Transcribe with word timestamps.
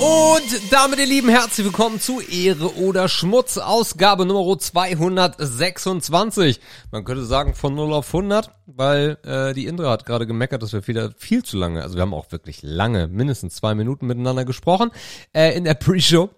Und 0.00 0.60
damit, 0.70 0.98
ihr 0.98 1.04
Lieben, 1.04 1.28
herzlich 1.28 1.66
willkommen 1.66 2.00
zu 2.00 2.22
Ehre 2.22 2.74
oder 2.76 3.06
Schmutz, 3.06 3.58
Ausgabe 3.58 4.24
Nummer 4.24 4.58
226. 4.58 6.58
Man 6.90 7.04
könnte 7.04 7.26
sagen 7.26 7.52
von 7.52 7.74
0 7.74 7.92
auf 7.92 8.06
100, 8.06 8.50
weil 8.64 9.18
äh, 9.24 9.52
die 9.52 9.66
Indra 9.66 9.90
hat 9.90 10.06
gerade 10.06 10.26
gemeckert, 10.26 10.62
dass 10.62 10.72
wir 10.72 10.86
wieder 10.86 11.12
viel 11.18 11.42
zu 11.42 11.58
lange, 11.58 11.82
also 11.82 11.96
wir 11.96 12.02
haben 12.02 12.14
auch 12.14 12.32
wirklich 12.32 12.62
lange, 12.62 13.08
mindestens 13.08 13.56
zwei 13.56 13.74
Minuten 13.74 14.06
miteinander 14.06 14.46
gesprochen 14.46 14.90
äh, 15.34 15.54
in 15.54 15.64
der 15.64 15.74
Pre-Show. 15.74 16.30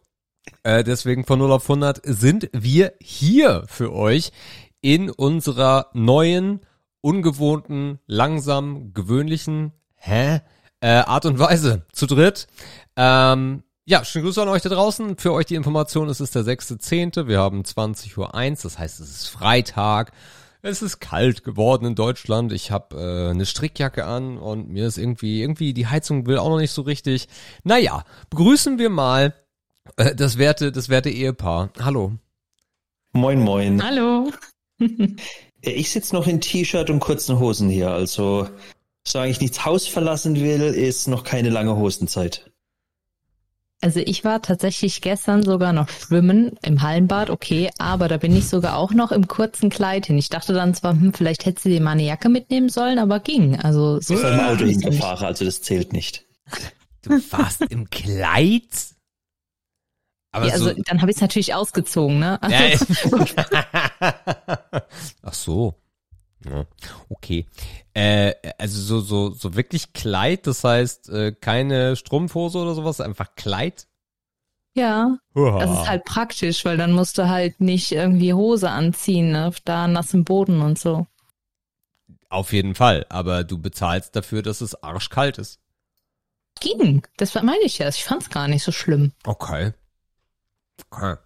Äh, 0.64 0.82
deswegen 0.82 1.24
von 1.24 1.38
0 1.38 1.52
auf 1.52 1.70
100 1.70 2.00
sind 2.02 2.50
wir 2.52 2.94
hier 3.00 3.62
für 3.68 3.92
euch 3.92 4.32
in 4.80 5.08
unserer 5.08 5.86
neuen, 5.92 6.62
ungewohnten, 7.00 8.00
langsam, 8.06 8.92
gewöhnlichen, 8.92 9.70
hä? 9.94 10.40
Äh, 10.82 11.04
Art 11.06 11.26
und 11.26 11.38
Weise 11.38 11.86
zu 11.92 12.06
dritt. 12.06 12.48
Ähm, 12.96 13.62
ja, 13.84 14.04
schöne 14.04 14.24
Grüße 14.24 14.42
an 14.42 14.48
euch 14.48 14.62
da 14.62 14.68
draußen. 14.68 15.16
Für 15.16 15.32
euch 15.32 15.46
die 15.46 15.54
Information, 15.54 16.08
es 16.08 16.20
ist 16.20 16.34
der 16.34 16.42
6.10. 16.42 17.28
Wir 17.28 17.38
haben 17.38 17.62
20.01 17.62 18.18
Uhr, 18.18 18.26
das 18.62 18.78
heißt, 18.78 18.98
es 18.98 19.10
ist 19.10 19.28
Freitag. 19.28 20.12
Es 20.60 20.82
ist 20.82 20.98
kalt 20.98 21.44
geworden 21.44 21.86
in 21.86 21.94
Deutschland. 21.94 22.52
Ich 22.52 22.72
habe 22.72 22.96
äh, 22.96 23.30
eine 23.30 23.46
Strickjacke 23.46 24.04
an 24.04 24.38
und 24.38 24.70
mir 24.70 24.88
ist 24.88 24.98
irgendwie, 24.98 25.40
irgendwie 25.40 25.72
die 25.72 25.86
Heizung 25.86 26.26
will 26.26 26.38
auch 26.38 26.48
noch 26.48 26.58
nicht 26.58 26.72
so 26.72 26.82
richtig. 26.82 27.28
Naja, 27.62 28.04
begrüßen 28.30 28.78
wir 28.78 28.90
mal 28.90 29.34
äh, 29.96 30.16
das 30.16 30.36
werte, 30.36 30.72
das 30.72 30.88
werte 30.88 31.10
Ehepaar. 31.10 31.70
Hallo. 31.80 32.12
Moin, 33.12 33.38
moin. 33.40 33.80
Hallo. 33.80 34.32
ich 35.60 35.90
sitze 35.92 36.16
noch 36.16 36.26
in 36.26 36.40
T-Shirt 36.40 36.90
und 36.90 36.98
kurzen 36.98 37.38
Hosen 37.38 37.68
hier. 37.68 37.90
Also, 37.90 38.48
solange 39.06 39.30
ich 39.30 39.40
nichts 39.40 39.64
Haus 39.64 39.86
verlassen 39.86 40.36
will, 40.36 40.62
ist 40.62 41.08
noch 41.08 41.24
keine 41.24 41.50
lange 41.50 41.76
Hosenzeit. 41.76 42.52
Also 43.82 43.98
ich 43.98 44.24
war 44.24 44.40
tatsächlich 44.42 45.00
gestern 45.00 45.42
sogar 45.42 45.72
noch 45.72 45.88
schwimmen 45.88 46.52
im 46.62 46.82
Hallenbad, 46.82 47.30
okay, 47.30 47.68
aber 47.78 48.06
da 48.06 48.16
bin 48.16 48.34
ich 48.36 48.48
sogar 48.48 48.76
auch 48.76 48.92
noch 48.92 49.10
im 49.10 49.26
kurzen 49.26 49.70
Kleid 49.70 50.06
hin. 50.06 50.16
Ich 50.18 50.28
dachte 50.28 50.52
dann 50.52 50.72
zwar, 50.72 50.92
hm, 50.92 51.12
vielleicht 51.12 51.46
hätte 51.46 51.62
sie 51.62 51.70
dir 51.70 51.80
mal 51.80 51.90
eine 51.90 52.04
Jacke 52.04 52.28
mitnehmen 52.28 52.68
sollen, 52.68 53.00
aber 53.00 53.18
ging. 53.18 53.58
Also 53.58 54.00
so. 54.00 54.14
Ich 54.14 54.22
bin 54.22 54.34
im 54.34 54.40
Auto 54.40 54.64
hingefahren, 54.66 55.26
also 55.26 55.44
das 55.44 55.62
zählt 55.62 55.92
nicht. 55.92 56.24
Du 57.02 57.10
warst 57.32 57.62
im 57.62 57.90
Kleid? 57.90 58.62
Aber 60.30 60.46
ja, 60.46 60.52
also 60.52 60.66
so 60.66 60.82
dann 60.86 61.00
habe 61.00 61.10
ich 61.10 61.16
es 61.16 61.20
natürlich 61.20 61.52
ausgezogen, 61.52 62.20
ne? 62.20 62.40
Also, 62.40 62.54
ja, 63.36 64.84
Ach 65.22 65.34
so. 65.34 65.74
Ja, 66.44 66.66
okay. 67.08 67.46
Äh, 67.94 68.34
also 68.58 68.80
so, 68.80 69.00
so, 69.00 69.34
so 69.34 69.54
wirklich 69.54 69.92
Kleid, 69.92 70.46
das 70.46 70.64
heißt 70.64 71.10
äh, 71.10 71.32
keine 71.32 71.96
Strumpfhose 71.96 72.58
oder 72.58 72.74
sowas, 72.74 73.00
einfach 73.00 73.34
Kleid? 73.34 73.86
Ja, 74.74 75.18
Uah. 75.34 75.58
das 75.58 75.70
ist 75.70 75.88
halt 75.88 76.04
praktisch, 76.04 76.64
weil 76.64 76.78
dann 76.78 76.92
musst 76.92 77.18
du 77.18 77.28
halt 77.28 77.60
nicht 77.60 77.92
irgendwie 77.92 78.32
Hose 78.32 78.70
anziehen, 78.70 79.30
ne? 79.32 79.52
da 79.64 79.86
nass 79.86 80.14
im 80.14 80.24
Boden 80.24 80.62
und 80.62 80.78
so. 80.78 81.06
Auf 82.30 82.54
jeden 82.54 82.74
Fall, 82.74 83.04
aber 83.10 83.44
du 83.44 83.58
bezahlst 83.58 84.16
dafür, 84.16 84.42
dass 84.42 84.62
es 84.62 84.82
arschkalt 84.82 85.36
ist. 85.36 85.60
Ging, 86.60 87.06
das 87.18 87.34
meine 87.34 87.62
ich 87.64 87.78
ja, 87.78 87.88
ich 87.88 88.04
fand's 88.04 88.30
gar 88.30 88.48
nicht 88.48 88.62
so 88.62 88.72
schlimm. 88.72 89.12
Okay. 89.24 89.74
Okay. 90.90 91.16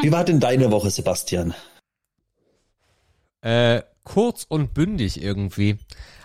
Wie 0.00 0.12
war 0.12 0.24
denn 0.24 0.40
deine 0.40 0.72
Woche, 0.72 0.90
Sebastian? 0.90 1.54
Äh, 3.46 3.84
kurz 4.02 4.44
und 4.48 4.74
bündig 4.74 5.22
irgendwie. 5.22 5.78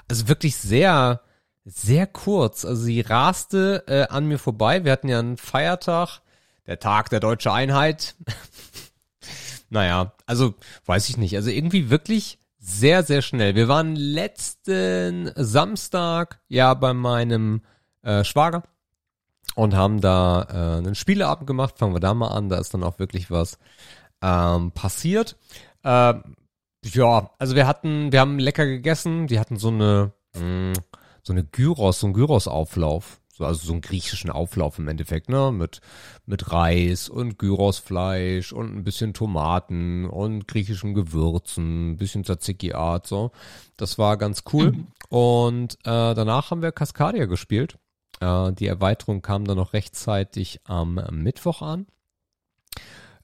Also 0.07 0.27
wirklich 0.27 0.55
sehr, 0.55 1.21
sehr 1.65 2.07
kurz. 2.07 2.65
Also 2.65 2.81
sie 2.81 3.01
raste 3.01 3.83
äh, 3.85 4.07
an 4.11 4.25
mir 4.25 4.39
vorbei. 4.39 4.83
Wir 4.85 4.91
hatten 4.91 5.07
ja 5.07 5.19
einen 5.19 5.37
Feiertag, 5.37 6.21
der 6.65 6.79
Tag 6.79 7.11
der 7.11 7.19
deutschen 7.19 7.51
Einheit. 7.51 8.15
naja, 9.69 10.13
also 10.25 10.55
weiß 10.87 11.09
ich 11.09 11.17
nicht. 11.17 11.35
Also 11.35 11.51
irgendwie 11.51 11.91
wirklich 11.91 12.39
sehr, 12.57 13.03
sehr 13.03 13.21
schnell. 13.21 13.53
Wir 13.53 13.67
waren 13.67 13.95
letzten 13.95 15.31
Samstag 15.35 16.39
ja 16.47 16.73
bei 16.73 16.95
meinem 16.95 17.61
äh, 18.01 18.23
Schwager 18.23 18.63
und 19.53 19.75
haben 19.75 20.01
da 20.01 20.47
äh, 20.49 20.77
einen 20.79 20.95
Spieleabend 20.95 21.45
gemacht. 21.45 21.77
Fangen 21.77 21.93
wir 21.93 21.99
da 21.99 22.15
mal 22.15 22.29
an. 22.29 22.49
Da 22.49 22.57
ist 22.57 22.73
dann 22.73 22.83
auch 22.83 22.97
wirklich 22.97 23.29
was 23.29 23.59
ähm, 24.23 24.71
passiert. 24.71 25.37
Äh, 25.83 26.15
ja, 26.85 27.29
also 27.37 27.55
wir 27.55 27.67
hatten, 27.67 28.11
wir 28.11 28.19
haben 28.19 28.39
lecker 28.39 28.65
gegessen. 28.65 29.27
Die 29.27 29.39
hatten 29.39 29.57
so 29.57 29.69
eine, 29.69 30.13
mh, 30.35 30.41
hm, 30.41 30.73
so 31.23 31.33
eine 31.33 31.43
Gyros, 31.43 31.99
so 31.99 32.07
ein 32.07 32.13
Gyros-Auflauf. 32.13 33.19
So, 33.33 33.45
also 33.45 33.65
so 33.65 33.71
einen 33.71 33.81
griechischen 33.81 34.29
Auflauf 34.29 34.77
im 34.77 34.87
Endeffekt, 34.87 35.29
ne? 35.29 35.51
Mit, 35.53 35.79
mit 36.25 36.51
Reis 36.51 37.07
und 37.07 37.39
Gyrosfleisch 37.39 38.51
und 38.51 38.75
ein 38.75 38.83
bisschen 38.83 39.13
Tomaten 39.13 40.05
und 40.05 40.47
griechischen 40.47 40.93
Gewürzen, 40.93 41.91
ein 41.91 41.97
bisschen 41.97 42.23
Tzatziki-Art, 42.25 43.07
so. 43.07 43.31
Das 43.77 43.97
war 43.97 44.17
ganz 44.17 44.43
cool. 44.51 44.73
Mhm. 44.73 44.87
Und 45.09 45.73
äh, 45.85 46.13
danach 46.13 46.51
haben 46.51 46.61
wir 46.61 46.71
Cascadia 46.73 47.25
gespielt. 47.25 47.77
Äh, 48.19 48.51
die 48.51 48.67
Erweiterung 48.67 49.21
kam 49.21 49.45
dann 49.45 49.57
noch 49.57 49.73
rechtzeitig 49.73 50.59
am 50.65 50.95
Mittwoch 51.11 51.61
an 51.61 51.87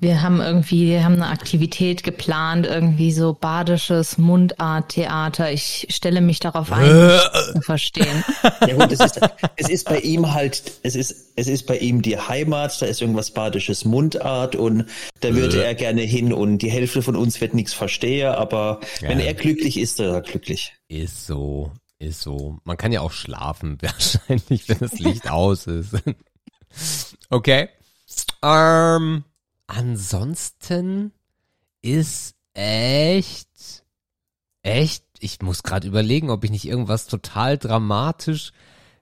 Wir 0.01 0.21
haben 0.21 0.39
irgendwie, 0.39 0.87
wir 0.87 1.03
haben 1.03 1.15
eine 1.15 1.27
Aktivität 1.27 2.03
geplant, 2.03 2.65
irgendwie 2.65 3.11
so 3.11 3.33
badisches 3.33 4.17
Mundarttheater. 4.17 5.51
Ich 5.51 5.87
stelle 5.89 6.21
mich 6.21 6.39
darauf 6.39 6.71
ein, 6.71 7.19
zu 7.53 7.61
verstehen. 7.61 8.23
Ja 8.65 8.75
gut, 8.75 8.91
es 8.91 8.99
ist, 8.99 9.19
es 9.55 9.69
ist 9.69 9.89
bei 9.89 9.99
ihm 9.99 10.33
halt, 10.33 10.61
es 10.83 10.95
ist, 10.95 11.33
es 11.35 11.47
ist 11.47 11.65
bei 11.65 11.77
ihm 11.77 12.01
die 12.01 12.17
Heimat, 12.17 12.81
da 12.81 12.85
ist 12.85 13.01
irgendwas 13.01 13.31
badisches 13.31 13.83
Mundart 13.83 14.55
und 14.55 14.85
da 15.21 15.33
würde 15.33 15.63
er 15.63 15.75
gerne 15.75 16.01
hin 16.01 16.33
und 16.33 16.59
die 16.59 16.71
Hälfte 16.71 17.01
von 17.01 17.15
uns 17.15 17.41
wird 17.41 17.53
nichts 17.53 17.73
verstehen, 17.73 18.27
aber 18.27 18.79
ja. 19.01 19.09
wenn 19.09 19.19
er 19.19 19.33
glücklich 19.33 19.77
ist, 19.77 19.99
ist 19.99 19.99
er 19.99 20.21
glücklich. 20.21 20.73
Ist 20.87 21.25
so. 21.25 21.71
Ist 21.99 22.21
so. 22.21 22.59
Man 22.63 22.77
kann 22.77 22.93
ja 22.93 23.01
auch 23.01 23.11
schlafen, 23.11 23.77
wahrscheinlich, 23.81 24.67
wenn 24.69 24.79
das 24.79 24.99
Licht 24.99 25.29
aus 25.29 25.67
ist. 25.67 25.95
okay. 27.29 27.69
Ähm, 28.41 29.25
ansonsten 29.67 31.11
ist 31.81 32.35
echt, 32.53 33.83
echt, 34.63 35.03
ich 35.19 35.41
muss 35.41 35.63
gerade 35.63 35.87
überlegen, 35.87 36.29
ob 36.29 36.43
ich 36.45 36.51
nicht 36.51 36.65
irgendwas 36.65 37.07
total 37.07 37.57
dramatisch 37.57 38.53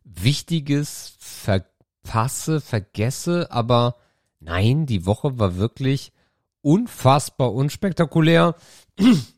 Wichtiges 0.03 1.15
verpasse, 1.19 2.61
vergesse, 2.61 3.51
aber 3.51 3.97
nein, 4.39 4.85
die 4.85 5.05
Woche 5.05 5.37
war 5.37 5.55
wirklich 5.57 6.13
unfassbar 6.61 7.53
unspektakulär. 7.53 8.55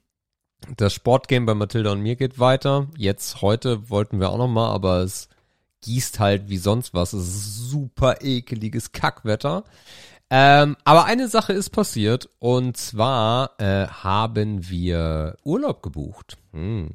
Das 0.76 0.94
Sportgame 0.94 1.46
bei 1.46 1.54
Mathilda 1.56 1.92
und 1.92 2.02
mir 2.02 2.16
geht 2.16 2.40
weiter. 2.40 2.88
Jetzt 2.98 3.42
heute 3.42 3.90
wollten 3.90 4.20
wir 4.20 4.30
auch 4.30 4.38
noch 4.38 4.48
mal, 4.48 4.72
aber 4.72 5.00
es 5.00 5.30
gießt 5.82 6.20
halt 6.20 6.50
wie 6.50 6.58
sonst 6.58 6.94
was. 6.94 7.14
Es 7.14 7.28
ist 7.28 7.70
super 7.70 8.22
ekeliges 8.22 8.92
Kackwetter. 8.92 9.64
Ähm, 10.32 10.78
aber 10.84 11.06
eine 11.06 11.28
Sache 11.28 11.54
ist 11.54 11.72
passiert 11.72 12.30
und 12.38 12.78
zwar 12.78 13.60
äh, 13.60 13.88
haben 13.88 14.70
wir 14.70 15.38
Urlaub 15.44 15.82
gebucht. 15.82 16.38
Hm. 16.52 16.92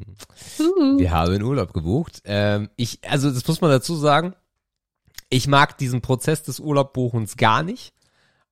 Wir 0.99 1.11
haben 1.11 1.43
Urlaub 1.43 1.73
gebucht. 1.73 2.23
Ähm, 2.25 2.71
ich, 2.77 3.01
also 3.09 3.31
das 3.31 3.47
muss 3.49 3.61
man 3.61 3.71
dazu 3.71 3.97
sagen. 3.97 4.35
Ich 5.31 5.49
mag 5.49 5.77
diesen 5.79 6.01
Prozess 6.01 6.45
des 6.45 6.61
Urlaubbuchens 6.61 7.37
gar 7.37 7.65
nicht. 7.65 7.93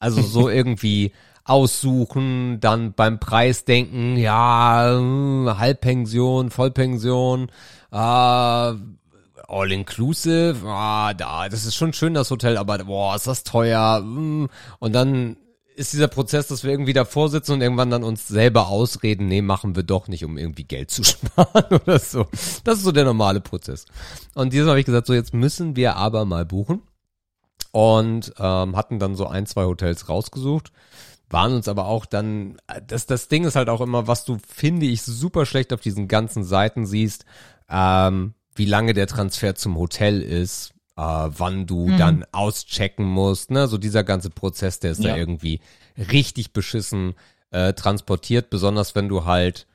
Also 0.01 0.21
so 0.21 0.49
irgendwie 0.49 1.13
aussuchen, 1.45 2.61
dann 2.61 2.93
beim 2.93 3.19
Preis 3.19 3.65
denken, 3.65 4.17
ja, 4.17 4.95
hm, 4.97 5.53
Halbpension, 5.59 6.51
Vollpension, 6.51 7.51
äh, 7.91 7.97
all 7.97 9.71
inclusive, 9.71 10.67
ah, 10.67 11.13
da, 11.15 11.49
das 11.49 11.65
ist 11.65 11.75
schon 11.75 11.93
schön, 11.93 12.15
das 12.15 12.31
Hotel, 12.31 12.57
aber 12.57 12.79
boah, 12.79 13.17
ist 13.17 13.27
das 13.27 13.45
teuer. 13.45 13.99
hm. 14.03 14.49
Und 14.79 14.93
dann 14.95 15.37
ist 15.75 15.93
dieser 15.93 16.09
Prozess, 16.09 16.49
dass 16.49 16.65
wir 16.65 16.71
irgendwie 16.71 16.93
davor 16.93 17.29
sitzen 17.29 17.53
und 17.53 17.61
irgendwann 17.63 17.91
dann 17.91 18.05
uns 18.05 18.29
selber 18.29 18.69
ausreden, 18.69 19.27
nee, 19.27 19.43
machen 19.43 19.75
wir 19.75 19.83
doch 19.83 20.07
nicht, 20.07 20.25
um 20.25 20.37
irgendwie 20.39 20.65
Geld 20.65 20.91
zu 20.91 21.03
sparen 21.05 21.81
oder 21.83 21.99
so. 21.99 22.27
Das 22.65 22.79
ist 22.79 22.85
so 22.85 22.93
der 22.93 23.05
normale 23.05 23.41
Prozess. 23.41 23.87
Und 24.35 24.53
dieses 24.53 24.67
Mal 24.67 24.73
habe 24.73 24.81
ich 24.81 24.87
gesagt, 24.87 25.07
so 25.07 25.15
jetzt 25.15 25.35
müssen 25.35 25.77
wir 25.77 25.97
aber 25.97 26.25
mal 26.25 26.45
buchen. 26.45 26.83
Und 27.75 28.35
ähm, 28.39 28.77
hatten 28.77 28.99
dann 28.99 29.15
so 29.15 29.27
ein, 29.27 29.47
zwei 29.47 29.65
Hotels 29.65 30.11
rausgesucht 30.11 30.73
waren 31.33 31.55
uns 31.55 31.69
aber 31.69 31.87
auch 31.87 32.07
dann, 32.07 32.59
das, 32.87 33.07
das 33.07 33.29
Ding 33.29 33.45
ist 33.45 33.57
halt 33.57 33.69
auch 33.69 33.81
immer, 33.81 34.07
was 34.07 34.25
du, 34.25 34.39
finde 34.47 34.87
ich, 34.87 35.03
super 35.03 35.47
schlecht 35.47 35.73
auf 35.73 35.81
diesen 35.81 36.07
ganzen 36.09 36.45
Seiten 36.45 36.87
siehst, 36.87 37.25
ähm, 37.69 38.35
wie 38.55 38.67
lange 38.67 38.93
der 38.93 39.07
Transfer 39.07 39.55
zum 39.55 39.77
Hotel 39.79 40.21
ist, 40.21 40.73
äh, 40.97 41.01
wann 41.03 41.67
du 41.67 41.89
Mhm. 41.89 41.97
dann 41.97 42.25
auschecken 42.33 43.07
musst, 43.07 43.51
ne, 43.51 43.67
so 43.67 43.79
dieser 43.79 44.05
ganze 44.05 44.31
Prozess, 44.31 44.79
der 44.79 44.93
ist 44.93 45.03
Ja. 45.03 45.11
da 45.13 45.17
irgendwie 45.17 45.61
richtig 45.97 46.53
beschissen 46.53 47.15
äh, 47.51 47.73
transportiert, 47.75 48.49
besonders 48.51 48.95
wenn 48.95 49.09
du 49.09 49.25
halt 49.25 49.67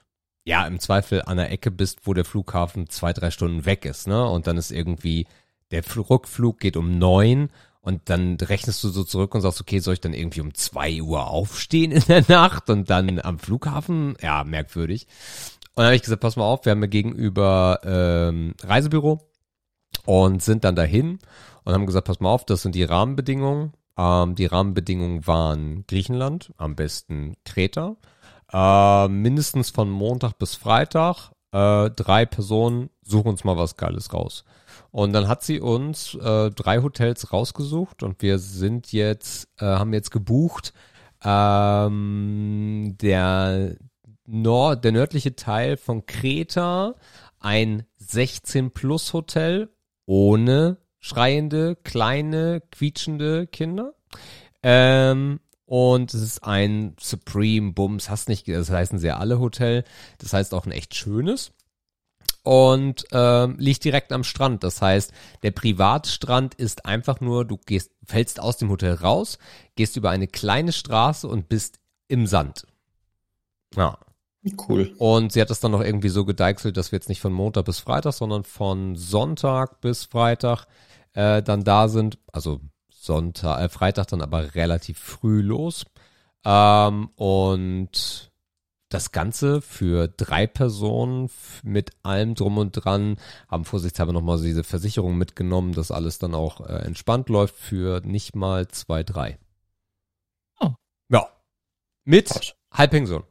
ja, 0.45 0.65
im 0.65 0.80
Zweifel 0.80 1.21
an 1.24 1.36
der 1.38 1.51
Ecke 1.51 1.71
bist, 1.71 2.00
wo 2.07 2.13
der 2.13 2.24
Flughafen 2.24 2.88
zwei, 2.89 3.12
drei 3.12 3.31
Stunden 3.31 3.65
weg 3.65 3.83
ist, 3.83 4.07
ne? 4.07 4.25
Und 4.30 4.48
dann 4.48 4.56
ist 4.57 4.71
irgendwie, 4.71 5.27
der 5.71 5.83
Fl- 5.83 6.10
Rückflug 6.10 6.60
geht 6.60 6.77
um 6.77 6.98
neun 6.98 7.50
und 7.88 8.10
dann 8.10 8.36
rechnest 8.36 8.84
du 8.84 8.89
so 8.89 9.06
zurück 9.06 9.34
und 9.34 9.39
sagst, 9.39 9.62
okay, 9.62 9.80
soll 9.80 9.94
ich 9.94 10.01
dann 10.01 10.13
irgendwie 10.13 10.42
um 10.42 10.54
zwei 10.54 11.01
Uhr 11.01 11.28
aufstehen 11.28 11.94
in 11.94 12.04
der 12.10 12.25
Nacht 12.28 12.69
und 12.69 12.89
dann 12.89 13.22
am 13.22 13.39
Flughafen? 13.39 14.18
Ja, 14.22 14.44
merkwürdig. 14.44 15.07
Und 15.69 15.78
dann 15.78 15.86
habe 15.86 15.95
ich 15.95 16.01
gesagt, 16.01 16.19
pass 16.19 16.36
mal 16.36 16.44
auf, 16.44 16.66
wir 16.66 16.72
haben 16.72 16.81
mir 16.81 16.89
gegenüber 16.89 17.80
ähm, 17.86 18.56
Reisebüro 18.62 19.22
und 20.04 20.44
sind 20.44 20.66
dann 20.66 20.75
dahin 20.75 21.19
und 21.63 21.74
haben 21.74 21.86
gesagt, 21.86 22.07
pass 22.07 22.19
mal 22.19 22.30
auf, 22.30 22.44
das 22.44 22.62
sind 22.62 22.75
die 22.75 22.84
Rahmenbedingungen. 22.84 23.72
Ähm, 23.98 24.36
die 24.36 24.48
Rahmenbedingungen 24.48 25.25
waren 25.25 25.86
Griechenland, 25.88 26.51
am 26.57 26.75
besten 26.75 27.38
Kreta, 27.45 27.95
äh, 28.51 29.07
mindestens 29.07 29.69
von 29.69 29.89
Montag 29.89 30.38
bis 30.39 30.56
Freitag, 30.56 31.31
äh, 31.54 31.89
drei 31.92 32.25
Personen, 32.25 32.89
suchen 33.01 33.30
uns 33.30 33.45
mal 33.45 33.56
was 33.56 33.78
Geiles 33.78 34.12
raus. 34.13 34.44
Und 34.92 35.13
dann 35.13 35.28
hat 35.28 35.44
sie 35.44 35.60
uns 35.60 36.16
äh, 36.16 36.50
drei 36.51 36.81
Hotels 36.81 37.31
rausgesucht 37.34 38.04
und 38.04 38.22
wir 38.22 38.39
sind 38.39 38.92
jetzt, 38.92 39.50
äh, 39.60 39.66
haben 39.66 39.94
jetzt 39.94 40.12
gebucht, 40.12 40.74
ähm, 41.24 42.95
der, 43.01 43.75
Nord, 44.25 44.84
der 44.84 44.92
nördliche 44.92 45.36
Teil 45.36 45.78
von 45.78 46.06
Kreta, 46.06 46.95
ein 47.39 47.84
16 47.98 48.72
Plus 48.72 49.13
Hotel 49.13 49.69
ohne 50.06 50.78
schreiende, 51.00 51.75
kleine, 51.75 52.62
quietschende 52.72 53.48
Kinder. 53.48 53.94
Ähm, 54.63 55.39
und 55.66 56.13
es 56.13 56.22
ist 56.22 56.44
ein 56.44 56.95
Supreme 57.00 57.74
Bums, 57.74 58.10
hast 58.10 58.30
nicht, 58.30 58.48
das 58.48 58.69
heißen 58.69 59.00
sie 59.00 59.07
ja 59.07 59.18
alle 59.18 59.39
Hotel. 59.39 59.84
Das 60.18 60.34
heißt 60.34 60.54
auch 60.54 60.66
ein 60.66 60.72
echt 60.72 60.95
schönes. 60.95 61.51
Und 62.48 63.04
ähm, 63.12 63.58
liegt 63.60 63.84
direkt 63.84 64.14
am 64.14 64.24
Strand. 64.24 64.64
Das 64.64 64.82
heißt, 64.82 65.12
der 65.44 65.52
Privatstrand 65.52 66.56
ist 66.56 66.86
einfach 66.86 67.20
nur, 67.20 67.44
du 67.44 67.58
gehst, 67.58 67.92
fällst 68.06 68.40
aus 68.40 68.56
dem 68.56 68.70
Hotel 68.70 68.94
raus, 68.94 69.38
gehst 69.76 69.98
über 69.98 70.12
eine 70.12 70.28
kleine 70.28 70.72
Straße 70.72 71.28
und 71.28 71.50
bist 71.50 71.82
im 72.08 72.26
Sand. 72.26 72.66
Ja. 73.76 73.98
Cool. 74.70 74.96
Und 74.98 75.34
sie 75.34 75.42
hat 75.42 75.50
das 75.50 75.60
dann 75.60 75.74
noch 75.74 75.82
irgendwie 75.82 76.08
so 76.08 76.24
gedeichselt, 76.24 76.78
dass 76.78 76.94
wir 76.94 76.98
jetzt 76.98 77.10
nicht 77.10 77.20
von 77.20 77.34
Montag 77.34 77.66
bis 77.66 77.80
Freitag, 77.80 78.14
sondern 78.14 78.46
von 78.46 78.96
Sonntag 78.96 79.82
bis 79.82 80.06
Freitag 80.06 80.68
äh, 81.16 81.44
dann 81.44 81.66
da 81.66 81.90
sind. 81.90 82.18
Also 82.32 82.62
Sonntag, 82.90 83.60
äh, 83.60 83.68
Freitag 83.68 84.08
dann 84.08 84.22
aber 84.22 84.56
relativ 84.56 85.00
früh 85.00 85.42
los. 85.42 85.84
Ähm, 86.46 87.10
und 87.18 88.26
das 88.89 89.12
Ganze 89.12 89.62
für 89.62 90.07
drei 90.07 90.48
Personen 90.48 91.30
mit 91.63 91.92
allem 92.04 92.36
drum 92.36 92.57
und 92.57 92.72
dran, 92.72 93.18
haben 93.50 93.66
vorsichtshalber 93.66 94.13
nochmal 94.13 94.38
so 94.38 94.45
diese 94.45 94.63
Versicherung 94.63 95.18
mitgenommen, 95.18 95.74
dass 95.74 95.92
alles 95.92 96.19
dann 96.19 96.34
auch 96.34 96.62
äh, 96.62 96.86
entspannt 96.86 97.30
läuft 97.30 97.56
für 97.56 98.01
nicht 98.06 98.36
mal 98.36 98.68
zwei, 98.69 99.04
drei. 99.04 99.38
Oh. 100.60 100.72
Ja. 101.10 101.28
Mit 102.06 102.30
Krass. 102.30 102.54
Halbpension. 102.72 103.24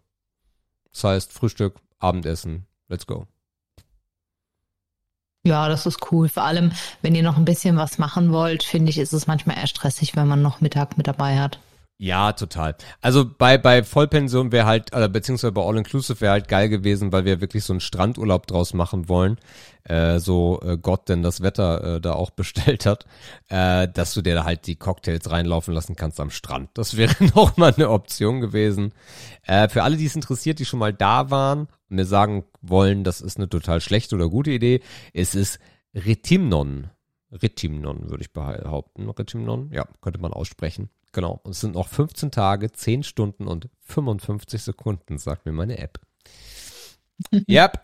Das 0.92 1.04
heißt 1.04 1.32
Frühstück, 1.32 1.76
Abendessen, 1.98 2.66
let's 2.88 3.06
go. 3.06 3.26
Ja, 5.46 5.68
das 5.68 5.86
ist 5.86 6.10
cool. 6.10 6.28
Vor 6.28 6.42
allem, 6.42 6.72
wenn 7.02 7.14
ihr 7.14 7.22
noch 7.22 7.36
ein 7.36 7.44
bisschen 7.44 7.76
was 7.76 7.98
machen 7.98 8.32
wollt, 8.32 8.64
finde 8.64 8.90
ich, 8.90 8.98
ist 8.98 9.12
es 9.12 9.28
manchmal 9.28 9.56
eher 9.56 9.68
stressig, 9.68 10.16
wenn 10.16 10.26
man 10.26 10.42
noch 10.42 10.60
Mittag 10.60 10.98
mit 10.98 11.06
dabei 11.06 11.38
hat. 11.38 11.60
Ja, 11.98 12.32
total. 12.32 12.76
Also 13.00 13.24
bei, 13.24 13.56
bei 13.56 13.82
Vollpension 13.82 14.52
wäre 14.52 14.66
halt, 14.66 14.94
oder 14.94 15.08
beziehungsweise 15.08 15.52
bei 15.52 15.62
All 15.62 15.78
Inclusive 15.78 16.20
wäre 16.20 16.32
halt 16.32 16.46
geil 16.46 16.68
gewesen, 16.68 17.10
weil 17.10 17.24
wir 17.24 17.40
wirklich 17.40 17.64
so 17.64 17.72
einen 17.72 17.80
Strandurlaub 17.80 18.46
draus 18.46 18.74
machen 18.74 19.08
wollen. 19.08 19.38
Äh, 19.84 20.18
so 20.18 20.60
äh, 20.62 20.76
Gott 20.76 21.08
denn 21.08 21.22
das 21.22 21.40
Wetter 21.40 21.96
äh, 21.96 22.00
da 22.02 22.12
auch 22.12 22.30
bestellt 22.36 22.84
hat, 22.84 23.06
äh, 23.48 23.88
dass 23.88 24.12
du 24.12 24.20
dir 24.20 24.34
da 24.34 24.44
halt 24.44 24.66
die 24.66 24.76
Cocktails 24.76 25.30
reinlaufen 25.30 25.72
lassen 25.72 25.96
kannst 25.96 26.20
am 26.20 26.28
Strand. 26.28 26.68
Das 26.74 26.98
wäre 26.98 27.14
noch 27.34 27.56
mal 27.56 27.72
eine 27.72 27.88
Option 27.88 28.42
gewesen. 28.42 28.92
Äh, 29.46 29.70
für 29.70 29.82
alle, 29.82 29.96
die 29.96 30.04
es 30.06 30.16
interessiert, 30.16 30.58
die 30.58 30.66
schon 30.66 30.80
mal 30.80 30.92
da 30.92 31.30
waren 31.30 31.60
und 31.88 31.96
mir 31.96 32.04
sagen 32.04 32.44
wollen, 32.60 33.04
das 33.04 33.22
ist 33.22 33.38
eine 33.38 33.48
total 33.48 33.80
schlechte 33.80 34.16
oder 34.16 34.28
gute 34.28 34.50
Idee, 34.50 34.82
es 35.14 35.34
ist 35.34 35.60
Retimnon. 35.94 36.90
Retimnon 37.32 38.10
würde 38.10 38.22
ich 38.22 38.32
behaupten. 38.34 39.08
Retimnon, 39.08 39.70
ja, 39.72 39.86
könnte 40.02 40.20
man 40.20 40.34
aussprechen. 40.34 40.90
Genau. 41.16 41.40
Und 41.44 41.52
es 41.52 41.60
sind 41.60 41.74
noch 41.76 41.88
15 41.88 42.30
Tage, 42.30 42.70
10 42.70 43.02
Stunden 43.02 43.46
und 43.46 43.70
55 43.86 44.62
Sekunden, 44.62 45.16
sagt 45.16 45.46
mir 45.46 45.52
meine 45.52 45.78
App. 45.78 45.98
yep. 47.48 47.80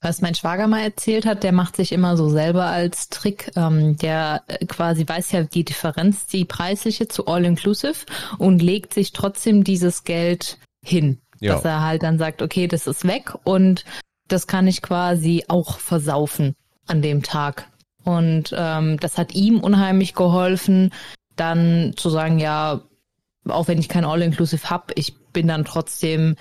Was 0.00 0.20
mein 0.20 0.34
Schwager 0.34 0.66
mal 0.66 0.82
erzählt 0.82 1.26
hat, 1.26 1.44
der 1.44 1.52
macht 1.52 1.76
sich 1.76 1.92
immer 1.92 2.16
so 2.16 2.28
selber 2.28 2.64
als 2.64 3.08
Trick. 3.08 3.52
Ähm, 3.54 3.96
der 3.98 4.42
äh, 4.48 4.66
quasi 4.66 5.08
weiß 5.08 5.30
ja 5.30 5.44
die 5.44 5.64
Differenz, 5.64 6.26
die 6.26 6.44
preisliche 6.44 7.06
zu 7.06 7.26
All-Inclusive 7.28 8.04
und 8.38 8.60
legt 8.60 8.92
sich 8.92 9.12
trotzdem 9.12 9.62
dieses 9.62 10.02
Geld 10.02 10.58
hin. 10.84 11.20
Ja. 11.38 11.54
Dass 11.54 11.64
er 11.64 11.84
halt 11.84 12.02
dann 12.02 12.18
sagt, 12.18 12.42
okay, 12.42 12.66
das 12.66 12.88
ist 12.88 13.06
weg 13.06 13.32
und 13.44 13.84
das 14.26 14.48
kann 14.48 14.66
ich 14.66 14.82
quasi 14.82 15.44
auch 15.46 15.78
versaufen 15.78 16.56
an 16.88 17.00
dem 17.00 17.22
Tag. 17.22 17.70
Und 18.02 18.52
ähm, 18.56 18.98
das 18.98 19.18
hat 19.18 19.36
ihm 19.36 19.60
unheimlich 19.60 20.14
geholfen, 20.14 20.90
dann 21.36 21.92
zu 21.96 22.10
sagen, 22.10 22.38
ja, 22.38 22.80
auch 23.48 23.68
wenn 23.68 23.78
ich 23.78 23.88
kein 23.88 24.04
All-Inclusive 24.04 24.68
hab, 24.70 24.92
ich 24.98 25.14
bin 25.32 25.46
dann 25.48 25.64
trotzdem, 25.64 26.36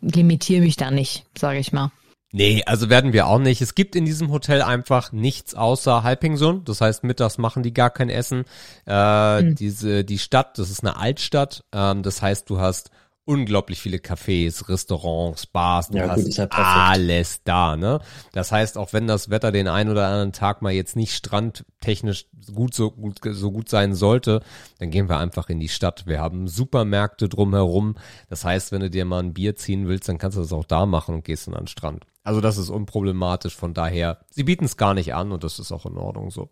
limitiere 0.00 0.62
mich 0.62 0.76
da 0.76 0.90
nicht, 0.90 1.26
sage 1.36 1.58
ich 1.58 1.72
mal. 1.72 1.90
Nee, 2.30 2.62
also 2.66 2.90
werden 2.90 3.14
wir 3.14 3.26
auch 3.26 3.38
nicht. 3.38 3.62
Es 3.62 3.74
gibt 3.74 3.96
in 3.96 4.04
diesem 4.04 4.30
Hotel 4.30 4.60
einfach 4.60 5.12
nichts 5.12 5.54
außer 5.54 6.02
Halbpension. 6.02 6.62
Das 6.64 6.82
heißt, 6.82 7.02
mittags 7.02 7.38
machen 7.38 7.62
die 7.62 7.72
gar 7.72 7.90
kein 7.90 8.10
Essen. 8.10 8.44
Äh, 8.84 9.38
Hm. 9.38 9.54
Diese, 9.54 10.04
die 10.04 10.18
Stadt, 10.18 10.58
das 10.58 10.68
ist 10.70 10.84
eine 10.84 10.96
Altstadt. 10.96 11.64
Ähm, 11.72 12.02
das 12.02 12.20
heißt, 12.20 12.50
du 12.50 12.60
hast 12.60 12.90
unglaublich 13.28 13.78
viele 13.78 13.98
Cafés, 13.98 14.70
Restaurants, 14.70 15.44
Bars, 15.44 15.90
du 15.90 15.98
Ja, 15.98 16.04
gut, 16.04 16.12
hast 16.12 16.26
ist 16.26 16.38
ja 16.38 16.46
perfekt. 16.46 16.66
alles 16.66 17.42
da, 17.44 17.76
ne? 17.76 18.00
Das 18.32 18.50
heißt, 18.50 18.78
auch 18.78 18.94
wenn 18.94 19.06
das 19.06 19.28
Wetter 19.28 19.52
den 19.52 19.68
einen 19.68 19.90
oder 19.90 20.06
anderen 20.06 20.32
Tag 20.32 20.62
mal 20.62 20.72
jetzt 20.72 20.96
nicht 20.96 21.12
strandtechnisch 21.12 22.26
gut 22.54 22.72
so 22.72 22.90
gut 22.90 23.20
so 23.22 23.52
gut 23.52 23.68
sein 23.68 23.94
sollte, 23.94 24.40
dann 24.78 24.90
gehen 24.90 25.10
wir 25.10 25.18
einfach 25.18 25.50
in 25.50 25.60
die 25.60 25.68
Stadt. 25.68 26.06
Wir 26.06 26.20
haben 26.20 26.48
Supermärkte 26.48 27.28
drumherum. 27.28 27.96
Das 28.30 28.46
heißt, 28.46 28.72
wenn 28.72 28.80
du 28.80 28.88
dir 28.88 29.04
mal 29.04 29.22
ein 29.22 29.34
Bier 29.34 29.54
ziehen 29.56 29.88
willst, 29.88 30.08
dann 30.08 30.16
kannst 30.16 30.38
du 30.38 30.40
das 30.40 30.52
auch 30.54 30.64
da 30.64 30.86
machen 30.86 31.14
und 31.14 31.24
gehst 31.24 31.46
dann 31.46 31.54
an 31.54 31.64
den 31.64 31.68
Strand. 31.68 32.06
Also 32.22 32.40
das 32.40 32.56
ist 32.56 32.70
unproblematisch. 32.70 33.54
Von 33.54 33.74
daher, 33.74 34.20
sie 34.30 34.44
bieten 34.44 34.64
es 34.64 34.78
gar 34.78 34.94
nicht 34.94 35.14
an 35.14 35.32
und 35.32 35.44
das 35.44 35.58
ist 35.58 35.70
auch 35.70 35.84
in 35.84 35.98
Ordnung 35.98 36.30
so. 36.30 36.48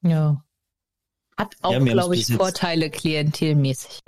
Ja. 0.00 0.42
Hat 1.36 1.54
auch, 1.62 1.72
Ja, 1.72 1.78
glaube 1.80 2.14
ich, 2.14 2.26
Vorteile 2.26 2.90
klientelmäßig. 2.90 4.00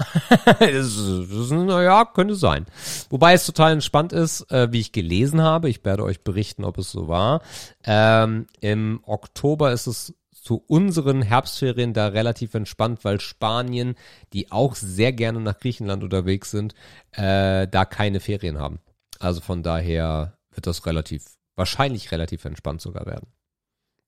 naja, 1.50 2.04
könnte 2.04 2.37
sein. 2.37 2.66
Wobei 3.11 3.33
es 3.33 3.47
total 3.47 3.73
entspannt 3.73 4.12
ist, 4.12 4.50
äh, 4.52 4.71
wie 4.71 4.80
ich 4.80 4.92
gelesen 4.92 5.42
habe. 5.42 5.68
Ich 5.68 5.85
werde 5.85 6.04
euch 6.04 6.23
berichten, 6.23 6.64
ob 6.64 6.78
es 6.78 6.92
so 6.92 7.09
war. 7.09 7.42
Ähm, 7.85 8.47
Im 8.61 9.00
Oktober 9.04 9.73
ist 9.73 9.88
es 9.88 10.14
zu 10.30 10.62
unseren 10.68 11.23
Herbstferien 11.23 11.92
da 11.92 12.06
relativ 12.06 12.54
entspannt, 12.54 13.04
weil 13.04 13.21
Spanien, 13.21 13.97
die 14.33 14.52
auch 14.52 14.76
sehr 14.76 15.12
gerne 15.12 15.40
nach 15.40 15.59
Griechenland 15.59 16.04
unterwegs 16.04 16.52
sind, 16.52 16.75
äh, 17.11 17.66
da 17.66 17.85
keine 17.85 18.21
Ferien 18.21 18.59
haben. 18.59 18.78
Also 19.18 19.40
von 19.40 19.64
daher 19.64 20.38
wird 20.52 20.68
das 20.68 20.87
relativ, 20.87 21.25
wahrscheinlich 21.56 22.12
relativ 22.12 22.45
entspannt 22.45 22.80
sogar 22.80 23.06
werden. 23.06 23.26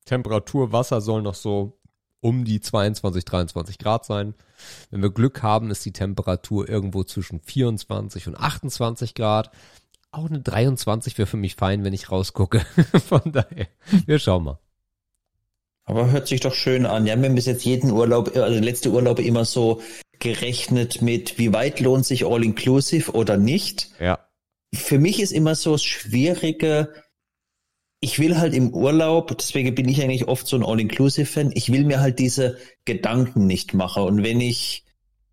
Temperatur, 0.05 0.73
Wasser 0.73 1.01
soll 1.01 1.23
noch 1.23 1.35
so 1.35 1.78
um 2.21 2.45
die 2.45 2.61
22, 2.61 3.25
23 3.25 3.79
Grad 3.79 4.05
sein. 4.05 4.35
Wenn 4.91 5.03
wir 5.03 5.11
Glück 5.11 5.43
haben, 5.43 5.71
ist 5.71 5.85
die 5.85 5.93
Temperatur 5.93 6.69
irgendwo 6.69 7.05
zwischen 7.05 7.41
24 7.41 8.29
und 8.29 8.37
28 8.37 9.15
Grad. 9.15 9.51
Auch 10.11 10.27
eine 10.27 10.41
23 10.41 11.19
wäre 11.19 11.27
für 11.27 11.37
mich 11.37 11.55
fein, 11.55 11.85
wenn 11.85 11.93
ich 11.93 12.11
rausgucke. 12.11 12.65
Von 13.09 13.33
daher, 13.33 13.69
wir 14.07 14.19
schauen 14.19 14.45
mal. 14.45 14.59
Aber 15.85 16.11
hört 16.11 16.29
sich 16.29 16.41
doch 16.41 16.55
schön 16.55 16.85
an. 16.85 17.07
Ja, 17.07 17.17
wir 17.17 17.29
haben 17.29 17.35
bis 17.35 17.47
jetzt 17.47 17.65
jeden 17.65 17.91
Urlaub, 17.91 18.37
also 18.37 18.61
letzte 18.61 18.91
Urlaube 18.91 19.23
immer 19.23 19.45
so 19.45 19.81
gerechnet 20.19 21.01
mit, 21.01 21.39
wie 21.39 21.53
weit 21.53 21.81
lohnt 21.81 22.05
sich 22.05 22.27
All-Inclusive 22.27 23.13
oder 23.13 23.37
nicht. 23.37 23.91
Ja. 24.01 24.19
Für 24.75 24.99
mich 24.99 25.21
ist 25.21 25.33
immer 25.33 25.55
so 25.55 25.73
das 25.73 25.85
Schwierige, 25.85 26.93
ich 28.01 28.19
will 28.19 28.39
halt 28.39 28.55
im 28.55 28.73
Urlaub, 28.73 29.37
deswegen 29.37 29.75
bin 29.75 29.89
ich 29.89 30.03
eigentlich 30.03 30.29
oft 30.29 30.47
so 30.47 30.57
ein 30.57 30.65
All-Inclusive-Fan, 30.65 31.51
ich 31.55 31.73
will 31.73 31.85
mir 31.85 32.01
halt 32.01 32.19
diese 32.19 32.57
Gedanken 32.85 33.47
nicht 33.47 33.75
machen. 33.75 34.05
Und 34.05 34.23
wenn 34.23 34.41
ich 34.41 34.85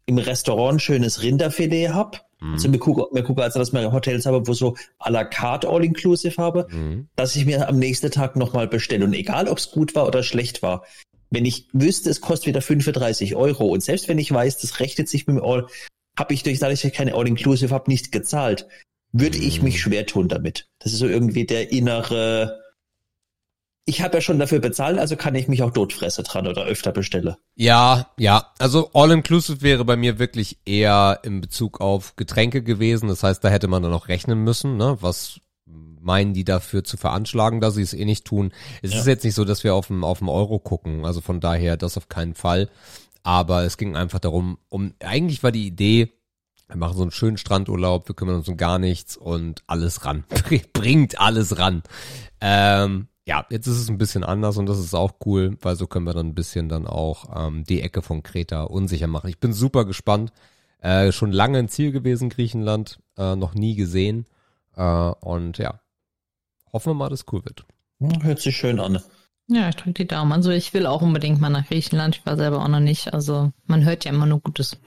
im 0.07 0.17
Restaurant 0.17 0.81
schönes 0.81 1.21
Rinderfilet 1.21 1.89
hab, 1.89 2.27
mhm. 2.41 2.53
also 2.53 2.69
mir 2.69 2.79
gucke, 2.79 3.05
mir 3.13 3.23
gucke 3.23 3.43
also, 3.43 3.59
dass 3.59 3.71
wir 3.71 3.91
Hotels 3.91 4.25
habe, 4.25 4.47
wo 4.47 4.53
so 4.53 4.75
à 4.99 5.11
la 5.11 5.23
carte 5.23 5.69
All-Inclusive 5.69 6.41
habe, 6.41 6.67
mhm. 6.71 7.07
dass 7.15 7.35
ich 7.35 7.45
mir 7.45 7.67
am 7.67 7.77
nächsten 7.77 8.09
Tag 8.09 8.35
nochmal 8.35 8.67
bestelle. 8.67 9.05
Und 9.05 9.13
egal, 9.13 9.47
ob 9.47 9.59
es 9.59 9.69
gut 9.71 9.93
war 9.93 10.07
oder 10.07 10.23
schlecht 10.23 10.63
war, 10.63 10.83
wenn 11.29 11.45
ich 11.45 11.67
wüsste, 11.73 12.09
es 12.09 12.21
kostet 12.21 12.47
wieder 12.47 12.61
35 12.61 13.35
Euro 13.35 13.67
und 13.67 13.83
selbst 13.83 14.07
wenn 14.07 14.19
ich 14.19 14.31
weiß, 14.31 14.57
das 14.57 14.79
rechnet 14.79 15.09
sich 15.09 15.27
mit 15.27 15.37
dem 15.37 15.43
All, 15.43 15.67
habe 16.17 16.33
ich 16.33 16.43
durch, 16.43 16.59
dadurch, 16.59 16.81
dass 16.81 16.89
ich 16.89 16.95
keine 16.95 17.13
All-Inclusive 17.13 17.73
habe, 17.73 17.91
nicht 17.91 18.11
gezahlt 18.11 18.67
würde 19.17 19.37
ich 19.37 19.61
mich 19.61 19.81
schwer 19.81 20.05
tun 20.05 20.27
damit. 20.27 20.67
Das 20.79 20.91
ist 20.91 20.99
so 20.99 21.07
irgendwie 21.07 21.45
der 21.45 21.71
innere, 21.71 22.59
ich 23.85 24.01
habe 24.01 24.15
ja 24.15 24.21
schon 24.21 24.39
dafür 24.39 24.59
bezahlt, 24.59 24.99
also 24.99 25.15
kann 25.15 25.35
ich 25.35 25.47
mich 25.47 25.63
auch 25.63 25.71
totfresse 25.71 26.23
dran 26.23 26.47
oder 26.47 26.65
öfter 26.65 26.91
bestelle. 26.91 27.37
Ja, 27.55 28.11
ja. 28.17 28.51
Also 28.59 28.91
All-Inclusive 28.93 29.61
wäre 29.61 29.85
bei 29.85 29.95
mir 29.95 30.19
wirklich 30.19 30.57
eher 30.65 31.19
in 31.23 31.39
Bezug 31.39 31.79
auf 31.79 32.17
Getränke 32.17 32.61
gewesen. 32.61 33.07
Das 33.07 33.23
heißt, 33.23 33.43
da 33.43 33.49
hätte 33.49 33.69
man 33.69 33.83
dann 33.83 33.91
noch 33.91 34.09
rechnen 34.09 34.43
müssen, 34.43 34.75
ne? 34.75 34.97
Was 34.99 35.39
meinen 35.65 36.33
die 36.33 36.43
dafür 36.43 36.83
zu 36.83 36.97
veranschlagen, 36.97 37.61
da 37.61 37.71
sie 37.71 37.81
es 37.81 37.93
eh 37.93 38.05
nicht 38.05 38.25
tun. 38.25 38.51
Es 38.83 38.93
ja. 38.93 38.99
ist 38.99 39.07
jetzt 39.07 39.23
nicht 39.23 39.33
so, 39.33 39.45
dass 39.45 39.63
wir 39.63 39.73
auf 39.73 39.87
dem, 39.87 40.03
auf 40.03 40.19
dem 40.19 40.29
Euro 40.29 40.59
gucken. 40.59 41.05
Also 41.05 41.21
von 41.21 41.39
daher 41.39 41.77
das 41.77 41.97
auf 41.97 42.09
keinen 42.09 42.35
Fall. 42.35 42.69
Aber 43.23 43.63
es 43.63 43.77
ging 43.77 43.95
einfach 43.95 44.19
darum, 44.19 44.59
um, 44.69 44.93
eigentlich 44.99 45.41
war 45.41 45.51
die 45.51 45.65
Idee, 45.65 46.11
wir 46.67 46.77
machen 46.77 46.97
so 46.97 47.03
einen 47.03 47.11
schönen 47.11 47.37
Strandurlaub, 47.37 48.07
wir 48.07 48.15
kümmern 48.15 48.35
uns 48.37 48.49
um 48.49 48.57
gar 48.57 48.79
nichts 48.79 49.17
und 49.17 49.63
alles 49.67 50.05
ran. 50.05 50.23
Bringt 50.73 51.19
alles 51.19 51.57
ran. 51.59 51.83
Ähm, 52.41 53.07
ja, 53.27 53.45
jetzt 53.49 53.67
ist 53.67 53.77
es 53.77 53.89
ein 53.89 53.97
bisschen 53.97 54.23
anders 54.23 54.57
und 54.57 54.67
das 54.67 54.79
ist 54.79 54.93
auch 54.93 55.13
cool, 55.25 55.57
weil 55.61 55.75
so 55.75 55.87
können 55.87 56.05
wir 56.05 56.13
dann 56.13 56.27
ein 56.27 56.35
bisschen 56.35 56.69
dann 56.69 56.87
auch 56.87 57.47
ähm, 57.47 57.63
die 57.63 57.81
Ecke 57.81 58.01
von 58.01 58.23
Kreta 58.23 58.63
unsicher 58.63 59.07
machen. 59.07 59.29
Ich 59.29 59.39
bin 59.39 59.53
super 59.53 59.85
gespannt. 59.85 60.31
Äh, 60.79 61.11
schon 61.11 61.31
lange 61.31 61.57
ein 61.57 61.69
Ziel 61.69 61.91
gewesen, 61.91 62.29
Griechenland, 62.29 62.99
äh, 63.17 63.35
noch 63.35 63.55
nie 63.55 63.75
gesehen. 63.75 64.27
Äh, 64.75 64.83
und 64.83 65.57
ja, 65.57 65.79
hoffen 66.71 66.91
wir 66.91 66.93
mal, 66.95 67.09
dass 67.09 67.21
es 67.21 67.33
cool 67.33 67.43
wird. 67.45 67.65
Hört 68.21 68.39
sich 68.39 68.55
schön 68.55 68.79
an. 68.79 68.99
Ja, 69.47 69.69
ich 69.69 69.75
drücke 69.75 69.93
die 69.93 70.07
Daumen. 70.07 70.31
Also 70.31 70.51
ich 70.51 70.73
will 70.73 70.85
auch 70.85 71.01
unbedingt 71.01 71.39
mal 71.39 71.49
nach 71.49 71.67
Griechenland. 71.67 72.17
Ich 72.17 72.25
war 72.25 72.35
selber 72.35 72.63
auch 72.63 72.67
noch 72.67 72.79
nicht. 72.79 73.13
Also 73.13 73.51
man 73.65 73.85
hört 73.85 74.05
ja 74.05 74.11
immer 74.11 74.25
nur 74.25 74.39
Gutes. 74.39 74.77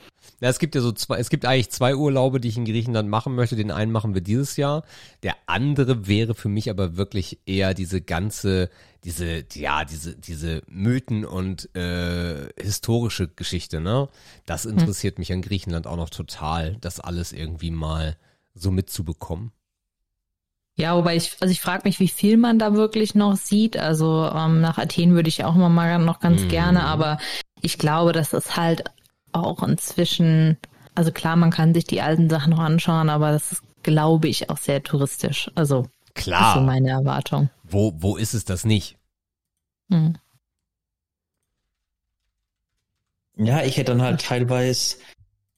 Ja, 0.40 0.48
es 0.48 0.58
gibt 0.58 0.74
ja 0.74 0.80
so 0.80 0.92
zwei, 0.92 1.18
es 1.18 1.30
gibt 1.30 1.44
eigentlich 1.44 1.70
zwei 1.70 1.96
Urlaube, 1.96 2.40
die 2.40 2.48
ich 2.48 2.56
in 2.56 2.64
Griechenland 2.64 3.08
machen 3.08 3.34
möchte. 3.34 3.56
Den 3.56 3.70
einen 3.70 3.92
machen 3.92 4.14
wir 4.14 4.20
dieses 4.20 4.56
Jahr. 4.56 4.84
Der 5.22 5.36
andere 5.46 6.06
wäre 6.06 6.34
für 6.34 6.48
mich 6.48 6.70
aber 6.70 6.96
wirklich 6.96 7.38
eher 7.46 7.74
diese 7.74 8.00
ganze, 8.00 8.70
diese, 9.04 9.44
ja, 9.54 9.84
diese, 9.84 10.16
diese 10.16 10.62
Mythen 10.68 11.24
und 11.24 11.74
äh, 11.76 12.48
historische 12.60 13.28
Geschichte, 13.28 13.80
ne? 13.80 14.08
Das 14.46 14.64
hm. 14.64 14.72
interessiert 14.78 15.16
hm. 15.16 15.20
mich 15.20 15.32
an 15.32 15.42
Griechenland 15.42 15.86
auch 15.86 15.96
noch 15.96 16.10
total, 16.10 16.76
das 16.80 17.00
alles 17.00 17.32
irgendwie 17.32 17.70
mal 17.70 18.16
so 18.54 18.70
mitzubekommen. 18.70 19.52
Ja, 20.78 20.96
wobei 20.96 21.16
ich, 21.16 21.36
also 21.40 21.50
ich 21.50 21.60
frage 21.60 21.82
mich, 21.84 21.98
wie 21.98 22.06
viel 22.06 22.36
man 22.36 22.60
da 22.60 22.72
wirklich 22.72 23.16
noch 23.16 23.36
sieht. 23.36 23.76
Also 23.76 24.30
ähm, 24.32 24.60
nach 24.60 24.78
Athen 24.78 25.12
würde 25.14 25.28
ich 25.28 25.44
auch 25.44 25.56
immer 25.56 25.68
mal 25.68 25.98
noch 25.98 26.20
ganz 26.20 26.42
mm. 26.42 26.48
gerne, 26.48 26.84
aber 26.84 27.18
ich 27.60 27.78
glaube, 27.78 28.12
das 28.12 28.56
halt 28.56 28.84
auch 29.32 29.62
inzwischen, 29.62 30.56
also 30.94 31.12
klar, 31.12 31.36
man 31.36 31.50
kann 31.50 31.74
sich 31.74 31.84
die 31.84 32.00
alten 32.00 32.28
Sachen 32.30 32.50
noch 32.50 32.58
anschauen, 32.58 33.08
aber 33.08 33.32
das 33.32 33.52
ist, 33.52 33.62
glaube 33.82 34.28
ich, 34.28 34.50
auch 34.50 34.58
sehr 34.58 34.82
touristisch. 34.82 35.50
Also 35.54 35.86
klar. 36.14 36.40
Das 36.40 36.48
ist 36.48 36.54
so 36.54 36.60
meine 36.60 36.90
Erwartung. 36.90 37.50
Wo, 37.64 37.92
wo 37.96 38.16
ist 38.16 38.34
es 38.34 38.44
das 38.44 38.64
nicht? 38.64 38.96
Hm. 39.90 40.16
Ja, 43.36 43.62
ich 43.62 43.76
hätte 43.76 43.92
dann 43.92 44.02
halt 44.02 44.20
teilweise 44.20 44.96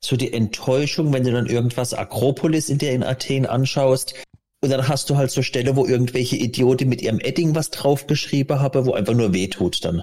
so 0.00 0.16
die 0.16 0.32
Enttäuschung, 0.32 1.12
wenn 1.12 1.24
du 1.24 1.32
dann 1.32 1.46
irgendwas 1.46 1.94
Akropolis 1.94 2.68
in 2.68 2.78
der 2.78 2.92
in 2.92 3.02
Athen 3.02 3.46
anschaust, 3.46 4.14
und 4.62 4.70
dann 4.70 4.88
hast 4.88 5.08
du 5.08 5.16
halt 5.16 5.30
so 5.30 5.42
Stelle, 5.42 5.74
wo 5.74 5.86
irgendwelche 5.86 6.36
Idioten 6.36 6.88
mit 6.88 7.00
ihrem 7.00 7.18
Edding 7.18 7.54
was 7.54 7.70
draufgeschrieben 7.70 8.60
haben, 8.60 8.84
wo 8.84 8.92
einfach 8.92 9.14
nur 9.14 9.32
wehtut 9.32 9.84
dann. 9.84 10.02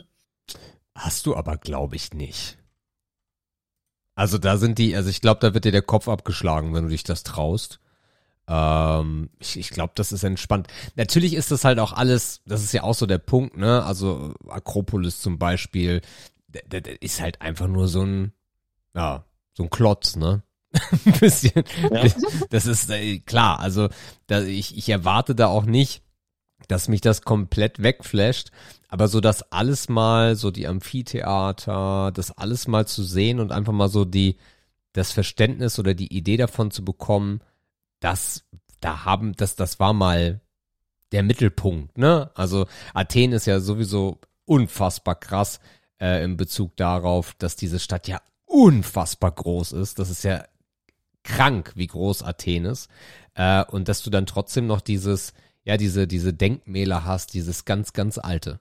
Hast 0.96 1.28
du 1.28 1.36
aber, 1.36 1.58
glaube 1.58 1.96
ich, 1.96 2.14
nicht. 2.14 2.58
Also 4.18 4.40
da 4.40 4.58
sind 4.58 4.80
die, 4.80 4.96
also 4.96 5.12
ich 5.12 5.22
glaube, 5.22 5.40
da 5.42 5.54
wird 5.54 5.66
dir 5.66 5.72
der 5.72 5.84
Kopf 5.84 6.08
abgeschlagen, 6.08 6.74
wenn 6.74 6.86
du 6.86 6.90
dich 6.90 7.04
das 7.04 7.22
traust. 7.22 7.80
Ähm, 8.48 9.30
ich 9.38 9.60
ich 9.60 9.70
glaube, 9.70 9.94
das 9.94 10.12
ist 10.12 10.24
entspannt. 10.24 10.68
Natürlich 10.96 11.36
ist 11.36 11.52
das 11.52 11.64
halt 11.64 11.78
auch 11.78 11.94
alles, 11.94 12.42
das 12.48 12.64
ist 12.64 12.74
ja 12.74 12.82
auch 12.82 12.96
so 12.96 13.06
der 13.06 13.20
Punkt, 13.20 13.58
ne? 13.58 13.84
Also 13.84 14.34
Akropolis 14.48 15.22
zum 15.22 15.38
Beispiel, 15.38 16.02
der, 16.48 16.82
der 16.82 17.00
ist 17.04 17.22
halt 17.22 17.44
einfach 17.44 17.68
nur 17.68 17.88
so 17.88 18.02
ein, 18.02 18.34
ja, 18.96 19.24
so 19.54 19.62
ein 19.62 19.70
Klotz, 19.70 20.16
ne? 20.16 20.42
ein 21.06 21.20
bisschen. 21.20 21.64
Ja. 21.92 22.04
Das 22.50 22.66
ist 22.66 22.90
äh, 22.90 23.20
klar. 23.20 23.60
Also 23.60 23.88
da, 24.26 24.42
ich, 24.42 24.76
ich 24.76 24.90
erwarte 24.90 25.36
da 25.36 25.46
auch 25.46 25.66
nicht, 25.66 26.02
dass 26.68 26.88
mich 26.88 27.02
das 27.02 27.22
komplett 27.22 27.84
wegflasht. 27.84 28.50
Aber 28.88 29.08
so 29.08 29.20
das 29.20 29.52
alles 29.52 29.90
mal, 29.90 30.36
so 30.36 30.52
die 30.52 30.68
Amphitheater, 30.68 32.12
das 32.14 32.32
alles 32.32 32.68
mal 32.68 32.88
zu 32.88 33.04
sehen 33.04 33.40
und 33.40 33.52
einfach 33.52 33.74
mal 33.74 33.90
so 33.90 34.06
die, 34.06 34.38
das 34.94 35.12
Verständnis 35.12 35.78
oder 35.78 35.94
die 35.94 36.16
Idee 36.16 36.38
davon 36.38 36.72
zu 36.72 36.86
bekommen, 36.86 37.42
dass 38.00 38.46
da 38.80 39.06
haben, 39.06 39.34
das, 39.36 39.56
das 39.56 39.80
war 39.80 39.94
mal 39.94 40.42
der 41.12 41.24
Mittelpunkt, 41.24 41.98
ne? 41.98 42.32
Also 42.36 42.68
Athen 42.94 43.32
ist 43.32 43.46
ja 43.46 43.60
sowieso 43.60 44.20
unfassbar 44.46 45.16
krass 45.16 45.60
äh, 46.00 46.24
in 46.24 46.38
Bezug 46.38 46.76
darauf, 46.78 47.34
dass 47.38 47.56
diese 47.56 47.80
Stadt 47.80 48.08
ja 48.08 48.22
unfassbar 48.46 49.32
groß 49.32 49.74
ist. 49.74 50.00
Das 50.00 50.10
ist 50.10 50.24
ja 50.24 50.46
krank, 51.24 51.74
wie 51.76 51.88
groß 51.88 52.24
Athen 52.24 52.66
ist. 52.66 52.90
Äh, 53.36 53.64
und 53.66 53.88
dass 53.88 54.04
du 54.04 54.10
dann 54.10 54.26
trotzdem 54.26 54.68
noch 54.68 54.82
dieses, 54.82 55.34
ja, 55.64 55.78
diese, 55.78 56.08
diese 56.08 56.34
Denkmäler 56.34 57.06
hast, 57.06 57.34
dieses 57.34 57.66
ganz, 57.66 57.94
ganz 57.94 58.18
alte. 58.18 58.60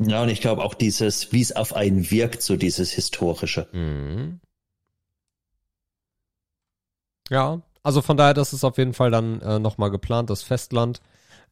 Ja, 0.00 0.22
und 0.22 0.28
ich 0.28 0.40
glaube 0.40 0.62
auch 0.62 0.74
dieses, 0.74 1.32
wie 1.32 1.40
es 1.40 1.54
auf 1.54 1.74
einen 1.74 2.10
wirkt, 2.10 2.42
so 2.42 2.56
dieses 2.56 2.92
Historische. 2.92 3.68
Mhm. 3.72 4.40
Ja, 7.30 7.62
also 7.82 8.00
von 8.00 8.16
daher, 8.16 8.34
das 8.34 8.52
ist 8.52 8.64
auf 8.64 8.78
jeden 8.78 8.94
Fall 8.94 9.10
dann 9.10 9.40
äh, 9.40 9.58
nochmal 9.58 9.90
geplant, 9.90 10.30
das 10.30 10.42
Festland. 10.42 11.00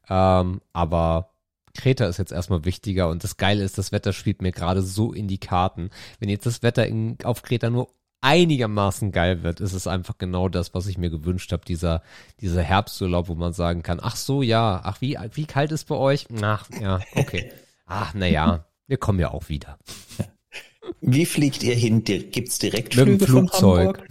Ähm, 0.09 0.61
aber 0.71 1.31
Kreta 1.75 2.05
ist 2.07 2.17
jetzt 2.17 2.31
erstmal 2.31 2.65
wichtiger 2.65 3.09
und 3.09 3.23
das 3.23 3.37
Geile 3.37 3.63
ist, 3.63 3.77
das 3.77 3.91
Wetter 3.91 4.13
spielt 4.13 4.41
mir 4.41 4.51
gerade 4.51 4.81
so 4.81 5.13
in 5.13 5.27
die 5.27 5.39
Karten. 5.39 5.89
Wenn 6.19 6.29
jetzt 6.29 6.45
das 6.45 6.63
Wetter 6.63 6.87
in, 6.87 7.17
auf 7.23 7.43
Kreta 7.43 7.69
nur 7.69 7.89
einigermaßen 8.21 9.11
geil 9.11 9.43
wird, 9.43 9.59
ist 9.59 9.73
es 9.73 9.85
einfach 9.87 10.17
genau 10.17 10.49
das, 10.49 10.73
was 10.73 10.87
ich 10.87 10.97
mir 10.97 11.09
gewünscht 11.09 11.51
habe, 11.51 11.65
dieser, 11.65 12.01
dieser 12.41 12.63
Herbsturlaub, 12.63 13.27
wo 13.27 13.35
man 13.35 13.53
sagen 13.53 13.83
kann, 13.83 13.99
ach 14.01 14.15
so, 14.15 14.41
ja, 14.41 14.81
ach, 14.83 15.01
wie, 15.01 15.17
wie 15.33 15.45
kalt 15.45 15.71
ist 15.71 15.85
bei 15.85 15.95
euch? 15.95 16.27
Ach, 16.41 16.67
ja, 16.81 16.99
okay. 17.15 17.51
Ach, 17.87 18.13
na 18.13 18.27
ja, 18.27 18.65
wir 18.87 18.97
kommen 18.97 19.19
ja 19.19 19.31
auch 19.31 19.49
wieder. 19.49 19.77
Wie 21.01 21.25
fliegt 21.25 21.63
ihr 21.63 21.75
hin? 21.75 22.03
Gibt's 22.03 22.59
direkt 22.59 22.95
Mit 22.95 23.07
dem 23.07 23.19
Flugzeug. 23.19 24.05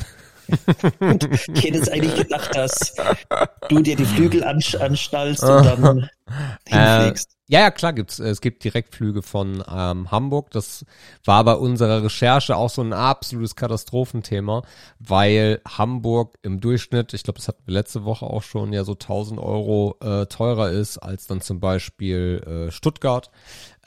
und 1.01 1.25
ich 1.25 1.65
hätte 1.65 1.79
jetzt 1.79 1.91
eigentlich 1.91 2.15
gedacht, 2.15 2.55
dass 2.55 2.95
du 3.69 3.81
dir 3.81 3.97
die 3.97 4.05
Flügel 4.05 4.45
anschnallst 4.45 5.43
und 5.43 5.65
dann 5.65 6.09
hinfliegst. 6.69 7.36
Ja, 7.49 7.61
ja, 7.61 7.71
klar 7.71 7.93
gibt's. 7.93 8.19
Es 8.19 8.41
gibt 8.41 8.65
Direktflüge 8.65 9.23
von 9.23 9.63
ähm, 9.73 10.11
Hamburg. 10.11 10.51
Das 10.51 10.85
war 11.25 11.45
bei 11.45 11.55
unserer 11.55 12.03
Recherche 12.03 12.57
auch 12.57 12.71
so 12.71 12.83
ein 12.83 12.93
absolutes 12.93 13.55
Katastrophenthema, 13.55 14.63
weil 14.99 15.61
Hamburg 15.65 16.39
im 16.43 16.61
Durchschnitt, 16.61 17.15
ich 17.15 17.23
glaube, 17.23 17.39
das 17.39 17.47
hatten 17.47 17.63
wir 17.65 17.75
letzte 17.75 18.05
Woche 18.05 18.27
auch 18.27 18.43
schon, 18.43 18.73
ja 18.73 18.83
so 18.83 18.93
1000 18.95 19.39
Euro 19.39 19.97
äh, 20.01 20.27
teurer 20.27 20.71
ist 20.71 20.99
als 20.99 21.29
dann 21.29 21.41
zum 21.41 21.61
Beispiel 21.61 22.67
äh, 22.69 22.73
Stuttgart. 22.73 23.31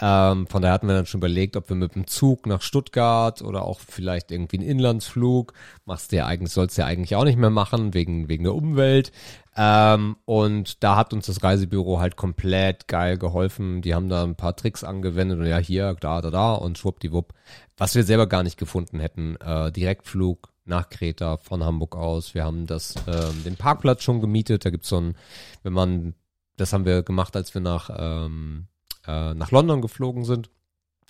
Ähm, 0.02 0.48
von 0.48 0.62
daher 0.62 0.74
hatten 0.74 0.88
wir 0.88 0.96
dann 0.96 1.06
schon 1.06 1.20
überlegt, 1.20 1.58
ob 1.58 1.70
wir 1.70 1.76
mit 1.76 1.96
dem 1.96 2.08
Zug 2.08 2.46
nach 2.46 2.62
Stuttgart 2.62 3.42
oder 3.42 3.64
auch 3.64 3.80
vielleicht 3.80 4.32
irgendwie 4.32 4.58
einen 4.58 4.68
Inlandsflug, 4.68 5.54
machst 5.86 6.12
du 6.12 6.18
ja 6.18 6.26
eigentlich, 6.26 6.54
sollst 6.54 6.78
du 6.78 6.84
ja 6.84 6.88
eigentlich 6.88 7.16
auch 7.16 7.26
nicht 7.26 7.38
mehr 7.38 7.50
machen, 7.50 7.94
wegen, 7.94 8.30
wegen 8.30 8.46
der 8.46 8.56
Umwelt. 8.56 9.12
Ähm, 9.58 10.16
und 10.24 10.84
da 10.84 10.96
hat 10.96 11.14
uns 11.14 11.26
das 11.26 11.44
Reisebüro 11.44 12.00
halt 12.00 12.16
komplett 12.16 12.88
geil 12.88 13.18
geholfen. 13.18 13.82
Die 13.82 13.94
haben 13.94 14.08
da 14.08 14.24
ein 14.24 14.36
paar 14.36 14.56
Tricks 14.56 14.86
angewendet 14.86 15.40
und 15.40 15.48
ja, 15.48 15.58
hier, 15.58 15.96
da, 16.00 16.22
da, 16.22 16.32
da 16.32 16.54
und 16.54 16.78
schwuppdiwupp. 16.78 17.34
Was 17.76 17.96
wir 17.96 18.04
selber 18.04 18.28
gar 18.28 18.44
nicht 18.44 18.58
gefunden 18.58 19.00
hätten. 19.00 19.36
Äh, 19.38 19.72
Direktflug 19.72 20.50
nach 20.64 20.90
Kreta 20.90 21.38
von 21.38 21.64
Hamburg 21.64 21.98
aus. 21.98 22.34
Wir 22.34 22.46
haben 22.46 22.68
das, 22.68 22.96
äh, 23.08 23.34
den 23.44 23.58
Parkplatz 23.58 24.04
schon 24.04 24.22
gemietet. 24.22 24.64
Da 24.64 24.70
gibt's 24.70 24.90
so 24.90 25.02
ein, 25.02 25.18
wenn 25.64 25.74
man, 25.74 26.14
das 26.56 26.72
haben 26.72 26.86
wir 26.86 27.04
gemacht, 27.04 27.36
als 27.36 27.54
wir 27.54 27.62
nach, 27.62 27.90
ähm, 27.98 28.68
äh, 29.10 29.34
nach 29.34 29.52
London 29.52 29.82
geflogen 29.82 30.24
sind. 30.24 30.50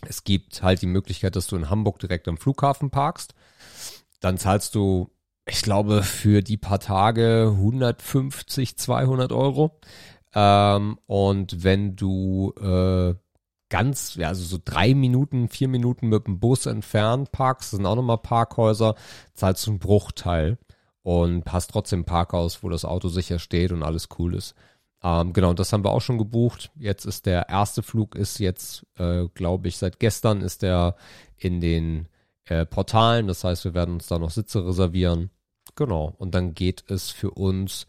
Es 0.07 0.23
gibt 0.23 0.63
halt 0.63 0.81
die 0.81 0.87
Möglichkeit, 0.87 1.35
dass 1.35 1.47
du 1.47 1.55
in 1.57 1.69
Hamburg 1.69 1.99
direkt 1.99 2.27
am 2.27 2.37
Flughafen 2.37 2.89
parkst. 2.89 3.33
Dann 4.21 4.37
zahlst 4.37 4.75
du 4.75 5.11
ich 5.49 5.61
glaube, 5.61 6.03
für 6.03 6.41
die 6.41 6.57
paar 6.57 6.79
Tage 6.79 7.49
150, 7.53 8.77
200 8.77 9.31
Euro. 9.31 9.79
Ähm, 10.33 10.99
und 11.07 11.63
wenn 11.63 11.95
du 11.95 12.53
äh, 12.61 13.15
ganz, 13.69 14.15
ja, 14.15 14.27
also 14.27 14.43
so 14.43 14.59
drei 14.63 14.93
Minuten, 14.93 15.49
vier 15.49 15.67
Minuten 15.67 16.07
mit 16.09 16.27
dem 16.27 16.39
Bus 16.39 16.65
entfernt 16.65 17.31
parkst, 17.31 17.71
sind 17.71 17.85
auch 17.85 17.95
nochmal 17.95 18.19
Parkhäuser, 18.19 18.95
zahlst 19.33 19.65
du 19.65 19.71
einen 19.71 19.79
Bruchteil 19.79 20.57
und 21.01 21.51
hast 21.51 21.71
trotzdem 21.71 22.05
Parkhaus, 22.05 22.61
wo 22.63 22.69
das 22.69 22.85
Auto 22.85 23.07
sicher 23.07 23.39
steht 23.39 23.71
und 23.71 23.83
alles 23.83 24.09
cool 24.19 24.35
ist. 24.35 24.55
Ähm, 25.01 25.33
genau, 25.33 25.53
das 25.53 25.71
haben 25.71 25.83
wir 25.83 25.91
auch 25.91 26.01
schon 26.01 26.17
gebucht. 26.17 26.71
Jetzt 26.77 27.05
ist 27.05 27.25
der 27.25 27.49
erste 27.49 27.83
Flug 27.83 28.15
ist 28.15 28.39
jetzt, 28.39 28.85
äh, 28.97 29.27
glaube 29.33 29.67
ich, 29.67 29.77
seit 29.77 29.99
gestern 29.99 30.41
ist 30.41 30.61
der 30.61 30.95
in 31.37 31.61
den 31.61 32.07
äh, 32.45 32.65
Portalen. 32.65 33.27
Das 33.27 33.43
heißt, 33.43 33.63
wir 33.65 33.73
werden 33.73 33.95
uns 33.95 34.07
da 34.07 34.19
noch 34.19 34.31
Sitze 34.31 34.65
reservieren. 34.65 35.29
Genau. 35.75 36.13
Und 36.17 36.35
dann 36.35 36.53
geht 36.53 36.83
es 36.89 37.09
für 37.11 37.31
uns 37.31 37.87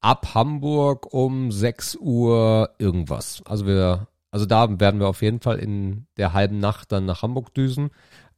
ab 0.00 0.34
Hamburg 0.34 1.12
um 1.12 1.52
6 1.52 1.96
Uhr 1.96 2.70
irgendwas. 2.78 3.42
Also 3.44 3.66
wir, 3.66 4.08
also 4.30 4.46
da 4.46 4.80
werden 4.80 5.00
wir 5.00 5.08
auf 5.08 5.22
jeden 5.22 5.40
Fall 5.40 5.58
in 5.58 6.06
der 6.16 6.32
halben 6.32 6.58
Nacht 6.58 6.92
dann 6.92 7.04
nach 7.04 7.22
Hamburg 7.22 7.52
düsen. 7.54 7.90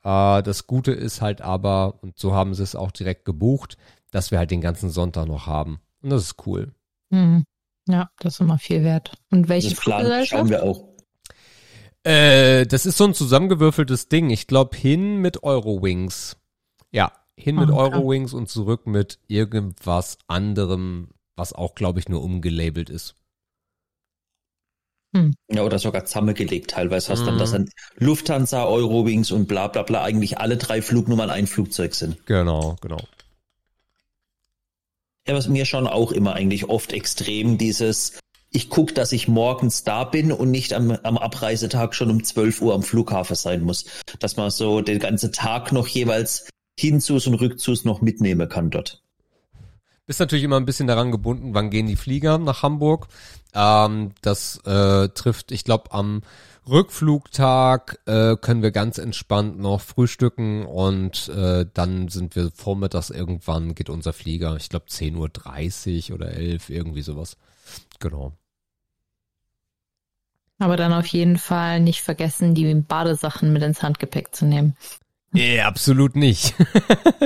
Äh, 0.03 0.43
das 0.43 0.67
Gute 0.67 0.93
ist 0.93 1.21
halt 1.21 1.41
aber, 1.41 2.03
und 2.03 2.19
so 2.19 2.35
haben 2.35 2.55
sie 2.55 2.63
es 2.63 2.75
auch 2.75 2.91
direkt 2.91 3.25
gebucht, 3.25 3.77
dass 4.11 4.31
wir 4.31 4.39
halt 4.39 4.51
den 4.51 4.61
ganzen 4.61 4.91
Sonntag 4.91 5.27
noch 5.29 5.47
haben. 5.47 5.81
Und 6.03 6.11
das 6.11 6.23
ist 6.23 6.47
cool. 6.47 6.73
Mhm. 7.11 7.45
Ja, 7.89 8.11
das 8.19 8.35
ist 8.35 8.41
immer 8.41 8.59
viel 8.59 8.85
wert. 8.85 9.17
Und 9.31 9.49
welche 9.49 9.71
Das 9.71 9.81
Plan 9.81 10.27
schauen 10.27 10.51
wir 10.51 10.63
auch. 10.63 10.89
Äh, 12.05 12.67
das 12.67 12.87
ist 12.87 12.97
so 12.97 13.05
ein 13.05 13.15
zusammengewürfeltes 13.15 14.09
Ding. 14.09 14.31
Ich 14.31 14.47
glaube 14.47 14.77
hin 14.77 15.17
mit 15.17 15.43
Eurowings. 15.43 16.37
Ja, 16.93 17.13
hin 17.37 17.57
mit 17.57 17.71
Ah, 17.71 17.75
Eurowings 17.77 18.33
und 18.35 18.49
zurück 18.49 18.87
mit 18.87 19.19
irgendwas 19.27 20.19
anderem, 20.27 21.09
was 21.37 21.53
auch, 21.53 21.75
glaube 21.75 21.99
ich, 21.99 22.09
nur 22.09 22.23
umgelabelt 22.23 22.91
ist. 22.91 23.15
Ja, 25.51 25.63
oder 25.63 25.79
sogar 25.79 26.05
zusammengelegt. 26.05 26.71
Teilweise 26.71 27.11
hast 27.11 27.21
du 27.21 27.27
dann, 27.27 27.35
Mhm. 27.37 27.39
dass 27.39 27.53
dann 27.53 27.71
Lufthansa, 27.97 28.65
Eurowings 28.67 29.31
und 29.33 29.49
bla 29.49 29.67
bla 29.69 29.83
bla 29.83 30.03
eigentlich 30.05 30.39
alle 30.39 30.57
drei 30.59 30.83
Flugnummern 30.83 31.31
ein 31.31 31.47
Flugzeug 31.47 31.95
sind. 31.95 32.25
Genau, 32.27 32.77
genau. 32.81 32.99
Ja, 35.29 35.35
was 35.35 35.47
mir 35.47 35.67
schon 35.67 35.87
auch 35.87 36.11
immer 36.11 36.33
eigentlich 36.33 36.71
oft 36.71 36.95
extrem 36.95 37.59
dieses, 37.59 38.19
ich 38.51 38.71
guck, 38.71 38.95
dass 38.95 39.13
ich 39.13 39.29
morgens 39.29 39.85
da 39.85 40.05
bin 40.05 40.33
und 40.33 40.51
nicht 40.51 40.73
am, 40.73 40.91
am 40.91 41.19
Abreisetag 41.19 41.95
schon 41.95 42.11
um 42.11 42.25
12 42.25 42.63
Uhr 42.63 42.75
am 42.75 42.83
Flughafen 42.83 43.37
sein 43.37 43.63
muss. 43.63 43.85
Dass 44.21 44.39
man 44.39 44.51
so 44.51 44.81
den 44.81 44.99
ganzen 44.99 45.31
Tag 45.31 45.71
noch 45.71 45.87
jeweils 45.87 46.49
Hinzus 46.81 47.27
und 47.27 47.35
Rückzus 47.35 47.85
noch 47.85 48.01
mitnehmen 48.01 48.49
kann 48.49 48.71
dort. 48.71 49.03
Bist 50.07 50.21
natürlich 50.21 50.45
immer 50.45 50.57
ein 50.57 50.65
bisschen 50.65 50.87
daran 50.87 51.13
gebunden, 51.13 51.53
wann 51.53 51.69
gehen 51.69 51.87
die 51.87 51.97
Flieger 51.97 52.39
nach 52.39 52.63
Hamburg. 52.63 53.09
Ähm, 53.53 54.13
das 54.23 54.59
äh, 54.65 55.11
trifft, 55.11 55.53
ich 55.53 55.65
glaube, 55.65 55.93
am 55.93 56.23
Rückflugtag 56.69 57.99
äh, 58.07 58.37
können 58.37 58.63
wir 58.63 58.71
ganz 58.71 58.99
entspannt 58.99 59.59
noch 59.59 59.81
frühstücken 59.81 60.67
und 60.67 61.29
äh, 61.29 61.67
dann 61.73 62.09
sind 62.09 62.37
wir 62.37 62.51
vormittags 62.55 63.11
irgendwann, 63.11 63.75
geht 63.75 63.91
unser 63.91 64.13
Flieger, 64.13 64.57
ich 64.57 64.69
glaube 64.69 64.87
10.30 64.87 66.11
Uhr 66.11 66.17
oder 66.17 66.33
11, 66.33 66.71
irgendwie 66.71 67.03
sowas. 67.03 67.37
Genau. 67.99 68.33
Aber 70.59 70.77
dann 70.77 70.93
auf 70.93 71.07
jeden 71.07 71.39
Fall 71.39 71.81
nicht 71.81 72.03
vergessen, 72.03 72.55
die 72.55 72.75
Badesachen 72.75 73.53
mit 73.53 73.63
ins 73.63 73.83
Handgepäck 73.83 74.35
zu 74.35 74.45
nehmen. 74.45 74.77
Nee, 75.31 75.61
absolut 75.61 76.17
nicht. 76.17 76.55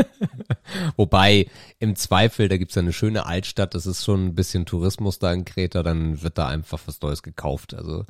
Wobei, 0.96 1.46
im 1.78 1.94
Zweifel, 1.94 2.48
da 2.48 2.56
gibt's 2.56 2.74
ja 2.74 2.82
eine 2.82 2.92
schöne 2.92 3.26
Altstadt, 3.26 3.74
das 3.74 3.86
ist 3.86 4.04
schon 4.04 4.26
ein 4.26 4.34
bisschen 4.34 4.66
Tourismus 4.66 5.18
da 5.18 5.32
in 5.32 5.44
Kreta, 5.44 5.82
dann 5.82 6.20
wird 6.22 6.36
da 6.36 6.48
einfach 6.48 6.80
was 6.86 7.00
Neues 7.00 7.22
gekauft, 7.22 7.74
also 7.74 8.04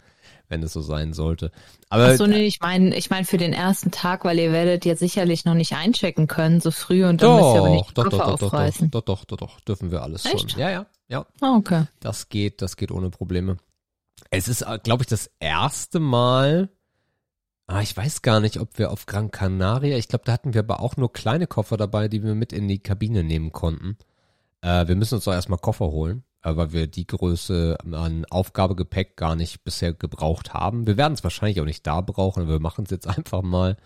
wenn 0.52 0.62
es 0.62 0.72
so 0.74 0.82
sein 0.82 1.14
sollte. 1.14 1.50
Aber 1.88 2.10
Ach 2.12 2.16
so, 2.16 2.26
nee, 2.26 2.44
ich 2.46 2.60
meine, 2.60 2.94
ich 2.94 3.10
meine 3.10 3.24
für 3.24 3.38
den 3.38 3.52
ersten 3.52 3.90
Tag, 3.90 4.24
weil 4.24 4.38
ihr 4.38 4.52
werdet 4.52 4.84
ja 4.84 4.94
sicherlich 4.94 5.44
noch 5.44 5.54
nicht 5.54 5.72
einchecken 5.74 6.26
können 6.28 6.60
so 6.60 6.70
früh 6.70 7.04
und 7.04 7.22
dann 7.22 7.36
müsst 7.36 7.54
ihr 7.54 7.58
aber 7.60 7.70
nicht 7.70 7.90
die 7.90 7.94
doch, 7.94 8.04
Koffer 8.04 8.16
doch, 8.18 8.24
doch, 8.24 8.30
doch, 8.32 8.38
doch, 8.38 8.52
aufreißen. 8.52 8.90
doch, 8.90 9.00
doch, 9.02 9.24
doch, 9.24 9.36
doch, 9.38 9.60
dürfen 9.60 9.90
wir 9.90 10.02
alles 10.02 10.24
Echt? 10.26 10.50
schon. 10.52 10.60
Ja, 10.60 10.70
ja, 10.70 10.86
ja, 11.08 11.26
Ah, 11.40 11.56
okay. 11.56 11.84
das 12.00 12.28
geht, 12.28 12.62
das 12.62 12.76
geht 12.76 12.92
ohne 12.92 13.10
Probleme. 13.10 13.56
Es 14.30 14.46
ist, 14.48 14.64
glaube 14.84 15.02
ich, 15.02 15.08
das 15.08 15.30
erste 15.40 15.98
Mal, 16.00 16.68
ah, 17.66 17.80
ich 17.80 17.96
weiß 17.96 18.22
gar 18.22 18.40
nicht, 18.40 18.60
ob 18.60 18.78
wir 18.78 18.90
auf 18.90 19.06
Gran 19.06 19.30
Canaria, 19.30 19.96
ich 19.96 20.08
glaube, 20.08 20.24
da 20.26 20.32
hatten 20.32 20.54
wir 20.54 20.60
aber 20.60 20.80
auch 20.80 20.96
nur 20.96 21.12
kleine 21.12 21.46
Koffer 21.46 21.76
dabei, 21.76 22.08
die 22.08 22.22
wir 22.22 22.34
mit 22.34 22.52
in 22.52 22.68
die 22.68 22.78
Kabine 22.78 23.24
nehmen 23.24 23.52
konnten. 23.52 23.96
Äh, 24.60 24.86
wir 24.86 24.96
müssen 24.96 25.14
uns 25.16 25.24
doch 25.24 25.32
erstmal 25.32 25.58
Koffer 25.58 25.86
holen, 25.86 26.24
weil 26.42 26.72
wir 26.72 26.86
die 26.86 27.06
Größe 27.06 27.78
an 27.92 28.24
Aufgabegepäck 28.28 29.16
gar 29.16 29.36
nicht 29.36 29.64
bisher 29.64 29.92
gebraucht 29.92 30.54
haben. 30.54 30.86
Wir 30.86 30.96
werden 30.96 31.14
es 31.14 31.24
wahrscheinlich 31.24 31.60
auch 31.60 31.64
nicht 31.64 31.86
da 31.86 32.00
brauchen, 32.00 32.48
wir 32.48 32.60
machen 32.60 32.84
es 32.84 32.90
jetzt 32.90 33.06
einfach 33.16 33.42
mal. 33.42 33.76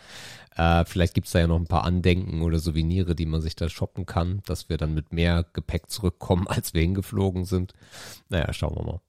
Äh, 0.56 0.84
vielleicht 0.86 1.14
gibt's 1.14 1.32
da 1.32 1.40
ja 1.40 1.46
noch 1.46 1.58
ein 1.58 1.66
paar 1.66 1.84
Andenken 1.84 2.40
oder 2.42 2.58
Souvenire, 2.58 3.14
die 3.14 3.26
man 3.26 3.42
sich 3.42 3.56
da 3.56 3.68
shoppen 3.68 4.06
kann, 4.06 4.42
dass 4.46 4.68
wir 4.68 4.78
dann 4.78 4.94
mit 4.94 5.12
mehr 5.12 5.44
Gepäck 5.52 5.90
zurückkommen, 5.90 6.46
als 6.48 6.74
wir 6.74 6.80
hingeflogen 6.80 7.44
sind. 7.44 7.74
Naja, 8.28 8.52
schauen 8.52 8.76
wir 8.76 8.84
mal. 8.84 9.00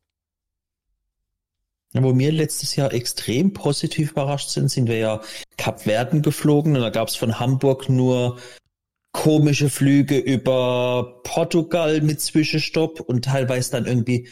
Wo 1.94 2.18
wir 2.18 2.32
letztes 2.34 2.76
Jahr 2.76 2.94
extrem 2.94 3.54
positiv 3.54 4.12
überrascht 4.12 4.50
sind, 4.50 4.70
sind 4.70 4.88
wir 4.88 4.98
ja 4.98 5.22
Kapverden 5.58 6.22
geflogen 6.22 6.76
und 6.76 6.82
da 6.82 6.90
gab 6.90 7.08
es 7.08 7.16
von 7.16 7.40
Hamburg 7.40 7.88
nur 7.88 8.38
komische 9.18 9.72
Flüge 9.72 10.20
über 10.20 11.22
Portugal 11.24 12.02
mit 12.02 12.22
Zwischenstopp 12.22 13.00
und 13.00 13.26
teilweise 13.26 13.72
dann 13.72 13.88
irgendwie 13.88 14.30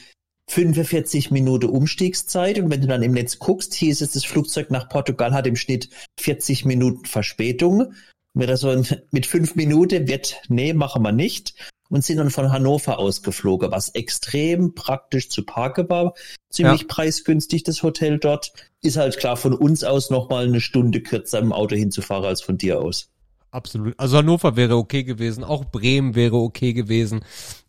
45 0.47 1.31
Minuten 1.31 1.69
Umstiegszeit 1.69 2.59
und 2.59 2.69
wenn 2.69 2.81
du 2.81 2.87
dann 2.87 3.01
im 3.01 3.13
Netz 3.13 3.39
guckst, 3.39 3.73
hieß 3.73 4.01
es, 4.01 4.11
das 4.11 4.25
Flugzeug 4.25 4.69
nach 4.69 4.87
Portugal 4.87 5.33
hat 5.33 5.47
im 5.47 5.55
Schnitt 5.55 5.89
40 6.19 6.65
Minuten 6.65 7.05
Verspätung. 7.05 7.79
Und 7.81 7.95
wir 8.35 8.45
da 8.45 8.57
so 8.57 8.69
ein- 8.69 8.85
mit 9.09 9.25
fünf 9.25 9.55
Minuten 9.55 10.07
wird, 10.07 10.39
nee, 10.49 10.71
machen 10.73 11.01
wir 11.01 11.11
nicht 11.11 11.55
und 11.89 12.05
sind 12.05 12.17
dann 12.17 12.29
von 12.29 12.51
Hannover 12.51 12.99
ausgeflogen, 12.99 13.71
was 13.71 13.89
extrem 13.89 14.75
praktisch 14.75 15.29
zu 15.29 15.43
parken 15.43 15.89
war. 15.89 16.13
Ziemlich 16.51 16.81
preisgünstig, 16.87 17.63
das 17.63 17.81
Hotel 17.81 18.19
dort. 18.19 18.53
Ist 18.83 18.97
halt 18.97 19.17
klar 19.17 19.35
von 19.35 19.55
uns 19.55 19.83
aus 19.83 20.11
nochmal 20.11 20.45
eine 20.45 20.61
Stunde 20.61 21.01
kürzer 21.01 21.39
im 21.39 21.53
Auto 21.53 21.75
hinzufahren 21.75 22.25
als 22.25 22.43
von 22.43 22.59
dir 22.59 22.79
aus. 22.79 23.09
Absolut. 23.55 23.97
Also 23.97 24.17
Hannover 24.17 24.57
wäre 24.57 24.75
okay 24.75 25.03
gewesen, 25.05 25.45
auch 25.45 25.63
Bremen 25.63 26.13
wäre 26.13 26.35
okay 26.35 26.73
gewesen. 26.73 27.23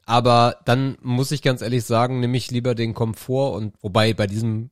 Aber 0.04 0.56
dann 0.64 0.98
muss 1.00 1.30
ich 1.30 1.42
ganz 1.42 1.62
ehrlich 1.62 1.84
sagen, 1.84 2.18
nehme 2.18 2.36
ich 2.36 2.50
lieber 2.50 2.74
den 2.74 2.92
Komfort 2.92 3.54
und 3.54 3.74
wobei 3.82 4.12
bei 4.12 4.26
diesem 4.26 4.70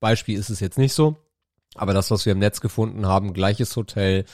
Beispiel 0.00 0.36
ist 0.36 0.50
es 0.50 0.58
jetzt 0.58 0.76
nicht 0.76 0.92
so. 0.92 1.16
Aber 1.76 1.94
das, 1.94 2.10
was 2.10 2.26
wir 2.26 2.32
im 2.32 2.40
Netz 2.40 2.60
gefunden 2.60 3.06
haben, 3.06 3.32
gleiches 3.32 3.76
Hotel, 3.76 4.24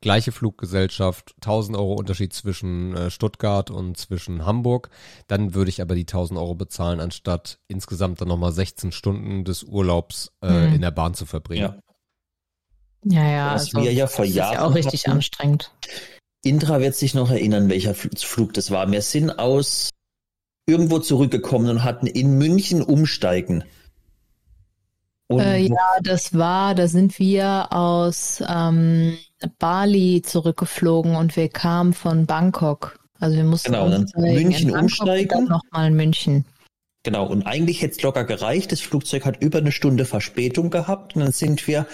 gleiche 0.00 0.32
Fluggesellschaft, 0.32 1.34
1000 1.42 1.76
Euro 1.76 1.92
Unterschied 1.92 2.32
zwischen 2.32 2.96
äh, 2.96 3.10
Stuttgart 3.10 3.70
und 3.70 3.98
zwischen 3.98 4.46
Hamburg, 4.46 4.88
dann 5.26 5.52
würde 5.52 5.68
ich 5.68 5.82
aber 5.82 5.94
die 5.94 6.06
1000 6.06 6.40
Euro 6.40 6.54
bezahlen, 6.54 7.00
anstatt 7.00 7.58
insgesamt 7.68 8.22
dann 8.22 8.28
nochmal 8.28 8.52
16 8.52 8.92
Stunden 8.92 9.44
des 9.44 9.62
Urlaubs 9.62 10.32
äh, 10.40 10.48
Hm. 10.48 10.74
in 10.76 10.80
der 10.80 10.90
Bahn 10.90 11.12
zu 11.12 11.26
verbringen. 11.26 11.74
Ja. 11.76 11.82
Ja, 13.08 13.24
ja, 13.28 13.54
Was 13.54 13.66
also, 13.74 13.82
wir 13.82 13.92
ja 13.92 14.06
vor 14.06 14.24
das 14.24 14.30
ist 14.30 14.36
ja 14.36 14.52
Jahren 14.52 14.64
auch 14.70 14.74
richtig 14.74 15.02
hatten. 15.04 15.12
anstrengend. 15.16 15.70
Indra 16.42 16.80
wird 16.80 16.94
sich 16.96 17.14
noch 17.14 17.30
erinnern, 17.30 17.68
welcher 17.68 17.92
Fl- 17.92 18.18
Flug 18.24 18.52
das 18.54 18.70
war. 18.70 18.90
Wir 18.90 19.02
sind 19.02 19.38
aus 19.38 19.90
irgendwo 20.66 20.98
zurückgekommen 20.98 21.68
und 21.68 21.84
hatten 21.84 22.06
in 22.06 22.36
München 22.38 22.82
umsteigen. 22.82 23.64
Äh, 25.30 25.62
ja, 25.66 25.98
das 26.02 26.34
war, 26.34 26.74
da 26.74 26.86
sind 26.86 27.18
wir 27.18 27.72
aus 27.72 28.42
ähm, 28.48 29.16
Bali 29.58 30.22
zurückgeflogen 30.22 31.16
und 31.16 31.34
wir 31.36 31.48
kamen 31.48 31.92
von 31.94 32.26
Bangkok. 32.26 32.98
Also 33.18 33.36
wir 33.36 33.44
mussten 33.44 33.72
Genau, 33.72 33.88
dann 33.88 34.06
München 34.16 34.70
umsteigen. 34.70 35.44
Nochmal 35.44 35.88
in 35.88 35.94
München. 35.94 36.44
Genau, 37.02 37.26
und 37.26 37.44
eigentlich 37.44 37.82
hätte 37.82 37.94
es 37.96 38.02
locker 38.02 38.24
gereicht. 38.24 38.70
Das 38.72 38.80
Flugzeug 38.80 39.24
hat 39.24 39.40
über 39.42 39.58
eine 39.58 39.72
Stunde 39.72 40.04
Verspätung 40.04 40.70
gehabt 40.70 41.14
und 41.16 41.22
dann 41.22 41.32
sind 41.32 41.66
wir 41.66 41.86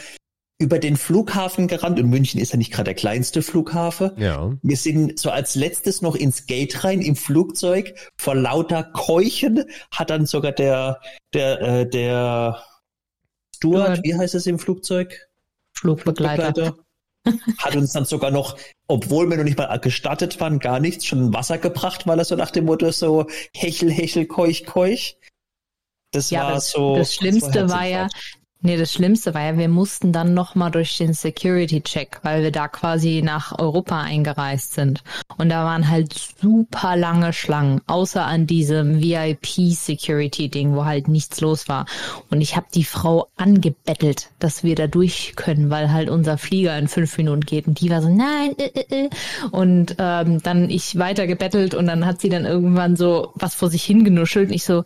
über 0.63 0.79
den 0.79 0.97
Flughafen 0.97 1.67
gerannt 1.69 1.99
und 1.99 2.09
München 2.09 2.41
ist 2.41 2.53
ja 2.53 2.59
nicht 2.59 2.73
gerade 2.73 2.85
der 2.85 2.95
kleinste 2.95 3.43
Flughafen. 3.43 4.13
Ja. 4.17 4.53
Wir 4.63 4.77
sind 4.77 5.19
so 5.19 5.31
als 5.31 5.55
letztes 5.55 6.01
noch 6.01 6.15
ins 6.15 6.47
Gate 6.47 6.85
rein 6.85 7.01
im 7.01 7.17
Flugzeug. 7.17 7.95
Vor 8.17 8.35
lauter 8.35 8.85
Keuchen 8.85 9.65
hat 9.91 10.11
dann 10.11 10.27
sogar 10.27 10.53
der, 10.53 11.01
der, 11.35 11.61
äh, 11.61 11.89
der 11.91 12.63
Steward, 13.57 13.99
Steward. 13.99 14.01
wie 14.05 14.15
heißt 14.15 14.35
es 14.35 14.47
im 14.47 14.59
Flugzeug? 14.59 15.29
Flugbegleiter. 15.75 16.77
hat 17.59 17.77
uns 17.77 17.93
dann 17.93 18.05
sogar 18.05 18.31
noch, 18.31 18.57
obwohl 18.89 19.29
wir 19.31 19.37
noch 19.37 19.45
nicht 19.45 19.59
mal 19.59 19.77
gestattet 19.79 20.41
waren, 20.41 20.59
gar 20.59 20.81
nichts, 20.81 21.07
schon 21.07 21.33
Wasser 21.33 21.59
gebracht, 21.59 22.07
weil 22.07 22.19
er 22.19 22.25
so 22.25 22.37
nach 22.37 22.51
dem 22.51 22.65
Motto 22.65 22.91
so 22.91 23.27
hechel, 23.55 23.91
hechel, 23.91 24.27
keuch, 24.27 24.65
keuch. 24.65 25.17
Das 26.13 26.31
Ja, 26.31 26.45
war 26.45 26.53
das, 26.55 26.71
so. 26.71 26.97
das 26.97 27.15
Schlimmste 27.15 27.69
war 27.71 27.87
ja, 27.87 28.09
nee, 28.63 28.77
das 28.77 28.93
Schlimmste 28.93 29.35
war 29.35 29.43
ja, 29.43 29.59
wir 29.59 29.69
mussten 29.69 30.13
dann 30.13 30.35
nochmal 30.35 30.71
durch 30.71 30.97
den 30.97 31.13
Security-Check, 31.13 32.21
weil 32.23 32.43
wir 32.43 32.53
da 32.53 32.69
quasi 32.69 33.23
nach 33.23 33.59
Europa 33.59 34.01
eingereist 34.01 34.75
sind. 34.75 35.03
Und 35.37 35.49
da 35.49 35.65
waren 35.65 35.89
halt 35.89 36.15
super 36.41 36.97
lange 36.97 37.33
Schlangen, 37.33 37.81
außer 37.87 38.25
an 38.25 38.47
diesem 38.47 39.03
VIP-Security-Ding, 39.03 40.75
wo 40.75 40.85
halt 40.85 41.09
nichts 41.09 41.41
los 41.41 41.69
war. 41.69 41.87
Und 42.31 42.41
ich 42.41 42.57
habe 42.57 42.67
die 42.75 42.85
Frau 42.85 43.29
angebettelt, 43.37 44.31
dass 44.39 44.65
wir 44.65 44.75
da 44.75 44.87
durch 44.87 45.35
können, 45.37 45.71
weil 45.71 45.93
halt 45.93 46.09
unser 46.09 46.39
Flieger 46.39 46.79
in 46.79 46.89
fünf 46.89 47.19
Minuten 47.19 47.43
geht. 47.43 47.67
Und 47.67 47.81
die 47.81 47.91
war 47.91 48.03
so, 48.03 48.09
nein, 48.09 48.55
äh, 48.59 48.71
äh, 48.75 49.05
äh. 49.05 49.11
Und 49.51 49.97
ähm, 49.99 50.43
dann 50.43 50.71
ich 50.71 50.99
weiter 50.99 51.27
gebettelt 51.27 51.75
und 51.75 51.87
dann 51.87 52.07
hat 52.07 52.21
sie 52.21 52.29
dann 52.29 52.45
irgendwann 52.45 52.97
so 52.97 53.33
was 53.35 53.55
vor 53.55 53.71
sich 53.71 53.85
hingenuschelt. 53.85 54.49
Und 54.49 54.55
ich 54.55 54.65
so, 54.65 54.85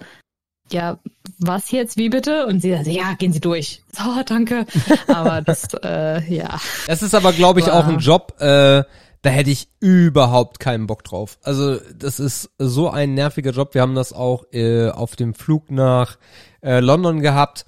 ja, 0.72 0.98
was 1.38 1.70
jetzt, 1.70 1.96
wie 1.96 2.08
bitte? 2.08 2.46
Und 2.46 2.60
sie 2.60 2.72
sagte, 2.72 2.90
ja, 2.90 3.14
gehen 3.18 3.32
Sie 3.32 3.40
durch. 3.40 3.82
So, 3.92 4.22
danke. 4.26 4.66
Aber 5.08 5.40
das, 5.46 5.68
äh, 5.82 6.22
ja. 6.34 6.58
Das 6.86 7.02
ist 7.02 7.14
aber, 7.14 7.32
glaube 7.32 7.60
ich, 7.60 7.66
Wow. 7.66 7.74
auch 7.74 7.86
ein 7.86 7.98
Job, 7.98 8.34
äh, 8.40 8.82
da 9.22 9.30
hätte 9.30 9.50
ich 9.50 9.68
überhaupt 9.80 10.60
keinen 10.60 10.86
Bock 10.86 11.02
drauf. 11.04 11.38
Also 11.42 11.78
das 11.98 12.20
ist 12.20 12.50
so 12.58 12.90
ein 12.90 13.14
nerviger 13.14 13.50
Job. 13.50 13.74
Wir 13.74 13.82
haben 13.82 13.94
das 13.94 14.12
auch 14.12 14.44
äh, 14.52 14.88
auf 14.90 15.16
dem 15.16 15.34
Flug 15.34 15.70
nach 15.70 16.16
äh, 16.62 16.80
London 16.80 17.20
gehabt, 17.20 17.66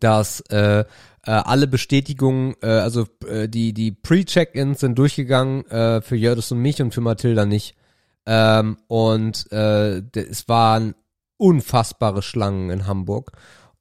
dass 0.00 0.40
äh, 0.50 0.80
äh, 0.80 0.84
alle 1.24 1.66
Bestätigungen, 1.66 2.54
äh, 2.62 2.66
also 2.68 3.06
äh, 3.28 3.48
die 3.48 3.72
die 3.72 3.90
Pre-Check-ins 3.90 4.80
sind 4.80 4.96
durchgegangen 4.96 5.66
äh, 5.70 6.00
für 6.02 6.14
Jördis 6.16 6.52
und 6.52 6.58
mich 6.58 6.80
und 6.80 6.94
für 6.94 7.00
Mathilda 7.00 7.46
nicht. 7.46 7.74
Ähm, 8.26 8.76
und 8.86 9.50
äh, 9.52 10.02
es 10.14 10.48
waren 10.48 10.94
unfassbare 11.36 12.22
Schlangen 12.22 12.70
in 12.70 12.86
Hamburg. 12.86 13.32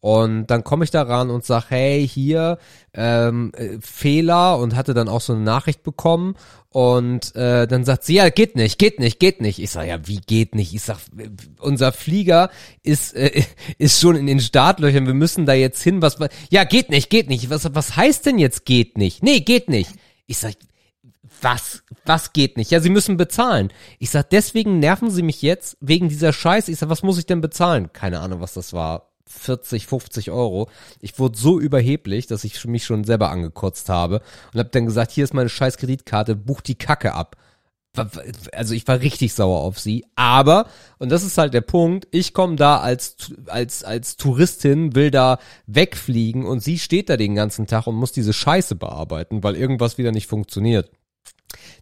Und 0.05 0.47
dann 0.51 0.63
komme 0.63 0.83
ich 0.83 0.91
da 0.91 1.01
ran 1.01 1.31
und 1.31 1.43
sag, 1.45 1.71
hey, 1.71 2.07
hier, 2.07 2.59
ähm, 2.93 3.51
äh, 3.55 3.79
Fehler 3.81 4.59
und 4.59 4.75
hatte 4.75 4.93
dann 4.93 5.09
auch 5.09 5.21
so 5.21 5.33
eine 5.33 5.41
Nachricht 5.41 5.81
bekommen. 5.81 6.35
Und 6.69 7.35
äh, 7.35 7.65
dann 7.65 7.85
sagt 7.85 8.03
sie, 8.03 8.13
ja, 8.13 8.29
geht 8.29 8.55
nicht, 8.55 8.77
geht 8.77 8.99
nicht, 8.99 9.19
geht 9.19 9.41
nicht. 9.41 9.57
Ich 9.57 9.71
sag, 9.71 9.87
ja, 9.87 10.05
wie 10.07 10.21
geht 10.21 10.53
nicht? 10.53 10.75
Ich 10.75 10.83
sag, 10.83 10.99
äh, 11.17 11.29
unser 11.59 11.91
Flieger 11.91 12.51
ist, 12.83 13.15
äh, 13.15 13.45
ist 13.79 13.99
schon 13.99 14.15
in 14.15 14.27
den 14.27 14.39
Startlöchern, 14.39 15.07
wir 15.07 15.15
müssen 15.15 15.47
da 15.47 15.53
jetzt 15.53 15.81
hin. 15.81 16.03
Was, 16.03 16.17
ja, 16.51 16.65
geht 16.65 16.91
nicht, 16.91 17.09
geht 17.09 17.27
nicht. 17.27 17.49
Was, 17.49 17.73
was 17.73 17.95
heißt 17.95 18.27
denn 18.27 18.37
jetzt 18.37 18.65
geht 18.65 18.99
nicht? 18.99 19.23
Nee, 19.23 19.39
geht 19.39 19.69
nicht. 19.69 19.89
Ich 20.27 20.37
sag, 20.37 20.53
was, 21.41 21.83
was 22.05 22.33
geht 22.33 22.57
nicht? 22.57 22.71
Ja, 22.71 22.79
sie 22.79 22.89
müssen 22.89 23.17
bezahlen. 23.17 23.71
Ich 23.99 24.09
sag, 24.09 24.29
deswegen 24.29 24.79
nerven 24.79 25.09
sie 25.11 25.23
mich 25.23 25.41
jetzt 25.41 25.77
wegen 25.79 26.09
dieser 26.09 26.33
Scheiße. 26.33 26.71
Ich 26.71 26.79
sag, 26.79 26.89
was 26.89 27.03
muss 27.03 27.17
ich 27.17 27.25
denn 27.25 27.41
bezahlen? 27.41 27.91
Keine 27.93 28.19
Ahnung, 28.19 28.41
was 28.41 28.53
das 28.53 28.73
war. 28.73 29.11
40, 29.27 29.87
50 29.87 30.31
Euro. 30.31 30.69
Ich 31.01 31.17
wurde 31.17 31.37
so 31.37 31.59
überheblich, 31.59 32.27
dass 32.27 32.43
ich 32.43 32.63
mich 32.65 32.85
schon 32.85 33.03
selber 33.03 33.31
angekotzt 33.31 33.89
habe 33.89 34.21
und 34.53 34.59
habe 34.59 34.69
dann 34.69 34.85
gesagt, 34.85 35.11
hier 35.11 35.23
ist 35.23 35.33
meine 35.33 35.49
scheiß 35.49 35.77
Kreditkarte, 35.77 36.35
buch 36.35 36.61
die 36.61 36.75
Kacke 36.75 37.13
ab. 37.13 37.35
Also 38.51 38.73
ich 38.73 38.85
war 38.89 38.99
richtig 38.99 39.33
sauer 39.33 39.61
auf 39.61 39.79
sie, 39.79 40.05
aber 40.15 40.67
und 40.99 41.09
das 41.09 41.23
ist 41.23 41.37
halt 41.37 41.53
der 41.53 41.61
Punkt, 41.61 42.09
ich 42.11 42.33
komme 42.33 42.57
da 42.57 42.81
als 42.81 43.33
als 43.47 43.85
als 43.85 44.17
Touristin, 44.17 44.95
will 44.95 45.11
da 45.11 45.39
wegfliegen 45.65 46.45
und 46.45 46.59
sie 46.59 46.77
steht 46.77 47.09
da 47.09 47.15
den 47.15 47.35
ganzen 47.35 47.67
Tag 47.67 47.87
und 47.87 47.95
muss 47.95 48.11
diese 48.11 48.33
Scheiße 48.33 48.75
bearbeiten, 48.75 49.43
weil 49.43 49.55
irgendwas 49.55 49.97
wieder 49.97 50.11
nicht 50.11 50.27
funktioniert 50.27 50.91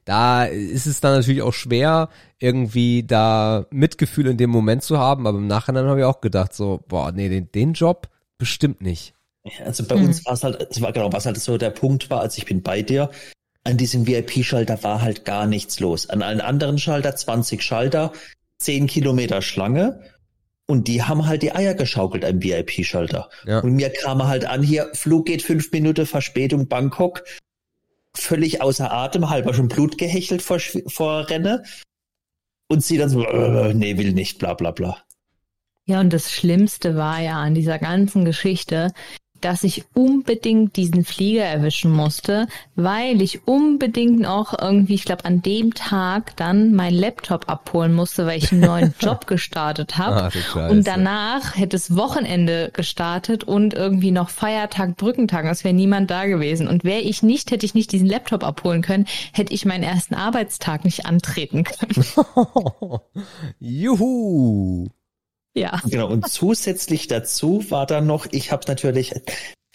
da 0.05 0.45
ist 0.45 0.85
es 0.85 0.99
dann 1.01 1.15
natürlich 1.15 1.41
auch 1.41 1.53
schwer, 1.53 2.09
irgendwie 2.39 3.03
da 3.03 3.65
Mitgefühl 3.71 4.27
in 4.27 4.37
dem 4.37 4.49
Moment 4.49 4.83
zu 4.83 4.97
haben, 4.97 5.27
aber 5.27 5.37
im 5.37 5.47
Nachhinein 5.47 5.85
habe 5.85 5.99
ich 5.99 6.05
auch 6.05 6.21
gedacht, 6.21 6.53
so, 6.53 6.83
boah, 6.87 7.11
nee, 7.11 7.29
den, 7.29 7.51
den 7.51 7.73
Job 7.73 8.09
bestimmt 8.37 8.81
nicht. 8.81 9.13
Ja, 9.45 9.65
Also 9.65 9.85
bei 9.85 9.95
Mhm. 9.95 10.05
uns 10.05 10.25
war 10.25 10.33
es 10.33 10.43
halt, 10.43 10.67
es 10.69 10.81
war 10.81 10.91
genau, 10.93 11.11
was 11.13 11.25
halt 11.25 11.37
so 11.39 11.57
der 11.57 11.69
Punkt 11.69 12.09
war, 12.09 12.21
als 12.21 12.37
ich 12.37 12.45
bin 12.45 12.61
bei 12.61 12.81
dir. 12.81 13.09
An 13.65 13.77
diesem 13.77 14.05
VIP-Schalter 14.07 14.83
war 14.83 15.01
halt 15.01 15.23
gar 15.25 15.47
nichts 15.47 15.79
los. 15.79 16.09
An 16.09 16.21
allen 16.21 16.41
anderen 16.41 16.77
Schalter 16.77 17.15
20 17.15 17.61
Schalter, 17.63 18.11
10 18.59 18.87
Kilometer 18.87 19.41
Schlange. 19.41 20.01
Und 20.65 20.87
die 20.87 21.03
haben 21.03 21.25
halt 21.27 21.41
die 21.43 21.53
Eier 21.53 21.73
geschaukelt 21.73 22.23
am 22.25 22.41
VIP-Schalter. 22.41 23.29
Ja. 23.45 23.59
Und 23.59 23.73
mir 23.73 23.89
kam 23.89 24.25
halt 24.25 24.45
an, 24.45 24.63
hier, 24.63 24.89
Flug 24.93 25.25
geht 25.25 25.41
fünf 25.41 25.71
Minuten, 25.71 26.05
Verspätung, 26.05 26.67
Bangkok. 26.67 27.23
Völlig 28.15 28.61
außer 28.61 28.91
Atem, 28.91 29.29
halber 29.29 29.53
schon 29.53 29.67
Blut 29.67 29.97
gehechelt 29.97 30.41
vor, 30.41 30.59
vor 30.59 31.29
Renne. 31.29 31.63
Und 32.67 32.83
sie 32.83 32.97
dann 32.97 33.09
so, 33.09 33.23
äh, 33.23 33.73
nee, 33.73 33.97
will 33.97 34.13
nicht, 34.13 34.39
bla 34.39 34.53
bla 34.53 34.71
bla. 34.71 34.97
Ja, 35.85 35.99
und 35.99 36.13
das 36.13 36.31
Schlimmste 36.31 36.95
war 36.95 37.19
ja 37.19 37.41
an 37.41 37.55
dieser 37.55 37.77
ganzen 37.77 38.23
Geschichte, 38.23 38.93
dass 39.43 39.63
ich 39.63 39.83
unbedingt 39.93 40.75
diesen 40.77 41.03
Flieger 41.03 41.43
erwischen 41.43 41.91
musste, 41.91 42.47
weil 42.75 43.21
ich 43.21 43.47
unbedingt 43.47 44.19
noch 44.19 44.57
irgendwie, 44.57 44.95
ich 44.95 45.05
glaube, 45.05 45.25
an 45.25 45.41
dem 45.41 45.73
Tag 45.73 46.35
dann 46.37 46.73
meinen 46.73 46.95
Laptop 46.95 47.49
abholen 47.49 47.93
musste, 47.93 48.25
weil 48.25 48.37
ich 48.37 48.51
einen 48.51 48.61
neuen 48.61 48.93
Job 48.99 49.27
gestartet 49.27 49.97
habe. 49.97 50.29
Ah. 50.55 50.67
Und 50.69 50.87
danach 50.87 51.57
hätte 51.57 51.75
es 51.75 51.95
Wochenende 51.95 52.71
gestartet 52.73 53.43
und 53.43 53.73
irgendwie 53.73 54.11
noch 54.11 54.29
Feiertag, 54.29 54.95
Brückentag. 54.97 55.45
Es 55.45 55.63
wäre 55.63 55.73
niemand 55.73 56.09
da 56.09 56.25
gewesen. 56.25 56.67
Und 56.67 56.83
wäre 56.83 57.01
ich 57.01 57.21
nicht, 57.21 57.51
hätte 57.51 57.65
ich 57.65 57.75
nicht 57.75 57.91
diesen 57.91 58.07
Laptop 58.07 58.43
abholen 58.43 58.81
können, 58.81 59.05
hätte 59.33 59.53
ich 59.53 59.65
meinen 59.65 59.83
ersten 59.83 60.15
Arbeitstag 60.15 60.85
nicht 60.85 61.05
antreten 61.05 61.65
können. 61.65 62.05
Juhu. 63.59 64.89
Ja. 65.53 65.81
Genau, 65.85 66.07
und 66.07 66.27
zusätzlich 66.29 67.07
dazu 67.07 67.69
war 67.69 67.85
dann 67.85 68.07
noch, 68.07 68.27
ich 68.31 68.51
habe 68.51 68.63
natürlich, 68.67 69.13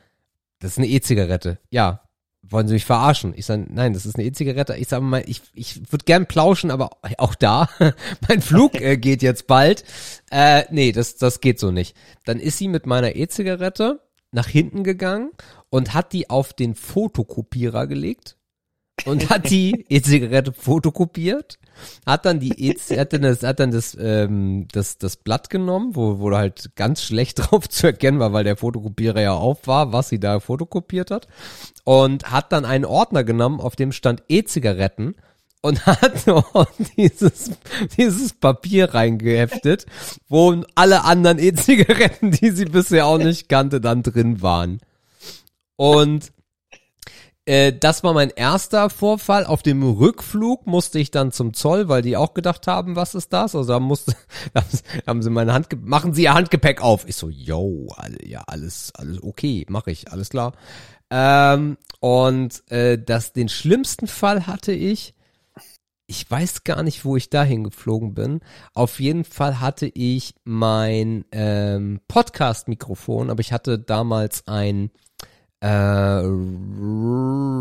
das 0.60 0.70
ist 0.70 0.78
eine 0.78 0.86
E-Zigarette. 0.86 1.58
Ja. 1.68 2.00
Wollen 2.50 2.68
Sie 2.68 2.74
mich 2.74 2.84
verarschen? 2.84 3.32
Ich 3.36 3.46
sage, 3.46 3.66
nein, 3.68 3.94
das 3.94 4.06
ist 4.06 4.16
eine 4.16 4.24
E-Zigarette. 4.24 4.76
Ich 4.76 4.88
sage 4.88 5.02
mal, 5.02 5.22
ich, 5.26 5.42
ich 5.54 5.90
würde 5.90 6.04
gern 6.04 6.26
plauschen, 6.26 6.70
aber 6.70 6.90
auch 7.18 7.34
da, 7.34 7.68
mein 8.28 8.42
Flug 8.42 8.80
äh, 8.80 8.96
geht 8.96 9.22
jetzt 9.22 9.46
bald. 9.46 9.84
Äh, 10.30 10.64
nee, 10.70 10.92
das, 10.92 11.16
das 11.16 11.40
geht 11.40 11.58
so 11.58 11.70
nicht. 11.70 11.96
Dann 12.24 12.38
ist 12.38 12.58
sie 12.58 12.68
mit 12.68 12.86
meiner 12.86 13.16
E-Zigarette 13.16 14.00
nach 14.30 14.48
hinten 14.48 14.84
gegangen 14.84 15.30
und 15.70 15.94
hat 15.94 16.12
die 16.12 16.28
auf 16.28 16.52
den 16.52 16.74
Fotokopierer 16.74 17.86
gelegt 17.86 18.36
und 19.04 19.28
hat 19.28 19.50
die 19.50 19.84
E-Zigarette 19.88 20.52
fotokopiert, 20.52 21.58
hat 22.06 22.24
dann 22.24 22.40
die 22.40 22.70
e 22.70 22.74
hat 22.96 23.12
dann 23.12 23.22
das, 23.22 23.42
hat 23.42 23.60
dann 23.60 23.70
das, 23.70 23.96
ähm, 24.00 24.66
das, 24.72 24.98
das 24.98 25.16
Blatt 25.16 25.50
genommen, 25.50 25.96
wo, 25.96 26.20
wo 26.20 26.34
halt 26.34 26.70
ganz 26.76 27.02
schlecht 27.02 27.38
drauf 27.50 27.68
zu 27.68 27.86
erkennen 27.86 28.18
war, 28.18 28.32
weil 28.32 28.44
der 28.44 28.56
Fotokopierer 28.56 29.20
ja 29.20 29.32
auf 29.32 29.66
war, 29.66 29.92
was 29.92 30.08
sie 30.08 30.20
da 30.20 30.40
fotokopiert 30.40 31.10
hat, 31.10 31.26
und 31.84 32.30
hat 32.30 32.52
dann 32.52 32.64
einen 32.64 32.84
Ordner 32.84 33.24
genommen, 33.24 33.60
auf 33.60 33.76
dem 33.76 33.92
stand 33.92 34.22
E-Zigaretten 34.28 35.16
und 35.60 35.86
hat 35.86 36.26
dieses, 36.96 37.50
dieses 37.96 38.32
Papier 38.34 38.94
reingeheftet, 38.94 39.86
wo 40.28 40.62
alle 40.74 41.04
anderen 41.04 41.38
E-Zigaretten, 41.38 42.30
die 42.30 42.50
sie 42.50 42.66
bisher 42.66 43.06
auch 43.06 43.18
nicht 43.18 43.48
kannte, 43.48 43.80
dann 43.80 44.02
drin 44.02 44.42
waren. 44.42 44.80
Und 45.76 46.32
äh, 47.46 47.72
das 47.72 48.02
war 48.02 48.14
mein 48.14 48.30
erster 48.30 48.88
Vorfall. 48.88 49.44
Auf 49.44 49.62
dem 49.62 49.82
Rückflug 49.82 50.66
musste 50.66 50.98
ich 50.98 51.10
dann 51.10 51.30
zum 51.30 51.52
Zoll, 51.52 51.88
weil 51.88 52.02
die 52.02 52.16
auch 52.16 52.32
gedacht 52.32 52.66
haben, 52.66 52.96
was 52.96 53.14
ist 53.14 53.32
das? 53.32 53.54
Also 53.54 53.70
da 53.70 53.80
musste, 53.80 54.14
haben 55.06 55.22
sie 55.22 55.30
meine 55.30 55.52
Hand, 55.52 55.68
machen 55.84 56.14
Sie 56.14 56.22
Ihr 56.22 56.34
Handgepäck 56.34 56.80
auf. 56.80 57.06
Ich 57.06 57.16
so, 57.16 57.28
yo, 57.28 57.88
ja, 58.24 58.42
alles, 58.46 58.92
alles 58.94 59.22
okay, 59.22 59.66
mache 59.68 59.90
ich, 59.90 60.10
alles 60.10 60.30
klar. 60.30 60.52
Ähm, 61.10 61.76
und 62.00 62.62
äh, 62.70 62.98
das, 62.98 63.32
den 63.32 63.48
schlimmsten 63.48 64.06
Fall 64.06 64.46
hatte 64.46 64.72
ich, 64.72 65.14
ich 66.06 66.30
weiß 66.30 66.64
gar 66.64 66.82
nicht, 66.82 67.04
wo 67.04 67.16
ich 67.16 67.30
dahin 67.30 67.64
geflogen 67.64 68.14
bin. 68.14 68.40
Auf 68.74 69.00
jeden 69.00 69.24
Fall 69.24 69.60
hatte 69.60 69.86
ich 69.86 70.34
mein 70.44 71.24
ähm, 71.32 72.00
Podcast-Mikrofon, 72.08 73.30
aber 73.30 73.40
ich 73.40 73.52
hatte 73.52 73.78
damals 73.78 74.46
ein 74.46 74.90
äh, 75.64 76.22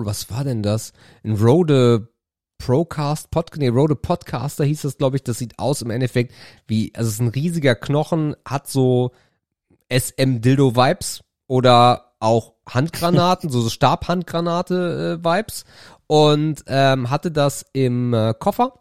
was 0.06 0.30
war 0.30 0.44
denn 0.44 0.62
das? 0.62 0.92
Ein 1.24 1.38
Rode 1.38 2.10
Procast, 2.58 3.32
Pod, 3.32 3.52
nee, 3.56 3.70
Rode 3.70 3.96
Podcaster 3.96 4.66
hieß 4.66 4.82
das, 4.82 4.98
glaube 4.98 5.16
ich. 5.16 5.24
Das 5.24 5.38
sieht 5.38 5.58
aus 5.58 5.82
im 5.82 5.90
Endeffekt 5.90 6.34
wie, 6.68 6.92
also 6.96 7.08
es 7.08 7.16
ist 7.16 7.22
ein 7.22 7.30
riesiger 7.30 7.76
Knochen, 7.76 8.36
hat 8.46 8.68
so 8.68 9.12
SM-Dildo-Vibes 9.90 11.22
oder 11.48 12.14
auch 12.20 12.56
Handgranaten, 12.68 13.50
so, 13.50 13.70
Stabhandgranate-Vibes 13.70 15.62
äh, 15.62 15.66
und 16.08 16.64
ähm, 16.68 17.10
hatte 17.10 17.32
das 17.32 17.66
im 17.72 18.14
äh, 18.14 18.34
Koffer 18.38 18.80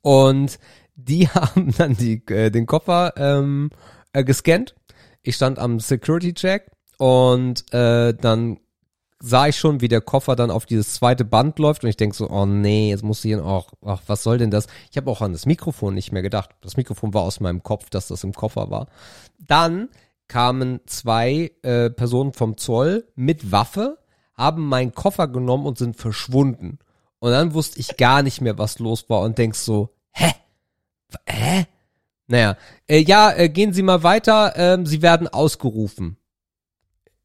und 0.00 0.58
die 0.94 1.28
haben 1.28 1.74
dann 1.76 1.96
die, 1.96 2.26
äh, 2.28 2.50
den 2.50 2.64
Koffer 2.64 3.12
ähm, 3.16 3.70
äh, 4.14 4.24
gescannt. 4.24 4.74
Ich 5.22 5.36
stand 5.36 5.58
am 5.58 5.80
Security-Check 5.80 6.70
und 7.02 7.74
äh, 7.74 8.14
dann 8.14 8.60
sah 9.18 9.48
ich 9.48 9.56
schon, 9.56 9.80
wie 9.80 9.88
der 9.88 10.00
Koffer 10.00 10.36
dann 10.36 10.52
auf 10.52 10.66
dieses 10.66 10.94
zweite 10.94 11.24
Band 11.24 11.58
läuft 11.58 11.82
und 11.82 11.90
ich 11.90 11.96
denk 11.96 12.14
so, 12.14 12.30
oh 12.30 12.46
nee, 12.46 12.90
jetzt 12.90 13.02
muss 13.02 13.24
ich 13.24 13.34
auch, 13.34 13.72
ach, 13.84 14.02
was 14.06 14.22
soll 14.22 14.38
denn 14.38 14.52
das? 14.52 14.68
Ich 14.88 14.96
habe 14.96 15.10
auch 15.10 15.20
an 15.20 15.32
das 15.32 15.44
Mikrofon 15.44 15.94
nicht 15.94 16.12
mehr 16.12 16.22
gedacht. 16.22 16.50
Das 16.60 16.76
Mikrofon 16.76 17.12
war 17.12 17.22
aus 17.22 17.40
meinem 17.40 17.64
Kopf, 17.64 17.90
dass 17.90 18.06
das 18.06 18.22
im 18.22 18.32
Koffer 18.32 18.70
war. 18.70 18.86
Dann 19.40 19.88
kamen 20.28 20.78
zwei 20.86 21.50
äh, 21.62 21.90
Personen 21.90 22.34
vom 22.34 22.56
Zoll 22.56 23.04
mit 23.16 23.50
Waffe, 23.50 23.98
haben 24.34 24.68
meinen 24.68 24.94
Koffer 24.94 25.26
genommen 25.26 25.66
und 25.66 25.78
sind 25.78 25.96
verschwunden. 25.96 26.78
Und 27.18 27.32
dann 27.32 27.52
wusste 27.52 27.80
ich 27.80 27.96
gar 27.96 28.22
nicht 28.22 28.40
mehr, 28.40 28.58
was 28.58 28.78
los 28.78 29.10
war 29.10 29.22
und 29.22 29.38
denk 29.38 29.56
so, 29.56 29.88
hä? 30.12 30.30
Hä? 31.26 31.66
Naja, 32.28 32.56
äh, 32.86 32.98
ja, 32.98 33.32
äh, 33.32 33.48
gehen 33.48 33.72
Sie 33.72 33.82
mal 33.82 34.04
weiter, 34.04 34.56
äh, 34.56 34.86
Sie 34.86 35.02
werden 35.02 35.26
ausgerufen. 35.26 36.16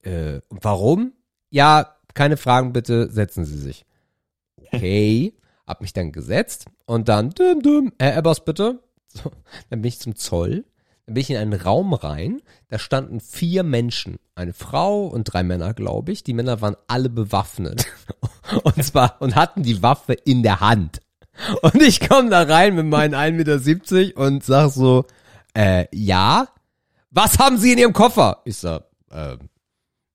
Äh, 0.07 0.41
warum? 0.49 1.11
Ja, 1.49 1.97
keine 2.13 2.37
Fragen 2.37 2.71
bitte, 2.71 3.11
setzen 3.11 3.43
Sie 3.43 3.57
sich. 3.57 3.85
Okay, 4.55 5.33
hab 5.67 5.81
mich 5.81 5.91
dann 5.91 6.13
gesetzt 6.13 6.65
und 6.85 7.09
dann, 7.09 7.31
düm, 7.31 7.61
düm, 7.61 7.91
Herr 7.99 8.15
Ebbers 8.15 8.43
bitte. 8.45 8.79
So, 9.09 9.31
dann 9.69 9.81
bin 9.81 9.87
ich 9.89 9.99
zum 9.99 10.15
Zoll, 10.15 10.65
dann 11.05 11.15
bin 11.15 11.21
ich 11.21 11.29
in 11.31 11.37
einen 11.37 11.59
Raum 11.59 11.93
rein, 11.93 12.41
da 12.67 12.77
standen 12.77 13.19
vier 13.19 13.63
Menschen, 13.63 14.17
eine 14.35 14.53
Frau 14.53 15.07
und 15.07 15.23
drei 15.23 15.41
Männer, 15.41 15.73
glaube 15.73 16.11
ich. 16.11 16.23
Die 16.23 16.33
Männer 16.33 16.61
waren 16.61 16.75
alle 16.87 17.09
bewaffnet 17.09 17.87
und 18.63 18.83
zwar 18.83 19.19
und 19.21 19.35
hatten 19.35 19.63
die 19.63 19.81
Waffe 19.81 20.13
in 20.13 20.43
der 20.43 20.59
Hand. 20.59 20.99
Und 21.61 21.81
ich 21.81 22.07
komme 22.07 22.29
da 22.29 22.43
rein 22.43 22.75
mit 22.75 22.85
meinen 22.85 23.15
1,70 23.15 23.93
Meter 23.95 24.21
und 24.21 24.43
sag 24.43 24.69
so, 24.69 25.05
äh, 25.55 25.87
ja, 25.91 26.47
was 27.09 27.39
haben 27.39 27.57
Sie 27.57 27.71
in 27.71 27.79
Ihrem 27.79 27.93
Koffer? 27.93 28.41
Ich 28.45 28.57
sag, 28.57 28.83
äh, 29.09 29.37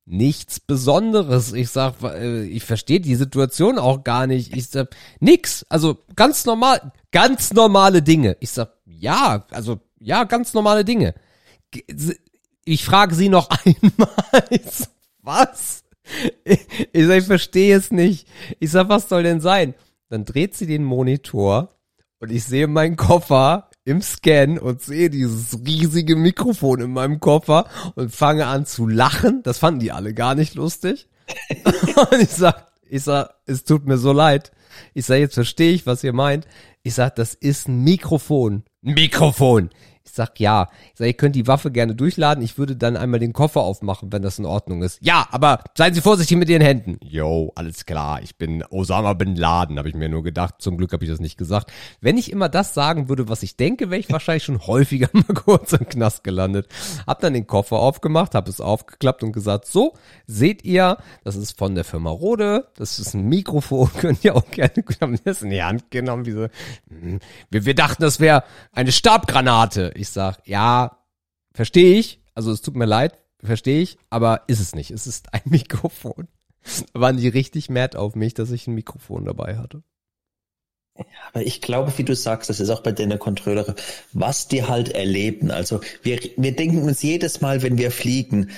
nichts 0.05 0.61
Besonderes. 0.61 1.53
Ich 1.53 1.71
sag, 1.71 2.03
äh, 2.03 2.45
ich 2.45 2.65
verstehe 2.65 3.01
die 3.01 3.15
Situation 3.15 3.79
auch 3.79 4.05
gar 4.05 4.27
nicht. 4.27 4.57
Ich 4.57 4.69
sag, 4.69 4.95
nix. 5.21 5.65
Also 5.69 5.99
ganz 6.17 6.45
normal, 6.45 6.93
ganz 7.11 7.53
normale 7.53 8.03
Dinge. 8.03 8.37
Ich 8.41 8.51
sag, 8.51 8.73
ja, 8.85 9.47
also 9.51 9.81
ja, 9.99 10.25
ganz 10.25 10.55
normale 10.55 10.85
Dinge. 10.85 11.15
Ich 12.65 12.85
frage 12.85 13.15
sie 13.15 13.29
noch 13.29 13.49
einmal. 13.65 14.09
was? 15.23 15.85
Ich 16.93 17.07
sag, 17.07 17.19
ich 17.19 17.25
verstehe 17.27 17.77
es 17.77 17.91
nicht. 17.93 18.27
Ich 18.59 18.73
sag, 18.73 18.89
was 18.89 19.09
soll 19.09 19.23
denn 19.23 19.41
sein? 19.41 19.75
Dann 20.09 20.25
dreht 20.25 20.55
sie 20.55 20.67
den 20.67 20.85
Monitor 20.85 21.77
und 22.19 22.31
ich 22.31 22.45
sehe 22.45 22.67
meinen 22.67 22.97
Koffer 22.97 23.71
im 23.85 24.01
Scan 24.01 24.59
und 24.59 24.83
sehe 24.83 25.11
dieses 25.11 25.59
riesige 25.65 26.17
Mikrofon 26.17 26.81
in 26.81 26.93
meinem 26.93 27.21
Koffer 27.21 27.67
und 27.95 28.15
fange 28.15 28.47
an 28.47 28.67
zu 28.67 28.87
lachen. 28.87 29.43
Das 29.43 29.59
fanden 29.59 29.81
die 29.81 29.93
alle 29.93 30.15
gar 30.15 30.35
nicht 30.35 30.55
lustig. 30.55 31.09
und 31.65 32.21
ich 32.21 32.31
sag, 32.31 32.69
ich 32.89 33.03
sag, 33.03 33.35
es 33.47 33.65
tut 33.65 33.87
mir 33.87 33.99
so 33.99 34.13
leid. 34.13 34.53
Ich 34.95 35.07
sag, 35.07 35.19
jetzt 35.19 35.35
verstehe 35.35 35.73
ich, 35.73 35.87
was 35.87 36.05
ihr 36.05 36.13
meint. 36.13 36.47
Ich 36.83 36.95
sag, 36.95 37.17
das 37.17 37.35
ist 37.35 37.69
ein 37.69 37.83
Mikrofon. 37.83 38.65
Mikrofon. 38.83 39.71
Ich 40.05 40.13
sag 40.13 40.41
ja. 40.41 40.69
Ich 40.93 40.99
sag, 40.99 41.07
ihr 41.07 41.13
könnt 41.15 41.37
die 41.37 41.47
Waffe 41.47 41.71
gerne 41.71 41.95
durchladen. 41.95 42.43
Ich 42.43 42.59
würde 42.59 42.77
dann 42.77 42.97
einmal 42.97 43.21
den 43.21 43.33
Koffer 43.33 43.61
aufmachen, 43.61 44.13
wenn 44.13 44.23
das 44.23 44.39
in 44.39 44.45
Ordnung 44.45 44.83
ist. 44.83 44.99
Ja, 45.01 45.27
aber 45.31 45.61
seien 45.77 45.95
Sie 45.95 46.01
vorsichtig 46.01 46.37
mit 46.37 46.49
Ihren 46.49 46.63
Händen. 46.63 46.99
Yo, 47.03 47.53
alles 47.55 47.87
klar. 47.87 48.21
Ich 48.23 48.37
bin 48.37 48.65
Osama 48.71 49.13
Bin 49.15 49.37
Laden, 49.37 49.79
habe 49.79 49.89
ich 49.89 49.95
mir 49.95 50.09
nur 50.09 50.23
gedacht. 50.23 50.57
Zum 50.59 50.77
Glück 50.77 50.93
habe 50.93 51.05
ich 51.05 51.11
das 51.11 51.21
nicht 51.21 51.39
gesagt. 51.39 51.73
Wenn 52.01 52.19
ich 52.19 52.33
immer 52.33 52.49
das 52.49 52.75
sagen 52.75 53.09
würde, 53.09 53.29
was 53.29 53.43
ich 53.43 53.57
denke, 53.57 53.91
wäre 53.91 54.01
ich 54.01 54.11
wahrscheinlich 54.11 54.45
schon 54.45 54.67
häufiger 54.67 55.09
mal 55.13 55.35
kurz 55.35 55.73
im 55.73 55.89
Knast 55.89 56.25
gelandet. 56.25 56.69
Hab 57.07 57.21
dann 57.21 57.35
den 57.35 57.47
Koffer 57.47 57.77
aufgemacht, 57.77 58.35
habe 58.35 58.51
es 58.51 58.61
aufgeklappt 58.61 59.23
und 59.23 59.33
gesagt, 59.33 59.67
so, 59.67 59.95
seht 60.27 60.65
ihr, 60.65 60.99
das 61.25 61.37
ist 61.37 61.59
von 61.59 61.75
der 61.75 61.85
Firma 61.85 62.11
Rode, 62.11 62.69
das 62.77 62.99
ist 62.99 63.15
ein 63.15 63.29
Mikrofon, 63.29 63.91
könnt 64.01 64.25
ihr 64.25 64.35
auch 64.35 64.51
gerne, 64.51 64.73
haben 65.01 65.19
das 65.25 65.43
in 65.43 65.51
die 65.51 65.63
Hand 65.63 65.91
genommen, 65.91 66.27
wie 66.27 66.33
so, 66.33 66.49
hm, 66.89 67.21
wir, 67.51 67.65
wir 67.65 67.75
dachten, 67.75 68.03
das 68.03 68.21
wäre 68.21 68.45
eine 68.73 68.93
Stabgranate. 68.93 69.92
Ich 69.95 70.09
sag, 70.09 70.47
ja, 70.47 70.99
verstehe 71.53 71.99
ich. 71.99 72.21
Also 72.35 72.51
es 72.51 72.63
tut 72.63 72.77
mir 72.77 72.87
leid, 72.87 73.19
verstehe 73.43 73.83
ich, 73.83 73.99
aber 74.11 74.43
ist 74.47 74.61
es 74.61 74.75
nicht. 74.75 74.91
Es 74.91 75.07
ist 75.07 75.33
ein 75.35 75.43
Mikrofon. 75.51 76.29
Waren 76.93 77.17
die 77.17 77.29
richtig 77.29 77.71
mad 77.71 77.97
auf 77.97 78.15
mich, 78.15 78.35
dass 78.35 78.51
ich 78.51 78.67
ein 78.67 78.75
Mikrofon 78.75 79.25
dabei 79.25 79.57
hatte. 79.57 79.83
Aber 81.33 81.45
ich 81.45 81.61
glaube, 81.61 81.93
wie 81.97 82.05
du 82.05 82.15
sagst, 82.15 82.51
das 82.51 82.61
ist 82.61 82.71
auch 82.71 82.83
bei 82.83 82.93
den 82.93 83.19
Kontrolleure, 83.19 83.75
was 84.13 84.49
die 84.49 84.65
halt 84.65 84.91
erleben. 84.91 85.51
Also 85.51 85.81
wir, 86.03 86.21
wir 86.37 86.55
denken 86.55 86.83
uns 86.83 87.03
jedes 87.03 87.41
Mal, 87.41 87.63
wenn 87.63 87.79
wir 87.79 87.91
fliegen, 87.91 88.51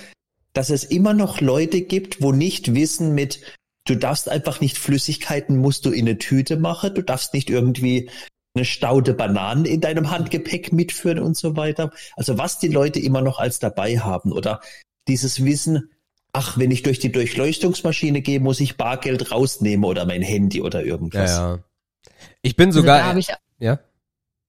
dass 0.52 0.70
es 0.70 0.84
immer 0.84 1.14
noch 1.14 1.40
Leute 1.40 1.82
gibt, 1.82 2.22
wo 2.22 2.32
nicht 2.32 2.74
wissen 2.74 3.14
mit, 3.14 3.40
du 3.86 3.94
darfst 3.94 4.28
einfach 4.28 4.60
nicht 4.60 4.78
Flüssigkeiten, 4.78 5.58
musst 5.58 5.86
du 5.86 5.90
in 5.90 6.08
eine 6.08 6.18
Tüte 6.18 6.56
machen, 6.56 6.94
du 6.94 7.02
darfst 7.02 7.34
nicht 7.34 7.50
irgendwie 7.50 8.10
eine 8.54 8.64
Staude 8.64 9.14
Bananen 9.14 9.64
in 9.64 9.80
deinem 9.80 10.10
Handgepäck 10.10 10.72
mitführen 10.72 11.18
und 11.18 11.36
so 11.36 11.56
weiter. 11.56 11.90
Also 12.16 12.38
was 12.38 12.58
die 12.58 12.68
Leute 12.68 13.00
immer 13.00 13.20
noch 13.20 13.38
als 13.38 13.58
dabei 13.58 13.98
haben 13.98 14.32
oder 14.32 14.60
dieses 15.08 15.44
Wissen, 15.44 15.90
ach, 16.32 16.58
wenn 16.58 16.70
ich 16.70 16.82
durch 16.82 16.98
die 16.98 17.12
Durchleuchtungsmaschine 17.12 18.20
gehe, 18.22 18.40
muss 18.40 18.60
ich 18.60 18.76
Bargeld 18.76 19.32
rausnehmen 19.32 19.84
oder 19.84 20.06
mein 20.06 20.22
Handy 20.22 20.60
oder 20.60 20.84
irgendwas. 20.84 21.30
Ja, 21.30 21.54
ja. 21.56 21.64
Ich 22.42 22.56
bin 22.56 22.72
sogar, 22.72 23.04
also 23.04 23.18
ich, 23.18 23.28
ja. 23.58 23.80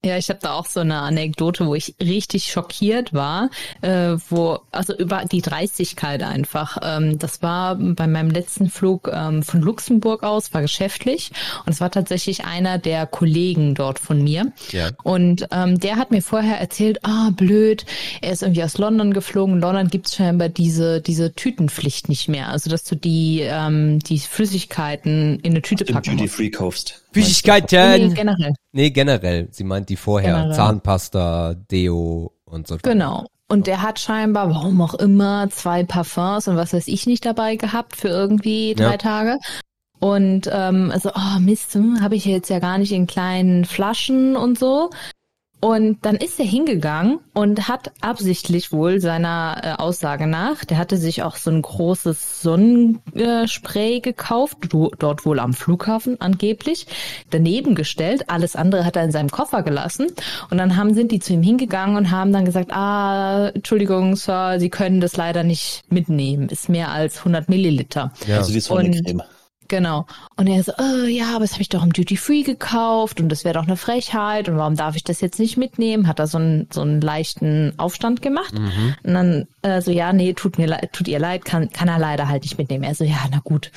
Ja, 0.06 0.18
ich 0.18 0.30
habe 0.30 0.40
da 0.42 0.54
auch 0.54 0.68
so 0.68 0.82
eine 0.82 1.00
Anekdote, 1.00 1.66
wo 1.66 1.74
ich 1.74 1.96
richtig 2.00 2.52
schockiert 2.52 3.14
war, 3.14 3.50
äh, 3.82 4.16
wo 4.30 4.60
also 4.72 4.96
über 4.96 5.26
die 5.26 5.42
Dreistigkeit 5.42 6.22
einfach. 6.22 6.78
Ähm, 6.84 7.18
das 7.18 7.42
war 7.42 7.76
bei 7.76 8.06
meinem 8.06 8.30
letzten 8.30 8.70
Flug 8.70 9.10
ähm, 9.12 9.42
von 9.42 9.62
Luxemburg 9.62 10.24
aus, 10.24 10.54
war 10.54 10.62
geschäftlich 10.62 11.32
und 11.66 11.74
es 11.74 11.82
war 11.82 11.90
tatsächlich 11.90 12.46
einer 12.46 12.78
der 12.78 13.08
Kollegen 13.08 13.74
dort 13.74 13.98
von 13.98 14.24
mir. 14.24 14.52
Ja. 14.72 14.92
Und 15.04 15.48
ähm, 15.52 15.80
der 15.80 15.96
hat 15.96 16.12
mir 16.12 16.22
vorher 16.22 16.60
erzählt, 16.60 17.00
ah 17.04 17.32
blöd, 17.32 17.86
er 18.22 18.32
ist 18.32 18.44
irgendwie 18.44 18.64
aus 18.64 18.78
London 18.78 19.12
geflogen. 19.12 19.56
In 19.56 19.62
London 19.62 19.88
gibt's 19.88 20.16
scheinbar 20.16 20.50
diese 20.50 21.02
diese 21.02 21.34
Tütenpflicht 21.34 22.10
nicht 22.10 22.28
mehr, 22.28 22.50
also 22.50 22.70
dass 22.70 22.84
du 22.84 22.96
die 22.96 23.42
ähm, 23.42 24.00
die 24.00 24.20
Flüssigkeiten 24.20 25.40
in 25.40 25.54
eine 25.54 25.64
Tüte 25.64 25.84
Im 25.86 25.96
packen 25.96 26.18
Duty. 26.18 26.28
Free 26.28 26.50
kaufst. 26.52 27.02
Nee, 27.16 27.22
Flüssigkeiten. 27.22 28.14
generell. 28.14 28.54
Nee, 28.74 28.90
generell. 28.90 29.48
Sie 29.52 29.64
meint 29.64 29.88
die 29.90 29.95
vorher. 29.96 30.34
Generell. 30.34 30.54
Zahnpasta, 30.56 31.54
Deo 31.54 32.34
und 32.46 32.68
so. 32.68 32.78
Genau. 32.82 33.26
Und 33.48 33.68
der 33.68 33.82
hat 33.82 34.00
scheinbar, 34.00 34.50
warum 34.50 34.82
auch 34.82 34.96
immer, 34.96 35.50
zwei 35.52 35.84
Parfums 35.84 36.48
und 36.48 36.56
was 36.56 36.74
weiß 36.74 36.88
ich 36.88 37.06
nicht 37.06 37.26
dabei 37.26 37.58
gehabt 37.58 37.96
für 37.96 38.08
irgendwie 38.08 38.74
drei 38.74 38.92
Ja. 38.92 38.98
Tage. 38.98 39.40
Und 40.00 40.50
ähm, 40.52 40.92
also, 40.92 41.12
oh 41.16 41.40
Mist, 41.40 41.74
hm, 41.74 42.02
habe 42.02 42.16
ich 42.16 42.26
jetzt 42.26 42.50
ja 42.50 42.60
gar 42.60 42.78
nicht 42.78 42.92
in 42.92 43.08
kleinen 43.08 43.66
Flaschen 43.66 44.36
und 44.36 44.60
so. 44.60 44.90
Und 45.66 46.06
dann 46.06 46.18
ist 46.18 46.40
er 46.40 46.46
hingegangen 46.46 47.18
und 47.34 47.68
hat 47.68 47.92
absichtlich 48.00 48.72
wohl 48.72 49.00
seiner 49.00 49.62
äh, 49.64 49.82
Aussage 49.82 50.28
nach, 50.28 50.64
der 50.64 50.78
hatte 50.78 50.96
sich 50.96 51.24
auch 51.24 51.38
so 51.38 51.50
ein 51.50 51.64
großes 51.64 52.44
Sonnenspray 52.44 54.00
gekauft, 54.00 54.60
du, 54.70 54.92
dort 55.00 55.26
wohl 55.26 55.40
am 55.40 55.56
Flughafen 55.56 56.22
angeblich, 56.22 56.86
daneben 57.32 57.74
gestellt. 57.74 58.26
Alles 58.28 58.56
andere 58.56 58.86
hat 58.86 58.96
er 58.96 59.06
in 59.06 59.12
seinem 59.12 59.32
Koffer 59.32 59.64
gelassen. 59.64 60.06
Und 60.52 60.60
dann 60.60 60.78
haben, 60.78 60.94
sind 60.94 61.12
die 61.12 61.20
zu 61.20 61.34
ihm 61.34 61.42
hingegangen 61.42 61.98
und 61.98 62.12
haben 62.12 62.32
dann 62.32 62.46
gesagt, 62.46 62.72
ah, 62.72 63.48
Entschuldigung, 63.48 64.16
Sir, 64.18 64.58
Sie 64.60 64.70
können 64.70 65.02
das 65.02 65.18
leider 65.18 65.44
nicht 65.44 65.82
mitnehmen. 65.90 66.48
Ist 66.50 66.70
mehr 66.70 66.92
als 66.92 67.18
100 67.18 67.50
Milliliter. 67.50 68.14
Ja. 68.28 68.38
Also 68.38 68.54
die 68.54 68.60
Sonnencreme. 68.60 69.24
Genau. 69.68 70.06
Und 70.36 70.48
er 70.48 70.64
so, 70.64 70.74
äh, 70.74 71.10
ja, 71.10 71.32
aber 71.32 71.40
das 71.42 71.54
habe 71.54 71.62
ich 71.62 71.70
doch 71.70 71.84
im 71.84 71.94
Duty 71.94 72.18
Free 72.18 72.44
gekauft 72.44 73.20
und 73.20 73.30
das 73.30 73.44
wäre 73.44 73.56
doch 73.56 73.66
eine 73.66 73.78
Frechheit 73.78 74.48
und 74.48 74.58
warum 74.58 74.76
darf 74.76 74.96
ich 74.96 75.04
das 75.04 75.22
jetzt 75.22 75.40
nicht 75.40 75.58
mitnehmen? 75.58 76.08
Hat 76.08 76.20
er 76.20 76.28
so 76.28 76.38
einen 76.38 76.68
so 76.72 76.82
einen 76.82 77.02
leichten 77.02 77.74
Aufstand 77.78 78.22
gemacht 78.22 78.54
und 79.04 79.14
dann 79.14 79.48
äh, 79.64 79.82
so, 79.82 79.92
ja, 79.92 80.14
nee, 80.14 80.34
tut 80.34 80.58
mir 80.58 80.68
leid, 80.68 80.94
tut 80.94 81.08
ihr 81.08 81.20
leid, 81.20 81.46
kann 81.46 81.70
kann 81.72 81.88
er 81.88 82.00
leider 82.00 82.28
halt 82.28 82.44
nicht 82.44 82.58
mitnehmen. 82.58 82.84
Er 82.84 82.96
so, 82.96 83.04
ja, 83.04 83.26
na 83.32 83.40
gut. 83.44 83.72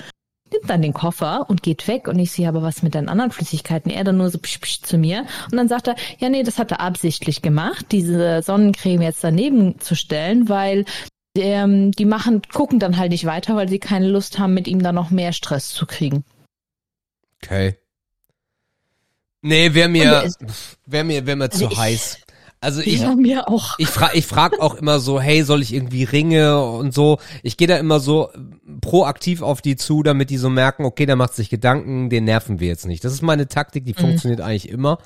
Nimmt 0.51 0.71
dann 0.71 0.81
den 0.81 0.95
Koffer 0.95 1.45
und 1.49 1.63
geht 1.63 1.87
weg 1.89 2.09
und 2.09 2.19
ich 2.19 2.33
sehe 2.33 2.49
aber 2.49 2.63
was 2.63 2.83
mit 2.83 2.95
den 2.95 3.11
anderen 3.11 3.31
Flüssigkeiten. 3.31 3.91
Er 3.91 4.05
dann 4.05 4.17
nur 4.17 4.31
so 4.31 4.39
psch, 4.39 4.61
psch 4.61 4.83
zu 4.83 4.97
mir 4.97 5.27
und 5.51 5.59
dann 5.59 5.69
sagt 5.69 5.89
er, 5.89 5.97
ja, 6.19 6.31
nee, 6.31 6.43
das 6.43 6.59
hat 6.59 6.71
er 6.71 6.81
absichtlich 6.81 7.43
gemacht, 7.43 7.87
diese 7.93 8.43
Sonnencreme 8.43 9.03
jetzt 9.03 9.23
daneben 9.23 9.79
zu 9.79 9.95
stellen, 9.95 10.49
weil 10.49 10.87
ähm, 11.39 11.93
die 11.93 12.05
machen, 12.05 12.43
gucken 12.53 12.79
dann 12.79 12.97
halt 12.97 13.11
nicht 13.13 13.25
weiter, 13.25 13.57
weil 13.57 13.69
sie 13.69 13.79
keine 13.79 14.09
Lust 14.09 14.39
haben, 14.39 14.55
mit 14.55 14.67
ihm 14.69 14.83
dann 14.83 14.95
noch 14.95 15.11
mehr 15.11 15.33
Stress 15.33 15.69
zu 15.71 15.87
kriegen. 15.87 16.25
Okay. 17.43 17.77
Nee, 19.43 19.73
wäre 19.75 19.89
mir, 19.89 20.29
wäre 20.87 21.05
mir, 21.05 21.27
wäre 21.27 21.37
mir 21.37 21.45
Also 21.51 21.67
zu 21.67 21.73
ich- 21.73 21.79
heiß. 21.79 22.19
Also 22.61 22.81
ich, 22.81 22.99
ja, 23.03 23.15
mir 23.15 23.47
auch. 23.49 23.79
ich 23.79 23.87
frage 23.87 24.19
ich 24.19 24.27
frag 24.27 24.59
auch 24.61 24.75
immer 24.75 24.99
so, 24.99 25.21
hey, 25.21 25.45
soll 25.45 25.63
ich 25.63 25.73
irgendwie 25.73 26.03
Ringe 26.03 26.61
und 26.61 26.93
so. 26.93 27.19
Ich 27.45 27.57
gehe 27.57 27.69
da 27.69 27.77
immer 27.77 28.01
so 28.01 28.31
proaktiv 28.81 29.43
auf 29.43 29.63
die 29.63 29.77
zu, 29.77 30.03
damit 30.03 30.29
die 30.31 30.39
so 30.39 30.51
merken, 30.51 30.85
okay, 30.85 31.07
der 31.07 31.15
macht 31.15 31.35
sich 31.35 31.51
Gedanken, 31.51 32.11
den 32.11 32.25
nerven 32.25 32.59
wir 32.59 32.67
jetzt 32.67 32.87
nicht. 32.87 33.05
Das 33.05 33.13
ist 33.13 33.23
meine 33.23 33.47
Taktik, 33.47 33.85
die 33.85 33.95
funktioniert 33.95 34.41
eigentlich 34.41 34.69
immer. 34.69 34.99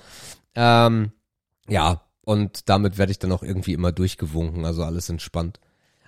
Ähm, 0.55 1.13
ja, 1.69 2.01
und 2.25 2.71
damit 2.71 2.97
werde 2.97 3.13
ich 3.13 3.19
dann 3.19 3.33
auch 3.33 3.43
irgendwie 3.43 3.75
immer 3.75 3.93
durchgewunken, 3.93 4.65
also 4.65 4.83
alles 4.83 5.11
entspannt. 5.11 5.61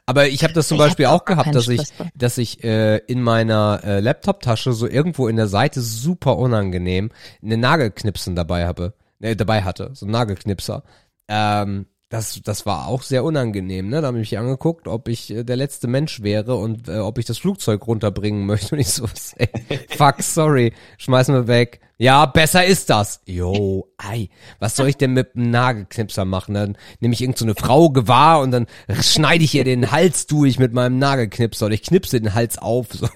Aber 0.07 0.29
ich 0.29 0.45
habe 0.45 0.53
das 0.53 0.69
zum 0.69 0.77
Ich 0.77 0.85
Beispiel 0.85 1.07
auch 1.07 1.15
auch 1.21 1.25
gehabt, 1.25 1.55
dass 1.55 1.69
ich, 1.69 1.81
dass 2.15 2.37
ich 2.39 2.63
äh, 2.63 2.99
in 2.99 3.23
meiner 3.23 3.81
äh, 3.85 4.01
Laptop-Tasche 4.01 4.73
so 4.73 4.87
irgendwo 4.87 5.29
in 5.29 5.37
der 5.37 5.49
Seite 5.49 5.81
super 5.81 6.37
unangenehm 6.39 7.11
eine 7.43 7.57
Nagelknipsen 7.57 8.37
dabei 8.37 8.67
habe, 8.67 8.95
äh, 9.21 9.35
dabei 9.35 9.63
hatte, 9.63 9.91
so 9.95 10.07
ein 10.07 10.11
Nagelknipser. 10.11 10.83
Ähm, 11.29 11.87
das, 12.15 12.41
das 12.45 12.65
war 12.65 12.87
auch 12.87 13.03
sehr 13.03 13.25
unangenehm, 13.25 13.89
ne? 13.89 14.01
Da 14.01 14.07
habe 14.07 14.19
ich 14.21 14.31
mich 14.31 14.39
angeguckt, 14.39 14.87
ob 14.87 15.09
ich 15.09 15.31
äh, 15.31 15.43
der 15.43 15.57
letzte 15.57 15.89
Mensch 15.89 16.23
wäre 16.23 16.55
und 16.55 16.89
äh, 16.89 16.99
ob 16.99 17.19
ich 17.19 17.25
das 17.25 17.39
Flugzeug 17.39 17.85
runterbringen 17.89 18.47
möchte. 18.47 18.77
Und 18.77 18.81
ich 18.81 18.89
so, 18.89 19.07
ey, 19.37 19.49
fuck, 19.97 20.23
sorry, 20.23 20.73
schmeißen 20.99 21.35
wir 21.35 21.49
weg. 21.49 21.81
Ja, 21.99 22.27
besser 22.27 22.65
ist 22.65 22.91
das. 22.91 23.21
Jo, 23.27 23.89
ei, 23.99 24.29
was 24.61 24.77
soll 24.77 24.89
ich 24.89 24.97
denn 24.97 25.13
mit 25.13 25.35
einem 25.35 25.51
Nagelknipser 25.51 26.25
machen? 26.25 26.55
Dann 26.55 26.77
nehme 27.01 27.15
ich 27.15 27.21
irgend 27.21 27.39
so 27.39 27.53
Frau 27.55 27.91
gewahr 27.91 28.41
und 28.41 28.53
dann 28.53 28.67
schneide 29.01 29.45
ich 29.45 29.55
ihr 29.55 29.65
den 29.65 29.91
Hals 29.91 30.27
durch 30.27 30.59
mit 30.59 30.73
meinem 30.73 30.99
Nagelknipser 30.99 31.67
oder 31.67 31.75
ich 31.75 31.83
knipse 31.83 32.21
den 32.21 32.35
Hals 32.35 32.59
auf. 32.59 32.89
So. 32.93 33.09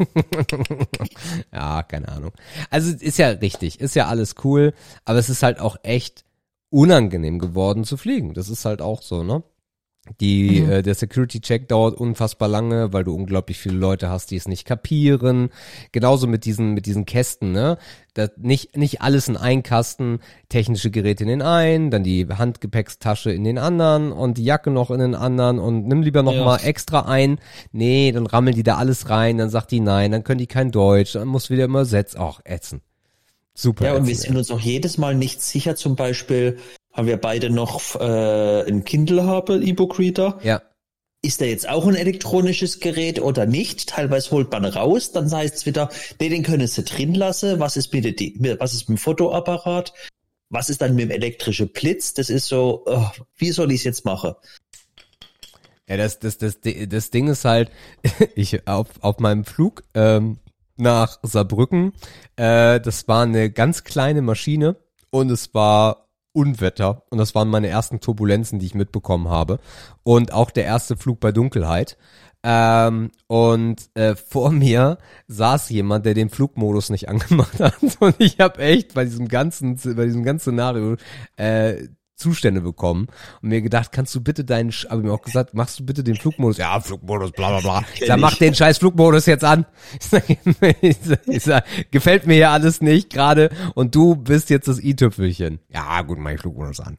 ja, 1.53 1.83
keine 1.85 2.09
Ahnung. 2.09 2.33
Also 2.71 2.93
ist 2.93 3.19
ja 3.19 3.29
richtig, 3.29 3.81
ist 3.81 3.95
ja 3.95 4.07
alles 4.07 4.37
cool, 4.43 4.75
aber 5.05 5.19
es 5.19 5.29
ist 5.29 5.43
halt 5.43 5.61
auch 5.61 5.77
echt 5.83 6.25
unangenehm 6.71 7.39
geworden 7.39 7.85
zu 7.85 7.97
fliegen. 7.97 8.35
Das 8.35 8.49
ist 8.49 8.65
halt 8.65 8.83
auch 8.83 9.03
so, 9.03 9.23
ne? 9.23 9.43
Die, 10.23 10.63
Mhm. 10.63 10.71
äh, 10.71 10.83
der 10.83 10.95
Security-Check 10.95 11.69
dauert 11.69 11.95
unfassbar 12.01 12.49
lange, 12.49 12.95
weil 12.95 13.05
du 13.05 13.15
unglaublich 13.15 13.59
viele 13.59 13.77
Leute 13.77 14.09
hast, 14.09 14.31
die 14.31 14.37
es 14.37 14.49
nicht 14.49 14.65
kapieren. 14.65 15.51
Genauso 15.93 16.27
mit 16.27 16.47
diesen, 16.47 16.73
mit 16.73 16.87
diesen 16.87 17.05
Kästen, 17.05 17.53
ne? 17.53 17.77
Das, 18.15 18.31
nicht, 18.39 18.75
nicht 18.75 19.03
alles 19.03 19.29
in 19.29 19.37
einen 19.37 19.63
Kasten, 19.63 20.21
technische 20.49 20.91
Geräte 20.91 21.25
in 21.25 21.29
den 21.29 21.43
einen, 21.43 21.91
dann 21.91 22.05
die 22.05 22.27
Handgepäckstasche 22.27 23.33
in 23.33 23.45
den 23.45 23.59
anderen 23.59 24.11
und 24.11 24.39
die 24.39 24.45
Jacke 24.45 24.71
noch 24.71 24.91
in 24.91 25.01
den 25.01 25.15
anderen 25.15 25.59
und 25.59 25.87
nimm 25.87 26.01
lieber 26.01 26.23
noch 26.23 26.33
Ja. 26.33 26.45
mal 26.45 26.57
extra 26.57 27.01
ein. 27.03 27.39
Nee, 27.73 28.11
dann 28.13 28.27
rammeln 28.27 28.57
die 28.57 28.63
da 28.63 28.77
alles 28.79 29.11
rein, 29.11 29.37
dann 29.37 29.51
sagt 29.51 29.71
die 29.73 29.81
nein, 29.81 30.11
dann 30.11 30.25
können 30.25 30.39
die 30.39 30.47
kein 30.47 30.71
Deutsch, 30.71 31.13
dann 31.13 31.29
muss 31.29 31.51
wieder 31.51 31.65
immer 31.65 31.85
setzen. 31.85 32.17
Ach, 32.19 32.41
ätzen. 32.45 32.81
Super. 33.59 33.87
Ja, 33.87 33.95
und 33.97 34.07
wir 34.07 34.15
sind 34.15 34.37
uns 34.37 34.53
auch 34.53 34.61
jedes 34.61 34.99
Mal 34.99 35.17
nicht 35.17 35.43
sicher. 35.43 35.75
Zum 35.75 35.97
Beispiel 35.97 36.59
haben 36.93 37.09
wir 37.09 37.17
beide 37.17 37.51
noch 37.51 37.97
äh, 37.97 38.63
ein 38.69 38.85
Kindle 38.85 39.25
haben, 39.25 39.67
E-Book 39.67 39.99
Reader. 39.99 40.39
Ja. 40.45 40.63
Ist 41.23 41.41
der 41.41 41.49
jetzt 41.49 41.69
auch 41.69 41.85
ein 41.89 41.97
elektronisches 41.97 42.79
Gerät 42.79 43.21
oder 43.21 43.47
nicht? 43.47 43.89
Teilweise 43.89 44.31
holt 44.31 44.53
man 44.53 44.65
raus, 44.65 45.11
dann 45.11 45.29
heißt 45.29 45.57
es 45.57 45.67
wieder, 45.67 45.89
nee, 46.21 46.29
den 46.29 46.45
können 46.45 46.69
sie 46.69 46.85
drin 46.85 47.17
lassen. 47.17 47.59
Was 47.59 47.77
ist 47.77 47.89
bitte 47.89 48.13
die, 48.13 48.39
was 48.61 48.75
ist 48.75 48.89
mit 48.89 48.97
dem 48.97 49.03
Fotoapparat? 49.03 49.93
Was 50.51 50.71
ist 50.71 50.81
dann 50.81 50.95
mit 50.95 51.07
dem 51.07 51.11
elektrischen 51.11 51.73
Blitz? 51.73 52.15
Das 52.15 52.31
ist 52.31 52.47
so, 52.47 52.85
oh, 52.87 53.11
wie 53.39 53.51
soll 53.51 53.73
ich 53.73 53.81
es 53.81 53.85
jetzt 53.85 54.05
machen? 54.05 54.35
Ja, 55.89 55.97
das, 55.97 56.21
das, 56.21 56.39
das, 56.39 56.59
das 56.63 57.11
Ding 57.11 57.27
ist 57.27 57.45
halt, 57.45 57.73
ich 58.37 58.69
auf, 58.69 58.87
auf 59.01 59.19
meinem 59.19 59.45
Flug 59.45 59.83
ähm, 59.95 60.39
nach 60.79 61.19
Saarbrücken, 61.23 61.93
äh, 62.37 62.81
das 62.81 63.09
war 63.09 63.23
eine 63.23 63.51
ganz 63.51 63.85
kleine 63.85 64.23
Maschine 64.23 64.77
und 65.11 65.31
es 65.31 65.55
war 65.55 66.09
Unwetter. 66.33 67.03
Und 67.11 67.19
das 67.19 67.35
waren 67.35 67.49
meine 67.49 67.69
ersten 67.69 68.01
Turbulenzen, 68.01 68.59
die 68.59 68.67
ich 68.67 68.75
mitbekommen 68.75 69.29
habe. 69.29 69.59
Und 70.05 70.33
auch 70.33 70.51
der 70.51 70.65
erste 70.65 70.97
Flug 70.97 71.21
bei 71.21 71.33
Dunkelheit. 71.33 71.97
Ähm, 72.45 73.11
und 73.27 73.91
äh, 73.95 74.15
vor 74.29 74.53
mir 74.53 74.99
saß 75.27 75.71
jemand, 75.71 76.07
der 76.07 76.15
den 76.15 76.31
Flugmodus 76.31 76.91
nicht 76.91 77.09
angemacht 77.09 77.59
hat. 77.61 77.75
Und 77.99 78.17
ich 78.19 78.39
habe 78.39 78.61
echt 78.61 78.95
bei 78.95 79.05
diesem 79.05 79.29
ganzen, 79.29 79.77
bei 79.97 80.05
diesem 80.05 80.23
ganzen 80.23 80.53
Szenario 80.53 80.97
äh, 81.37 81.89
Zustände 82.19 82.61
bekommen 82.61 83.07
und 83.41 83.49
mir 83.49 83.63
gedacht, 83.63 83.93
kannst 83.93 84.15
du 84.15 84.21
bitte 84.21 84.45
deinen, 84.45 84.71
Sch- 84.71 84.89
aber 84.89 85.03
mir 85.03 85.13
auch 85.13 85.23
gesagt, 85.23 85.55
machst 85.55 85.79
du 85.79 85.87
bitte 85.87 86.03
den 86.05 86.17
Flugmodus? 86.17 86.59
Ja, 86.59 86.79
Flugmodus, 86.81 87.31
bla 87.33 87.49
bla 87.49 87.61
bla. 87.61 87.85
Ich 87.95 88.07
sag, 88.07 88.19
mach 88.19 88.37
den 88.37 88.55
scheiß 88.55 88.79
Flugmodus 88.79 89.27
jetzt 89.27 89.45
an. 89.45 89.65
Ich 90.01 90.07
sag, 90.07 90.25
ich 91.27 91.43
sag, 91.43 91.65
gefällt 91.91 92.27
mir 92.27 92.35
hier 92.35 92.51
alles 92.51 92.81
nicht 92.81 93.11
gerade 93.11 93.51
und 93.75 93.95
du 93.95 94.17
bist 94.17 94.51
jetzt 94.51 94.69
das 94.69 94.81
i-Tüpfelchen. 94.83 95.61
Ja, 95.69 96.03
gut, 96.03 96.19
mach 96.19 96.33
ich 96.33 96.41
Flugmodus 96.41 96.81
an. 96.81 96.99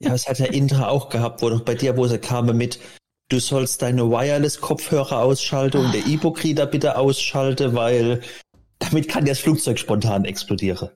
Ja, 0.00 0.14
es 0.14 0.28
hat 0.28 0.38
ja 0.38 0.46
Indra 0.46 0.88
auch 0.88 1.08
gehabt, 1.08 1.42
wo 1.42 1.50
doch 1.50 1.60
bei 1.62 1.74
dir, 1.74 1.96
wo 1.96 2.06
sie 2.06 2.18
kam 2.18 2.46
mit, 2.56 2.78
du 3.28 3.38
sollst 3.40 3.82
deine 3.82 4.08
Wireless-Kopfhörer 4.10 5.18
ausschalten 5.18 5.84
und 5.84 5.92
der 5.92 6.06
E-Book-Reader 6.06 6.66
bitte 6.66 6.96
ausschalten, 6.96 7.74
weil 7.74 8.20
damit 8.78 9.08
kann 9.08 9.24
das 9.26 9.40
Flugzeug 9.40 9.78
spontan 9.78 10.24
explodieren. 10.24 10.88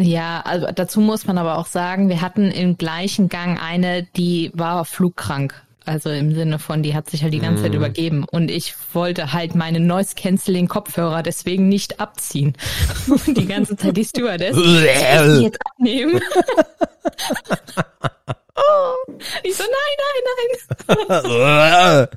Ja, 0.00 0.40
also 0.40 0.66
dazu 0.74 1.00
muss 1.00 1.26
man 1.26 1.36
aber 1.36 1.58
auch 1.58 1.66
sagen, 1.66 2.08
wir 2.08 2.22
hatten 2.22 2.50
im 2.50 2.78
gleichen 2.78 3.28
Gang 3.28 3.62
eine, 3.62 4.04
die 4.16 4.50
war 4.54 4.86
flugkrank. 4.86 5.54
Also 5.84 6.10
im 6.10 6.34
Sinne 6.34 6.58
von, 6.58 6.82
die 6.82 6.94
hat 6.94 7.10
sich 7.10 7.22
halt 7.22 7.32
die 7.34 7.38
ganze 7.40 7.64
Zeit 7.64 7.72
Mm. 7.72 7.76
übergeben. 7.76 8.24
Und 8.30 8.50
ich 8.50 8.74
wollte 8.92 9.32
halt 9.32 9.54
meine 9.54 9.80
Noise-Canceling-Kopfhörer 9.80 11.22
deswegen 11.22 11.68
nicht 11.68 12.00
abziehen. 12.00 12.54
Und 13.08 13.26
die 13.36 13.46
ganze 13.46 13.76
Zeit 13.76 13.96
die 13.96 14.04
Stewardess, 14.04 14.56
die 15.38 15.42
jetzt 15.44 15.58
abnehmen? 15.66 16.20
ich 19.42 19.56
so, 19.56 19.64
nein, 19.64 19.96
nein, 19.98 20.22
nein. 20.88 22.08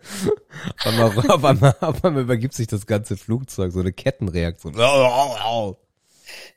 auf, 0.79 0.85
einmal, 0.85 1.11
auf, 1.29 1.43
einmal, 1.43 1.75
auf 1.79 2.05
einmal 2.05 2.23
übergibt 2.23 2.53
sich 2.53 2.67
das 2.67 2.85
ganze 2.85 3.17
Flugzeug, 3.17 3.71
so 3.71 3.79
eine 3.79 3.91
Kettenreaktion. 3.91 4.73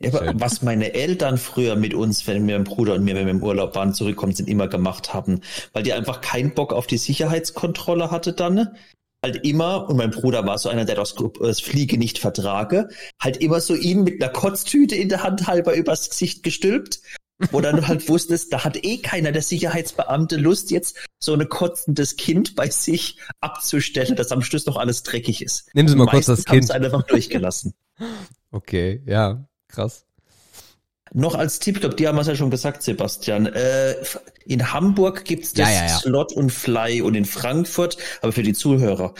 Ja, 0.00 0.12
was 0.34 0.62
meine 0.62 0.94
Eltern 0.94 1.38
früher 1.38 1.76
mit 1.76 1.94
uns, 1.94 2.26
wenn 2.26 2.46
mein 2.46 2.64
Bruder 2.64 2.94
und 2.94 3.04
mir, 3.04 3.14
wenn 3.14 3.26
wir 3.26 3.32
im 3.32 3.42
Urlaub 3.42 3.74
waren, 3.74 3.94
zurückkommen 3.94 4.32
sind, 4.32 4.48
immer 4.48 4.68
gemacht 4.68 5.14
haben, 5.14 5.40
weil 5.72 5.82
die 5.82 5.92
einfach 5.92 6.20
keinen 6.20 6.54
Bock 6.54 6.72
auf 6.72 6.86
die 6.86 6.98
Sicherheitskontrolle 6.98 8.10
hatte 8.10 8.32
dann. 8.32 8.76
Halt 9.24 9.44
immer, 9.44 9.88
und 9.88 9.96
mein 9.96 10.10
Bruder 10.10 10.46
war 10.46 10.58
so 10.58 10.68
einer, 10.68 10.84
der 10.84 10.94
das, 10.94 11.14
das 11.40 11.60
Fliege 11.60 11.98
nicht 11.98 12.18
vertrage, 12.18 12.88
halt 13.20 13.38
immer 13.38 13.60
so 13.60 13.74
ihn 13.74 14.04
mit 14.04 14.22
einer 14.22 14.32
Kotztüte 14.32 14.94
in 14.94 15.08
der 15.08 15.22
Hand 15.22 15.46
halber 15.46 15.74
übers 15.74 16.10
Gesicht 16.10 16.42
gestülpt, 16.42 17.00
wo 17.50 17.60
dann 17.60 17.86
halt 17.86 18.08
wusstest, 18.08 18.52
da 18.52 18.64
hat 18.64 18.84
eh 18.84 18.98
keiner 18.98 19.32
der 19.32 19.42
Sicherheitsbeamte 19.42 20.36
Lust, 20.36 20.70
jetzt 20.70 20.96
so 21.18 21.34
ein 21.34 21.48
kotzendes 21.48 22.16
Kind 22.16 22.54
bei 22.54 22.68
sich 22.70 23.18
abzustellen, 23.40 24.16
dass 24.16 24.32
am 24.32 24.42
Schluss 24.42 24.66
noch 24.66 24.76
alles 24.76 25.02
dreckig 25.02 25.42
ist. 25.42 25.74
Nehmen 25.74 25.88
Sie 25.88 25.96
mal 25.96 26.06
kurz 26.06 26.26
das 26.26 26.44
Kind. 26.44 26.48
haben's 26.48 26.70
einfach 26.70 27.02
durchgelassen. 27.02 27.74
Okay, 28.52 29.02
ja, 29.06 29.48
krass. 29.68 30.04
Noch 31.12 31.34
als 31.34 31.60
Tipp, 31.60 31.76
ich 31.76 31.80
glaube, 31.80 31.94
die 31.94 32.08
haben 32.08 32.18
es 32.18 32.26
ja 32.26 32.34
schon 32.34 32.50
gesagt, 32.50 32.82
Sebastian. 32.82 33.46
Äh, 33.46 33.94
in 34.44 34.72
Hamburg 34.72 35.24
gibt's 35.24 35.52
das 35.52 35.68
Ja, 35.68 35.74
ja, 35.74 35.86
ja. 35.86 35.98
Slot 35.98 36.32
und 36.32 36.50
Fly 36.50 37.00
und 37.00 37.14
in 37.14 37.24
Frankfurt, 37.24 37.96
aber 38.22 38.32
für 38.32 38.42
die 38.42 38.54
Zuhörer 38.54 39.14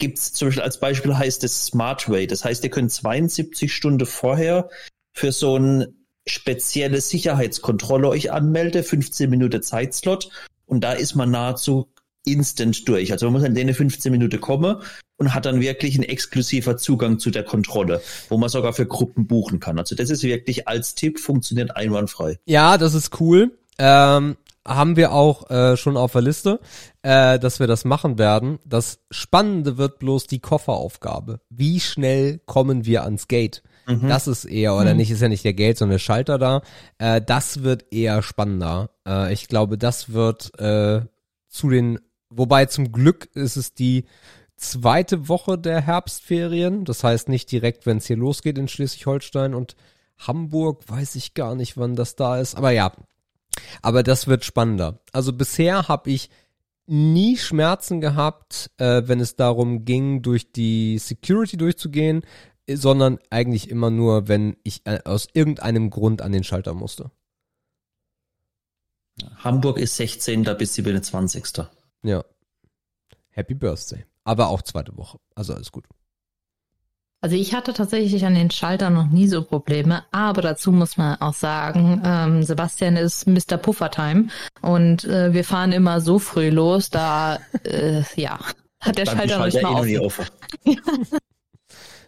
gibt's 0.00 0.32
zum 0.32 0.48
Beispiel 0.48 0.62
als 0.62 0.80
Beispiel 0.80 1.16
heißt 1.16 1.44
es 1.44 1.66
Smartway. 1.66 2.26
Das 2.26 2.44
heißt, 2.44 2.64
ihr 2.64 2.70
könnt 2.70 2.90
72 2.90 3.72
Stunden 3.72 4.06
vorher 4.06 4.68
für 5.12 5.30
so 5.30 5.56
ein 5.56 5.86
spezielle 6.26 7.00
Sicherheitskontrolle 7.00 8.08
euch 8.08 8.32
anmelden, 8.32 8.82
15 8.82 9.30
Minuten 9.30 9.62
Zeitslot 9.62 10.30
und 10.66 10.82
da 10.82 10.92
ist 10.92 11.14
man 11.14 11.30
nahezu 11.30 11.92
instant 12.26 12.88
durch. 12.88 13.12
Also 13.12 13.26
man 13.26 13.34
muss 13.34 13.48
in 13.48 13.54
den 13.54 13.72
15 13.72 14.10
Minuten 14.10 14.40
kommen 14.40 14.82
und 15.20 15.34
hat 15.34 15.44
dann 15.44 15.60
wirklich 15.60 15.94
einen 15.96 16.04
exklusiver 16.04 16.78
Zugang 16.78 17.18
zu 17.18 17.30
der 17.30 17.44
Kontrolle, 17.44 18.00
wo 18.30 18.38
man 18.38 18.48
sogar 18.48 18.72
für 18.72 18.86
Gruppen 18.86 19.26
buchen 19.26 19.60
kann. 19.60 19.78
Also 19.78 19.94
das 19.94 20.08
ist 20.08 20.22
wirklich 20.22 20.66
als 20.66 20.94
Tipp, 20.94 21.20
funktioniert 21.20 21.76
einwandfrei. 21.76 22.38
Ja, 22.46 22.78
das 22.78 22.94
ist 22.94 23.20
cool. 23.20 23.52
Ähm, 23.78 24.38
haben 24.66 24.96
wir 24.96 25.12
auch 25.12 25.50
äh, 25.50 25.76
schon 25.76 25.98
auf 25.98 26.12
der 26.12 26.22
Liste, 26.22 26.58
äh, 27.02 27.38
dass 27.38 27.60
wir 27.60 27.66
das 27.66 27.84
machen 27.84 28.18
werden. 28.18 28.60
Das 28.64 29.00
Spannende 29.10 29.76
wird 29.76 29.98
bloß 29.98 30.26
die 30.26 30.38
Kofferaufgabe. 30.40 31.40
Wie 31.50 31.80
schnell 31.80 32.40
kommen 32.46 32.86
wir 32.86 33.04
ans 33.04 33.28
Gate? 33.28 33.62
Das 34.02 34.28
ist 34.28 34.44
eher, 34.44 34.76
oder 34.76 34.94
nicht, 34.94 35.10
ist 35.10 35.20
ja 35.20 35.28
nicht 35.28 35.44
der 35.44 35.52
Gate, 35.52 35.76
sondern 35.76 35.94
der 35.94 35.98
Schalter 35.98 36.38
da. 36.38 36.62
Äh, 36.98 37.20
das 37.20 37.64
wird 37.64 37.92
eher 37.92 38.22
spannender. 38.22 38.90
Äh, 39.06 39.32
ich 39.32 39.48
glaube, 39.48 39.76
das 39.78 40.12
wird 40.12 40.58
äh, 40.60 41.00
zu 41.48 41.70
den, 41.70 41.98
wobei 42.28 42.66
zum 42.66 42.92
Glück 42.92 43.28
ist 43.34 43.56
es 43.56 43.74
die 43.74 44.04
zweite 44.60 45.28
Woche 45.28 45.58
der 45.58 45.80
Herbstferien. 45.80 46.84
Das 46.84 47.02
heißt 47.02 47.28
nicht 47.28 47.50
direkt, 47.50 47.86
wenn 47.86 47.98
es 47.98 48.06
hier 48.06 48.16
losgeht 48.16 48.58
in 48.58 48.68
Schleswig-Holstein 48.68 49.54
und 49.54 49.74
Hamburg, 50.18 50.88
weiß 50.88 51.14
ich 51.14 51.34
gar 51.34 51.54
nicht, 51.54 51.76
wann 51.76 51.96
das 51.96 52.14
da 52.14 52.38
ist. 52.38 52.56
Aber 52.56 52.70
ja, 52.70 52.92
aber 53.82 54.02
das 54.02 54.26
wird 54.26 54.44
spannender. 54.44 55.00
Also 55.12 55.32
bisher 55.32 55.88
habe 55.88 56.10
ich 56.10 56.30
nie 56.86 57.36
Schmerzen 57.36 58.00
gehabt, 58.00 58.70
äh, 58.78 59.02
wenn 59.06 59.20
es 59.20 59.36
darum 59.36 59.84
ging, 59.84 60.22
durch 60.22 60.52
die 60.52 60.98
Security 60.98 61.56
durchzugehen, 61.56 62.22
äh, 62.66 62.76
sondern 62.76 63.18
eigentlich 63.30 63.70
immer 63.70 63.90
nur, 63.90 64.28
wenn 64.28 64.56
ich 64.64 64.82
äh, 64.84 65.00
aus 65.04 65.28
irgendeinem 65.32 65.90
Grund 65.90 66.20
an 66.20 66.32
den 66.32 66.44
Schalter 66.44 66.74
musste. 66.74 67.10
Hamburg 69.36 69.78
ist 69.78 69.96
16. 69.96 70.44
bis 70.58 70.74
27. 70.74 71.64
Ja. 72.02 72.24
Happy 73.30 73.54
Birthday. 73.54 74.04
Aber 74.30 74.48
auch 74.48 74.62
zweite 74.62 74.96
Woche. 74.96 75.18
Also 75.34 75.54
alles 75.54 75.72
gut. 75.72 75.86
Also 77.20 77.34
ich 77.34 77.52
hatte 77.52 77.72
tatsächlich 77.72 78.24
an 78.24 78.36
den 78.36 78.52
Schaltern 78.52 78.94
noch 78.94 79.08
nie 79.08 79.26
so 79.26 79.42
Probleme, 79.42 80.04
aber 80.12 80.40
dazu 80.40 80.70
muss 80.70 80.96
man 80.96 81.20
auch 81.20 81.34
sagen, 81.34 82.00
ähm, 82.04 82.44
Sebastian 82.44 82.96
ist 82.96 83.26
Mr. 83.26 83.56
Puffertime 83.56 84.28
und 84.62 85.02
äh, 85.02 85.32
wir 85.34 85.42
fahren 85.42 85.72
immer 85.72 86.00
so 86.00 86.20
früh 86.20 86.48
los, 86.50 86.90
da 86.90 87.40
äh, 87.64 88.04
ja 88.14 88.38
hat 88.80 88.98
der 88.98 89.06
Schalter 89.06 89.38
noch 89.38 89.46
nicht 89.46 89.60
mal 89.60 89.84
eh 89.84 89.86
nie 89.86 89.98
offen. 89.98 90.26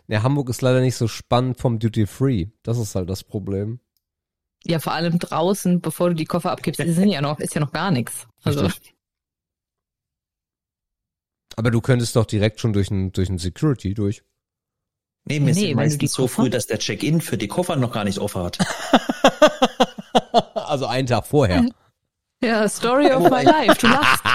Ja, 0.09 0.23
Hamburg 0.23 0.51
ist 0.51 0.61
leider 0.61 0.81
nicht 0.81 0.97
so 0.97 1.09
spannend 1.09 1.59
vom 1.59 1.79
Duty 1.79 2.07
Free. 2.07 2.49
Das 2.65 2.77
ist 2.77 2.97
halt 2.97 3.09
das 3.09 3.25
Problem. 3.25 3.81
Ja, 4.65 4.79
vor 4.79 4.93
allem 4.93 5.19
draußen, 5.19 5.81
bevor 5.81 6.11
du 6.11 6.17
die 6.17 6.27
Koffer 6.27 6.51
abgibst, 6.51 6.81
die 6.81 6.93
sind 6.93 7.09
ja 7.09 7.23
noch, 7.23 7.39
ist 7.39 7.55
ja 7.55 7.61
noch 7.61 7.73
gar 7.73 7.91
nichts. 7.91 8.27
Also 8.43 8.67
Richtig. 8.67 8.95
Aber 11.57 11.71
du 11.71 11.81
könntest 11.81 12.17
doch 12.17 12.27
direkt 12.27 12.61
schon 12.61 12.73
durch 12.73 12.91
ein, 12.91 13.13
durch 13.13 13.29
ein 13.29 13.39
Security 13.39 13.95
durch. 13.95 14.23
Nee, 15.25 15.41
wir 15.41 15.47
Nee, 15.47 15.53
sind 15.53 15.77
meistens 15.77 16.13
so 16.13 16.27
früh, 16.27 16.51
dass 16.51 16.67
der 16.67 16.79
Check-in 16.79 17.21
für 17.21 17.39
die 17.39 17.49
Koffer 17.49 17.77
noch 17.77 17.93
gar 17.93 18.05
nicht 18.05 18.19
offen 18.19 18.43
hat. 18.43 18.59
also 20.55 20.87
einen 20.87 21.07
Tag 21.07 21.27
vorher. 21.27 21.67
ja, 22.43 22.69
Story 22.69 23.13
of 23.13 23.31
my 23.31 23.43
life. 23.45 23.77
Du 23.81 23.87
lachst. 23.87 24.23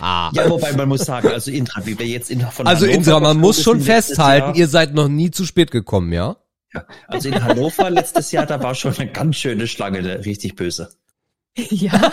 Ja, 0.00 0.50
wobei 0.50 0.72
man 0.72 0.88
muss 0.88 1.02
sagen, 1.02 1.28
also 1.28 1.50
Intra, 1.50 1.86
wie 1.86 1.98
wir 1.98 2.06
jetzt 2.06 2.30
in, 2.30 2.40
von 2.40 2.66
Also 2.66 2.86
Hannover 2.86 2.98
Indra, 2.98 3.20
man 3.20 3.38
muss 3.38 3.62
schon 3.62 3.80
festhalten, 3.80 4.48
Jahr, 4.48 4.56
ihr 4.56 4.68
seid 4.68 4.94
noch 4.94 5.08
nie 5.08 5.30
zu 5.30 5.44
spät 5.44 5.70
gekommen, 5.70 6.12
ja? 6.12 6.36
ja, 6.74 6.84
also 7.06 7.28
in 7.28 7.42
Hannover 7.42 7.90
letztes 7.90 8.32
Jahr, 8.32 8.46
da 8.46 8.62
war 8.62 8.74
schon 8.74 8.94
eine 8.96 9.10
ganz 9.10 9.36
schöne 9.36 9.66
Schlange, 9.66 10.02
ne, 10.02 10.24
richtig 10.24 10.56
böse. 10.56 10.90
ja. 11.56 12.12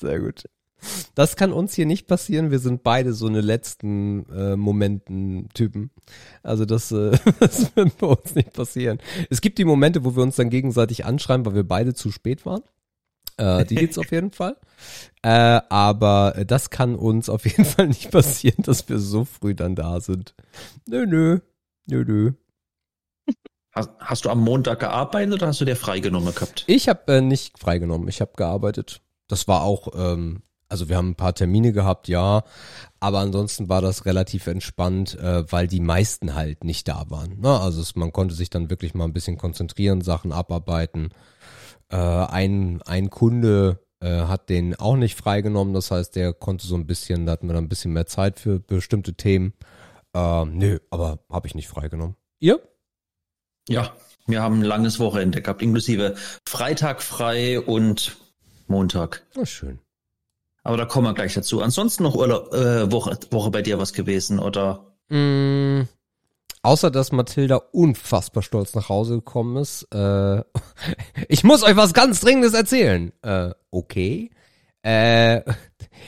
Sehr 0.00 0.20
gut. 0.20 0.44
Das 1.14 1.36
kann 1.36 1.52
uns 1.52 1.74
hier 1.74 1.84
nicht 1.84 2.06
passieren. 2.06 2.50
Wir 2.50 2.58
sind 2.58 2.82
beide 2.82 3.12
so 3.12 3.26
eine 3.26 3.42
letzten 3.42 4.26
äh, 4.30 4.56
Momenten-Typen. 4.56 5.90
Also 6.42 6.64
das, 6.64 6.90
äh, 6.90 7.18
das 7.40 7.76
wird 7.76 7.98
bei 7.98 8.06
uns 8.06 8.34
nicht 8.34 8.52
passieren. 8.52 8.98
Es 9.28 9.40
gibt 9.40 9.58
die 9.58 9.64
Momente, 9.64 10.04
wo 10.04 10.16
wir 10.16 10.22
uns 10.22 10.36
dann 10.36 10.50
gegenseitig 10.50 11.04
anschreiben, 11.04 11.44
weil 11.44 11.54
wir 11.54 11.68
beide 11.68 11.92
zu 11.94 12.10
spät 12.10 12.46
waren. 12.46 12.62
Äh, 13.36 13.64
die 13.66 13.74
gibt's 13.74 13.98
auf 13.98 14.10
jeden 14.10 14.30
Fall. 14.30 14.56
Äh, 15.22 15.60
aber 15.68 16.34
das 16.46 16.70
kann 16.70 16.94
uns 16.94 17.28
auf 17.28 17.44
jeden 17.44 17.64
Fall 17.64 17.88
nicht 17.88 18.10
passieren, 18.10 18.62
dass 18.64 18.88
wir 18.88 18.98
so 18.98 19.24
früh 19.24 19.54
dann 19.54 19.74
da 19.74 20.00
sind. 20.00 20.34
Nö, 20.86 21.06
nö. 21.06 21.40
Nö, 21.86 22.04
nö. 22.04 22.32
Hast, 23.72 23.90
hast 23.98 24.24
du 24.24 24.30
am 24.30 24.40
Montag 24.40 24.80
gearbeitet 24.80 25.34
oder 25.34 25.46
hast 25.46 25.60
du 25.60 25.64
dir 25.64 25.76
freigenommen 25.76 26.34
gehabt? 26.34 26.64
Ich 26.66 26.88
habe 26.88 27.12
äh, 27.12 27.20
nicht 27.20 27.58
freigenommen, 27.58 28.08
ich 28.08 28.20
habe 28.20 28.32
gearbeitet. 28.36 29.00
Das 29.30 29.48
war 29.48 29.62
auch, 29.62 29.88
ähm, 29.94 30.42
also 30.68 30.88
wir 30.88 30.96
haben 30.96 31.10
ein 31.10 31.16
paar 31.16 31.34
Termine 31.34 31.72
gehabt, 31.72 32.08
ja, 32.08 32.44
aber 33.00 33.18
ansonsten 33.18 33.68
war 33.68 33.80
das 33.80 34.06
relativ 34.06 34.46
entspannt, 34.46 35.18
äh, 35.18 35.50
weil 35.50 35.66
die 35.66 35.80
meisten 35.80 36.34
halt 36.34 36.64
nicht 36.64 36.88
da 36.88 37.04
waren. 37.08 37.40
Ne? 37.40 37.60
Also 37.60 37.80
es, 37.80 37.96
man 37.96 38.12
konnte 38.12 38.34
sich 38.34 38.50
dann 38.50 38.70
wirklich 38.70 38.94
mal 38.94 39.04
ein 39.04 39.12
bisschen 39.12 39.38
konzentrieren, 39.38 40.00
Sachen 40.00 40.32
abarbeiten. 40.32 41.10
Äh, 41.90 41.96
ein, 41.96 42.82
ein 42.82 43.10
Kunde 43.10 43.80
äh, 44.00 44.22
hat 44.22 44.48
den 44.48 44.74
auch 44.76 44.96
nicht 44.96 45.16
freigenommen, 45.16 45.74
das 45.74 45.90
heißt, 45.90 46.16
der 46.16 46.32
konnte 46.32 46.66
so 46.66 46.74
ein 46.74 46.86
bisschen, 46.86 47.26
da 47.26 47.32
hatten 47.32 47.48
wir 47.48 47.54
dann 47.54 47.64
ein 47.64 47.68
bisschen 47.68 47.92
mehr 47.92 48.06
Zeit 48.06 48.38
für 48.38 48.60
bestimmte 48.60 49.14
Themen. 49.14 49.54
Äh, 50.14 50.44
nö, 50.44 50.78
aber 50.90 51.20
habe 51.30 51.46
ich 51.46 51.54
nicht 51.54 51.68
freigenommen. 51.68 52.16
Ihr? 52.38 52.60
Ja, 53.68 53.94
wir 54.26 54.42
haben 54.42 54.60
ein 54.60 54.64
langes 54.64 54.98
Wochenende 54.98 55.42
gehabt, 55.42 55.62
inklusive 55.62 56.16
Freitag 56.46 57.02
frei 57.02 57.60
und 57.60 58.16
Montag. 58.70 59.26
Oh, 59.36 59.44
schön. 59.44 59.80
Aber 60.62 60.76
da 60.76 60.84
kommen 60.84 61.06
wir 61.06 61.14
gleich 61.14 61.34
dazu. 61.34 61.62
Ansonsten 61.62 62.02
noch 62.02 62.14
Urlaub, 62.14 62.52
äh, 62.54 62.90
Woche, 62.92 63.18
Woche 63.30 63.50
bei 63.50 63.62
dir 63.62 63.78
was 63.78 63.92
gewesen 63.92 64.38
oder? 64.38 64.94
Mm, 65.08 65.82
außer 66.62 66.90
dass 66.90 67.12
Mathilda 67.12 67.56
unfassbar 67.56 68.42
stolz 68.42 68.74
nach 68.74 68.88
Hause 68.88 69.16
gekommen 69.16 69.56
ist. 69.56 69.88
Äh, 69.92 70.42
ich 71.28 71.44
muss 71.44 71.62
euch 71.62 71.76
was 71.76 71.94
ganz 71.94 72.20
Dringendes 72.20 72.54
erzählen. 72.54 73.12
Äh, 73.22 73.50
okay. 73.70 74.30
Äh, 74.82 75.42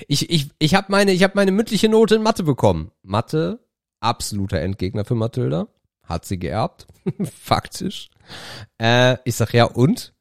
ich 0.07 0.31
ich, 0.31 0.51
ich 0.59 0.75
habe 0.75 0.87
meine, 0.91 1.13
ich 1.13 1.23
hab 1.23 1.35
meine 1.35 1.53
mündliche 1.53 1.89
Note 1.89 2.15
in 2.15 2.23
Mathe 2.23 2.43
bekommen. 2.43 2.91
Mathe, 3.03 3.61
absoluter 4.01 4.61
Endgegner 4.61 5.05
für 5.05 5.15
Mathilda. 5.15 5.69
Hat 6.05 6.25
sie 6.25 6.39
geerbt. 6.39 6.87
Faktisch. 7.23 8.11
Äh, 8.79 9.17
ich 9.25 9.35
sag, 9.37 9.55
ja, 9.55 9.65
und? 9.65 10.15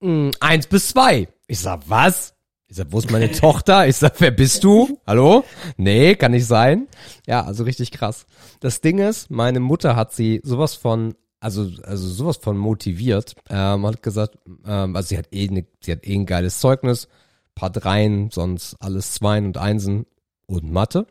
Mm, 0.00 0.30
eins 0.40 0.66
bis 0.66 0.88
zwei. 0.88 1.28
Ich 1.46 1.60
sag, 1.60 1.82
was? 1.88 2.34
Ich 2.66 2.76
sag, 2.76 2.86
wo 2.90 2.98
ist 2.98 3.10
meine 3.10 3.30
Tochter? 3.30 3.86
Ich 3.86 3.96
sag, 3.96 4.18
wer 4.20 4.30
bist 4.30 4.64
du? 4.64 4.98
Hallo? 5.06 5.44
Nee, 5.76 6.14
kann 6.14 6.32
nicht 6.32 6.46
sein. 6.46 6.88
Ja, 7.26 7.44
also 7.44 7.64
richtig 7.64 7.90
krass. 7.90 8.24
Das 8.60 8.80
Ding 8.80 8.98
ist, 8.98 9.30
meine 9.30 9.60
Mutter 9.60 9.94
hat 9.94 10.14
sie 10.14 10.40
sowas 10.42 10.74
von, 10.74 11.14
also, 11.40 11.68
also 11.82 12.08
sowas 12.08 12.38
von 12.38 12.56
motiviert. 12.56 13.36
Ähm, 13.50 13.86
hat 13.86 14.02
gesagt, 14.02 14.38
ähm, 14.66 14.96
also 14.96 15.08
sie 15.08 15.18
hat 15.18 15.28
eh, 15.32 15.48
ne, 15.48 15.66
sie 15.82 15.92
hat 15.92 16.06
eh 16.06 16.14
ein 16.14 16.24
geiles 16.24 16.60
Zeugnis, 16.60 17.08
paar 17.54 17.70
Dreien, 17.70 18.30
sonst 18.30 18.76
alles 18.80 19.12
Zweien 19.12 19.44
und 19.44 19.58
Einsen 19.58 20.06
und 20.46 20.72
Mathe. 20.72 21.06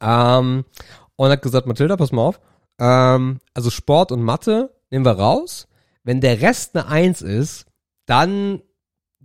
Ähm, 0.00 0.64
und 1.16 1.30
hat 1.30 1.42
gesagt, 1.42 1.66
Mathilda, 1.66 1.96
pass 1.96 2.12
mal 2.12 2.22
auf. 2.22 2.40
Ähm, 2.78 3.40
also 3.54 3.70
Sport 3.70 4.12
und 4.12 4.22
Mathe 4.22 4.72
nehmen 4.90 5.04
wir 5.04 5.18
raus. 5.18 5.66
Wenn 6.04 6.20
der 6.20 6.40
Rest 6.40 6.76
eine 6.76 6.86
Eins 6.86 7.22
ist, 7.22 7.66
dann 8.06 8.62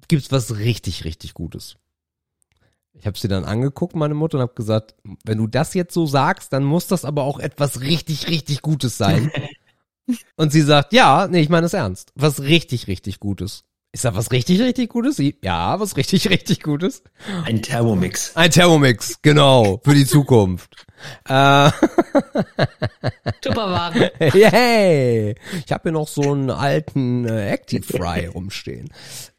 gibt's 0.07 0.31
was 0.31 0.57
richtig, 0.57 1.03
richtig 1.03 1.33
Gutes. 1.33 1.77
Ich 2.93 3.05
habe 3.05 3.17
sie 3.17 3.27
dann 3.27 3.45
angeguckt, 3.45 3.95
meine 3.95 4.15
Mutter, 4.15 4.37
und 4.37 4.41
habe 4.41 4.55
gesagt, 4.55 4.95
wenn 5.23 5.37
du 5.37 5.47
das 5.47 5.73
jetzt 5.73 5.93
so 5.93 6.07
sagst, 6.07 6.51
dann 6.51 6.63
muss 6.63 6.87
das 6.87 7.05
aber 7.05 7.23
auch 7.23 7.39
etwas 7.39 7.81
richtig, 7.81 8.27
richtig 8.27 8.61
Gutes 8.61 8.97
sein. 8.97 9.31
und 10.35 10.51
sie 10.51 10.61
sagt, 10.61 10.93
ja, 10.93 11.27
nee, 11.27 11.41
ich 11.41 11.49
meine 11.49 11.67
es 11.67 11.73
ernst. 11.73 12.11
Was 12.15 12.41
richtig, 12.41 12.87
richtig 12.87 13.19
Gutes. 13.19 13.65
Ich 13.93 14.01
sag, 14.01 14.15
was 14.15 14.31
richtig, 14.31 14.61
richtig 14.61 14.89
Gutes? 14.89 15.21
Ja, 15.41 15.79
was 15.79 15.97
richtig, 15.97 16.29
richtig 16.29 16.61
Gutes. 16.61 17.03
Ein 17.45 17.61
Thermomix. 17.61 18.35
Ein 18.35 18.51
Thermomix, 18.51 19.21
genau, 19.21 19.81
für 19.83 19.95
die 19.95 20.05
Zukunft. 20.05 20.85
Äh, 21.27 21.71
Tupperware. 23.41 24.11
Yay! 24.33 25.35
Ich 25.65 25.71
habe 25.71 25.83
hier 25.83 25.91
noch 25.93 26.07
so 26.07 26.21
einen 26.21 26.49
alten 26.49 27.27
äh, 27.27 27.49
Active 27.49 27.83
Fry 27.83 28.25
rumstehen. 28.27 28.89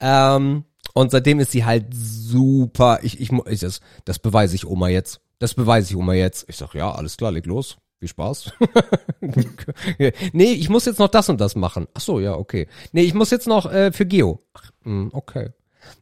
Ähm, 0.00 0.64
und 0.94 1.10
seitdem 1.10 1.40
ist 1.40 1.52
sie 1.52 1.64
halt 1.64 1.86
super. 1.92 3.00
Ich, 3.02 3.20
ich, 3.20 3.30
ich 3.32 3.60
das, 3.60 3.80
das 4.04 4.18
beweise 4.18 4.54
ich 4.56 4.66
Oma 4.66 4.88
jetzt. 4.88 5.20
Das 5.38 5.54
beweise 5.54 5.90
ich 5.90 5.96
Oma 5.96 6.14
jetzt. 6.14 6.46
Ich 6.48 6.56
sag, 6.56 6.74
ja, 6.74 6.90
alles 6.90 7.16
klar, 7.16 7.30
leg 7.32 7.46
los. 7.46 7.76
Viel 7.98 8.08
Spaß. 8.08 8.52
nee, 10.32 10.52
ich 10.52 10.68
muss 10.68 10.84
jetzt 10.84 11.00
noch 11.00 11.08
das 11.08 11.28
und 11.28 11.40
das 11.40 11.56
machen. 11.56 11.88
Ach 11.94 12.00
so, 12.00 12.20
ja, 12.20 12.34
okay. 12.34 12.68
Nee, 12.92 13.02
ich 13.02 13.14
muss 13.14 13.30
jetzt 13.30 13.48
noch 13.48 13.70
äh, 13.72 13.90
für 13.90 14.06
Geo. 14.06 14.40
Ach, 14.54 14.70
mh, 14.84 15.10
okay. 15.12 15.50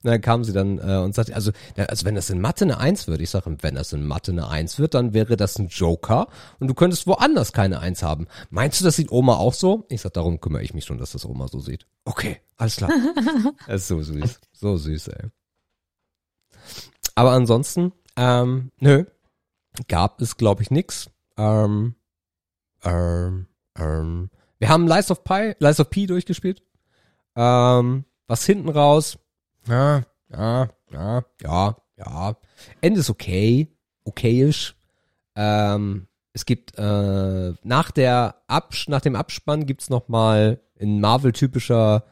Und 0.02 0.10
dann 0.10 0.20
kam 0.20 0.44
sie 0.44 0.52
dann 0.52 0.78
äh, 0.78 0.96
und 0.98 1.14
sagte, 1.14 1.34
also, 1.34 1.52
also 1.76 2.04
wenn 2.04 2.14
das 2.14 2.30
in 2.30 2.40
Mathe 2.40 2.64
eine 2.64 2.78
Eins 2.78 3.06
wird, 3.08 3.20
ich 3.20 3.30
sage, 3.30 3.56
wenn 3.60 3.74
das 3.74 3.92
in 3.92 4.06
Mathe 4.06 4.32
eine 4.32 4.48
Eins 4.48 4.78
wird, 4.78 4.94
dann 4.94 5.14
wäre 5.14 5.36
das 5.36 5.58
ein 5.58 5.68
Joker 5.68 6.28
und 6.58 6.68
du 6.68 6.74
könntest 6.74 7.06
woanders 7.06 7.52
keine 7.52 7.80
Eins 7.80 8.02
haben. 8.02 8.26
Meinst 8.50 8.80
du, 8.80 8.84
das 8.84 8.96
sieht 8.96 9.10
Oma 9.10 9.36
auch 9.36 9.54
so? 9.54 9.86
Ich 9.88 10.02
sag, 10.02 10.12
darum 10.14 10.40
kümmere 10.40 10.62
ich 10.62 10.74
mich 10.74 10.84
schon, 10.84 10.98
dass 10.98 11.12
das 11.12 11.24
Oma 11.24 11.48
so 11.48 11.60
sieht. 11.60 11.86
Okay, 12.04 12.40
alles 12.56 12.76
klar. 12.76 12.90
das 13.66 13.82
ist 13.82 13.88
so 13.88 14.02
süß. 14.02 14.40
So 14.52 14.76
süß, 14.76 15.08
ey. 15.08 15.30
Aber 17.14 17.32
ansonsten, 17.32 17.92
ähm, 18.16 18.70
nö, 18.80 19.04
gab 19.88 20.20
es, 20.20 20.36
glaube 20.36 20.62
ich, 20.62 20.70
nix. 20.70 21.10
Ähm, 21.36 21.94
ähm, 22.84 23.46
ähm, 23.78 24.30
wir 24.58 24.68
haben 24.68 24.86
Lies 24.86 25.10
of 25.10 25.24
Pi, 25.24 25.54
Lies 25.58 25.80
of 25.80 25.90
P 25.90 26.06
durchgespielt. 26.06 26.62
Ähm, 27.34 28.04
was 28.26 28.46
hinten 28.46 28.68
raus, 28.68 29.18
ja, 29.68 30.02
ja, 30.30 30.68
ja, 30.90 31.24
ja, 31.42 31.76
ja. 31.96 32.36
Ende 32.80 33.00
ist 33.00 33.10
okay, 33.10 33.68
okayisch. 34.04 34.76
Ähm, 35.34 36.06
es 36.32 36.46
gibt 36.46 36.78
äh, 36.78 37.54
nach 37.62 37.90
der 37.90 38.42
Abs 38.46 38.88
nach 38.88 39.00
dem 39.00 39.16
Abspann 39.16 39.66
gibt's 39.66 39.90
noch 39.90 40.08
mal 40.08 40.60
in 40.74 41.00
Marvel-typischer 41.00 42.04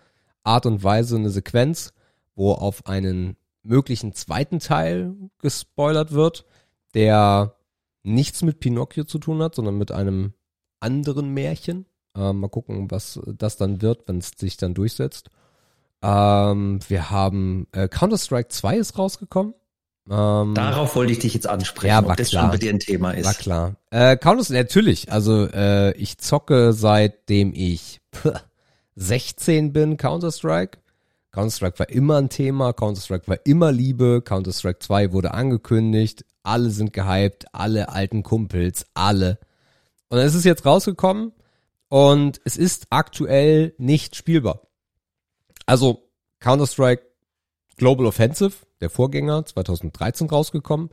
Art 0.42 0.66
und 0.66 0.82
Weise 0.82 1.16
eine 1.16 1.30
Sequenz, 1.30 1.92
wo 2.34 2.52
auf 2.52 2.86
einen 2.86 3.36
möglichen 3.62 4.12
zweiten 4.12 4.58
Teil 4.58 5.14
gespoilert 5.38 6.12
wird, 6.12 6.44
der 6.94 7.56
nichts 8.04 8.42
mit 8.42 8.60
Pinocchio 8.60 9.04
zu 9.04 9.18
tun 9.18 9.42
hat, 9.42 9.54
sondern 9.56 9.76
mit 9.76 9.90
einem 9.90 10.34
anderen 10.80 11.34
Märchen. 11.34 11.86
Ähm, 12.16 12.38
mal 12.38 12.48
gucken, 12.48 12.90
was 12.90 13.18
das 13.26 13.56
dann 13.56 13.82
wird, 13.82 14.06
wenn 14.06 14.18
es 14.18 14.32
sich 14.36 14.56
dann 14.56 14.74
durchsetzt. 14.74 15.30
Ähm, 16.02 16.78
wir 16.86 17.10
haben 17.10 17.66
äh, 17.72 17.88
Counter-Strike 17.88 18.48
2 18.50 18.76
ist 18.76 18.98
rausgekommen. 18.98 19.54
Ähm, 20.08 20.54
Darauf 20.54 20.94
wollte 20.96 21.12
ich 21.12 21.18
dich 21.20 21.32
jetzt 21.32 21.48
ansprechen, 21.48 21.88
Ja, 21.88 22.06
war 22.06 22.14
das 22.14 22.28
klar. 22.28 22.42
schon 22.42 22.50
bei 22.50 22.58
dir 22.58 22.70
ein 22.70 22.78
Thema 22.78 23.12
ist. 23.12 23.24
war 23.24 23.34
klar. 23.34 23.76
Äh, 23.90 24.16
Counter 24.18 24.52
natürlich. 24.52 25.10
Also 25.10 25.46
äh, 25.46 25.92
ich 25.96 26.18
zocke 26.18 26.74
seitdem 26.74 27.52
ich 27.54 28.00
puh, 28.10 28.32
16 28.96 29.72
bin 29.72 29.96
Counter-Strike. 29.96 30.78
Counter-Strike 31.34 31.80
war 31.80 31.88
immer 31.88 32.18
ein 32.18 32.28
Thema. 32.28 32.72
Counter-Strike 32.72 33.26
war 33.26 33.38
immer 33.44 33.72
Liebe. 33.72 34.22
Counter-Strike 34.22 34.78
2 34.78 35.12
wurde 35.12 35.34
angekündigt. 35.34 36.24
Alle 36.44 36.70
sind 36.70 36.92
gehypt. 36.92 37.46
Alle 37.52 37.88
alten 37.88 38.22
Kumpels. 38.22 38.86
Alle. 38.94 39.40
Und 40.08 40.18
es 40.18 40.36
ist 40.36 40.44
jetzt 40.44 40.64
rausgekommen. 40.64 41.32
Und 41.88 42.40
es 42.44 42.56
ist 42.56 42.86
aktuell 42.90 43.74
nicht 43.78 44.14
spielbar. 44.14 44.62
Also 45.66 46.08
Counter-Strike 46.38 47.02
Global 47.78 48.06
Offensive, 48.06 48.54
der 48.80 48.88
Vorgänger, 48.88 49.44
2013 49.44 50.28
rausgekommen, 50.28 50.90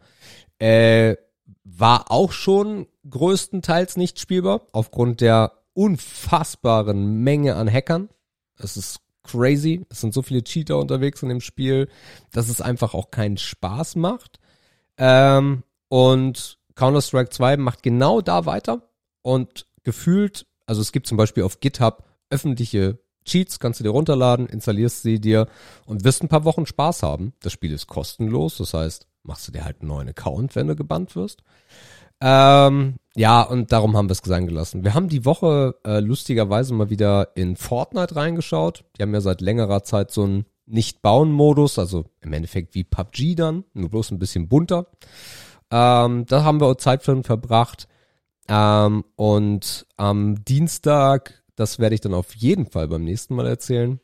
äh, 0.58 1.18
war 1.64 2.10
auch 2.10 2.32
schon 2.32 2.88
größtenteils 3.08 3.96
nicht 3.96 4.20
spielbar, 4.20 4.62
aufgrund 4.72 5.22
der 5.22 5.52
unfassbaren 5.74 7.22
Menge 7.22 7.56
an 7.56 7.72
Hackern. 7.72 8.10
Es 8.58 8.76
ist 8.78 9.02
crazy. 9.24 9.86
Es 9.90 10.02
sind 10.02 10.14
so 10.14 10.22
viele 10.22 10.44
Cheater 10.44 10.78
unterwegs 10.78 11.24
in 11.24 11.30
dem 11.30 11.42
Spiel, 11.42 11.88
dass 12.32 12.50
es 12.50 12.62
einfach 12.62 12.94
auch 12.94 13.12
keinen 13.12 13.38
Spaß 13.38 13.96
macht. 13.96 14.40
Ähm, 14.98 15.64
und 15.88 16.58
Counter-Strike 16.76 17.30
2 17.30 17.58
macht 17.58 17.84
genau 17.84 18.22
da 18.22 18.46
weiter 18.46 18.90
und 19.22 19.68
gefühlt, 19.84 20.46
also 20.66 20.82
es 20.82 20.92
gibt 20.92 21.08
zum 21.08 21.18
Beispiel 21.18 21.44
auf 21.44 21.60
GitHub 21.60 22.06
öffentliche 22.30 23.00
Cheats, 23.26 23.60
kannst 23.60 23.80
du 23.80 23.84
dir 23.84 23.92
runterladen, 23.92 24.48
installierst 24.48 25.04
sie 25.04 25.20
dir 25.20 25.48
und 25.86 26.04
wirst 26.04 26.24
ein 26.24 26.30
paar 26.30 26.46
Wochen 26.46 26.66
Spaß 26.66 27.04
haben. 27.04 27.34
Das 27.42 27.54
Spiel 27.54 27.72
ist 27.72 27.88
kostenlos, 27.88 28.58
das 28.58 28.74
heißt, 28.74 29.08
machst 29.24 29.48
du 29.48 29.52
dir 29.52 29.64
halt 29.64 29.82
einen 29.82 29.90
neuen 29.90 30.10
Account, 30.10 30.56
wenn 30.56 30.68
du 30.68 30.76
gebannt 30.76 31.16
wirst. 31.16 31.44
Ähm, 32.20 32.96
ja, 33.16 33.42
und 33.42 33.72
darum 33.72 33.98
haben 33.98 34.08
wir 34.08 34.14
es 34.14 34.22
sein 34.24 34.48
gelassen. 34.48 34.84
Wir 34.84 34.94
haben 34.94 35.10
die 35.10 35.26
Woche 35.26 35.76
äh, 35.86 36.00
lustigerweise 36.00 36.74
mal 36.74 36.90
wieder 36.90 37.36
in 37.36 37.58
Fortnite 37.58 38.16
reingeschaut. 38.16 38.86
Die 38.98 39.02
haben 39.02 39.14
ja 39.14 39.22
seit 39.22 39.42
längerer 39.42 39.84
Zeit 39.84 40.12
so 40.12 40.24
einen 40.24 40.46
Nicht-Bauen-Modus, 40.66 41.78
also 41.78 42.06
im 42.22 42.32
Endeffekt 42.32 42.74
wie 42.74 42.86
PUBG 42.86 43.36
dann, 43.36 43.66
nur 43.74 43.90
bloß 43.90 44.12
ein 44.12 44.20
bisschen 44.20 44.48
bunter. 44.48 44.88
Ähm, 45.72 46.26
da 46.26 46.44
haben 46.44 46.62
wir 46.62 46.78
Zeit 46.78 47.04
für 47.04 47.22
verbracht. 47.24 47.88
Ähm, 48.48 49.04
und 49.16 49.86
am 49.98 50.44
Dienstag, 50.46 51.44
das 51.56 51.80
werde 51.80 51.96
ich 51.96 52.02
dann 52.02 52.14
auf 52.14 52.34
jeden 52.36 52.66
Fall 52.66 52.88
beim 52.88 53.04
nächsten 53.04 53.36
Mal 53.36 53.48
erzählen, 53.48 54.00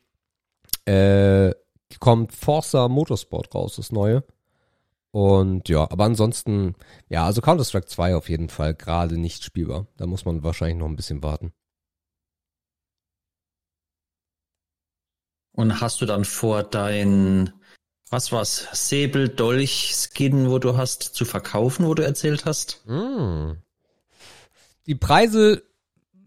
äh, 0.84 1.52
kommt 1.98 2.32
Forza 2.32 2.88
Motorsport 2.88 3.54
raus, 3.54 3.76
das 3.76 3.90
neue. 3.90 4.22
Und 5.18 5.68
ja, 5.68 5.80
aber 5.90 6.04
ansonsten, 6.04 6.76
ja, 7.08 7.24
also 7.24 7.40
Counter-Strike 7.40 7.88
2 7.88 8.14
auf 8.14 8.28
jeden 8.28 8.48
Fall 8.48 8.72
gerade 8.72 9.18
nicht 9.18 9.42
spielbar. 9.42 9.88
Da 9.96 10.06
muss 10.06 10.24
man 10.24 10.44
wahrscheinlich 10.44 10.78
noch 10.78 10.86
ein 10.86 10.94
bisschen 10.94 11.24
warten. 11.24 11.52
Und 15.50 15.80
hast 15.80 16.00
du 16.00 16.06
dann 16.06 16.24
vor, 16.24 16.62
dein, 16.62 17.52
was 18.08 18.30
war's, 18.30 18.68
Säbel, 18.70 19.28
Dolch, 19.28 19.92
Skin, 19.92 20.50
wo 20.50 20.60
du 20.60 20.76
hast, 20.76 21.02
zu 21.02 21.24
verkaufen, 21.24 21.84
wo 21.86 21.94
du 21.94 22.04
erzählt 22.04 22.44
hast? 22.44 22.86
Mm. 22.86 23.54
Die 24.86 24.94
Preise 24.94 25.64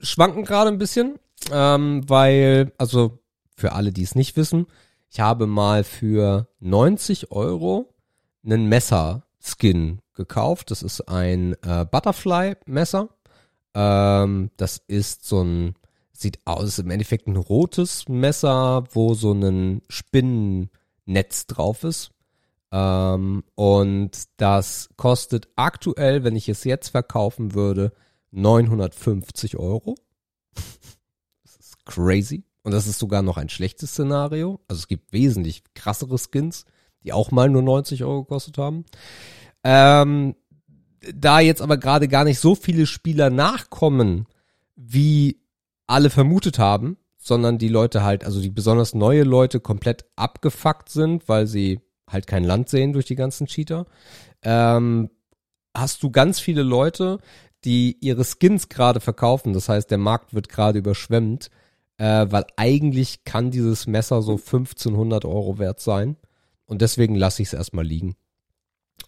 schwanken 0.02 0.44
gerade 0.44 0.70
ein 0.70 0.80
bisschen, 0.80 1.18
ähm, 1.50 2.04
weil, 2.10 2.74
also 2.78 3.24
für 3.56 3.72
alle, 3.72 3.94
die 3.94 4.04
es 4.04 4.16
nicht 4.16 4.36
wissen, 4.36 4.68
ich 5.10 5.22
habe 5.22 5.48
mal 5.48 5.86
für 5.86 6.50
90 6.60 7.32
Euro 7.32 7.91
einen 8.44 8.68
Messer-Skin 8.68 10.00
gekauft. 10.14 10.72
Das 10.72 10.84
ist 10.84 11.02
ein 11.02 11.56
äh, 11.64 11.86
Butterfly-Messer. 11.86 13.10
Ähm, 13.74 14.52
das 14.58 14.82
ist 14.88 15.26
so 15.26 15.44
ein, 15.44 15.76
sieht 16.12 16.40
aus, 16.46 16.80
im 16.80 16.90
Endeffekt 16.90 17.28
ein 17.28 17.38
rotes 17.38 18.08
Messer, 18.08 18.84
wo 18.92 19.14
so 19.14 19.34
ein 19.34 19.82
Spinnennetz 19.90 21.48
drauf 21.48 21.84
ist. 21.84 22.12
Ähm, 22.72 23.44
und 23.56 24.12
das 24.38 24.90
kostet 24.96 25.50
aktuell, 25.56 26.24
wenn 26.24 26.36
ich 26.36 26.50
es 26.50 26.64
jetzt 26.64 26.90
verkaufen 26.90 27.54
würde, 27.54 27.92
950 28.32 29.58
Euro. 29.58 29.96
Das 31.44 31.56
ist 31.58 31.86
crazy. 31.86 32.44
Und 32.64 32.72
das 32.72 32.88
ist 32.88 33.00
sogar 33.00 33.22
noch 33.22 33.38
ein 33.38 33.50
schlechtes 33.50 33.92
Szenario. 33.92 34.60
Also 34.68 34.80
es 34.82 34.88
gibt 34.88 35.12
wesentlich 35.12 35.64
krassere 35.74 36.18
Skins, 36.18 36.66
die 37.04 37.14
auch 37.14 37.32
mal 37.32 37.50
nur 37.50 37.62
90 37.62 38.04
Euro 38.04 38.24
gekostet 38.24 38.58
haben. 38.58 38.86
Ähm, 39.64 40.36
da 41.14 41.40
jetzt 41.40 41.62
aber 41.62 41.78
gerade 41.78 42.08
gar 42.08 42.24
nicht 42.24 42.40
so 42.40 42.56
viele 42.56 42.86
Spieler 42.86 43.30
nachkommen, 43.30 44.28
wie 44.76 45.42
alle 45.88 46.10
vermutet 46.10 46.60
haben, 46.60 46.98
sondern 47.18 47.58
die 47.58 47.68
Leute 47.68 48.04
halt, 48.04 48.24
also 48.24 48.42
die 48.42 48.50
besonders 48.50 48.94
neue 48.94 49.24
Leute 49.24 49.60
komplett 49.60 50.06
abgefuckt 50.16 50.90
sind, 50.90 51.28
weil 51.28 51.48
sie 51.48 51.80
halt 52.08 52.28
kein 52.28 52.44
Land 52.44 52.70
sehen 52.70 52.94
durch 52.94 53.06
die 53.06 53.16
ganzen 53.16 53.48
Cheater, 53.48 53.86
ähm, 54.44 55.10
hast 55.76 56.04
du 56.04 56.12
ganz 56.12 56.40
viele 56.40 56.64
Leute, 56.64 57.20
die 57.64 57.98
ihre 58.02 58.26
Skins 58.26 58.70
gerade 58.70 59.00
verkaufen. 59.00 59.54
Das 59.54 59.70
heißt, 59.70 59.90
der 59.92 59.98
Markt 59.98 60.34
wird 60.34 60.50
gerade 60.50 60.80
überschwemmt, 60.80 61.50
äh, 61.98 62.26
weil 62.30 62.46
eigentlich 62.58 63.24
kann 63.24 63.52
dieses 63.52 63.88
Messer 63.88 64.22
so 64.22 64.34
1500 64.34 65.26
Euro 65.26 65.60
wert 65.60 65.80
sein. 65.80 66.18
Und 66.72 66.82
deswegen 66.82 67.16
lasse 67.16 67.42
ich 67.42 67.50
es 67.50 67.54
erstmal 67.54 67.86
liegen. 67.86 68.16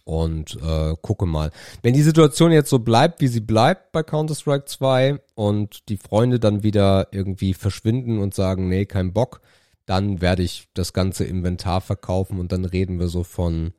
Und 0.04 0.58
äh, 0.62 0.94
gucke 1.00 1.24
mal. 1.24 1.50
Wenn 1.80 1.94
die 1.94 2.02
Situation 2.02 2.52
jetzt 2.52 2.68
so 2.68 2.78
bleibt, 2.78 3.22
wie 3.22 3.26
sie 3.26 3.40
bleibt 3.40 3.90
bei 3.90 4.02
Counter-Strike 4.02 4.66
2 4.66 5.18
und 5.34 5.88
die 5.88 5.96
Freunde 5.96 6.38
dann 6.38 6.62
wieder 6.62 7.08
irgendwie 7.10 7.54
verschwinden 7.54 8.18
und 8.18 8.34
sagen, 8.34 8.68
nee, 8.68 8.84
kein 8.84 9.14
Bock, 9.14 9.40
dann 9.86 10.20
werde 10.20 10.42
ich 10.42 10.68
das 10.74 10.92
ganze 10.92 11.24
Inventar 11.24 11.80
verkaufen 11.80 12.38
und 12.38 12.52
dann 12.52 12.66
reden 12.66 13.00
wir 13.00 13.08
so 13.08 13.24
von 13.24 13.72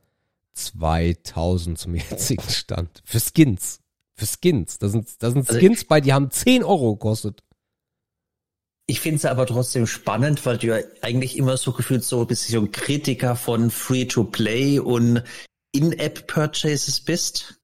2000 0.53 1.77
zum 1.77 1.93
jetzigen 2.09 2.49
Stand. 2.49 3.03
Für 3.05 3.19
Skins. 3.19 3.81
Für 4.15 4.25
Skins. 4.25 4.79
Da 4.79 4.89
sind, 4.89 5.09
da 5.19 5.29
sind 5.29 5.47
Also 5.47 5.59
Skins 5.59 5.85
bei, 5.85 6.01
die 6.01 6.11
haben 6.11 6.31
10 6.31 6.63
Euro 6.63 6.93
gekostet. 6.93 7.43
Ich 8.87 8.99
finde 8.99 9.17
es 9.17 9.25
aber 9.25 9.47
trotzdem 9.47 9.87
spannend, 9.87 10.45
weil 10.45 10.57
du 10.57 10.67
ja 10.67 10.77
eigentlich 11.01 11.37
immer 11.37 11.57
so 11.57 11.71
gefühlt 11.71 12.03
so 12.03 12.21
ein 12.21 12.27
bisschen 12.27 12.71
Kritiker 12.71 13.35
von 13.35 13.71
Free-to-Play 13.71 14.79
und 14.79 15.23
In-App-Purchases 15.71 17.01
bist. 17.01 17.55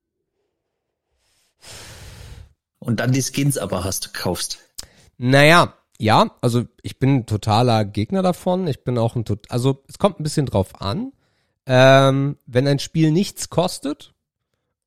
Und 2.80 3.00
dann 3.00 3.12
die 3.12 3.22
Skins 3.22 3.60
aber 3.60 3.84
hast, 3.84 4.16
kaufst. 4.16 4.58
Naja, 5.18 5.76
ja, 6.00 6.36
also 6.42 6.66
ich 6.82 6.98
bin 6.98 7.18
ein 7.18 7.26
totaler 7.28 7.86
Gegner 7.86 8.24
davon. 8.24 8.66
Ich 8.66 8.84
bin 8.84 8.98
auch 8.98 9.16
ein 9.16 9.24
tot, 9.24 9.46
also 9.52 9.84
es 9.88 10.00
kommt 10.00 10.20
ein 10.20 10.24
bisschen 10.24 10.48
drauf 10.48 10.82
an. 10.82 11.14
Ähm, 11.68 12.40
wenn 12.48 12.68
ein 12.68 12.80
Spiel 12.80 13.12
nichts 13.12 13.52
kostet 13.52 14.16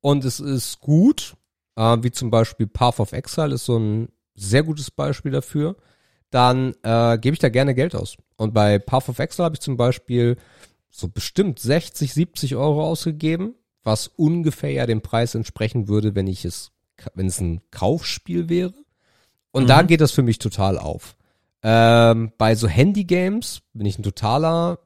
und 0.01 0.25
es 0.25 0.41
ist 0.41 0.81
gut, 0.81 1.37
äh, 1.77 1.97
wie 2.01 2.11
zum 2.11 2.31
Beispiel 2.31 2.67
Path 2.67 2.99
of 2.99 3.13
Exile 3.13 3.55
ist 3.55 3.63
so 3.63 3.79
ein 3.79 4.09
sehr 4.33 4.63
gutes 4.63 4.91
Beispiel 4.91 5.31
dafür, 5.31 5.77
dann 6.35 6.75
äh, 6.83 7.17
gebe 7.17 7.33
ich 7.33 7.39
da 7.39 7.47
gerne 7.47 7.73
Geld 7.73 7.95
aus. 7.95 8.17
Und 8.35 8.53
bei 8.53 8.77
Path 8.77 9.07
of 9.07 9.19
Exile 9.19 9.45
habe 9.45 9.55
ich 9.55 9.61
zum 9.61 9.77
Beispiel 9.77 10.35
so 10.89 11.07
bestimmt 11.07 11.59
60, 11.59 12.13
70 12.13 12.57
Euro 12.57 12.83
ausgegeben, 12.83 13.55
was 13.83 14.07
ungefähr 14.07 14.71
ja 14.71 14.85
dem 14.85 15.01
Preis 15.01 15.33
entsprechen 15.33 15.87
würde, 15.87 16.13
wenn 16.13 16.27
ich 16.27 16.43
es, 16.43 16.71
wenn 17.13 17.27
es 17.27 17.39
ein 17.39 17.61
Kaufspiel 17.71 18.49
wäre. 18.49 18.73
Und 19.51 19.63
Mhm. 19.63 19.67
da 19.67 19.81
geht 19.83 20.01
das 20.01 20.11
für 20.11 20.23
mich 20.23 20.37
total 20.37 20.77
auf. 20.77 21.15
Ähm, 21.63 22.33
bei 22.37 22.53
so 22.55 22.67
Handy-Games 22.67 23.61
bin 23.73 23.85
ich 23.85 23.97
ein 23.97 24.03
totaler 24.03 24.79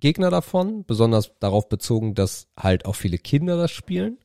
Gegner 0.00 0.30
davon, 0.30 0.84
besonders 0.86 1.32
darauf 1.38 1.68
bezogen, 1.68 2.14
dass 2.14 2.46
halt 2.58 2.86
auch 2.86 2.96
viele 2.96 3.18
Kinder 3.18 3.58
das 3.58 3.70
spielen 3.70 4.16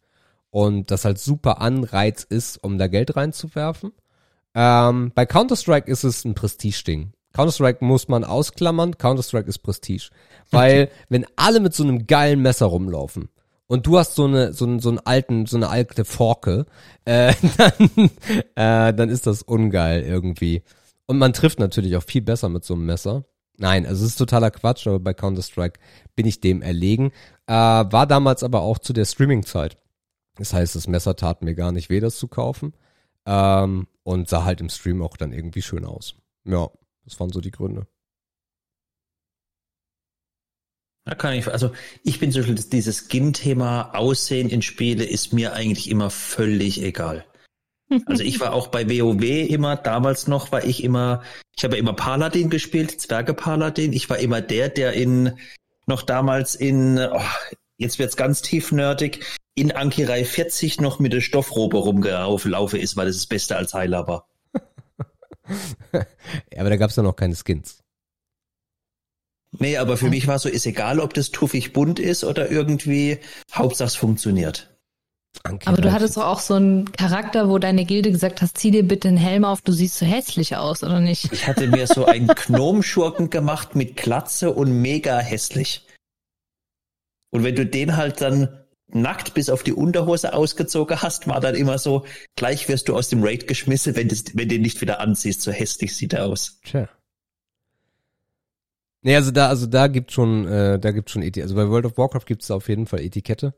und 0.49 0.91
das 0.91 1.03
halt 1.03 1.19
super 1.19 1.59
Anreiz 1.59 2.23
ist, 2.23 2.63
um 2.63 2.77
da 2.77 2.88
Geld 2.88 3.17
reinzuwerfen. 3.17 3.91
Ähm, 4.55 5.11
bei 5.13 5.25
Counter-Strike 5.25 5.89
ist 5.89 6.03
es 6.03 6.25
ein 6.25 6.33
Prestige-Ding. 6.33 7.13
Counter-Strike 7.33 7.83
muss 7.85 8.07
man 8.07 8.23
ausklammern, 8.23 8.97
Counter-Strike 8.97 9.47
ist 9.47 9.59
Prestige. 9.59 10.09
Weil, 10.51 10.89
wenn 11.09 11.25
alle 11.35 11.59
mit 11.59 11.73
so 11.73 11.83
einem 11.83 12.07
geilen 12.07 12.41
Messer 12.41 12.65
rumlaufen 12.65 13.29
und 13.67 13.85
du 13.85 13.99
hast 13.99 14.15
so 14.15 14.25
eine, 14.25 14.51
so 14.53 14.65
einen, 14.65 14.79
so 14.79 14.89
einen 14.89 14.99
alten, 14.99 15.45
so 15.45 15.57
eine 15.57 15.69
alte 15.69 16.05
Forke, 16.05 16.65
äh, 17.05 17.33
dann, 17.57 18.09
äh, 18.55 18.93
dann 18.93 19.09
ist 19.09 19.27
das 19.27 19.43
ungeil 19.43 20.01
irgendwie. 20.01 20.63
Und 21.05 21.19
man 21.19 21.33
trifft 21.33 21.59
natürlich 21.59 21.95
auch 21.95 22.03
viel 22.03 22.21
besser 22.21 22.49
mit 22.49 22.63
so 22.63 22.73
einem 22.73 22.85
Messer. 22.85 23.25
Nein, 23.57 23.85
also 23.85 24.05
es 24.05 24.11
ist 24.11 24.17
totaler 24.17 24.51
Quatsch, 24.51 24.87
aber 24.87 24.99
bei 24.99 25.13
Counter-Strike 25.13 25.79
bin 26.15 26.25
ich 26.25 26.41
dem 26.41 26.61
erlegen. 26.61 27.11
Äh, 27.45 27.53
war 27.53 28.07
damals 28.07 28.41
aber 28.41 28.61
auch 28.61 28.79
zu 28.79 28.93
der 28.93 29.05
Streaming-Zeit. 29.05 29.77
Das 30.37 30.53
heißt, 30.53 30.75
das 30.75 30.87
Messer 30.87 31.15
tat 31.15 31.43
mir 31.43 31.53
gar 31.53 31.71
nicht 31.71 31.89
weh, 31.89 31.99
das 31.99 32.17
zu 32.17 32.27
kaufen. 32.27 32.73
Ähm, 33.26 33.88
und 34.03 34.28
sah 34.28 34.43
halt 34.43 34.61
im 34.61 34.70
Stream 34.70 35.01
auch 35.01 35.17
dann 35.17 35.34
irgendwie 35.34 35.61
schön 35.61 35.86
aus. 35.86 36.15
Ja, 36.45 36.70
das 37.05 37.20
waren 37.20 37.32
so 37.32 37.41
die 37.41 37.51
Gründe. 37.51 37.88
Da 41.05 41.15
kann 41.15 41.34
ich, 41.34 41.47
also 41.47 41.72
ich 42.03 42.20
bin 42.20 42.32
das- 42.32 42.70
dieses 42.70 43.07
Skin-Thema 43.07 43.95
Aussehen 43.95 44.49
in 44.49 44.61
Spiele 44.61 45.03
ist 45.05 45.34
mir 45.34 45.53
eigentlich 45.53 45.89
immer 45.89 46.09
völlig 46.09 46.82
egal. 46.82 47.26
Also 48.05 48.22
ich 48.24 48.39
war 48.39 48.53
auch 48.53 48.67
bei 48.67 48.88
WoW 48.88 49.49
immer, 49.49 49.76
damals 49.76 50.28
noch 50.28 50.51
war 50.51 50.63
ich 50.63 50.84
immer, 50.84 51.24
ich 51.57 51.63
habe 51.63 51.78
immer 51.78 51.93
Paladin 51.93 52.51
gespielt, 52.51 53.01
Zwerge 53.01 53.34
Paladin. 53.34 53.93
Ich 53.93 54.09
war 54.11 54.20
immer 54.20 54.41
der, 54.41 54.70
der 54.70 54.93
in, 54.93 55.39
noch 55.88 56.03
damals 56.03 56.53
in, 56.53 56.99
oh, 56.99 57.22
jetzt 57.78 57.97
wird's 57.97 58.15
ganz 58.15 58.43
tief 58.43 58.72
nerdig, 58.72 59.26
in 59.55 59.71
Ankirei 59.71 60.23
40 60.25 60.79
noch 60.79 60.99
mit 60.99 61.13
der 61.13 61.21
Stoffrobe 61.21 61.77
rumgelaufen 61.77 62.79
ist, 62.79 62.95
weil 62.95 63.07
das 63.07 63.17
das 63.17 63.27
Beste 63.27 63.55
als 63.55 63.73
Heiler 63.73 64.07
war. 64.07 64.27
Ja, 66.53 66.59
aber 66.59 66.69
da 66.69 66.75
gab's 66.75 66.95
ja 66.95 67.01
noch 67.01 67.15
keine 67.15 67.35
Skins. 67.35 67.79
Nee, 69.57 69.77
aber 69.77 69.97
für 69.97 70.09
mich 70.09 70.27
war 70.27 70.37
so, 70.37 70.47
ist 70.47 70.67
egal, 70.67 70.99
ob 70.99 71.15
das 71.15 71.31
tuffig 71.31 71.73
bunt 71.73 71.99
ist 71.99 72.23
oder 72.23 72.51
irgendwie, 72.51 73.17
Hauptsache 73.51 73.87
es 73.87 73.95
funktioniert. 73.95 74.69
Anke 75.43 75.67
Aber 75.67 75.81
du 75.81 75.91
hattest 75.91 76.17
doch 76.17 76.25
auch 76.25 76.39
so 76.39 76.55
einen 76.55 76.91
Charakter, 76.91 77.49
wo 77.49 77.59
deine 77.59 77.85
Gilde 77.85 78.11
gesagt 78.11 78.41
hast, 78.41 78.57
zieh 78.57 78.71
dir 78.71 78.83
bitte 78.83 79.07
einen 79.07 79.17
Helm 79.17 79.45
auf, 79.45 79.61
du 79.61 79.71
siehst 79.71 79.97
so 79.97 80.05
hässlich 80.05 80.55
aus, 80.55 80.83
oder 80.83 80.99
nicht? 80.99 81.31
Ich 81.31 81.47
hatte 81.47 81.67
mir 81.67 81.87
so 81.87 82.05
einen 82.05 82.27
Gnomschurken 82.35 83.29
gemacht 83.29 83.75
mit 83.75 83.95
Glatze 83.95 84.51
und 84.51 84.81
mega 84.81 85.19
hässlich. 85.19 85.85
Und 87.31 87.43
wenn 87.43 87.55
du 87.55 87.65
den 87.65 87.95
halt 87.95 88.21
dann 88.21 88.59
nackt 88.91 89.33
bis 89.33 89.49
auf 89.49 89.63
die 89.63 89.73
Unterhose 89.73 90.33
ausgezogen 90.33 91.01
hast, 91.01 91.27
war 91.27 91.39
dann 91.39 91.55
immer 91.55 91.77
so, 91.77 92.05
gleich 92.35 92.67
wirst 92.69 92.89
du 92.89 92.95
aus 92.95 93.09
dem 93.09 93.23
Raid 93.23 93.47
geschmissen, 93.47 93.95
wenn, 93.95 94.07
das, 94.07 94.25
wenn 94.33 94.47
du 94.47 94.55
den 94.55 94.61
nicht 94.61 94.81
wieder 94.81 94.99
anziehst. 94.99 95.41
So 95.41 95.51
hässlich 95.51 95.95
sieht 95.95 96.13
er 96.13 96.25
aus. 96.25 96.59
Tja. 96.63 96.89
Nee, 99.01 99.15
also 99.15 99.31
da, 99.31 99.47
also 99.47 99.65
da 99.65 99.87
gibt 99.87 100.11
schon, 100.11 100.45
äh, 100.47 100.79
da 100.79 100.91
gibt 100.91 101.09
schon 101.09 101.21
Etikette. 101.21 101.43
Also 101.43 101.55
bei 101.55 101.69
World 101.69 101.85
of 101.85 101.97
Warcraft 101.97 102.25
gibt's 102.25 102.47
da 102.47 102.55
auf 102.55 102.67
jeden 102.67 102.85
Fall 102.85 102.99
Etikette. 102.99 103.53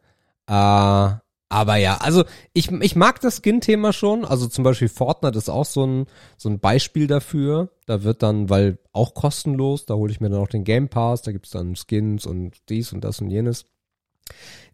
Äh, 0.47 1.13
aber 1.51 1.75
ja, 1.75 1.97
also 1.97 2.23
ich, 2.53 2.71
ich 2.71 2.95
mag 2.95 3.19
das 3.19 3.37
Skin-Thema 3.37 3.91
schon. 3.91 4.23
Also 4.23 4.47
zum 4.47 4.63
Beispiel 4.63 4.87
Fortnite 4.87 5.37
ist 5.37 5.49
auch 5.49 5.65
so 5.65 5.85
ein, 5.85 6.05
so 6.37 6.47
ein 6.47 6.59
Beispiel 6.59 7.07
dafür. 7.07 7.69
Da 7.87 8.03
wird 8.03 8.23
dann, 8.23 8.49
weil 8.49 8.77
auch 8.93 9.13
kostenlos, 9.13 9.85
da 9.85 9.95
hole 9.95 10.11
ich 10.11 10.21
mir 10.21 10.29
dann 10.29 10.39
auch 10.39 10.47
den 10.47 10.63
Game 10.63 10.87
Pass, 10.87 11.23
da 11.23 11.31
gibt's 11.31 11.49
dann 11.49 11.75
Skins 11.75 12.25
und 12.25 12.69
dies 12.69 12.93
und 12.93 13.03
das 13.03 13.19
und 13.19 13.31
jenes. 13.31 13.65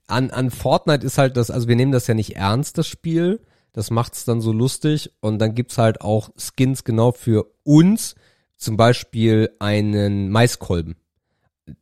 An, 0.07 0.31
an 0.31 0.51
Fortnite 0.51 1.05
ist 1.05 1.17
halt 1.17 1.37
das, 1.37 1.51
also 1.51 1.67
wir 1.67 1.75
nehmen 1.75 1.91
das 1.91 2.07
ja 2.07 2.13
nicht 2.13 2.35
ernst, 2.35 2.77
das 2.77 2.87
Spiel. 2.87 3.41
Das 3.73 3.91
macht's 3.91 4.25
dann 4.25 4.41
so 4.41 4.51
lustig. 4.51 5.11
Und 5.19 5.39
dann 5.39 5.53
gibt's 5.53 5.77
halt 5.77 6.01
auch 6.01 6.29
Skins 6.37 6.83
genau 6.83 7.11
für 7.11 7.45
uns. 7.63 8.15
Zum 8.55 8.75
Beispiel 8.77 9.51
einen 9.59 10.29
Maiskolben. 10.31 10.95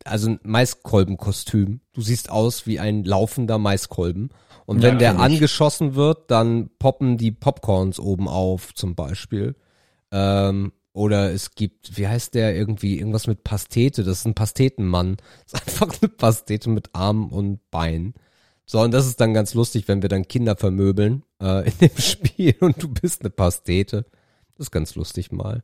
Also 0.03 0.31
ein 0.31 0.39
Maiskolbenkostüm. 0.43 1.79
Du 1.93 2.01
siehst 2.01 2.29
aus 2.29 2.65
wie 2.67 2.79
ein 2.79 3.03
laufender 3.05 3.57
Maiskolben. 3.59 4.29
Und 4.65 4.81
Ja, 4.81 4.89
wenn 4.89 4.99
der 4.99 5.11
kenn 5.11 5.19
ich. 5.19 5.23
angeschossen 5.25 5.95
wird, 5.95 6.31
dann 6.31 6.69
poppen 6.79 7.17
die 7.17 7.31
Popcorns 7.31 7.99
oben 7.99 8.27
auf, 8.27 8.73
zum 8.73 8.95
Beispiel. 8.95 9.55
Ähm, 10.11 10.73
oder 10.95 11.33
es 11.33 11.55
gibt, 11.55 11.97
wie 11.97 12.07
heißt 12.07 12.35
der 12.35 12.55
irgendwie, 12.55 12.97
irgendwas 12.97 13.27
mit 13.27 13.43
Pastete. 13.43 14.05
Das 14.05 14.19
ist 14.19 14.25
ein 14.25 14.33
Pastetenmann. 14.33 15.17
Das 15.51 15.61
ist 15.61 15.67
einfach 15.83 16.01
eine 16.01 16.09
Pastete 16.09 16.69
mit 16.69 16.89
Armen 16.93 17.29
und 17.31 17.59
Beinen. 17.69 18.13
So, 18.65 18.79
und 18.79 18.91
das 18.91 19.05
ist 19.05 19.19
dann 19.19 19.33
ganz 19.33 19.53
lustig, 19.53 19.89
wenn 19.89 20.01
wir 20.01 20.09
dann 20.09 20.27
Kinder 20.27 20.55
vermöbeln 20.55 21.23
äh, 21.41 21.69
in 21.69 21.77
dem 21.79 21.97
Spiel 21.97 22.55
und 22.61 22.81
du 22.81 22.87
bist 22.87 23.21
eine 23.21 23.29
Pastete. 23.29 24.05
Das 24.55 24.67
ist 24.67 24.71
ganz 24.71 24.95
lustig 24.95 25.33
mal. 25.33 25.63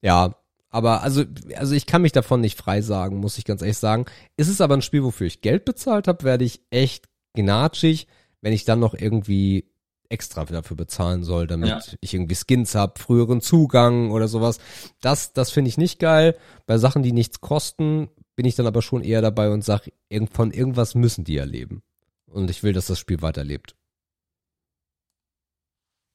Ja, 0.00 0.36
aber 0.70 1.02
also, 1.02 1.24
also 1.56 1.74
ich 1.74 1.86
kann 1.86 2.02
mich 2.02 2.12
davon 2.12 2.40
nicht 2.40 2.56
frei 2.56 2.80
sagen, 2.80 3.16
muss 3.16 3.36
ich 3.36 3.44
ganz 3.44 3.62
ehrlich 3.62 3.78
sagen. 3.78 4.06
Ist 4.36 4.48
es 4.48 4.60
aber 4.60 4.76
ein 4.76 4.82
Spiel, 4.82 5.02
wofür 5.02 5.26
ich 5.26 5.40
Geld 5.40 5.64
bezahlt 5.64 6.06
habe, 6.06 6.22
werde 6.22 6.44
ich 6.44 6.62
echt 6.70 7.08
gnatschig, 7.34 8.06
wenn 8.42 8.52
ich 8.52 8.64
dann 8.64 8.78
noch 8.78 8.94
irgendwie 8.94 9.72
extra 10.10 10.44
dafür 10.44 10.76
bezahlen 10.76 11.22
soll, 11.24 11.46
damit 11.46 11.68
Ja. 11.68 11.80
ich 12.00 12.14
irgendwie 12.14 12.34
Skins 12.36 12.74
hab, 12.74 12.98
früheren 12.98 13.40
Zugang 13.40 14.10
oder 14.10 14.28
sowas. 14.28 14.58
Das, 15.00 15.32
das 15.32 15.50
finde 15.50 15.68
ich 15.68 15.78
nicht 15.78 15.98
geil. 15.98 16.36
Bei 16.66 16.78
Sachen, 16.78 17.02
die 17.02 17.12
nichts 17.12 17.40
kosten, 17.40 18.08
bin 18.36 18.46
ich 18.46 18.54
dann 18.54 18.66
aber 18.66 18.82
schon 18.82 19.02
eher 19.02 19.20
dabei 19.20 19.50
und 19.50 19.64
sage, 19.64 19.92
irgend, 20.08 20.32
von 20.32 20.50
irgendwas 20.50 20.94
müssen 20.94 21.24
die 21.24 21.34
ja 21.34 21.44
leben. 21.44 21.82
Und 22.26 22.50
ich 22.50 22.62
will, 22.62 22.72
dass 22.72 22.86
das 22.86 22.98
Spiel 22.98 23.20
weiterlebt. 23.22 23.74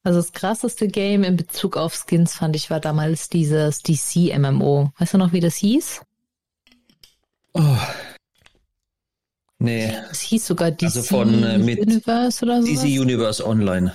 Also 0.04 0.20
das 0.20 0.34
krasseste 0.34 0.88
Game 0.88 1.24
in 1.24 1.38
Bezug 1.38 1.78
auf 1.78 1.96
Skins 1.96 2.34
fand 2.34 2.56
ich 2.56 2.70
war 2.70 2.80
damals 2.82 3.30
dieses 3.30 3.82
DC 3.84 4.38
MMO. 4.38 4.92
Weißt 5.00 5.14
du 5.14 5.18
noch, 5.18 5.32
wie 5.32 5.40
das 5.40 5.56
hieß? 5.56 6.02
Oh. 7.54 7.78
Nee, 9.64 9.94
Es 10.12 10.20
hieß 10.20 10.46
sogar 10.46 10.72
DC 10.72 10.84
Also 10.84 11.04
von, 11.04 11.42
äh, 11.42 11.58
mit 11.58 11.80
Universe 11.80 12.44
oder 12.44 12.62
so. 12.62 12.68
DC 12.68 13.00
Universe 13.00 13.48
Online. 13.48 13.94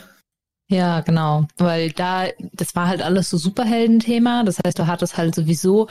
Ja, 0.71 1.03
genau. 1.03 1.47
Weil 1.59 1.93
da, 1.93 2.29
das 2.55 2.75
war 2.75 2.89
halt 2.89 3.03
alles 3.03 3.29
so 3.29 3.37
Superhelden-Thema. 3.37 4.45
Das 4.45 4.59
heißt, 4.65 4.79
du 4.79 4.87
hattest 4.87 5.19
halt 5.19 5.35
sowieso 5.35 5.89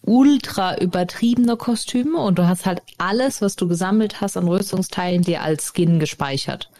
ultra 0.00 0.78
übertriebene 0.78 1.58
Kostüme 1.58 2.18
und 2.20 2.38
du 2.38 2.48
hast 2.48 2.64
halt 2.64 2.80
alles, 2.96 3.42
was 3.42 3.54
du 3.54 3.68
gesammelt 3.68 4.22
hast 4.22 4.38
an 4.38 4.48
Rüstungsteilen, 4.48 5.20
dir 5.20 5.42
als 5.42 5.74
Skin 5.74 5.98
gespeichert. 5.98 6.70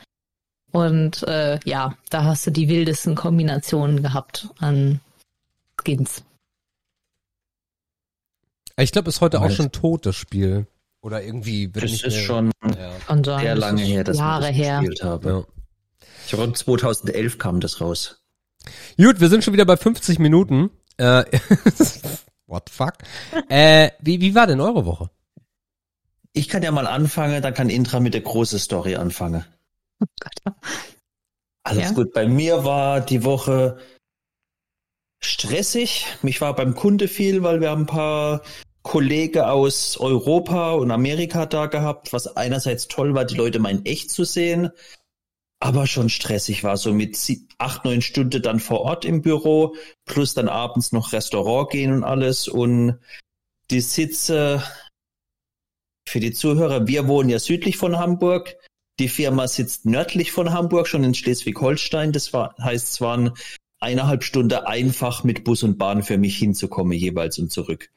Und 0.72 1.24
äh, 1.24 1.60
ja, 1.66 1.98
da 2.08 2.24
hast 2.24 2.46
du 2.46 2.50
die 2.50 2.68
wildesten 2.68 3.14
Kombinationen 3.14 4.02
gehabt 4.02 4.48
an 4.58 5.00
Skins. 5.76 6.24
Ich 8.78 8.92
glaube, 8.92 9.10
ist 9.10 9.20
heute 9.20 9.42
auch 9.42 9.50
schon 9.50 9.70
tot, 9.70 10.06
das 10.06 10.16
Spiel. 10.16 10.66
Oder 11.00 11.22
irgendwie 11.22 11.72
wird 11.74 11.84
Das 11.84 11.90
nicht 11.92 12.04
ist 12.04 12.14
mehr, 12.16 12.24
schon 12.24 12.50
Ja. 12.64 12.90
Sehr 13.40 13.54
das 13.54 13.58
lange 13.58 13.82
ist 13.82 13.88
her, 13.88 14.04
dass 14.04 14.18
Jahre 14.18 14.50
ich 14.50 14.56
das 14.56 14.66
her. 14.66 14.80
gespielt 14.80 15.02
habe. 15.04 15.28
ja. 15.30 15.44
Ich 16.26 16.32
glaube, 16.32 16.52
2011 16.52 17.38
kam 17.38 17.60
das 17.60 17.80
raus. 17.80 18.22
Gut, 18.98 19.20
wir 19.20 19.28
sind 19.28 19.44
schon 19.44 19.54
wieder 19.54 19.64
bei 19.64 19.76
50 19.76 20.18
Minuten. 20.18 20.70
Äh, 20.98 21.24
what 22.46 22.68
the 22.68 22.74
fuck? 22.74 22.94
äh, 23.48 23.90
wie, 24.00 24.20
wie 24.20 24.34
war 24.34 24.46
denn 24.46 24.60
eure 24.60 24.84
Woche? 24.84 25.10
Ich 26.34 26.48
kann 26.48 26.62
ja 26.62 26.70
mal 26.70 26.86
anfangen, 26.86 27.40
dann 27.42 27.54
kann 27.54 27.70
Intra 27.70 28.00
mit 28.00 28.12
der 28.14 28.20
großen 28.20 28.58
Story 28.58 28.96
anfangen. 28.96 29.44
Oh 30.00 30.06
Gott. 30.20 30.54
Alles 31.62 31.84
Ja. 31.84 31.92
gut. 31.92 32.12
Bei 32.12 32.26
mir 32.28 32.64
war 32.64 33.00
die 33.00 33.24
Woche 33.24 33.78
stressig. 35.20 36.06
Mich 36.22 36.40
war 36.40 36.54
beim 36.54 36.74
Kunde 36.74 37.08
viel, 37.08 37.42
weil 37.42 37.60
wir 37.60 37.70
haben 37.70 37.82
ein 37.82 37.86
paar 37.86 38.42
Kollegen 38.82 39.42
aus 39.42 39.98
Europa 39.98 40.72
und 40.72 40.90
Amerika 40.90 41.46
da 41.46 41.66
gehabt, 41.66 42.12
was 42.12 42.36
einerseits 42.36 42.88
toll 42.88 43.14
war, 43.14 43.24
die 43.24 43.36
Leute 43.36 43.58
mal 43.58 43.70
in 43.70 43.84
echt 43.84 44.10
zu 44.10 44.24
sehen, 44.24 44.70
aber 45.60 45.86
schon 45.86 46.08
stressig 46.08 46.64
war, 46.64 46.76
so 46.76 46.92
mit 46.92 47.16
sie- 47.16 47.48
acht, 47.58 47.84
neun 47.84 48.00
Stunden 48.00 48.40
dann 48.40 48.60
vor 48.60 48.80
Ort 48.82 49.04
im 49.04 49.22
Büro, 49.22 49.74
plus 50.04 50.34
dann 50.34 50.48
abends 50.48 50.92
noch 50.92 51.12
Restaurant 51.12 51.70
gehen 51.70 51.92
und 51.92 52.04
alles 52.04 52.48
und 52.48 52.98
die 53.70 53.80
Sitze 53.80 54.62
für 56.08 56.20
die 56.20 56.32
Zuhörer, 56.32 56.86
wir 56.86 57.06
wohnen 57.08 57.28
ja 57.28 57.38
südlich 57.38 57.76
von 57.76 57.98
Hamburg, 57.98 58.56
die 58.98 59.08
Firma 59.08 59.46
sitzt 59.46 59.84
nördlich 59.84 60.32
von 60.32 60.52
Hamburg, 60.52 60.88
schon 60.88 61.04
in 61.04 61.14
Schleswig-Holstein. 61.14 62.12
Das 62.12 62.32
war, 62.32 62.54
heißt, 62.58 62.88
es 62.88 63.00
waren 63.00 63.32
eineinhalb 63.78 64.24
Stunden 64.24 64.58
einfach 64.58 65.22
mit 65.22 65.44
Bus 65.44 65.62
und 65.62 65.78
Bahn 65.78 66.02
für 66.02 66.18
mich 66.18 66.36
hinzukommen, 66.38 66.98
jeweils 66.98 67.38
und 67.38 67.52
zurück. 67.52 67.90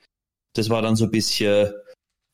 Das 0.54 0.70
war 0.70 0.82
dann 0.82 0.96
so 0.96 1.06
ein 1.06 1.12
bisschen 1.12 1.72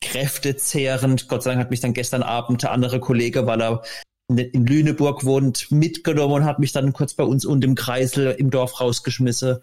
kräftezehrend. 0.04 1.28
Gott 1.28 1.44
sei 1.44 1.52
Dank 1.52 1.62
hat 1.62 1.72
mich 1.72 1.82
dann 1.82 1.94
gestern 1.94 2.24
Abend 2.24 2.64
der 2.64 2.72
andere 2.72 3.00
Kollege, 3.00 3.46
weil 3.46 3.62
er 3.62 3.84
in 4.30 4.66
Lüneburg 4.66 5.24
wohnt, 5.24 5.72
mitgenommen 5.72 6.34
und 6.34 6.46
hat 6.46 6.60
mich 6.60 6.72
dann 6.74 6.94
kurz 6.94 7.14
bei 7.14 7.24
uns 7.24 7.46
und 7.46 7.64
im 7.64 7.76
Kreisel 7.76 8.32
im 8.32 8.50
Dorf 8.50 8.82
rausgeschmissen. 8.82 9.60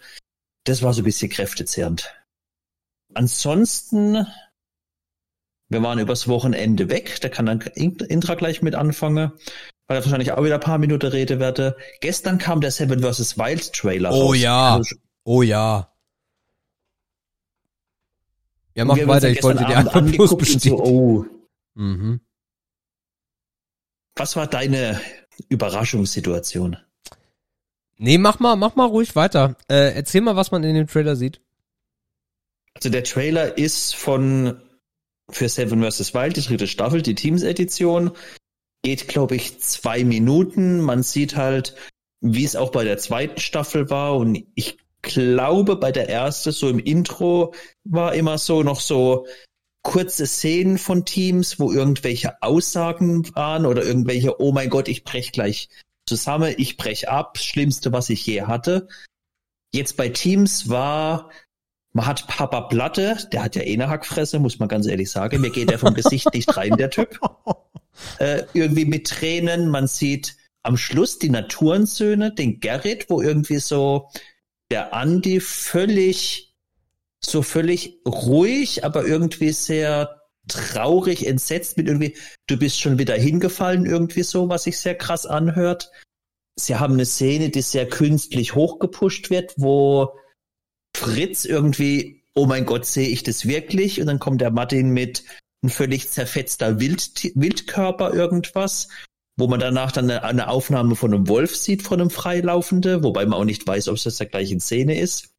Das 0.64 0.82
war 0.82 0.94
so 0.94 1.02
ein 1.02 1.04
bisschen 1.04 1.30
kräftezehrend. 1.30 2.14
Ansonsten, 3.12 4.26
wir 5.68 5.82
waren 5.82 5.98
übers 5.98 6.28
Wochenende 6.28 6.88
weg, 6.88 7.20
da 7.20 7.28
kann 7.28 7.46
dann 7.46 7.60
Intra 7.60 8.34
gleich 8.34 8.62
mit 8.62 8.74
anfangen, 8.74 9.32
weil 9.86 9.98
er 9.98 10.04
wahrscheinlich 10.04 10.32
auch 10.32 10.42
wieder 10.42 10.54
ein 10.54 10.60
paar 10.60 10.78
Minuten 10.78 11.06
Rede 11.08 11.38
werde. 11.38 11.76
Gestern 12.00 12.38
kam 12.38 12.60
der 12.60 12.70
Seven 12.70 13.00
vs. 13.00 13.36
Wild 13.36 13.72
Trailer 13.72 14.12
Oh 14.12 14.28
raus. 14.28 14.38
ja. 14.38 14.74
Also, 14.76 14.96
Oh 15.24 15.42
ja. 15.42 15.93
Ja, 18.74 18.84
mach 18.84 18.96
weiter, 19.06 19.28
ich 19.30 19.42
wollte 19.42 19.64
die 19.64 19.74
Antwort 19.74 20.10
bloß 20.12 20.36
bestätigen. 20.36 20.76
so, 20.78 20.84
oh, 20.84 21.26
Mhm. 21.74 22.20
was 24.16 24.36
war 24.36 24.46
deine 24.46 25.00
Überraschungssituation? 25.48 26.76
Nee, 27.96 28.18
mach 28.18 28.40
mal, 28.40 28.56
mach 28.56 28.74
mal 28.76 28.86
ruhig 28.86 29.14
weiter. 29.16 29.56
Äh, 29.68 29.94
erzähl 29.94 30.20
mal, 30.20 30.36
was 30.36 30.50
man 30.50 30.64
in 30.64 30.74
dem 30.74 30.86
Trailer 30.86 31.16
sieht. 31.16 31.40
Also 32.74 32.90
der 32.90 33.04
Trailer 33.04 33.56
ist 33.56 33.94
von 33.94 34.60
für 35.30 35.48
Seven 35.48 35.82
vs. 35.82 36.12
Wild, 36.12 36.36
die 36.36 36.42
dritte 36.42 36.66
Staffel, 36.66 37.02
die 37.02 37.14
Teams-Edition. 37.14 38.10
Geht, 38.82 39.08
glaube 39.08 39.36
ich, 39.36 39.60
zwei 39.60 40.04
Minuten. 40.04 40.80
Man 40.80 41.02
sieht 41.02 41.36
halt, 41.36 41.74
wie 42.20 42.44
es 42.44 42.56
auch 42.56 42.70
bei 42.70 42.84
der 42.84 42.98
zweiten 42.98 43.40
Staffel 43.40 43.88
war. 43.90 44.16
Und 44.16 44.44
ich 44.54 44.76
glaube, 45.04 45.76
bei 45.76 45.92
der 45.92 46.08
ersten, 46.08 46.52
so 46.52 46.68
im 46.68 46.78
Intro, 46.78 47.54
war 47.84 48.14
immer 48.14 48.38
so 48.38 48.62
noch 48.62 48.80
so 48.80 49.26
kurze 49.82 50.26
Szenen 50.26 50.78
von 50.78 51.04
Teams, 51.04 51.60
wo 51.60 51.70
irgendwelche 51.70 52.42
Aussagen 52.42 53.34
waren 53.36 53.66
oder 53.66 53.84
irgendwelche, 53.84 54.40
oh 54.40 54.50
mein 54.50 54.70
Gott, 54.70 54.88
ich 54.88 55.04
brech 55.04 55.30
gleich 55.30 55.68
zusammen, 56.08 56.54
ich 56.56 56.76
brech 56.76 57.08
ab, 57.08 57.38
schlimmste, 57.38 57.92
was 57.92 58.10
ich 58.10 58.26
je 58.26 58.42
hatte. 58.42 58.88
Jetzt 59.72 59.96
bei 59.96 60.08
Teams 60.08 60.68
war, 60.68 61.30
man 61.92 62.06
hat 62.06 62.26
Papa 62.26 62.62
Platte, 62.62 63.16
der 63.32 63.44
hat 63.44 63.56
ja 63.56 63.62
eh 63.62 63.74
eine 63.74 63.88
Hackfresse, 63.88 64.38
muss 64.40 64.58
man 64.58 64.68
ganz 64.68 64.86
ehrlich 64.86 65.10
sagen. 65.10 65.40
Mir 65.40 65.50
geht 65.50 65.70
der 65.70 65.78
vom 65.78 65.94
Gesicht 65.94 66.32
nicht 66.34 66.56
rein, 66.56 66.76
der 66.76 66.90
Typ. 66.90 67.20
Äh, 68.18 68.42
irgendwie 68.54 68.86
mit 68.86 69.06
Tränen. 69.06 69.68
Man 69.68 69.86
sieht 69.86 70.36
am 70.64 70.76
Schluss 70.76 71.20
die 71.20 71.30
Naturensöhne, 71.30 72.34
den 72.34 72.58
Gerrit, 72.58 73.08
wo 73.08 73.22
irgendwie 73.22 73.58
so 73.58 74.08
der 74.74 74.92
Andi 74.92 75.38
völlig, 75.38 76.52
so 77.24 77.42
völlig 77.42 78.00
ruhig, 78.04 78.82
aber 78.82 79.06
irgendwie 79.06 79.52
sehr 79.52 80.20
traurig, 80.48 81.28
entsetzt 81.28 81.76
mit 81.76 81.86
irgendwie, 81.86 82.16
du 82.48 82.56
bist 82.56 82.80
schon 82.80 82.98
wieder 82.98 83.14
hingefallen, 83.14 83.86
irgendwie 83.86 84.24
so, 84.24 84.48
was 84.48 84.64
sich 84.64 84.76
sehr 84.80 84.96
krass 84.96 85.26
anhört. 85.26 85.92
Sie 86.56 86.74
haben 86.74 86.94
eine 86.94 87.06
Szene, 87.06 87.50
die 87.50 87.62
sehr 87.62 87.88
künstlich 87.88 88.56
hochgepusht 88.56 89.30
wird, 89.30 89.54
wo 89.58 90.18
Fritz 90.96 91.44
irgendwie, 91.44 92.24
oh 92.34 92.46
mein 92.46 92.66
Gott, 92.66 92.84
sehe 92.84 93.08
ich 93.08 93.22
das 93.22 93.46
wirklich? 93.46 94.00
Und 94.00 94.08
dann 94.08 94.18
kommt 94.18 94.40
der 94.40 94.50
Martin 94.50 94.90
mit 94.90 95.22
ein 95.62 95.70
völlig 95.70 96.10
zerfetzter 96.10 96.80
Wild, 96.80 97.30
Wildkörper 97.36 98.12
irgendwas, 98.12 98.88
wo 99.36 99.48
man 99.48 99.60
danach 99.60 99.92
dann 99.92 100.10
eine, 100.10 100.48
Aufnahme 100.48 100.96
von 100.96 101.12
einem 101.12 101.28
Wolf 101.28 101.56
sieht, 101.56 101.82
von 101.82 102.00
einem 102.00 102.10
Freilaufende, 102.10 103.02
wobei 103.02 103.26
man 103.26 103.38
auch 103.38 103.44
nicht 103.44 103.66
weiß, 103.66 103.88
ob 103.88 103.96
es 103.96 104.04
das 104.04 104.16
der 104.16 104.26
gleichen 104.26 104.60
Szene 104.60 104.98
ist. 104.98 105.30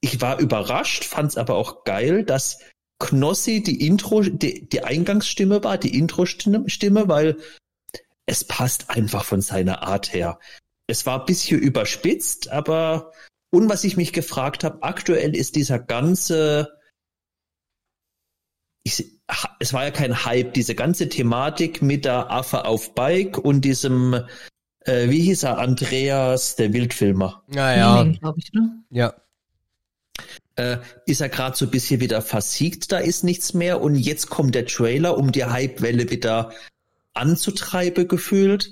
Ich 0.00 0.20
war 0.20 0.38
überrascht, 0.38 1.04
fand 1.04 1.30
es 1.30 1.36
aber 1.36 1.54
auch 1.54 1.84
geil, 1.84 2.24
dass 2.24 2.58
Knossi 2.98 3.62
die 3.62 3.86
Intro, 3.86 4.22
die, 4.22 4.68
die 4.68 4.84
Eingangsstimme 4.84 5.64
war, 5.64 5.78
die 5.78 5.98
Intro-Stimme, 5.98 6.68
Stimme, 6.70 7.08
weil 7.08 7.38
es 8.26 8.44
passt 8.44 8.90
einfach 8.90 9.24
von 9.24 9.40
seiner 9.40 9.82
Art 9.82 10.12
her. 10.14 10.38
Es 10.86 11.04
war 11.06 11.20
ein 11.20 11.26
bisschen 11.26 11.60
überspitzt, 11.60 12.48
aber 12.48 13.12
und 13.54 13.68
was 13.68 13.84
ich 13.84 13.96
mich 13.96 14.12
gefragt 14.12 14.64
habe, 14.64 14.82
aktuell 14.82 15.36
ist 15.36 15.54
dieser 15.54 15.78
ganze, 15.78 16.76
ich, 18.82 19.13
es 19.58 19.72
war 19.72 19.84
ja 19.84 19.90
kein 19.90 20.24
Hype, 20.24 20.54
diese 20.54 20.74
ganze 20.74 21.08
Thematik 21.08 21.82
mit 21.82 22.04
der 22.04 22.30
Affe 22.30 22.64
auf 22.64 22.94
Bike 22.94 23.38
und 23.38 23.62
diesem, 23.62 24.14
äh, 24.80 25.08
wie 25.08 25.20
hieß 25.20 25.44
er, 25.44 25.58
Andreas, 25.58 26.56
der 26.56 26.72
Wildfilmer, 26.72 27.42
Naja, 27.48 28.04
glaube 28.04 28.38
ich, 28.38 28.52
ne? 28.52 28.82
ja. 28.90 29.14
äh, 30.56 30.78
ist 31.06 31.20
er 31.20 31.30
gerade 31.30 31.56
so 31.56 31.64
ein 31.64 31.70
bisschen 31.70 32.00
wieder 32.00 32.20
versiegt, 32.20 32.92
da 32.92 32.98
ist 32.98 33.24
nichts 33.24 33.54
mehr 33.54 33.80
und 33.80 33.96
jetzt 33.96 34.28
kommt 34.28 34.54
der 34.54 34.66
Trailer, 34.66 35.16
um 35.16 35.32
die 35.32 35.46
Hypewelle 35.46 36.10
wieder 36.10 36.52
anzutreiben 37.14 38.08
gefühlt, 38.08 38.70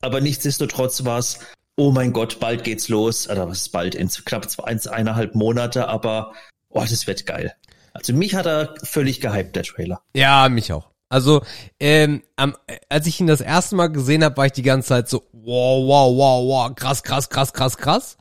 aber 0.00 0.20
nichtsdestotrotz 0.20 1.04
war 1.04 1.18
es, 1.18 1.38
oh 1.76 1.90
mein 1.90 2.12
Gott, 2.12 2.38
bald 2.38 2.64
geht's 2.64 2.88
los, 2.88 3.28
oder 3.28 3.48
was 3.48 3.62
ist 3.62 3.68
bald, 3.70 3.94
in 3.94 4.08
knapp 4.08 4.50
zwei, 4.50 4.64
eins, 4.64 4.86
eineinhalb 4.86 5.34
Monate, 5.34 5.88
aber 5.88 6.34
oh, 6.68 6.80
das 6.80 7.06
wird 7.06 7.24
geil. 7.26 7.54
Also 7.96 8.12
mich 8.12 8.34
hat 8.34 8.46
er 8.46 8.74
völlig 8.82 9.20
gehypt, 9.20 9.56
der 9.56 9.62
Trailer. 9.64 10.00
Ja, 10.14 10.48
mich 10.48 10.72
auch. 10.72 10.90
Also, 11.08 11.42
ähm, 11.78 12.22
am, 12.34 12.56
als 12.88 13.06
ich 13.06 13.20
ihn 13.20 13.28
das 13.28 13.40
erste 13.40 13.76
Mal 13.76 13.88
gesehen 13.88 14.24
habe, 14.24 14.36
war 14.36 14.46
ich 14.46 14.52
die 14.52 14.62
ganze 14.62 14.88
Zeit 14.88 15.08
so, 15.08 15.22
wow, 15.32 15.86
wow, 15.86 16.16
wow, 16.16 16.48
wow, 16.48 16.74
krass, 16.74 17.02
krass, 17.02 17.28
krass, 17.28 17.52
krass, 17.52 17.76
krass. 17.76 18.16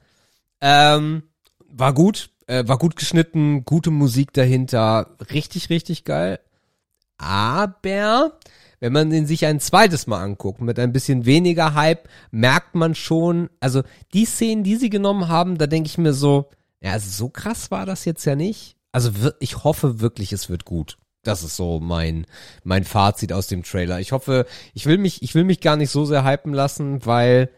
Ähm, 0.61 1.23
war 1.67 1.93
gut, 1.93 2.29
äh, 2.47 2.67
war 2.67 2.77
gut 2.77 2.95
geschnitten, 2.95 3.65
gute 3.65 3.89
Musik 3.89 4.33
dahinter, 4.33 5.15
richtig, 5.31 5.69
richtig 5.69 6.03
geil. 6.03 6.39
Aber 7.17 8.37
wenn 8.79 8.93
man 8.93 9.09
den 9.09 9.25
sich 9.25 9.45
ein 9.45 9.59
zweites 9.59 10.05
Mal 10.05 10.21
anguckt, 10.21 10.61
mit 10.61 10.77
ein 10.77 10.91
bisschen 10.91 11.25
weniger 11.25 11.73
Hype, 11.73 12.07
merkt 12.29 12.75
man 12.75 12.93
schon, 12.93 13.49
also 13.59 13.81
die 14.13 14.25
Szenen, 14.25 14.63
die 14.63 14.75
sie 14.75 14.89
genommen 14.89 15.27
haben, 15.27 15.57
da 15.57 15.65
denke 15.65 15.87
ich 15.87 15.97
mir 15.97 16.13
so, 16.13 16.49
ja, 16.81 16.99
so 16.99 17.29
krass 17.29 17.71
war 17.71 17.87
das 17.87 18.05
jetzt 18.05 18.25
ja 18.25 18.35
nicht. 18.35 18.74
Also 18.95 19.11
ich 19.41 19.65
hoffe 19.65 19.99
wirklich, 19.99 20.31
es 20.31 20.49
wird 20.49 20.63
gut. 20.63 20.97
Das 21.21 21.43
ist 21.43 21.57
so 21.57 21.81
mein, 21.81 22.25
mein 22.63 22.85
Fazit 22.85 23.33
aus 23.33 23.47
dem 23.47 23.63
Trailer. 23.63 23.99
Ich 23.99 24.13
hoffe, 24.13 24.45
ich 24.73 24.85
will 24.85 24.97
mich, 24.97 25.21
ich 25.21 25.35
will 25.35 25.43
mich 25.43 25.59
gar 25.59 25.75
nicht 25.75 25.89
so 25.89 26.05
sehr 26.05 26.23
hypen 26.23 26.53
lassen, 26.53 27.05
weil 27.05 27.49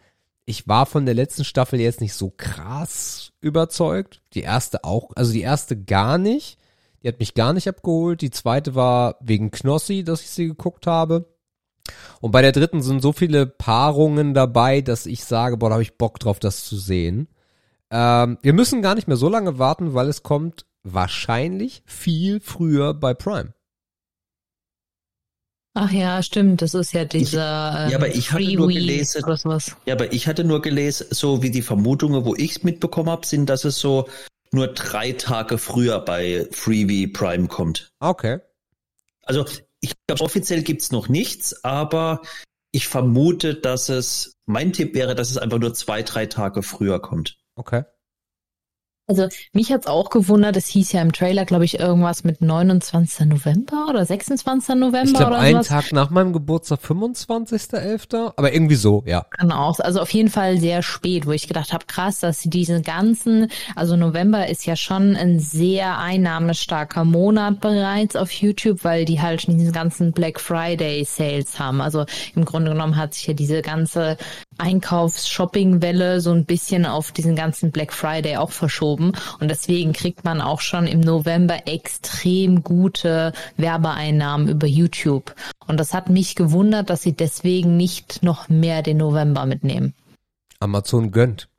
ich 0.45 0.67
war 0.67 0.87
von 0.87 1.05
der 1.05 1.13
letzten 1.13 1.43
Staffel 1.43 1.79
jetzt 1.79 2.01
nicht 2.01 2.15
so 2.15 2.33
krass 2.35 3.33
überzeugt. 3.39 4.23
Die 4.33 4.41
erste 4.41 4.83
auch, 4.83 5.11
also 5.15 5.31
die 5.31 5.41
erste 5.41 5.79
gar 5.79 6.17
nicht. 6.17 6.57
Die 7.03 7.07
hat 7.07 7.19
mich 7.19 7.35
gar 7.35 7.53
nicht 7.53 7.67
abgeholt. 7.67 8.21
Die 8.21 8.31
zweite 8.31 8.73
war 8.73 9.17
wegen 9.19 9.51
Knossi, 9.51 10.03
dass 10.03 10.21
ich 10.21 10.31
sie 10.31 10.47
geguckt 10.47 10.87
habe. 10.87 11.27
Und 12.19 12.31
bei 12.31 12.41
der 12.41 12.51
dritten 12.51 12.81
sind 12.81 13.03
so 13.03 13.13
viele 13.13 13.45
Paarungen 13.45 14.33
dabei, 14.33 14.81
dass 14.81 15.05
ich 15.05 15.23
sage, 15.23 15.57
boah, 15.57 15.69
da 15.69 15.73
habe 15.73 15.83
ich 15.83 15.99
Bock 15.99 16.19
drauf, 16.19 16.39
das 16.39 16.65
zu 16.65 16.77
sehen. 16.77 17.27
Ähm, 17.91 18.39
wir 18.41 18.53
müssen 18.53 18.81
gar 18.81 18.95
nicht 18.95 19.07
mehr 19.07 19.17
so 19.17 19.29
lange 19.29 19.59
warten, 19.59 19.93
weil 19.93 20.07
es 20.07 20.23
kommt 20.23 20.65
wahrscheinlich 20.93 21.83
viel 21.85 22.39
früher 22.39 22.93
bei 22.93 23.13
Prime. 23.13 23.53
Ach 25.73 25.91
ja, 25.91 26.23
stimmt. 26.23 26.63
Das 26.63 26.73
ist 26.73 26.93
ja 26.93 27.05
dieser 27.05 27.85
ähm, 27.85 27.91
ja, 27.91 27.97
aber 27.97 28.07
ich 28.07 28.31
hatte 28.31 28.43
nur 28.43 28.65
Freewee 28.65 28.79
gelesen- 28.79 29.23
oder 29.23 29.37
sowas. 29.37 29.75
Ja, 29.85 29.93
aber 29.93 30.11
ich 30.11 30.25
hatte 30.27 30.43
nur 30.43 30.61
gelesen, 30.61 31.05
so 31.11 31.43
wie 31.43 31.51
die 31.51 31.61
Vermutungen, 31.61 32.25
wo 32.25 32.33
ich 32.35 32.51
es 32.51 32.63
mitbekommen 32.63 33.11
habe, 33.11 33.27
sind, 33.27 33.47
dass 33.47 33.63
es 33.63 33.79
so 33.79 34.09
nur 34.51 34.67
drei 34.69 35.11
Tage 35.11 35.59
früher 35.59 35.99
bei 35.99 36.47
Freebie 36.51 37.07
Prime 37.07 37.47
kommt. 37.47 37.91
Okay. 37.99 38.39
Also 39.23 39.45
ich 39.81 39.93
glaube, 40.07 40.23
offiziell 40.23 40.63
gibt's 40.63 40.91
noch 40.91 41.09
nichts, 41.09 41.63
aber 41.63 42.21
ich 42.71 42.87
vermute, 42.87 43.53
dass 43.53 43.89
es, 43.89 44.35
mein 44.45 44.73
Tipp 44.73 44.95
wäre, 44.95 45.13
dass 45.13 45.29
es 45.29 45.37
einfach 45.37 45.59
nur 45.59 45.73
zwei, 45.75 46.01
drei 46.01 46.25
Tage 46.25 46.63
früher 46.63 46.99
kommt. 46.99 47.37
Okay. 47.55 47.83
Also 49.09 49.29
mich 49.53 49.71
hat's 49.71 49.87
auch 49.87 50.09
gewundert, 50.09 50.57
es 50.57 50.67
hieß 50.67 50.91
ja 50.91 51.01
im 51.01 51.13
Trailer, 51.13 51.45
glaube 51.45 51.63
ich, 51.63 51.79
irgendwas 51.79 52.25
mit 52.25 52.41
29. 52.41 53.25
November 53.27 53.87
oder 53.89 54.05
26. 54.05 54.75
November 54.75 55.03
Ich 55.05 55.13
glaube, 55.13 55.27
oder 55.31 55.39
einen 55.39 55.63
sowas. 55.63 55.67
Tag 55.69 55.93
nach 55.93 56.09
meinem 56.09 56.33
Geburtstag, 56.33 56.79
25.11., 56.81 58.33
aber 58.35 58.51
irgendwie 58.53 58.75
so, 58.75 59.03
ja. 59.05 59.25
Kann 59.29 59.53
auch, 59.53 59.79
also 59.79 60.01
auf 60.01 60.11
jeden 60.11 60.27
Fall 60.27 60.57
sehr 60.59 60.83
spät, 60.83 61.25
wo 61.25 61.31
ich 61.31 61.47
gedacht 61.47 61.71
habe, 61.71 61.85
krass, 61.85 62.19
dass 62.19 62.41
sie 62.41 62.49
diesen 62.49 62.81
ganzen, 62.81 63.49
also 63.77 63.95
November 63.95 64.49
ist 64.49 64.65
ja 64.65 64.75
schon 64.75 65.15
ein 65.15 65.39
sehr 65.39 65.99
einnahmestarker 65.99 67.05
Monat 67.05 67.61
bereits 67.61 68.17
auf 68.17 68.29
YouTube, 68.31 68.83
weil 68.83 69.05
die 69.05 69.21
halt 69.21 69.41
schon 69.41 69.57
diesen 69.57 69.71
ganzen 69.71 70.11
Black 70.11 70.37
Friday 70.41 71.05
Sales 71.05 71.59
haben. 71.59 71.79
Also 71.79 72.05
im 72.35 72.43
Grunde 72.43 72.71
genommen 72.71 72.97
hat 72.97 73.13
sich 73.13 73.25
ja 73.27 73.33
diese 73.33 73.61
ganze 73.61 74.17
Einkaufs-Shopping-Welle 74.57 76.21
so 76.21 76.31
ein 76.31 76.45
bisschen 76.45 76.85
auf 76.85 77.11
diesen 77.11 77.35
ganzen 77.35 77.71
Black 77.71 77.93
Friday 77.93 78.37
auch 78.37 78.51
verschoben 78.51 79.13
und 79.39 79.49
deswegen 79.49 79.93
kriegt 79.93 80.23
man 80.23 80.41
auch 80.41 80.61
schon 80.61 80.87
im 80.87 80.99
November 80.99 81.67
extrem 81.67 82.63
gute 82.63 83.33
Werbeeinnahmen 83.57 84.47
über 84.49 84.67
YouTube. 84.67 85.35
Und 85.67 85.79
das 85.79 85.93
hat 85.93 86.09
mich 86.09 86.35
gewundert, 86.35 86.89
dass 86.89 87.01
sie 87.01 87.13
deswegen 87.13 87.77
nicht 87.77 88.23
noch 88.23 88.49
mehr 88.49 88.81
den 88.81 88.97
November 88.97 89.45
mitnehmen. 89.45 89.93
Amazon 90.59 91.11
gönnt. 91.11 91.49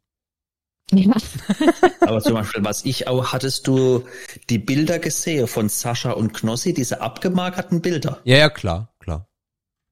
Ja. 0.91 1.13
Aber 2.01 2.21
zum 2.23 2.35
Beispiel, 2.35 2.65
was 2.65 2.85
ich 2.85 3.07
auch, 3.09 3.33
hattest 3.33 3.67
du 3.67 4.05
die 4.49 4.59
Bilder 4.59 4.99
gesehen 4.99 5.47
von 5.47 5.69
Sascha 5.69 6.13
und 6.13 6.33
Knossi, 6.33 6.73
diese 6.73 7.03
abgemagerten 7.03 7.83
Bilder, 7.83 8.21
Ja, 8.25 8.39
ja, 8.39 8.49
klar, 8.49 8.89
klar. 8.99 9.29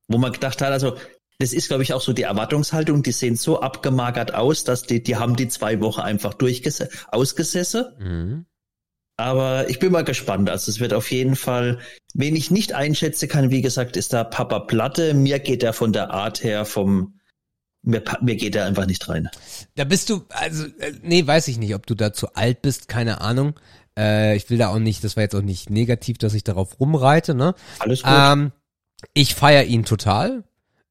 wo 0.09 0.16
man 0.16 0.32
gedacht 0.32 0.62
hat, 0.62 0.72
also 0.72 0.96
das 1.39 1.53
ist, 1.53 1.68
glaube 1.68 1.82
ich, 1.82 1.93
auch 1.93 2.01
so 2.01 2.12
die 2.12 2.22
Erwartungshaltung, 2.22 3.03
die 3.03 3.12
sehen 3.12 3.37
so 3.37 3.61
abgemagert 3.61 4.34
aus, 4.34 4.64
dass 4.64 4.84
die, 4.84 5.03
die 5.03 5.16
haben 5.16 5.37
die 5.37 5.49
zwei 5.49 5.80
Wochen 5.80 6.01
einfach 6.01 6.34
durchgese 6.34 6.89
ausgesessen. 7.09 7.84
Mhm. 7.99 8.47
Aber 9.18 9.68
ich 9.70 9.78
bin 9.78 9.93
mal 9.93 10.05
gespannt. 10.05 10.51
Also 10.51 10.70
es 10.70 10.80
wird 10.80 10.93
auf 10.93 11.11
jeden 11.11 11.37
Fall, 11.37 11.78
wen 12.14 12.37
ich 12.37 12.51
nicht 12.51 12.74
einschätzen 12.74 13.28
kann, 13.28 13.51
wie 13.51 13.62
gesagt, 13.62 13.97
ist 13.97 14.12
da 14.12 14.24
Papa 14.24 14.61
Platte. 14.61 15.14
Mir 15.14 15.39
geht 15.39 15.62
er 15.62 15.72
von 15.72 15.93
der 15.93 16.11
Art 16.11 16.43
her 16.43 16.64
vom, 16.66 17.18
mir, 17.82 18.03
mir 18.20 18.37
geht 18.37 18.55
er 18.57 18.66
einfach 18.66 18.87
nicht 18.87 19.09
rein. 19.09 19.30
Da 19.74 19.84
bist 19.84 20.11
du, 20.11 20.24
also, 20.30 20.64
äh, 20.80 20.93
nee, 21.03 21.26
weiß 21.26 21.49
ich 21.49 21.59
nicht, 21.59 21.74
ob 21.74 21.87
du 21.87 21.95
da 21.95 22.12
zu 22.12 22.34
alt 22.34 22.61
bist, 22.61 22.89
keine 22.89 23.20
Ahnung. 23.22 23.59
Äh, 23.99 24.37
ich 24.37 24.51
will 24.51 24.59
da 24.59 24.68
auch 24.68 24.78
nicht, 24.78 25.03
das 25.03 25.16
war 25.16 25.22
jetzt 25.22 25.34
auch 25.34 25.43
nicht 25.43 25.70
negativ, 25.70 26.18
dass 26.18 26.34
ich 26.34 26.45
darauf 26.45 26.78
rumreite, 26.78 27.34
ne? 27.34 27.55
Alles 27.78 28.03
gut. 28.03 28.12
Ähm, 28.14 28.53
ich 29.14 29.34
feiere 29.34 29.64
ihn 29.64 29.84
total. 29.84 30.45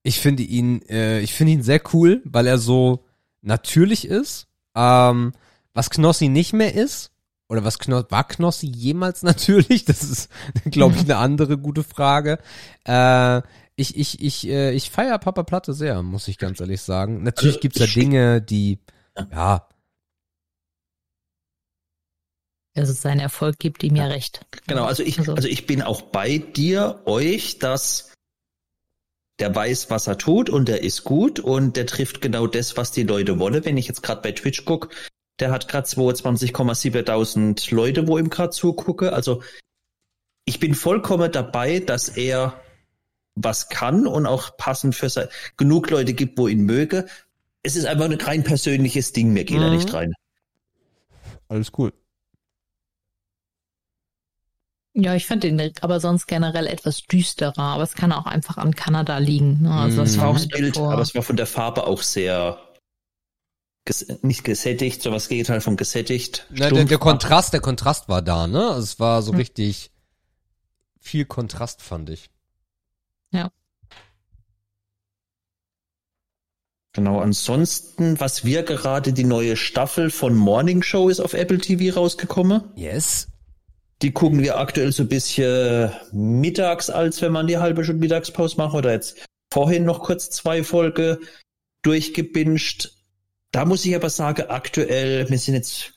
Ich 0.06 0.20
finde 0.20 0.44
ihn, 0.44 0.84
äh, 0.84 1.20
ich 1.22 1.34
finde 1.34 1.54
ihn 1.54 1.64
sehr 1.64 1.82
cool, 1.94 2.22
weil 2.26 2.46
er 2.46 2.60
so 2.60 3.06
natürlich 3.42 4.08
ist. 4.08 4.48
Ähm, 4.76 5.34
was 5.74 5.90
Knossi 5.90 6.30
nicht 6.30 6.54
mehr 6.54 6.76
ist, 6.76 7.12
oder 7.50 7.64
was 7.64 7.80
Knossi, 7.80 8.06
war 8.10 8.28
Knossi 8.28 8.68
jemals 8.68 9.24
natürlich? 9.24 9.84
Das 9.86 10.04
ist, 10.04 10.30
glaube 10.66 10.94
ich, 10.96 11.02
eine 11.02 11.18
andere 11.18 11.58
gute 11.58 11.84
Frage. 11.84 12.38
Äh, 12.86 13.42
ich, 13.76 13.98
ich, 13.98 14.22
ich, 14.22 14.48
äh, 14.48 14.74
ich 14.74 14.92
feiere 14.92 15.18
Papa 15.18 15.42
Platte 15.42 15.74
sehr, 15.74 16.04
muss 16.04 16.28
ich 16.28 16.38
ganz 16.38 16.60
ehrlich 16.60 16.82
sagen. 16.82 17.24
Natürlich 17.24 17.56
Also, 17.56 17.62
gibt's 17.62 17.80
da 17.80 17.88
Dinge, 17.88 18.44
die, 18.44 18.78
ja, 19.32 19.68
Also 22.76 22.94
sein 22.94 23.20
Erfolg 23.20 23.58
gibt 23.58 23.84
ihm 23.84 23.96
ja 23.96 24.06
recht. 24.06 24.46
Genau, 24.68 24.84
also 24.86 25.02
ich, 25.02 25.18
also 25.18 25.48
ich 25.48 25.66
bin 25.66 25.82
auch 25.82 26.04
bei 26.04 26.38
dir, 26.38 27.02
euch, 27.06 27.58
dass 27.58 28.12
der 29.40 29.54
weiß, 29.54 29.90
was 29.90 30.08
er 30.08 30.18
tut 30.18 30.50
und 30.50 30.68
der 30.68 30.84
ist 30.84 31.04
gut 31.04 31.40
und 31.40 31.76
der 31.76 31.86
trifft 31.86 32.22
genau 32.22 32.48
das, 32.48 32.78
was 32.78 32.92
die 32.92 33.04
Leute 33.04 33.38
wollen. 33.40 33.66
Wenn 33.66 33.78
ich 33.78 33.88
jetzt 33.88 34.02
gerade 34.02 34.22
bei 34.22 34.32
Twitch 34.32 34.66
gucke, 34.66 34.90
der 35.40 35.52
hat 35.52 35.68
gerade 35.68 35.88
22,7.000 35.88 37.74
Leute, 37.74 38.08
wo 38.08 38.18
ihm 38.18 38.30
gerade 38.30 38.52
zugucke. 38.52 39.12
Also 39.12 39.44
ich 40.46 40.60
bin 40.60 40.74
vollkommen 40.74 41.32
dabei, 41.32 41.80
dass 41.80 42.08
er 42.10 42.62
was 43.36 43.68
kann 43.68 44.08
und 44.08 44.26
auch 44.26 44.56
passend 44.56 44.96
für 44.96 45.10
sein, 45.10 45.28
genug 45.58 45.90
Leute 45.90 46.14
gibt, 46.14 46.38
wo 46.38 46.48
ihn 46.48 46.62
möge. 46.62 47.06
Es 47.64 47.76
ist 47.76 47.86
einfach 47.86 48.06
ein 48.06 48.14
rein 48.14 48.44
persönliches 48.44 49.12
Ding, 49.12 49.34
mir 49.34 49.44
geht 49.44 49.60
er 49.60 49.70
Mhm. 49.70 49.76
nicht 49.76 49.94
rein. 49.94 50.14
alles 51.50 51.72
cool. 51.78 51.92
Ja, 54.98 55.14
ich 55.14 55.26
fand 55.26 55.44
ihn 55.44 55.62
aber 55.82 56.00
sonst 56.00 56.26
generell 56.26 56.68
etwas 56.68 57.04
düsterer, 57.04 57.60
aber 57.60 57.84
es 57.84 57.96
kann 57.96 58.14
auch 58.14 58.26
einfach 58.26 58.58
an 58.58 58.74
Kanada 58.74 59.18
liegen. 59.18 59.64
Ne? 59.64 59.74
Also 59.74 59.98
das 59.98 60.12
Es 60.12 60.18
war 60.18 60.30
auch 60.30 60.34
das 60.34 60.44
halt 60.44 60.52
Bild, 60.54 60.76
davor- 60.78 60.94
aber 60.94 61.02
es 61.02 61.14
war 61.14 61.22
von 61.22 61.36
der 61.36 61.48
Farbe 61.48 61.86
auch 61.86 62.02
sehr 62.02 62.58
ges 63.84 64.08
nicht 64.22 64.46
gesättigt, 64.46 65.02
so 65.02 65.12
was 65.12 65.28
Gegenteil 65.28 65.60
von 65.60 65.76
gesättigt. 65.76 66.48
Na, 66.50 66.70
der, 66.70 66.86
der 66.86 66.98
Kontrast, 66.98 67.52
der 67.52 67.60
Kontrast 67.60 68.08
war 68.08 68.22
da, 68.22 68.48
ne? 68.48 68.70
Also 68.70 68.80
Es 68.84 69.00
war 69.00 69.22
so 69.22 69.32
Hm. 69.34 69.38
richtig 69.40 69.92
viel 71.02 71.26
Kontrast, 71.26 71.82
fand 71.82 72.10
ich. 72.10 72.30
Genau, 76.94 77.20
ansonsten, 77.20 78.18
was 78.22 78.46
wir 78.46 78.64
gerade, 78.64 79.12
die 79.12 79.26
neue 79.26 79.58
Staffel 79.58 80.10
von 80.10 80.34
Morning 80.34 80.82
Show 80.82 81.10
ist 81.10 81.20
auf 81.20 81.34
Apple 81.34 81.58
TV 81.58 81.94
rausgekommen. 82.00 82.64
Yes. 82.78 83.28
Die 84.02 84.12
gucken 84.12 84.44
wir 84.44 84.58
aktuell 84.58 84.92
so 84.92 85.04
ein 85.04 85.10
bisschen 85.10 85.92
mittags, 86.12 86.90
als 86.90 87.22
wenn 87.22 87.32
man 87.32 87.48
die 87.48 87.58
halbe 87.58 87.84
Stunde 87.84 88.02
Mittagspause 88.02 88.58
machen 88.58 88.78
oder 88.78 88.92
jetzt 88.92 89.26
vorhin 89.52 89.86
noch 89.86 90.04
kurz 90.04 90.30
zwei 90.30 90.64
Folge 90.64 91.20
durchgebinged. 91.82 92.92
Da 93.52 93.64
muss 93.64 93.86
ich 93.86 93.96
aber 93.96 94.10
sagen, 94.10 94.50
aktuell, 94.50 95.30
wir 95.30 95.40
sind 95.40 95.54
jetzt 95.54 95.94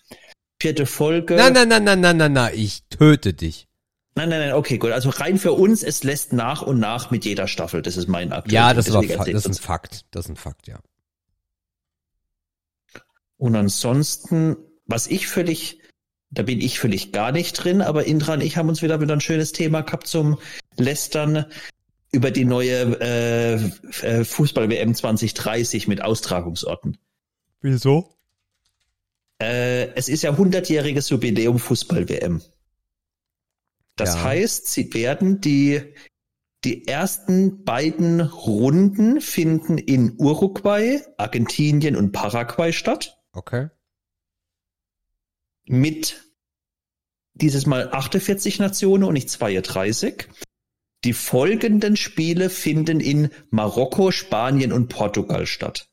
vierte 0.61 0.87
Folge. 0.87 1.35
Nein, 1.35 1.53
nein, 1.53 1.69
nein, 1.69 1.83
nein, 1.85 2.01
nein, 2.01 2.17
nein, 2.17 2.33
nein, 2.33 2.53
ich 2.55 2.85
töte 2.89 3.35
dich. 3.35 3.67
Nein, 4.15 4.29
nein, 4.29 4.41
nein, 4.41 4.53
okay, 4.53 4.79
gut. 4.79 4.93
Also 4.93 5.11
rein 5.11 5.39
für 5.39 5.53
uns, 5.53 5.83
es 5.83 6.05
lässt 6.05 6.33
nach 6.33 6.63
und 6.63 6.79
nach 6.79 7.11
mit 7.11 7.25
jeder 7.25 7.49
Staffel. 7.49 7.83
Das 7.83 7.97
ist 7.97 8.09
mein 8.09 8.33
aktueller. 8.33 8.69
Ja, 8.69 8.75
das, 8.75 8.89
Fa- 8.89 9.03
erzähl 9.03 9.33
das 9.33 9.45
ist 9.47 9.61
ein. 9.61 9.63
Fakt. 9.63 10.07
Das 10.13 10.27
ist 10.27 10.31
ein 10.31 10.37
Fakt, 10.37 10.69
ja. 10.69 10.79
Und 13.37 13.55
ansonsten, 13.57 14.57
was 14.87 15.07
ich 15.07 15.29
völlig, 15.29 15.78
da 16.31 16.43
bin 16.43 16.61
ich 16.61 16.79
völlig 16.79 17.13
gar 17.13 17.33
nicht 17.33 17.53
drin, 17.55 17.81
aber 17.81 18.05
Indra 18.05 18.35
und 18.35 18.43
ich 18.43 18.57
haben 18.57 18.69
uns 18.69 18.83
wieder 18.83 19.01
wieder 19.01 19.15
ein 19.15 19.21
schönes 19.21 19.53
Thema 19.53 19.81
gehabt 19.81 20.07
zum 20.07 20.39
Lästern 20.77 21.47
über 22.13 22.31
die 22.31 22.45
neue 22.45 23.01
äh, 23.01 23.55
äh, 24.03 24.25
Fußball-WM 24.25 24.95
2030 24.95 25.89
mit 25.89 26.03
Austragungsorten. 26.03 26.99
Wieso? 27.61 28.15
Äh, 29.41 29.89
es 29.95 30.09
ist 30.09 30.23
ja 30.23 30.33
100-jähriges 30.33 31.11
Jubiläum 31.11 31.59
Fußball-WM. 31.59 32.43
Das 33.97 34.15
Ja. 34.15 34.25
heißt, 34.25 34.67
sie 34.69 34.93
werden 34.95 35.41
die, 35.41 35.83
die 36.65 36.87
ersten 36.87 37.65
beiden 37.65 38.21
Runden 38.21 39.21
finden 39.21 39.77
in 39.79 40.15
Uruguay, 40.19 41.01
Argentinien 41.17 41.97
und 41.97 42.13
Paraguay 42.13 42.73
statt. 42.73 43.19
Okay. 43.33 43.69
Mit 45.69 46.25
dieses 47.35 47.67
Mal 47.67 47.93
48 47.93 48.59
Nationen 48.59 49.05
und 49.05 49.15
nicht 49.15 49.31
32. 49.31 50.29
Die 51.05 51.13
folgenden 51.13 51.97
Spiele 51.97 52.51
finden 52.51 53.01
in 53.01 53.31
Marokko, 53.51 54.11
Spanien 54.11 54.73
und 54.73 54.89
Portugal 54.89 55.47
statt. 55.47 55.89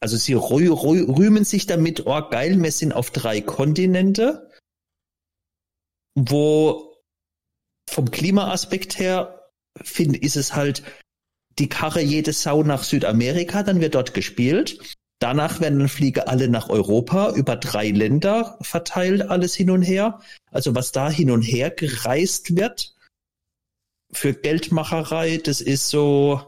Also 0.00 0.16
sie 0.16 0.34
rü 0.34 0.68
rü 0.68 1.04
rühmen 1.04 1.44
sich 1.44 1.66
damit, 1.66 2.06
oh 2.06 2.28
geil, 2.28 2.62
wir 2.62 2.72
sind 2.72 2.92
auf 2.92 3.10
drei 3.10 3.40
Kontinente, 3.40 4.50
wo 6.14 6.96
vom 7.88 8.10
Klimaaspekt 8.10 8.98
her 8.98 9.50
find, 9.82 10.16
ist 10.16 10.36
es 10.36 10.54
halt 10.54 10.82
die 11.58 11.68
Karre 11.68 12.00
jede 12.00 12.32
Sau 12.32 12.62
nach 12.62 12.82
Südamerika, 12.82 13.62
dann 13.62 13.80
wird 13.80 13.94
dort 13.94 14.14
gespielt. 14.14 14.96
Danach 15.20 15.60
werden 15.60 15.78
dann 15.78 15.88
Flieger 15.88 16.28
alle 16.28 16.48
nach 16.48 16.70
Europa, 16.70 17.34
über 17.34 17.54
drei 17.54 17.90
Länder 17.90 18.56
verteilt, 18.62 19.22
alles 19.22 19.54
hin 19.54 19.70
und 19.70 19.82
her. 19.82 20.20
Also 20.50 20.74
was 20.74 20.92
da 20.92 21.10
hin 21.10 21.30
und 21.30 21.42
her 21.42 21.70
gereist 21.70 22.56
wird 22.56 22.96
für 24.10 24.32
Geldmacherei, 24.32 25.36
das 25.36 25.60
ist 25.60 25.90
so, 25.90 26.40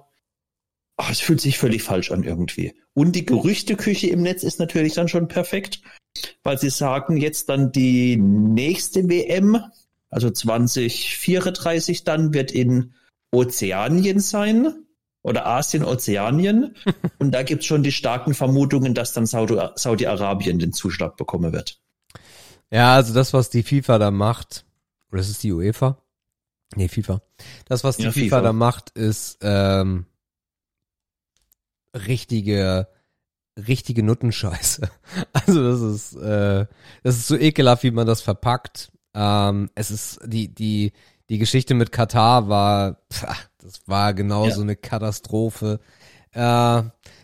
ach, 0.96 1.10
es 1.10 1.20
fühlt 1.20 1.42
sich 1.42 1.58
völlig 1.58 1.82
falsch 1.82 2.10
an 2.10 2.24
irgendwie. 2.24 2.74
Und 2.94 3.12
die 3.12 3.26
Gerüchteküche 3.26 4.08
im 4.08 4.22
Netz 4.22 4.42
ist 4.42 4.58
natürlich 4.58 4.94
dann 4.94 5.08
schon 5.08 5.28
perfekt, 5.28 5.82
weil 6.42 6.58
sie 6.58 6.70
sagen, 6.70 7.18
jetzt 7.18 7.50
dann 7.50 7.72
die 7.72 8.16
nächste 8.16 9.06
WM, 9.08 9.62
also 10.08 10.30
2034 10.30 12.04
dann, 12.04 12.32
wird 12.32 12.52
in 12.52 12.94
Ozeanien 13.30 14.18
sein 14.18 14.86
oder 15.22 15.46
Asien, 15.46 15.84
Ozeanien. 15.84 16.74
Und 17.18 17.32
da 17.32 17.42
gibt's 17.42 17.66
schon 17.66 17.82
die 17.82 17.92
starken 17.92 18.34
Vermutungen, 18.34 18.94
dass 18.94 19.12
dann 19.12 19.26
Saudi- 19.26 19.58
Saudi-Arabien 19.76 20.58
den 20.58 20.72
Zuschlag 20.72 21.16
bekommen 21.16 21.52
wird. 21.52 21.78
Ja, 22.70 22.94
also 22.94 23.12
das, 23.14 23.32
was 23.32 23.50
die 23.50 23.62
FIFA 23.62 23.98
da 23.98 24.10
macht, 24.10 24.64
oder 25.10 25.20
ist 25.20 25.28
es 25.28 25.38
die 25.38 25.52
UEFA? 25.52 25.98
Nee, 26.74 26.88
FIFA. 26.88 27.20
Das, 27.66 27.84
was 27.84 27.98
die 27.98 28.04
Ja, 28.04 28.12
FIFA, 28.12 28.24
FIFA. 28.36 28.40
da 28.40 28.52
macht, 28.52 28.90
ist 28.90 29.38
ähm, 29.42 30.06
richtige 31.94 32.88
richtige 33.58 34.02
Nuttenscheiße. 34.02 34.88
Also 35.32 35.62
das 35.70 35.80
ist, 35.82 36.16
äh, 36.16 36.66
das 37.02 37.16
ist 37.16 37.26
so 37.28 37.36
ekelhaft, 37.36 37.82
wie 37.82 37.90
man 37.90 38.06
das 38.06 38.22
verpackt. 38.22 38.90
Ähm, 39.14 39.68
es 39.74 39.90
ist 39.90 40.20
die 40.24 40.48
die 40.54 40.92
die 41.28 41.38
Geschichte 41.38 41.74
mit 41.74 41.92
Katar 41.92 42.48
war, 42.48 42.96
pff, 43.12 43.26
das 43.62 43.82
war 43.86 44.14
genau 44.14 44.46
ja. 44.46 44.54
so 44.54 44.62
eine 44.62 44.76
Katastrophe. 44.76 45.80
Äh, 46.32 46.82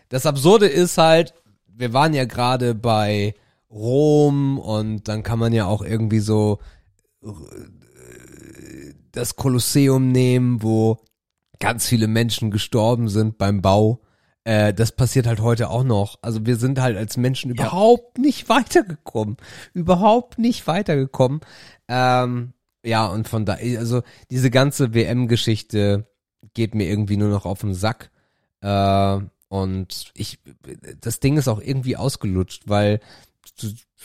das 0.09 0.26
Absurde 0.26 0.66
ist 0.66 0.99
halt, 0.99 1.34
wir 1.66 1.93
waren 1.93 2.14
ja 2.14 2.24
gerade 2.24 2.74
bei 2.74 3.34
Rom 3.70 4.59
und 4.59 5.09
dann 5.09 5.22
kann 5.22 5.39
man 5.39 5.53
ja 5.53 5.66
auch 5.66 5.82
irgendwie 5.82 6.20
so 6.20 6.59
äh, 7.22 7.28
das 9.12 9.36
Kolosseum 9.36 10.11
nehmen, 10.11 10.62
wo 10.62 10.99
ganz 11.59 11.86
viele 11.86 12.07
Menschen 12.07 12.51
gestorben 12.51 13.09
sind 13.09 13.36
beim 13.36 13.61
Bau. 13.61 14.01
Äh, 14.45 14.72
das 14.72 14.93
passiert 14.93 15.26
halt 15.26 15.41
heute 15.41 15.70
auch 15.70 15.84
noch. 15.84 16.18
Also 16.22 16.47
wir 16.47 16.57
sind 16.57 16.80
halt 16.80 16.97
als 16.97 17.16
Menschen 17.16 17.55
ja. 17.55 17.66
überhaupt 17.66 18.18
nicht 18.18 18.49
weitergekommen. 18.49 19.36
Überhaupt 19.74 20.39
nicht 20.39 20.66
weitergekommen. 20.66 21.41
Ähm, 21.89 22.55
ja, 22.84 23.07
und 23.07 23.28
von 23.28 23.45
da, 23.45 23.55
also 23.76 24.03
diese 24.30 24.51
ganze 24.51 24.95
WM-Geschichte 24.95 26.07
geht 26.55 26.74
mir 26.74 26.89
irgendwie 26.89 27.16
nur 27.16 27.30
noch 27.30 27.45
auf 27.45 27.61
den 27.61 27.74
Sack. 27.74 28.11
Äh, 28.61 29.18
und 29.49 30.11
ich, 30.14 30.39
das 31.01 31.20
Ding 31.20 31.36
ist 31.36 31.49
auch 31.49 31.61
irgendwie 31.61 31.97
ausgelutscht, 31.97 32.64
weil, 32.66 33.01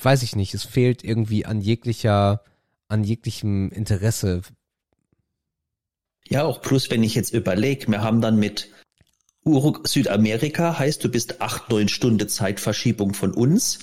weiß 0.02 0.24
ich 0.24 0.36
nicht, 0.36 0.54
es 0.54 0.64
fehlt 0.64 1.04
irgendwie 1.04 1.46
an 1.46 1.60
jeglicher, 1.60 2.44
an 2.88 3.04
jeglichem 3.04 3.70
Interesse 3.70 4.42
ja, 6.30 6.44
auch 6.46 6.62
plus, 6.62 6.90
wenn 6.90 7.04
ich 7.04 7.16
jetzt 7.16 7.34
überlege, 7.34 7.88
wir 7.92 8.02
haben 8.02 8.22
dann 8.22 8.38
mit 8.38 8.70
Uruk 9.44 9.88
Südamerika, 9.88 10.80
heißt 10.80 11.04
du 11.04 11.10
bist 11.10 11.42
acht, 11.42 11.70
neun 11.70 11.90
Stunden 11.90 12.30
Zeitverschiebung 12.30 13.14
von 13.14 13.34
uns. 13.34 13.80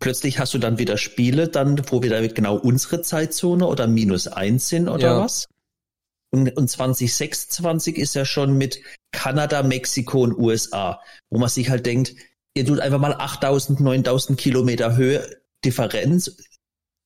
Plötzlich 0.00 0.38
hast 0.38 0.54
du 0.54 0.58
dann 0.58 0.78
wieder 0.78 0.96
Spiele, 0.96 1.48
dann, 1.48 1.82
wo 1.90 2.02
wieder 2.02 2.26
genau 2.28 2.56
unsere 2.56 3.02
Zeitzone 3.02 3.66
oder 3.66 3.86
minus 3.86 4.28
eins 4.28 4.68
sind 4.68 4.88
oder 4.88 5.08
ja. 5.08 5.20
was. 5.20 5.48
Und, 6.30 6.56
und 6.56 6.68
2026 6.68 7.96
ist 7.96 8.14
ja 8.14 8.24
schon 8.24 8.58
mit 8.58 8.80
Kanada, 9.12 9.62
Mexiko 9.62 10.22
und 10.22 10.36
USA, 10.38 11.00
wo 11.30 11.38
man 11.38 11.48
sich 11.48 11.70
halt 11.70 11.86
denkt, 11.86 12.14
ihr 12.54 12.66
tut 12.66 12.80
einfach 12.80 12.98
mal 12.98 13.14
8000, 13.14 13.80
9000 13.80 14.38
Kilometer 14.38 14.96
Höhe 14.96 15.40
Differenz, 15.64 16.36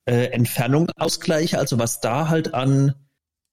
äh, 0.07 0.27
Entfernung 0.27 0.89
ausgleiche, 0.97 1.59
also 1.59 1.79
was 1.79 2.01
da 2.01 2.29
halt 2.29 2.55
an 2.55 2.95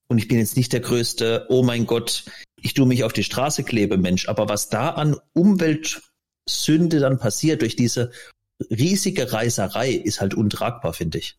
und 0.09 0.17
ich 0.17 0.27
bin 0.27 0.39
jetzt 0.39 0.57
nicht 0.57 0.73
der 0.73 0.79
größte, 0.79 1.45
oh 1.49 1.63
mein 1.63 1.85
Gott, 1.85 2.25
ich 2.59 2.73
tue 2.73 2.87
mich 2.87 3.03
auf 3.03 3.13
die 3.13 3.23
Straße 3.23 3.63
klebe 3.63 3.97
Mensch, 3.97 4.27
aber 4.27 4.49
was 4.49 4.69
da 4.69 4.89
an 4.89 5.15
Umweltsünde 5.33 6.99
dann 6.99 7.19
passiert 7.19 7.61
durch 7.61 7.75
diese 7.75 8.11
riesige 8.71 9.31
Reiserei 9.31 9.91
ist 9.91 10.19
halt 10.19 10.33
untragbar, 10.33 10.93
finde 10.93 11.19
ich. 11.19 11.37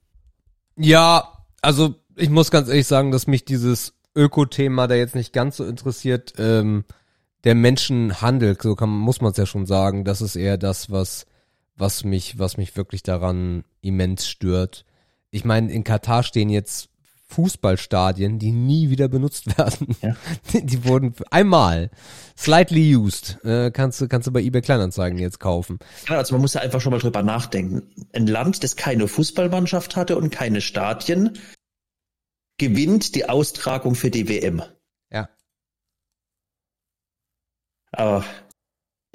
Ja, 0.77 1.45
also 1.61 1.97
ich 2.17 2.31
muss 2.31 2.51
ganz 2.51 2.69
ehrlich 2.69 2.87
sagen, 2.87 3.11
dass 3.11 3.27
mich 3.27 3.45
dieses 3.45 3.93
Öko-Thema 4.15 4.87
da 4.87 4.95
jetzt 4.95 5.15
nicht 5.15 5.33
ganz 5.33 5.57
so 5.57 5.65
interessiert. 5.65 6.35
Ähm, 6.39 6.85
der 7.45 7.55
Menschenhandel, 7.55 8.57
so 8.61 8.75
kann, 8.75 8.91
muss 8.91 9.21
man 9.21 9.33
es 9.33 9.39
ja 9.39 9.47
schon 9.47 9.67
sagen, 9.67 10.05
das 10.05 10.21
ist 10.21 10.37
eher 10.37 10.59
das, 10.59 10.91
was, 10.91 11.27
was 11.77 12.05
mich, 12.05 12.39
was 12.39 12.57
mich 12.57 12.77
wirklich 12.77 13.03
daran 13.03 13.65
immens 13.81 14.29
stört. 14.29 14.85
Ich 15.31 15.45
meine, 15.45 15.73
in 15.73 15.85
Katar 15.85 16.23
stehen 16.23 16.51
jetzt 16.51 16.91
Fußballstadien, 17.31 18.39
die 18.39 18.51
nie 18.51 18.91
wieder 18.91 19.09
benutzt 19.09 19.47
werden. 19.59 19.97
Ja. 20.03 20.17
Die, 20.53 20.67
die, 20.67 20.85
wurden 20.85 21.15
einmal 21.31 21.91
slightly 22.37 22.97
used. 22.97 23.39
Äh, 23.45 23.71
kannst 23.71 24.01
du 24.01 24.09
kannst 24.09 24.27
du 24.27 24.33
bei 24.33 24.41
eBay 24.43 24.61
Kleinanzeigen 24.61 25.19
jetzt 25.19 25.39
kaufen. 25.39 25.79
Also 26.09 26.35
man 26.35 26.43
muss 26.43 26.55
ja 26.55 26.61
einfach 26.61 26.81
schon 26.81 26.93
mal 26.93 26.99
drüber 26.99 27.23
nachdenken. 27.23 27.83
Ein 28.13 28.27
Land, 28.27 28.65
das 28.65 28.77
keine 28.77 29.07
Fußballmannschaft 29.07 29.97
hatte 29.97 30.17
und 30.17 30.31
keine 30.31 30.61
Stadien, 30.61 31.39
gewinnt 32.61 33.15
die 33.15 33.29
Austragung 33.29 33.95
für 33.95 34.11
die 34.11 34.29
WM. 34.29 34.63
Ja. 35.11 35.29
Aber 37.93 38.25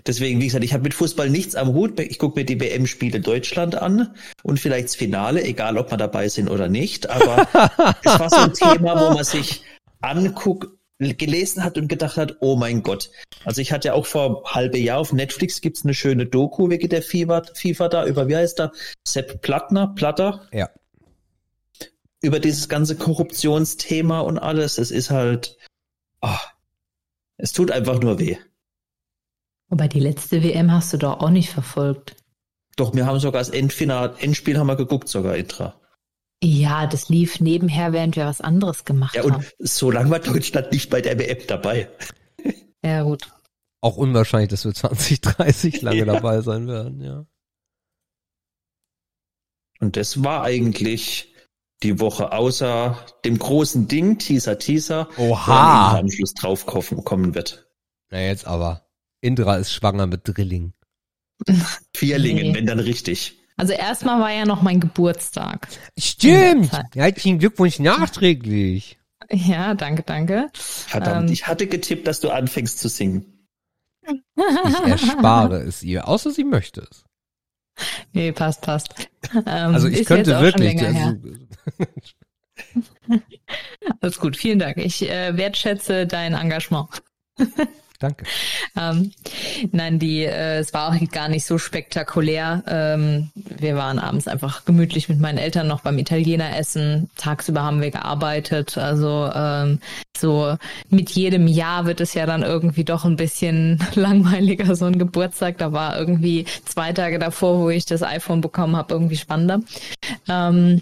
Deswegen, 0.07 0.39
wie 0.39 0.45
gesagt, 0.45 0.63
ich 0.63 0.73
habe 0.73 0.83
mit 0.83 0.93
Fußball 0.93 1.31
nichts 1.31 1.55
am 1.55 1.73
Hut. 1.73 1.99
Ich 1.99 2.19
gucke 2.19 2.39
mir 2.39 2.45
die 2.45 2.59
WM-Spiele 2.59 3.21
Deutschland 3.21 3.73
an 3.73 4.15
und 4.43 4.59
vielleicht 4.59 4.89
das 4.89 4.95
Finale, 4.95 5.43
egal 5.43 5.79
ob 5.79 5.89
wir 5.89 5.97
dabei 5.97 6.29
sind 6.29 6.47
oder 6.47 6.67
nicht. 6.67 7.09
Aber 7.09 7.47
es 8.03 8.19
war 8.19 8.29
so 8.29 8.35
ein 8.35 8.53
Thema, 8.53 8.99
wo 8.99 9.15
man 9.15 9.23
sich 9.23 9.63
anguckt, 10.01 10.67
gelesen 10.99 11.63
hat 11.63 11.79
und 11.79 11.87
gedacht 11.87 12.17
hat, 12.17 12.37
oh 12.39 12.55
mein 12.55 12.83
Gott. 12.83 13.09
Also 13.45 13.61
ich 13.61 13.71
hatte 13.71 13.87
ja 13.87 13.93
auch 13.95 14.05
vor 14.05 14.43
halbe 14.45 14.77
Jahr 14.77 14.99
auf 14.99 15.11
Netflix 15.11 15.59
gibt's 15.59 15.83
eine 15.83 15.95
schöne 15.95 16.27
Doku 16.27 16.69
wegen 16.69 16.87
der 16.87 17.01
FIFA, 17.01 17.41
FIFA 17.55 17.89
da 17.89 18.05
über, 18.05 18.27
wie 18.27 18.35
heißt 18.35 18.59
der? 18.59 18.71
Sepp 19.07 19.41
Plattner, 19.41 19.87
Platter? 19.95 20.47
Ja. 20.53 20.69
Über 22.21 22.39
dieses 22.39 22.69
ganze 22.69 22.95
Korruptionsthema 22.95 24.21
und 24.21 24.39
alles. 24.39 24.77
Es 24.77 24.91
ist 24.91 25.11
halt, 25.11 25.57
oh, 26.21 26.29
es 27.37 27.51
tut 27.51 27.71
einfach 27.71 27.99
nur 27.99 28.19
weh. 28.19 28.37
Aber 29.69 29.87
die 29.87 29.99
letzte 29.99 30.43
WM 30.43 30.71
hast 30.71 30.93
du 30.93 30.97
doch 30.97 31.19
auch 31.19 31.29
nicht 31.29 31.49
verfolgt. 31.49 32.15
Doch, 32.75 32.93
wir 32.93 33.05
haben 33.05 33.19
sogar 33.19 33.41
das 33.41 33.49
Endfinal, 33.49 34.15
Endspiel 34.19 34.57
haben 34.57 34.67
wir 34.67 34.75
geguckt, 34.75 35.07
sogar 35.07 35.35
Intra. 35.35 35.79
Ja, 36.43 36.85
das 36.87 37.09
lief 37.09 37.39
nebenher, 37.39 37.93
während 37.93 38.15
wir 38.15 38.25
was 38.25 38.41
anderes 38.41 38.85
gemacht 38.85 39.17
haben. 39.17 39.29
Ja, 39.29 39.35
und 39.35 39.53
so 39.59 39.89
lange 39.89 40.09
war 40.11 40.19
Deutschland 40.19 40.71
nicht 40.71 40.89
bei 40.89 41.01
der 41.01 41.17
WM 41.17 41.39
dabei. 41.47 41.89
Ja, 42.83 43.03
gut. 43.03 43.31
Auch 43.81 43.97
unwahrscheinlich, 43.97 44.49
dass 44.49 44.65
wir 44.65 44.73
2030 44.73 45.81
lange 45.81 45.97
ja. 45.99 46.05
dabei 46.05 46.41
sein 46.41 46.67
werden, 46.67 47.01
ja. 47.01 47.25
Und 49.79 49.97
das 49.97 50.23
war 50.23 50.43
eigentlich 50.43 51.34
die 51.83 51.99
Woche 51.99 52.31
außer 52.31 52.97
dem 53.25 53.37
großen 53.37 53.87
Ding, 53.87 54.17
Teaser, 54.17 54.57
Teaser, 54.57 55.09
Oha. 55.17 55.97
am 55.99 56.09
Schluss 56.09 56.33
drauf 56.33 56.65
kommen 56.65 57.35
wird. 57.35 57.67
Na 58.09 58.21
jetzt 58.21 58.47
aber. 58.47 58.87
Indra 59.21 59.57
ist 59.57 59.73
schwanger 59.73 60.07
mit 60.07 60.21
Drilling. 60.27 60.73
Vierlingen, 61.95 62.47
nee. 62.47 62.53
wenn 62.53 62.65
dann 62.65 62.79
richtig. 62.79 63.39
Also 63.57 63.73
erstmal 63.73 64.19
war 64.19 64.31
ja 64.31 64.45
noch 64.45 64.61
mein 64.61 64.79
Geburtstag. 64.79 65.67
Stimmt. 65.97 66.71
Herzlichen 66.93 67.39
Glückwunsch 67.39 67.79
nachträglich. 67.79 68.99
Ja, 69.31 69.73
danke, 69.73 70.03
danke. 70.03 70.49
Verdammt, 70.53 71.29
ähm, 71.29 71.33
ich 71.33 71.47
hatte 71.47 71.67
getippt, 71.67 72.05
dass 72.05 72.19
du 72.19 72.29
anfängst 72.29 72.79
zu 72.79 72.89
singen. 72.89 73.47
Ich 74.07 74.87
erspare 74.87 75.61
es 75.61 75.81
ihr, 75.81 76.07
außer 76.07 76.31
sie 76.31 76.43
möchte 76.43 76.87
es. 76.89 77.05
Nee, 78.13 78.31
passt, 78.31 78.61
passt. 78.61 78.93
Ähm, 79.33 79.43
also 79.45 79.87
ich 79.87 80.05
könnte 80.05 80.39
wirklich. 80.39 80.81
Also, 80.81 81.17
Alles 84.01 84.19
gut, 84.19 84.37
vielen 84.37 84.59
Dank. 84.59 84.77
Ich 84.77 85.09
äh, 85.09 85.35
wertschätze 85.35 86.07
dein 86.07 86.33
Engagement. 86.33 86.89
Danke. 87.99 88.25
Ähm, 88.77 89.11
nein, 89.71 89.99
die, 89.99 90.23
äh, 90.23 90.57
es 90.57 90.73
war 90.73 90.89
auch 90.89 91.11
gar 91.11 91.29
nicht 91.29 91.45
so 91.45 91.57
spektakulär. 91.57 92.63
Ähm, 92.67 93.31
wir 93.35 93.75
waren 93.75 93.99
abends 93.99 94.27
einfach 94.27 94.65
gemütlich 94.65 95.07
mit 95.07 95.19
meinen 95.19 95.37
Eltern 95.37 95.67
noch 95.67 95.81
beim 95.81 95.97
Italiener 95.97 96.57
essen. 96.57 97.09
Tagsüber 97.15 97.63
haben 97.63 97.81
wir 97.81 97.91
gearbeitet. 97.91 98.77
Also 98.77 99.29
ähm, 99.33 99.79
so 100.17 100.57
mit 100.89 101.11
jedem 101.11 101.47
Jahr 101.47 101.85
wird 101.85 102.01
es 102.01 102.13
ja 102.13 102.25
dann 102.25 102.43
irgendwie 102.43 102.83
doch 102.83 103.05
ein 103.05 103.15
bisschen 103.15 103.79
langweiliger, 103.95 104.75
so 104.75 104.85
ein 104.85 104.99
Geburtstag. 104.99 105.57
Da 105.57 105.71
war 105.71 105.97
irgendwie 105.97 106.45
zwei 106.65 106.91
Tage 106.91 107.17
davor, 107.17 107.59
wo 107.59 107.69
ich 107.69 107.85
das 107.85 108.03
iPhone 108.03 108.41
bekommen 108.41 108.75
habe, 108.75 108.93
irgendwie 108.93 109.17
spannender. 109.17 109.61
Ähm, 110.27 110.81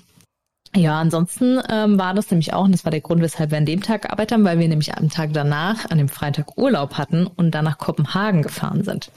ja, 0.76 1.00
ansonsten 1.00 1.60
ähm, 1.70 2.00
war 2.00 2.14
das 2.14 2.32
nämlich 2.32 2.54
auch, 2.54 2.66
und 2.66 2.72
das 2.72 2.84
war 2.84 2.92
der 2.92 3.02
Grund, 3.02 3.22
weshalb 3.22 3.52
wir 3.52 3.58
an 3.60 3.66
dem 3.66 3.84
Tag 3.84 4.04
gearbeitet 4.04 4.32
haben, 4.32 4.44
weil 4.44 4.60
wir 4.60 4.68
nämlich 4.68 4.96
am 4.96 5.10
Tag 5.10 5.32
danach, 5.34 5.90
an 5.92 6.00
dem 6.00 6.10
Freitag 6.10 6.58
Urlaub 6.58 6.96
hatten 6.96 7.28
und 7.28 7.52
dann 7.52 7.66
nach 7.66 7.78
Kopenhagen 7.78 8.42
gefahren 8.42 8.84
sind. 8.84 9.12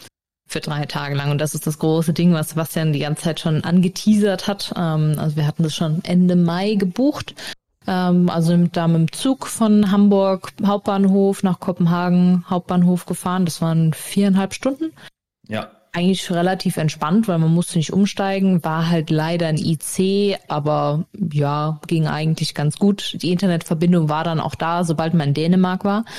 Für 0.48 0.60
drei 0.60 0.84
Tage 0.84 1.14
lang. 1.14 1.30
Und 1.30 1.40
das 1.40 1.54
ist 1.54 1.66
das 1.66 1.78
große 1.78 2.12
Ding, 2.12 2.32
was 2.32 2.50
Sebastian 2.50 2.92
die 2.92 3.00
ganze 3.00 3.22
Zeit 3.22 3.40
schon 3.40 3.64
angeteasert 3.64 4.46
hat. 4.46 4.72
Ähm, 4.76 5.16
also 5.18 5.36
wir 5.36 5.46
hatten 5.46 5.62
das 5.62 5.74
schon 5.74 6.04
Ende 6.04 6.36
Mai 6.36 6.74
gebucht. 6.74 7.34
Ähm, 7.86 8.28
also 8.28 8.56
da 8.56 8.86
mit 8.86 8.96
dem 8.96 9.12
Zug 9.12 9.46
von 9.46 9.90
Hamburg 9.90 10.52
Hauptbahnhof 10.64 11.42
nach 11.42 11.58
Kopenhagen 11.58 12.44
Hauptbahnhof 12.48 13.06
gefahren. 13.06 13.44
Das 13.44 13.60
waren 13.60 13.92
viereinhalb 13.92 14.54
Stunden. 14.54 14.92
Ja 15.48 15.70
eigentlich 15.96 16.30
relativ 16.30 16.76
entspannt, 16.76 17.26
weil 17.26 17.38
man 17.38 17.54
musste 17.54 17.78
nicht 17.78 17.92
umsteigen. 17.92 18.62
War 18.62 18.90
halt 18.90 19.08
leider 19.08 19.46
ein 19.46 19.56
IC, 19.56 20.38
aber 20.46 21.06
ja, 21.32 21.80
ging 21.86 22.06
eigentlich 22.06 22.54
ganz 22.54 22.76
gut. 22.76 23.16
Die 23.22 23.32
Internetverbindung 23.32 24.10
war 24.10 24.22
dann 24.22 24.38
auch 24.38 24.54
da, 24.54 24.84
sobald 24.84 25.14
man 25.14 25.28
in 25.28 25.34
Dänemark 25.34 25.84
war. 25.84 26.04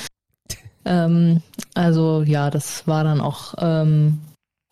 Ähm, 0.90 1.42
also 1.74 2.24
ja, 2.24 2.50
das 2.50 2.88
war 2.88 3.04
dann 3.04 3.20
auch 3.20 3.56
ähm, 3.58 4.22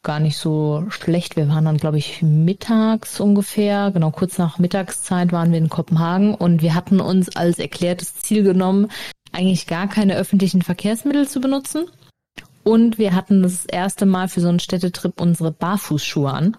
gar 0.01 0.21
nicht 0.21 0.37
so 0.37 0.85
schlecht. 0.87 1.35
Wir 1.35 1.49
waren 1.49 1.65
dann, 1.65 1.75
glaube 1.75 1.97
ich, 1.97 2.21
mittags 2.21 3.19
ungefähr, 3.19 3.91
genau 3.91 4.11
kurz 4.11 4.37
nach 4.37 4.57
Mittagszeit 4.57 5.33
waren 5.33 5.51
wir 5.51 5.57
in 5.57 5.67
Kopenhagen 5.67 6.33
und 6.33 6.61
wir 6.61 6.73
hatten 6.73 7.01
uns 7.01 7.35
als 7.35 7.59
erklärtes 7.59 8.15
Ziel 8.15 8.43
genommen, 8.43 8.87
eigentlich 9.33 9.67
gar 9.67 9.89
keine 9.89 10.15
öffentlichen 10.15 10.61
Verkehrsmittel 10.61 11.27
zu 11.27 11.41
benutzen 11.41 11.89
Und 12.65 12.97
wir 12.97 13.15
hatten 13.15 13.43
das 13.43 13.65
erste 13.65 14.05
Mal 14.05 14.27
für 14.27 14.41
so 14.41 14.49
einen 14.49 14.59
Städtetrip 14.59 15.21
unsere 15.21 15.51
Barfußschuhe 15.51 16.29
an 16.29 16.57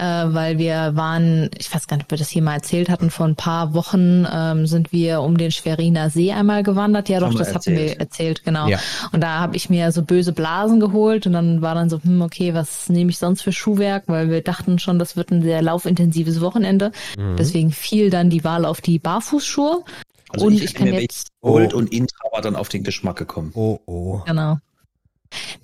äh, 0.00 0.02
weil 0.02 0.58
wir 0.58 0.92
waren, 0.94 1.50
ich 1.58 1.72
weiß 1.72 1.86
gar 1.86 1.96
nicht, 1.96 2.04
ob 2.06 2.10
wir 2.12 2.18
das 2.18 2.30
hier 2.30 2.42
mal 2.42 2.54
erzählt 2.54 2.88
hatten, 2.88 3.10
vor 3.10 3.26
ein 3.26 3.36
paar 3.36 3.74
Wochen 3.74 4.26
ähm, 4.32 4.66
sind 4.66 4.92
wir 4.92 5.20
um 5.20 5.36
den 5.36 5.50
Schweriner 5.50 6.08
See 6.08 6.32
einmal 6.32 6.62
gewandert. 6.62 7.08
Ja, 7.08 7.20
doch, 7.20 7.34
das 7.34 7.54
hatten 7.54 7.76
wir 7.76 8.00
erzählt, 8.00 8.44
genau. 8.44 8.68
Ja. 8.68 8.78
Und 9.12 9.20
da 9.20 9.40
habe 9.40 9.56
ich 9.56 9.68
mir 9.68 9.92
so 9.92 10.02
böse 10.02 10.32
Blasen 10.32 10.80
geholt 10.80 11.26
und 11.26 11.34
dann 11.34 11.60
war 11.60 11.74
dann 11.74 11.90
so, 11.90 12.02
hm, 12.02 12.22
okay, 12.22 12.54
was 12.54 12.88
nehme 12.88 13.10
ich 13.10 13.18
sonst 13.18 13.42
für 13.42 13.52
Schuhwerk? 13.52 14.04
Weil 14.06 14.30
wir 14.30 14.42
dachten 14.42 14.78
schon, 14.78 14.98
das 14.98 15.16
wird 15.16 15.32
ein 15.32 15.42
sehr 15.42 15.60
laufintensives 15.60 16.40
Wochenende. 16.40 16.92
Mhm. 17.18 17.36
Deswegen 17.36 17.70
fiel 17.70 18.08
dann 18.08 18.30
die 18.30 18.42
Wahl 18.42 18.64
auf 18.64 18.80
die 18.80 18.98
Barfußschuhe. 18.98 19.84
Also 20.32 20.46
und 20.46 20.54
ich, 20.54 20.64
ich 20.64 20.74
kann 20.74 20.88
jetzt 20.88 21.28
Gold 21.40 21.74
oh. 21.74 21.78
und 21.78 21.92
Intra 21.92 22.32
war 22.32 22.40
dann 22.40 22.56
auf 22.56 22.68
den 22.68 22.84
Geschmack 22.84 23.16
gekommen. 23.16 23.52
Oh, 23.54 23.78
oh. 23.86 24.20
Genau. 24.26 24.58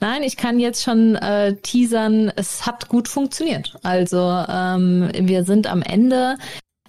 Nein, 0.01 0.23
ich 0.23 0.37
kann 0.37 0.61
jetzt 0.61 0.83
schon 0.83 1.17
äh, 1.17 1.57
teasern, 1.57 2.33
es 2.37 2.67
hat 2.67 2.89
gut 2.89 3.09
funktioniert. 3.09 3.77
Also 3.83 4.19
ähm, 4.49 5.11
wir 5.19 5.45
sind 5.45 5.67
am 5.67 5.83
Ende, 5.83 6.37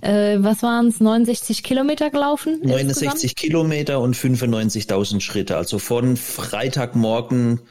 äh, 0.01 0.37
was 0.39 0.61
waren 0.61 0.87
es, 0.87 0.99
69 0.99 1.63
Kilometer 1.63 2.09
gelaufen? 2.09 2.59
69 2.61 3.03
insgesamt? 3.03 3.35
Kilometer 3.35 3.99
und 3.99 4.15
95.000 4.15 5.21
Schritte. 5.21 5.57
Also 5.57 5.79
von 5.79 6.17
Freitagmorgen 6.17 7.61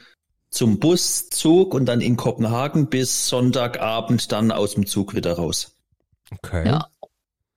zum 0.49 0.79
Bus, 0.79 1.29
Zug 1.29 1.73
und 1.73 1.85
dann 1.85 2.01
in 2.01 2.17
Kopenhagen 2.17 2.87
bis 2.87 3.27
Sonntagabend 3.27 4.31
dann 4.31 4.51
aus 4.51 4.73
dem 4.73 4.85
Zug 4.85 5.15
wieder 5.15 5.33
raus. 5.33 5.77
Okay. 6.31 6.67
Ja. 6.67 6.87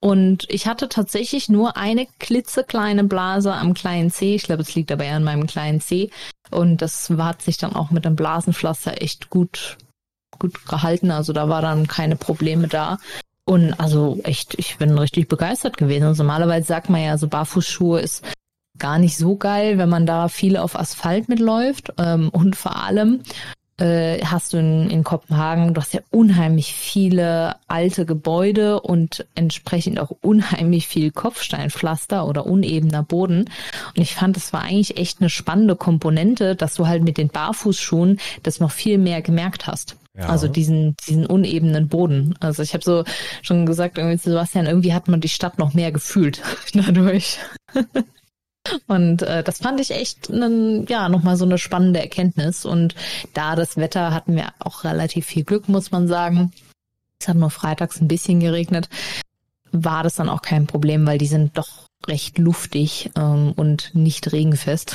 Und 0.01 0.47
ich 0.49 0.67
hatte 0.67 0.89
tatsächlich 0.89 1.49
nur 1.49 1.77
eine 1.77 2.07
klitzekleine 2.19 3.05
Blase 3.05 3.53
am 3.53 3.75
kleinen 3.75 4.11
C. 4.11 4.35
Ich 4.35 4.45
glaube, 4.45 4.63
es 4.63 4.75
liegt 4.75 4.91
aber 4.91 5.05
eher 5.05 5.17
an 5.17 5.25
meinem 5.25 5.47
kleinen 5.47 5.81
C. 5.81 6.11
Und 6.51 6.81
das 6.81 7.11
hat 7.11 7.43
sich 7.43 7.59
dann 7.59 7.77
auch 7.77 7.91
mit 7.91 8.07
dem 8.07 8.17
Blasenpflaster 8.17 9.03
echt 9.03 9.29
gut, 9.29 9.77
gut 10.39 10.67
gehalten. 10.67 11.11
Also 11.11 11.35
da 11.35 11.49
war 11.51 11.61
dann 11.61 11.87
keine 11.87 12.17
Probleme 12.17 12.67
da. 12.67 12.99
Und 13.45 13.75
also 13.75 14.19
echt, 14.25 14.55
ich 14.59 14.79
bin 14.79 14.97
richtig 14.97 15.29
begeistert 15.29 15.77
gewesen. 15.77 16.05
Also 16.05 16.23
normalerweise 16.23 16.67
sagt 16.67 16.89
man 16.89 17.03
ja, 17.03 17.19
so 17.19 17.29
Barfußschuhe 17.29 18.01
ist 18.01 18.25
gar 18.79 18.99
nicht 18.99 19.19
so 19.19 19.37
geil, 19.37 19.77
wenn 19.77 19.89
man 19.91 20.07
da 20.07 20.29
viel 20.29 20.57
auf 20.57 20.79
Asphalt 20.79 21.29
mitläuft. 21.29 21.93
Ähm, 21.99 22.31
und 22.31 22.57
vor 22.57 22.77
allem, 22.77 23.21
äh, 23.81 24.21
hast 24.25 24.53
du 24.53 24.59
in, 24.59 24.91
in 24.91 25.05
Kopenhagen, 25.05 25.75
du 25.75 25.81
hast 25.81 25.95
ja 25.95 26.01
unheimlich 26.11 26.75
viele 26.75 27.57
alte 27.67 28.05
Gebäude 28.05 28.81
und 28.81 29.27
entsprechend 29.35 29.99
auch 29.99 30.11
unheimlich 30.21 30.87
viel 30.87 31.11
Kopfsteinpflaster 31.11 32.27
oder 32.27 32.47
unebener 32.47 33.03
Boden. 33.03 33.47
Und 33.97 34.03
ich 34.03 34.15
fand, 34.15 34.37
das 34.37 34.53
war 34.53 34.63
eigentlich 34.63 34.99
echt 34.99 35.21
eine 35.21 35.31
spannende 35.31 35.77
Komponente, 35.77 36.57
dass 36.57 36.75
du 36.75 36.87
halt 36.87 37.03
mit 37.03 37.19
den 37.19 37.29
Barfußschuhen 37.29 38.21
das 38.43 38.61
noch 38.61 38.71
viel 38.71 38.99
mehr 38.99 39.23
gemerkt 39.23 39.67
hast. 39.67 39.97
Ja. 40.19 40.27
Also 40.27 40.49
diesen, 40.49 40.97
diesen 41.09 41.25
unebenen 41.25 41.89
Boden. 41.89 42.35
Also 42.41 42.63
ich 42.63 42.75
habe 42.75 42.85
so 42.85 43.05
schon 43.43 43.65
gesagt, 43.65 43.97
irgendwie 43.97 44.19
Sebastian, 44.19 44.67
irgendwie 44.67 44.93
hat 44.93 45.09
man 45.09 45.21
die 45.21 45.29
Stadt 45.29 45.59
noch 45.59 45.73
mehr 45.73 45.93
gefühlt 45.93 46.43
dadurch. 46.75 47.39
Und 48.87 49.23
äh, 49.23 49.43
das 49.43 49.59
fand 49.59 49.81
ich 49.81 49.91
echt 49.91 50.31
einen, 50.31 50.87
ja, 50.87 51.09
nochmal 51.09 51.37
so 51.37 51.45
eine 51.45 51.59
spannende 51.59 52.01
Erkenntnis. 52.01 52.65
Und 52.65 52.95
da 53.33 53.57
das 53.57 53.77
Wetter 53.77 54.13
hatten 54.13 54.37
wir 54.37 54.53
auch 54.59 54.85
relativ 54.85 55.27
viel 55.27 55.45
Glück, 55.45 55.69
muss 55.69 55.91
man 55.91 56.09
sagen. 56.09 56.53
Es 57.21 57.29
hat 57.29 57.37
nur 57.37 57.51
freitags 57.51 58.01
ein 58.01 58.09
bisschen 58.09 58.41
geregnet. 58.41 58.89
War 59.73 60.03
das 60.03 60.17
dann 60.17 60.29
auch 60.29 60.43
kein 60.43 60.67
Problem, 60.67 61.07
weil 61.07 61.19
die 61.19 61.27
sind 61.27 61.57
doch 61.57 61.87
recht 62.07 62.39
luftig 62.39 63.11
ähm, 63.17 63.53
und 63.57 63.95
nicht 63.95 64.33
regenfest. 64.33 64.95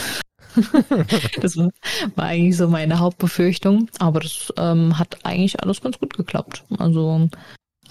das 1.42 1.58
war, 1.58 1.70
war 2.16 2.26
eigentlich 2.26 2.58
so 2.58 2.68
meine 2.68 3.00
Hauptbefürchtung. 3.00 3.90
Aber 4.00 4.20
das 4.20 4.54
ähm, 4.58 4.98
hat 5.00 5.20
eigentlich 5.24 5.62
alles 5.62 5.82
ganz 5.82 6.00
gut 6.00 6.16
geklappt. 6.16 6.64
Also 6.78 7.30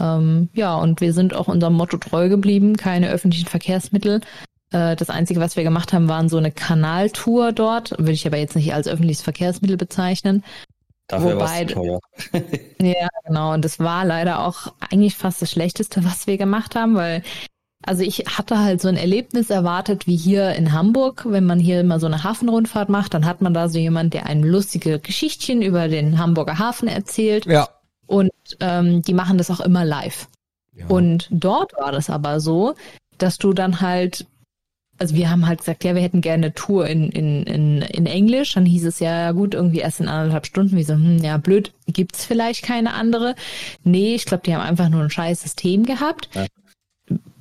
ähm, 0.01 0.49
ja, 0.55 0.77
und 0.77 1.01
wir 1.01 1.13
sind 1.13 1.35
auch 1.35 1.49
unserem 1.49 1.75
Motto 1.75 1.97
treu 1.97 2.29
geblieben, 2.29 2.77
keine 2.77 3.11
öffentlichen 3.11 3.49
Verkehrsmittel. 3.49 4.21
Äh, 4.75 4.97
das 4.97 5.09
Einzige, 5.09 5.41
was 5.41 5.57
wir 5.57 5.63
gemacht 5.63 5.93
haben, 5.93 6.09
waren 6.09 6.29
so 6.29 6.37
eine 6.37 6.51
Kanaltour 6.51 7.53
dort. 7.53 7.93
Würde 7.93 8.13
ich 8.13 8.27
aber 8.27 8.39
jetzt 8.39 8.57
nicht 8.57 8.75
als 8.75 8.89
öffentliches 8.89 9.23
Verkehrsmittel 9.23 9.77
bezeichnen. 9.77 10.43
Dafür 11.07 11.37
Wobei, 11.37 11.65
teuer. 11.65 12.01
ja, 12.81 13.09
genau. 13.25 13.55
Und 13.55 13.65
das 13.65 13.79
war 13.79 14.05
leider 14.05 14.45
auch 14.45 14.75
eigentlich 14.91 15.17
fast 15.17 15.41
das 15.41 15.51
Schlechteste, 15.51 16.05
was 16.05 16.27
wir 16.27 16.39
gemacht 16.39 16.75
haben, 16.75 16.97
weil 16.97 17.23
also 17.87 18.03
ich 18.03 18.21
hatte 18.21 18.59
halt 18.59 18.81
so 18.81 18.89
ein 18.89 18.97
Erlebnis 18.97 19.51
erwartet 19.51 20.07
wie 20.07 20.17
hier 20.17 20.55
in 20.55 20.73
Hamburg, 20.73 21.27
wenn 21.29 21.45
man 21.45 21.61
hier 21.61 21.81
immer 21.81 22.01
so 22.01 22.07
eine 22.07 22.25
Hafenrundfahrt 22.25 22.89
macht, 22.89 23.13
dann 23.13 23.27
hat 23.27 23.43
man 23.43 23.53
da 23.53 23.69
so 23.69 23.79
jemand, 23.79 24.15
der 24.15 24.25
ein 24.25 24.43
lustige 24.43 24.99
Geschichtchen 24.99 25.61
über 25.61 25.89
den 25.89 26.19
Hamburger 26.19 26.59
Hafen 26.59 26.89
erzählt. 26.89 27.45
Ja. 27.45 27.69
Und 28.07 28.33
ähm, 28.61 29.03
die 29.03 29.13
machen 29.13 29.37
das 29.37 29.51
auch 29.51 29.61
immer 29.61 29.85
live. 29.85 30.29
Ja. 30.75 30.87
Und 30.87 31.29
dort 31.31 31.75
war 31.75 31.93
das 31.93 32.09
aber 32.09 32.41
so, 32.41 32.75
dass 33.19 33.37
du 33.37 33.53
dann 33.53 33.83
halt 33.83 34.27
also 34.99 35.15
wir 35.17 35.31
haben 35.31 35.47
halt 35.47 35.61
gesagt, 35.61 35.85
ja, 35.85 35.95
wir 35.95 36.03
hätten 36.03 36.21
gerne 36.21 36.47
eine 36.47 36.55
Tour 36.55 36.87
in, 36.87 37.11
in, 37.11 37.43
in, 37.45 37.83
in 37.83 38.07
Englisch. 38.07 38.55
Dann 38.55 38.65
hieß 38.65 38.85
es 38.85 39.01
ja, 39.01 39.33
gut, 39.33 39.55
irgendwie 39.55 39.81
erst 39.81 40.01
in 40.01 40.09
anderthalb 40.09 40.47
Stunden. 40.47 40.77
Wie 40.77 40.85
so, 40.85 40.95
hm, 40.95 41.19
ja, 41.19 41.37
blöd, 41.37 41.73
gibt's 41.87 42.25
vielleicht 42.25 42.63
keine 42.63 42.95
andere? 42.95 43.35
Nee, 43.83 44.15
ich 44.15 44.25
glaube, 44.25 44.45
die 44.47 44.55
haben 44.55 44.63
einfach 44.63 44.89
nur 44.89 45.03
ein 45.03 45.11
scheiß 45.11 45.43
System 45.43 45.85
gehabt. 45.85 46.29
Ja. 46.35 46.47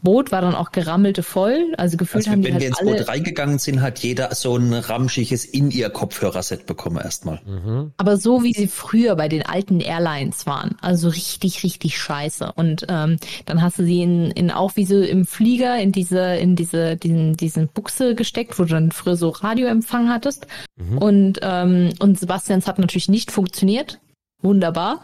Boot 0.03 0.31
war 0.31 0.41
dann 0.41 0.53
auch 0.53 0.71
gerammelte 0.71 1.23
voll. 1.23 1.73
Also 1.77 1.97
gefühlt 1.97 2.27
also, 2.27 2.31
haben 2.31 2.41
die 2.41 2.47
wenn 2.47 2.53
halt 2.53 2.61
wir 2.61 2.67
ins 2.69 2.79
alle 2.79 2.91
Boot 2.97 3.07
reingegangen 3.07 3.57
sind, 3.57 3.81
hat 3.81 3.99
jeder 3.99 4.35
so 4.35 4.55
ein 4.57 4.73
ramschiges 4.73 5.45
In-Ear-Kopfhörerset 5.45 6.65
bekommen 6.65 6.97
erstmal. 6.97 7.41
Mhm. 7.45 7.93
Aber 7.97 8.17
so 8.17 8.43
wie 8.43 8.53
sie 8.53 8.67
früher 8.67 9.15
bei 9.15 9.29
den 9.29 9.45
alten 9.45 9.79
Airlines 9.79 10.45
waren. 10.45 10.77
Also 10.81 11.09
richtig, 11.09 11.63
richtig 11.63 11.97
scheiße. 11.97 12.51
Und 12.55 12.85
ähm, 12.89 13.17
dann 13.45 13.61
hast 13.61 13.79
du 13.79 13.85
sie 13.85 14.03
in, 14.03 14.31
in 14.31 14.51
auch 14.51 14.75
wie 14.75 14.85
so 14.85 14.99
im 14.99 15.25
Flieger 15.25 15.79
in 15.79 15.91
diese, 15.91 16.35
in 16.35 16.55
diese, 16.55 16.97
diesen, 16.97 17.37
diesen 17.37 17.67
Buchse 17.69 18.13
gesteckt, 18.13 18.59
wo 18.59 18.63
du 18.63 18.69
dann 18.69 18.91
früher 18.91 19.15
so 19.15 19.29
Radioempfang 19.29 20.09
hattest. 20.09 20.47
Mhm. 20.75 20.97
Und, 20.97 21.39
ähm, 21.41 21.93
und 21.99 22.19
Sebastians 22.19 22.67
hat 22.67 22.77
natürlich 22.77 23.09
nicht 23.09 23.31
funktioniert. 23.31 23.99
Wunderbar. 24.41 25.01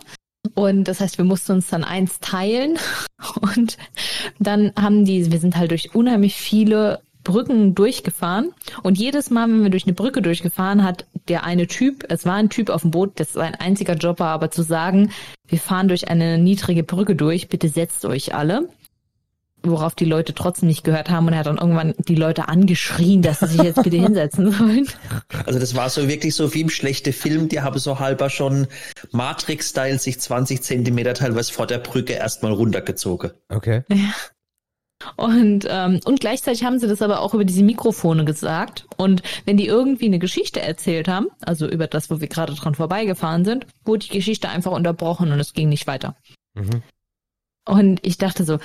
Und 0.56 0.86
das 0.86 1.00
heißt, 1.00 1.18
wir 1.18 1.26
mussten 1.26 1.54
uns 1.54 1.68
dann 1.68 1.84
eins 1.84 2.20
teilen. 2.20 2.78
Und 3.42 3.78
dann 4.40 4.72
haben 4.80 5.06
die, 5.06 5.32
wir 5.32 5.40
sind 5.40 5.58
halt 5.58 5.72
durch 5.72 5.94
unheimlich 5.94 6.36
viele 6.36 7.02
Brücken 7.24 7.76
durchgefahren. 7.76 8.54
Und 8.82 8.98
jedes 8.98 9.30
Mal, 9.30 9.48
wenn 9.50 9.64
wir 9.64 9.70
durch 9.70 9.86
eine 9.86 9.94
Brücke 9.94 10.22
durchgefahren, 10.22 10.84
hat 10.84 11.06
der 11.28 11.44
eine 11.44 11.68
Typ, 11.68 12.06
es 12.10 12.26
war 12.26 12.36
ein 12.36 12.50
Typ 12.50 12.70
auf 12.70 12.82
dem 12.82 12.92
Boot, 12.92 13.20
das 13.20 13.34
sein 13.34 13.56
einziger 13.56 13.96
Job 13.96 14.20
war, 14.20 14.30
aber 14.30 14.52
zu 14.52 14.64
sagen, 14.64 15.12
wir 15.48 15.60
fahren 15.60 15.90
durch 15.90 16.08
eine 16.08 16.38
niedrige 16.38 16.84
Brücke 16.84 17.16
durch, 17.16 17.50
bitte 17.50 17.70
setzt 17.70 18.06
euch 18.06 18.34
alle 18.34 18.70
worauf 19.64 19.96
die 19.96 20.06
Leute 20.06 20.34
trotzdem 20.34 20.68
nicht 20.68 20.84
gehört 20.84 21.10
haben 21.10 21.28
und 21.28 21.34
er 21.34 21.40
hat 21.40 21.48
dann 21.48 21.58
irgendwann 21.58 21.94
die 21.98 22.16
Leute 22.16 22.48
angeschrien, 22.48 23.22
dass 23.22 23.40
sie 23.40 23.48
sich 23.48 23.62
jetzt 23.62 23.84
bitte 23.84 23.98
hinsetzen 23.98 24.52
sollen. 24.52 24.88
Also 25.46 25.60
das 25.60 25.76
war 25.76 25.90
so 25.90 26.08
wirklich 26.08 26.36
so 26.36 26.54
wie 26.54 26.62
im 26.62 26.70
schlechten 26.70 27.14
Film, 27.14 27.50
die 27.50 27.62
haben 27.62 27.80
so 27.80 28.00
halber 28.00 28.30
schon 28.30 28.68
Matrix-Style 29.12 30.00
sich 30.00 30.20
20 30.20 30.62
Zentimeter 30.62 31.14
teilweise 31.14 31.52
vor 31.54 31.68
der 31.68 31.80
Brücke 31.80 32.14
erstmal 32.14 32.54
runtergezogen. 32.54 33.32
Okay. 33.50 33.84
Ja. 33.90 34.14
Und, 35.16 35.66
ähm, 35.70 36.02
und 36.04 36.20
gleichzeitig 36.20 36.66
haben 36.66 36.80
sie 36.80 36.88
das 36.88 37.02
aber 37.02 37.22
auch 37.22 37.34
über 37.34 37.46
diese 37.46 37.64
Mikrofone 37.64 38.26
gesagt. 38.26 38.86
Und 38.98 39.24
wenn 39.46 39.56
die 39.56 39.68
irgendwie 39.68 40.08
eine 40.08 40.20
Geschichte 40.20 40.62
erzählt 40.62 41.08
haben, 41.08 41.28
also 41.42 41.68
über 41.70 41.88
das, 41.88 42.10
wo 42.10 42.20
wir 42.20 42.28
gerade 42.28 42.54
dran 42.54 42.76
vorbeigefahren 42.76 43.46
sind, 43.46 43.66
wurde 43.86 44.06
die 44.08 44.18
Geschichte 44.18 44.50
einfach 44.50 44.72
unterbrochen 44.72 45.32
und 45.32 45.40
es 45.40 45.54
ging 45.54 45.70
nicht 45.70 45.88
weiter. 45.88 46.16
Mhm. 46.54 46.84
Und 47.70 48.00
ich 48.04 48.18
dachte 48.18 48.46
so, 48.46 48.58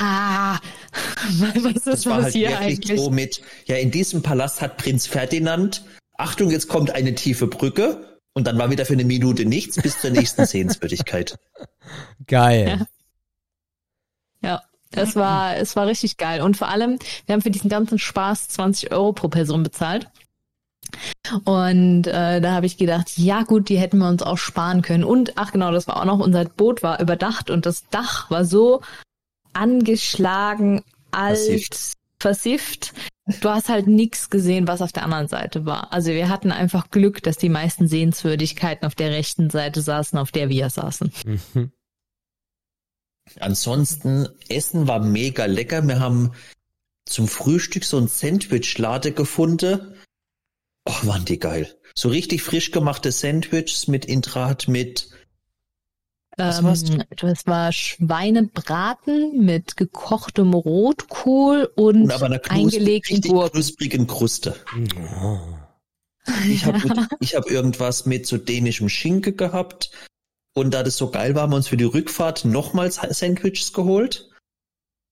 ah, 0.00 0.58
was 1.38 1.56
ist 1.74 1.86
das, 1.86 2.04
war 2.04 2.22
halt 2.24 2.34
hier 2.34 2.58
eigentlich? 2.58 3.00
So 3.00 3.08
mit, 3.08 3.40
ja, 3.64 3.76
in 3.76 3.90
diesem 3.90 4.20
Palast 4.20 4.60
hat 4.60 4.76
Prinz 4.76 5.06
Ferdinand, 5.06 5.82
Achtung, 6.18 6.50
jetzt 6.50 6.68
kommt 6.68 6.90
eine 6.90 7.14
tiefe 7.14 7.46
Brücke 7.46 8.20
und 8.34 8.46
dann 8.46 8.58
war 8.58 8.70
wieder 8.70 8.84
für 8.84 8.92
eine 8.92 9.06
Minute 9.06 9.46
nichts 9.46 9.80
bis 9.80 9.98
zur 9.98 10.10
nächsten 10.10 10.44
Sehenswürdigkeit. 10.46 11.38
Geil. 12.26 12.86
Ja. 14.42 14.50
ja. 14.50 14.62
Es 14.92 15.16
war, 15.16 15.56
es 15.56 15.74
war 15.74 15.86
richtig 15.86 16.18
geil. 16.18 16.42
Und 16.42 16.58
vor 16.58 16.68
allem, 16.68 16.98
wir 17.24 17.32
haben 17.32 17.40
für 17.40 17.50
diesen 17.50 17.70
ganzen 17.70 17.98
Spaß 17.98 18.48
20 18.48 18.92
Euro 18.92 19.14
pro 19.14 19.28
Person 19.28 19.62
bezahlt. 19.62 20.10
Und 21.44 22.06
äh, 22.06 22.40
da 22.40 22.52
habe 22.52 22.66
ich 22.66 22.76
gedacht, 22.76 23.16
ja 23.16 23.42
gut, 23.42 23.68
die 23.68 23.78
hätten 23.78 23.98
wir 23.98 24.08
uns 24.08 24.22
auch 24.22 24.38
sparen 24.38 24.82
können. 24.82 25.04
Und 25.04 25.32
ach 25.36 25.52
genau, 25.52 25.70
das 25.72 25.86
war 25.86 25.96
auch 25.98 26.04
noch, 26.04 26.18
unser 26.18 26.44
Boot 26.44 26.82
war 26.82 27.00
überdacht 27.00 27.50
und 27.50 27.66
das 27.66 27.88
Dach 27.90 28.30
war 28.30 28.44
so 28.44 28.80
angeschlagen, 29.52 30.82
alt, 31.10 31.38
versifft. 31.38 31.94
versifft. 32.18 32.92
Du 33.40 33.48
hast 33.48 33.68
halt 33.68 33.86
nichts 33.86 34.28
gesehen, 34.28 34.66
was 34.66 34.82
auf 34.82 34.92
der 34.92 35.04
anderen 35.04 35.28
Seite 35.28 35.64
war. 35.64 35.92
Also 35.92 36.10
wir 36.10 36.28
hatten 36.28 36.50
einfach 36.50 36.90
Glück, 36.90 37.22
dass 37.22 37.36
die 37.36 37.48
meisten 37.48 37.86
Sehenswürdigkeiten 37.86 38.86
auf 38.86 38.96
der 38.96 39.10
rechten 39.10 39.50
Seite 39.50 39.82
saßen, 39.82 40.18
auf 40.18 40.32
der 40.32 40.48
wir 40.48 40.68
saßen. 40.68 41.12
Mhm. 41.24 41.70
Ansonsten, 43.38 44.28
Essen 44.48 44.88
war 44.88 44.98
mega 44.98 45.44
lecker. 45.44 45.86
Wir 45.86 46.00
haben 46.00 46.32
zum 47.04 47.28
Frühstück 47.28 47.84
so 47.84 47.98
ein 47.98 48.08
Sandwich-Lade 48.08 49.12
gefunden 49.12 49.94
Oh, 50.86 51.06
waren 51.06 51.24
die 51.24 51.38
geil. 51.38 51.74
So 51.94 52.08
richtig 52.08 52.42
frisch 52.42 52.70
gemachte 52.70 53.12
Sandwiches 53.12 53.88
mit 53.88 54.04
Intrat 54.04 54.68
mit 54.68 55.10
ähm, 56.38 57.04
das 57.16 57.46
war 57.46 57.72
Schweinebraten 57.72 59.44
mit 59.44 59.76
gekochtem 59.76 60.54
Rotkohl 60.54 61.70
und, 61.74 62.04
und 62.04 62.12
aber 62.12 62.26
einer 62.26 62.40
eingelegten 62.48 63.20
Gurken. 63.20 63.52
knusprigen 63.52 64.06
Kruste. 64.06 64.56
Oh. 65.22 65.38
Ich 66.48 66.64
habe 66.64 66.78
hab 66.78 67.50
irgendwas 67.50 68.06
mit 68.06 68.26
so 68.26 68.38
dänischem 68.38 68.88
Schinke 68.88 69.32
gehabt. 69.32 69.90
Und 70.54 70.72
da 70.74 70.82
das 70.82 70.96
so 70.96 71.10
geil 71.10 71.34
war, 71.34 71.42
haben 71.42 71.52
wir 71.52 71.56
uns 71.56 71.68
für 71.68 71.76
die 71.76 71.84
Rückfahrt 71.84 72.44
nochmals 72.44 73.00
Sandwiches 73.10 73.72
geholt. 73.72 74.30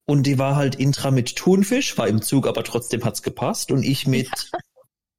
Und 0.05 0.23
die 0.23 0.37
war 0.37 0.55
halt 0.55 0.75
intra 0.75 1.11
mit 1.11 1.35
Thunfisch, 1.35 1.97
war 1.97 2.07
im 2.07 2.21
Zug, 2.21 2.47
aber 2.47 2.63
trotzdem 2.63 3.05
hat's 3.05 3.21
gepasst. 3.21 3.71
Und 3.71 3.83
ich 3.83 4.07
mit, 4.07 4.29
ja. 4.51 4.59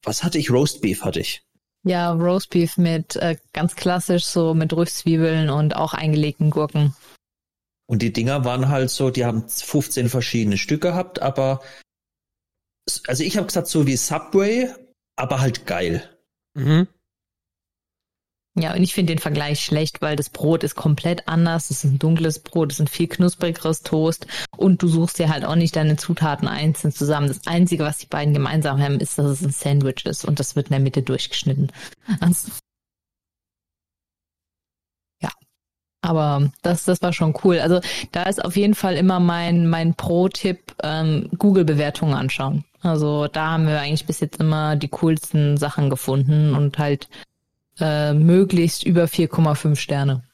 Was 0.02 0.24
hatte 0.24 0.39
ich? 0.39 0.51
Roastbeef 0.51 1.02
hatte 1.02 1.20
ich. 1.20 1.43
Ja, 1.82 2.12
Roastbeef 2.12 2.77
mit 2.77 3.16
äh, 3.16 3.36
ganz 3.52 3.74
klassisch 3.74 4.24
so 4.24 4.55
mit 4.55 4.72
Rüstzwiebeln 4.72 5.48
und 5.48 5.74
auch 5.77 5.94
eingelegten 5.94 6.51
Gurken. 6.51 6.94
Und 7.86 8.02
die 8.02 8.12
Dinger 8.12 8.44
waren 8.44 8.68
halt 8.68 8.90
so, 8.90 9.10
die 9.10 9.24
haben 9.24 9.48
15 9.48 10.09
verschiedene 10.09 10.59
Stück 10.59 10.82
gehabt, 10.82 11.20
aber 11.20 11.60
also 13.06 13.24
ich 13.24 13.36
habe 13.36 13.47
gesagt 13.47 13.68
so 13.68 13.86
wie 13.86 13.97
Subway, 13.97 14.68
aber 15.16 15.40
halt 15.40 15.66
geil. 15.66 16.09
Mhm. 16.55 16.86
Ja, 18.56 18.74
und 18.74 18.82
ich 18.82 18.94
finde 18.94 19.12
den 19.12 19.20
Vergleich 19.20 19.60
schlecht, 19.60 20.02
weil 20.02 20.16
das 20.16 20.28
Brot 20.28 20.64
ist 20.64 20.74
komplett 20.74 21.28
anders. 21.28 21.70
Es 21.70 21.85
ist 21.85 21.93
ein 21.93 21.98
dunkles 22.01 22.40
Brot, 22.40 22.72
es 22.72 22.81
ist 22.81 22.86
ein 22.86 22.89
viel 22.89 23.06
knusprigeres 23.06 23.82
Toast 23.82 24.27
und 24.56 24.82
du 24.82 24.89
suchst 24.89 25.18
dir 25.20 25.28
halt 25.28 25.44
auch 25.44 25.55
nicht 25.55 25.77
deine 25.77 25.97
Zutaten 25.97 26.48
einzeln 26.48 26.93
zusammen. 26.93 27.28
Das 27.28 27.47
Einzige, 27.47 27.85
was 27.85 27.98
die 27.98 28.06
beiden 28.06 28.35
gemeinsam 28.35 28.81
haben, 28.82 28.98
ist, 28.98 29.18
dass 29.18 29.27
es 29.27 29.43
ein 29.43 29.51
Sandwich 29.52 30.05
ist 30.05 30.24
und 30.24 30.40
das 30.40 30.56
wird 30.56 30.66
in 30.66 30.72
der 30.72 30.81
Mitte 30.81 31.02
durchgeschnitten. 31.02 31.70
Also, 32.20 32.51
ja, 35.22 35.31
aber 36.02 36.51
das, 36.62 36.85
das 36.85 37.01
war 37.02 37.12
schon 37.12 37.35
cool. 37.44 37.60
Also 37.60 37.81
da 38.10 38.24
ist 38.24 38.44
auf 38.44 38.56
jeden 38.56 38.74
Fall 38.74 38.97
immer 38.97 39.20
mein, 39.20 39.68
mein 39.68 39.94
Pro-Tipp, 39.94 40.74
ähm, 40.82 41.31
Google-Bewertungen 41.39 42.14
anschauen. 42.14 42.64
Also 42.82 43.28
da 43.28 43.52
haben 43.52 43.66
wir 43.66 43.81
eigentlich 43.81 44.06
bis 44.06 44.20
jetzt 44.20 44.40
immer 44.40 44.74
die 44.74 44.89
coolsten 44.89 45.56
Sachen 45.56 45.89
gefunden 45.89 46.55
und 46.55 46.78
halt 46.78 47.09
äh, 47.81 48.15
möglichst 48.15 48.85
über 48.85 49.05
4,5 49.05 49.77
Sterne. 49.77 50.24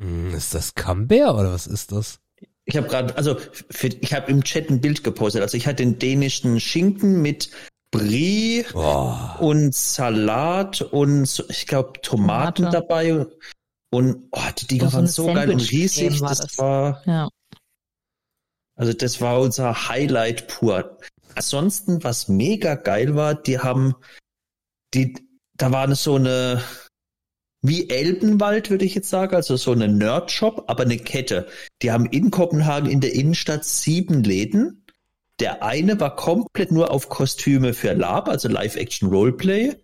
Hm, 0.00 0.34
ist 0.34 0.54
das 0.54 0.74
Camembert 0.74 1.34
oder 1.34 1.52
was 1.52 1.66
ist 1.66 1.92
das? 1.92 2.20
Ich 2.64 2.76
habe 2.76 2.88
gerade, 2.88 3.16
also 3.16 3.36
für, 3.70 3.88
ich 3.88 4.14
habe 4.14 4.30
im 4.30 4.44
Chat 4.44 4.70
ein 4.70 4.80
Bild 4.80 5.02
gepostet. 5.02 5.42
Also 5.42 5.56
ich 5.56 5.66
hatte 5.66 5.82
den 5.82 5.98
dänischen 5.98 6.60
Schinken 6.60 7.20
mit 7.20 7.50
Brie 7.90 8.64
oh. 8.74 9.14
und 9.40 9.74
Salat 9.74 10.80
und 10.80 11.44
ich 11.48 11.66
glaube 11.66 12.00
Tomaten 12.02 12.64
Tomate. 12.64 12.76
dabei. 12.76 13.26
Und 13.92 14.28
oh, 14.30 14.40
die 14.56 14.66
Dinger 14.68 14.92
waren 14.92 15.08
so 15.08 15.26
geil 15.26 15.50
und 15.50 15.70
riesig. 15.70 16.20
War 16.20 16.28
das, 16.28 16.38
das, 16.38 16.58
war. 16.58 17.02
Ja. 17.06 17.28
Also 18.76 18.92
das 18.92 19.20
war 19.20 19.40
unser 19.40 19.88
Highlight 19.88 20.46
pur. 20.46 20.98
Ansonsten, 21.34 22.04
was 22.04 22.28
mega 22.28 22.76
geil 22.76 23.16
war, 23.16 23.34
die 23.34 23.58
haben 23.58 23.94
die 24.94 25.14
da 25.60 25.72
war 25.72 25.94
so 25.94 26.14
eine, 26.14 26.62
wie 27.60 27.90
Elbenwald, 27.90 28.70
würde 28.70 28.86
ich 28.86 28.94
jetzt 28.94 29.10
sagen, 29.10 29.36
also 29.36 29.56
so 29.56 29.72
eine 29.72 29.88
Nerd-Shop, 29.88 30.64
aber 30.68 30.84
eine 30.84 30.96
Kette. 30.96 31.48
Die 31.82 31.92
haben 31.92 32.06
in 32.06 32.30
Kopenhagen 32.30 32.88
in 32.88 33.00
der 33.00 33.12
Innenstadt 33.12 33.66
sieben 33.66 34.24
Läden. 34.24 34.86
Der 35.38 35.62
eine 35.62 36.00
war 36.00 36.16
komplett 36.16 36.72
nur 36.72 36.90
auf 36.90 37.10
Kostüme 37.10 37.74
für 37.74 37.92
Lab, 37.92 38.28
also 38.28 38.48
Live-Action-Roleplay. 38.48 39.76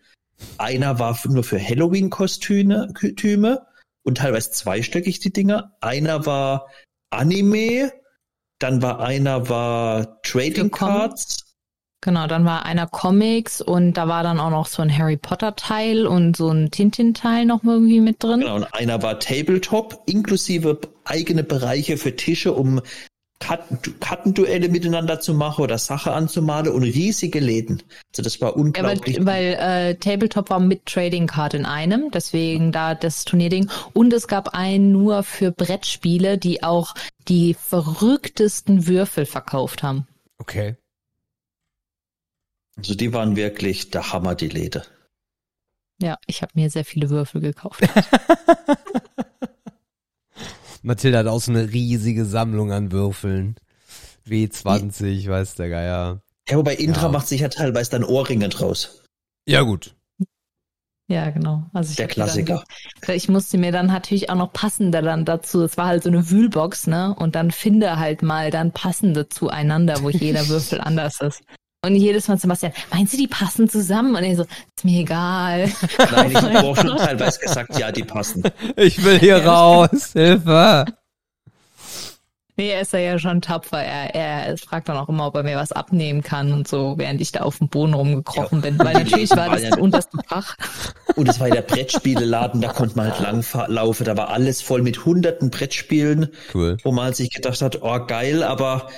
Einer 0.57 0.99
war 0.99 1.19
nur 1.29 1.45
für 1.45 1.61
Halloween-Kostüme 1.61 3.67
und 4.03 4.19
teilweise 4.19 4.51
zweistöckig 4.53 5.21
die 5.21 5.33
Dinger. 5.33 5.77
Einer 5.83 6.25
war 6.25 6.71
Anime, 7.11 7.93
dann 8.59 8.81
war 8.81 9.01
einer 9.01 9.51
war 9.51 10.23
Trading 10.23 10.71
Cards 10.71 11.46
Genau, 12.03 12.27
dann 12.27 12.45
war 12.45 12.65
einer 12.65 12.87
Comics 12.87 13.61
und 13.61 13.95
da 13.95 14.07
war 14.07 14.23
dann 14.23 14.39
auch 14.39 14.51
noch 14.51 14.67
so 14.67 14.83
ein 14.83 14.97
Harry 14.97 15.17
Potter 15.17 15.57
Teil 15.57 16.07
und 16.07 16.37
so 16.37 16.51
ein 16.51 16.71
Tintin 16.71 17.15
Teil 17.15 17.47
noch 17.47 17.65
irgendwie 17.65 18.01
mit 18.01 18.23
drin. 18.23 18.41
Genau, 18.41 18.57
und 18.57 18.75
einer 18.75 19.03
war 19.03 19.19
Tabletop, 19.19 20.03
inklusive 20.07 20.79
eigene 21.05 21.43
Bereiche 21.43 21.97
für 21.97 22.15
Tische, 22.15 22.53
um 22.53 22.81
Kartenduelle 23.39 24.69
miteinander 24.69 25.21
zu 25.21 25.35
machen 25.35 25.63
oder 25.63 25.79
Sache 25.79 26.13
anzumalen 26.13 26.73
und 26.73 26.83
riesige 26.83 27.39
Läden. 27.39 27.83
Also 28.11 28.23
das 28.23 28.41
war 28.41 28.57
unglaublich. 28.57 29.19
Ja, 29.19 29.27
weil, 29.27 29.59
weil 29.59 29.91
äh, 29.91 29.95
Tabletop 29.97 30.51
war 30.51 30.59
mit 30.59 30.87
Trading 30.87 31.27
Card 31.27 31.55
in 31.55 31.67
einem, 31.67 32.11
deswegen 32.11 32.73
da 32.73 32.95
das 32.95 33.25
Turnierding. 33.25 33.69
Und 33.93 34.13
es 34.13 34.27
gab 34.27 34.55
einen 34.55 34.91
nur 34.91 35.23
für 35.23 35.53
Brettspiele, 35.53 36.39
die 36.39 36.63
auch 36.63 36.95
die 37.29 37.55
verrücktesten 37.55 38.87
Würfel 38.87 39.27
verkauft 39.27 39.83
haben. 39.83 40.07
Okay. 40.39 40.77
Also 42.77 42.95
die 42.95 43.13
waren 43.13 43.37
wirklich 43.37 43.91
der 43.91 44.13
Hammer, 44.13 44.35
die 44.35 44.49
Läde. 44.49 44.85
Ja, 46.01 46.19
ich 46.27 46.43
habe 46.43 46.53
mir 46.55 46.71
sehr 46.71 46.85
viele 46.85 47.09
Würfel 47.09 47.41
gekauft. 47.41 47.81
Mathilda 50.83 51.19
hat 51.19 51.27
auch 51.27 51.41
so 51.41 51.51
eine 51.51 51.73
riesige 51.73 52.25
Sammlung 52.27 52.71
an 52.71 52.93
Würfeln. 52.93 53.57
W20, 54.29 55.07
ja. 55.09 55.31
weiß 55.31 55.55
der 55.55 55.69
Geier. 55.71 56.21
Ja, 56.49 56.57
wobei 56.57 56.77
Intra 56.77 57.05
ja. 57.05 57.09
macht 57.09 57.27
sich 57.27 57.41
ja 57.41 57.49
teilweise 57.49 57.91
dann 57.91 58.05
Ohrringe 58.05 58.49
draus. 58.49 59.03
Ja, 59.47 59.63
gut. 59.63 59.97
Ja, 61.09 61.31
genau. 61.31 61.65
Also 61.73 61.91
ich 61.91 61.97
der 61.97 62.09
Klassiker. 62.09 62.65
Dann, 63.03 63.17
ich 63.17 63.29
musste 63.29 63.59
mir 63.59 63.71
dann 63.71 63.87
natürlich 63.87 64.29
auch 64.29 64.35
noch 64.35 64.53
passende 64.53 65.03
dann 65.03 65.25
dazu. 65.25 65.63
Es 65.63 65.77
war 65.77 65.87
halt 65.87 66.03
so 66.03 66.09
eine 66.09 66.31
Wühlbox, 66.31 66.89
ne? 66.89 67.15
Und 67.15 67.37
dann 67.37 67.53
finde 67.53 67.99
halt 67.99 68.23
mal 68.23 68.51
dann 68.51 68.73
passende 68.73 69.29
zueinander, 69.29 70.03
wo 70.03 70.11
jeder 70.11 70.49
Würfel 70.49 70.81
anders 70.81 71.21
ist. 71.21 71.43
Und 71.85 71.95
jedes 71.95 72.27
Mal 72.27 72.39
Sebastian, 72.39 72.73
meinst 72.93 73.13
du, 73.13 73.17
die 73.17 73.29
passen 73.29 73.69
zusammen? 73.69 74.17
Und 74.17 74.25
er 74.25 74.37
so, 74.37 74.43
ist 74.43 74.85
mir 74.85 75.01
egal. 75.01 75.71
Nein, 76.13 76.31
ich 76.31 76.37
habe 76.43 76.61
auch 76.65 76.77
schon 76.77 76.97
teilweise 76.97 77.39
gesagt, 77.39 77.79
ja, 77.79 77.93
die 77.93 78.05
passen. 78.05 78.43
Ich 78.77 79.05
will 79.05 79.19
hier 79.19 79.45
raus, 79.45 80.13
Hilfe. 80.13 80.87
Nee, 82.59 82.71
er 82.71 82.81
ist 82.81 82.95
ja 82.95 83.19
schon 83.19 83.43
tapfer. 83.43 83.83
Er, 83.83 84.15
er 84.15 84.57
fragt 84.57 84.89
dann 84.89 84.97
auch 84.97 85.11
immer, 85.11 85.27
ob 85.27 85.37
er 85.37 85.43
mir 85.43 85.57
was 85.57 85.73
abnehmen 85.73 86.23
kann 86.23 86.55
und 86.55 86.67
so, 86.67 86.95
während 86.97 87.21
ich 87.21 87.31
da 87.31 87.41
auf 87.41 87.59
dem 87.59 87.69
Boden 87.69 87.93
rumgekrochen 87.93 88.63
ja. 88.63 88.71
bin. 88.71 88.79
Weil 88.79 88.95
natürlich 88.95 89.31
war 89.33 89.51
das 89.55 89.63
das 89.63 89.79
unterste 89.79 90.19
Fach. 90.27 90.57
Und 91.17 91.29
es 91.29 91.39
war 91.39 91.49
ja 91.49 91.57
der 91.57 91.63
Brettspieleladen, 91.63 92.63
da 92.63 92.73
konnte 92.73 92.97
man 92.97 93.13
halt 93.13 93.21
langlaufen. 93.21 94.07
Da 94.07 94.17
war 94.17 94.31
alles 94.31 94.63
voll 94.63 94.81
mit 94.81 95.05
hunderten 95.05 95.51
Brettspielen. 95.51 96.29
Cool. 96.55 96.79
Wo 96.83 96.93
man 96.93 97.07
halt 97.07 97.17
sich 97.17 97.31
gedacht 97.31 97.61
hat, 97.61 97.83
oh 97.83 98.07
geil, 98.07 98.43
aber 98.43 98.89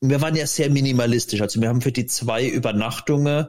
wir 0.00 0.20
waren 0.20 0.34
ja 0.34 0.46
sehr 0.46 0.70
minimalistisch. 0.70 1.40
Also 1.40 1.60
wir 1.60 1.68
haben 1.68 1.82
für 1.82 1.92
die 1.92 2.06
zwei 2.06 2.46
Übernachtungen 2.46 3.48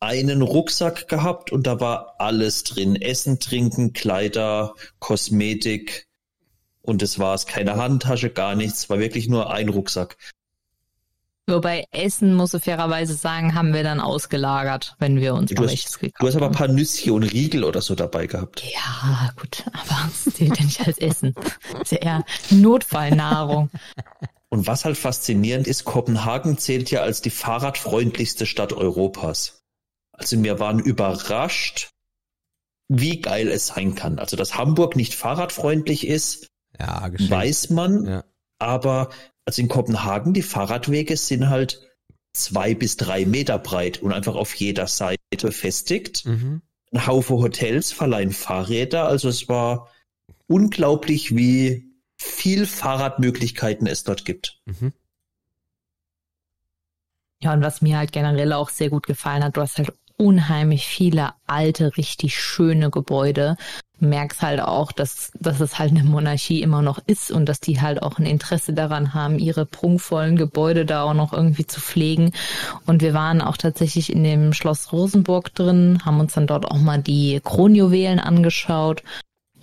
einen 0.00 0.42
Rucksack 0.42 1.08
gehabt 1.08 1.50
und 1.50 1.66
da 1.66 1.80
war 1.80 2.16
alles 2.18 2.64
drin. 2.64 2.96
Essen, 2.96 3.40
Trinken, 3.40 3.92
Kleider, 3.92 4.74
Kosmetik 4.98 6.06
und 6.82 7.00
das 7.00 7.18
war's. 7.18 7.46
Keine 7.46 7.76
Handtasche, 7.76 8.30
gar 8.30 8.54
nichts. 8.54 8.90
War 8.90 8.98
wirklich 8.98 9.28
nur 9.28 9.52
ein 9.52 9.70
Rucksack. 9.70 10.16
Wobei 11.46 11.84
Essen, 11.90 12.34
muss 12.34 12.54
ich 12.54 12.64
fairerweise 12.64 13.14
sagen, 13.14 13.54
haben 13.54 13.74
wir 13.74 13.82
dann 13.82 14.00
ausgelagert, 14.00 14.96
wenn 14.98 15.20
wir 15.20 15.34
uns 15.34 15.50
du 15.50 15.62
hast, 15.62 16.00
gekauft 16.00 16.22
Du 16.22 16.26
hast 16.26 16.36
aber 16.36 16.46
ein 16.46 16.52
paar 16.52 16.68
Nüsschen 16.68 17.12
und 17.12 17.22
Riegel 17.22 17.64
oder 17.64 17.82
so 17.82 17.94
dabei 17.94 18.26
gehabt. 18.26 18.62
Ja, 18.64 19.30
gut, 19.38 19.62
aber 19.66 20.08
das 20.24 20.34
zählt 20.34 20.58
ja 20.58 20.64
nicht 20.64 20.86
als 20.86 20.96
Essen. 20.98 21.34
Das 21.72 21.82
ist 21.82 21.92
ja 21.92 21.98
eher 21.98 22.24
Notfallnahrung. 22.48 23.68
Und 24.54 24.68
was 24.68 24.84
halt 24.84 24.96
faszinierend 24.96 25.66
ist, 25.66 25.84
Kopenhagen 25.84 26.58
zählt 26.58 26.88
ja 26.92 27.00
als 27.00 27.20
die 27.20 27.30
fahrradfreundlichste 27.30 28.46
Stadt 28.46 28.72
Europas. 28.72 29.64
Also 30.12 30.40
wir 30.44 30.60
waren 30.60 30.78
überrascht, 30.78 31.90
wie 32.86 33.20
geil 33.20 33.48
es 33.48 33.66
sein 33.66 33.96
kann. 33.96 34.20
Also 34.20 34.36
dass 34.36 34.56
Hamburg 34.56 34.94
nicht 34.94 35.12
fahrradfreundlich 35.12 36.06
ist, 36.06 36.46
ja, 36.78 37.10
weiß 37.18 37.70
man. 37.70 38.06
Ja. 38.06 38.24
Aber 38.60 39.10
also 39.44 39.60
in 39.60 39.66
Kopenhagen, 39.66 40.34
die 40.34 40.42
Fahrradwege 40.42 41.16
sind 41.16 41.48
halt 41.50 41.80
zwei 42.32 42.76
bis 42.76 42.96
drei 42.96 43.26
Meter 43.26 43.58
breit 43.58 44.02
und 44.02 44.12
einfach 44.12 44.36
auf 44.36 44.54
jeder 44.54 44.86
Seite 44.86 45.18
befestigt. 45.42 46.26
Mhm. 46.26 46.62
Ein 46.92 47.06
Haufe 47.08 47.34
Hotels 47.38 47.90
verleihen 47.90 48.30
Fahrräder. 48.30 49.08
Also 49.08 49.28
es 49.28 49.48
war 49.48 49.90
unglaublich, 50.46 51.34
wie 51.34 51.93
viel 52.24 52.66
Fahrradmöglichkeiten 52.66 53.86
es 53.86 54.04
dort 54.04 54.24
gibt. 54.24 54.58
Mhm. 54.64 54.92
Ja, 57.40 57.52
und 57.52 57.62
was 57.62 57.82
mir 57.82 57.98
halt 57.98 58.12
generell 58.12 58.52
auch 58.54 58.70
sehr 58.70 58.88
gut 58.88 59.06
gefallen 59.06 59.44
hat, 59.44 59.56
du 59.56 59.60
hast 59.60 59.76
halt 59.76 59.92
unheimlich 60.16 60.86
viele 60.86 61.30
alte, 61.46 61.96
richtig 61.96 62.38
schöne 62.38 62.90
Gebäude. 62.90 63.56
Du 64.00 64.06
merkst 64.06 64.42
halt 64.42 64.60
auch, 64.60 64.92
dass, 64.92 65.32
dass 65.38 65.60
es 65.60 65.78
halt 65.78 65.90
eine 65.90 66.04
Monarchie 66.04 66.62
immer 66.62 66.82
noch 66.82 66.98
ist 67.06 67.30
und 67.30 67.46
dass 67.46 67.60
die 67.60 67.80
halt 67.80 68.02
auch 68.02 68.18
ein 68.18 68.26
Interesse 68.26 68.72
daran 68.72 69.12
haben, 69.12 69.38
ihre 69.38 69.66
prunkvollen 69.66 70.36
Gebäude 70.36 70.86
da 70.86 71.02
auch 71.02 71.14
noch 71.14 71.32
irgendwie 71.32 71.66
zu 71.66 71.80
pflegen. 71.80 72.32
Und 72.86 73.02
wir 73.02 73.12
waren 73.12 73.40
auch 73.40 73.56
tatsächlich 73.56 74.10
in 74.10 74.24
dem 74.24 74.52
Schloss 74.52 74.92
Rosenburg 74.92 75.54
drin, 75.54 76.00
haben 76.04 76.20
uns 76.20 76.34
dann 76.34 76.46
dort 76.46 76.64
auch 76.64 76.78
mal 76.78 77.02
die 77.02 77.40
Kronjuwelen 77.44 78.20
angeschaut. 78.20 79.02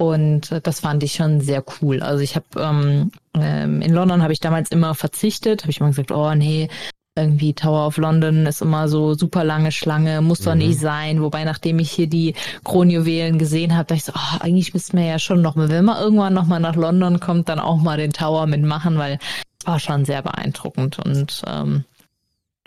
Und 0.02 0.50
das 0.64 0.80
fand 0.80 1.04
ich 1.04 1.14
schon 1.14 1.42
sehr 1.42 1.64
cool. 1.80 2.02
Also 2.02 2.24
ich 2.24 2.36
habe 2.36 2.48
ähm, 2.58 3.12
ähm, 3.36 3.84
in 3.84 3.94
London 3.94 4.24
habe 4.24 4.34
ich 4.34 4.40
damals 4.40 4.72
immer 4.72 4.96
verzichtet, 4.96 5.62
habe 5.62 5.70
ich 5.70 5.80
immer 5.80 5.90
gesagt, 5.90 6.10
oh 6.10 6.34
nee, 6.34 6.70
irgendwie 7.16 7.54
Tower 7.54 7.86
of 7.86 7.98
London 7.98 8.48
ist 8.48 8.64
immer 8.64 8.88
so 8.88 9.14
super 9.14 9.44
lange 9.44 9.72
Schlange, 9.72 10.22
muss 10.22 10.40
doch 10.40 10.54
mhm. 10.54 10.62
nicht 10.62 10.80
sein. 10.80 11.22
Wobei, 11.22 11.44
nachdem 11.44 11.78
ich 11.78 11.92
hier 11.92 12.08
die 12.08 12.34
Kronjuwelen 12.64 13.38
gesehen 13.38 13.76
habe, 13.78 13.86
dachte 13.86 13.94
ich 14.00 14.06
so, 14.06 14.14
oh, 14.16 14.38
eigentlich 14.40 14.74
müssten 14.74 14.98
wir 14.98 15.06
ja 15.06 15.20
schon 15.20 15.44
noch 15.44 15.54
mal, 15.54 15.70
wenn 15.70 15.86
man 15.86 16.02
irgendwann 16.02 16.34
noch 16.34 16.48
mal 16.48 16.60
nach 16.60 16.76
London 16.76 17.20
kommt, 17.20 17.48
dann 17.48 17.60
auch 17.60 17.78
mal 17.78 17.98
den 17.98 18.12
Tower 18.12 18.48
mitmachen, 18.48 18.98
weil 18.98 19.20
es 19.60 19.68
war 19.68 19.80
schon 19.80 20.06
sehr 20.06 20.24
beeindruckend 20.24 20.98
und 20.98 21.44
ähm, 21.46 21.84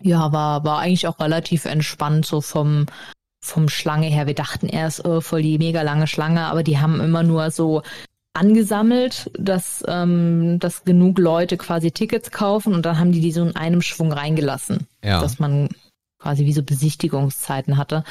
ja, 0.00 0.30
war, 0.30 0.62
war 0.62 0.78
eigentlich 0.78 1.08
auch 1.08 1.18
relativ 1.18 1.64
entspannt 1.64 2.26
so 2.26 2.40
vom, 2.40 2.86
vom 3.46 3.68
Schlange 3.68 4.06
her. 4.06 4.26
Wir 4.26 4.34
dachten 4.34 4.66
erst, 4.66 5.04
oh, 5.04 5.20
voll 5.20 5.42
die 5.42 5.58
mega 5.58 5.82
lange 5.82 6.06
Schlange, 6.06 6.46
aber 6.46 6.62
die 6.62 6.78
haben 6.78 7.00
immer 7.00 7.22
nur 7.22 7.50
so 7.50 7.82
angesammelt, 8.34 9.30
dass, 9.38 9.84
ähm, 9.86 10.58
dass 10.58 10.84
genug 10.84 11.18
Leute 11.18 11.56
quasi 11.56 11.92
Tickets 11.92 12.30
kaufen 12.30 12.74
und 12.74 12.84
dann 12.84 12.98
haben 12.98 13.12
die 13.12 13.20
die 13.20 13.32
so 13.32 13.42
in 13.42 13.54
einem 13.56 13.80
Schwung 13.80 14.12
reingelassen, 14.12 14.88
ja. 15.04 15.20
dass 15.20 15.38
man 15.38 15.68
quasi 16.18 16.44
wie 16.44 16.52
so 16.52 16.62
Besichtigungszeiten 16.62 17.76
hatte. 17.76 18.02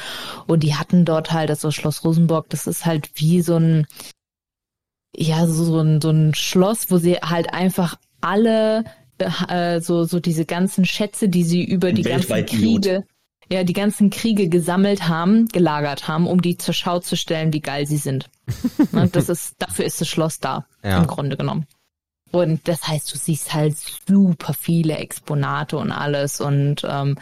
Und 0.48 0.64
die 0.64 0.76
hatten 0.76 1.04
dort 1.04 1.32
halt, 1.32 1.50
das 1.50 1.66
also 1.66 1.72
Schloss 1.72 2.06
Rosenburg, 2.06 2.48
das 2.50 2.68
ist 2.68 2.86
halt 2.86 3.10
wie 3.16 3.42
so 3.42 3.58
ein, 3.58 3.86
ja, 5.16 5.46
so 5.48 5.80
ein, 5.80 6.00
so 6.00 6.12
ein 6.12 6.34
Schloss, 6.34 6.90
wo 6.90 6.98
sie 6.98 7.16
halt 7.16 7.54
einfach 7.54 7.96
alle, 8.22 8.86
äh, 9.18 9.82
so, 9.82 10.06
so 10.06 10.20
diese 10.20 10.46
ganzen 10.46 10.86
Schätze, 10.86 11.28
die 11.28 11.44
sie 11.44 11.64
über 11.64 11.92
die 11.92 12.04
ganzen 12.04 12.46
Kriege, 12.46 13.04
ja, 13.54 13.64
die 13.64 13.74
ganzen 13.74 14.10
Kriege 14.10 14.50
gesammelt 14.50 15.08
haben, 15.08 15.48
gelagert 15.48 16.08
haben, 16.08 16.28
um 16.28 16.42
die 16.42 16.58
zur 16.58 16.74
Schau 16.74 17.00
zu 17.00 17.16
stellen, 17.16 17.54
wie 17.54 17.62
geil 17.62 17.86
sie 17.86 17.98
sind. 17.98 18.30
Ne, 18.92 19.08
das 19.08 19.30
ist, 19.30 19.56
dafür 19.60 19.86
ist 19.86 20.02
das 20.02 20.08
Schloss 20.08 20.40
da, 20.40 20.66
ja. 20.84 21.00
im 21.00 21.08
Grunde 21.08 21.38
genommen. 21.38 21.66
Und 22.32 22.68
das 22.68 22.88
heißt, 22.88 23.14
du 23.14 23.18
siehst 23.18 23.54
halt 23.54 23.76
super 24.08 24.54
viele 24.54 24.98
Exponate 24.98 25.78
und 25.78 25.92
alles. 25.92 26.42
Und 26.42 26.82
ähm, 26.84 27.18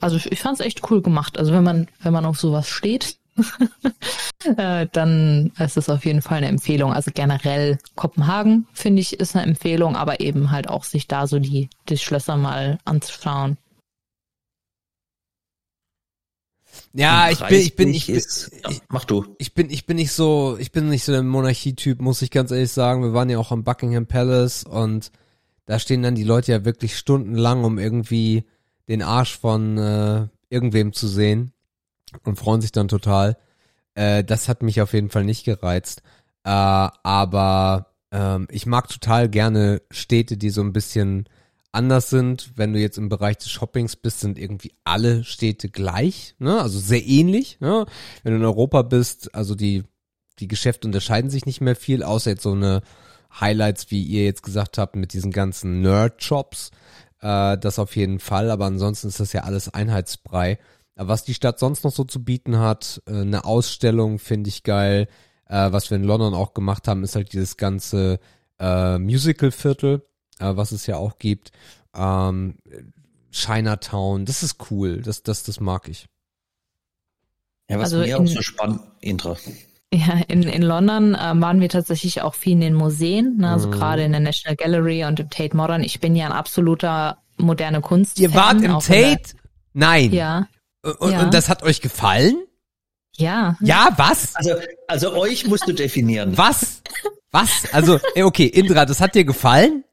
also 0.00 0.16
ich, 0.16 0.30
ich 0.32 0.40
fand 0.40 0.58
es 0.58 0.66
echt 0.66 0.90
cool 0.90 1.02
gemacht. 1.02 1.38
Also 1.38 1.52
wenn 1.52 1.64
man, 1.64 1.88
wenn 2.00 2.12
man 2.12 2.24
auf 2.24 2.38
sowas 2.38 2.68
steht, 2.68 3.16
äh, 4.56 4.86
dann 4.92 5.52
ist 5.58 5.76
es 5.76 5.88
auf 5.88 6.04
jeden 6.04 6.22
Fall 6.22 6.38
eine 6.38 6.48
Empfehlung. 6.48 6.92
Also 6.92 7.10
generell 7.14 7.78
Kopenhagen, 7.94 8.66
finde 8.72 9.00
ich, 9.00 9.18
ist 9.18 9.36
eine 9.36 9.46
Empfehlung, 9.46 9.96
aber 9.96 10.20
eben 10.20 10.50
halt 10.50 10.68
auch 10.68 10.84
sich 10.84 11.08
da 11.08 11.26
so 11.26 11.38
die, 11.38 11.68
die 11.88 11.98
Schlösser 11.98 12.36
mal 12.36 12.78
anzuschauen. 12.84 13.58
Ja, 16.94 17.30
ich 17.30 17.38
bin, 17.38 17.60
ich 17.60 17.76
bin, 17.76 17.88
ich 17.94 18.06
bin, 18.06 18.16
ist, 18.16 18.50
ja, 18.62 18.70
mach 18.88 19.04
du. 19.04 19.24
Ich 19.38 19.54
bin, 19.54 19.70
ich 19.70 19.86
bin 19.86 19.96
nicht 19.96 20.12
so, 20.12 20.56
ich 20.58 20.72
bin 20.72 20.88
nicht 20.88 21.04
so 21.04 21.12
der 21.12 21.22
Monarchie-Typ, 21.22 22.00
muss 22.00 22.22
ich 22.22 22.30
ganz 22.30 22.50
ehrlich 22.50 22.70
sagen. 22.70 23.02
Wir 23.02 23.14
waren 23.14 23.30
ja 23.30 23.38
auch 23.38 23.50
am 23.50 23.64
Buckingham 23.64 24.06
Palace 24.06 24.64
und 24.64 25.10
da 25.64 25.78
stehen 25.78 26.02
dann 26.02 26.14
die 26.14 26.24
Leute 26.24 26.52
ja 26.52 26.64
wirklich 26.64 26.96
stundenlang, 26.98 27.64
um 27.64 27.78
irgendwie 27.78 28.44
den 28.88 29.02
Arsch 29.02 29.38
von 29.38 29.78
äh, 29.78 30.26
irgendwem 30.50 30.92
zu 30.92 31.08
sehen 31.08 31.52
und 32.24 32.38
freuen 32.38 32.60
sich 32.60 32.72
dann 32.72 32.88
total. 32.88 33.38
Äh, 33.94 34.22
das 34.24 34.48
hat 34.48 34.62
mich 34.62 34.82
auf 34.82 34.92
jeden 34.92 35.08
Fall 35.08 35.24
nicht 35.24 35.44
gereizt. 35.44 36.02
Äh, 36.44 36.50
aber 36.50 37.86
ähm, 38.10 38.48
ich 38.50 38.66
mag 38.66 38.88
total 38.88 39.28
gerne 39.28 39.80
Städte, 39.90 40.36
die 40.36 40.50
so 40.50 40.60
ein 40.60 40.72
bisschen 40.72 41.28
anders 41.72 42.10
sind. 42.10 42.52
Wenn 42.56 42.72
du 42.72 42.78
jetzt 42.78 42.98
im 42.98 43.08
Bereich 43.08 43.38
des 43.38 43.50
Shoppings 43.50 43.96
bist, 43.96 44.20
sind 44.20 44.38
irgendwie 44.38 44.72
alle 44.84 45.24
Städte 45.24 45.68
gleich, 45.68 46.36
ne? 46.38 46.60
also 46.60 46.78
sehr 46.78 47.04
ähnlich. 47.04 47.58
Ne? 47.60 47.86
Wenn 48.22 48.32
du 48.32 48.38
in 48.38 48.44
Europa 48.44 48.82
bist, 48.82 49.34
also 49.34 49.54
die, 49.54 49.84
die 50.38 50.48
Geschäfte 50.48 50.86
unterscheiden 50.86 51.30
sich 51.30 51.46
nicht 51.46 51.60
mehr 51.60 51.76
viel, 51.76 52.02
außer 52.02 52.30
jetzt 52.30 52.42
so 52.42 52.52
eine 52.52 52.82
Highlights, 53.40 53.90
wie 53.90 54.02
ihr 54.02 54.24
jetzt 54.24 54.42
gesagt 54.42 54.76
habt, 54.78 54.94
mit 54.96 55.14
diesen 55.14 55.32
ganzen 55.32 55.80
Nerd-Shops. 55.80 56.70
Äh, 57.20 57.56
das 57.58 57.78
auf 57.78 57.96
jeden 57.96 58.18
Fall, 58.18 58.50
aber 58.50 58.66
ansonsten 58.66 59.08
ist 59.08 59.20
das 59.20 59.32
ja 59.32 59.42
alles 59.42 59.72
Einheitsbrei. 59.72 60.58
Aber 60.94 61.08
was 61.08 61.24
die 61.24 61.34
Stadt 61.34 61.58
sonst 61.58 61.84
noch 61.84 61.92
so 61.92 62.04
zu 62.04 62.22
bieten 62.22 62.58
hat, 62.58 63.02
äh, 63.06 63.20
eine 63.20 63.46
Ausstellung 63.46 64.18
finde 64.18 64.48
ich 64.48 64.62
geil. 64.62 65.08
Äh, 65.48 65.72
was 65.72 65.90
wir 65.90 65.96
in 65.96 66.04
London 66.04 66.34
auch 66.34 66.52
gemacht 66.52 66.86
haben, 66.86 67.02
ist 67.02 67.16
halt 67.16 67.32
dieses 67.32 67.56
ganze 67.56 68.20
äh, 68.58 68.98
Musical-Viertel 68.98 70.02
äh, 70.42 70.56
was 70.56 70.72
es 70.72 70.86
ja 70.86 70.96
auch 70.96 71.18
gibt. 71.18 71.52
Ähm, 71.94 72.56
Chinatown, 73.30 74.26
das 74.26 74.42
ist 74.42 74.56
cool, 74.70 75.00
das, 75.00 75.22
das, 75.22 75.42
das 75.44 75.60
mag 75.60 75.88
ich. 75.88 76.06
Ja, 77.68 77.78
was 77.78 77.94
also 77.94 77.98
mir 77.98 78.16
in, 78.16 78.22
auch 78.22 78.26
so 78.26 78.42
spannend, 78.42 78.80
Intra. 79.00 79.36
Ja, 79.94 80.20
in, 80.28 80.42
in 80.42 80.62
London 80.62 81.14
äh, 81.14 81.18
waren 81.18 81.60
wir 81.60 81.68
tatsächlich 81.68 82.22
auch 82.22 82.34
viel 82.34 82.52
in 82.52 82.60
den 82.60 82.74
Museen, 82.74 83.38
ne? 83.38 83.50
also 83.50 83.68
mm. 83.68 83.72
gerade 83.72 84.04
in 84.04 84.12
der 84.12 84.20
National 84.20 84.56
Gallery 84.56 85.04
und 85.04 85.20
im 85.20 85.30
Tate 85.30 85.56
Modern. 85.56 85.82
Ich 85.82 86.00
bin 86.00 86.16
ja 86.16 86.26
ein 86.26 86.32
absoluter 86.32 87.18
moderne 87.36 87.80
Kunst. 87.80 88.18
Ihr 88.18 88.34
wart 88.34 88.62
im 88.62 88.78
Tate? 88.78 88.90
Der, 88.92 89.18
Nein. 89.74 90.12
Ja. 90.12 90.48
Und, 90.98 91.12
ja. 91.12 91.22
und 91.22 91.34
das 91.34 91.48
hat 91.48 91.62
euch 91.62 91.80
gefallen? 91.80 92.36
Ja. 93.16 93.56
Ja, 93.60 93.90
was? 93.96 94.34
Also, 94.34 94.54
also 94.88 95.14
euch 95.14 95.46
musst 95.46 95.68
du 95.68 95.72
definieren. 95.72 96.36
Was? 96.36 96.82
Was? 97.30 97.72
Also, 97.72 97.98
okay, 98.16 98.46
Indra, 98.46 98.84
das 98.84 99.00
hat 99.00 99.14
dir 99.14 99.24
gefallen? 99.24 99.84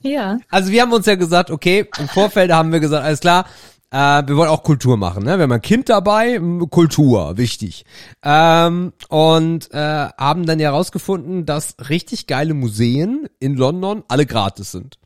Ja. 0.00 0.38
Also 0.50 0.70
wir 0.70 0.82
haben 0.82 0.92
uns 0.92 1.06
ja 1.06 1.14
gesagt, 1.14 1.50
okay, 1.50 1.88
im 1.98 2.08
Vorfeld 2.08 2.52
haben 2.52 2.72
wir 2.72 2.80
gesagt, 2.80 3.04
alles 3.04 3.20
klar, 3.20 3.46
äh, 3.90 3.96
wir 4.26 4.36
wollen 4.36 4.50
auch 4.50 4.62
Kultur 4.62 4.96
machen, 4.96 5.24
ne? 5.24 5.38
Wir 5.38 5.44
haben 5.44 5.52
ein 5.52 5.62
Kind 5.62 5.88
dabei, 5.88 6.38
Kultur, 6.68 7.36
wichtig. 7.38 7.84
Ähm, 8.22 8.92
und 9.08 9.72
äh, 9.72 10.08
haben 10.18 10.44
dann 10.46 10.60
ja 10.60 10.70
rausgefunden, 10.70 11.46
dass 11.46 11.76
richtig 11.88 12.26
geile 12.26 12.54
Museen 12.54 13.28
in 13.38 13.54
London 13.54 14.04
alle 14.08 14.26
gratis 14.26 14.72
sind. 14.72 14.98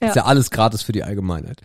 Ja. 0.00 0.08
Ist 0.08 0.16
ja 0.16 0.24
alles 0.24 0.50
gratis 0.50 0.82
für 0.82 0.92
die 0.92 1.04
Allgemeinheit. 1.04 1.60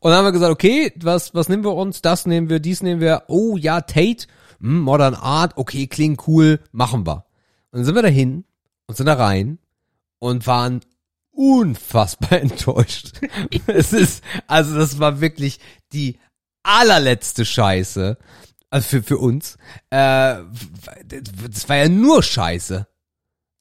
Und 0.00 0.10
dann 0.10 0.18
haben 0.18 0.24
wir 0.26 0.32
gesagt, 0.32 0.52
okay, 0.52 0.92
was, 0.96 1.34
was 1.34 1.48
nehmen 1.48 1.64
wir 1.64 1.74
uns? 1.74 2.02
Das 2.02 2.26
nehmen 2.26 2.48
wir, 2.48 2.60
dies 2.60 2.82
nehmen 2.82 3.00
wir. 3.00 3.24
Oh 3.28 3.56
ja, 3.56 3.80
Tate, 3.82 4.26
hm, 4.60 4.80
Modern 4.80 5.14
Art, 5.14 5.56
okay, 5.56 5.86
klingt 5.86 6.26
cool, 6.26 6.60
machen 6.72 7.06
wir. 7.06 7.26
Und 7.70 7.80
dann 7.80 7.84
sind 7.84 7.94
wir 7.94 8.02
dahin 8.02 8.44
und 8.86 8.96
sind 8.96 9.06
da 9.06 9.14
rein 9.14 9.58
und 10.18 10.46
waren 10.46 10.80
unfassbar 11.36 12.32
enttäuscht. 12.40 13.12
es 13.66 13.92
ist, 13.92 14.24
also 14.46 14.76
das 14.76 14.98
war 14.98 15.20
wirklich 15.20 15.60
die 15.92 16.18
allerletzte 16.62 17.44
Scheiße. 17.44 18.18
Also 18.70 18.88
für, 18.88 19.02
für 19.02 19.18
uns. 19.18 19.56
Äh, 19.90 20.38
das 21.04 21.68
war 21.68 21.76
ja 21.76 21.88
nur 21.88 22.22
Scheiße. 22.22 22.86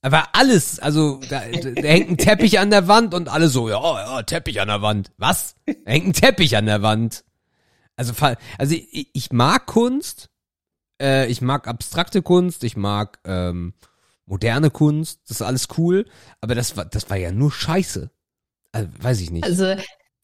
Aber 0.01 0.35
alles, 0.35 0.79
also 0.79 1.19
da, 1.29 1.39
da 1.39 1.87
hängt 1.87 2.09
ein 2.09 2.17
Teppich 2.17 2.59
an 2.59 2.69
der 2.69 2.87
Wand 2.87 3.13
und 3.15 3.27
alle 3.27 3.47
so, 3.47 3.69
ja, 3.69 3.79
ja, 3.79 4.21
Teppich 4.23 4.61
an 4.61 4.67
der 4.67 4.81
Wand. 4.81 5.11
Was? 5.17 5.55
Da 5.65 5.73
hängt 5.85 6.07
ein 6.07 6.13
Teppich 6.13 6.55
an 6.57 6.67
der 6.67 6.81
Wand. 6.81 7.23
Also, 7.95 8.13
also 8.57 8.75
ich, 8.75 9.09
ich 9.13 9.31
mag 9.31 9.65
Kunst, 9.65 10.29
äh, 11.01 11.27
ich 11.27 11.41
mag 11.41 11.67
abstrakte 11.67 12.21
Kunst, 12.21 12.63
ich 12.63 12.77
mag 12.77 13.19
ähm, 13.25 13.73
moderne 14.25 14.69
Kunst, 14.69 15.19
das 15.27 15.37
ist 15.37 15.41
alles 15.41 15.67
cool, 15.77 16.05
aber 16.41 16.55
das 16.55 16.77
war, 16.77 16.85
das 16.85 17.09
war 17.09 17.17
ja 17.17 17.31
nur 17.31 17.51
Scheiße. 17.51 18.09
Also, 18.71 18.89
weiß 18.99 19.21
ich 19.21 19.31
nicht. 19.31 19.43
Also, 19.43 19.75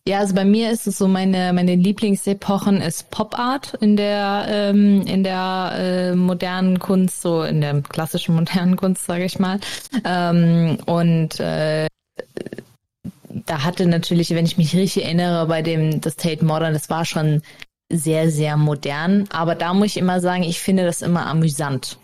ja, 0.08 0.18
also 0.20 0.34
bei 0.34 0.46
mir 0.46 0.72
ist 0.72 0.88
es 0.88 0.98
so, 0.98 1.08
meine, 1.08 1.54
meine 1.54 1.76
Lieblingsepochen 1.76 2.82
ist 2.82 3.12
Pop 3.12 3.38
Art 3.38 3.76
in 3.82 3.98
der, 3.98 4.46
ähm, 4.50 5.06
in 5.06 5.24
der 5.24 5.74
äh, 5.76 6.16
modernen 6.16 6.80
Kunst, 6.80 7.22
so 7.22 7.44
in 7.44 7.62
der 7.62 7.82
klassischen 7.82 8.36
modernen 8.36 8.76
Kunst, 8.78 9.06
sage 9.06 9.26
ich 9.26 9.38
mal. 9.38 9.60
Ähm, 10.04 10.80
und 10.88 11.40
äh, 11.40 11.88
da 13.30 13.64
hatte 13.64 13.86
natürlich, 13.86 14.32
wenn 14.32 14.46
ich 14.46 14.58
mich 14.58 14.76
richtig 14.76 15.06
erinnere, 15.06 15.46
bei 15.46 15.62
dem 15.62 16.02
das 16.02 16.16
Tate 16.16 16.44
Modern, 16.44 16.74
das 16.74 16.90
war 16.90 17.06
schon 17.06 17.44
sehr, 17.92 18.32
sehr 18.32 18.58
modern. 18.58 19.28
Aber 19.32 19.54
da 19.54 19.74
muss 19.74 19.88
ich 19.88 19.98
immer 19.98 20.20
sagen, 20.20 20.44
ich 20.44 20.60
finde 20.60 20.84
das 20.84 21.04
immer 21.04 21.28
amüsant. 21.28 21.98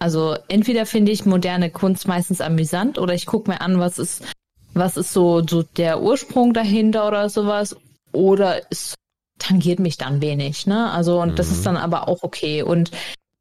Also 0.00 0.36
entweder 0.48 0.86
finde 0.86 1.12
ich 1.12 1.26
moderne 1.26 1.70
Kunst 1.70 2.08
meistens 2.08 2.40
amüsant 2.40 2.98
oder 2.98 3.14
ich 3.14 3.26
gucke 3.26 3.50
mir 3.50 3.60
an, 3.60 3.78
was 3.78 3.98
ist, 3.98 4.24
was 4.72 4.96
ist 4.96 5.12
so, 5.12 5.46
so 5.46 5.62
der 5.62 6.02
Ursprung 6.02 6.54
dahinter 6.54 7.06
oder 7.06 7.28
sowas. 7.28 7.76
Oder 8.12 8.62
es 8.70 8.94
tangiert 9.38 9.78
mich 9.78 9.98
dann 9.98 10.20
wenig, 10.20 10.66
ne? 10.66 10.90
Also, 10.90 11.20
und 11.20 11.32
mhm. 11.32 11.36
das 11.36 11.50
ist 11.50 11.60
mhm. 11.60 11.64
dann 11.64 11.76
aber 11.76 12.08
auch 12.08 12.22
okay. 12.22 12.62
Und 12.62 12.90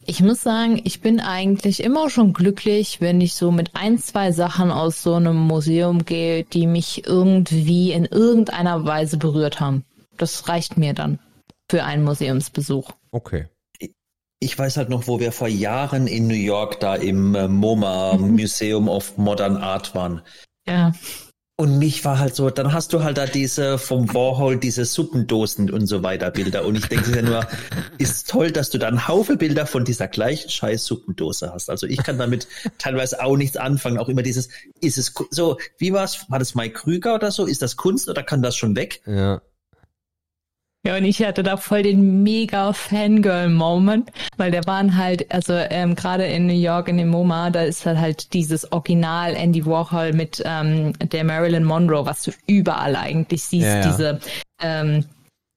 ich 0.06 0.22
muss 0.22 0.42
sagen, 0.42 0.82
ich 0.84 1.02
bin 1.02 1.20
eigentlich 1.20 1.82
immer 1.82 2.10
schon 2.10 2.34
glücklich, 2.34 3.00
wenn 3.00 3.22
ich 3.22 3.36
so 3.36 3.52
mit 3.52 3.76
ein, 3.76 3.98
zwei 3.98 4.32
Sachen 4.32 4.70
aus 4.70 5.02
so 5.02 5.14
einem 5.14 5.38
Museum 5.38 6.04
gehe, 6.04 6.44
die 6.44 6.68
mich 6.68 7.06
irgendwie 7.06 7.94
in 7.94 8.06
irgendeiner 8.06 8.86
Weise 8.86 9.18
berührt 9.18 9.60
haben. 9.60 9.86
Das 10.18 10.50
reicht 10.50 10.78
mir 10.78 10.94
dann 10.94 11.20
für 11.70 11.84
einen 11.84 12.04
Museumsbesuch. 12.04 12.92
Okay. 13.12 13.48
Ich 14.40 14.58
weiß 14.58 14.78
halt 14.78 14.90
noch, 14.90 15.08
wo 15.08 15.20
wir 15.20 15.32
vor 15.32 15.48
Jahren 15.48 16.08
in 16.08 16.28
New 16.28 16.34
York 16.34 16.80
da 16.80 16.96
im 16.96 17.36
äh, 17.36 17.48
MoMA 17.48 18.18
Museum 18.18 18.88
of 18.88 19.18
Modern 19.18 19.58
Art 19.58 19.96
waren. 19.96 20.22
Ja. 20.68 20.94
Und 21.58 21.78
mich 21.78 22.06
war 22.06 22.20
halt 22.20 22.36
so, 22.36 22.50
dann 22.50 22.72
hast 22.72 22.94
du 22.94 23.04
halt 23.04 23.18
da 23.18 23.26
diese 23.26 23.78
vom 23.78 24.14
Warhol, 24.14 24.56
diese 24.56 24.86
Suppendosen 24.86 25.70
und 25.70 25.88
so 25.88 26.04
weiter 26.04 26.32
Bilder. 26.32 26.64
Und 26.64 26.78
ich 26.78 26.86
denke 26.86 27.14
ja 27.14 27.22
nur, 27.22 27.46
ist 27.98 28.30
toll, 28.30 28.50
dass 28.50 28.70
du 28.70 28.78
da 28.78 28.88
einen 28.88 29.10
Haufen 29.10 29.38
Bilder 29.38 29.66
von 29.66 29.84
dieser 29.84 30.08
gleichen 30.08 30.50
scheiß 30.50 30.86
Suppendose 30.86 31.52
hast. 31.52 31.70
Also 31.70 31.86
ich 31.86 32.02
kann 32.02 32.18
damit 32.18 32.48
teilweise 32.78 33.22
auch 33.22 33.36
nichts 33.36 33.58
anfangen. 33.58 33.98
Auch 33.98 34.08
immer 34.08 34.24
dieses, 34.24 34.48
ist 34.80 34.98
es 34.98 35.14
so, 35.32 35.58
wie 35.78 35.92
war's? 35.92 36.28
War 36.30 36.40
das 36.40 36.56
Mike 36.56 36.80
Krüger 36.80 37.16
oder 37.16 37.30
so? 37.30 37.46
Ist 37.46 37.62
das 37.62 37.76
Kunst 37.76 38.08
oder 38.08 38.24
kann 38.24 38.42
das 38.42 38.56
schon 38.56 38.78
weg? 38.78 39.02
Ja. 39.06 39.42
Ja, 40.86 40.96
und 40.96 41.04
ich 41.04 41.22
hatte 41.22 41.44
da 41.44 41.58
voll 41.58 41.84
den 41.84 42.24
mega 42.24 42.72
Fangirl-Moment, 42.72 44.12
weil 44.38 44.52
der 44.52 44.66
waren 44.66 44.96
halt, 44.98 45.30
also 45.32 45.54
ähm, 45.54 45.94
gerade 45.96 46.26
in 46.26 46.48
New 46.48 46.54
York 46.54 46.88
in 46.88 46.98
dem 46.98 47.10
MoMA, 47.10 47.50
da 47.50 47.64
ist 47.64 47.86
halt 47.86 47.98
halt 47.98 48.34
dieses 48.34 48.72
Original 48.72 49.36
Andy 49.36 49.66
Warhol 49.66 50.14
mit 50.14 50.42
ähm, 50.46 50.94
der 51.12 51.26
Marilyn 51.26 51.66
Monroe, 51.66 52.06
was 52.06 52.24
du 52.24 52.32
überall 52.48 52.96
eigentlich 52.96 53.44
siehst, 53.44 53.66
Ja, 53.68 53.80
ja. 53.82 53.88
diese 53.92 54.20
ähm, 54.62 55.06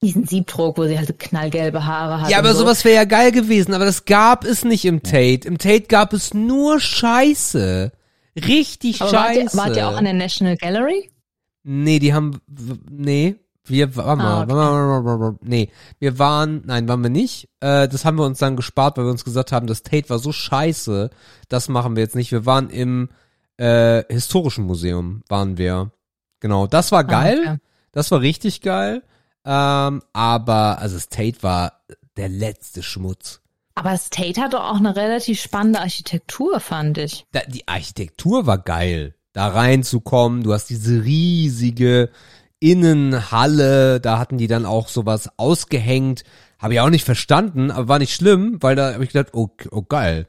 diesen 0.03 0.27
Siebdruck, 0.27 0.77
wo 0.79 0.87
sie 0.89 0.99
halt 0.99 1.07
so 1.07 1.15
knallgelbe 1.17 1.87
Haare 1.87 2.23
hat. 2.23 2.29
Ja, 2.31 2.39
aber 2.39 2.53
so. 2.55 2.61
sowas 2.63 2.85
wäre 2.85 2.97
ja 2.97 3.05
geil 3.05 3.31
gewesen, 3.31 3.73
aber 3.75 3.85
das 3.85 4.05
gab 4.05 4.45
es 4.45 4.65
nicht 4.65 4.85
im 4.85 5.05
Tate. 5.05 5.47
Im 5.47 5.59
Tate 5.59 5.83
gab 5.83 6.13
es 6.13 6.35
nur 6.35 6.81
Scheiße. 6.81 7.93
Richtig 8.37 9.01
Aber 9.01 9.13
wart 9.13 9.37
ihr, 9.37 9.43
Scheiße. 9.43 9.57
wart 9.57 9.77
ihr 9.77 9.87
auch 9.89 9.97
an 9.97 10.05
der 10.05 10.15
National 10.15 10.57
Gallery? 10.57 11.11
Nee, 11.63 12.01
die 12.01 12.13
haben, 12.13 12.41
w- 12.49 12.75
nee, 12.91 13.37
wir, 13.65 13.95
warte 13.97 14.17
mal, 14.23 14.41
Ah, 14.41 14.43
okay. 14.43 15.19
mal, 15.19 15.37
nee, 15.43 15.71
wir 15.99 16.19
waren, 16.19 16.63
nein, 16.67 16.89
waren 16.89 17.03
wir 17.03 17.11
nicht, 17.11 17.49
äh, 17.61 17.87
das 17.89 18.05
haben 18.05 18.19
wir 18.19 18.25
uns 18.27 18.39
dann 18.39 18.57
gespart, 18.57 18.97
weil 18.97 19.05
wir 19.05 19.11
uns 19.13 19.25
gesagt 19.25 19.53
haben, 19.53 19.67
das 19.67 19.83
Tate 19.83 20.11
war 20.11 20.19
so 20.19 20.33
scheiße, 20.33 21.11
das 21.49 21.69
machen 21.69 21.95
wir 21.97 22.03
jetzt 22.03 22.17
nicht, 22.17 22.33
wir 22.33 22.45
waren 22.47 22.71
im, 22.71 23.11
äh, 23.59 24.03
historischen 24.13 24.65
Museum, 24.65 25.23
waren 25.29 25.59
wir, 25.59 25.93
genau, 26.41 26.67
das 26.67 26.91
war 26.93 27.05
geil, 27.05 27.41
Ah, 27.47 27.51
okay. 27.53 27.61
das 27.93 28.11
war 28.11 28.21
richtig 28.21 28.63
geil, 28.63 29.03
ähm, 29.45 30.03
aber, 30.13 30.79
also 30.79 30.97
das 30.97 31.09
Tate 31.09 31.43
war 31.43 31.81
der 32.17 32.29
letzte 32.29 32.83
Schmutz. 32.83 33.41
Aber 33.75 33.91
das 33.91 34.11
Tate 34.11 34.41
hat 34.41 34.53
doch 34.53 34.65
auch 34.65 34.77
eine 34.77 34.97
relativ 34.97 35.41
spannende 35.41 35.81
Architektur, 35.81 36.61
fand 36.61 36.99
ich. 36.99 37.27
da, 37.33 37.41
die 37.49 37.67
Architektur 37.69 38.47
war 38.47 38.59
geil, 38.59 39.15
da 39.33 39.49
reinzukommen. 39.49 40.43
Du 40.43 40.53
hast 40.53 40.69
diese 40.69 41.05
riesige 41.05 42.11
Innenhalle, 42.63 44.01
da 44.01 44.19
hatten 44.19 44.39
die 44.39 44.47
dann 44.47 44.67
auch 44.67 44.89
sowas 44.89 45.29
ausgehängt. 45.37 46.25
Habe 46.59 46.75
ich 46.75 46.81
auch 46.81 46.91
nicht 46.91 47.05
verstanden, 47.05 47.71
aber 47.71 47.89
war 47.89 47.99
nicht 47.99 48.15
schlimm, 48.15 48.59
weil 48.61 48.77
da 48.77 48.95
habe 48.95 49.05
ich 49.05 49.11
gedacht, 49.13 49.35
oh, 49.35 49.49
oh 49.71 49.83
geil. 49.83 50.27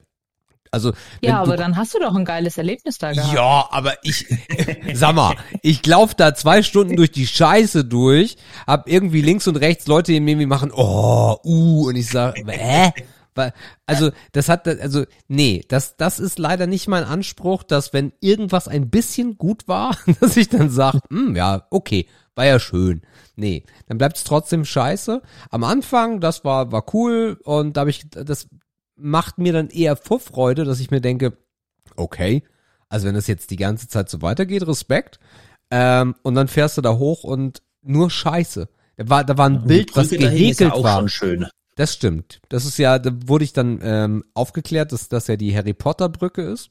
Also 0.72 0.94
Ja, 1.22 1.42
aber 1.42 1.52
du, 1.52 1.58
dann 1.58 1.78
hast 1.78 1.94
du 1.94 2.00
doch 2.00 2.16
ein 2.16 2.26
geiles 2.26 2.58
Erlebnis 2.58 2.98
da 2.98 3.12
gehabt. 3.14 3.32
ja, 3.32 3.68
aber 3.70 3.94
ich, 4.02 4.26
sag 4.96 5.14
mal, 5.14 5.36
ich 5.62 5.86
lauf 5.86 6.16
da 6.16 6.34
zwei 6.34 6.64
Stunden 6.64 6.96
durch 6.96 7.12
die 7.12 7.28
Scheiße 7.28 7.86
durch, 7.86 8.38
hab 8.66 8.90
irgendwie 8.90 9.22
links 9.22 9.48
und 9.48 9.58
rechts 9.58 9.86
Leute, 9.86 10.12
die 10.12 10.20
mir 10.20 10.32
irgendwie 10.32 10.48
machen, 10.48 10.72
oh, 10.74 11.38
uh, 11.44 11.88
und 11.90 11.96
ich 11.96 12.08
sag, 12.10 12.36
hä? 12.48 12.92
Weil- 13.36 13.54
Also, 13.86 14.10
das 14.32 14.50
hat, 14.50 14.68
also, 14.68 15.06
nee, 15.28 15.64
das, 15.68 15.96
das 15.98 16.20
ist 16.20 16.40
leider 16.40 16.66
nicht 16.66 16.88
mein 16.88 17.04
Anspruch, 17.04 17.62
dass 17.62 17.94
wenn 17.94 18.12
irgendwas 18.20 18.68
ein 18.68 18.90
bisschen 18.90 19.38
gut 19.38 19.68
war, 19.68 19.96
dass 20.22 20.38
ich 20.38 20.50
dann 20.50 20.72
sag, 20.72 20.96
hm, 21.12 21.36
ja, 21.36 21.68
okay, 21.70 22.08
war 22.36 22.46
ja 22.46 22.60
schön. 22.60 23.02
Nee, 23.36 23.64
dann 23.88 23.98
bleibt 23.98 24.18
es 24.18 24.24
trotzdem 24.24 24.66
scheiße. 24.66 25.22
Am 25.50 25.64
Anfang, 25.64 26.20
das 26.20 26.44
war, 26.44 26.72
war 26.72 26.86
cool 26.94 27.40
und 27.44 27.78
da 27.78 27.82
habe 27.82 27.90
ich, 27.90 28.10
das 28.10 28.48
macht 28.96 29.38
mir 29.38 29.54
dann 29.54 29.70
eher 29.70 29.96
Vorfreude, 29.96 30.66
dass 30.66 30.80
ich 30.80 30.92
mir 30.92 31.02
denke, 31.02 31.38
okay, 31.96 32.44
also 32.90 33.08
wenn 33.08 33.16
das 33.16 33.28
jetzt 33.28 33.52
die 33.52 33.56
ganze 33.56 33.88
Zeit 33.88 34.10
so 34.10 34.22
weitergeht, 34.22 34.68
Respekt. 34.68 35.20
Ähm, 35.72 36.16
und 36.22 36.36
dann 36.36 36.48
fährst 36.48 36.78
du 36.78 36.82
da 36.82 36.98
hoch 36.98 37.24
und 37.24 37.64
nur 37.82 38.10
Scheiße. 38.10 38.70
Da 38.98 39.10
war, 39.10 39.24
da 39.24 39.38
war 39.38 39.50
ein 39.50 39.66
Bild, 39.66 39.96
was 39.96 40.12
ja 40.12 40.20
gehäkelt 40.20 40.72
auch 40.72 40.84
war. 40.84 41.00
schon 41.00 41.10
schön. 41.10 41.48
Das 41.76 41.94
stimmt. 41.94 42.40
Das 42.50 42.66
ist 42.66 42.78
ja, 42.78 43.00
da 43.00 43.12
wurde 43.26 43.44
ich 43.44 43.54
dann 43.54 43.80
ähm, 43.82 44.24
aufgeklärt, 44.36 44.92
dass 44.92 45.10
das 45.10 45.28
ja 45.28 45.36
die 45.36 45.56
Harry 45.56 45.74
Potter 45.74 46.10
Brücke 46.10 46.44
ist. 46.44 46.70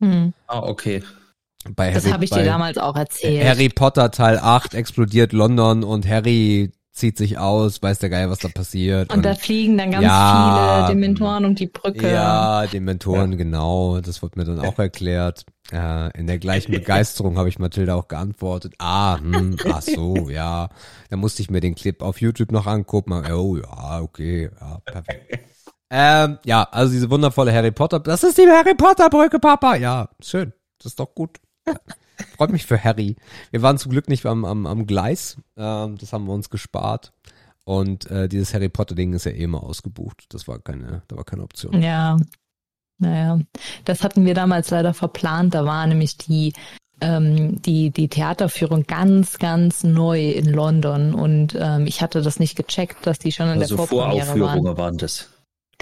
Hm. 0.00 0.32
Ah, 0.46 0.60
okay. 0.60 1.02
Bei 1.76 1.92
Das 1.92 2.10
habe 2.12 2.24
ich 2.24 2.30
dir 2.30 2.44
damals 2.44 2.78
auch 2.78 2.96
erzählt. 2.96 3.44
Harry 3.44 3.68
Potter 3.68 4.10
Teil 4.10 4.38
8 4.38 4.74
explodiert 4.74 5.32
London 5.32 5.84
und 5.84 6.08
Harry 6.08 6.72
zieht 6.92 7.16
sich 7.16 7.38
aus, 7.38 7.82
weiß 7.82 8.00
der 8.00 8.10
Geil, 8.10 8.28
was 8.28 8.40
da 8.40 8.48
passiert. 8.48 9.12
und 9.14 9.24
da 9.24 9.34
fliegen 9.34 9.78
dann 9.78 9.90
ganz 9.92 10.04
Ja, 10.04 10.84
viele 10.86 10.94
Dementoren 10.94 11.44
um 11.46 11.54
die 11.54 11.66
Brücke. 11.66 12.10
Ja, 12.12 12.66
die 12.66 12.80
Mentoren, 12.80 13.38
genau. 13.38 14.00
Das 14.00 14.22
wurde 14.22 14.38
mir 14.38 14.44
dann 14.44 14.60
auch 14.60 14.78
erklärt. 14.78 15.46
Äh, 15.72 16.10
in 16.18 16.26
der 16.26 16.38
gleichen 16.38 16.70
Begeisterung 16.72 17.38
habe 17.38 17.48
ich 17.48 17.58
Mathilda 17.58 17.94
auch 17.94 18.08
geantwortet. 18.08 18.74
Ah, 18.78 19.18
hm, 19.18 19.56
ach 19.64 19.80
so, 19.80 20.28
ja. 20.28 20.68
Da 21.08 21.16
musste 21.16 21.40
ich 21.40 21.50
mir 21.50 21.60
den 21.60 21.74
Clip 21.74 22.02
auf 22.02 22.20
YouTube 22.20 22.52
noch 22.52 22.66
angucken. 22.66 23.12
Oh, 23.32 23.56
ja, 23.56 24.00
okay, 24.02 24.50
ja, 24.60 24.78
perfekt. 24.84 25.38
ähm, 25.90 26.38
ja, 26.44 26.68
also 26.70 26.92
diese 26.92 27.08
wundervolle 27.10 27.54
Harry 27.54 27.70
Potter. 27.70 28.00
Das 28.00 28.22
ist 28.22 28.36
die 28.36 28.46
Harry 28.46 28.74
Potter 28.74 29.08
Brücke, 29.08 29.38
Papa. 29.38 29.76
Ja, 29.76 30.10
schön. 30.22 30.52
Das 30.78 30.92
ist 30.92 31.00
doch 31.00 31.14
gut. 31.14 31.38
Freut 32.36 32.50
mich 32.50 32.66
für 32.66 32.82
Harry. 32.82 33.16
Wir 33.50 33.62
waren 33.62 33.78
zum 33.78 33.92
Glück 33.92 34.08
nicht 34.08 34.24
am, 34.26 34.44
am, 34.44 34.66
am 34.66 34.86
Gleis. 34.86 35.36
Ähm, 35.56 35.98
das 35.98 36.12
haben 36.12 36.26
wir 36.26 36.32
uns 36.32 36.50
gespart. 36.50 37.12
Und 37.64 38.10
äh, 38.10 38.28
dieses 38.28 38.54
Harry 38.54 38.68
Potter 38.68 38.94
Ding 38.94 39.12
ist 39.12 39.24
ja 39.24 39.32
eh 39.32 39.44
immer 39.44 39.62
ausgebucht. 39.62 40.26
Das 40.30 40.48
war 40.48 40.58
keine, 40.58 41.02
da 41.08 41.16
war 41.16 41.24
keine 41.24 41.42
Option. 41.42 41.80
Ja. 41.80 42.16
Naja, 42.98 43.40
das 43.84 44.04
hatten 44.04 44.24
wir 44.24 44.34
damals 44.34 44.70
leider 44.70 44.94
verplant. 44.94 45.54
Da 45.54 45.64
war 45.64 45.86
nämlich 45.86 46.18
die, 46.18 46.52
ähm, 47.00 47.60
die, 47.62 47.90
die 47.90 48.08
Theaterführung 48.08 48.84
ganz, 48.84 49.38
ganz 49.38 49.82
neu 49.82 50.30
in 50.30 50.46
London. 50.46 51.14
Und 51.14 51.56
ähm, 51.58 51.86
ich 51.86 52.00
hatte 52.00 52.22
das 52.22 52.38
nicht 52.38 52.54
gecheckt, 52.56 53.06
dass 53.06 53.18
die 53.18 53.32
schon 53.32 53.48
in 53.48 53.60
Also 53.60 53.76
der 53.76 53.86
Vorpremiere 53.86 54.28
waren. 54.28 54.38
Voraufführungen 54.38 54.78
waren 54.78 54.98
das. 54.98 55.31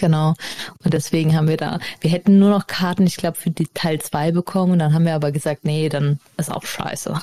Genau. 0.00 0.34
Und 0.82 0.94
deswegen 0.94 1.36
haben 1.36 1.46
wir 1.46 1.58
da, 1.58 1.78
wir 2.00 2.10
hätten 2.10 2.38
nur 2.38 2.48
noch 2.48 2.66
Karten, 2.66 3.06
ich 3.06 3.16
glaube, 3.16 3.36
für 3.36 3.50
die 3.50 3.68
Teil 3.74 4.00
2 4.00 4.32
bekommen. 4.32 4.72
Und 4.72 4.78
dann 4.78 4.94
haben 4.94 5.04
wir 5.04 5.14
aber 5.14 5.30
gesagt, 5.30 5.64
nee, 5.64 5.90
dann 5.90 6.18
ist 6.38 6.50
auch 6.50 6.64
scheiße. 6.64 7.14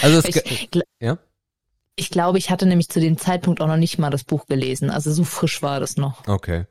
Also 0.00 0.18
es, 0.18 0.36
Ich, 0.36 0.70
ja. 1.00 1.18
ich 1.96 2.10
glaube, 2.10 2.38
ich 2.38 2.50
hatte 2.50 2.64
nämlich 2.66 2.88
zu 2.88 3.00
dem 3.00 3.18
Zeitpunkt 3.18 3.60
auch 3.60 3.66
noch 3.66 3.76
nicht 3.76 3.98
mal 3.98 4.10
das 4.10 4.22
Buch 4.22 4.46
gelesen. 4.46 4.88
Also 4.88 5.12
so 5.12 5.24
frisch 5.24 5.62
war 5.62 5.80
das 5.80 5.96
noch. 5.96 6.26
Okay. 6.28 6.64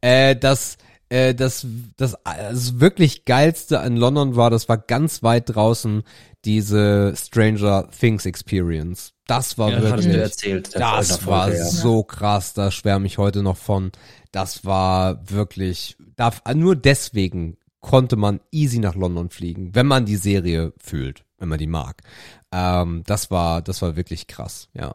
Äh, 0.00 0.36
das, 0.36 0.78
äh, 1.08 1.34
das, 1.34 1.66
das, 1.96 2.16
das 2.24 2.80
wirklich 2.80 3.24
geilste 3.24 3.76
in 3.76 3.96
London 3.96 4.36
war, 4.36 4.50
das 4.50 4.68
war 4.68 4.78
ganz 4.78 5.22
weit 5.22 5.54
draußen 5.54 6.02
diese 6.44 7.14
Stranger 7.16 7.88
Things 7.90 8.26
Experience. 8.26 9.12
Das 9.26 9.58
war 9.58 9.70
Ja, 9.70 9.80
das 9.80 9.90
wirklich, 9.90 10.06
du 10.12 10.20
erzählt. 10.20 10.74
das 10.74 11.18
Folge, 11.18 11.26
war 11.26 11.54
ja. 11.54 11.64
so 11.64 12.02
krass, 12.04 12.54
da 12.54 12.70
schwärme 12.70 13.06
ich 13.06 13.18
heute 13.18 13.42
noch 13.42 13.56
von. 13.56 13.90
Das 14.30 14.64
war 14.64 15.28
wirklich, 15.30 15.96
da, 16.16 16.32
nur 16.54 16.76
deswegen 16.76 17.56
konnte 17.80 18.16
man 18.16 18.40
easy 18.50 18.78
nach 18.78 18.94
London 18.94 19.30
fliegen, 19.30 19.74
wenn 19.74 19.86
man 19.86 20.06
die 20.06 20.16
Serie 20.16 20.72
fühlt, 20.78 21.24
wenn 21.38 21.48
man 21.48 21.58
die 21.58 21.66
mag. 21.66 22.02
Ähm, 22.52 23.02
das 23.06 23.30
war, 23.30 23.62
das 23.62 23.82
war 23.82 23.96
wirklich 23.96 24.26
krass, 24.26 24.68
ja. 24.74 24.94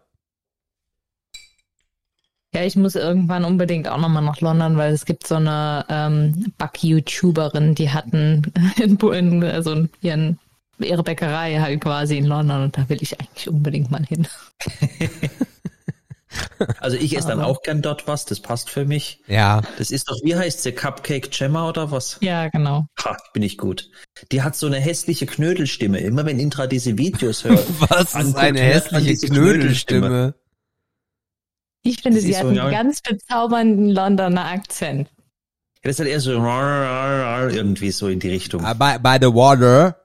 Ja, 2.53 2.63
ich 2.65 2.75
muss 2.75 2.95
irgendwann 2.95 3.45
unbedingt 3.45 3.87
auch 3.87 3.97
nochmal 3.97 4.23
nach 4.23 4.41
London, 4.41 4.75
weil 4.75 4.91
es 4.93 5.05
gibt 5.05 5.25
so 5.25 5.35
eine 5.35 5.85
ähm, 5.89 6.53
Back-YouTuberin, 6.57 7.75
die 7.75 7.89
hatten 7.91 8.51
in, 8.77 8.97
in, 8.99 9.43
also 9.43 9.87
ihren, 10.01 10.37
ihre 10.79 11.01
Bäckerei 11.03 11.59
halt 11.59 11.79
quasi 11.79 12.17
in 12.17 12.25
London 12.25 12.63
und 12.63 12.77
da 12.77 12.89
will 12.89 12.97
ich 13.01 13.17
eigentlich 13.19 13.47
unbedingt 13.47 13.89
mal 13.91 14.05
hin. 14.05 14.27
Also 16.79 16.95
ich 16.95 17.17
esse 17.17 17.27
dann 17.27 17.41
Aber- 17.41 17.49
auch 17.49 17.61
gern 17.61 17.81
dort 17.81 18.07
was, 18.07 18.25
das 18.25 18.39
passt 18.39 18.69
für 18.69 18.85
mich. 18.85 19.19
Ja, 19.27 19.61
Das 19.77 19.91
ist 19.91 20.09
doch, 20.09 20.15
wie 20.23 20.35
heißt 20.35 20.63
sie, 20.63 20.71
Cupcake 20.71 21.29
Gemma 21.29 21.67
oder 21.67 21.91
was? 21.91 22.17
Ja, 22.21 22.47
genau. 22.47 22.85
Ha, 23.03 23.17
bin 23.33 23.43
ich 23.43 23.57
gut. 23.57 23.89
Die 24.31 24.41
hat 24.41 24.55
so 24.55 24.67
eine 24.67 24.77
hässliche 24.79 25.25
Knödelstimme. 25.25 25.99
Immer 25.99 26.25
wenn 26.25 26.39
Intra 26.39 26.67
diese 26.67 26.97
Videos 26.97 27.43
hört. 27.43 27.65
was 27.89 28.15
ist 28.15 28.35
eine 28.37 28.61
hässliche 28.61 29.09
diese 29.09 29.27
Knödelstimme. 29.27 30.35
Ich 31.83 32.01
finde, 32.01 32.19
Das 32.19 32.25
sie 32.25 32.35
hat 32.35 32.43
so, 32.43 32.49
einen 32.49 32.57
ja. 32.57 32.69
ganz 32.69 33.01
bezaubernden 33.01 33.89
Londoner 33.89 34.45
Akzent. 34.45 35.09
Das 35.81 35.91
ist 35.91 35.99
halt 35.99 36.09
eher 36.09 36.19
so 36.19 36.31
irgendwie 36.31 37.91
so 37.91 38.07
in 38.07 38.19
die 38.19 38.29
Richtung. 38.29 38.63
Uh, 38.63 38.75
by, 38.75 38.99
by 38.99 39.17
the 39.19 39.33
water. 39.33 39.97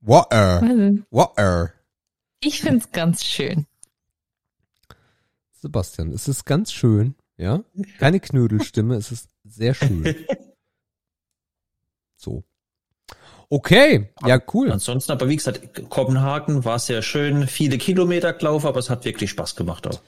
Water. 0.00 0.62
Also, 0.62 0.98
Water. 1.10 1.72
Ich 2.40 2.60
finde 2.60 2.78
es 2.78 2.90
ganz 2.90 3.24
schön. 3.24 3.66
Sebastian, 5.52 6.10
es 6.10 6.26
ist 6.28 6.44
ganz 6.44 6.72
schön, 6.72 7.14
ja? 7.36 7.62
Keine 7.98 8.18
Knödelstimme, 8.18 8.96
es 8.96 9.12
ist 9.12 9.28
sehr 9.44 9.74
schön. 9.74 10.04
So. 12.22 12.44
Okay, 13.48 14.10
ja, 14.24 14.40
cool. 14.54 14.70
Ansonsten, 14.70 15.10
aber 15.10 15.28
wie 15.28 15.34
gesagt, 15.34 15.90
Kopenhagen 15.90 16.64
war 16.64 16.78
sehr 16.78 17.02
schön, 17.02 17.48
viele 17.48 17.78
Kilometer 17.78 18.32
gelaufen, 18.32 18.68
aber 18.68 18.78
es 18.78 18.88
hat 18.88 19.04
wirklich 19.04 19.30
Spaß 19.30 19.56
gemacht 19.56 19.88
auch. 19.88 20.00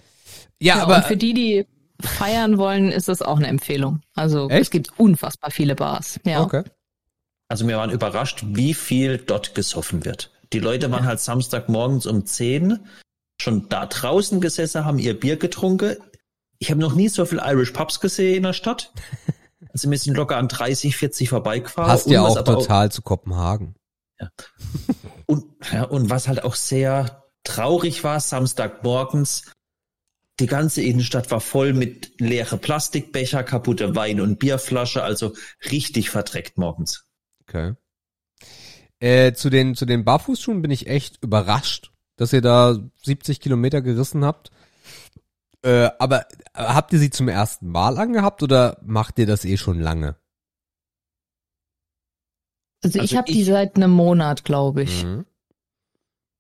Ja, 0.61 0.77
Ja, 0.77 0.83
aber 0.83 0.97
und 0.97 1.05
für 1.05 1.17
die, 1.17 1.35
die 1.35 1.67
feiern 2.01 2.59
wollen, 2.59 2.91
ist 2.91 3.09
das 3.09 3.23
auch 3.23 3.39
eine 3.39 3.49
Empfehlung. 3.49 4.01
Also 4.15 4.49
Echt? 4.49 4.63
es 4.63 4.71
gibt 4.71 4.99
unfassbar 4.99 5.51
viele 5.51 5.75
Bars. 5.75 6.21
Ja. 6.25 6.43
Okay. 6.43 6.65
Also 7.49 7.69
wir 7.69 7.77
waren 7.77 7.91
überrascht, 7.91 8.45
wie 8.47 8.75
viel 8.75 9.19
dort 9.19 9.55
gesoffen 9.55 10.05
wird. 10.05 10.31
Die 10.53 10.59
Leute 10.59 10.91
waren 10.91 11.05
halt 11.05 11.21
Samstagmorgens 11.21 12.07
um 12.07 12.25
10 12.25 12.81
schon 13.41 13.69
da 13.69 13.87
draußen 13.87 14.41
gesessen, 14.41 14.85
haben 14.85 14.99
ihr 14.99 15.19
Bier 15.19 15.37
getrunken. 15.37 15.97
Ich 16.59 16.71
habe 16.71 16.81
noch 16.81 16.95
nie 16.95 17.09
so 17.09 17.25
viel 17.27 17.41
Irish 17.45 17.73
Pubs 17.73 18.01
gesehen 18.01 18.37
in 18.37 18.43
der 18.45 18.53
Stadt. 18.53 18.93
Also 19.73 19.91
wir 19.91 19.99
sind 19.99 20.17
locker 20.17 20.37
an 20.37 20.47
30, 20.47 20.97
40 20.97 21.31
vorbeigefahren. 21.31 21.91
Passt 21.91 22.07
ja 22.09 22.23
auch 22.23 22.45
total 22.45 22.93
zu 22.93 23.03
Kopenhagen. 23.03 23.75
Und, 25.27 25.47
ja, 25.73 25.85
und 25.85 26.11
was 26.11 26.29
halt 26.29 26.45
auch 26.45 26.55
sehr 26.55 27.25
traurig 27.43 28.05
war, 28.05 28.21
Samstagmorgens, 28.21 29.51
die 30.41 30.47
ganze 30.47 30.83
Innenstadt 30.83 31.31
war 31.31 31.41
voll 31.41 31.73
mit 31.73 32.21
leere 32.21 32.57
Plastikbecher, 32.59 33.45
kaputte 33.45 33.95
Wein- 33.95 34.21
und 34.21 34.39
Bierflasche, 34.39 35.03
also 35.03 35.35
richtig 35.71 36.11
verdreckt 36.11 36.59
morgens. 36.59 37.07
Okay. 37.47 37.75
Äh, 39.01 39.33
zu 39.35 39.51
den, 39.51 39.75
zu 39.75 39.87
den 39.87 40.05
Barfußschuhen 40.05 40.63
bin 40.63 40.71
ich 40.71 40.87
echt 40.87 41.23
überrascht, 41.23 41.93
dass 42.17 42.33
ihr 42.33 42.41
da 42.41 42.77
70 43.05 43.41
Kilometer 43.41 43.81
gerissen 43.83 44.25
habt. 44.25 44.51
Äh, 45.63 45.91
aber 45.99 46.23
äh, 46.23 46.25
habt 46.55 46.93
ihr 46.93 46.99
sie 46.99 47.11
zum 47.11 47.29
ersten 47.29 47.69
Mal 47.69 47.99
angehabt 47.99 48.43
oder 48.43 48.79
macht 48.83 49.19
ihr 49.19 49.27
das 49.27 49.45
eh 49.45 49.57
schon 49.57 49.81
lange? 49.81 50.17
Also, 52.83 52.97
ich 52.99 53.03
Also 53.03 53.17
habe 53.19 53.33
die 53.33 53.41
ich- 53.41 53.47
seit 53.47 53.77
einem 53.77 53.91
Monat, 53.91 54.45
glaube 54.45 54.83
ich. 54.83 55.05
Mhm. 55.05 55.25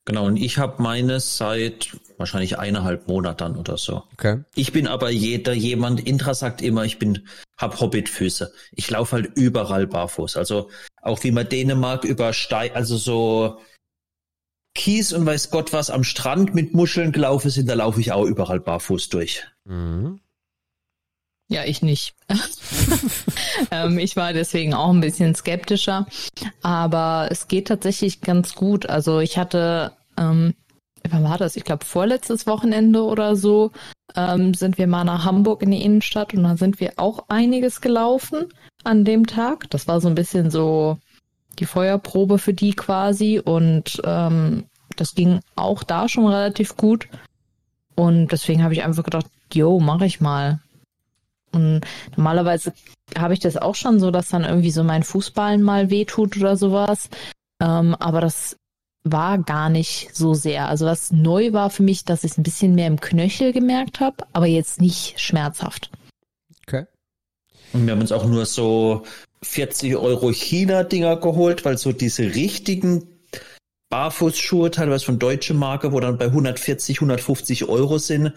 Genau, 0.06 0.26
und 0.26 0.36
ich 0.36 0.58
habe 0.58 0.82
meine 0.82 1.18
seit 1.18 1.96
wahrscheinlich 2.18 2.58
eineinhalb 2.58 3.08
Monaten 3.08 3.56
oder 3.56 3.78
so. 3.78 4.02
Okay. 4.12 4.44
Ich 4.54 4.72
bin 4.72 4.86
aber 4.86 5.10
jeder 5.10 5.54
jemand, 5.54 6.06
Intra 6.06 6.34
sagt 6.34 6.60
immer, 6.60 6.84
ich 6.84 6.98
bin, 6.98 7.26
hab 7.56 7.80
Hobbitfüße. 7.80 8.52
Ich 8.72 8.90
laufe 8.90 9.16
halt 9.16 9.30
überall 9.34 9.86
barfuß. 9.86 10.36
Also 10.36 10.70
auch 11.00 11.24
wie 11.24 11.30
man 11.30 11.48
Dänemark 11.48 12.04
über 12.04 12.34
Stein, 12.34 12.72
also 12.74 12.98
so 12.98 13.60
Kies 14.74 15.12
und 15.12 15.24
weiß 15.24 15.50
Gott 15.50 15.72
was 15.72 15.88
am 15.88 16.04
Strand 16.04 16.54
mit 16.54 16.74
Muscheln 16.74 17.12
gelaufen 17.12 17.50
sind, 17.50 17.68
da 17.68 17.74
laufe 17.74 18.00
ich 18.00 18.12
auch 18.12 18.24
überall 18.24 18.60
barfuß 18.60 19.08
durch. 19.08 19.46
Mhm. 19.64 20.20
Ja, 21.48 21.64
ich 21.64 21.82
nicht. 21.82 22.14
ähm, 23.70 23.98
ich 23.98 24.16
war 24.16 24.32
deswegen 24.32 24.74
auch 24.74 24.90
ein 24.90 25.00
bisschen 25.00 25.34
skeptischer. 25.34 26.06
Aber 26.62 27.28
es 27.30 27.48
geht 27.48 27.68
tatsächlich 27.68 28.20
ganz 28.20 28.54
gut. 28.54 28.88
Also 28.88 29.20
ich 29.20 29.38
hatte, 29.38 29.92
ähm, 30.16 30.54
wann 31.08 31.24
war 31.24 31.38
das? 31.38 31.56
Ich 31.56 31.64
glaube 31.64 31.84
vorletztes 31.84 32.46
Wochenende 32.46 33.02
oder 33.02 33.36
so, 33.36 33.72
ähm, 34.16 34.54
sind 34.54 34.78
wir 34.78 34.86
mal 34.86 35.04
nach 35.04 35.24
Hamburg 35.24 35.62
in 35.62 35.70
die 35.70 35.82
Innenstadt 35.82 36.34
und 36.34 36.44
da 36.44 36.56
sind 36.56 36.80
wir 36.80 36.94
auch 36.96 37.24
einiges 37.28 37.80
gelaufen 37.80 38.46
an 38.84 39.04
dem 39.04 39.26
Tag. 39.26 39.70
Das 39.70 39.88
war 39.88 40.00
so 40.00 40.08
ein 40.08 40.14
bisschen 40.14 40.50
so 40.50 40.98
die 41.58 41.66
Feuerprobe 41.66 42.38
für 42.38 42.54
die 42.54 42.74
quasi 42.74 43.40
und 43.40 44.00
ähm, 44.04 44.64
das 44.96 45.14
ging 45.14 45.40
auch 45.56 45.82
da 45.82 46.08
schon 46.08 46.26
relativ 46.26 46.76
gut. 46.76 47.08
Und 47.96 48.32
deswegen 48.32 48.62
habe 48.62 48.74
ich 48.74 48.84
einfach 48.84 49.04
gedacht, 49.04 49.26
yo, 49.52 49.78
mache 49.80 50.06
ich 50.06 50.20
mal. 50.20 50.60
Und 51.54 51.82
normalerweise 52.16 52.72
habe 53.16 53.34
ich 53.34 53.40
das 53.40 53.56
auch 53.56 53.74
schon 53.74 54.00
so, 54.00 54.10
dass 54.10 54.28
dann 54.28 54.44
irgendwie 54.44 54.70
so 54.70 54.84
mein 54.84 55.02
Fußballen 55.02 55.62
mal 55.62 55.90
wehtut 55.90 56.36
oder 56.36 56.56
sowas. 56.56 57.08
Ähm, 57.62 57.94
aber 57.94 58.20
das 58.20 58.56
war 59.04 59.38
gar 59.38 59.68
nicht 59.68 60.14
so 60.14 60.34
sehr. 60.34 60.68
Also 60.68 60.86
was 60.86 61.12
neu 61.12 61.52
war 61.52 61.70
für 61.70 61.82
mich, 61.82 62.04
dass 62.04 62.24
ich 62.24 62.32
es 62.32 62.38
ein 62.38 62.42
bisschen 62.42 62.74
mehr 62.74 62.86
im 62.86 63.00
Knöchel 63.00 63.52
gemerkt 63.52 64.00
habe, 64.00 64.26
aber 64.32 64.46
jetzt 64.46 64.80
nicht 64.80 65.20
schmerzhaft. 65.20 65.90
Okay. 66.66 66.86
Und 67.72 67.86
wir 67.86 67.92
haben 67.92 68.00
uns 68.00 68.12
auch 68.12 68.24
nur 68.24 68.46
so 68.46 69.04
40 69.42 69.96
Euro 69.96 70.32
China-Dinger 70.32 71.16
geholt, 71.16 71.64
weil 71.64 71.76
so 71.76 71.92
diese 71.92 72.34
richtigen 72.34 73.06
Barfußschuhe, 73.90 74.70
teilweise 74.70 75.04
von 75.04 75.18
deutsche 75.18 75.54
Marke, 75.54 75.92
wo 75.92 76.00
dann 76.00 76.18
bei 76.18 76.26
140, 76.26 76.96
150 76.96 77.68
Euro 77.68 77.98
sind, 77.98 78.32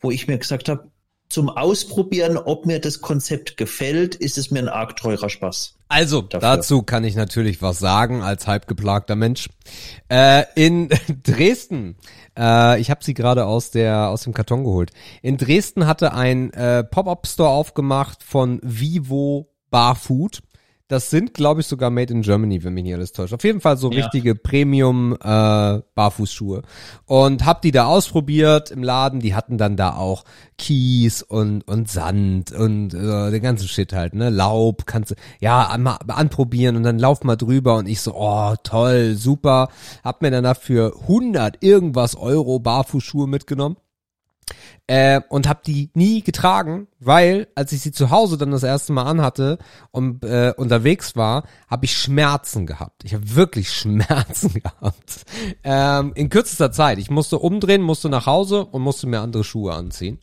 wo 0.00 0.10
ich 0.10 0.28
mir 0.28 0.38
gesagt 0.38 0.68
habe, 0.68 0.90
zum 1.28 1.48
Ausprobieren, 1.48 2.36
ob 2.36 2.66
mir 2.66 2.80
das 2.80 3.00
Konzept 3.00 3.56
gefällt, 3.56 4.14
ist 4.14 4.38
es 4.38 4.50
mir 4.50 4.60
ein 4.60 4.68
arg 4.68 4.96
teurer 4.96 5.28
Spaß. 5.28 5.76
Also, 5.88 6.22
Dafür. 6.22 6.40
dazu 6.40 6.82
kann 6.82 7.04
ich 7.04 7.14
natürlich 7.14 7.62
was 7.62 7.78
sagen 7.78 8.22
als 8.22 8.46
halbgeplagter 8.46 9.16
Mensch. 9.16 9.48
Äh, 10.08 10.44
in 10.54 10.88
Dresden, 11.22 11.96
äh, 12.38 12.80
ich 12.80 12.90
habe 12.90 13.04
sie 13.04 13.14
gerade 13.14 13.46
aus 13.46 13.70
der 13.70 14.08
aus 14.08 14.22
dem 14.22 14.34
Karton 14.34 14.64
geholt. 14.64 14.90
In 15.22 15.36
Dresden 15.36 15.86
hatte 15.86 16.14
ein 16.14 16.52
äh, 16.52 16.84
Pop-up-Store 16.84 17.50
aufgemacht 17.50 18.22
von 18.22 18.60
Vivo 18.62 19.52
Barfood. 19.70 20.40
Das 20.94 21.10
sind, 21.10 21.34
glaube 21.34 21.60
ich, 21.60 21.66
sogar 21.66 21.90
made 21.90 22.12
in 22.12 22.22
Germany, 22.22 22.62
wenn 22.62 22.72
mich 22.72 22.84
nicht 22.84 22.94
alles 22.94 23.10
täuscht. 23.10 23.34
Auf 23.34 23.42
jeden 23.42 23.60
Fall 23.60 23.76
so 23.76 23.90
Ja. 23.90 23.96
richtige 24.04 24.36
Premium 24.36 25.14
äh, 25.14 25.80
Barfußschuhe. 25.96 26.62
Und 27.04 27.44
hab 27.44 27.62
die 27.62 27.72
da 27.72 27.86
ausprobiert 27.86 28.70
im 28.70 28.84
Laden. 28.84 29.18
Die 29.18 29.34
hatten 29.34 29.58
dann 29.58 29.76
da 29.76 29.96
auch 29.96 30.22
Kies 30.56 31.22
und 31.22 31.66
und 31.66 31.90
Sand 31.90 32.52
und 32.52 32.94
äh, 32.94 33.30
den 33.32 33.42
ganzen 33.42 33.66
Shit 33.66 33.92
halt, 33.92 34.14
ne? 34.14 34.30
Laub, 34.30 34.86
kannst 34.86 35.10
du 35.10 35.14
ja 35.40 35.68
einmal 35.68 35.98
anprobieren 36.06 36.76
und 36.76 36.84
dann 36.84 37.00
lauf 37.00 37.24
mal 37.24 37.34
drüber 37.34 37.74
und 37.74 37.88
ich 37.88 38.00
so, 38.00 38.14
oh, 38.14 38.54
toll, 38.62 39.16
super. 39.16 39.70
Hab 40.04 40.22
mir 40.22 40.30
dann 40.30 40.44
dafür 40.44 40.94
100 41.02 41.60
irgendwas 41.64 42.14
Euro 42.14 42.60
Barfußschuhe 42.60 43.26
mitgenommen. 43.26 43.76
Äh, 44.86 45.22
und 45.30 45.48
hab 45.48 45.62
die 45.62 45.90
nie 45.94 46.22
getragen, 46.22 46.88
weil 47.00 47.48
als 47.54 47.72
ich 47.72 47.80
sie 47.80 47.92
zu 47.92 48.10
Hause 48.10 48.36
dann 48.36 48.50
das 48.50 48.62
erste 48.62 48.92
Mal 48.92 49.04
anhatte 49.04 49.58
und 49.92 50.22
äh, 50.24 50.52
unterwegs 50.56 51.16
war, 51.16 51.44
habe 51.70 51.86
ich 51.86 51.96
Schmerzen 51.96 52.66
gehabt. 52.66 53.02
Ich 53.04 53.14
habe 53.14 53.34
wirklich 53.34 53.72
Schmerzen 53.74 54.52
gehabt. 54.62 55.24
Ähm, 55.62 56.12
in 56.14 56.28
kürzester 56.28 56.70
Zeit. 56.70 56.98
Ich 56.98 57.10
musste 57.10 57.38
umdrehen, 57.38 57.80
musste 57.80 58.10
nach 58.10 58.26
Hause 58.26 58.66
und 58.66 58.82
musste 58.82 59.06
mir 59.06 59.20
andere 59.20 59.44
Schuhe 59.44 59.72
anziehen. 59.72 60.18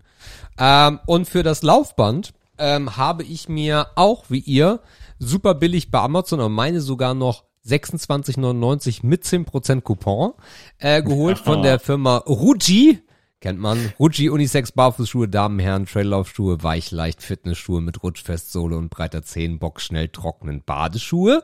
Ähm, 0.59 0.99
und 1.07 1.27
für 1.27 1.41
das 1.41 1.63
Laufband 1.63 2.33
ähm, 2.59 2.97
habe 2.97 3.23
ich 3.23 3.49
mir 3.49 3.87
auch, 3.95 4.25
wie 4.29 4.39
ihr, 4.39 4.81
super 5.17 5.55
billig 5.55 5.89
bei 5.89 5.99
Amazon 5.99 6.39
und 6.39 6.51
meine 6.51 6.81
sogar 6.81 7.15
noch 7.15 7.45
26,99 7.65 9.05
mit 9.05 9.23
10% 9.23 9.81
Coupon 9.81 10.33
äh, 10.79 11.03
geholt 11.03 11.37
von 11.37 11.61
der 11.61 11.79
Firma 11.79 12.17
Ruji. 12.17 12.99
Kennt 13.41 13.59
man. 13.59 13.91
Ruji 13.99 14.29
Unisex 14.29 14.71
Barfußschuhe, 14.71 15.27
Damenherren, 15.27 15.87
Traillaufschuhe, 15.87 16.61
weichleicht 16.61 17.23
Fitnessschuhe 17.23 17.81
mit 17.81 18.03
Rutschfestsohle 18.03 18.77
und 18.77 18.91
breiter 18.91 19.23
Zehen, 19.23 19.57
bockschnell 19.57 20.09
trocknen 20.09 20.61
Badeschuhe. 20.63 21.41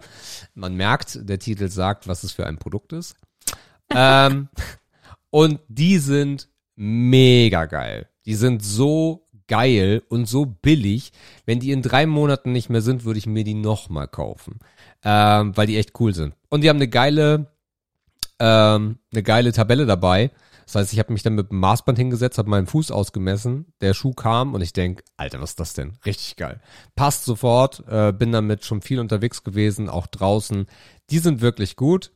Man 0.53 0.75
merkt, 0.75 1.27
der 1.27 1.39
Titel 1.39 1.69
sagt, 1.69 2.07
was 2.07 2.23
es 2.23 2.31
für 2.31 2.45
ein 2.45 2.59
Produkt 2.59 2.93
ist. 2.93 3.15
ähm, 3.89 4.47
und 5.31 5.59
die 5.69 5.97
sind 5.97 6.49
mega 6.75 7.65
geil. 7.65 8.07
Die 8.27 8.35
sind 8.35 8.63
so 8.63 9.25
geil 9.47 10.03
und 10.07 10.27
so 10.27 10.45
billig. 10.45 11.11
Wenn 11.47 11.59
die 11.59 11.71
in 11.71 11.81
drei 11.81 12.05
Monaten 12.05 12.51
nicht 12.51 12.69
mehr 12.69 12.81
sind, 12.81 13.05
würde 13.05 13.17
ich 13.17 13.25
mir 13.25 13.43
die 13.43 13.55
nochmal 13.55 14.07
kaufen. 14.07 14.59
Ähm, 15.03 15.57
weil 15.57 15.65
die 15.65 15.77
echt 15.77 15.99
cool 15.99 16.13
sind. 16.13 16.35
Und 16.49 16.61
die 16.61 16.69
haben 16.69 16.77
eine 16.77 16.89
geile, 16.89 17.47
ähm, 18.37 18.99
eine 19.11 19.23
geile 19.23 19.51
Tabelle 19.51 19.87
dabei. 19.87 20.29
Das 20.67 20.75
heißt, 20.75 20.93
ich 20.93 20.99
habe 20.99 21.13
mich 21.13 21.23
dann 21.23 21.35
mit 21.35 21.49
dem 21.49 21.61
Maßband 21.61 21.97
hingesetzt, 21.97 22.37
habe 22.37 22.49
meinen 22.49 22.67
Fuß 22.67 22.91
ausgemessen, 22.91 23.73
der 23.79 23.93
Schuh 23.93 24.11
kam 24.11 24.53
und 24.53 24.59
ich 24.59 24.73
denk, 24.73 25.01
Alter, 25.15 25.39
was 25.39 25.51
ist 25.51 25.61
das 25.61 25.73
denn? 25.73 25.93
Richtig 26.05 26.35
geil. 26.35 26.59
Passt 26.93 27.23
sofort, 27.23 27.85
äh, 27.87 28.11
bin 28.11 28.33
damit 28.33 28.65
schon 28.65 28.81
viel 28.81 28.99
unterwegs 28.99 29.45
gewesen, 29.45 29.87
auch 29.87 30.07
draußen. 30.07 30.67
Die 31.09 31.19
sind 31.19 31.39
wirklich 31.39 31.77
gut. 31.77 32.11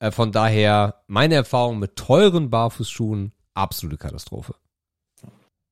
Äh, 0.00 0.10
von 0.10 0.32
daher, 0.32 1.04
meine 1.06 1.36
Erfahrung 1.36 1.78
mit 1.78 1.94
teuren 1.94 2.50
Barfußschuhen, 2.50 3.30
absolute 3.54 3.98
Katastrophe. 3.98 4.56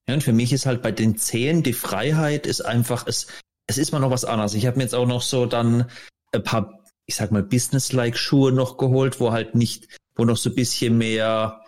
Ja, 0.08 0.14
und 0.14 0.22
für 0.22 0.32
mich 0.32 0.52
ist 0.52 0.66
halt 0.66 0.82
bei 0.82 0.92
den 0.92 1.16
Zehen 1.16 1.64
die 1.64 1.72
Freiheit 1.72 2.46
ist 2.46 2.60
einfach, 2.60 3.08
es, 3.08 3.26
es 3.66 3.76
ist 3.76 3.90
mal 3.90 3.98
noch 3.98 4.12
was 4.12 4.24
anderes. 4.24 4.54
Ich 4.54 4.66
habe 4.66 4.76
mir 4.76 4.84
jetzt 4.84 4.94
auch 4.94 5.06
noch 5.06 5.22
so 5.22 5.46
dann 5.46 5.90
ein 6.30 6.44
paar, 6.44 6.78
ich 7.06 7.16
sag 7.16 7.32
mal, 7.32 7.42
Business-like 7.42 8.16
Schuhe 8.16 8.52
noch 8.52 8.76
geholt, 8.76 9.18
wo 9.18 9.32
halt 9.32 9.56
nicht, 9.56 9.88
wo 10.14 10.24
noch 10.24 10.36
so 10.36 10.50
ein 10.50 10.54
bisschen 10.54 10.96
mehr 10.96 11.60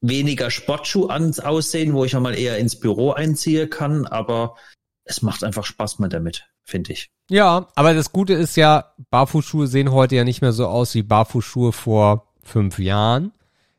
weniger 0.00 0.50
Sportschuh 0.50 1.06
an, 1.06 1.34
aussehen, 1.40 1.92
wo 1.94 2.04
ich 2.04 2.16
auch 2.16 2.20
mal 2.20 2.38
eher 2.38 2.58
ins 2.58 2.78
Büro 2.78 3.12
einziehen 3.12 3.68
kann, 3.68 4.06
aber 4.06 4.56
es 5.04 5.22
macht 5.22 5.42
einfach 5.42 5.64
Spaß 5.64 5.98
mal 5.98 6.08
damit, 6.08 6.46
finde 6.64 6.92
ich. 6.92 7.10
Ja, 7.30 7.68
aber 7.74 7.94
das 7.94 8.12
Gute 8.12 8.34
ist 8.34 8.56
ja, 8.56 8.94
Barfußschuhe 9.10 9.66
sehen 9.66 9.92
heute 9.92 10.16
ja 10.16 10.24
nicht 10.24 10.40
mehr 10.40 10.52
so 10.52 10.66
aus 10.66 10.94
wie 10.94 11.02
Barfußschuhe 11.02 11.72
vor 11.72 12.32
fünf 12.42 12.78
Jahren. 12.78 13.32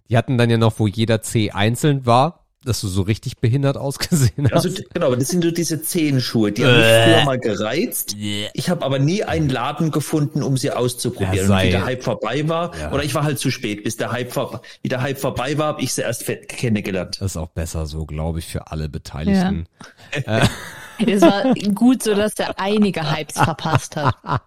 Die 0.09 0.17
hatten 0.17 0.37
dann 0.37 0.49
ja 0.49 0.57
noch, 0.57 0.79
wo 0.79 0.87
jeder 0.87 1.21
Zeh 1.21 1.51
einzeln 1.51 2.05
war. 2.05 2.47
Dass 2.69 2.79
du 2.81 2.87
so 2.87 3.01
richtig 3.01 3.39
behindert 3.39 3.75
ausgesehen 3.77 4.45
hast. 4.51 4.65
Also 4.65 4.69
genau, 4.93 5.07
aber 5.07 5.17
das 5.17 5.27
sind 5.29 5.43
so 5.43 5.51
diese 5.51 5.81
Zehenschuhe, 5.81 6.51
die 6.51 6.63
haben 6.65 6.77
mich 6.77 6.85
Äh. 6.85 7.13
früher 7.15 7.25
mal 7.25 7.39
gereizt. 7.39 8.15
Ich 8.53 8.69
habe 8.69 8.85
aber 8.85 8.99
nie 8.99 9.23
einen 9.23 9.49
Laden 9.49 9.91
gefunden, 9.91 10.43
um 10.43 10.55
sie 10.55 10.71
auszuprobieren. 10.71 11.35
Ja, 11.35 11.41
und 11.41 11.47
sei- 11.49 11.67
wie 11.67 11.71
der 11.71 11.85
Hype 11.85 12.03
vorbei 12.03 12.47
war, 12.47 12.71
Ja. 12.77 12.91
oder 12.91 13.03
ich 13.03 13.13
war 13.15 13.23
halt 13.23 13.39
zu 13.39 13.51
spät, 13.51 13.83
bis 13.83 13.97
der 13.97 14.11
Hype 14.11 14.31
vor, 14.31 14.61
wie 14.83 14.89
der 14.89 15.01
Hype 15.01 15.19
vorbei 15.19 15.57
war, 15.57 15.67
habe 15.67 15.81
ich 15.81 15.93
sie 15.93 16.01
erst 16.01 16.25
kennengelernt. 16.47 17.17
Das 17.19 17.31
ist 17.31 17.37
auch 17.37 17.49
besser 17.49 17.85
so, 17.87 18.05
glaube 18.05 18.39
ich, 18.39 18.45
für 18.47 18.71
alle 18.71 18.87
Beteiligten. 18.89 19.65
Es 20.11 20.25
war 21.21 21.53
gut 21.73 22.03
so, 22.03 22.13
dass 22.13 22.35
der 22.35 22.59
einige 22.59 23.11
Hypes 23.11 23.35
verpasst 23.35 23.95
hat. 23.95 24.15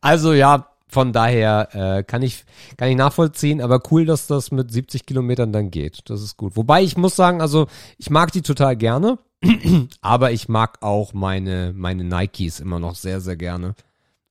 Also 0.00 0.32
ja, 0.32 0.66
von 0.96 1.12
daher 1.12 1.68
äh, 1.98 2.02
kann 2.04 2.22
ich 2.22 2.46
kann 2.78 2.88
ich 2.88 2.96
nachvollziehen, 2.96 3.60
aber 3.60 3.82
cool, 3.90 4.06
dass 4.06 4.26
das 4.26 4.50
mit 4.50 4.72
70 4.72 5.04
Kilometern 5.04 5.52
dann 5.52 5.70
geht. 5.70 6.08
Das 6.08 6.22
ist 6.22 6.38
gut. 6.38 6.56
Wobei 6.56 6.82
ich 6.82 6.96
muss 6.96 7.14
sagen, 7.16 7.42
also 7.42 7.66
ich 7.98 8.08
mag 8.08 8.32
die 8.32 8.40
total 8.40 8.76
gerne, 8.76 9.18
aber 10.00 10.32
ich 10.32 10.48
mag 10.48 10.78
auch 10.82 11.12
meine 11.12 11.74
meine 11.76 12.02
Nikes 12.02 12.60
immer 12.60 12.78
noch 12.78 12.94
sehr 12.94 13.20
sehr 13.20 13.36
gerne. 13.36 13.74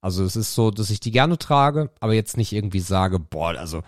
Also 0.01 0.23
es 0.23 0.35
ist 0.35 0.55
so, 0.55 0.71
dass 0.71 0.89
ich 0.89 0.99
die 0.99 1.11
gerne 1.11 1.37
trage, 1.37 1.91
aber 1.99 2.13
jetzt 2.15 2.35
nicht 2.35 2.51
irgendwie 2.51 2.79
sage, 2.79 3.19
boah, 3.19 3.49
also 3.59 3.83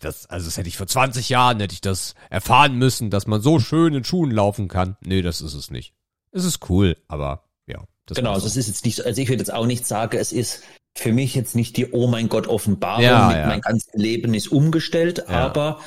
das, 0.00 0.26
also 0.26 0.46
das 0.46 0.56
hätte 0.58 0.68
ich 0.68 0.76
vor 0.76 0.86
20 0.86 1.28
Jahren 1.28 1.58
hätte 1.58 1.74
ich 1.74 1.80
das 1.80 2.14
erfahren 2.30 2.76
müssen, 2.78 3.10
dass 3.10 3.26
man 3.26 3.40
so 3.42 3.58
schön 3.58 3.94
in 3.94 4.04
Schuhen 4.04 4.30
laufen 4.30 4.68
kann. 4.68 4.96
Nee, 5.00 5.22
das 5.22 5.40
ist 5.40 5.54
es 5.54 5.70
nicht. 5.72 5.92
Es 6.30 6.44
ist 6.44 6.68
cool, 6.70 6.96
aber 7.08 7.42
ja. 7.66 7.82
Das 8.06 8.16
Genau, 8.16 8.32
also 8.32 8.46
es 8.46 8.56
ist 8.56 8.68
jetzt 8.68 8.84
nicht, 8.84 8.96
so- 8.96 9.04
also 9.04 9.20
ich 9.20 9.28
würde 9.28 9.40
jetzt 9.42 9.52
auch 9.52 9.66
nicht 9.66 9.86
sagen, 9.86 10.16
es 10.18 10.32
ist 10.32 10.62
für 10.94 11.12
mich 11.12 11.34
jetzt 11.34 11.54
nicht 11.54 11.76
die 11.76 11.90
Oh 11.92 12.06
mein 12.06 12.28
Gott 12.28 12.46
Offenbarung, 12.46 13.02
Ja, 13.04 13.28
mit 13.28 13.36
ja. 13.38 13.46
mein 13.46 13.60
ganzes 13.60 13.92
Leben 13.94 14.34
ist 14.34 14.48
umgestellt, 14.48 15.18
Ja. 15.28 15.46
aber 15.46 15.80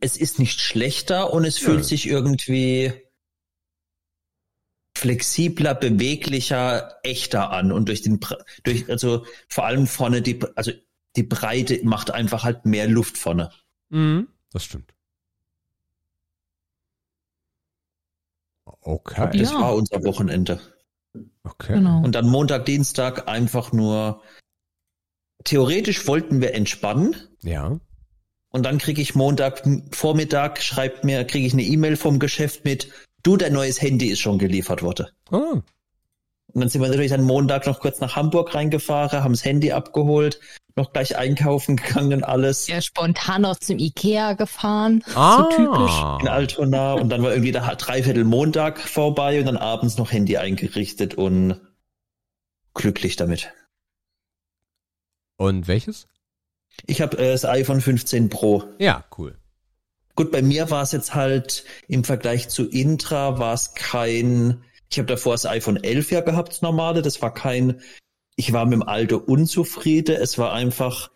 es 0.00 0.16
ist 0.16 0.38
nicht 0.38 0.60
schlechter 0.60 1.32
und 1.32 1.44
es 1.44 1.58
fühlt 1.58 1.84
sich 1.84 2.08
irgendwie 2.08 2.92
flexibler, 4.96 5.74
beweglicher, 5.74 6.96
echter 7.02 7.50
an 7.50 7.70
und 7.72 7.88
durch 7.88 8.02
den, 8.02 8.20
durch, 8.64 8.88
also 8.90 9.24
vor 9.48 9.64
allem 9.66 9.86
vorne 9.86 10.20
die, 10.22 10.40
also 10.56 10.72
die 11.16 11.22
Breite 11.22 11.80
macht 11.84 12.10
einfach 12.10 12.44
halt 12.44 12.66
mehr 12.66 12.88
Luft 12.88 13.16
vorne. 13.16 13.50
Mhm, 13.90 14.28
das 14.52 14.64
stimmt. 14.64 14.92
Okay. 18.82 19.38
Das 19.38 19.52
Ja. 19.52 19.60
war 19.60 19.74
unser 19.74 20.02
Wochenende. 20.04 20.60
Okay. 21.42 21.74
Genau. 21.74 22.02
Und 22.02 22.14
dann 22.14 22.28
Montag, 22.28 22.66
Dienstag 22.66 23.28
einfach 23.28 23.72
nur, 23.72 24.22
theoretisch 25.44 26.06
wollten 26.06 26.40
wir 26.40 26.54
entspannen, 26.54 27.16
Ja. 27.42 27.80
Und 28.52 28.64
dann 28.64 28.78
kriege 28.78 29.00
ich 29.00 29.14
Montag 29.14 29.62
Vormittag, 29.92 30.60
schreibt 30.60 31.04
mir, 31.04 31.24
kriege 31.24 31.46
ich 31.46 31.52
eine 31.52 31.62
E-Mail 31.62 31.96
vom 31.96 32.18
Geschäft 32.18 32.64
mit, 32.64 32.90
du, 33.22 33.36
dein 33.36 33.52
neues 33.52 33.80
Handy 33.80 34.08
ist 34.08 34.18
schon 34.20 34.38
geliefert 34.38 34.82
worden. 34.82 35.06
Oh, 35.30 35.60
Und 36.52 36.60
dann 36.60 36.68
sind 36.68 36.80
wir 36.82 36.88
natürlich 36.88 37.14
am 37.14 37.22
Montag 37.22 37.66
noch 37.66 37.80
kurz 37.80 38.00
nach 38.00 38.16
Hamburg 38.16 38.54
reingefahren, 38.54 39.22
haben 39.22 39.32
das 39.32 39.44
Handy 39.44 39.72
abgeholt, 39.72 40.40
noch 40.76 40.92
gleich 40.92 41.16
einkaufen 41.16 41.76
gegangen 41.76 42.14
und 42.14 42.24
alles 42.24 42.66
Ja, 42.66 42.80
spontan 42.80 43.42
noch 43.42 43.56
zum 43.58 43.78
Ikea 43.78 44.32
gefahren. 44.34 45.02
ah. 45.14 45.36
So 45.36 45.56
typisch. 45.56 46.22
in 46.22 46.28
Altona. 46.28 46.94
Und 46.94 47.08
dann 47.10 47.22
war 47.22 47.30
irgendwie 47.30 47.52
der 47.52 47.74
Dreiviertel 47.76 48.24
Montag 48.24 48.80
vorbei 48.80 49.38
und 49.40 49.46
dann 49.46 49.56
abends 49.56 49.96
noch 49.98 50.12
Handy 50.12 50.36
eingerichtet 50.36 51.14
und 51.14 51.60
glücklich 52.74 53.16
damit. 53.16 53.52
Und 55.36 55.68
welches? 55.68 56.06
Ich 56.86 57.00
habe 57.00 57.18
äh, 57.18 57.32
das 57.32 57.44
iPhone 57.44 57.80
15 57.80 58.28
Pro. 58.28 58.64
Ja, 58.78 59.04
cool. 59.18 59.36
Gut, 60.14 60.32
bei 60.32 60.42
mir 60.42 60.70
war 60.70 60.82
es 60.82 60.92
jetzt 60.92 61.14
halt 61.14 61.64
im 61.88 62.04
Vergleich 62.04 62.48
zu 62.48 62.68
Intra 62.68 63.38
war 63.38 63.54
es 63.54 63.74
kein, 63.74 64.62
ich 64.90 64.98
habe 64.98 65.06
davor 65.06 65.34
das 65.34 65.46
iPhone 65.46 65.82
11 65.82 66.10
ja 66.10 66.20
gehabt, 66.20 66.50
das 66.50 66.62
normale, 66.62 67.02
das 67.02 67.22
war 67.22 67.32
kein, 67.32 67.80
ich 68.36 68.52
war 68.52 68.64
mit 68.64 68.74
dem 68.74 68.82
Alter 68.82 69.28
unzufrieden, 69.28 70.16
es 70.16 70.36
war 70.36 70.52
einfach, 70.52 71.10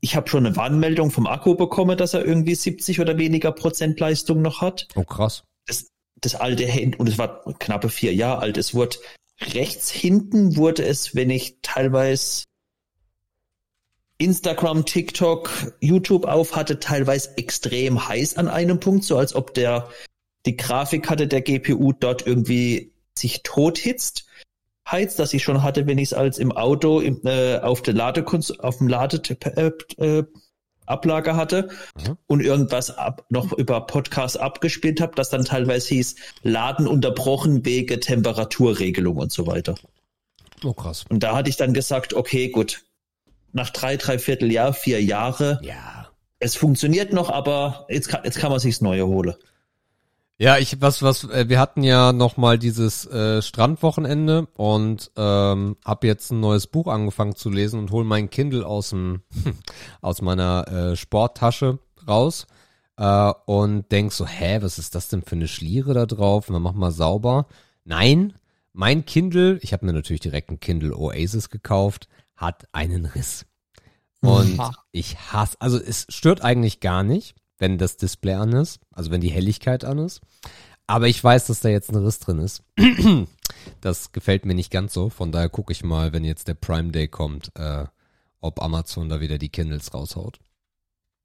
ich 0.00 0.14
habe 0.14 0.28
schon 0.28 0.46
eine 0.46 0.56
Warnmeldung 0.56 1.10
vom 1.10 1.26
Akku 1.26 1.56
bekommen, 1.56 1.98
dass 1.98 2.14
er 2.14 2.24
irgendwie 2.24 2.54
70 2.54 3.00
oder 3.00 3.18
weniger 3.18 3.52
Prozent 3.52 3.98
Leistung 3.98 4.40
noch 4.40 4.60
hat. 4.60 4.86
Oh, 4.94 5.04
krass. 5.04 5.42
Das, 5.66 5.88
das 6.20 6.36
alte 6.36 6.64
Handy, 6.64 6.96
und 6.98 7.08
es 7.08 7.18
war 7.18 7.42
knappe 7.58 7.88
vier 7.88 8.14
Jahre 8.14 8.40
alt, 8.40 8.56
es 8.56 8.72
wurde 8.72 8.96
rechts 9.40 9.90
hinten 9.90 10.56
wurde 10.56 10.84
es, 10.84 11.16
wenn 11.16 11.30
ich 11.30 11.56
teilweise 11.62 12.44
Instagram, 14.18 14.84
TikTok, 14.84 15.74
YouTube 15.80 16.26
auf 16.26 16.54
hatte, 16.54 16.78
teilweise 16.78 17.36
extrem 17.36 18.06
heiß 18.06 18.36
an 18.36 18.46
einem 18.46 18.78
Punkt, 18.78 19.02
so 19.02 19.18
als 19.18 19.34
ob 19.34 19.54
der 19.54 19.88
die 20.46 20.56
Grafikkarte 20.56 21.26
der 21.26 21.40
GPU 21.40 21.92
dort 21.92 22.26
irgendwie 22.26 22.91
sich 23.18 23.42
tothitzt. 23.42 24.26
Heizt, 24.90 25.18
dass 25.20 25.32
ich 25.32 25.44
schon 25.44 25.62
hatte, 25.62 25.86
wenn 25.86 25.98
ich 25.98 26.08
es 26.08 26.12
als 26.12 26.38
im 26.38 26.50
Auto 26.52 27.00
im, 27.00 27.20
äh, 27.24 27.58
auf 27.58 27.82
der 27.82 27.94
Ladekons 27.94 28.58
auf 28.58 28.78
dem 28.78 28.88
Lade 28.88 29.22
äh, 29.56 29.70
äh, 30.04 30.24
hatte 30.86 31.68
Mhm. 31.96 32.18
und 32.26 32.40
irgendwas 32.40 32.90
ab, 32.98 33.24
noch 33.30 33.52
über 33.52 33.86
Podcast 33.86 34.38
abgespielt 34.40 35.00
habe, 35.00 35.12
das 35.14 35.30
dann 35.30 35.44
teilweise 35.44 35.94
hieß 35.94 36.16
Laden 36.42 36.88
unterbrochen 36.88 37.64
wegen 37.64 38.00
Temperaturregelung 38.00 39.16
und 39.16 39.30
so 39.32 39.46
weiter. 39.46 39.76
Oh, 40.64 40.72
krass. 40.74 41.04
Und 41.08 41.22
da 41.22 41.36
hatte 41.36 41.48
ich 41.48 41.56
dann 41.56 41.72
gesagt, 41.74 42.12
okay, 42.14 42.48
gut, 42.48 42.82
nach 43.52 43.70
drei, 43.70 43.96
drei 43.96 44.18
Vierteljahr, 44.18 44.72
vier 44.74 45.02
Jahre, 45.02 45.60
Ja. 45.62 46.10
es 46.40 46.56
funktioniert 46.56 47.12
noch, 47.12 47.30
aber 47.30 47.86
jetzt 47.88 48.08
kann, 48.08 48.22
jetzt 48.24 48.38
kann 48.38 48.50
man 48.50 48.58
sich's 48.60 48.80
neue 48.80 49.06
holen. 49.06 49.34
Ja, 50.38 50.58
ich 50.58 50.80
was 50.80 51.02
was 51.02 51.24
äh, 51.24 51.48
wir 51.48 51.60
hatten 51.60 51.82
ja 51.82 52.12
noch 52.12 52.36
mal 52.36 52.58
dieses 52.58 53.06
äh, 53.06 53.42
Strandwochenende 53.42 54.48
und 54.56 55.10
ähm, 55.16 55.76
hab 55.84 56.04
jetzt 56.04 56.32
ein 56.32 56.40
neues 56.40 56.66
Buch 56.66 56.88
angefangen 56.88 57.36
zu 57.36 57.48
lesen 57.50 57.78
und 57.78 57.90
hol 57.90 58.02
mein 58.04 58.30
Kindle 58.30 58.66
aus 58.66 58.90
dem 58.90 59.22
aus 60.00 60.22
meiner 60.22 60.66
äh, 60.68 60.96
Sporttasche 60.96 61.78
raus 62.08 62.46
äh, 62.96 63.32
und 63.46 63.90
denk 63.92 64.12
so, 64.12 64.26
hä, 64.26 64.58
was 64.62 64.78
ist 64.78 64.94
das 64.94 65.08
denn 65.08 65.22
für 65.22 65.36
eine 65.36 65.48
Schliere 65.48 65.94
da 65.94 66.06
drauf? 66.06 66.48
Und 66.48 66.54
dann 66.54 66.62
mach 66.62 66.72
mal 66.74 66.92
sauber. 66.92 67.46
Nein, 67.84 68.34
mein 68.72 69.04
Kindle, 69.04 69.58
ich 69.62 69.72
habe 69.72 69.86
mir 69.86 69.92
natürlich 69.92 70.20
direkt 70.20 70.50
ein 70.50 70.60
Kindle 70.60 70.96
Oasis 70.96 71.50
gekauft, 71.50 72.08
hat 72.36 72.66
einen 72.72 73.06
Riss. 73.06 73.46
Und 74.20 74.60
ich 74.92 75.18
hasse, 75.32 75.56
also 75.60 75.78
es 75.78 76.06
stört 76.08 76.42
eigentlich 76.42 76.78
gar 76.78 77.02
nicht, 77.02 77.34
wenn 77.58 77.78
das 77.78 77.96
Display 77.96 78.34
an 78.34 78.52
ist, 78.52 78.80
also 78.90 79.10
wenn 79.10 79.20
die 79.20 79.30
Helligkeit 79.30 79.84
an 79.84 79.98
ist. 79.98 80.20
Aber 80.86 81.08
ich 81.08 81.22
weiß, 81.22 81.46
dass 81.46 81.60
da 81.60 81.68
jetzt 81.68 81.90
ein 81.90 82.04
Riss 82.04 82.18
drin 82.18 82.38
ist. 82.38 82.62
Das 83.80 84.12
gefällt 84.12 84.44
mir 84.44 84.54
nicht 84.54 84.70
ganz 84.70 84.92
so. 84.92 85.08
Von 85.08 85.30
daher 85.30 85.48
gucke 85.48 85.72
ich 85.72 85.84
mal, 85.84 86.12
wenn 86.12 86.24
jetzt 86.24 86.48
der 86.48 86.54
Prime 86.54 86.90
Day 86.90 87.06
kommt, 87.06 87.52
äh, 87.54 87.84
ob 88.40 88.60
Amazon 88.60 89.08
da 89.08 89.20
wieder 89.20 89.38
die 89.38 89.50
Kindles 89.50 89.94
raushaut. 89.94 90.40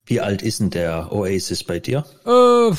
Wie 0.06 0.22
alt 0.22 0.42
ist 0.42 0.60
denn 0.60 0.70
der 0.70 1.12
Oasis 1.12 1.64
bei 1.64 1.80
dir? 1.80 2.06
Äh, 2.26 2.76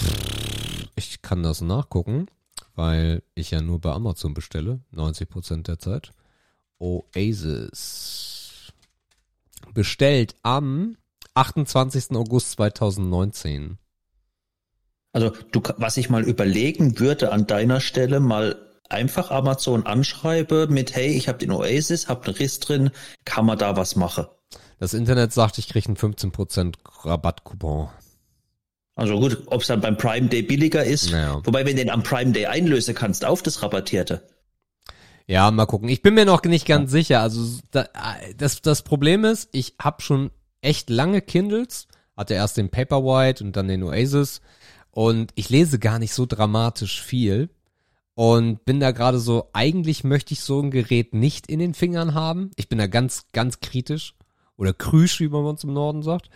ich 0.97 1.23
kann 1.23 1.43
das 1.43 1.61
nachgucken, 1.61 2.27
weil 2.75 3.23
ich 3.35 3.51
ja 3.51 3.61
nur 3.61 3.81
bei 3.81 3.93
Amazon 3.93 4.33
bestelle, 4.33 4.81
90% 4.95 5.63
der 5.63 5.79
Zeit. 5.79 6.13
Oasis. 6.79 8.73
Bestellt 9.75 10.37
am 10.43 10.97
28. 11.39 12.17
August 12.17 12.53
2019. 12.53 13.79
Also 15.13 15.31
du, 15.53 15.63
was 15.77 15.97
ich 15.97 16.11
mal 16.11 16.25
überlegen 16.25 16.99
würde 16.99 17.33
an 17.33 17.47
deiner 17.47 17.81
Stelle, 17.81 18.21
mal 18.21 18.57
einfach 18.89 19.31
Amazon 19.31 19.87
anschreibe 19.87 20.67
mit, 20.69 20.97
hey, 20.97 21.09
ich 21.09 21.29
habe 21.29 21.39
den 21.39 21.53
Oasis, 21.53 22.09
hab 22.09 22.27
einen 22.27 22.37
Riss 22.37 22.59
drin, 22.59 22.91
kann 23.25 23.47
man 23.47 23.59
da 23.59 23.77
was 23.77 23.97
machen? 23.97 24.27
Das 24.81 24.95
Internet 24.95 25.33
sagt, 25.33 25.59
ich 25.59 25.69
kriege 25.69 25.87
einen 25.87 25.97
15% 25.97 26.75
Rabattcoupon. 27.05 27.89
Also 28.97 29.21
gut, 29.21 29.43
ob 29.47 29.61
es 29.61 29.69
dann 29.69 29.81
beim 29.81 29.97
Prime 29.97 30.29
Day 30.29 30.43
billiger 30.43 30.83
ist. 30.83 31.13
Naja. 31.13 31.41
Wobei, 31.45 31.65
wenn 31.65 31.77
du 31.77 31.85
den 31.85 31.91
am 31.91 32.03
Prime 32.03 32.33
Day 32.33 32.47
einlösen 32.47 32.97
kannst 32.97 33.25
auf 33.25 33.43
das 33.43 33.63
Rabattierte. 33.63 34.27
Ja, 35.27 35.51
mal 35.51 35.67
gucken. 35.67 35.89
Ich 35.89 36.03
bin 36.03 36.15
mir 36.15 36.25
noch 36.25 36.43
nicht 36.43 36.67
ganz 36.67 36.91
sicher. 36.91 37.21
Also 37.21 37.61
da, 37.71 37.87
das, 38.37 38.61
das 38.63 38.83
Problem 38.83 39.25
ist, 39.25 39.51
ich 39.53 39.75
habe 39.79 40.03
schon 40.03 40.31
echt 40.61 40.91
lange 40.91 41.21
Kindles. 41.21 41.89
Hatte 42.17 42.35
erst 42.35 42.57
den 42.57 42.71
Paperwhite 42.71 43.45
und 43.45 43.57
dann 43.57 43.69
den 43.69 43.83
Oasis. 43.83 44.41
Und 44.91 45.33
ich 45.37 45.51
lese 45.51 45.79
gar 45.79 45.99
nicht 45.99 46.13
so 46.13 46.27
dramatisch 46.27 47.03
viel. 47.03 47.51
Und 48.15 48.65
bin 48.65 48.81
da 48.81 48.91
gerade 48.91 49.21
so, 49.21 49.51
eigentlich 49.53 50.03
möchte 50.03 50.35
ich 50.35 50.41
so 50.41 50.61
ein 50.61 50.73
Gerät 50.73 51.15
nicht 51.15 51.47
in 51.47 51.61
den 51.61 51.75
Fingern 51.75 52.15
haben. 52.15 52.51
Ich 52.57 52.69
bin 52.69 52.79
da 52.79 52.89
ganz, 52.89 53.27
ganz 53.33 53.61
kritisch. 53.61 54.15
Oder 54.57 54.73
krüsch, 54.73 55.21
wie 55.21 55.29
man 55.29 55.45
uns 55.45 55.63
im 55.63 55.73
Norden 55.73 56.03
sagt. 56.03 56.29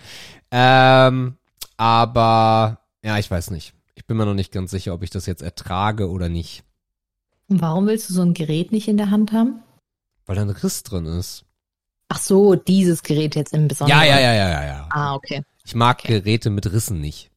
Ähm, 0.53 1.36
aber, 1.77 2.78
ja, 3.03 3.19
ich 3.19 3.28
weiß 3.28 3.51
nicht. 3.51 3.74
Ich 3.97 4.07
bin 4.07 4.16
mir 4.16 4.27
noch 4.27 4.35
nicht 4.35 4.53
ganz 4.53 4.70
sicher, 4.70 4.94
ob 4.94 5.03
ich 5.03 5.11
das 5.11 5.27
jetzt 5.27 5.43
ertrage 5.43 6.09
oder 6.09 6.28
nicht. 6.28 6.62
Und 7.49 7.61
warum 7.61 7.86
willst 7.86 8.09
du 8.09 8.15
so 8.15 8.23
ein 8.23 8.35
Gerät 8.35 8.70
nicht 8.70 8.86
in 8.86 8.97
der 8.97 9.11
Hand 9.11 9.32
haben? 9.32 9.62
Weil 10.24 10.36
da 10.36 10.43
ein 10.43 10.51
Riss 10.51 10.85
drin 10.85 11.07
ist. 11.07 11.44
Ach 12.15 12.21
so, 12.21 12.55
dieses 12.57 13.03
Gerät 13.03 13.37
jetzt 13.37 13.55
im 13.55 13.69
Besonderen. 13.69 13.99
Ja, 13.99 14.07
ja, 14.07 14.21
ja, 14.21 14.35
ja, 14.35 14.51
ja, 14.51 14.67
ja. 14.67 14.89
Ah, 14.91 15.15
okay. 15.15 15.43
Ich 15.65 15.75
mag 15.75 16.01
Okay. 16.01 16.21
Geräte 16.21 16.51
mit 16.51 16.71
Rissen 16.71 17.01
nicht. 17.01 17.31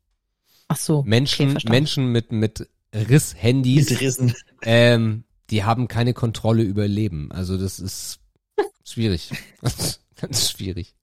Ach 0.68 0.76
so. 0.76 1.02
Menschen, 1.04 1.52
verstanden. 1.52 1.74
Menschen 1.78 2.12
mit, 2.12 2.34
mit 2.34 2.68
Riss-Handys, 2.94 3.90
Mit 3.92 4.02
Rissen. 4.02 4.36
ähm, 4.64 5.24
die 5.50 5.64
haben 5.64 5.88
keine 5.88 6.14
Kontrolle 6.14 6.64
über 6.64 6.90
Leben. 6.90 7.32
Also 7.32 7.58
das 7.58 7.80
ist 7.80 8.20
schwierig. 8.84 9.32
Ganz 10.20 10.50
schwierig. 10.52 10.94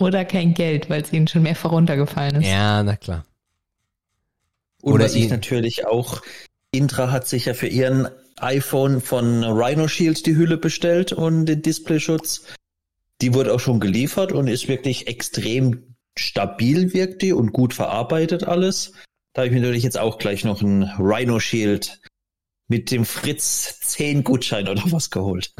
Oder 0.00 0.24
kein 0.24 0.52
Geld, 0.54 0.90
weil 0.90 1.02
es 1.02 1.12
ihnen 1.12 1.28
schon 1.28 1.42
mehrfach 1.42 1.70
runtergefallen 1.70 2.42
ist. 2.42 2.48
Ja, 2.48 2.82
na 2.82 2.96
klar. 2.96 3.24
Oder 4.82 5.04
was 5.04 5.14
ich 5.14 5.30
natürlich 5.30 5.86
auch, 5.86 6.22
Intra 6.72 7.12
hat 7.12 7.28
sich 7.28 7.44
ja 7.44 7.54
für 7.54 7.68
ihren 7.68 8.08
iPhone 8.42 9.00
von 9.00 9.44
Rhino 9.44 9.88
Shield 9.88 10.26
die 10.26 10.36
Hülle 10.36 10.56
bestellt 10.56 11.12
und 11.12 11.46
den 11.46 11.62
Displayschutz. 11.62 12.44
Die 13.20 13.34
wurde 13.34 13.54
auch 13.54 13.60
schon 13.60 13.80
geliefert 13.80 14.32
und 14.32 14.48
ist 14.48 14.68
wirklich 14.68 15.06
extrem 15.06 15.94
stabil, 16.18 16.92
wirkt 16.92 17.22
die 17.22 17.32
und 17.32 17.52
gut 17.52 17.74
verarbeitet 17.74 18.44
alles. 18.44 18.92
Da 19.32 19.42
habe 19.42 19.46
ich 19.48 19.52
mir 19.52 19.60
natürlich 19.60 19.84
jetzt 19.84 19.98
auch 19.98 20.18
gleich 20.18 20.44
noch 20.44 20.60
ein 20.60 20.82
Rhino 20.98 21.40
Shield 21.40 22.00
mit 22.68 22.90
dem 22.90 23.04
Fritz 23.04 23.80
10 23.80 24.24
Gutschein 24.24 24.68
oder 24.68 24.82
was 24.86 25.10
geholt. 25.10 25.54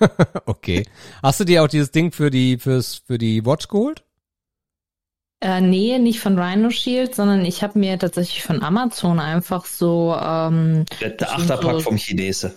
okay. 0.46 0.86
Hast 1.22 1.40
du 1.40 1.44
dir 1.44 1.62
auch 1.62 1.68
dieses 1.68 1.90
Ding 1.90 2.12
für 2.12 2.30
die, 2.30 2.58
fürs, 2.58 3.02
für 3.06 3.18
die 3.18 3.44
Watch 3.44 3.68
geholt? 3.68 4.05
Äh, 5.40 5.60
nee, 5.60 5.98
nicht 5.98 6.20
von 6.20 6.38
Rhino 6.38 6.70
Shield, 6.70 7.14
sondern 7.14 7.44
ich 7.44 7.62
habe 7.62 7.78
mir 7.78 7.98
tatsächlich 7.98 8.42
von 8.42 8.62
Amazon 8.62 9.20
einfach 9.20 9.66
so, 9.66 10.16
ähm, 10.18 10.86
Der, 11.00 11.30
Achterpack 11.30 11.72
so- 11.74 11.80
vom 11.80 11.96
Chinese. 11.98 12.54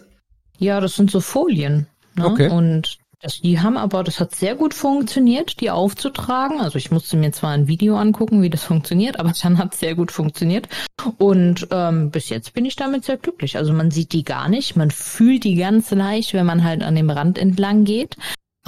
ja, 0.60 0.80
das 0.80 0.96
sind 0.96 1.12
so 1.12 1.20
Folien. 1.20 1.88
Ne? 2.16 2.26
Okay. 2.26 2.50
Und 2.50 2.98
das, 3.22 3.42
die 3.42 3.60
haben 3.60 3.76
aber, 3.76 4.06
das 4.06 4.22
hat 4.22 4.34
sehr 4.34 4.56
gut 4.56 4.74
funktioniert, 4.74 5.60
die 5.60 5.70
aufzutragen. 5.72 6.62
Also 6.62 6.78
ich 6.78 6.90
musste 6.90 7.18
mir 7.18 7.34
zwar 7.34 7.52
ein 7.52 7.68
Video 7.68 7.98
angucken, 7.98 8.42
wie 8.42 8.50
das 8.50 8.64
funktioniert, 8.64 9.20
aber 9.20 9.34
dann 9.44 9.58
hat 9.58 9.74
es 9.74 9.82
sehr 9.82 9.94
gut 9.94 10.10
funktioniert. 10.10 10.70
Und 11.18 11.68
ähm, 11.72 12.12
bis 12.12 12.30
jetzt 12.30 12.54
bin 12.54 12.64
ich 12.64 12.78
damit 12.78 13.04
sehr 13.04 13.18
glücklich. 13.18 13.58
Also 13.58 13.74
man 13.74 13.92
sieht 13.92 14.14
die 14.14 14.24
gar 14.24 14.48
nicht, 14.48 14.78
man 14.78 14.90
fühlt 14.90 15.44
die 15.44 15.56
ganz 15.56 15.92
leicht, 15.92 16.34
wenn 16.34 16.46
man 16.46 16.64
halt 16.64 16.82
an 16.82 16.96
dem 16.96 17.10
Rand 17.10 17.38
entlang 17.38 17.84
geht. 17.84 18.16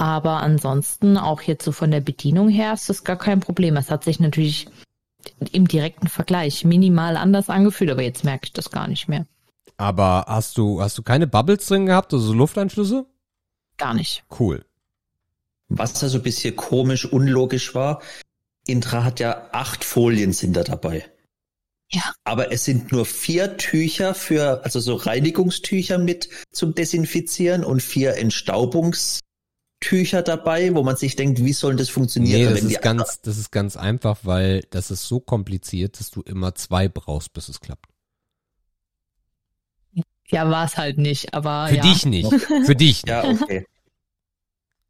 Aber 0.02 0.42
ansonsten, 0.42 1.16
auch 1.16 1.42
jetzt 1.42 1.64
so 1.64 1.70
von 1.70 1.92
der 1.92 2.00
Bedienung 2.00 2.48
her, 2.48 2.72
ist 2.72 2.88
das 2.88 3.04
gar 3.04 3.16
kein 3.16 3.38
Problem. 3.38 3.76
Es 3.76 3.88
hat 3.88 4.02
sich 4.02 4.18
natürlich 4.18 4.66
im 5.52 5.68
direkten 5.68 6.08
Vergleich 6.08 6.64
minimal 6.64 7.16
anders 7.16 7.48
angefühlt, 7.48 7.92
aber 7.92 8.02
jetzt 8.02 8.24
merke 8.24 8.46
ich 8.46 8.52
das 8.52 8.72
gar 8.72 8.88
nicht 8.88 9.06
mehr. 9.06 9.26
Aber 9.76 10.24
hast 10.26 10.58
du, 10.58 10.82
hast 10.82 10.98
du 10.98 11.04
keine 11.04 11.28
Bubbles 11.28 11.66
drin 11.66 11.86
gehabt, 11.86 12.12
also 12.12 12.26
so 12.26 12.32
Lufteinschlüsse? 12.32 13.06
Gar 13.76 13.94
nicht. 13.94 14.24
Cool. 14.40 14.64
Was 15.68 15.92
da 15.92 16.08
so 16.08 16.18
ein 16.18 16.24
bisschen 16.24 16.56
komisch, 16.56 17.04
unlogisch 17.04 17.72
war, 17.76 18.02
Intra 18.66 19.04
hat 19.04 19.20
ja 19.20 19.50
acht 19.52 19.84
Folien 19.84 20.32
sind 20.32 20.56
da 20.56 20.64
dabei. 20.64 21.08
Ja. 21.92 22.12
Aber 22.24 22.50
es 22.50 22.64
sind 22.64 22.90
nur 22.90 23.06
vier 23.06 23.56
Tücher 23.56 24.14
für, 24.14 24.64
also 24.64 24.80
so 24.80 24.96
Reinigungstücher 24.96 25.98
mit 25.98 26.28
zum 26.50 26.74
Desinfizieren 26.74 27.62
und 27.62 27.80
vier 27.80 28.16
Entstaubungstücher 29.82 30.22
dabei, 30.22 30.74
wo 30.74 30.82
man 30.82 30.96
sich 30.96 31.16
denkt, 31.16 31.44
wie 31.44 31.52
soll 31.52 31.76
das 31.76 31.88
funktionieren? 31.88 32.40
Nee, 32.40 32.44
das 32.46 32.54
wenn 32.62 32.68
die 32.68 32.74
ist 32.74 32.82
ganz, 32.82 33.20
das 33.20 33.36
ist 33.36 33.50
ganz 33.50 33.76
einfach, 33.76 34.20
weil 34.22 34.62
das 34.70 34.90
ist 34.90 35.06
so 35.06 35.20
kompliziert, 35.20 35.98
dass 35.98 36.10
du 36.10 36.22
immer 36.22 36.54
zwei 36.54 36.88
brauchst, 36.88 37.32
bis 37.32 37.48
es 37.48 37.60
klappt. 37.60 37.86
Ja, 40.28 40.48
war 40.48 40.64
es 40.64 40.76
halt 40.76 40.98
nicht, 40.98 41.34
aber 41.34 41.68
Für 41.68 41.76
ja. 41.76 41.82
dich 41.82 42.06
nicht. 42.06 42.32
Für 42.64 42.74
dich 42.74 43.04
nicht. 43.04 43.08
Ja, 43.08 43.24
okay. 43.24 43.66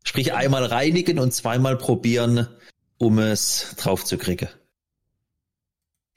Sprich 0.04 0.32
einmal 0.32 0.64
reinigen 0.64 1.18
und 1.18 1.32
zweimal 1.32 1.76
probieren, 1.76 2.46
um 2.98 3.18
es 3.18 3.74
drauf 3.76 4.04
zu 4.04 4.18
kriegen. 4.18 4.48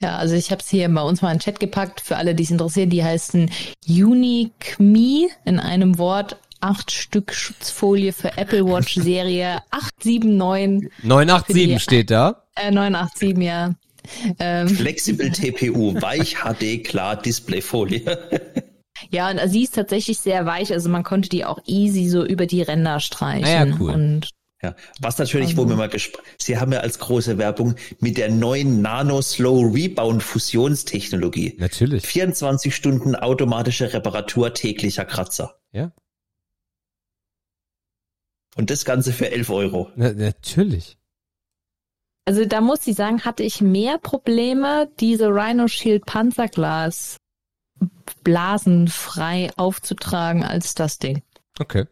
Ja, 0.00 0.18
also 0.18 0.34
ich 0.34 0.50
habe 0.50 0.60
es 0.60 0.68
hier 0.68 0.88
bei 0.92 1.02
uns 1.02 1.22
mal 1.22 1.32
in 1.32 1.38
den 1.38 1.42
Chat 1.42 1.58
gepackt, 1.58 2.02
für 2.02 2.16
alle, 2.16 2.34
die 2.34 2.42
es 2.42 2.50
interessiert, 2.50 2.92
die 2.92 3.02
heißen 3.02 3.50
Unique 3.88 4.78
Me 4.78 5.28
in 5.44 5.58
einem 5.58 5.98
Wort. 5.98 6.36
Acht 6.66 6.90
Stück 6.90 7.32
Schutzfolie 7.32 8.12
für 8.12 8.36
Apple 8.36 8.64
Watch 8.66 8.94
Serie 9.00 9.58
879, 9.70 10.90
987 11.04 11.46
Für 11.46 11.54
die- 11.68 11.78
steht 11.80 12.10
da. 12.10 12.42
äh, 12.56 12.70
987, 12.70 13.38
ja. 13.44 13.74
Ähm, 14.38 14.68
Flexibel 14.68 15.30
TPU, 15.30 15.94
weich 16.00 16.36
HD, 16.36 16.82
klar, 16.84 17.16
Displayfolie. 17.20 18.02
ja, 19.10 19.30
und 19.30 19.40
sie 19.48 19.64
ist 19.64 19.74
tatsächlich 19.74 20.18
sehr 20.18 20.46
weich, 20.46 20.72
also 20.72 20.88
man 20.88 21.02
konnte 21.02 21.28
die 21.28 21.44
auch 21.44 21.58
easy 21.66 22.08
so 22.08 22.24
über 22.24 22.46
die 22.46 22.62
Ränder 22.62 23.00
streichen. 23.00 23.44
Ah 23.44 23.66
ja, 23.66 23.76
cool. 23.80 23.90
Und 23.90 24.30
Ja, 24.62 24.74
was 25.00 25.18
natürlich, 25.18 25.56
wo 25.56 25.62
Also- 25.62 25.70
wir 25.70 25.76
mal 25.76 25.90
Sie 26.38 26.56
haben 26.58 26.72
ja 26.72 26.80
als 26.80 26.98
große 26.98 27.36
Werbung 27.38 27.74
mit 28.00 28.16
der 28.16 28.30
neuen 28.30 28.80
Nano 28.80 29.20
Slow 29.22 29.72
Rebound 29.72 30.22
Fusionstechnologie. 30.22 31.56
Natürlich. 31.58 32.04
24 32.06 32.74
Stunden 32.74 33.14
automatische 33.16 33.92
Reparatur 33.92 34.54
täglicher 34.54 35.04
Kratzer. 35.04 35.56
Ja. 35.72 35.92
Und 38.56 38.70
das 38.70 38.84
Ganze 38.84 39.12
für 39.12 39.30
11 39.30 39.50
Euro. 39.50 39.90
Na, 39.94 40.12
natürlich. 40.12 40.98
Also 42.24 42.44
da 42.44 42.60
muss 42.60 42.86
ich 42.86 42.96
sagen, 42.96 43.24
hatte 43.24 43.44
ich 43.44 43.60
mehr 43.60 43.98
Probleme, 43.98 44.90
diese 44.98 45.28
Rhino 45.28 45.68
Shield 45.68 46.06
Panzerglas 46.06 47.18
blasenfrei 48.24 49.50
aufzutragen 49.56 50.42
als 50.42 50.74
das 50.74 50.98
Ding. 50.98 51.22
Okay. 51.60 51.86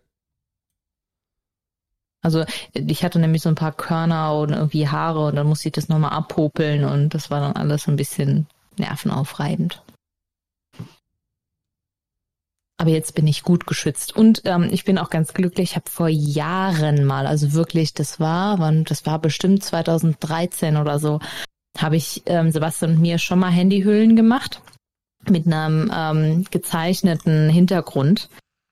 Also 2.23 2.45
ich 2.73 3.05
hatte 3.05 3.19
nämlich 3.19 3.43
so 3.43 3.51
ein 3.51 3.55
paar 3.55 3.73
Körner 3.73 4.35
und 4.35 4.51
irgendwie 4.51 4.89
Haare 4.89 5.27
und 5.27 5.37
dann 5.37 5.47
musste 5.47 5.69
ich 5.69 5.75
das 5.75 5.89
nochmal 5.89 6.13
abhopeln 6.13 6.85
und 6.85 7.11
das 7.11 7.31
war 7.31 7.41
dann 7.41 7.55
alles 7.55 7.87
ein 7.87 7.97
bisschen 7.97 8.49
nervenaufreibend. 8.77 9.84
Aber 12.77 12.91
jetzt 12.91 13.15
bin 13.15 13.27
ich 13.29 13.45
gut 13.45 13.67
geschützt 13.67 14.17
und 14.17 14.43
ähm, 14.45 14.69
ich 14.71 14.85
bin 14.85 14.99
auch 14.99 15.11
ganz 15.11 15.33
glücklich. 15.33 15.71
Ich 15.71 15.77
habe 15.77 15.89
vor 15.89 16.09
Jahren 16.09 17.05
mal, 17.05 17.27
also 17.27 17.53
wirklich, 17.53 17.95
das 17.95 18.19
war, 18.19 18.59
wann, 18.59 18.85
das 18.85 19.07
war 19.07 19.21
bestimmt 19.21 19.63
2013 19.63 20.77
oder 20.77 20.99
so, 20.99 21.21
habe 21.79 21.97
ich 21.97 22.23
ähm, 22.27 22.51
Sebastian 22.51 22.93
und 22.93 23.01
mir 23.01 23.19
schon 23.19 23.39
mal 23.39 23.51
Handyhüllen 23.51 24.17
gemacht 24.17 24.61
mit 25.29 25.47
einem 25.47 25.91
ähm, 25.95 26.45
gezeichneten 26.51 27.49
Hintergrund. 27.49 28.29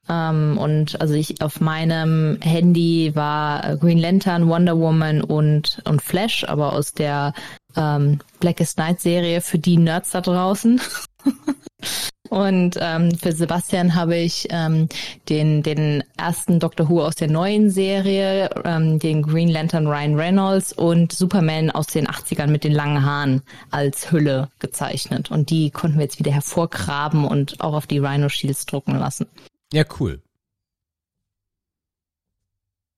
Ähm, 0.08 0.58
und 0.58 1.00
also 1.00 1.14
ich 1.14 1.40
auf 1.40 1.60
meinem 1.60 2.38
Handy 2.40 3.12
war 3.14 3.64
äh, 3.64 3.76
Green 3.76 3.98
Lantern, 3.98 4.48
Wonder 4.48 4.78
Woman 4.78 5.22
und 5.22 5.80
und 5.84 6.02
Flash, 6.02 6.44
aber 6.44 6.72
aus 6.72 6.92
der 6.92 7.34
ähm, 7.76 8.18
Blackest 8.40 8.78
Night 8.78 9.00
Serie 9.00 9.40
für 9.40 9.58
die 9.58 9.76
Nerds 9.76 10.10
da 10.10 10.20
draußen. 10.20 10.80
und 12.32 12.78
ähm, 12.80 13.14
für 13.14 13.32
Sebastian 13.32 13.94
habe 13.94 14.16
ich 14.16 14.46
ähm, 14.48 14.88
den 15.28 15.62
den 15.62 16.02
ersten 16.16 16.60
Doctor 16.60 16.88
Who 16.88 17.04
aus 17.04 17.14
der 17.14 17.28
neuen 17.30 17.68
Serie, 17.68 18.48
ähm, 18.64 18.98
den 18.98 19.20
Green 19.20 19.50
Lantern 19.50 19.86
Ryan 19.86 20.18
Reynolds 20.18 20.72
und 20.72 21.12
Superman 21.12 21.70
aus 21.70 21.88
den 21.88 22.06
80ern 22.06 22.46
mit 22.46 22.64
den 22.64 22.72
langen 22.72 23.04
Haaren 23.04 23.42
als 23.70 24.10
Hülle 24.10 24.48
gezeichnet. 24.60 25.30
Und 25.30 25.50
die 25.50 25.70
konnten 25.70 25.98
wir 25.98 26.04
jetzt 26.04 26.18
wieder 26.18 26.32
hervorgraben 26.32 27.26
und 27.26 27.60
auch 27.60 27.74
auf 27.74 27.86
die 27.86 27.98
Rhino 27.98 28.30
Shields 28.30 28.64
drucken 28.64 28.98
lassen. 28.98 29.26
Ja, 29.70 29.84
cool. 30.00 30.22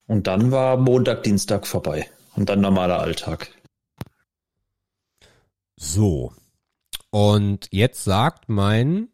Und 0.06 0.28
dann 0.28 0.52
war 0.52 0.76
Montag, 0.76 1.24
Dienstag 1.24 1.66
vorbei. 1.66 2.08
Und 2.36 2.50
dann 2.50 2.60
normaler 2.60 3.00
Alltag. 3.00 3.50
So. 5.74 6.32
Und 7.10 7.66
jetzt 7.72 8.04
sagt 8.04 8.48
mein 8.48 9.08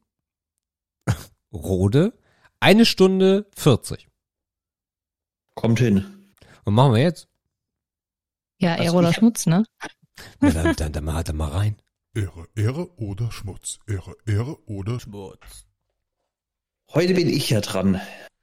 Rode 1.53 2.13
eine 2.61 2.85
Stunde 2.87 3.47
40. 3.57 4.09
Kommt 5.55 5.79
hin. 5.79 6.33
Und 6.65 6.75
machen 6.75 6.95
wir 6.95 7.03
jetzt? 7.03 7.29
Ja, 8.59 8.73
Also 8.73 8.85
Ehre 8.85 8.97
oder 8.97 9.11
ich- 9.11 9.17
Schmutz, 9.17 9.47
ne? 9.47 9.65
Ja, 10.43 10.51
dann, 10.51 10.77
dann, 10.77 10.93
dann, 10.93 11.05
mal, 11.05 11.25
dann 11.25 11.37
mal 11.37 11.49
rein. 11.51 11.77
Ehre, 12.15 12.47
Ehre 12.55 12.91
oder 12.99 13.31
Schmutz. 13.33 13.79
Ehre, 13.87 14.15
Ehre 14.27 14.59
oder 14.67 15.01
Schmutz. 15.01 15.67
Heute 16.93 17.15
bin 17.15 17.29
ich 17.29 17.49
ja 17.51 17.61
dran. 17.61 18.01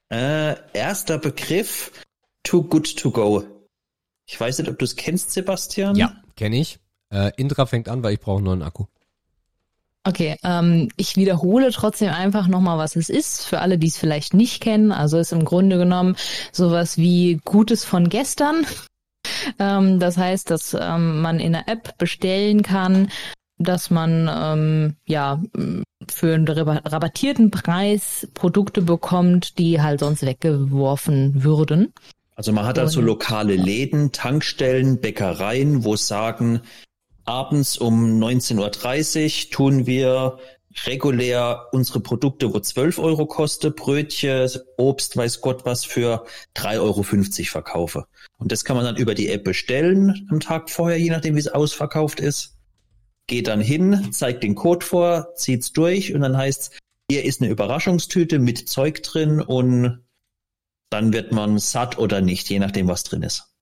Äh, 0.09 0.55
erster 0.73 1.17
Begriff, 1.17 1.91
too 2.43 2.63
good 2.63 2.97
to 2.97 3.11
go. 3.11 3.43
Ich 4.25 4.39
weiß 4.39 4.59
nicht, 4.59 4.69
ob 4.69 4.79
du 4.79 4.85
es 4.85 4.95
kennst, 4.95 5.31
Sebastian. 5.31 5.95
Ja, 5.95 6.21
kenne 6.35 6.57
ich. 6.59 6.79
Äh, 7.09 7.31
Indra 7.37 7.65
fängt 7.65 7.89
an, 7.89 8.03
weil 8.03 8.13
ich 8.13 8.19
brauche 8.19 8.37
einen 8.37 8.45
neuen 8.45 8.61
Akku. 8.63 8.85
Okay, 10.07 10.37
ähm, 10.41 10.87
ich 10.95 11.17
wiederhole 11.17 11.69
trotzdem 11.71 12.13
einfach 12.13 12.47
nochmal, 12.47 12.77
was 12.77 12.95
es 12.95 13.09
ist, 13.09 13.45
für 13.45 13.59
alle, 13.59 13.77
die 13.77 13.87
es 13.87 13.97
vielleicht 13.97 14.33
nicht 14.33 14.61
kennen. 14.61 14.93
Also 14.93 15.17
ist 15.17 15.33
im 15.33 15.43
Grunde 15.43 15.77
genommen 15.77 16.15
sowas 16.53 16.97
wie 16.97 17.41
Gutes 17.43 17.83
von 17.83 18.09
gestern. 18.09 18.65
Ähm, 19.59 19.99
das 19.99 20.17
heißt, 20.17 20.49
dass 20.49 20.75
ähm, 20.79 21.21
man 21.21 21.39
in 21.39 21.51
der 21.51 21.67
App 21.67 21.97
bestellen 21.97 22.63
kann, 22.63 23.09
dass 23.57 23.89
man 23.89 24.29
ähm, 24.33 24.95
ja 25.05 25.41
für 26.07 26.33
einen 26.33 26.47
raba- 26.47 26.89
rabattierten 26.89 27.51
Preis 27.51 28.27
Produkte 28.33 28.81
bekommt, 28.81 29.57
die 29.57 29.81
halt 29.81 29.99
sonst 29.99 30.25
weggeworfen 30.25 31.43
würden. 31.43 31.93
Also 32.35 32.51
man 32.53 32.65
hat 32.65 32.79
also 32.79 33.01
lokale 33.01 33.55
Läden, 33.55 34.11
Tankstellen, 34.11 35.01
Bäckereien, 35.01 35.83
wo 35.83 35.95
sagen, 35.95 36.61
abends 37.27 37.77
um 37.77 38.19
19.30 38.19 39.45
Uhr 39.45 39.51
tun 39.51 39.85
wir 39.85 40.39
regulär 40.85 41.67
unsere 41.71 41.99
Produkte, 41.99 42.53
wo 42.53 42.59
12 42.59 42.99
Euro 42.99 43.25
koste, 43.25 43.71
Brötchen, 43.71 44.49
Obst, 44.77 45.17
weiß 45.17 45.41
Gott 45.41 45.65
was, 45.65 45.83
für 45.85 46.25
3,50 46.55 46.79
Euro 46.79 47.03
verkaufe. 47.51 48.05
Und 48.37 48.51
das 48.51 48.63
kann 48.63 48.75
man 48.75 48.85
dann 48.85 48.97
über 48.97 49.15
die 49.15 49.29
App 49.29 49.43
bestellen 49.43 50.27
am 50.29 50.39
Tag 50.39 50.69
vorher, 50.69 50.99
je 50.99 51.09
nachdem, 51.09 51.35
wie 51.35 51.39
es 51.39 51.47
ausverkauft 51.47 52.19
ist. 52.19 52.55
Geht 53.25 53.47
dann 53.47 53.61
hin, 53.61 54.09
zeigt 54.11 54.43
den 54.43 54.55
Code 54.55 54.85
vor, 54.85 55.33
zieht's 55.35 55.73
durch 55.73 56.13
und 56.13 56.21
dann 56.21 56.37
heißt's, 56.37 56.71
hier 57.09 57.25
ist 57.25 57.41
eine 57.41 57.49
Überraschungstüte 57.49 58.39
mit 58.39 58.69
Zeug 58.69 59.01
drin 59.03 59.41
und 59.41 60.05
dann 60.89 61.13
wird 61.13 61.31
man 61.31 61.57
satt 61.57 61.97
oder 61.97 62.21
nicht, 62.21 62.49
je 62.49 62.59
nachdem, 62.59 62.87
was 62.87 63.03
drin 63.03 63.23
ist. 63.23 63.56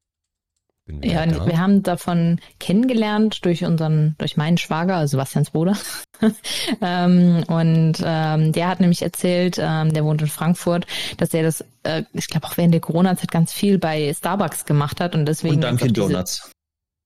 Ja, 0.87 1.25
da. 1.25 1.47
wir 1.47 1.59
haben 1.59 1.81
davon 1.81 2.39
kennengelernt 2.59 3.43
durch 3.43 3.65
unseren, 3.65 4.15
durch 4.19 4.37
meinen 4.37 4.57
Schwager, 4.57 4.97
also 4.97 5.11
Sebastians 5.11 5.49
Bruder. 5.49 5.75
ähm, 6.81 7.43
und 7.47 7.93
ähm, 8.03 8.51
der 8.51 8.67
hat 8.67 8.79
nämlich 8.79 9.01
erzählt, 9.01 9.57
ähm, 9.59 9.93
der 9.93 10.05
wohnt 10.05 10.21
in 10.21 10.27
Frankfurt, 10.27 10.85
dass 11.17 11.33
er 11.33 11.41
das, 11.41 11.65
äh, 11.83 12.03
ich 12.13 12.27
glaube 12.27 12.45
auch 12.45 12.57
während 12.57 12.73
der 12.73 12.81
Corona-Zeit 12.81 13.31
ganz 13.31 13.51
viel 13.51 13.79
bei 13.79 14.13
Starbucks 14.13 14.65
gemacht 14.65 15.01
hat 15.01 15.15
und 15.15 15.25
deswegen. 15.25 15.55
Und 15.55 15.63
Dunkin' 15.63 15.93
Donuts. 15.93 16.51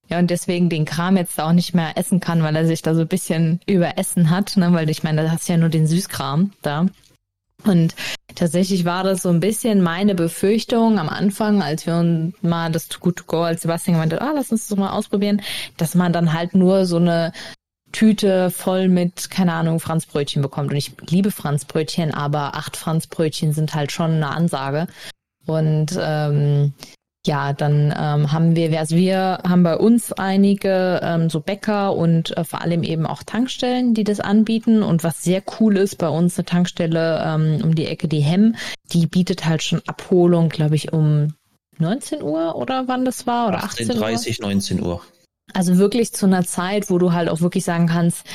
Ja, 0.10 0.20
und 0.20 0.30
deswegen 0.30 0.70
den 0.70 0.86
Kram 0.86 1.16
jetzt 1.18 1.40
auch 1.40 1.54
nicht 1.54 1.74
mehr 1.74 1.96
essen 1.96 2.20
kann, 2.20 2.42
weil 2.42 2.56
er 2.56 2.66
sich 2.66 2.82
da 2.82 2.96
so 2.96 3.02
ein 3.02 3.08
bisschen 3.08 3.62
überessen 3.68 4.32
hat, 4.32 4.58
ne? 4.58 4.74
weil 4.74 4.90
ich 4.90 5.04
meine, 5.04 5.24
da 5.24 5.32
hast 5.32 5.48
du 5.48 5.54
ja 5.54 5.60
nur 5.60 5.70
den 5.70 5.86
Süßkram 5.86 6.52
da. 6.64 6.88
Und 7.66 7.96
tatsächlich 8.36 8.86
war 8.86 9.04
das 9.04 9.22
so 9.22 9.30
ein 9.30 9.40
bisschen 9.40 9.82
meine 9.82 10.16
Befürchtung 10.16 10.98
am 10.98 11.10
Anfang, 11.10 11.62
als 11.62 11.86
wir 11.86 11.96
uns 11.96 12.34
mal 12.42 12.72
das 12.72 12.88
Too 12.88 13.00
Good 13.00 13.18
To 13.18 13.24
Go, 13.26 13.42
als 13.42 13.62
Sebastian 13.62 13.96
gemeint 13.96 14.14
hat, 14.14 14.22
ah, 14.22 14.32
lass 14.34 14.52
uns 14.52 14.68
das 14.68 14.78
mal 14.78 14.92
ausprobieren, 14.92 15.42
dass 15.78 15.96
man 15.96 16.14
dann 16.14 16.34
halt 16.34 16.56
nur 16.56 16.86
so 16.86 16.98
eine 16.98 17.34
Tüte 17.92 18.52
voll 18.52 18.88
mit, 18.88 19.30
keine 19.30 19.54
Ahnung, 19.54 19.80
Franzbrötchen 19.80 20.42
bekommt. 20.42 20.72
Und 20.72 20.78
ich 20.78 20.94
liebe 21.10 21.32
Franzbrötchen, 21.32 22.14
aber 22.14 22.56
acht 22.56 22.78
Franzbrötchen 22.78 23.52
sind 23.54 23.74
halt 23.74 23.92
schon 23.92 24.12
eine 24.12 24.30
Ansage. 24.30 24.88
Und 25.46 25.98
ähm, 26.00 26.74
ja, 27.26 27.52
dann 27.54 27.94
ähm, 27.98 28.32
haben 28.32 28.56
wir, 28.56 28.80
also 28.80 28.96
wir 28.96 29.40
haben 29.46 29.64
bei 29.64 29.76
uns 29.76 30.14
einige 30.14 31.02
ähm, 31.04 31.30
so 31.30 31.42
Bäcker 31.42 31.94
und 31.94 32.36
äh, 32.38 32.44
vor 32.46 32.62
allem 32.62 32.84
eben 32.84 33.06
auch 33.06 33.24
Tankstellen, 33.24 33.94
die 33.94 34.06
das 34.06 34.20
anbieten. 34.22 34.84
Und 34.84 35.04
was 35.04 35.22
sehr 35.22 35.44
cool 35.60 35.78
ist, 35.78 35.98
bei 35.98 36.08
uns 36.08 36.38
eine 36.38 36.46
Tankstelle 36.46 37.22
ähm, 37.26 37.60
um 37.64 37.76
die 37.76 37.88
Ecke, 37.88 38.08
die 38.08 38.22
Hemm, 38.22 38.56
die 38.94 39.06
bietet 39.06 39.46
halt 39.46 39.64
schon 39.64 39.82
Abholung, 39.86 40.48
glaube 40.50 40.76
ich, 40.76 40.94
um 40.94 41.34
19 41.78 42.24
Uhr 42.24 42.56
oder 42.56 42.88
wann 42.88 43.04
das 43.04 43.28
war 43.28 43.50
oder 43.50 43.64
18 43.64 43.90
Uhr. 43.90 43.96
30, 43.96 44.40
19 44.40 44.82
Uhr. 44.82 45.02
Also 45.54 45.78
wirklich 45.78 46.14
zu 46.14 46.26
einer 46.26 46.46
Zeit, 46.46 46.90
wo 46.90 47.00
du 47.00 47.12
halt 47.12 47.28
auch 47.28 47.42
wirklich 47.42 47.66
sagen 47.66 47.88
kannst, 47.88 48.26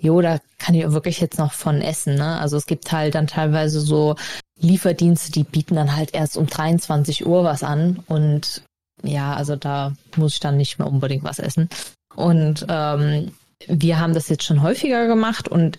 jo, 0.00 0.20
da 0.20 0.38
kann 0.58 0.74
ich 0.74 0.84
auch 0.84 0.92
wirklich 0.92 1.20
jetzt 1.20 1.38
noch 1.38 1.52
von 1.52 1.80
essen. 1.80 2.16
Ne? 2.16 2.38
Also 2.40 2.56
es 2.56 2.66
gibt 2.66 2.92
halt 2.92 3.14
dann 3.14 3.26
teilweise 3.26 3.80
so 3.80 4.16
Lieferdienste, 4.60 5.32
die 5.32 5.44
bieten 5.44 5.74
dann 5.74 5.96
halt 5.96 6.14
erst 6.14 6.36
um 6.36 6.46
23 6.46 7.26
Uhr 7.26 7.44
was 7.44 7.62
an 7.62 8.00
und 8.06 8.62
ja, 9.02 9.34
also 9.34 9.56
da 9.56 9.92
muss 10.16 10.34
ich 10.34 10.40
dann 10.40 10.56
nicht 10.56 10.78
mehr 10.78 10.88
unbedingt 10.88 11.24
was 11.24 11.38
essen. 11.38 11.68
Und 12.14 12.64
ähm, 12.68 13.32
wir 13.66 13.98
haben 13.98 14.14
das 14.14 14.28
jetzt 14.28 14.44
schon 14.44 14.62
häufiger 14.62 15.06
gemacht 15.06 15.48
und 15.48 15.78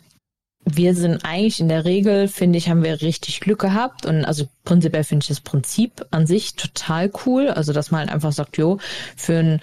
wir 0.65 0.95
sind 0.95 1.23
eigentlich 1.23 1.59
in 1.59 1.69
der 1.69 1.85
Regel, 1.85 2.27
finde 2.27 2.57
ich, 2.57 2.69
haben 2.69 2.83
wir 2.83 3.01
richtig 3.01 3.39
Glück 3.39 3.59
gehabt. 3.59 4.05
Und 4.05 4.25
also 4.25 4.47
prinzipiell 4.63 5.03
finde 5.03 5.23
ich 5.23 5.27
das 5.27 5.39
Prinzip 5.39 6.05
an 6.09 6.25
sich 6.25 6.55
total 6.55 7.11
cool. 7.25 7.49
Also, 7.49 7.71
dass 7.71 7.91
man 7.91 8.01
halt 8.01 8.09
einfach 8.09 8.31
sagt, 8.31 8.57
jo, 8.57 8.79
für 9.15 9.37
einen, 9.37 9.59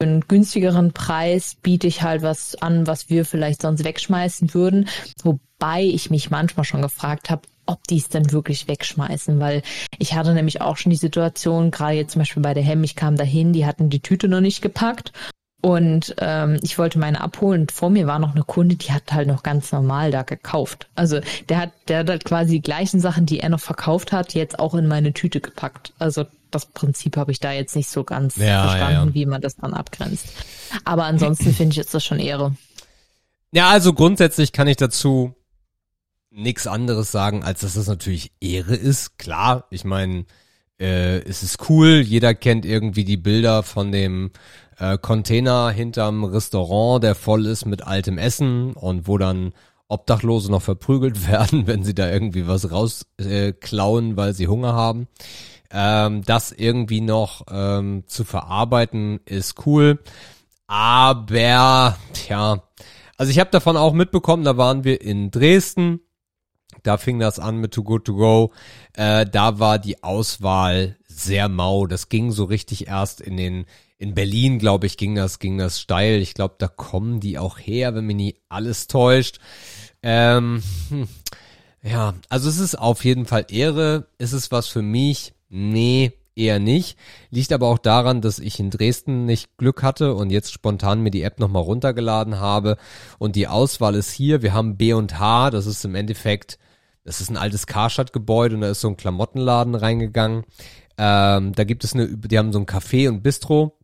für 0.00 0.08
einen 0.08 0.20
günstigeren 0.20 0.92
Preis 0.92 1.56
biete 1.60 1.88
ich 1.88 2.02
halt 2.02 2.22
was 2.22 2.54
an, 2.54 2.86
was 2.86 3.10
wir 3.10 3.24
vielleicht 3.24 3.62
sonst 3.62 3.82
wegschmeißen 3.82 4.54
würden. 4.54 4.88
Wobei 5.24 5.82
ich 5.82 6.10
mich 6.10 6.30
manchmal 6.30 6.64
schon 6.64 6.82
gefragt 6.82 7.30
habe, 7.30 7.42
ob 7.66 7.86
die 7.86 7.98
es 7.98 8.08
dann 8.08 8.32
wirklich 8.32 8.68
wegschmeißen, 8.68 9.40
weil 9.40 9.62
ich 9.98 10.14
hatte 10.14 10.34
nämlich 10.34 10.60
auch 10.60 10.76
schon 10.76 10.90
die 10.90 10.96
Situation, 10.96 11.70
gerade 11.70 11.94
jetzt 11.94 12.12
zum 12.12 12.20
Beispiel 12.20 12.42
bei 12.42 12.54
der 12.54 12.62
Hemm, 12.62 12.84
ich 12.84 12.96
kam 12.96 13.16
dahin, 13.16 13.52
die 13.52 13.66
hatten 13.66 13.90
die 13.90 14.00
Tüte 14.00 14.28
noch 14.28 14.40
nicht 14.40 14.62
gepackt 14.62 15.12
und 15.64 16.14
ähm, 16.18 16.58
ich 16.62 16.76
wollte 16.76 16.98
meine 16.98 17.22
abholen 17.22 17.62
und 17.62 17.72
vor 17.72 17.88
mir 17.88 18.06
war 18.06 18.18
noch 18.18 18.34
eine 18.34 18.44
Kunde, 18.44 18.76
die 18.76 18.92
hat 18.92 19.10
halt 19.12 19.28
noch 19.28 19.42
ganz 19.42 19.72
normal 19.72 20.10
da 20.10 20.20
gekauft. 20.20 20.88
Also 20.94 21.20
der 21.48 21.56
hat, 21.56 21.70
der 21.88 22.00
hat 22.00 22.10
halt 22.10 22.26
quasi 22.26 22.56
die 22.56 22.60
gleichen 22.60 23.00
Sachen, 23.00 23.24
die 23.24 23.40
er 23.40 23.48
noch 23.48 23.60
verkauft 23.60 24.12
hat, 24.12 24.34
jetzt 24.34 24.58
auch 24.58 24.74
in 24.74 24.86
meine 24.86 25.14
Tüte 25.14 25.40
gepackt. 25.40 25.94
Also 25.98 26.26
das 26.50 26.66
Prinzip 26.66 27.16
habe 27.16 27.32
ich 27.32 27.40
da 27.40 27.50
jetzt 27.50 27.76
nicht 27.76 27.88
so 27.88 28.04
ganz 28.04 28.36
ja, 28.36 28.62
verstanden, 28.68 28.94
ja, 28.94 29.04
ja. 29.06 29.14
wie 29.14 29.24
man 29.24 29.40
das 29.40 29.56
dann 29.56 29.72
abgrenzt. 29.72 30.26
Aber 30.84 31.04
ansonsten 31.04 31.52
finde 31.54 31.70
ich 31.70 31.78
jetzt 31.78 31.94
das 31.94 32.04
schon 32.04 32.18
Ehre. 32.18 32.54
Ja, 33.50 33.70
also 33.70 33.94
grundsätzlich 33.94 34.52
kann 34.52 34.68
ich 34.68 34.76
dazu 34.76 35.34
nichts 36.34 36.66
anderes 36.66 37.12
sagen, 37.12 37.44
als 37.44 37.60
dass 37.60 37.74
das 37.74 37.86
natürlich 37.86 38.32
Ehre 38.40 38.74
ist. 38.74 39.18
Klar, 39.18 39.66
ich 39.70 39.84
meine, 39.84 40.26
äh, 40.78 41.18
es 41.20 41.42
ist 41.42 41.68
cool. 41.68 42.00
Jeder 42.00 42.34
kennt 42.34 42.66
irgendwie 42.66 43.04
die 43.04 43.16
Bilder 43.16 43.62
von 43.62 43.92
dem 43.92 44.32
äh, 44.78 44.98
Container 44.98 45.70
hinterm 45.70 46.24
Restaurant, 46.24 47.02
der 47.04 47.14
voll 47.14 47.46
ist 47.46 47.66
mit 47.66 47.86
altem 47.86 48.18
Essen 48.18 48.72
und 48.72 49.06
wo 49.06 49.18
dann 49.18 49.52
Obdachlose 49.88 50.50
noch 50.50 50.62
verprügelt 50.62 51.28
werden, 51.28 51.66
wenn 51.66 51.84
sie 51.84 51.94
da 51.94 52.10
irgendwie 52.10 52.48
was 52.48 52.70
rausklauen, 52.70 54.12
äh, 54.12 54.16
weil 54.16 54.34
sie 54.34 54.48
Hunger 54.48 54.72
haben. 54.72 55.06
Ähm, 55.70 56.22
das 56.22 56.52
irgendwie 56.52 57.00
noch 57.00 57.42
ähm, 57.50 58.04
zu 58.06 58.24
verarbeiten 58.24 59.20
ist 59.24 59.66
cool. 59.66 60.00
Aber, 60.66 61.96
tja, 62.12 62.62
also 63.16 63.30
ich 63.30 63.38
habe 63.38 63.50
davon 63.50 63.76
auch 63.76 63.92
mitbekommen, 63.92 64.44
da 64.44 64.56
waren 64.56 64.82
wir 64.82 65.00
in 65.00 65.30
Dresden 65.30 66.00
da 66.84 66.96
fing 66.96 67.18
das 67.18 67.38
an 67.40 67.56
mit 67.56 67.72
Too 67.72 67.82
Good 67.82 68.04
To 68.04 68.14
Go. 68.14 68.52
Äh, 68.92 69.26
da 69.26 69.58
war 69.58 69.78
die 69.78 70.04
Auswahl 70.04 70.96
sehr 71.06 71.48
mau. 71.48 71.86
Das 71.86 72.08
ging 72.08 72.30
so 72.30 72.44
richtig 72.44 72.86
erst 72.86 73.20
in 73.20 73.36
den 73.36 73.66
in 73.96 74.14
Berlin, 74.14 74.58
glaube 74.58 74.86
ich, 74.86 74.96
ging 74.96 75.14
das 75.14 75.38
ging 75.38 75.56
das 75.56 75.80
steil. 75.80 76.20
Ich 76.20 76.34
glaube, 76.34 76.56
da 76.58 76.68
kommen 76.68 77.20
die 77.20 77.38
auch 77.38 77.58
her, 77.58 77.94
wenn 77.94 78.06
mich 78.06 78.16
nie 78.16 78.36
alles 78.48 78.86
täuscht. 78.86 79.38
Ähm, 80.02 80.62
hm. 80.90 81.08
Ja, 81.82 82.14
also 82.28 82.48
es 82.48 82.58
ist 82.58 82.78
auf 82.78 83.04
jeden 83.04 83.26
Fall 83.26 83.46
Ehre. 83.50 84.06
Ist 84.18 84.32
es 84.32 84.50
was 84.50 84.68
für 84.68 84.82
mich? 84.82 85.34
Nee, 85.48 86.12
eher 86.34 86.58
nicht. 86.58 86.98
Liegt 87.30 87.52
aber 87.52 87.68
auch 87.68 87.78
daran, 87.78 88.20
dass 88.20 88.38
ich 88.38 88.58
in 88.58 88.70
Dresden 88.70 89.26
nicht 89.26 89.56
Glück 89.58 89.82
hatte 89.82 90.14
und 90.14 90.30
jetzt 90.30 90.52
spontan 90.52 91.02
mir 91.02 91.10
die 91.10 91.22
App 91.22 91.38
nochmal 91.38 91.62
runtergeladen 91.62 92.40
habe. 92.40 92.76
Und 93.18 93.36
die 93.36 93.48
Auswahl 93.48 93.94
ist 93.94 94.12
hier. 94.12 94.42
Wir 94.42 94.54
haben 94.54 94.76
B 94.76 94.94
und 94.94 95.18
H. 95.18 95.50
Das 95.50 95.66
ist 95.66 95.84
im 95.84 95.94
Endeffekt 95.94 96.58
das 97.04 97.20
ist 97.20 97.30
ein 97.30 97.36
altes 97.36 97.66
Karstadt-Gebäude 97.66 98.54
und 98.54 98.62
da 98.62 98.70
ist 98.70 98.80
so 98.80 98.88
ein 98.88 98.96
Klamottenladen 98.96 99.74
reingegangen. 99.74 100.44
Ähm, 100.96 101.52
da 101.52 101.64
gibt 101.64 101.84
es 101.84 101.94
eine, 101.94 102.08
die 102.08 102.38
haben 102.38 102.52
so 102.52 102.58
ein 102.58 102.66
Café 102.66 103.08
und 103.08 103.22
Bistro. 103.22 103.78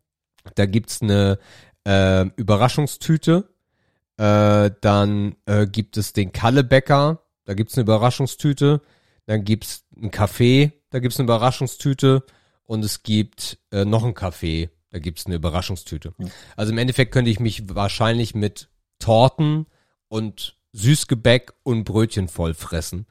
Da 0.55 0.65
gibt's 0.65 1.01
eine 1.01 1.37
äh, 1.85 2.25
Überraschungstüte. 2.35 3.49
Äh, 4.17 4.71
dann 4.81 5.35
äh, 5.45 5.67
gibt 5.67 5.97
es 5.97 6.13
den 6.13 6.31
Kallebäcker. 6.31 7.21
Da 7.45 7.53
gibt's 7.53 7.75
eine 7.75 7.83
Überraschungstüte. 7.83 8.81
Dann 9.27 9.43
gibt's 9.43 9.85
ein 9.95 10.11
Café. 10.11 10.71
Da 10.89 10.99
gibt's 10.99 11.19
eine 11.19 11.25
Überraschungstüte. 11.25 12.23
Und 12.63 12.83
es 12.83 13.03
gibt 13.03 13.59
äh, 13.71 13.85
noch 13.85 14.03
ein 14.03 14.13
Café. 14.13 14.69
Da 14.89 14.99
gibt's 14.99 15.25
eine 15.25 15.35
Überraschungstüte. 15.35 16.13
Also 16.55 16.71
im 16.71 16.77
Endeffekt 16.77 17.13
könnte 17.13 17.31
ich 17.31 17.39
mich 17.39 17.73
wahrscheinlich 17.73 18.35
mit 18.35 18.69
Torten 18.99 19.67
und 20.07 20.57
Süßgebäck 20.73 21.53
und 21.63 21.83
Brötchen 21.83 22.27
voll 22.27 22.53
fressen. 22.53 23.05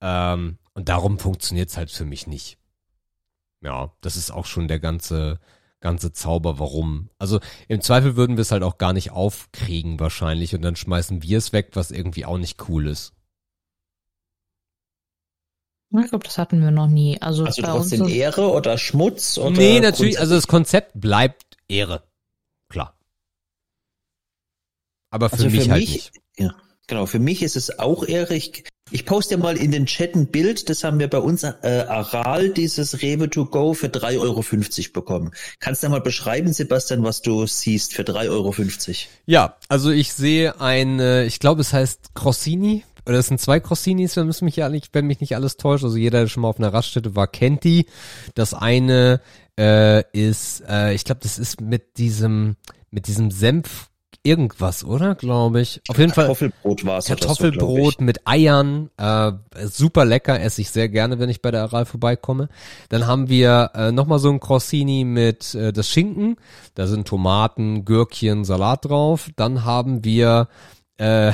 Ähm, 0.00 0.58
und 0.74 0.88
darum 0.88 1.18
funktioniert's 1.18 1.76
halt 1.76 1.90
für 1.90 2.04
mich 2.04 2.26
nicht. 2.26 2.58
Ja, 3.62 3.92
das 4.00 4.16
ist 4.16 4.30
auch 4.30 4.46
schon 4.46 4.68
der 4.68 4.80
ganze, 4.80 5.38
ganze 5.80 6.12
Zauber, 6.12 6.58
warum. 6.58 7.10
Also 7.18 7.40
im 7.68 7.80
Zweifel 7.80 8.16
würden 8.16 8.36
wir 8.36 8.42
es 8.42 8.52
halt 8.52 8.62
auch 8.62 8.78
gar 8.78 8.92
nicht 8.92 9.10
aufkriegen 9.10 10.00
wahrscheinlich 10.00 10.54
und 10.54 10.62
dann 10.62 10.76
schmeißen 10.76 11.22
wir 11.22 11.38
es 11.38 11.52
weg, 11.52 11.70
was 11.74 11.90
irgendwie 11.90 12.24
auch 12.24 12.38
nicht 12.38 12.68
cool 12.68 12.86
ist. 12.86 13.12
Ich 15.98 16.08
glaube, 16.08 16.24
das 16.24 16.38
hatten 16.38 16.60
wir 16.62 16.70
noch 16.70 16.86
nie. 16.86 17.20
Also, 17.20 17.44
also 17.44 17.62
trotzdem 17.62 18.02
uns 18.02 18.12
Ehre 18.12 18.52
oder 18.52 18.78
Schmutz? 18.78 19.38
Oder 19.38 19.50
nee, 19.50 19.80
natürlich, 19.80 20.20
also 20.20 20.36
das 20.36 20.46
Konzept 20.46 20.92
bleibt 20.94 21.56
Ehre. 21.66 22.04
Klar. 22.68 22.96
Aber 25.10 25.28
für 25.28 25.44
also 25.44 25.50
mich 25.50 25.64
für 25.64 25.70
halt 25.72 25.80
mich, 25.80 25.92
nicht. 25.92 26.12
Ja. 26.36 26.54
Genau, 26.86 27.06
für 27.06 27.18
mich 27.18 27.42
ist 27.42 27.56
es 27.56 27.78
auch 27.80 28.06
Ehre. 28.06 28.36
Ich, 28.36 28.64
ich 28.90 29.06
poste 29.06 29.36
mal 29.36 29.56
in 29.56 29.70
den 29.70 29.86
Chat 29.86 30.14
ein 30.14 30.26
Bild, 30.26 30.68
das 30.68 30.84
haben 30.84 30.98
wir 30.98 31.08
bei 31.08 31.18
uns 31.18 31.42
äh, 31.44 31.84
Aral, 31.88 32.50
dieses 32.50 33.02
Rewe 33.02 33.30
to 33.30 33.46
go 33.46 33.74
für 33.74 33.86
3,50 33.86 34.18
Euro 34.20 34.44
bekommen. 34.92 35.30
Kannst 35.58 35.82
du 35.82 35.88
mal 35.88 36.00
beschreiben, 36.00 36.52
Sebastian, 36.52 37.02
was 37.02 37.22
du 37.22 37.46
siehst 37.46 37.94
für 37.94 38.02
3,50 38.02 38.28
Euro? 38.30 38.54
Ja, 39.26 39.56
also 39.68 39.90
ich 39.90 40.12
sehe 40.12 40.60
ein, 40.60 41.00
äh, 41.00 41.24
ich 41.24 41.38
glaube 41.38 41.60
es 41.60 41.72
heißt 41.72 42.14
Crossini, 42.14 42.84
oder 43.06 43.18
es 43.18 43.28
sind 43.28 43.40
zwei 43.40 43.60
Crossinis, 43.60 44.16
wenn 44.16 44.32
mich 44.40 44.56
ja 44.56 44.68
nicht, 44.68 44.90
wenn 44.92 45.06
mich 45.06 45.20
nicht 45.20 45.34
alles 45.34 45.56
täuscht. 45.56 45.84
Also 45.84 45.96
jeder, 45.96 46.20
der 46.20 46.28
schon 46.28 46.42
mal 46.42 46.48
auf 46.48 46.58
einer 46.58 46.72
Raststätte 46.72 47.16
war, 47.16 47.26
kennt 47.26 47.64
die. 47.64 47.86
Das 48.34 48.54
eine 48.54 49.20
äh, 49.58 50.02
ist, 50.12 50.62
äh, 50.68 50.94
ich 50.94 51.04
glaube, 51.04 51.20
das 51.22 51.38
ist 51.38 51.60
mit 51.60 51.98
diesem, 51.98 52.56
mit 52.90 53.06
diesem 53.06 53.30
Senf 53.30 53.89
irgendwas, 54.22 54.84
oder? 54.84 55.14
Glaube 55.14 55.60
ich. 55.60 55.80
Auf 55.88 55.98
jeden 55.98 56.12
Fall 56.12 56.24
Kartoffelbrot 56.24 56.84
war 56.84 56.98
es. 56.98 57.06
Kartoffelbrot 57.06 58.00
mit 58.00 58.26
Eiern, 58.26 58.90
äh, 58.96 59.32
super 59.64 60.04
lecker, 60.04 60.40
esse 60.40 60.60
ich 60.60 60.70
sehr 60.70 60.88
gerne, 60.88 61.18
wenn 61.18 61.30
ich 61.30 61.42
bei 61.42 61.50
der 61.50 61.62
Aral 61.62 61.86
vorbeikomme. 61.86 62.48
Dann 62.88 63.06
haben 63.06 63.28
wir 63.28 63.70
äh, 63.74 63.92
nochmal 63.92 64.18
so 64.18 64.30
ein 64.30 64.40
Crossini 64.40 65.04
mit 65.04 65.54
äh, 65.54 65.72
das 65.72 65.88
Schinken, 65.88 66.36
da 66.74 66.86
sind 66.86 67.08
Tomaten, 67.08 67.84
Gürkchen, 67.84 68.44
Salat 68.44 68.84
drauf. 68.84 69.30
Dann 69.36 69.64
haben 69.64 70.04
wir 70.04 70.48
äh, 70.98 71.32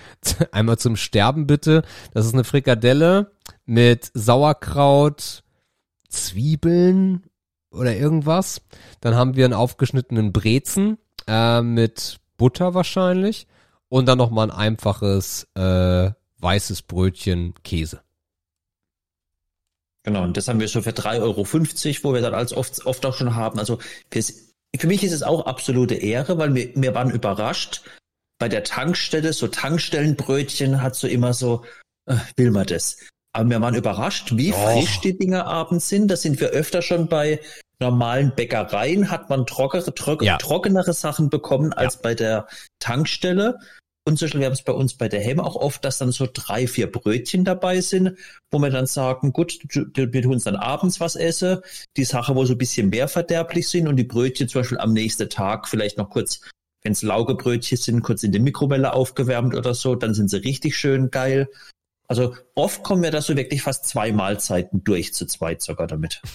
einmal 0.52 0.78
zum 0.78 0.96
Sterben 0.96 1.46
bitte, 1.46 1.82
das 2.12 2.26
ist 2.26 2.34
eine 2.34 2.44
Frikadelle 2.44 3.32
mit 3.66 4.10
Sauerkraut, 4.14 5.42
Zwiebeln 6.08 7.24
oder 7.70 7.96
irgendwas. 7.96 8.62
Dann 9.00 9.14
haben 9.14 9.36
wir 9.36 9.44
einen 9.44 9.54
aufgeschnittenen 9.54 10.32
Brezen 10.32 10.98
äh, 11.26 11.60
mit 11.62 12.18
Butter 12.38 12.72
wahrscheinlich 12.72 13.46
und 13.90 14.06
dann 14.06 14.16
noch 14.16 14.30
mal 14.30 14.44
ein 14.44 14.56
einfaches 14.56 15.46
äh, 15.54 16.10
weißes 16.38 16.82
Brötchen 16.82 17.52
Käse. 17.62 18.00
Genau, 20.04 20.22
und 20.22 20.38
das 20.38 20.48
haben 20.48 20.60
wir 20.60 20.68
so 20.68 20.80
für 20.80 20.90
3,50 20.90 21.20
Euro, 21.20 21.46
wo 22.02 22.14
wir 22.14 22.22
dann 22.22 22.32
als 22.32 22.54
oft, 22.54 22.86
oft 22.86 23.04
auch 23.04 23.14
schon 23.14 23.34
haben. 23.34 23.58
Also 23.58 23.78
für 24.10 24.86
mich 24.86 25.04
ist 25.04 25.12
es 25.12 25.22
auch 25.22 25.44
absolute 25.44 25.96
Ehre, 25.96 26.38
weil 26.38 26.54
wir, 26.54 26.70
wir 26.74 26.94
waren 26.94 27.10
überrascht. 27.10 27.82
Bei 28.38 28.48
der 28.48 28.64
Tankstelle, 28.64 29.32
so 29.32 29.48
Tankstellenbrötchen 29.48 30.80
hat 30.80 30.94
so 30.94 31.08
immer 31.08 31.34
so, 31.34 31.64
äh, 32.06 32.16
will 32.36 32.52
man 32.52 32.66
das. 32.66 32.96
Aber 33.32 33.50
wir 33.50 33.60
waren 33.60 33.74
überrascht, 33.74 34.36
wie 34.36 34.52
Och. 34.52 34.72
frisch 34.72 35.00
die 35.00 35.18
Dinger 35.18 35.46
abends 35.46 35.88
sind. 35.88 36.08
Da 36.08 36.16
sind 36.16 36.40
wir 36.40 36.48
öfter 36.50 36.80
schon 36.80 37.08
bei 37.08 37.40
normalen 37.80 38.32
Bäckereien, 38.34 39.10
hat 39.10 39.30
man 39.30 39.46
trockere, 39.46 39.94
trock, 39.94 40.22
Ja. 40.22 40.36
trockenere 40.38 40.92
Sachen 40.92 41.30
bekommen 41.30 41.72
als 41.72 42.00
bei 42.00 42.14
der 42.14 42.46
Tankstelle. 42.80 43.58
Und 44.06 44.18
zum 44.18 44.26
Beispiel, 44.26 44.40
wir 44.40 44.46
haben 44.46 44.54
es 44.54 44.62
bei 44.62 44.72
uns 44.72 44.94
bei 44.94 45.08
der 45.08 45.20
Hem 45.20 45.38
auch 45.38 45.54
oft, 45.54 45.84
dass 45.84 45.98
dann 45.98 46.12
so 46.12 46.26
drei, 46.32 46.66
vier 46.66 46.90
Brötchen 46.90 47.44
dabei 47.44 47.82
sind, 47.82 48.16
wo 48.50 48.58
wir 48.58 48.70
dann 48.70 48.86
sagen, 48.86 49.34
gut, 49.34 49.58
wir 49.74 50.22
tun 50.22 50.32
uns 50.32 50.44
dann 50.44 50.56
abends 50.56 50.98
was 50.98 51.14
essen. 51.14 51.58
Die 51.96 52.04
Sache, 52.04 52.34
wo 52.34 52.44
so 52.46 52.54
ein 52.54 52.58
bisschen 52.58 52.88
mehr 52.88 53.08
verderblich 53.08 53.68
sind 53.68 53.86
und 53.86 53.96
die 53.96 54.04
Brötchen 54.04 54.48
zum 54.48 54.62
Beispiel 54.62 54.78
am 54.78 54.94
nächsten 54.94 55.28
Tag 55.28 55.68
vielleicht 55.68 55.98
noch 55.98 56.08
kurz, 56.08 56.40
wenn 56.82 56.92
es 56.92 57.02
Laugebrötchen 57.02 57.76
sind, 57.76 58.02
kurz 58.02 58.22
in 58.22 58.32
die 58.32 58.38
Mikrowelle 58.38 58.94
aufgewärmt 58.94 59.54
oder 59.54 59.74
so, 59.74 59.94
dann 59.94 60.14
sind 60.14 60.30
sie 60.30 60.38
richtig 60.38 60.74
schön 60.74 61.10
geil. 61.10 61.48
Also 62.10 62.34
oft 62.54 62.82
kommen 62.82 63.02
wir 63.02 63.10
da 63.10 63.20
so 63.20 63.36
wirklich 63.36 63.60
fast 63.62 63.86
zwei 63.86 64.12
Mahlzeiten 64.12 64.82
durch 64.82 65.12
zu 65.12 65.26
zweit 65.26 65.62
sogar 65.62 65.86
damit. 65.86 66.22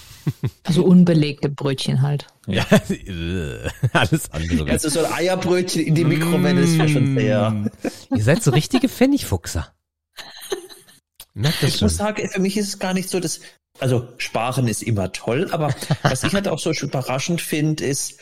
Also 0.62 0.82
unbelegte 0.84 1.50
Brötchen 1.50 2.00
halt. 2.00 2.28
Ja, 2.46 2.64
alles 3.92 4.30
andere. 4.30 4.70
Also 4.70 4.88
so 4.88 5.04
ein 5.04 5.12
Eierbrötchen 5.12 5.82
in 5.82 5.94
die 5.94 6.04
Mikrowelle 6.04 6.62
ist 6.62 6.76
ja 6.76 6.88
schon 6.88 7.14
sehr. 7.18 7.50
Mm. 7.50 7.70
Ihr 8.14 8.24
seid 8.24 8.42
so 8.42 8.50
richtige 8.50 8.88
Pfennigfuchser. 8.88 9.74
Merkt 11.34 11.62
das 11.62 11.68
Ich 11.70 11.76
schon. 11.76 11.86
muss 11.86 11.96
sagen, 11.98 12.26
für 12.30 12.40
mich 12.40 12.56
ist 12.56 12.68
es 12.68 12.78
gar 12.78 12.94
nicht 12.94 13.10
so, 13.10 13.20
dass, 13.20 13.40
also 13.78 14.08
sparen 14.16 14.66
ist 14.66 14.82
immer 14.82 15.12
toll, 15.12 15.48
aber 15.50 15.74
was 16.02 16.22
ich 16.24 16.32
halt 16.32 16.48
auch 16.48 16.58
so 16.58 16.70
überraschend 16.72 17.42
finde, 17.42 17.84
ist, 17.84 18.20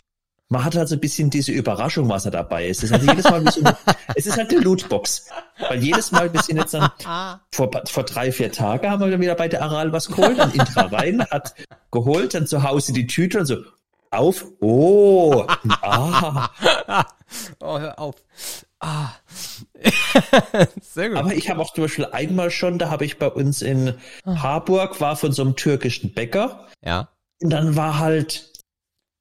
man 0.53 0.63
hat 0.63 0.75
halt 0.75 0.87
so 0.87 0.95
ein 0.95 1.01
bisschen 1.01 1.31
diese 1.31 1.51
Überraschung, 1.51 2.07
was 2.09 2.25
er 2.25 2.31
dabei 2.31 2.67
ist. 2.67 2.83
Es 2.83 2.91
ist 2.91 2.91
halt 2.91 3.03
jedes 3.03 3.23
Mal 3.25 3.51
so 3.51 3.59
eine, 3.61 3.75
es 4.15 4.27
ist 4.27 4.37
halt 4.37 4.51
eine 4.51 4.61
Lootbox. 4.61 5.25
Weil 5.67 5.83
jedes 5.83 6.11
Mal, 6.11 6.31
wir 6.31 6.41
sind 6.43 6.57
jetzt 6.57 6.75
dann, 6.75 6.91
vor, 7.51 7.71
vor 7.85 8.03
drei, 8.03 8.31
vier 8.31 8.51
Tagen 8.51 8.89
haben 8.89 9.01
wir 9.01 9.09
dann 9.09 9.19
wieder 9.19 9.35
bei 9.35 9.47
der 9.47 9.63
Aral 9.63 9.91
was 9.91 10.07
geholt, 10.07 10.37
dann 10.37 10.51
Intra 10.51 10.81
rein, 10.91 11.25
hat 11.31 11.55
geholt, 11.91 12.35
dann 12.35 12.45
zu 12.45 12.61
Hause 12.61 12.93
die 12.93 13.07
Tüte 13.07 13.39
und 13.39 13.45
so, 13.47 13.57
auf, 14.11 14.45
oh, 14.61 15.45
ah. 15.81 16.49
Oh, 17.59 17.79
hör 17.79 17.97
auf. 17.97 18.15
Ah. 18.79 19.09
Sehr 20.81 21.09
gut. 21.09 21.17
Aber 21.17 21.33
ich 21.33 21.49
habe 21.49 21.59
auch 21.59 21.73
zum 21.73 21.85
Beispiel 21.85 22.05
einmal 22.05 22.51
schon, 22.51 22.77
da 22.77 22.91
habe 22.91 23.05
ich 23.05 23.17
bei 23.17 23.27
uns 23.27 23.63
in 23.63 23.95
Harburg, 24.23 25.01
war 25.01 25.15
von 25.15 25.31
so 25.31 25.41
einem 25.41 25.55
türkischen 25.55 26.13
Bäcker, 26.13 26.67
ja. 26.85 27.09
Und 27.41 27.49
dann 27.49 27.75
war 27.75 27.97
halt 27.97 28.52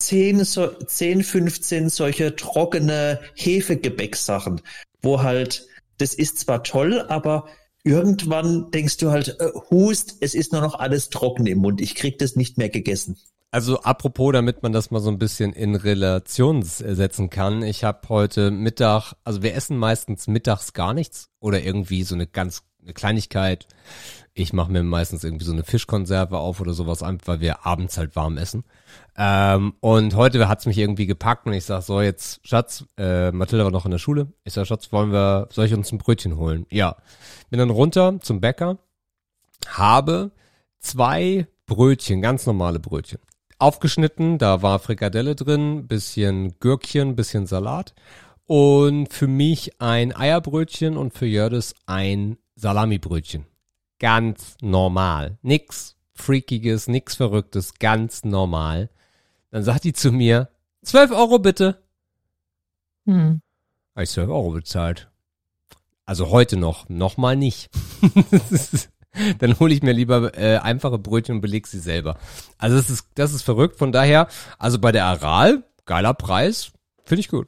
10, 0.07 0.45
so, 0.45 0.69
10 0.69 1.23
15 1.23 1.89
solche 1.89 2.37
trockene 2.37 3.21
Hefegebäcksachen, 3.35 4.61
wo 5.01 5.23
halt, 5.23 5.67
das 5.99 6.15
ist 6.15 6.39
zwar 6.39 6.63
toll, 6.65 7.01
aber 7.09 7.47
irgendwann 7.85 8.71
denkst 8.71 8.99
du 8.99 9.11
halt, 9.11 9.41
äh, 9.41 9.51
hust, 9.71 10.17
es 10.21 10.35
ist 10.35 10.53
nur 10.53 10.61
noch 10.63 10.79
alles 10.79 11.09
trocken 11.11 11.47
im 11.47 11.59
Mund. 11.59 11.81
Ich 11.81 11.95
krieg 11.95 12.19
das 12.19 12.37
nicht 12.37 12.59
mehr 12.59 12.69
gegessen. 12.69 13.17
Also 13.51 13.81
apropos, 13.83 14.33
damit 14.33 14.63
man 14.63 14.73
das 14.73 14.91
mal 14.91 15.01
so 15.01 15.11
ein 15.11 15.19
bisschen 15.19 15.53
in 15.53 15.75
Relation 15.75 16.63
s- 16.63 16.79
setzen 16.79 17.29
kann. 17.29 17.63
Ich 17.63 17.85
habe 17.85 18.09
heute 18.09 18.51
Mittag, 18.51 19.13
also 19.25 19.43
wir 19.43 19.55
essen 19.55 19.77
meistens 19.77 20.27
mittags 20.27 20.73
gar 20.73 20.95
nichts 20.95 21.29
oder 21.39 21.63
irgendwie 21.63 22.03
so 22.03 22.15
eine 22.15 22.27
ganz 22.27 22.63
eine 22.83 22.95
Kleinigkeit. 22.95 23.67
Ich 24.35 24.55
mache 24.55 24.73
mir 24.73 24.83
meistens 24.83 25.25
irgendwie 25.25 25.45
so 25.45 25.53
eine 25.53 25.63
Fischkonserve 25.63 26.39
auf 26.39 26.61
oder 26.61 26.73
sowas 26.73 27.03
an, 27.03 27.19
weil 27.27 27.41
wir 27.41 27.67
abends 27.67 27.99
halt 27.99 28.17
warm 28.17 28.39
essen. 28.39 28.65
Ähm, 29.17 29.75
und 29.81 30.17
heute 30.17 30.49
hat's 30.49 30.65
mich 30.65 30.79
irgendwie 30.79 31.07
gepackt 31.07 31.47
und 31.47 31.53
ich 31.53 31.65
sag 31.65 31.83
so 31.83 32.01
jetzt, 32.01 32.41
Schatz, 32.47 32.87
äh, 32.97 33.31
Mathilda 33.31 33.65
war 33.65 33.71
noch 33.71 33.85
in 33.85 33.91
der 33.91 33.99
Schule. 33.99 34.33
Ich 34.45 34.55
sag, 34.55 34.67
Schatz, 34.67 34.91
wollen 34.91 35.13
wir, 35.13 35.49
soll 35.51 35.67
ich 35.67 35.75
uns 35.75 35.93
ein 35.93 35.99
Brötchen 35.99 36.39
holen? 36.39 36.65
Ja. 36.71 36.97
Bin 37.51 37.59
dann 37.59 37.69
runter 37.69 38.21
zum 38.23 38.41
Bäcker, 38.41 38.79
habe 39.67 40.31
zwei 40.81 41.47
Brötchen, 41.67 42.23
ganz 42.23 42.47
normale 42.47 42.81
Brötchen. 42.81 43.19
Aufgeschnitten, 43.59 44.39
da 44.39 44.63
war 44.63 44.79
Frikadelle 44.79 45.37
drin, 45.37 45.87
bisschen 45.87 46.59
Gürkchen, 46.59 47.17
bisschen 47.17 47.47
Salat. 47.47 47.95
Und 48.47 49.13
für 49.13 49.29
mich 49.29 49.81
ein 49.81 50.15
Eierbrötchen 50.15 50.97
und 50.97 51.15
für 51.15 51.27
Jördis 51.27 51.75
ein 51.87 52.39
Salamibrötchen. 52.57 53.47
Ganz 54.03 54.57
normal. 54.61 55.39
Nix 55.43 55.95
Freakiges, 56.13 56.89
nix 56.89 57.15
Verrücktes, 57.15 57.75
ganz 57.75 58.25
normal. 58.25 58.91
Dann 59.53 59.63
sagt 59.63 59.85
die 59.85 59.93
zu 59.93 60.11
mir, 60.11 60.49
12 60.83 61.13
Euro 61.13 61.39
bitte. 61.39 61.81
Hm. 63.07 63.41
Habe 63.95 64.03
ich 64.03 64.11
12 64.11 64.29
Euro 64.29 64.51
bezahlt. 64.51 65.09
Also 66.05 66.31
heute 66.31 66.57
noch, 66.57 66.89
nochmal 66.89 67.37
nicht. 67.37 67.71
Dann 69.39 69.61
hole 69.61 69.73
ich 69.73 69.83
mir 69.83 69.93
lieber 69.93 70.37
äh, 70.37 70.57
einfache 70.57 70.99
Brötchen 70.99 71.37
und 71.37 71.41
beleg 71.41 71.69
sie 71.69 71.79
selber. 71.79 72.19
Also 72.59 72.77
das 72.77 72.91
ist, 72.91 73.07
das 73.15 73.33
ist 73.33 73.43
verrückt. 73.43 73.77
Von 73.77 73.93
daher, 73.93 74.27
also 74.59 74.81
bei 74.81 74.91
der 74.91 75.05
Aral, 75.05 75.63
geiler 75.85 76.15
Preis, 76.15 76.73
finde 77.05 77.21
ich 77.21 77.29
gut. 77.29 77.47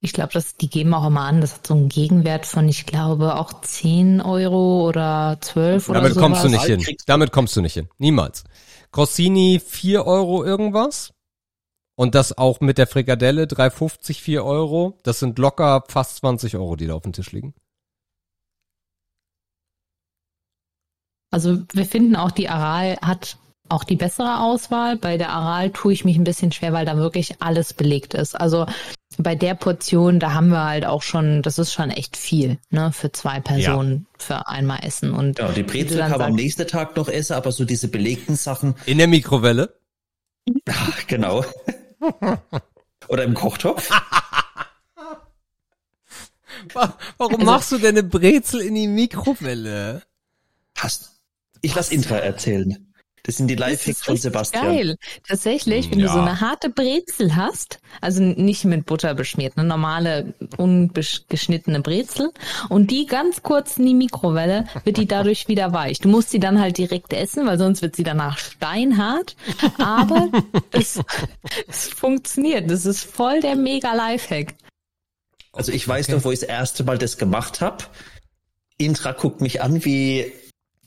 Ich 0.00 0.12
glaube, 0.12 0.32
das, 0.32 0.56
die 0.56 0.70
geben 0.70 0.94
auch 0.94 1.06
immer 1.06 1.22
an, 1.22 1.40
das 1.40 1.54
hat 1.54 1.66
so 1.66 1.74
einen 1.74 1.88
Gegenwert 1.88 2.46
von, 2.46 2.68
ich 2.68 2.86
glaube, 2.86 3.36
auch 3.36 3.60
10 3.60 4.20
Euro 4.20 4.86
oder 4.86 5.38
12 5.40 5.88
oder 5.88 6.00
Damit 6.00 6.14
so. 6.14 6.20
kommst 6.20 6.44
du 6.44 6.48
nicht 6.48 6.64
hin. 6.64 6.84
Damit 7.06 7.32
kommst 7.32 7.56
du 7.56 7.60
nicht 7.60 7.74
hin. 7.74 7.88
Niemals. 7.98 8.44
Crossini 8.92 9.60
4 9.64 10.06
Euro 10.06 10.44
irgendwas. 10.44 11.12
Und 11.96 12.14
das 12.14 12.38
auch 12.38 12.60
mit 12.60 12.78
der 12.78 12.86
Frikadelle 12.86 13.46
3,50, 13.46 14.20
4 14.20 14.44
Euro. 14.44 14.96
Das 15.02 15.18
sind 15.18 15.36
locker 15.36 15.82
fast 15.88 16.18
20 16.18 16.56
Euro, 16.56 16.76
die 16.76 16.86
da 16.86 16.94
auf 16.94 17.02
dem 17.02 17.12
Tisch 17.12 17.32
liegen. 17.32 17.54
Also 21.32 21.58
wir 21.72 21.84
finden 21.84 22.14
auch, 22.14 22.30
die 22.30 22.48
Aral 22.48 22.98
hat 23.02 23.36
auch 23.68 23.82
die 23.82 23.96
bessere 23.96 24.40
Auswahl. 24.40 24.96
Bei 24.96 25.18
der 25.18 25.30
Aral 25.30 25.70
tue 25.70 25.92
ich 25.92 26.04
mich 26.04 26.16
ein 26.16 26.24
bisschen 26.24 26.52
schwer, 26.52 26.72
weil 26.72 26.86
da 26.86 26.96
wirklich 26.96 27.42
alles 27.42 27.74
belegt 27.74 28.14
ist. 28.14 28.40
Also 28.40 28.66
bei 29.16 29.34
der 29.34 29.54
Portion, 29.54 30.20
da 30.20 30.32
haben 30.34 30.48
wir 30.50 30.62
halt 30.64 30.84
auch 30.84 31.02
schon, 31.02 31.42
das 31.42 31.58
ist 31.58 31.72
schon 31.72 31.90
echt 31.90 32.16
viel, 32.16 32.58
ne, 32.70 32.92
für 32.92 33.10
zwei 33.10 33.40
Personen 33.40 34.06
für 34.18 34.46
einmal 34.48 34.80
essen. 34.84 35.12
Und 35.12 35.38
Ja, 35.38 35.46
und 35.46 35.56
die 35.56 35.62
Brezel 35.62 35.98
kann 36.00 36.10
man 36.12 36.20
am 36.22 36.34
nächsten 36.34 36.66
Tag 36.68 36.94
noch 36.96 37.08
essen, 37.08 37.32
aber 37.34 37.50
so 37.50 37.64
diese 37.64 37.88
belegten 37.88 38.36
Sachen, 38.36 38.74
In 38.86 38.98
der 38.98 39.06
Mikrowelle. 39.08 39.74
ach, 40.68 41.06
genau. 41.06 41.44
Oder 43.08 43.24
im 43.24 43.34
Kochtopf. 43.34 43.90
Wa- 46.74 46.94
Warum 47.16 47.34
Also- 47.40 47.46
machst 47.46 47.72
du 47.72 47.78
denn 47.78 47.96
eine 47.96 48.02
Brezel 48.02 48.60
in 48.60 48.74
die 48.74 48.88
Mikrowelle? 48.88 50.02
Hast. 50.76 51.12
Ich 51.62 51.74
lass 51.74 51.90
Intra 51.90 52.16
erzählen. 52.18 52.87
Das 53.28 53.36
sind 53.36 53.48
die 53.48 53.56
Lifehacks 53.56 53.98
ist 53.98 54.04
von 54.06 54.16
Sebastian. 54.16 54.64
Geil. 54.64 54.96
Tatsächlich, 55.28 55.90
wenn 55.90 55.98
du 55.98 56.06
Ja. 56.06 56.12
so 56.14 56.18
eine 56.18 56.40
harte 56.40 56.70
Brezel 56.70 57.36
hast, 57.36 57.78
also 58.00 58.22
nicht 58.22 58.64
mit 58.64 58.86
Butter 58.86 59.12
beschmiert, 59.14 59.52
eine 59.58 59.68
normale 59.68 60.32
ungeschnittene 60.56 61.80
Brezel 61.82 62.32
und 62.70 62.90
die 62.90 63.04
ganz 63.04 63.42
kurz 63.42 63.76
in 63.76 63.84
die 63.84 63.92
Mikrowelle, 63.92 64.64
wird 64.84 64.96
die 64.96 65.06
dadurch 65.06 65.46
wieder 65.46 65.74
weich. 65.74 65.98
Du 65.98 66.08
musst 66.08 66.30
sie 66.30 66.40
dann 66.40 66.58
halt 66.58 66.78
direkt 66.78 67.12
essen, 67.12 67.46
weil 67.46 67.58
sonst 67.58 67.82
wird 67.82 67.96
sie 67.96 68.02
danach 68.02 68.38
steinhart. 68.38 69.36
Aber 69.76 70.30
es, 70.72 70.98
es 71.68 71.88
funktioniert. 71.88 72.70
Das 72.70 72.86
ist 72.86 73.04
voll 73.04 73.40
der 73.42 73.56
mega 73.56 73.92
Lifehack. 73.92 74.54
Also 75.52 75.70
ich 75.70 75.86
weiß 75.86 76.06
Okay. 76.06 76.16
noch, 76.16 76.24
wo 76.24 76.32
ich 76.32 76.40
das 76.40 76.48
erste 76.48 76.82
Mal 76.82 76.96
das 76.96 77.18
gemacht 77.18 77.60
habe. 77.60 77.84
Intra 78.78 79.12
guckt 79.12 79.42
mich 79.42 79.60
an 79.60 79.84
wie 79.84 80.32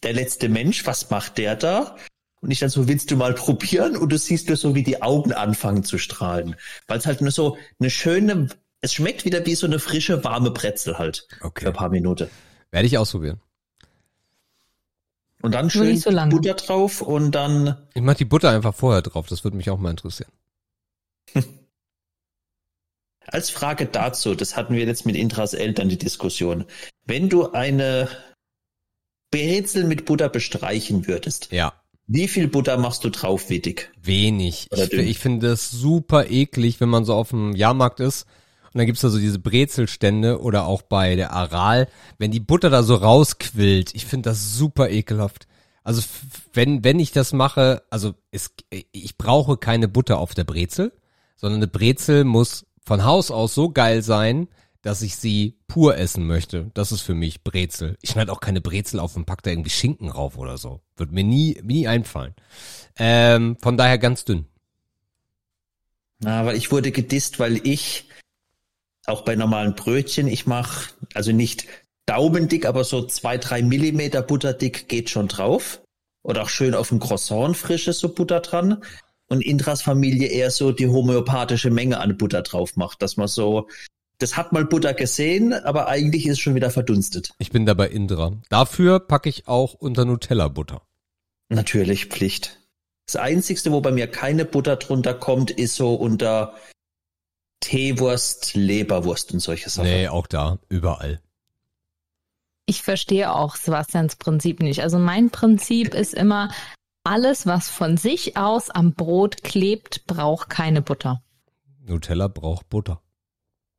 der 0.01 0.13
letzte 0.13 0.49
Mensch. 0.49 0.88
Was 0.88 1.11
macht 1.11 1.38
der 1.38 1.55
da? 1.55 1.95
Und 2.41 2.49
ich 2.51 2.59
dann 2.59 2.69
so, 2.69 2.88
willst 2.88 3.11
du 3.11 3.15
mal 3.15 3.34
probieren? 3.35 3.95
Und 3.95 4.09
du 4.11 4.18
siehst 4.18 4.47
nur 4.47 4.57
so, 4.57 4.73
wie 4.76 4.84
die 4.84 5.01
Augen 5.01 5.31
anfangen 5.31 5.84
zu 5.84 5.97
strahlen. 5.99 6.55
Weil 6.88 6.97
es 6.97 7.05
halt 7.05 7.22
nur 7.22 7.31
so 7.31 7.57
eine 7.80 7.89
schöne, 7.91 8.47
es 8.81 8.93
schmeckt 8.93 9.26
wieder 9.26 9.45
wie 9.45 9.53
so 9.55 9.68
eine 9.68 9.77
frische, 9.80 10.23
warme 10.23 10.49
Brezel 10.51 10.97
halt. 10.97 11.27
Für 11.39 11.45
Okay. 11.45 11.68
ein 11.68 11.73
paar 11.73 11.89
Minuten. 11.89 12.30
Werde 12.72 12.88
ich 12.88 12.97
ausprobieren. 12.97 13.39
Und 15.43 15.53
dann 15.53 15.69
schön 15.69 15.97
so 15.97 16.09
lange. 16.09 16.35
Butter 16.35 16.53
drauf 16.55 17.01
und 17.01 17.31
dann 17.31 17.88
Ich 17.93 18.01
mach 18.01 18.15
die 18.15 18.26
Butter 18.26 18.49
einfach 18.51 18.76
vorher 18.76 19.01
drauf, 19.01 19.27
das 19.27 19.43
würde 19.43 19.57
mich 19.57 19.69
auch 19.69 19.77
mal 19.80 19.89
interessieren. 19.91 20.31
als 23.26 23.49
Frage 23.49 23.85
dazu, 23.85 24.35
das 24.35 24.55
hatten 24.55 24.76
wir 24.76 24.85
jetzt 24.85 25.05
mit 25.05 25.15
Intras 25.15 25.53
Eltern 25.53 25.89
die 25.89 25.97
Diskussion. 25.97 26.65
Wenn 27.05 27.30
du 27.30 27.51
eine 27.51 28.07
Brezel 29.31 29.85
mit 29.85 30.05
Butter 30.05 30.30
bestreichen 30.30 31.07
würdest, 31.07 31.51
Ja. 31.51 31.73
Wie 32.07 32.28
viel 32.28 32.48
Butter 32.48 32.78
machst 32.78 33.03
du 33.03 33.10
drauf, 33.10 33.49
Wittig? 33.49 33.91
Wenig. 34.02 34.68
Ich, 34.72 34.91
ich 34.91 35.19
finde 35.19 35.49
das 35.49 35.72
super 35.72 36.30
eklig, 36.30 36.82
wenn 36.82 36.90
man 36.90 37.06
so 37.06 37.14
auf 37.14 37.30
dem 37.30 37.56
Jahrmarkt 37.56 37.99
ist 37.99 38.26
und 38.73 38.78
dann 38.78 38.86
gibt's 38.86 39.02
da 39.02 39.10
so 39.10 39.19
diese 39.19 39.40
Brezelstände 39.40 40.41
oder 40.41 40.65
auch 40.65 40.82
bei 40.82 41.15
der 41.15 41.34
Aral, 41.34 41.88
wenn 42.18 42.32
die 42.32 42.40
Butter 42.40 42.69
da 42.69 42.84
so 42.84 42.95
rausquillt. 42.95 43.94
Ich 43.95 44.06
finde 44.06 44.30
das 44.30 44.56
super 44.56 44.90
ekelhaft. 44.90 45.48
Also 45.84 46.03
wenn 46.53 46.84
wenn 46.84 46.99
ich 46.99 47.11
das 47.11 47.34
mache, 47.34 47.84
also 47.90 48.14
es, 48.32 48.52
ich 48.91 49.18
brauche 49.18 49.57
keine 49.57 49.88
Butter 49.88 50.19
auf 50.19 50.34
der 50.34 50.44
Brezel, 50.44 50.94
sondern 51.36 51.60
eine 51.60 51.68
Brezel 51.68 52.23
muss 52.23 52.65
von 52.84 53.03
Haus 53.03 53.32
aus 53.32 53.56
so 53.56 53.72
geil 53.72 54.03
sein, 54.03 54.48
dass 54.82 55.02
ich 55.02 55.16
sie 55.16 55.60
pur 55.68 55.98
essen 55.98 56.26
möchte. 56.26 56.72
Das 56.74 56.91
ist 56.91 57.02
für 57.02 57.14
mich 57.14 57.44
Brezel. 57.44 57.98
Ich 58.02 58.12
schneide 58.12 58.32
auch 58.32 58.40
keine 58.40 58.62
Brezel 58.62 58.99
auf 58.99 59.16
und 59.16 59.26
pack 59.26 59.44
da 59.44 59.52
irgendwie 59.52 59.70
Schinken 59.70 60.10
rauf 60.10 60.38
oder 60.38 60.58
so. 60.58 60.82
Wird 60.98 61.12
mir 61.12 61.24
nie 61.24 61.60
nie 61.64 61.88
einfallen. 61.88 62.34
Ähm, 62.98 63.58
von 63.62 63.78
daher 63.78 63.98
ganz 63.98 64.26
dünn. 64.26 64.45
Na, 66.20 66.45
weil 66.45 66.56
ich 66.56 66.72
wurde 66.72 66.91
gedisst, 66.91 67.40
weil 67.40 67.66
ich 67.68 68.08
auch 69.06 69.22
bei 69.24 69.36
normalen 69.36 69.76
Brötchen, 69.76 70.28
ich 70.28 70.45
mache 70.45 70.91
also 71.14 71.32
nicht 71.32 71.66
daumendick, 72.06 72.66
aber 72.66 72.84
so 72.84 73.06
zwei, 73.06 73.38
drei 73.38 73.62
Millimeter 73.64 74.22
butterdick 74.22 74.88
geht 74.88 75.10
schon 75.10 75.28
drauf. 75.28 75.82
Oder 76.24 76.44
auch 76.44 76.49
schön 76.49 76.76
auf 76.76 76.90
dem 76.90 76.99
Croissant 76.99 77.58
frisches 77.58 77.99
so 77.99 78.14
Butter 78.14 78.41
dran. 78.41 78.84
Und 79.28 79.41
Intras 79.41 79.82
Familie 79.82 80.28
eher 80.28 80.52
so 80.52 80.72
die 80.72 80.88
homöopathische 80.88 81.72
Menge 81.72 81.99
an 81.99 82.18
Butter 82.18 82.41
drauf 82.41 82.76
macht, 82.76 83.02
dass 83.02 83.18
man 83.18 83.28
so, 83.28 83.68
das 84.22 84.38
hat 84.38 84.52
mal 84.52 84.65
Butter 84.65 84.93
gesehen, 84.93 85.53
aber 85.53 85.88
eigentlich 85.88 86.26
ist 86.26 86.34
es 86.34 86.39
schon 86.39 86.56
wieder 86.56 86.69
verdunstet. 86.69 87.34
Ich 87.39 87.52
bin 87.52 87.65
dabei 87.65 87.89
Indra. 87.89 88.34
Dafür 88.49 88.99
packe 88.99 89.30
ich 89.30 89.48
auch 89.48 89.73
unter 89.73 90.06
Nutella 90.06 90.48
Butter. 90.48 90.84
Natürlich 91.49 92.06
Pflicht. 92.06 92.60
Das 93.07 93.15
Einzigste, 93.15 93.72
wo 93.72 93.81
bei 93.81 93.91
mir 93.91 94.07
keine 94.07 94.45
Butter 94.45 94.76
drunter 94.76 95.14
kommt, 95.14 95.52
ist 95.52 95.76
so 95.76 95.95
unter 95.95 96.56
Teewurst, 97.61 98.53
Leberwurst 98.53 99.34
und 99.34 99.39
solche 99.39 99.69
Sachen. 99.69 99.89
Nee, 99.89 100.07
auch 100.07 100.27
da, 100.27 100.60
überall. 100.69 101.19
Ich 102.65 102.84
verstehe 102.84 103.34
auch 103.34 103.56
Sebastians 103.56 104.15
Prinzip 104.15 104.61
nicht. 104.61 104.81
Also 104.81 104.99
mein 104.99 105.30
Prinzip 105.30 105.93
ist 105.95 106.14
immer, 106.14 106.52
alles, 107.03 107.48
was 107.48 107.69
von 107.69 107.98
sich 107.98 108.38
aus 108.38 108.69
am 108.69 108.93
Brot 108.93 109.43
klebt, 109.43 110.06
braucht 110.06 110.49
keine 110.49 110.81
Butter. 110.81 111.23
Nutella 111.84 112.27
braucht 112.27 112.69
Butter. 112.69 113.02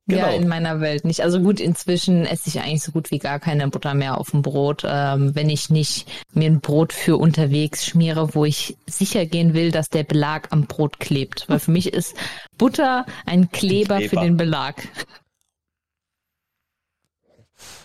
Ja, 0.09 0.27
Genau. 0.31 0.37
in 0.43 0.49
meiner 0.49 0.81
Welt 0.81 1.05
nicht. 1.05 1.21
Also 1.23 1.39
gut, 1.41 1.61
inzwischen 1.61 2.27
esse 2.27 2.49
ich 2.49 2.59
eigentlich 2.61 2.83
so 2.83 2.91
gut 2.91 3.13
wie 3.13 3.21
gar 3.21 3.39
keine 3.39 3.69
Butter 3.69 3.95
mehr 3.95 4.19
auf 4.19 4.31
dem 4.33 4.43
Brot, 4.43 4.83
ähm, 4.85 5.35
wenn 5.37 5.49
ich 5.49 5.71
nicht 5.71 6.09
mir 6.35 6.51
ein 6.51 6.61
Brot 6.61 6.93
für 6.93 7.17
unterwegs 7.17 7.87
schmiere, 7.87 8.35
wo 8.35 8.45
ich 8.45 8.77
sicher 8.87 9.27
gehen 9.27 9.55
will, 9.55 9.71
dass 9.71 9.91
der 9.91 10.03
Belag 10.03 10.49
am 10.51 10.67
Brot 10.67 10.99
klebt. 10.99 11.49
Weil 11.49 11.61
für 11.61 11.71
mich 11.71 11.93
ist 11.93 12.17
Butter 12.59 13.07
ein 13.27 13.51
Kleber, 13.53 13.99
Kleber. 13.99 14.11
für 14.21 14.25
den 14.27 14.37
Belag. 14.37 14.89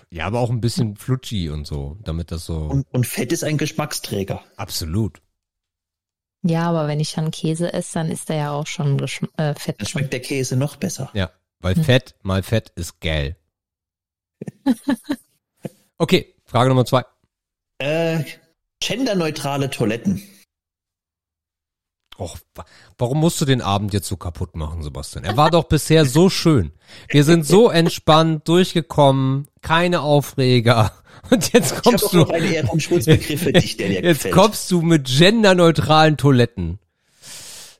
Ja, 0.09 0.25
aber 0.25 0.39
auch 0.39 0.49
ein 0.49 0.61
bisschen 0.61 0.95
flutschi 0.95 1.49
und 1.49 1.67
so, 1.67 1.97
damit 2.03 2.31
das 2.31 2.45
so 2.45 2.57
Und, 2.57 2.87
und 2.93 3.05
Fett 3.05 3.31
ist 3.31 3.43
ein 3.43 3.57
Geschmacksträger. 3.57 4.41
absolut. 4.55 5.21
Ja, 6.43 6.69
aber 6.69 6.87
wenn 6.87 6.99
ich 6.99 7.13
dann 7.13 7.29
Käse 7.31 7.73
esse, 7.73 7.95
dann 7.95 8.09
ist 8.09 8.29
da 8.29 8.33
ja 8.35 8.51
auch 8.51 8.67
schon 8.67 8.97
Geschm 8.97 9.25
äh, 9.37 9.53
Fett. 9.55 9.79
Dann 9.81 9.87
schmeckt 9.87 10.13
der 10.13 10.21
Käse 10.21 10.55
noch 10.55 10.77
besser. 10.77 11.09
Ja, 11.13 11.29
weil 11.59 11.75
Hm. 11.75 11.83
Fett 11.83 12.15
mal 12.23 12.43
Fett 12.43 12.69
ist 12.75 12.99
geil. 13.01 13.35
Okay, 15.99 16.35
Frage 16.45 16.69
Nummer 16.69 16.85
zwei. 16.85 17.03
Äh, 17.79 18.23
genderneutrale 18.79 19.69
Toiletten. 19.71 20.21
Och, 22.19 22.37
wa- 22.55 22.65
warum 22.99 23.19
musst 23.19 23.41
du 23.41 23.45
den 23.45 23.61
Abend 23.61 23.93
jetzt 23.93 24.07
so 24.07 24.15
kaputt 24.17 24.55
machen, 24.55 24.83
Sebastian? 24.83 25.23
Er 25.23 25.37
war 25.37 25.49
doch 25.51 25.63
bisher 25.65 26.05
so 26.05 26.29
schön. 26.29 26.71
Wir 27.09 27.23
sind 27.23 27.45
so 27.47 27.69
entspannt 27.71 28.47
durchgekommen, 28.47 29.47
keine 29.61 30.01
Aufreger. 30.01 30.91
Und 31.31 31.51
jetzt 31.53 31.73
Ich 31.77 31.81
kommst 31.83 32.05
auch 32.05 32.11
du, 32.11 32.17
noch 32.19 32.79
Schmutzbegriff 32.79 33.41
für 33.41 33.53
dich, 33.53 33.77
der 33.77 33.87
dir 33.89 33.93
jetzt 34.03 34.17
gefällt. 34.23 34.33
kommst 34.35 34.69
du 34.71 34.81
mit 34.83 35.07
genderneutralen 35.07 36.17
Toiletten. 36.17 36.79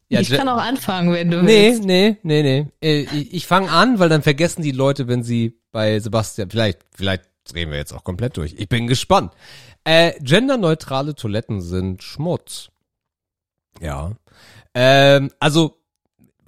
Ja, 0.10 0.22
ich 0.22 0.30
kann 0.30 0.48
auch 0.48 0.58
anfangen, 0.58 1.12
wenn 1.12 1.30
du 1.30 1.44
Nee, 1.44 1.72
willst. 1.72 1.84
nee, 1.84 2.18
nee, 2.24 2.42
nee. 2.42 2.68
Äh, 2.82 3.02
Ich, 3.02 3.34
ich 3.34 3.48
fange 3.48 3.70
an, 3.70 4.00
weil 4.00 4.08
dann 4.08 4.24
vergessen 4.24 4.62
die 4.62 4.72
Leute, 4.72 5.08
wenn 5.10 5.22
sie 5.24 5.60
bei 5.72 6.00
Sebastian, 6.00 6.50
vielleicht, 6.50 6.80
vielleicht 6.96 7.26
drehen 7.44 7.72
wir 7.72 7.78
jetzt 7.78 7.94
auch 7.94 8.04
komplett 8.06 8.38
durch. 8.38 8.56
Ich 8.58 8.70
bin 8.70 8.88
gespannt. 8.88 9.34
Äh, 9.84 10.14
genderneutrale 10.22 11.14
Toiletten 11.16 11.62
sind 11.62 12.04
Schmutz. 12.04 12.70
Ja. 13.82 14.14
Ähm, 14.74 15.32
also, 15.40 15.78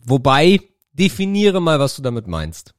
wobei, 0.04 0.60
definiere 0.94 1.62
mal, 1.62 1.80
was 1.80 1.96
du 1.98 2.02
damit 2.02 2.28
meinst. 2.28 2.74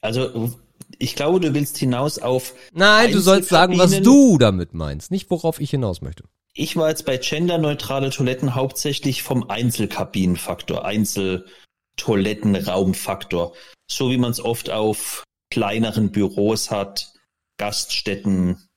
Also, 0.00 0.52
ich 0.98 1.16
glaube, 1.16 1.40
du 1.40 1.54
willst 1.54 1.78
hinaus 1.78 2.18
auf, 2.18 2.54
Nein, 2.72 3.10
du 3.12 3.20
sollst 3.20 3.48
sagen, 3.48 3.78
was 3.78 4.00
du 4.00 4.38
damit 4.38 4.74
meinst, 4.74 5.10
nicht 5.10 5.30
worauf 5.30 5.60
ich 5.60 5.70
hinaus 5.70 6.02
möchte. 6.02 6.24
Ich 6.54 6.76
war 6.76 6.88
jetzt 6.88 7.04
bei 7.04 7.16
genderneutrale 7.16 8.10
Toiletten 8.10 8.54
hauptsächlich 8.54 9.24
vom 9.24 9.50
Einzelkabinenfaktor, 9.50 10.84
Einzeltoilettenraumfaktor. 10.84 13.54
So 13.90 14.10
wie 14.10 14.18
man 14.18 14.30
es 14.30 14.38
oft 14.40 14.70
auf 14.70 15.24
kleineren 15.50 16.12
Büros 16.12 16.70
hat, 16.70 17.12
Gaststätten, 17.56 18.68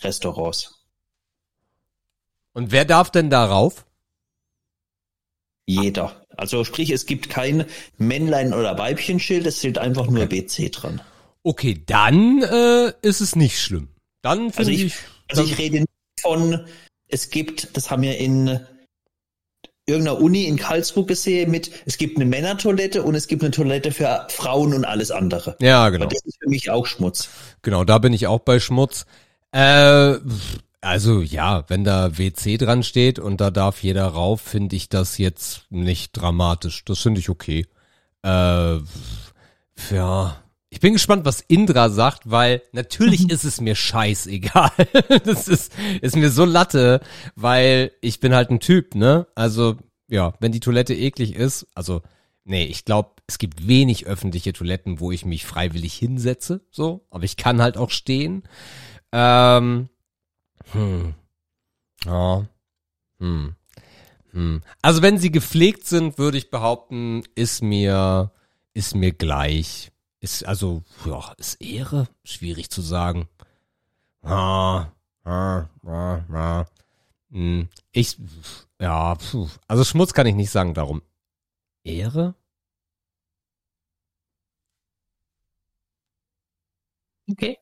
Restaurants. 0.00 0.86
Und 2.52 2.70
wer 2.70 2.84
darf 2.84 3.10
denn 3.10 3.30
darauf? 3.30 3.84
Jeder. 5.66 6.24
Also 6.36 6.62
sprich, 6.64 6.90
es 6.90 7.04
gibt 7.04 7.28
kein 7.28 7.66
Männlein- 7.98 8.54
oder 8.54 8.78
Weibchenschild, 8.78 9.44
es 9.46 9.58
steht 9.58 9.78
einfach 9.78 10.06
nur 10.06 10.30
WC 10.30 10.70
dran. 10.70 11.02
Okay, 11.42 11.82
dann 11.84 12.42
äh, 12.42 12.92
ist 13.02 13.20
es 13.20 13.36
nicht 13.36 13.60
schlimm. 13.60 13.88
Dann 14.22 14.46
Also 14.46 14.54
finde 14.54 14.72
ich, 14.72 14.84
ich, 14.84 14.94
also 15.28 15.44
ich 15.44 15.58
rede 15.58 15.80
nicht 15.80 15.90
von, 16.20 16.66
es 17.08 17.30
gibt, 17.30 17.76
das 17.76 17.90
haben 17.90 18.02
wir 18.02 18.18
in 18.18 18.60
irgendeiner 19.86 20.20
Uni 20.20 20.44
in 20.44 20.56
Karlsruhe 20.56 21.06
gesehen 21.06 21.50
mit, 21.50 21.70
es 21.86 21.96
gibt 21.96 22.16
eine 22.16 22.26
Männertoilette 22.26 23.02
und 23.02 23.14
es 23.14 23.26
gibt 23.26 23.42
eine 23.42 23.50
Toilette 23.50 23.90
für 23.90 24.26
Frauen 24.28 24.74
und 24.74 24.84
alles 24.84 25.10
andere. 25.10 25.56
ja, 25.60 25.88
genau. 25.88 26.04
Aber 26.04 26.14
das 26.14 26.24
ist 26.24 26.38
für 26.42 26.48
mich 26.48 26.70
auch 26.70 26.86
Schmutz. 26.86 27.30
Genau, 27.62 27.84
da 27.84 27.98
bin 27.98 28.12
ich 28.12 28.26
auch 28.26 28.40
bei 28.40 28.60
Schmutz. 28.60 29.06
Äh, 29.50 30.16
also 30.80 31.22
ja, 31.22 31.64
wenn 31.68 31.84
da 31.84 32.18
WC 32.18 32.58
dran 32.58 32.82
steht 32.82 33.18
und 33.18 33.40
da 33.40 33.50
darf 33.50 33.82
jeder 33.82 34.06
rauf, 34.06 34.42
finde 34.42 34.76
ich 34.76 34.90
das 34.90 35.16
jetzt 35.18 35.62
nicht 35.70 36.12
dramatisch. 36.12 36.84
Das 36.84 37.00
finde 37.00 37.20
ich 37.20 37.30
okay. 37.30 37.66
Äh, 38.22 38.78
ja. 39.90 40.36
Ich 40.70 40.80
bin 40.80 40.92
gespannt, 40.92 41.24
was 41.24 41.40
Indra 41.40 41.88
sagt, 41.88 42.30
weil 42.30 42.62
natürlich 42.72 43.30
ist 43.30 43.44
es 43.44 43.60
mir 43.60 43.74
scheißegal. 43.74 44.70
das 45.24 45.48
ist, 45.48 45.72
ist 46.02 46.16
mir 46.16 46.30
so 46.30 46.44
Latte, 46.44 47.00
weil 47.36 47.92
ich 48.02 48.20
bin 48.20 48.34
halt 48.34 48.50
ein 48.50 48.60
Typ, 48.60 48.94
ne? 48.94 49.26
Also, 49.34 49.76
ja, 50.08 50.34
wenn 50.40 50.52
die 50.52 50.60
Toilette 50.60 50.94
eklig 50.94 51.34
ist, 51.34 51.66
also, 51.74 52.02
nee, 52.44 52.64
ich 52.64 52.84
glaube, 52.84 53.12
es 53.26 53.38
gibt 53.38 53.66
wenig 53.66 54.06
öffentliche 54.06 54.52
Toiletten, 54.52 55.00
wo 55.00 55.10
ich 55.10 55.24
mich 55.24 55.46
freiwillig 55.46 55.94
hinsetze, 55.94 56.60
so, 56.70 57.06
aber 57.10 57.24
ich 57.24 57.36
kann 57.36 57.62
halt 57.62 57.76
auch 57.78 57.90
stehen. 57.90 58.42
Ähm, 59.12 59.88
hm. 60.72 61.14
Ja. 62.04 62.46
Hm. 63.20 63.54
Hm. 64.32 64.62
Also 64.82 65.02
wenn 65.02 65.18
sie 65.18 65.30
gepflegt 65.30 65.86
sind, 65.86 66.18
würde 66.18 66.38
ich 66.38 66.50
behaupten, 66.50 67.22
ist 67.34 67.62
mir, 67.62 68.32
ist 68.74 68.94
mir 68.94 69.12
gleich. 69.12 69.90
Ist, 70.20 70.44
also, 70.44 70.82
ja, 71.04 71.32
ist 71.38 71.60
Ehre? 71.60 72.08
Schwierig 72.24 72.70
zu 72.70 72.82
sagen. 72.82 73.28
Ah, 74.22 74.88
ah, 75.24 75.66
ah, 75.86 76.20
ah. 76.32 76.66
Ich, 77.92 78.16
ja, 78.80 79.16
also 79.68 79.84
Schmutz 79.84 80.12
kann 80.14 80.26
ich 80.26 80.34
nicht 80.34 80.50
sagen, 80.50 80.74
darum. 80.74 81.02
Ehre? 81.84 82.34
Okay. 87.30 87.58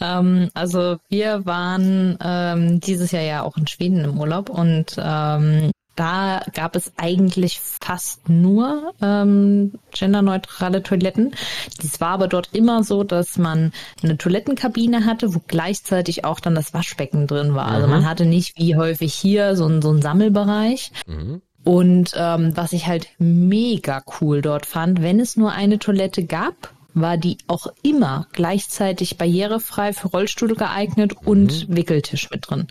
Ähm, 0.00 0.50
also 0.54 0.98
wir 1.08 1.44
waren 1.46 2.18
ähm, 2.20 2.80
dieses 2.80 3.12
Jahr 3.12 3.22
ja 3.22 3.42
auch 3.42 3.56
in 3.56 3.66
Schweden 3.66 4.04
im 4.04 4.18
Urlaub 4.18 4.50
und 4.50 4.96
ähm, 4.98 5.70
da 6.00 6.40
gab 6.54 6.76
es 6.76 6.92
eigentlich 6.96 7.60
fast 7.60 8.26
nur 8.30 8.94
ähm, 9.02 9.72
genderneutrale 9.92 10.82
Toiletten. 10.82 11.34
Dies 11.82 12.00
war 12.00 12.08
aber 12.08 12.26
dort 12.26 12.48
immer 12.54 12.82
so, 12.84 13.04
dass 13.04 13.36
man 13.36 13.72
eine 14.02 14.16
Toilettenkabine 14.16 15.04
hatte, 15.04 15.34
wo 15.34 15.42
gleichzeitig 15.46 16.24
auch 16.24 16.40
dann 16.40 16.54
das 16.54 16.72
Waschbecken 16.72 17.26
drin 17.26 17.54
war. 17.54 17.66
Also 17.66 17.86
man 17.86 18.08
hatte 18.08 18.24
nicht 18.24 18.56
wie 18.56 18.76
häufig 18.76 19.12
hier 19.12 19.56
so, 19.56 19.66
ein, 19.66 19.82
so 19.82 19.90
einen 19.90 20.00
Sammelbereich. 20.00 20.90
Mhm. 21.06 21.42
Und 21.64 22.14
ähm, 22.16 22.56
was 22.56 22.72
ich 22.72 22.86
halt 22.86 23.08
mega 23.18 24.02
cool 24.22 24.40
dort 24.40 24.64
fand, 24.64 25.02
wenn 25.02 25.20
es 25.20 25.36
nur 25.36 25.52
eine 25.52 25.78
Toilette 25.78 26.24
gab, 26.24 26.72
war 26.94 27.18
die 27.18 27.36
auch 27.46 27.66
immer 27.82 28.26
gleichzeitig 28.32 29.18
barrierefrei 29.18 29.92
für 29.92 30.08
Rollstuhl 30.08 30.54
geeignet 30.54 31.12
und 31.26 31.68
Wickeltisch 31.68 32.30
mit 32.30 32.48
drin. 32.48 32.68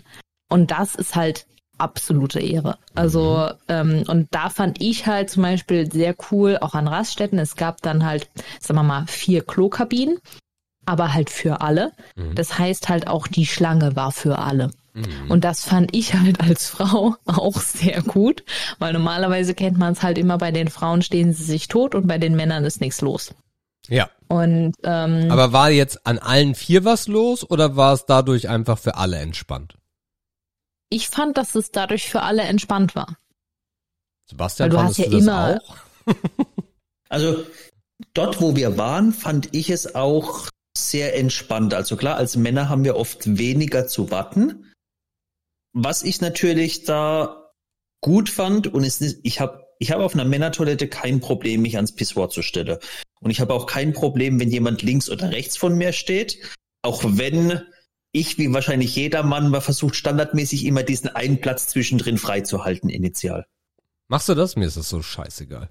Und 0.48 0.72
das 0.72 0.96
ist 0.96 1.14
halt 1.14 1.46
absolute 1.80 2.40
Ehre. 2.40 2.78
Also, 2.94 3.50
ähm, 3.68 4.04
und 4.06 4.28
da 4.30 4.48
fand 4.50 4.80
ich 4.80 5.06
halt 5.06 5.30
zum 5.30 5.42
Beispiel 5.42 5.90
sehr 5.90 6.14
cool, 6.30 6.58
auch 6.60 6.74
an 6.74 6.88
Raststätten, 6.88 7.38
es 7.38 7.56
gab 7.56 7.82
dann 7.82 8.04
halt, 8.04 8.28
sagen 8.60 8.78
wir 8.78 8.84
mal, 8.84 9.06
vier 9.06 9.42
Klokabinen, 9.42 10.18
aber 10.86 11.12
halt 11.14 11.30
für 11.30 11.60
alle. 11.60 11.92
Das 12.34 12.58
heißt 12.58 12.88
halt 12.88 13.06
auch, 13.06 13.26
die 13.26 13.46
Schlange 13.46 13.96
war 13.96 14.12
für 14.12 14.38
alle. 14.38 14.70
Und 15.28 15.44
das 15.44 15.64
fand 15.64 15.94
ich 15.94 16.14
halt 16.14 16.40
als 16.40 16.68
Frau 16.68 17.14
auch 17.26 17.60
sehr 17.60 18.02
gut, 18.02 18.42
weil 18.78 18.92
normalerweise 18.92 19.54
kennt 19.54 19.78
man 19.78 19.92
es 19.92 20.02
halt 20.02 20.18
immer, 20.18 20.38
bei 20.38 20.50
den 20.50 20.68
Frauen 20.68 21.02
stehen 21.02 21.32
sie 21.32 21.44
sich 21.44 21.68
tot 21.68 21.94
und 21.94 22.06
bei 22.06 22.18
den 22.18 22.34
Männern 22.34 22.64
ist 22.64 22.80
nichts 22.80 23.00
los. 23.00 23.34
Ja. 23.88 24.10
Und 24.28 24.74
ähm, 24.84 25.30
Aber 25.30 25.52
war 25.52 25.70
jetzt 25.70 26.06
an 26.06 26.18
allen 26.18 26.54
vier 26.54 26.84
was 26.84 27.08
los 27.08 27.48
oder 27.48 27.76
war 27.76 27.94
es 27.94 28.06
dadurch 28.06 28.48
einfach 28.48 28.78
für 28.78 28.96
alle 28.96 29.18
entspannt? 29.18 29.74
Ich 30.90 31.08
fand, 31.08 31.38
dass 31.38 31.54
es 31.54 31.70
dadurch 31.70 32.08
für 32.08 32.22
alle 32.22 32.42
entspannt 32.42 32.94
war. 32.94 33.16
Sebastian, 34.28 34.70
Weil 34.70 34.76
du 34.78 34.82
hast 34.84 34.98
du 34.98 35.02
ja 35.02 35.08
das 35.10 35.20
immer- 35.22 35.60
auch? 35.62 35.76
Also 37.08 37.44
dort, 38.14 38.40
wo 38.40 38.54
wir 38.54 38.76
waren, 38.78 39.12
fand 39.12 39.48
ich 39.52 39.68
es 39.68 39.96
auch 39.96 40.48
sehr 40.78 41.16
entspannt. 41.16 41.74
Also 41.74 41.96
klar, 41.96 42.14
als 42.16 42.36
Männer 42.36 42.68
haben 42.68 42.84
wir 42.84 42.94
oft 42.94 43.36
weniger 43.36 43.88
zu 43.88 44.12
warten. 44.12 44.72
Was 45.72 46.04
ich 46.04 46.20
natürlich 46.20 46.84
da 46.84 47.50
gut 48.00 48.28
fand 48.28 48.68
und 48.68 48.84
es 48.84 49.00
ist, 49.00 49.18
ich 49.24 49.40
habe 49.40 49.66
ich 49.80 49.90
habe 49.90 50.04
auf 50.04 50.14
einer 50.14 50.24
Männertoilette 50.24 50.86
kein 50.88 51.18
Problem, 51.20 51.62
mich 51.62 51.74
ans 51.76 51.94
Pissoir 51.96 52.28
zu 52.30 52.42
stellen. 52.42 52.78
Und 53.20 53.30
ich 53.30 53.40
habe 53.40 53.54
auch 53.54 53.66
kein 53.66 53.92
Problem, 53.92 54.38
wenn 54.38 54.50
jemand 54.50 54.82
links 54.82 55.10
oder 55.10 55.30
rechts 55.32 55.56
von 55.56 55.76
mir 55.76 55.92
steht. 55.92 56.38
Auch 56.82 57.02
wenn 57.04 57.62
ich, 58.12 58.38
wie 58.38 58.52
wahrscheinlich 58.52 58.94
jeder 58.96 59.22
Mann, 59.22 59.50
mal 59.50 59.60
versucht 59.60 59.94
standardmäßig 59.96 60.64
immer 60.64 60.82
diesen 60.82 61.08
einen 61.10 61.40
Platz 61.40 61.68
zwischendrin 61.68 62.18
freizuhalten 62.18 62.88
initial. 62.90 63.46
Machst 64.08 64.28
du 64.28 64.34
das? 64.34 64.56
Mir 64.56 64.66
ist 64.66 64.76
das 64.76 64.88
so 64.88 65.02
scheißegal. 65.02 65.68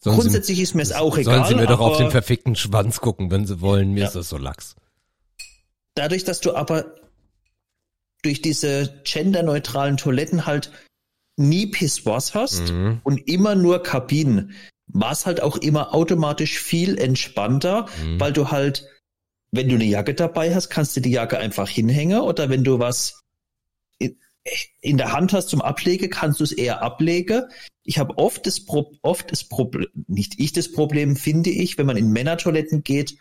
Sollen 0.00 0.16
Grundsätzlich 0.16 0.60
ist 0.60 0.74
mir 0.74 0.82
es 0.82 0.92
auch 0.92 1.16
egal. 1.18 1.36
Sollen 1.38 1.48
sie 1.48 1.54
mir 1.54 1.66
doch 1.66 1.80
auf 1.80 1.96
den 1.98 2.10
verfickten 2.10 2.56
Schwanz 2.56 3.00
gucken, 3.00 3.30
wenn 3.30 3.46
sie 3.46 3.60
wollen. 3.60 3.92
Mir 3.92 4.00
Ja. 4.02 4.06
ist 4.06 4.16
das 4.16 4.28
so 4.28 4.38
lax. 4.38 4.76
dadurch, 5.96 6.24
dass 6.24 6.40
du 6.40 6.56
aber 6.56 6.86
durch 8.22 8.42
diese 8.42 9.00
genderneutralen 9.04 9.96
Toiletten 9.96 10.44
halt 10.46 10.72
nie 11.36 11.66
Pissoirs 11.66 12.34
hast 12.34 12.72
Mhm. 12.72 13.00
und 13.04 13.28
immer 13.28 13.54
nur 13.54 13.82
Kabinen, 13.82 14.52
war 14.86 15.12
es 15.12 15.24
halt 15.26 15.40
auch 15.40 15.56
immer 15.56 15.94
automatisch 15.94 16.58
viel 16.58 16.98
entspannter, 16.98 17.86
Mhm. 18.02 18.18
weil 18.20 18.32
du 18.32 18.50
halt, 18.50 18.88
wenn 19.54 19.68
du 19.68 19.76
eine 19.76 19.84
Jacke 19.84 20.14
dabei 20.14 20.54
hast, 20.54 20.68
kannst 20.68 20.96
du 20.96 21.00
die 21.00 21.10
Jacke 21.10 21.38
einfach 21.38 21.68
hinhängen 21.68 22.20
oder 22.20 22.50
wenn 22.50 22.64
du 22.64 22.78
was 22.78 23.22
in, 23.98 24.16
in 24.80 24.96
der 24.96 25.12
Hand 25.12 25.32
hast 25.32 25.48
zum 25.48 25.62
Ablegen, 25.62 26.10
kannst 26.10 26.40
du 26.40 26.44
es 26.44 26.52
eher 26.52 26.82
ablegen. 26.82 27.44
Ich 27.82 27.98
habe 27.98 28.18
oft 28.18 28.46
das, 28.46 28.64
Pro 28.64 28.92
oft 29.02 29.30
das 29.30 29.44
Problem, 29.44 29.88
nicht 30.06 30.34
ich 30.38 30.52
das 30.52 30.72
Problem, 30.72 31.16
finde 31.16 31.50
ich, 31.50 31.78
wenn 31.78 31.86
man 31.86 31.96
in 31.96 32.10
Männertoiletten 32.10 32.82
geht, 32.82 33.16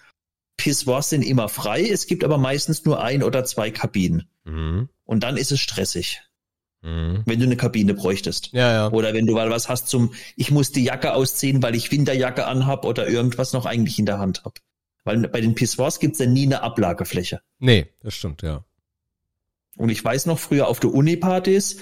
Pissoirs 0.57 1.09
sind 1.09 1.23
immer 1.23 1.49
frei, 1.49 1.83
es 1.87 2.07
gibt 2.07 2.23
aber 2.23 2.37
meistens 2.37 2.85
nur 2.85 3.03
ein 3.03 3.23
oder 3.23 3.43
zwei 3.43 3.71
Kabinen. 3.71 4.29
Mhm. 4.45 4.89
Und 5.05 5.23
dann 5.23 5.37
ist 5.37 5.51
es 5.51 5.59
stressig, 5.59 6.21
Mhm. 6.83 7.23
wenn 7.25 7.39
du 7.39 7.45
eine 7.45 7.55
Kabine 7.55 7.93
bräuchtest. 7.93 8.49
Ja, 8.51 8.71
ja. 8.71 8.91
Oder 8.91 9.13
wenn 9.13 9.25
du 9.25 9.33
mal 9.33 9.49
was 9.49 9.69
hast 9.69 9.87
zum, 9.87 10.13
ich 10.35 10.51
muss 10.51 10.71
die 10.71 10.83
Jacke 10.83 11.13
ausziehen, 11.13 11.63
weil 11.63 11.75
ich 11.75 11.91
Winterjacke 11.91 12.45
anhab 12.45 12.85
oder 12.85 13.07
irgendwas 13.07 13.53
noch 13.53 13.65
eigentlich 13.65 13.99
in 13.99 14.05
der 14.05 14.19
Hand 14.19 14.43
hab. 14.43 14.59
Weil 15.03 15.27
bei 15.27 15.41
den 15.41 15.55
Pissoirs 15.55 15.99
gibt's 15.99 16.19
ja 16.19 16.25
nie 16.25 16.45
eine 16.45 16.61
Ablagefläche. 16.61 17.41
Nee, 17.59 17.87
das 18.01 18.13
stimmt, 18.13 18.41
ja. 18.41 18.63
Und 19.77 19.89
ich 19.89 20.03
weiß 20.03 20.27
noch, 20.27 20.39
früher 20.39 20.67
auf 20.67 20.79
der 20.79 20.93
Uni-Partys, 20.93 21.77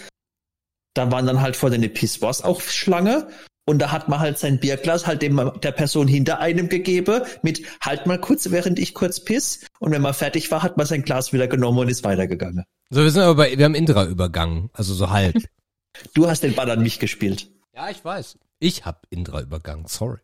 da 0.94 1.12
waren 1.12 1.26
dann 1.26 1.42
halt 1.42 1.56
vor 1.56 1.70
den 1.70 1.94
Pissoirs 1.94 2.44
auch 2.44 2.62
Schlange. 2.62 3.28
Und 3.66 3.80
da 3.80 3.92
hat 3.92 4.10
man 4.10 4.20
halt 4.20 4.40
sein 4.40 4.60
Bierglas 4.60 5.06
halt 5.06 5.22
dem, 5.22 5.52
der 5.62 5.72
Person 5.72 6.08
hinter 6.08 6.40
einem 6.40 6.68
gegeben 6.68 7.22
mit 7.44 7.64
halt 7.80 8.08
mal 8.08 8.20
kurz, 8.20 8.50
während 8.50 8.80
ich 8.80 8.96
kurz 8.96 9.24
piss. 9.24 9.66
Und 9.80 9.92
wenn 9.92 10.02
man 10.02 10.16
fertig 10.16 10.50
war, 10.50 10.64
hat 10.64 10.78
man 10.78 10.88
sein 10.88 11.04
Glas 11.04 11.32
wieder 11.32 11.48
genommen 11.48 11.78
und 11.78 11.88
ist 11.88 12.04
weitergegangen. 12.04 12.66
So, 12.90 13.04
wir 13.04 13.12
sind 13.12 13.22
aber 13.22 13.36
bei, 13.36 13.58
wir 13.58 13.66
haben 13.66 13.76
Indra 13.76 14.06
übergangen, 14.06 14.72
also 14.74 14.94
so 14.94 15.12
halb. 15.12 15.36
Du 16.14 16.28
hast 16.28 16.42
den 16.42 16.56
Ball 16.56 16.72
an 16.72 16.82
mich 16.82 17.00
gespielt. 17.00 17.52
ja, 17.76 17.90
ich 17.90 18.04
weiß. 18.04 18.40
Ich 18.60 18.86
hab 18.86 19.06
Indra 19.10 19.42
übergangen, 19.42 19.86
sorry. 19.88 20.20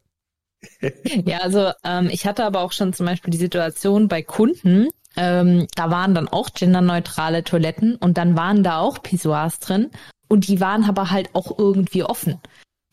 Ja, 1.25 1.39
also 1.39 1.71
ähm, 1.83 2.09
ich 2.11 2.25
hatte 2.25 2.43
aber 2.45 2.61
auch 2.61 2.71
schon 2.71 2.93
zum 2.93 3.05
Beispiel 3.05 3.31
die 3.31 3.37
Situation 3.37 4.07
bei 4.07 4.21
Kunden, 4.21 4.87
ähm, 5.15 5.67
da 5.75 5.89
waren 5.91 6.13
dann 6.13 6.27
auch 6.27 6.53
genderneutrale 6.53 7.43
Toiletten 7.43 7.95
und 7.95 8.17
dann 8.17 8.35
waren 8.37 8.63
da 8.63 8.79
auch 8.79 9.01
Pissoirs 9.01 9.59
drin 9.59 9.91
und 10.27 10.47
die 10.47 10.59
waren 10.59 10.83
aber 10.85 11.11
halt 11.11 11.29
auch 11.33 11.57
irgendwie 11.57 12.03
offen. 12.03 12.39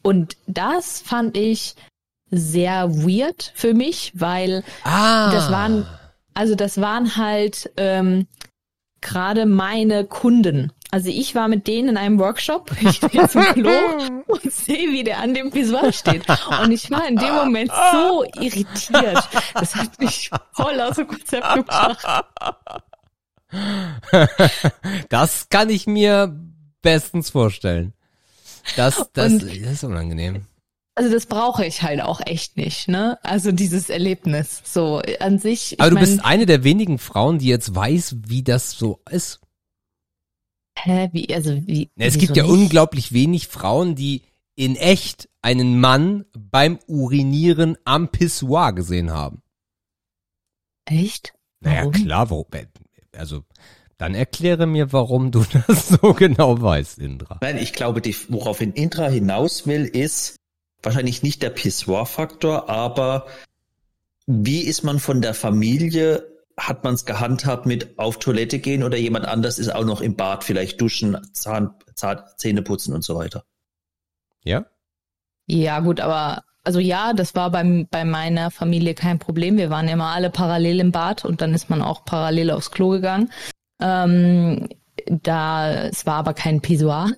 Und 0.02 0.36
das 0.46 1.00
fand 1.00 1.36
ich 1.36 1.74
sehr 2.30 2.90
weird 2.90 3.52
für 3.54 3.74
mich, 3.74 4.12
weil 4.14 4.64
Ah. 4.84 5.30
das 5.32 5.50
waren, 5.50 5.86
also 6.34 6.54
das 6.54 6.80
waren 6.80 7.16
halt 7.16 7.70
ähm, 7.76 8.26
gerade 9.00 9.46
meine 9.46 10.04
Kunden. 10.04 10.72
Also 10.94 11.08
ich 11.08 11.34
war 11.34 11.48
mit 11.48 11.66
denen 11.66 11.88
in 11.88 11.96
einem 11.96 12.20
Workshop, 12.20 12.70
ich 12.80 13.00
gehe 13.00 13.28
zum 13.28 13.42
Klo 13.42 13.68
und 14.28 14.52
sehe, 14.52 14.92
wie 14.92 15.02
der 15.02 15.18
an 15.18 15.34
dem 15.34 15.50
Pissoir 15.50 15.92
steht. 15.92 16.22
Und 16.62 16.70
ich 16.70 16.88
war 16.88 17.08
in 17.08 17.16
dem 17.16 17.34
Moment 17.34 17.72
so 17.90 18.22
irritiert. 18.40 19.28
Das 19.54 19.74
hat 19.74 19.98
mich 19.98 20.30
voll 20.52 20.80
aus 20.80 20.94
dem 20.94 21.08
Konzept 21.08 21.52
gebracht. 21.52 22.06
Das 25.08 25.48
kann 25.48 25.68
ich 25.68 25.86
mir 25.88 26.36
bestens 26.82 27.30
vorstellen. 27.30 27.92
Das, 28.76 29.10
das, 29.12 29.32
Und- 29.32 29.42
das 29.42 29.52
ist 29.52 29.84
unangenehm. 29.84 30.46
Also 30.96 31.10
das 31.12 31.26
brauche 31.26 31.64
ich 31.66 31.82
halt 31.82 32.00
auch 32.02 32.20
echt 32.24 32.56
nicht, 32.56 32.86
ne? 32.86 33.18
Also 33.24 33.50
dieses 33.50 33.90
Erlebnis. 33.90 34.62
So 34.64 35.02
an 35.18 35.40
sich. 35.40 35.72
ich 35.72 35.80
Aber 35.80 35.90
du 35.90 35.96
mein, 35.96 36.04
bist 36.04 36.24
eine 36.24 36.46
der 36.46 36.62
wenigen 36.62 36.98
Frauen, 36.98 37.38
die 37.40 37.48
jetzt 37.48 37.74
weiß, 37.74 38.16
wie 38.28 38.44
das 38.44 38.70
so 38.70 39.00
ist. 39.10 39.40
Hä, 40.76 41.08
wie, 41.12 41.32
also 41.34 41.66
wie. 41.66 41.90
Es 41.96 42.14
wieso 42.14 42.18
gibt 42.18 42.36
ja 42.36 42.42
nicht? 42.44 42.52
unglaublich 42.52 43.12
wenig 43.12 43.48
Frauen, 43.48 43.94
die 43.94 44.22
in 44.56 44.76
echt 44.76 45.28
einen 45.42 45.80
Mann 45.80 46.24
beim 46.36 46.78
Urinieren 46.86 47.76
am 47.84 48.08
Pissoir 48.08 48.72
gesehen 48.72 49.10
haben. 49.12 49.42
Echt? 50.84 51.34
Naja, 51.60 51.80
Warum? 51.80 51.92
klar, 51.92 52.30
wo, 52.30 52.46
also, 53.16 53.42
dann 53.96 54.14
erkläre 54.14 54.66
mir, 54.66 54.92
warum 54.92 55.30
du 55.30 55.44
das 55.66 55.88
so 55.88 56.12
genau 56.12 56.60
weißt, 56.60 56.98
Indra. 56.98 57.38
Nein, 57.40 57.58
ich 57.58 57.72
glaube, 57.72 58.00
die, 58.00 58.14
woraufhin 58.28 58.72
Intra 58.72 59.08
hinaus 59.08 59.66
will, 59.66 59.84
ist 59.84 60.36
wahrscheinlich 60.82 61.22
nicht 61.22 61.42
der 61.42 61.50
Pissoir-Faktor, 61.50 62.68
aber 62.68 63.26
wie 64.26 64.60
ist 64.60 64.82
man 64.82 64.98
von 64.98 65.22
der 65.22 65.34
Familie, 65.34 66.26
hat 66.56 66.84
man 66.84 66.94
es 66.94 67.04
gehandhabt 67.04 67.66
mit 67.66 67.98
auf 67.98 68.18
Toilette 68.18 68.58
gehen 68.58 68.84
oder 68.84 68.96
jemand 68.96 69.26
anders 69.26 69.58
ist 69.58 69.74
auch 69.74 69.84
noch 69.84 70.00
im 70.00 70.16
Bad, 70.16 70.44
vielleicht 70.44 70.80
duschen, 70.80 71.16
Zahn, 71.32 71.74
Zahn, 71.94 72.22
Zähne 72.36 72.62
putzen 72.62 72.94
und 72.94 73.02
so 73.02 73.16
weiter. 73.16 73.44
Ja? 74.44 74.66
Ja, 75.46 75.80
gut, 75.80 76.00
aber 76.00 76.44
also 76.64 76.80
ja, 76.80 77.12
das 77.12 77.34
war 77.34 77.50
beim, 77.50 77.86
bei 77.90 78.04
meiner 78.04 78.50
Familie 78.50 78.94
kein 78.94 79.18
Problem. 79.18 79.58
Wir 79.58 79.68
waren 79.68 79.88
immer 79.88 80.12
alle 80.12 80.30
parallel 80.30 80.80
im 80.80 80.92
Bad 80.92 81.24
und 81.24 81.40
dann 81.40 81.52
ist 81.52 81.68
man 81.68 81.82
auch 81.82 82.04
parallel 82.04 82.50
aufs 82.50 82.70
Klo 82.70 82.90
gegangen. 82.90 83.30
Ähm, 83.80 84.68
da, 85.06 85.84
es 85.84 86.06
war 86.06 86.16
aber 86.16 86.32
kein 86.32 86.62
Pissoir. 86.62 87.10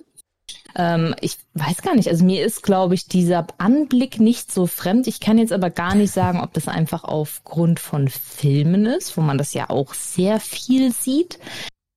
Ähm, 0.75 1.15
ich 1.21 1.37
weiß 1.53 1.81
gar 1.81 1.95
nicht, 1.95 2.09
also 2.09 2.23
mir 2.23 2.45
ist, 2.45 2.63
glaube 2.63 2.93
ich, 2.93 3.07
dieser 3.07 3.47
Anblick 3.57 4.19
nicht 4.19 4.51
so 4.51 4.67
fremd. 4.67 5.07
Ich 5.07 5.19
kann 5.19 5.37
jetzt 5.37 5.53
aber 5.53 5.69
gar 5.69 5.95
nicht 5.95 6.13
sagen, 6.13 6.41
ob 6.41 6.53
das 6.53 6.67
einfach 6.67 7.03
aufgrund 7.03 7.79
von 7.79 8.07
Filmen 8.07 8.85
ist, 8.85 9.17
wo 9.17 9.21
man 9.21 9.37
das 9.37 9.53
ja 9.53 9.69
auch 9.69 9.93
sehr 9.93 10.39
viel 10.39 10.91
sieht. 10.91 11.39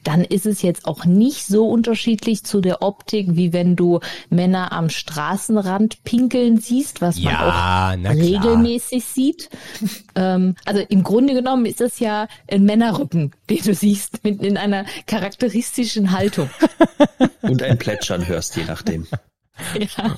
Dann 0.04 0.24
ist 0.24 0.46
es 0.46 0.62
jetzt 0.62 0.86
auch 0.86 1.04
nicht 1.04 1.46
so 1.46 1.68
unterschiedlich 1.68 2.44
zu 2.44 2.60
der 2.60 2.82
Optik, 2.82 3.36
wie 3.36 3.52
wenn 3.52 3.76
du 3.76 4.00
Männer 4.30 4.72
am 4.72 4.88
Straßenrand 4.88 6.02
pinkeln 6.04 6.58
siehst, 6.58 7.00
was 7.00 7.18
man 7.20 7.34
auch 7.36 7.40
Ja, 7.40 7.94
na 7.98 8.14
klar. 8.14 8.24
regelmäßig 8.24 9.04
sieht. 9.04 9.50
ähm, 10.14 10.54
also 10.64 10.80
im 10.88 11.02
Grunde 11.02 11.34
genommen 11.34 11.66
ist 11.66 11.80
das 11.80 11.98
ja 12.00 12.28
ein 12.50 12.64
Männerrücken, 12.64 13.32
den 13.50 13.62
du 13.62 13.74
siehst, 13.74 14.24
mit 14.24 14.42
in 14.42 14.56
einer 14.56 14.84
charakteristischen 15.06 16.12
Haltung. 16.12 16.48
Und 17.42 17.62
ein 17.62 17.78
Plätschern 17.78 18.26
hörst, 18.26 18.56
je 18.56 18.64
nachdem. 18.64 19.06
Ja. 19.78 20.16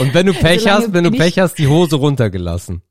Und 0.00 0.12
wenn 0.12 0.26
du 0.26 0.34
Pech 0.34 0.60
Solange 0.64 0.82
hast, 0.84 0.92
wenn 0.92 1.04
du 1.04 1.10
Pech 1.12 1.38
hast, 1.38 1.54
die 1.54 1.66
Hose 1.66 1.96
runtergelassen. 1.96 2.82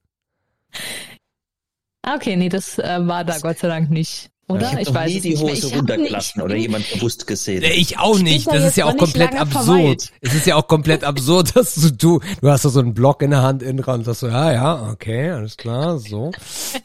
Ah, 2.01 2.15
Okay, 2.15 2.35
nee, 2.37 2.49
das 2.49 2.79
äh, 2.79 2.97
war 3.07 3.23
da 3.23 3.37
Gott 3.37 3.59
sei 3.59 3.67
Dank 3.67 3.91
nicht. 3.91 4.30
Oder? 4.51 4.79
Ich 4.79 4.87
habe 4.87 4.99
noch 4.99 5.05
nie 5.05 5.21
die. 5.21 5.37
Hose 5.37 5.67
Ich 5.67 5.75
runtergelassen 5.75 6.41
oder 6.41 6.55
jemand 6.55 6.91
bewusst 6.91 7.27
gesehen. 7.27 7.61
Nee, 7.61 7.73
Ich 7.73 7.97
auch 7.97 8.19
nicht. 8.19 8.47
da 8.47 8.53
Das 8.53 8.65
ist 8.65 8.77
ja 8.77 8.85
auch 8.85 8.97
komplett 8.97 9.33
absurd. 9.39 9.65
verweilt. 9.65 10.11
Es 10.21 10.33
ist 10.33 10.45
ja 10.45 10.55
auch 10.55 10.67
komplett 10.67 11.03
absurd, 11.03 11.55
dass 11.55 11.75
du, 11.75 11.91
du, 11.91 12.19
du 12.41 12.49
hast 12.49 12.65
da 12.65 12.69
so 12.69 12.79
einen 12.79 12.93
Block 12.93 13.21
in 13.21 13.31
der 13.31 13.41
Hand 13.41 13.63
innen 13.63 13.77
dran 13.77 13.99
und 13.99 14.05
sagst 14.05 14.21
so, 14.21 14.27
ja, 14.27 14.51
ja, 14.53 14.89
okay, 14.91 15.31
alles 15.31 15.57
klar, 15.57 15.99
so. 15.99 16.31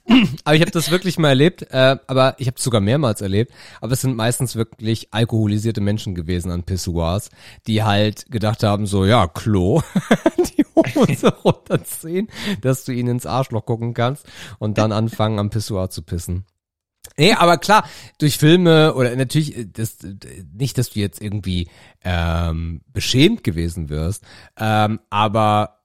aber 0.45 0.55
ich 0.55 0.61
habe 0.61 0.71
das 0.71 0.91
wirklich 0.91 1.19
mal 1.19 1.29
erlebt, 1.29 1.63
äh, 1.71 1.97
aber 2.07 2.35
ich 2.39 2.47
habe 2.47 2.57
es 2.57 2.65
sogar 2.65 2.81
mehrmals 2.81 3.21
erlebt, 3.21 3.53
aber 3.81 3.93
es 3.93 4.01
sind 4.01 4.17
meistens 4.17 4.57
wirklich 4.57 5.09
alkoholisierte 5.13 5.81
Menschen 5.81 6.15
gewesen 6.15 6.51
an 6.51 6.63
Pissoirs, 6.63 7.31
die 7.67 7.83
halt 7.83 8.27
gedacht 8.31 8.63
haben, 8.63 8.87
so, 8.87 9.05
ja, 9.05 9.27
Klo, 9.27 9.83
die 10.57 10.65
Hose 10.75 11.29
runterziehen, 11.45 12.29
dass 12.61 12.85
du 12.85 12.93
ihnen 12.93 13.09
ins 13.11 13.27
Arschloch 13.27 13.65
gucken 13.67 13.95
kannst 13.95 14.27
und 14.59 14.79
dann 14.79 14.93
anfangen 14.93 15.39
am 15.39 15.51
Pissoir 15.51 15.91
zu 15.91 16.03
pissen. 16.03 16.45
Nee, 17.19 17.33
aber 17.33 17.57
klar, 17.57 17.89
durch 18.19 18.37
Filme 18.37 18.95
oder 18.95 19.15
natürlich, 19.17 19.57
äh, 19.57 19.67
das, 19.67 20.05
äh, 20.05 20.15
nicht, 20.53 20.77
dass 20.79 20.91
du 20.91 21.01
jetzt 21.01 21.21
irgendwie 21.21 21.69
ähm, 22.05 22.83
beschämt 22.93 23.43
gewesen 23.43 23.89
wirst, 23.89 24.25
ähm, 24.59 25.01
aber 25.09 25.81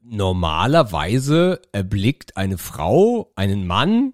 normalerweise 0.00 1.60
erblickt 1.72 2.36
eine 2.36 2.58
Frau 2.58 3.32
einen 3.34 3.66
Mann, 3.66 4.12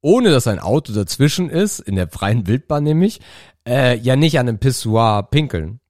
ohne 0.00 0.30
dass 0.30 0.48
ein 0.48 0.58
Auto 0.58 0.92
dazwischen 0.92 1.48
ist, 1.48 1.78
in 1.78 1.94
der 1.94 2.08
freien 2.08 2.46
Wildbahn 2.46 2.82
nämlich, 2.82 3.20
äh, 3.66 3.96
ja 3.96 4.16
nicht 4.16 4.38
an 4.38 4.48
einem 4.48 4.58
Pissoir 4.58 5.30
pinkeln. 5.30 5.80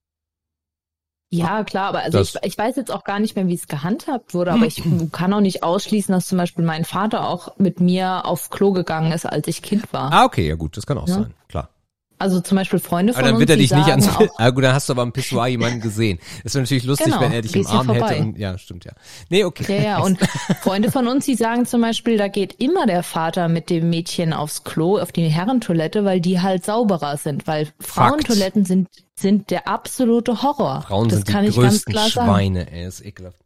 Ja, 1.35 1.65
klar, 1.65 1.89
aber 1.89 2.01
also 2.01 2.21
ich, 2.21 2.37
ich 2.43 2.57
weiß 2.57 2.77
jetzt 2.77 2.93
auch 2.93 3.03
gar 3.03 3.19
nicht 3.19 3.35
mehr, 3.35 3.49
wie 3.49 3.55
es 3.55 3.67
gehandhabt 3.67 4.35
wurde, 4.35 4.53
aber 4.53 4.67
ich 4.67 4.83
kann 5.11 5.33
auch 5.33 5.41
nicht 5.41 5.65
ausschließen, 5.65 6.13
dass 6.13 6.29
zum 6.29 6.39
Beispiel 6.39 6.65
mein 6.65 6.85
Vater 6.85 7.29
auch 7.29 7.57
mit 7.59 7.81
mir 7.81 8.25
auf 8.25 8.51
Klo 8.51 8.71
gegangen 8.73 9.11
ist, 9.11 9.27
als 9.27 9.49
ich 9.49 9.61
Kind 9.61 9.93
war. 9.93 10.13
Ah, 10.13 10.25
okay, 10.25 10.47
ja 10.49 10.55
gut, 10.55 10.77
das 10.77 10.87
kann 10.87 10.97
auch 10.97 11.09
Ja. 11.09 11.15
sein, 11.15 11.35
klar. 11.49 11.71
Also 12.19 12.41
zum 12.41 12.57
Beispiel 12.57 12.79
Freunde 12.79 13.13
von 13.13 13.21
Aber 13.21 13.27
dann 13.29 13.35
uns, 13.37 13.41
wird 13.41 13.51
er 13.51 13.57
dich 13.57 13.73
nicht 13.73 13.87
sagen 13.87 14.03
ans 14.03 14.33
Ah 14.37 14.51
gut, 14.51 14.63
dann 14.63 14.75
hast 14.75 14.89
du 14.89 14.93
aber 14.93 15.03
am 15.03 15.13
Pissoir 15.13 15.49
jemanden 15.49 15.81
gesehen. 15.81 16.19
Das 16.43 16.55
wäre 16.55 16.63
natürlich 16.63 16.85
lustig, 16.85 17.07
Genau, 17.07 17.21
wenn 17.21 17.33
er 17.33 17.43
dich 17.43 17.55
im 17.55 17.63
ja 17.63 17.69
Arm 17.69 17.91
hätte 17.91 18.17
und 18.23 18.39
ja, 18.39 18.57
stimmt 18.57 18.85
ja. 18.85 18.93
Nee, 19.31 19.45
okay. 19.45 19.77
Ja, 19.77 19.83
ja, 19.83 19.99
und 19.99 20.19
Freunde 20.63 20.91
von 20.91 21.09
uns, 21.09 21.25
die 21.25 21.35
sagen 21.35 21.67
zum 21.67 21.81
Beispiel, 21.81 22.17
da 22.17 22.29
geht 22.29 22.61
immer 22.61 22.87
der 22.87 23.03
Vater 23.03 23.49
mit 23.49 23.69
dem 23.69 23.91
Mädchen 23.91 24.33
aufs 24.33 24.65
Klo, 24.65 24.99
auf 24.99 25.13
die 25.13 25.27
Herrentoilette, 25.29 26.05
weil 26.05 26.21
die 26.21 26.41
halt 26.41 26.65
sauberer 26.65 27.17
sind, 27.17 27.47
weil 27.47 27.69
Frauentoiletten 27.81 28.65
sind, 28.65 28.89
sind 29.17 29.51
der 29.51 29.67
absolute 29.67 30.43
Horror. 30.43 30.83
Frauen 30.83 31.09
das 31.09 31.19
sind 31.19 31.29
kann 31.29 31.43
die 31.45 31.51
ich 31.51 31.57
ganz 31.57 31.85
größten 31.85 31.93
klar 31.93 32.09
sagen. 32.11 32.29
Schweine, 32.31 32.73
ey, 32.73 32.87
ist 32.87 33.05
ekelhaft. 33.05 33.41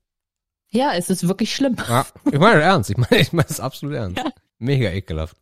Ja, 0.71 0.93
es 0.95 1.09
ist 1.09 1.27
wirklich 1.27 1.55
schlimm. 1.55 1.77
Ja, 1.89 2.05
ich 2.31 2.39
meine 2.39 2.61
ernst, 2.61 2.91
ich 2.91 2.99
meine, 2.99 3.23
ich 3.23 3.33
meine 3.33 3.49
es 3.49 3.61
absolut 3.61 3.95
ernst. 3.97 4.23
Mega 4.59 4.91
ekelhaft. 4.91 5.37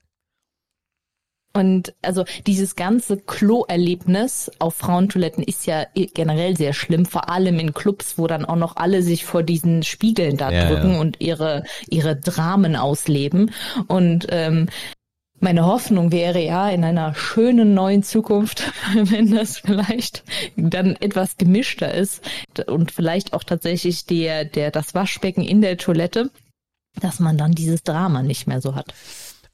Und 1.56 1.94
also 2.02 2.24
dieses 2.46 2.76
ganze 2.76 3.16
Klo-Erlebnis 3.16 4.50
auf 4.58 4.74
Frauentoiletten 4.74 5.42
ist 5.42 5.64
ja 5.64 5.86
generell 5.94 6.54
sehr 6.54 6.74
schlimm, 6.74 7.06
vor 7.06 7.30
allem 7.30 7.58
in 7.58 7.72
Clubs, 7.72 8.18
wo 8.18 8.26
dann 8.26 8.44
auch 8.44 8.56
noch 8.56 8.76
alle 8.76 9.02
sich 9.02 9.24
vor 9.24 9.42
diesen 9.42 9.82
Spiegeln 9.82 10.36
da 10.36 10.50
Ja, 10.50 10.68
drücken 10.68 10.92
ja. 10.92 11.00
und 11.00 11.18
ihre, 11.18 11.64
ihre 11.88 12.14
Dramen 12.14 12.76
ausleben. 12.76 13.52
Und 13.86 14.26
ähm, 14.28 14.68
meine 15.40 15.64
Hoffnung 15.64 16.12
wäre 16.12 16.42
ja 16.42 16.68
in 16.68 16.84
einer 16.84 17.14
schönen 17.14 17.72
neuen 17.72 18.02
Zukunft, 18.02 18.62
wenn 18.94 19.34
das 19.34 19.56
vielleicht 19.56 20.24
dann 20.56 20.94
etwas 20.96 21.38
gemischter 21.38 21.94
ist 21.94 22.22
und 22.66 22.92
vielleicht 22.92 23.32
auch 23.32 23.44
tatsächlich 23.44 24.04
der, 24.04 24.44
der, 24.44 24.70
das 24.70 24.94
Waschbecken 24.94 25.42
in 25.42 25.62
der 25.62 25.78
Toilette, 25.78 26.30
dass 27.00 27.18
man 27.18 27.38
dann 27.38 27.52
dieses 27.52 27.82
Drama 27.82 28.22
nicht 28.22 28.46
mehr 28.46 28.60
so 28.60 28.74
hat. 28.74 28.92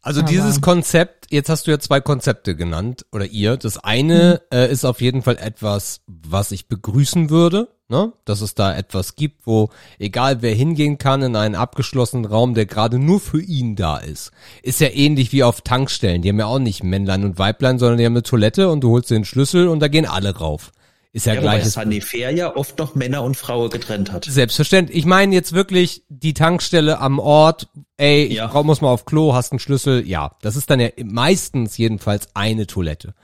Also 0.02 0.20
Aber- 0.20 0.28
dieses 0.30 0.60
Konzept, 0.60 1.26
jetzt 1.30 1.48
hast 1.48 1.66
du 1.66 1.70
ja 1.70 1.78
zwei 1.78 2.00
Konzepte 2.00 2.56
genannt, 2.56 3.06
oder 3.12 3.26
ihr. 3.26 3.56
Das 3.56 3.78
eine 3.78 4.40
Mhm. 4.50 4.56
äh, 4.58 4.70
ist 4.72 4.84
auf 4.84 5.00
jeden 5.00 5.22
Fall 5.22 5.38
etwas, 5.38 6.00
was 6.06 6.50
ich 6.50 6.66
begrüßen 6.66 7.30
würde, 7.30 7.68
ne? 7.88 8.12
Dass 8.24 8.40
es 8.40 8.54
da 8.54 8.74
etwas 8.74 9.14
gibt, 9.14 9.46
wo 9.46 9.68
egal 10.00 10.42
wer 10.42 10.54
hingehen 10.54 10.98
kann 10.98 11.22
in 11.22 11.36
einen 11.36 11.54
abgeschlossenen 11.54 12.24
Raum, 12.24 12.54
der 12.54 12.66
gerade 12.66 12.98
nur 12.98 13.20
für 13.20 13.40
ihn 13.40 13.76
da 13.76 13.98
ist. 13.98 14.32
Ist 14.62 14.80
ja 14.80 14.88
ähnlich 14.88 15.30
wie 15.32 15.44
auf 15.44 15.60
Tankstellen. 15.60 16.20
Die 16.22 16.28
haben 16.30 16.38
ja 16.40 16.46
auch 16.46 16.58
nicht 16.58 16.82
Männlein 16.82 17.22
und 17.24 17.38
Weiblein, 17.38 17.78
sondern 17.78 17.98
die 17.98 18.04
haben 18.04 18.14
eine 18.14 18.24
Toilette 18.24 18.70
und 18.70 18.80
du 18.82 18.90
holst 18.90 19.10
den 19.10 19.24
Schlüssel 19.24 19.68
und 19.68 19.78
da 19.80 19.86
gehen 19.88 20.06
alle 20.06 20.34
rauf. 20.36 20.72
Ist 21.14 21.26
ja, 21.26 21.34
Ja, 21.34 21.43
wobei 21.43 21.56
gleiches. 21.56 21.74
Sanifair 21.74 22.30
ja 22.30 22.56
oft 22.56 22.78
noch 22.78 22.94
Männer 22.94 23.22
und 23.22 23.36
Frauen 23.36 23.68
getrennt 23.68 24.12
hat. 24.12 24.24
Selbstverständlich. 24.24 24.97
Ich 24.97 25.05
meine 25.05 25.34
jetzt 25.34 25.52
wirklich 25.52 26.05
die 26.09 26.32
Tankstelle 26.32 27.01
am 27.01 27.18
Ort. 27.18 27.68
Ey, 27.98 28.24
ich 28.24 28.34
Ja. 28.34 28.47
brauch, 28.47 28.64
muss 28.64 28.80
mal 28.80 28.89
auf 28.89 29.05
Klo, 29.05 29.34
hast 29.34 29.52
einen 29.52 29.59
Schlüssel. 29.59 30.06
Ja, 30.09 30.36
das 30.40 30.56
ist 30.56 30.70
dann 30.70 30.80
ja 30.80 30.89
meistens 31.05 31.76
jedenfalls 31.76 32.28
eine 32.34 32.66
Toilette. 32.66 33.14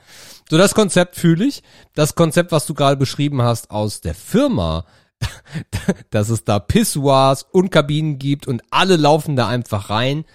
So, 0.49 0.57
das 0.59 0.75
Konzept 0.75 1.15
fühle 1.15 1.45
ich. 1.45 1.63
Das 1.95 2.13
Konzept, 2.13 2.51
was 2.51 2.67
du 2.67 2.75
gerade 2.75 2.95
beschrieben 2.97 3.41
hast 3.41 3.71
aus 3.71 4.01
der 4.01 4.13
Firma, 4.13 4.85
dass 6.11 6.29
es 6.29 6.43
da 6.43 6.59
Pissoirs 6.59 7.43
und 7.51 7.71
Kabinen 7.71 8.19
gibt 8.19 8.47
und 8.47 8.61
alle 8.69 8.97
laufen 8.97 9.35
da 9.35 9.47
einfach 9.47 9.89
rein. 9.89 10.25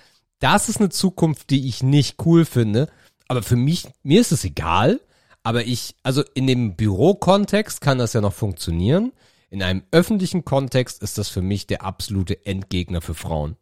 Das 0.41 0.69
ist 0.69 0.79
eine 0.81 0.89
Zukunft, 0.91 1.51
die 1.51 1.69
ich 1.69 1.83
nicht 1.85 2.17
cool 2.27 2.45
finde. 2.45 2.89
Aber 3.29 3.43
für 3.43 3.57
mich, 3.57 3.87
mir 4.03 4.21
ist 4.21 4.33
es 4.33 4.45
egal. 4.45 5.01
Aber 5.45 5.65
ich, 5.67 5.95
also 6.03 6.25
in 6.35 6.47
dem 6.47 6.75
Bürokontext 6.75 7.81
kann 7.81 7.99
das 7.99 8.15
ja 8.15 8.21
noch 8.21 8.33
funktionieren. 8.33 9.13
In 9.51 9.63
einem 9.63 9.85
öffentlichen 9.93 10.45
Kontext 10.45 11.03
ist 11.03 11.19
das 11.19 11.29
für 11.29 11.43
mich 11.43 11.67
der 11.67 11.83
absolute 11.83 12.45
Endgegner 12.47 13.03
für 13.03 13.15
Frauen. 13.15 13.57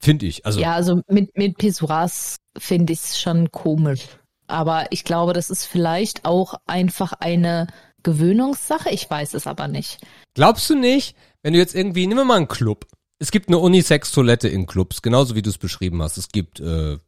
Finde 0.00 0.26
ich. 0.26 0.46
Also, 0.46 0.60
Ja, 0.60 0.74
also 0.74 1.02
mit, 1.08 1.36
mit 1.36 1.56
Pissoirs 1.58 2.36
finde 2.56 2.92
ich 2.92 3.00
es 3.00 3.20
schon 3.20 3.50
komisch. 3.50 4.06
Aber 4.46 4.86
ich 4.90 5.02
glaube, 5.02 5.32
das 5.32 5.50
ist 5.50 5.64
vielleicht 5.64 6.24
auch 6.24 6.54
einfach 6.66 7.14
eine 7.14 7.66
Gewöhnungssache. 8.02 8.90
Ich 8.90 9.10
weiß 9.10 9.34
es 9.34 9.46
aber 9.46 9.66
nicht. 9.66 9.98
glaubst 10.34 10.70
du 10.70 10.76
nicht, 10.76 11.16
wenn 11.42 11.54
du 11.54 11.58
jetzt 11.58 11.74
irgendwie, 11.74 12.06
nehmen 12.06 12.20
wir 12.20 12.24
mal 12.24 12.36
einen 12.36 12.48
Club. 12.48 12.86
Es 13.18 13.32
gibt 13.32 13.48
eine 13.48 13.58
Unisex-Toilette 13.58 14.46
in 14.46 14.66
Clubs, 14.66 15.02
genauso 15.02 15.34
wie 15.34 15.42
du 15.42 15.50
es 15.50 15.58
beschrieben 15.58 16.00
hast. 16.02 16.16
Es 16.16 16.28
gibt 16.28 16.60
äh, 16.60 16.98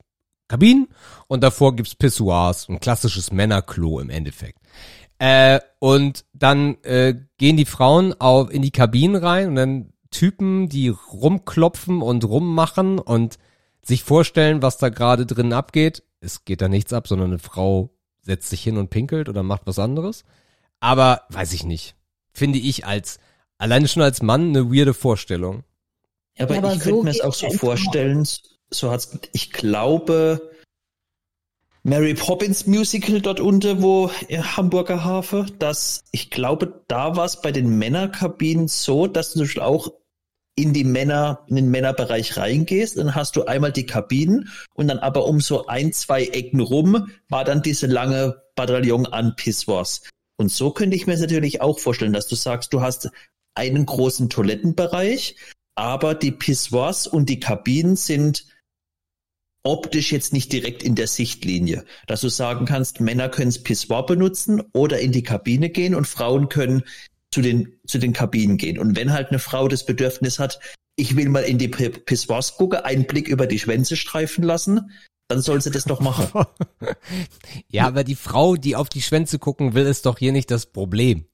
Kabinen 0.50 0.88
und 1.28 1.44
davor 1.44 1.76
gibt's 1.76 1.94
Pissoirs, 1.94 2.68
ein 2.68 2.80
klassisches 2.80 3.30
Männerklo 3.30 4.00
im 4.00 4.10
Endeffekt. 4.10 4.58
Äh, 5.18 5.60
und 5.78 6.24
dann 6.32 6.76
äh, 6.82 7.14
gehen 7.38 7.56
die 7.56 7.64
Frauen 7.64 8.20
auf, 8.20 8.50
in 8.50 8.62
die 8.62 8.72
Kabinen 8.72 9.14
rein 9.14 9.48
und 9.50 9.54
dann 9.54 9.92
Typen, 10.10 10.68
die 10.68 10.88
rumklopfen 10.88 12.02
und 12.02 12.24
rummachen 12.24 12.98
und 12.98 13.38
sich 13.80 14.02
vorstellen, 14.02 14.60
was 14.60 14.76
da 14.76 14.88
gerade 14.88 15.24
drin 15.24 15.52
abgeht. 15.52 16.02
Es 16.18 16.44
geht 16.44 16.60
da 16.62 16.68
nichts 16.68 16.92
ab, 16.92 17.06
sondern 17.06 17.28
eine 17.30 17.38
Frau 17.38 17.90
setzt 18.22 18.50
sich 18.50 18.62
hin 18.62 18.76
und 18.76 18.90
pinkelt 18.90 19.28
oder 19.28 19.44
macht 19.44 19.62
was 19.66 19.78
anderes. 19.78 20.24
Aber 20.80 21.22
weiß 21.28 21.52
ich 21.52 21.64
nicht. 21.64 21.94
Finde 22.32 22.58
ich 22.58 22.86
als, 22.86 23.20
alleine 23.56 23.86
schon 23.86 24.02
als 24.02 24.20
Mann 24.20 24.48
eine 24.48 24.72
weirde 24.72 24.94
Vorstellung. 24.94 25.62
Ja, 26.36 26.46
aber, 26.46 26.54
Ja, 26.54 26.60
aber 26.62 26.72
ich 26.74 26.82
so 26.82 26.90
könnte 26.90 27.04
mir 27.04 27.10
es 27.10 27.20
auch 27.20 27.34
so 27.34 27.50
vorstellen, 27.50 28.26
so 28.72 28.90
hat's, 28.90 29.18
ich 29.32 29.52
glaube, 29.52 30.50
Mary 31.82 32.14
Poppins 32.14 32.66
Musical 32.66 33.20
dort 33.20 33.40
unten, 33.40 33.82
wo 33.82 34.10
in 34.28 34.56
Hamburger 34.56 35.02
Hafen, 35.02 35.50
dass 35.58 36.04
ich 36.12 36.30
glaube, 36.30 36.82
da 36.88 37.16
war 37.16 37.24
es 37.24 37.40
bei 37.40 37.52
den 37.52 37.78
Männerkabinen 37.78 38.68
so, 38.68 39.06
dass 39.06 39.32
du 39.32 39.44
auch 39.62 39.92
in 40.56 40.74
die 40.74 40.84
Männer, 40.84 41.44
in 41.48 41.56
den 41.56 41.70
Männerbereich 41.70 42.36
reingehst, 42.36 42.98
dann 42.98 43.14
hast 43.14 43.36
du 43.36 43.44
einmal 43.44 43.72
die 43.72 43.86
Kabinen 43.86 44.50
und 44.74 44.88
dann 44.88 44.98
aber 44.98 45.24
um 45.24 45.40
so 45.40 45.66
ein, 45.66 45.92
zwei 45.94 46.24
Ecken 46.24 46.60
rum 46.60 47.10
war 47.30 47.44
dann 47.44 47.62
diese 47.62 47.86
lange 47.86 48.42
Bataillon 48.56 49.06
an 49.06 49.36
Pissoirs. 49.36 50.02
Und 50.36 50.50
so 50.50 50.70
könnte 50.70 50.96
ich 50.96 51.06
mir 51.06 51.14
es 51.14 51.20
natürlich 51.20 51.62
auch 51.62 51.78
vorstellen, 51.78 52.12
dass 52.12 52.26
du 52.26 52.34
sagst, 52.34 52.74
du 52.74 52.82
hast 52.82 53.10
einen 53.54 53.86
großen 53.86 54.28
Toilettenbereich, 54.28 55.36
aber 55.76 56.14
die 56.14 56.32
Pissoirs 56.32 57.06
und 57.06 57.30
die 57.30 57.40
Kabinen 57.40 57.96
sind 57.96 58.44
optisch 59.62 60.12
jetzt 60.12 60.32
nicht 60.32 60.52
direkt 60.52 60.82
in 60.82 60.94
der 60.94 61.06
Sichtlinie. 61.06 61.84
Dass 62.06 62.20
du 62.20 62.28
sagen 62.28 62.66
kannst, 62.66 63.00
Männer 63.00 63.28
können 63.28 63.50
das 63.50 63.62
Pissoir 63.62 64.06
benutzen 64.06 64.62
oder 64.72 65.00
in 65.00 65.12
die 65.12 65.22
Kabine 65.22 65.70
gehen 65.70 65.94
und 65.94 66.06
Frauen 66.06 66.48
können 66.48 66.82
zu 67.30 67.42
den, 67.42 67.78
zu 67.86 67.98
den 67.98 68.12
Kabinen 68.12 68.56
gehen. 68.56 68.78
Und 68.78 68.96
wenn 68.96 69.12
halt 69.12 69.28
eine 69.28 69.38
Frau 69.38 69.68
das 69.68 69.86
Bedürfnis 69.86 70.38
hat, 70.38 70.60
ich 70.96 71.16
will 71.16 71.28
mal 71.28 71.44
in 71.44 71.58
die 71.58 71.68
Pissoirs 71.68 72.56
gucken, 72.56 72.80
einen 72.80 73.06
Blick 73.06 73.28
über 73.28 73.46
die 73.46 73.58
Schwänze 73.58 73.96
streifen 73.96 74.44
lassen, 74.44 74.90
dann 75.28 75.40
soll 75.40 75.60
sie 75.60 75.70
das 75.70 75.84
doch 75.84 76.00
machen. 76.00 76.28
Ja, 77.68 77.86
aber 77.86 78.02
die 78.02 78.16
Frau, 78.16 78.56
die 78.56 78.74
auf 78.74 78.88
die 78.88 79.00
Schwänze 79.00 79.38
gucken 79.38 79.74
will, 79.74 79.86
ist 79.86 80.04
doch 80.06 80.18
hier 80.18 80.32
nicht 80.32 80.50
das 80.50 80.66
Problem. 80.66 81.24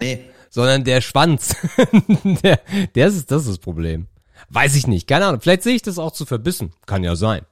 Nee. 0.00 0.24
Sondern 0.48 0.84
der 0.84 1.00
Schwanz. 1.00 1.56
der, 2.42 2.60
der 2.94 3.08
ist, 3.08 3.30
das 3.30 3.42
ist 3.42 3.48
das 3.48 3.58
Problem. 3.58 4.06
Weiß 4.48 4.76
ich 4.76 4.86
nicht. 4.86 5.08
Keine 5.08 5.26
Ahnung. 5.26 5.40
Vielleicht 5.40 5.64
sehe 5.64 5.74
ich 5.74 5.82
das 5.82 5.98
auch 5.98 6.12
zu 6.12 6.24
verbissen. 6.24 6.72
Kann 6.86 7.02
ja 7.02 7.16
sein. 7.16 7.44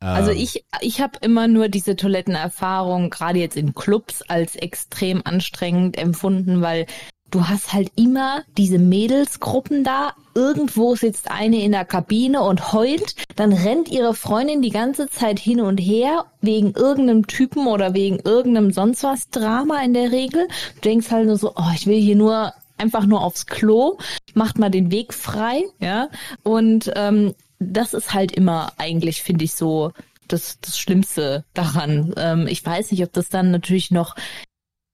Also 0.00 0.30
Ähm, 0.30 0.38
ich, 0.38 0.64
ich 0.80 1.00
habe 1.00 1.18
immer 1.22 1.48
nur 1.48 1.68
diese 1.68 1.96
Toilettenerfahrung, 1.96 3.10
gerade 3.10 3.38
jetzt 3.38 3.56
in 3.56 3.74
Clubs, 3.74 4.22
als 4.22 4.56
extrem 4.56 5.22
anstrengend 5.24 5.98
empfunden, 5.98 6.60
weil 6.60 6.86
du 7.30 7.48
hast 7.48 7.72
halt 7.72 7.90
immer 7.96 8.42
diese 8.56 8.78
Mädelsgruppen 8.78 9.84
da. 9.84 10.12
Irgendwo 10.34 10.94
sitzt 10.96 11.30
eine 11.30 11.62
in 11.62 11.72
der 11.72 11.84
Kabine 11.84 12.42
und 12.42 12.72
heult. 12.72 13.14
Dann 13.36 13.52
rennt 13.52 13.88
ihre 13.88 14.14
Freundin 14.14 14.60
die 14.60 14.70
ganze 14.70 15.08
Zeit 15.08 15.38
hin 15.38 15.60
und 15.60 15.78
her 15.78 16.26
wegen 16.40 16.72
irgendeinem 16.72 17.26
Typen 17.26 17.66
oder 17.66 17.94
wegen 17.94 18.18
irgendeinem 18.18 18.72
sonst 18.72 19.02
was 19.02 19.30
Drama 19.30 19.82
in 19.82 19.94
der 19.94 20.12
Regel. 20.12 20.46
Du 20.76 20.80
denkst 20.82 21.10
halt 21.10 21.26
nur 21.26 21.38
so, 21.38 21.52
oh, 21.56 21.72
ich 21.74 21.86
will 21.86 22.00
hier 22.00 22.16
nur 22.16 22.52
einfach 22.78 23.06
nur 23.06 23.22
aufs 23.22 23.46
Klo, 23.46 23.96
macht 24.34 24.58
mal 24.58 24.70
den 24.70 24.90
Weg 24.90 25.14
frei, 25.14 25.64
ja. 25.80 26.08
Und 26.42 26.92
ähm, 26.94 27.34
das 27.58 27.94
ist 27.94 28.14
halt 28.14 28.32
immer 28.32 28.72
eigentlich, 28.78 29.22
finde 29.22 29.44
ich, 29.44 29.54
so 29.54 29.92
das, 30.28 30.58
das 30.60 30.78
Schlimmste 30.78 31.44
daran. 31.54 32.12
Ähm, 32.16 32.46
ich 32.46 32.64
weiß 32.64 32.90
nicht, 32.90 33.02
ob 33.02 33.12
das 33.12 33.28
dann 33.28 33.50
natürlich 33.50 33.90
noch 33.90 34.16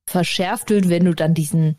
verschärft 0.09 0.70
wird, 0.70 0.89
wenn 0.89 1.05
du 1.05 1.14
dann 1.14 1.34
diesen 1.34 1.76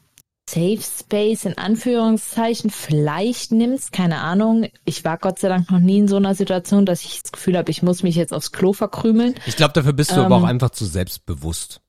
Safe 0.50 0.82
Space 0.82 1.46
in 1.46 1.58
Anführungszeichen 1.58 2.70
vielleicht 2.70 3.54
nimmst, 3.54 3.94
keine 3.94 4.20
Ahnung. 4.20 4.68
Ich 4.84 5.06
war 5.06 5.18
Gott 5.18 5.40
sei 5.40 5.48
Dank 5.48 5.72
noch 5.72 5.80
nie 5.80 6.00
in 6.00 6.08
so 6.10 6.18
einer 6.18 6.36
Situation, 6.36 6.86
dass 6.86 7.04
ich 7.04 7.22
das 7.22 7.32
Gefühl 7.32 7.58
habe, 7.58 7.72
ich 7.72 7.82
muss 7.82 8.04
mich 8.04 8.16
jetzt 8.16 8.34
aufs 8.34 8.52
Klo 8.52 8.74
verkrümeln. 8.74 9.36
Ich 9.46 9.56
glaube, 9.56 9.74
dafür 9.74 9.94
bist 9.94 10.12
du 10.12 10.16
aber 10.16 10.36
auch 10.36 10.42
Ähm. 10.42 10.50
einfach 10.50 10.72
zu 10.72 10.86
selbstbewusst. 10.86 11.80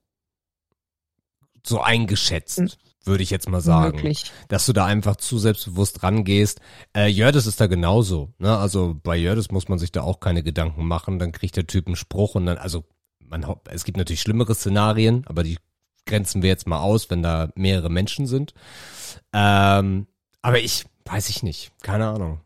So 1.67 1.81
eingeschätzt, 1.81 2.79
würde 3.07 3.23
ich 3.23 3.31
jetzt 3.31 3.49
mal 3.49 3.61
sagen. 3.61 3.97
Möglich. 3.97 4.33
Dass 4.49 4.67
du 4.67 4.73
da 4.73 4.87
einfach 4.87 5.17
zu 5.17 5.39
selbstbewusst 5.39 6.03
rangehst. 6.03 6.61
Äh, 6.97 7.09
Jördes 7.09 7.47
ist 7.47 7.61
da 7.61 7.67
genauso. 7.67 8.33
Ne? 8.39 8.57
Also 8.57 8.97
bei 9.03 9.17
Jördes 9.17 9.51
muss 9.51 9.69
man 9.69 9.79
sich 9.79 9.93
da 9.93 10.03
auch 10.03 10.21
keine 10.21 10.43
Gedanken 10.43 10.87
machen. 10.87 11.19
Dann 11.19 11.33
kriegt 11.33 11.57
der 11.57 11.67
Typ 11.67 11.87
einen 11.87 11.97
Spruch 11.97 12.35
und 12.35 12.47
dann, 12.47 12.59
also 12.59 12.85
man, 13.21 13.45
es 13.71 13.85
gibt 13.85 13.99
natürlich 13.99 14.21
schlimmere 14.21 14.55
Szenarien, 14.55 15.25
aber 15.27 15.43
die 15.43 15.59
grenzen 16.07 16.43
wir 16.43 16.51
jetzt 16.51 16.67
mal 16.67 16.81
aus, 16.81 17.11
wenn 17.11 17.23
da 17.23 17.51
mehrere 17.55 17.91
Menschen 17.91 18.27
sind. 18.27 18.55
Ähm, 19.33 20.07
aber 20.43 20.59
ich, 20.59 20.85
weiß 21.05 21.29
ich 21.29 21.43
nicht, 21.43 21.73
keine 21.83 22.09
Ahnung. 22.09 22.41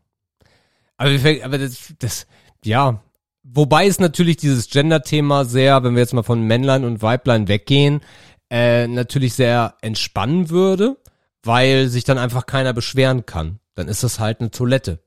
Aber, 0.97 1.11
aber 1.43 1.57
das, 1.57 1.93
das, 1.99 2.27
ja, 2.63 3.01
wobei 3.43 3.87
es 3.87 3.99
natürlich 3.99 4.37
dieses 4.37 4.69
Gender-Thema 4.69 5.45
sehr, 5.45 5.83
wenn 5.83 5.93
wir 5.95 6.01
jetzt 6.01 6.13
mal 6.13 6.23
von 6.23 6.41
Männlein 6.41 6.83
und 6.83 7.01
Weiblein 7.01 7.47
weggehen, 7.47 8.01
äh, 8.49 8.87
natürlich 8.87 9.33
sehr 9.33 9.75
entspannen 9.81 10.49
würde, 10.49 10.97
weil 11.43 11.87
sich 11.87 12.03
dann 12.03 12.17
einfach 12.17 12.45
keiner 12.45 12.73
beschweren 12.73 13.25
kann. 13.25 13.59
Dann 13.75 13.87
ist 13.87 14.03
das 14.03 14.19
halt 14.19 14.39
eine 14.39 14.51
Toilette. 14.51 14.99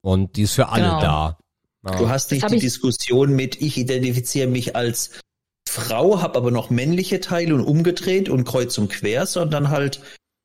Und 0.00 0.36
die 0.36 0.42
ist 0.42 0.54
für 0.54 0.68
alle 0.68 0.84
Genau. 0.84 1.00
da. 1.00 1.38
Ja. 1.84 1.96
Du 1.96 2.08
hast 2.08 2.30
nicht 2.30 2.48
die 2.50 2.58
Diskussion 2.58 3.34
mit, 3.34 3.60
ich 3.60 3.76
identifiziere 3.76 4.46
mich 4.46 4.76
als 4.76 5.20
Frau, 5.68 6.20
habe 6.20 6.38
aber 6.38 6.50
noch 6.50 6.70
männliche 6.70 7.20
Teile 7.20 7.54
und 7.54 7.62
umgedreht 7.62 8.28
und 8.28 8.44
kreuz 8.44 8.76
und 8.78 8.88
quer, 8.88 9.26
sondern 9.26 9.70
halt, 9.70 10.00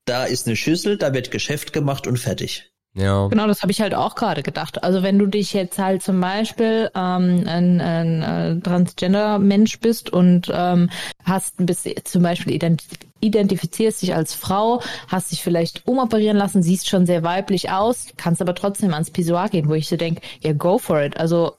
da 0.05 0.25
ist 0.25 0.47
eine 0.47 0.55
Schüssel, 0.55 0.97
da 0.97 1.13
wird 1.13 1.31
Geschäft 1.31 1.73
gemacht 1.73 2.07
und 2.07 2.17
fertig. 2.17 2.71
Ja. 2.93 3.27
Genau, 3.27 3.45
das 3.45 3.61
habe 3.61 3.71
ich 3.71 3.81
halt 3.81 3.93
auch 3.93 4.15
gerade 4.15 4.41
gedacht. 4.41 4.83
Also 4.83 5.03
wenn 5.03 5.19
du 5.19 5.27
dich 5.27 5.53
jetzt 5.53 5.77
halt 5.77 6.01
zum 6.01 6.19
Beispiel 6.19 6.89
ähm, 6.95 7.43
ein, 7.45 7.79
ein 7.79 8.21
äh, 8.23 8.59
Transgender-Mensch 8.59 9.79
bist 9.79 10.09
und 10.09 10.51
ähm, 10.53 10.89
hast 11.23 11.55
bist 11.57 11.87
zum 12.07 12.23
Beispiel 12.23 12.53
ident 12.53 12.83
identifizierst 13.19 14.03
dich 14.03 14.13
als 14.13 14.35
Frau, 14.35 14.81
hast 15.07 15.31
dich 15.31 15.41
vielleicht 15.41 15.87
umoperieren 15.87 16.37
lassen, 16.37 16.61
siehst 16.61 16.87
schon 16.87 17.07
sehr 17.07 17.23
weiblich 17.23 17.71
aus, 17.71 18.07
kannst 18.15 18.41
aber 18.41 18.53
trotzdem 18.53 18.93
ans 18.93 19.09
Pissoir 19.09 19.49
gehen, 19.49 19.69
wo 19.69 19.73
ich 19.73 19.87
so 19.87 19.97
denk, 19.97 20.21
ja 20.41 20.53
go 20.53 20.77
for 20.77 21.01
it. 21.01 21.17
Also 21.17 21.53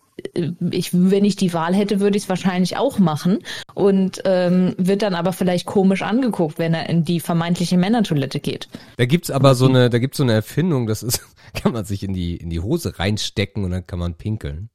ich, 0.70 0.90
wenn 0.93 1.24
ich 1.24 1.36
die 1.36 1.53
Wahl 1.53 1.74
hätte, 1.74 2.01
würde 2.01 2.16
ich 2.16 2.24
es 2.24 2.28
wahrscheinlich 2.28 2.77
auch 2.77 2.99
machen 2.99 3.40
und 3.74 4.20
ähm, 4.24 4.74
wird 4.78 5.03
dann 5.03 5.15
aber 5.15 5.32
vielleicht 5.32 5.66
komisch 5.66 6.03
angeguckt, 6.03 6.59
wenn 6.59 6.74
er 6.74 6.89
in 6.89 7.05
die 7.05 7.20
vermeintliche 7.20 7.78
Männertoilette 7.78 8.40
geht. 8.40 8.69
Da 8.97 9.07
gibt's 9.07 9.31
aber 9.31 9.55
so 9.55 9.69
eine, 9.69 9.90
da 9.90 9.99
gibt's 9.99 10.19
so 10.19 10.23
eine 10.23 10.32
Erfindung, 10.32 10.86
das 10.86 11.03
ist, 11.03 11.23
kann 11.55 11.73
man 11.73 11.85
sich 11.85 12.03
in 12.03 12.12
die, 12.12 12.36
in 12.36 12.51
die 12.51 12.61
Hose 12.61 12.99
reinstecken 12.99 13.65
und 13.65 13.70
dann 13.70 13.86
kann 13.86 13.99
man 13.99 14.15
pinkeln. 14.15 14.70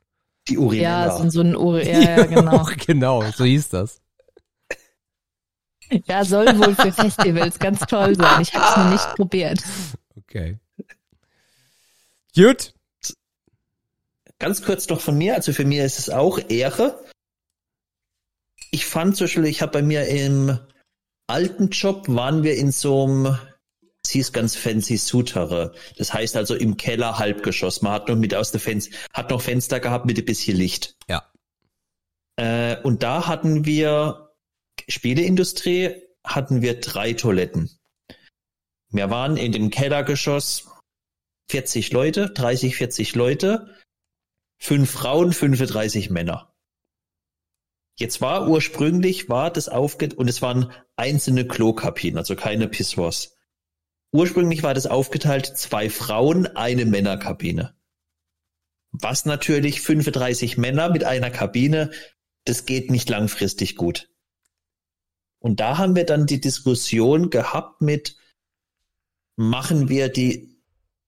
Die 0.47 0.57
Urinella. 0.57 1.07
Ja, 1.07 1.17
so, 1.17 1.29
so 1.29 1.41
ein 1.41 1.55
Ur 1.55 1.81
ja, 1.83 1.99
ja, 1.99 2.25
genau. 2.25 2.67
genau, 2.85 3.23
so 3.31 3.43
hieß 3.45 3.69
das. 3.69 4.01
Ja, 6.07 6.25
soll 6.25 6.47
wohl 6.57 6.75
für 6.75 6.91
Festivals 6.91 7.59
ganz 7.59 7.79
toll 7.81 8.15
sein. 8.15 8.41
Ich 8.41 8.53
habe 8.55 8.65
es 8.65 8.77
noch 8.77 8.91
nicht 8.91 9.15
probiert. 9.15 9.59
Okay. 10.17 10.57
Gut. 12.35 12.73
Ganz 14.43 14.61
kurz 14.61 14.89
noch 14.89 14.99
von 14.99 15.17
mir, 15.17 15.35
also 15.35 15.53
für 15.53 15.63
mir 15.63 15.85
ist 15.85 15.99
es 15.99 16.09
auch 16.09 16.37
Ehre. 16.49 17.01
Ich 18.71 18.85
fand 18.85 19.15
zum 19.15 19.23
Beispiel, 19.23 19.45
ich 19.45 19.61
habe 19.61 19.71
bei 19.71 19.81
mir 19.81 20.05
im 20.07 20.59
alten 21.27 21.69
Job, 21.69 22.09
waren 22.09 22.43
wir 22.43 22.57
in 22.57 22.73
so 22.73 23.05
einem, 23.05 23.37
es 24.03 24.11
hieß 24.11 24.33
ganz 24.33 24.57
fancy 24.57 24.97
Sutere. 24.97 25.73
Das 25.95 26.13
heißt 26.13 26.35
also 26.35 26.55
im 26.55 26.75
Keller 26.75 27.19
Halbgeschoss. 27.19 27.81
Man 27.83 27.93
hat 27.93 28.09
noch 28.09 28.17
mit 28.17 28.35
aus 28.35 28.51
der 28.51 28.59
Fenster, 28.59 28.93
hat 29.13 29.29
noch 29.29 29.41
Fenster 29.41 29.79
gehabt 29.79 30.05
mit 30.05 30.17
ein 30.17 30.25
bisschen 30.25 30.57
Licht. 30.57 30.97
Ja. 31.07 31.31
Äh, 32.35 32.81
und 32.81 33.01
da 33.01 33.27
hatten 33.27 33.63
wir, 33.63 34.35
Spieleindustrie, 34.89 36.01
hatten 36.27 36.61
wir 36.61 36.81
drei 36.81 37.13
Toiletten. 37.13 37.71
Wir 38.91 39.09
waren 39.09 39.37
in 39.37 39.53
dem 39.53 39.69
Kellergeschoss 39.69 40.67
40 41.49 41.93
Leute, 41.93 42.29
30, 42.31 42.75
40 42.75 43.15
Leute, 43.15 43.73
fünf 44.63 44.91
Frauen, 44.91 45.33
35 45.33 46.09
Männer. 46.09 46.55
Jetzt 47.97 48.21
war 48.21 48.47
ursprünglich, 48.47 49.27
war 49.27 49.51
das 49.51 49.67
aufge, 49.67 50.15
und 50.15 50.29
es 50.29 50.41
waren 50.41 50.71
einzelne 50.95 51.45
Klokabinen, 51.45 52.17
also 52.17 52.37
keine 52.37 52.69
Pissoirs. 52.69 53.35
Ursprünglich 54.13 54.63
war 54.63 54.73
das 54.73 54.87
aufgeteilt, 54.87 55.47
zwei 55.57 55.89
Frauen, 55.89 56.47
eine 56.47 56.85
Männerkabine. 56.85 57.75
Was 58.91 59.25
natürlich 59.25 59.81
35 59.81 60.57
Männer 60.57 60.89
mit 60.89 61.03
einer 61.03 61.29
Kabine, 61.29 61.91
das 62.45 62.65
geht 62.65 62.89
nicht 62.89 63.09
langfristig 63.09 63.75
gut. 63.75 64.09
Und 65.39 65.59
da 65.59 65.77
haben 65.77 65.97
wir 65.97 66.05
dann 66.05 66.25
die 66.25 66.39
Diskussion 66.39 67.29
gehabt 67.29 67.81
mit, 67.81 68.15
machen 69.35 69.89
wir 69.89 70.07
die 70.07 70.52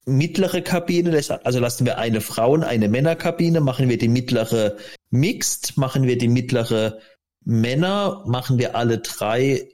mittlere 0.05 0.61
Kabine, 0.61 1.19
also 1.43 1.59
lassen 1.59 1.85
wir 1.85 1.97
eine 1.97 2.21
Frauen-, 2.21 2.63
eine 2.63 2.87
Männerkabine, 2.89 3.59
machen 3.61 3.89
wir 3.89 3.97
die 3.97 4.07
mittlere 4.07 4.77
mixed, 5.09 5.77
machen 5.77 6.03
wir 6.03 6.17
die 6.17 6.27
mittlere 6.27 6.99
Männer, 7.43 8.23
machen 8.27 8.57
wir 8.57 8.75
alle 8.75 8.99
drei 8.99 9.69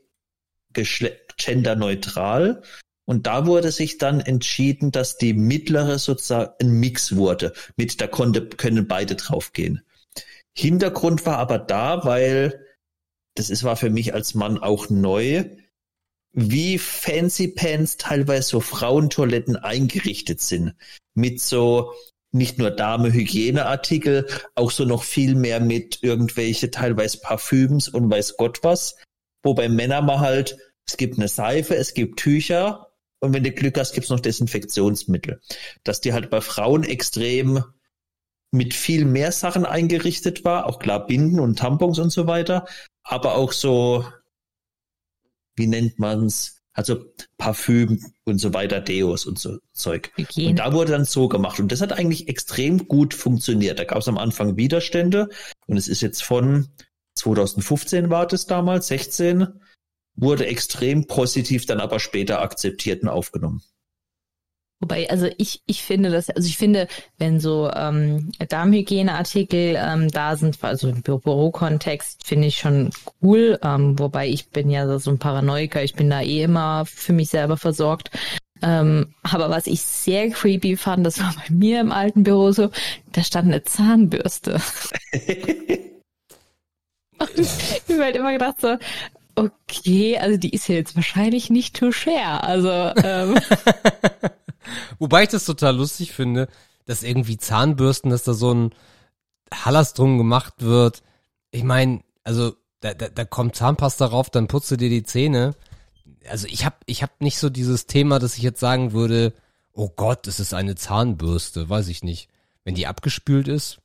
genderneutral. 1.37 2.61
Und 3.05 3.27
da 3.27 3.45
wurde 3.45 3.71
sich 3.71 3.97
dann 3.97 4.21
entschieden, 4.21 4.91
dass 4.91 5.17
die 5.17 5.33
mittlere 5.33 5.99
sozusagen 5.99 6.53
ein 6.61 6.71
Mix 6.79 7.15
wurde. 7.15 7.53
Mit 7.75 7.99
da 7.99 8.07
konnte, 8.07 8.47
können 8.47 8.87
beide 8.87 9.15
draufgehen. 9.15 9.81
Hintergrund 10.53 11.25
war 11.25 11.37
aber 11.37 11.59
da, 11.59 12.05
weil 12.05 12.65
das 13.35 13.49
ist, 13.49 13.63
war 13.63 13.75
für 13.75 13.89
mich 13.89 14.13
als 14.13 14.33
Mann 14.33 14.57
auch 14.57 14.89
neu, 14.89 15.45
wie 16.33 16.77
fancy 16.77 17.49
pants 17.49 17.97
teilweise 17.97 18.49
so 18.49 18.59
Frauentoiletten 18.61 19.57
eingerichtet 19.57 20.41
sind. 20.41 20.75
Mit 21.13 21.41
so 21.41 21.93
nicht 22.31 22.57
nur 22.57 22.71
Dame-Hygieneartikel, 22.71 24.27
auch 24.55 24.71
so 24.71 24.85
noch 24.85 25.03
viel 25.03 25.35
mehr 25.35 25.59
mit 25.59 25.99
irgendwelche 26.01 26.71
teilweise 26.71 27.19
Parfüms 27.19 27.89
und 27.89 28.09
weiß 28.09 28.37
Gott 28.37 28.63
was. 28.63 28.95
Wo 29.43 29.53
bei 29.53 29.67
Männern 29.67 30.05
mal 30.05 30.19
halt, 30.19 30.57
es 30.87 30.97
gibt 30.97 31.17
eine 31.17 31.27
Seife, 31.27 31.75
es 31.75 31.93
gibt 31.93 32.19
Tücher 32.19 32.87
und 33.19 33.33
wenn 33.33 33.43
du 33.43 33.51
Glück 33.51 33.77
hast, 33.77 33.93
gibt's 33.93 34.09
noch 34.09 34.19
Desinfektionsmittel. 34.19 35.41
Dass 35.83 36.01
die 36.01 36.13
halt 36.13 36.29
bei 36.29 36.41
Frauen 36.41 36.83
extrem 36.83 37.63
mit 38.51 38.73
viel 38.73 39.05
mehr 39.05 39.31
Sachen 39.31 39.65
eingerichtet 39.65 40.43
war, 40.43 40.65
auch 40.67 40.79
klar 40.79 41.05
Binden 41.05 41.39
und 41.39 41.59
Tampons 41.59 41.99
und 41.99 42.09
so 42.09 42.27
weiter, 42.27 42.65
aber 43.03 43.35
auch 43.35 43.51
so, 43.51 44.05
wie 45.61 45.67
nennt 45.67 45.99
man's, 45.99 46.63
also 46.73 47.05
Parfüm 47.37 48.03
und 48.25 48.39
so 48.39 48.53
weiter, 48.53 48.81
Deos 48.81 49.25
und 49.25 49.37
so 49.37 49.59
Zeug. 49.73 50.11
Und 50.17 50.29
Hygiene. 50.29 50.55
da 50.55 50.73
wurde 50.73 50.91
dann 50.91 51.05
so 51.05 51.27
gemacht. 51.27 51.59
Und 51.59 51.71
das 51.71 51.81
hat 51.81 51.93
eigentlich 51.93 52.27
extrem 52.27 52.87
gut 52.87 53.13
funktioniert. 53.13 53.77
Da 53.77 53.83
gab 53.83 53.99
es 53.99 54.07
am 54.07 54.17
Anfang 54.17 54.57
Widerstände. 54.57 55.29
Und 55.67 55.77
es 55.77 55.87
ist 55.87 56.01
jetzt 56.01 56.23
von 56.23 56.69
2015 57.15 58.09
war 58.09 58.25
das 58.25 58.47
damals, 58.47 58.87
16, 58.87 59.47
wurde 60.15 60.47
extrem 60.47 61.05
positiv 61.05 61.67
dann 61.67 61.79
aber 61.79 61.99
später 61.99 62.41
akzeptiert 62.41 63.03
und 63.03 63.09
aufgenommen. 63.09 63.61
Wobei, 64.81 65.07
also 65.11 65.27
ich, 65.37 65.61
ich 65.67 65.83
finde 65.83 66.09
das, 66.09 66.29
also 66.31 66.47
ich 66.47 66.57
finde, 66.57 66.87
wenn 67.19 67.39
so 67.39 67.69
ähm, 67.73 68.31
Darmhygieneartikel 68.49 69.75
ähm, 69.77 70.09
da 70.09 70.35
sind, 70.35 70.57
also 70.63 70.89
im 70.89 71.03
Bü- 71.03 71.21
Bürokontext, 71.21 72.25
finde 72.25 72.47
ich 72.47 72.57
schon 72.57 72.89
cool. 73.21 73.59
Ähm, 73.63 73.97
wobei 73.99 74.27
ich 74.27 74.49
bin 74.49 74.71
ja 74.71 74.97
so 74.97 75.11
ein 75.11 75.19
Paranoiker, 75.19 75.83
ich 75.83 75.93
bin 75.93 76.09
da 76.09 76.21
eh 76.21 76.41
immer 76.43 76.85
für 76.85 77.13
mich 77.13 77.29
selber 77.29 77.57
versorgt. 77.57 78.09
Ähm, 78.63 79.13
aber 79.23 79.49
was 79.51 79.67
ich 79.67 79.81
sehr 79.81 80.31
creepy 80.31 80.77
fand, 80.77 81.05
das 81.05 81.19
war 81.19 81.33
bei 81.35 81.53
mir 81.53 81.79
im 81.79 81.91
alten 81.91 82.23
Büro 82.23 82.51
so, 82.51 82.69
da 83.11 83.23
stand 83.23 83.47
eine 83.47 83.63
Zahnbürste. 83.63 84.59
Und 87.21 87.37
ich 87.37 87.49
habe 87.89 88.03
halt 88.03 88.15
immer 88.15 88.31
gedacht 88.33 88.59
so, 88.59 88.77
okay, 89.35 90.17
also 90.17 90.37
die 90.37 90.51
ist 90.51 90.67
ja 90.67 90.75
jetzt 90.75 90.95
wahrscheinlich 90.95 91.49
nicht 91.49 91.75
too 91.75 91.91
share. 91.91 92.43
Also 92.43 92.69
ähm, 92.69 93.39
Wobei 94.99 95.23
ich 95.23 95.29
das 95.29 95.45
total 95.45 95.75
lustig 95.75 96.11
finde, 96.11 96.47
dass 96.85 97.03
irgendwie 97.03 97.37
Zahnbürsten, 97.37 98.11
dass 98.11 98.23
da 98.23 98.33
so 98.33 98.53
ein 98.53 98.71
Hallas 99.53 99.93
drum 99.93 100.17
gemacht 100.17 100.55
wird. 100.59 101.03
Ich 101.51 101.63
meine, 101.63 102.01
also 102.23 102.55
da, 102.79 102.93
da, 102.93 103.09
da 103.09 103.25
kommt 103.25 103.55
Zahnpasta 103.55 104.05
rauf, 104.05 104.29
dann 104.29 104.47
putze 104.47 104.77
dir 104.77 104.89
die 104.89 105.03
Zähne. 105.03 105.55
Also 106.29 106.47
ich 106.47 106.65
habe 106.65 106.77
ich 106.85 107.03
hab 107.03 107.21
nicht 107.21 107.37
so 107.37 107.49
dieses 107.49 107.87
Thema, 107.87 108.19
dass 108.19 108.37
ich 108.37 108.43
jetzt 108.43 108.59
sagen 108.59 108.93
würde, 108.93 109.33
oh 109.73 109.89
Gott, 109.89 110.27
es 110.27 110.39
ist 110.39 110.53
eine 110.53 110.75
Zahnbürste, 110.75 111.69
weiß 111.69 111.87
ich 111.87 112.03
nicht. 112.03 112.29
Wenn 112.63 112.75
die 112.75 112.87
abgespült 112.87 113.47
ist. 113.47 113.79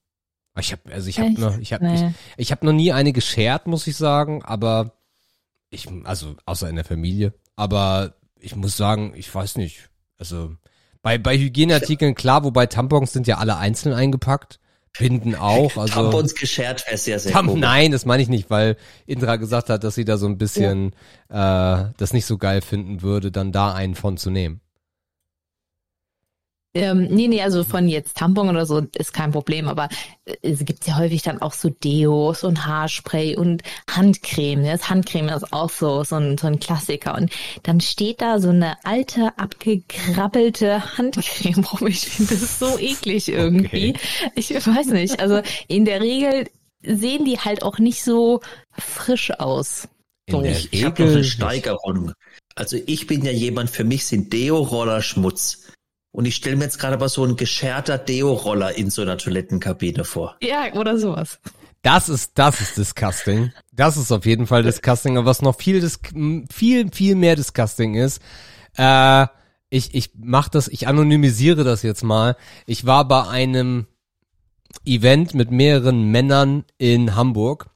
Ich 0.59 0.73
habe 0.73 0.93
also 0.93 1.09
ich 1.09 1.19
habe 1.19 1.39
noch 1.39 1.59
ich 1.59 1.73
habe 1.75 1.93
ich, 1.93 2.03
ich 2.39 2.51
habe 2.51 2.65
noch 2.65 2.73
nie 2.73 2.93
eine 2.93 3.13
geschert, 3.13 3.67
muss 3.67 3.87
ich 3.87 3.97
sagen, 3.97 4.43
aber 4.43 4.96
ich 5.71 5.89
also 6.05 6.37
außer 6.47 6.69
in 6.69 6.77
der 6.77 6.85
Familie, 6.85 7.35
aber 7.57 8.15
ich 8.39 8.57
muss 8.57 8.77
sagen, 8.77 9.13
ich 9.17 9.33
weiß 9.35 9.57
nicht. 9.57 9.91
Also 10.19 10.57
bei 11.03 11.19
bei 11.19 11.37
Hygieneartikeln 11.37 12.15
klar, 12.15 12.45
wobei 12.45 12.67
Tampons 12.67 13.13
sind 13.13 13.27
ja 13.27 13.39
alle 13.39 13.57
einzeln 13.57 13.95
eingepackt, 13.95 14.61
Binden 14.99 15.35
auch, 15.35 15.77
also 15.77 15.93
Tampons 15.93 16.35
geschert 16.35 16.87
wäre 16.87 16.97
sehr, 16.97 17.19
sehr 17.19 17.33
Tam 17.33 17.47
komisch. 17.47 17.61
Nein, 17.61 17.93
das 17.93 18.07
meine 18.07 18.23
ich 18.23 18.29
nicht, 18.29 18.51
weil 18.51 18.77
Indra 19.07 19.37
gesagt 19.37 19.69
hat, 19.69 19.85
dass 19.85 19.95
sie 19.95 20.05
da 20.05 20.17
so 20.17 20.27
ein 20.27 20.39
bisschen 20.39 20.93
äh, 21.29 21.85
das 21.97 22.13
nicht 22.13 22.27
so 22.27 22.39
geil 22.39 22.61
finden 22.63 23.03
würde, 23.03 23.31
dann 23.31 23.53
da 23.53 23.75
einen 23.75 23.95
von 23.95 24.17
zu 24.17 24.31
nehmen. 24.31 24.61
Ähm, 26.77 27.09
nee, 27.11 27.27
nee, 27.27 27.41
also 27.41 27.65
von 27.65 27.89
jetzt 27.89 28.19
Tampon 28.19 28.51
oder 28.51 28.67
so 28.67 28.83
ist 28.97 29.15
kein 29.15 29.33
Problem, 29.33 29.67
aber 29.67 29.89
äh, 30.27 30.35
es 30.43 30.63
gibt 30.63 30.87
ja 30.87 30.99
häufig 30.99 31.23
dann 31.23 31.41
auch 31.41 31.55
so 31.55 31.71
Deos 31.71 32.45
und 32.45 32.67
Haarspray 32.67 33.35
und 33.35 33.63
Handcreme. 33.91 34.61
Ne? 34.61 34.73
Das 34.73 34.91
Handcreme 34.91 35.31
ist 35.31 35.55
auch 35.55 35.71
so, 35.71 36.05
so, 36.05 36.17
ein, 36.17 36.37
so 36.37 36.47
ein 36.47 36.61
Klassiker. 36.61 37.15
Und 37.15 37.33
dann 37.63 37.81
steht 37.81 38.21
da 38.21 38.41
so 38.41 38.51
eine 38.51 38.77
alte, 38.85 39.33
abgekrabbelte 39.39 40.99
Handcreme 40.99 41.65
rum. 41.65 41.89
Ich 41.89 42.01
finde 42.01 42.35
das 42.35 42.59
so 42.59 42.79
eklig 42.79 43.29
irgendwie. 43.29 43.95
Ich 44.35 44.51
weiß 44.51 44.89
nicht. 44.89 45.19
Also 45.19 45.41
in 45.69 45.87
der 45.87 46.03
Regel 46.03 46.47
sehen 46.83 47.25
die 47.25 47.39
halt 47.39 47.63
auch 47.63 47.79
nicht 47.79 48.05
so 48.05 48.43
frisch 48.73 49.31
aus. 49.31 49.89
So. 50.29 50.43
Ich, 50.43 50.73
ich 50.73 50.85
habe 50.85 51.03
noch 51.03 51.11
eine. 51.11 51.25
Steigerung. 51.25 52.13
Also 52.55 52.77
ich 52.87 53.07
bin 53.07 53.25
ja 53.25 53.33
jemand, 53.33 53.71
für 53.71 53.85
mich 53.85 54.05
sind 54.05 54.33
Deo-Roller 54.33 55.01
Schmutz. 55.01 55.66
Und 56.17 56.25
ich 56.25 56.37
stelle 56.37 56.57
mir 56.57 56.65
jetzt 56.65 56.79
gerade 56.79 56.95
aber 56.95 57.11
so 57.11 57.27
ein 57.27 57.37
gescherter 57.37 57.99
Deo-Roller 57.99 58.75
in 58.75 58.89
so 58.89 59.03
einer 59.03 59.19
Toilettenkabine 59.19 60.03
vor. 60.03 60.35
Ja, 60.41 60.73
oder 60.73 60.97
sowas. 60.97 61.41
Das 61.83 62.09
ist, 62.09 62.39
das 62.39 62.59
ist 62.63 62.79
disgusting. 62.79 63.53
Das 63.71 63.99
ist 63.99 64.11
auf 64.11 64.25
jeden 64.25 64.47
Fall 64.47 64.63
disgusting. 64.63 65.19
Aber 65.19 65.27
was 65.27 65.43
noch 65.43 65.59
viel, 65.59 65.79
dis 65.79 66.01
viel, 66.51 66.91
viel 66.91 67.17
mehr 67.17 67.37
disgusting 67.37 67.97
ist, 67.97 68.23
äh, 68.79 69.27
ich, 69.69 69.95
ich 69.95 70.13
mach 70.17 70.49
das, 70.49 70.69
ich 70.69 70.89
anonymisiere 70.89 71.65
das 71.65 71.83
jetzt 71.83 72.03
mal. 72.03 72.39
Ich 72.65 72.87
war 72.87 73.07
bei 73.07 73.29
einem 73.29 73.87
Event 74.87 75.35
mit 75.35 75.51
mehreren 75.51 76.11
Männern 76.11 76.65
in 76.79 77.15
Hamburg 77.15 77.69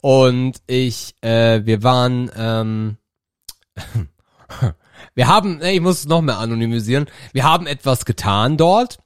und 0.00 0.62
ich, 0.68 1.16
äh, 1.22 1.66
wir 1.66 1.82
waren, 1.82 2.30
ähm, 2.36 2.98
wir 5.14 5.26
haben, 5.26 5.60
ich 5.62 5.80
muss 5.80 6.00
es 6.00 6.06
noch 6.06 6.22
mehr 6.22 6.38
anonymisieren. 6.38 7.06
Wir 7.32 7.44
haben 7.44 7.66
etwas 7.66 8.04
getan 8.04 8.56
dort. 8.56 8.98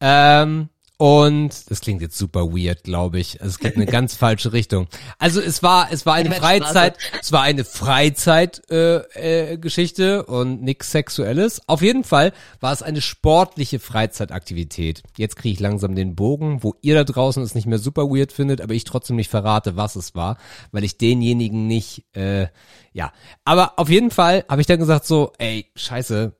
Ähm, 0.00 0.68
und 0.98 1.70
das 1.70 1.80
klingt 1.80 2.02
jetzt 2.02 2.18
super 2.18 2.52
weird, 2.52 2.82
glaube 2.82 3.20
ich. 3.20 3.40
Also 3.40 3.52
es 3.52 3.58
geht 3.60 3.74
in 3.74 3.82
eine 3.82 3.90
ganz 3.90 4.14
falsche 4.16 4.52
Richtung. 4.52 4.88
Also 5.18 5.40
es 5.40 5.62
war, 5.62 5.92
es 5.92 6.04
war 6.06 6.14
eine. 6.14 6.32
Freizeit, 6.32 6.98
es 7.20 7.30
war 7.30 7.42
eine 7.42 7.64
Freizeit-Geschichte 7.64 9.14
äh, 9.14 9.52
äh, 9.52 9.58
Geschichte 9.58 10.24
und 10.26 10.60
nichts 10.62 10.90
Sexuelles. 10.90 11.62
Auf 11.68 11.82
jeden 11.82 12.02
Fall 12.02 12.32
war 12.58 12.72
es 12.72 12.82
eine 12.82 13.00
sportliche 13.00 13.78
Freizeitaktivität. 13.78 15.04
Jetzt 15.16 15.36
kriege 15.36 15.52
ich 15.52 15.60
langsam 15.60 15.94
den 15.94 16.16
Bogen, 16.16 16.64
wo 16.64 16.74
ihr 16.82 16.96
da 16.96 17.04
draußen 17.04 17.44
es 17.44 17.54
nicht 17.54 17.66
mehr 17.66 17.78
super 17.78 18.10
weird 18.10 18.32
findet, 18.32 18.60
aber 18.60 18.74
ich 18.74 18.82
trotzdem 18.82 19.14
nicht 19.14 19.30
verrate, 19.30 19.76
was 19.76 19.94
es 19.94 20.16
war, 20.16 20.36
weil 20.72 20.82
ich 20.82 20.98
denjenigen 20.98 21.68
nicht, 21.68 22.04
äh, 22.16 22.48
ja. 22.92 23.12
Aber 23.44 23.78
auf 23.78 23.88
jeden 23.88 24.10
Fall 24.10 24.44
habe 24.48 24.60
ich 24.60 24.66
dann 24.66 24.80
gesagt 24.80 25.06
so, 25.06 25.32
ey, 25.38 25.70
scheiße, 25.76 26.32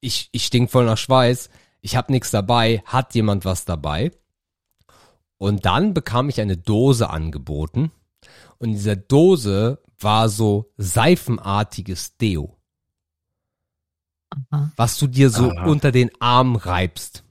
ich, 0.00 0.28
ich 0.30 0.44
stink 0.44 0.70
voll 0.70 0.84
nach 0.84 0.98
Schweiß, 0.98 1.50
ich 1.80 1.96
habe 1.96 2.12
nichts 2.12 2.30
dabei, 2.30 2.82
hat 2.84 3.14
jemand 3.14 3.44
was 3.44 3.64
dabei? 3.64 4.12
Und 5.38 5.64
dann 5.66 5.94
bekam 5.94 6.28
ich 6.28 6.40
eine 6.40 6.56
Dose 6.56 7.10
angeboten 7.10 7.92
und 8.58 8.70
in 8.70 8.74
dieser 8.74 8.96
Dose 8.96 9.80
war 10.00 10.28
so 10.28 10.72
seifenartiges 10.76 12.16
Deo, 12.16 12.56
Aha. 14.30 14.72
was 14.76 14.98
du 14.98 15.06
dir 15.06 15.30
so 15.30 15.50
Aha. 15.50 15.66
unter 15.66 15.92
den 15.92 16.10
Arm 16.20 16.56
reibst. 16.56 17.24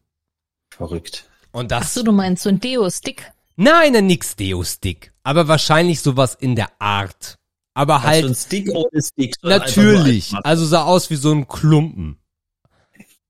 Verrückt. 0.71 1.29
Und 1.51 1.71
Ach 1.73 1.79
das 1.79 1.93
so, 1.93 2.03
du 2.03 2.11
meinst 2.11 2.43
so 2.43 2.49
ein 2.49 2.59
Deo-Stick? 2.59 3.31
Nein, 3.55 3.93
nein, 3.93 4.05
nix 4.07 4.35
Deo-Stick, 4.35 5.13
aber 5.23 5.47
wahrscheinlich 5.47 6.01
sowas 6.01 6.35
in 6.35 6.55
der 6.55 6.69
Art. 6.79 7.35
Aber 7.73 8.01
Halt 8.03 8.07
halt 8.07 8.23
so 8.23 8.29
ein 8.29 8.35
Stick 8.35 8.69
ohne 8.73 9.01
Stick. 9.01 9.35
natürlich, 9.43 10.33
ein- 10.33 10.43
also 10.43 10.65
sah 10.65 10.83
aus 10.83 11.09
wie 11.09 11.15
so 11.15 11.31
ein 11.31 11.47
Klumpen. 11.47 12.19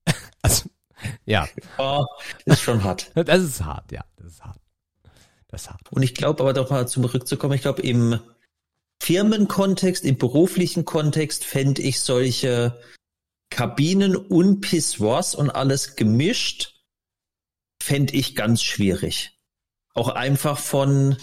Also 0.42 0.70
ja, 1.26 1.48
Oh, 1.78 2.06
ist 2.46 2.62
schon 2.62 2.84
hart. 2.84 3.12
das 3.16 3.44
ist 3.44 3.64
hart, 3.64 3.92
ja, 3.92 4.04
das 4.18 4.34
ist 4.34 4.44
hart. 4.44 4.60
Das 5.48 5.62
ist 5.62 5.70
hart. 5.70 5.92
Und 5.92 6.04
ich 6.04 6.14
glaube 6.14 6.42
aber 6.42 6.54
doch 6.54 6.70
mal 6.70 6.88
zurückzukommen, 6.88 7.54
ich 7.54 7.62
glaube 7.62 7.82
im 7.82 8.20
Firmenkontext, 9.00 10.04
im 10.04 10.18
beruflichen 10.18 10.86
Kontext 10.86 11.46
fände 11.46 11.82
ich 11.82 12.00
solche 12.00 12.80
Kabinen 13.50 14.16
und 14.16 14.62
Pissoirs 14.62 15.36
und 15.36 15.50
alles 15.50 15.96
gemischt, 15.96 16.82
fände 17.82 18.14
ich 18.14 18.36
ganz 18.36 18.62
schwierig. 18.62 19.38
Auch 19.94 20.10
einfach 20.10 20.58
von, 20.58 21.18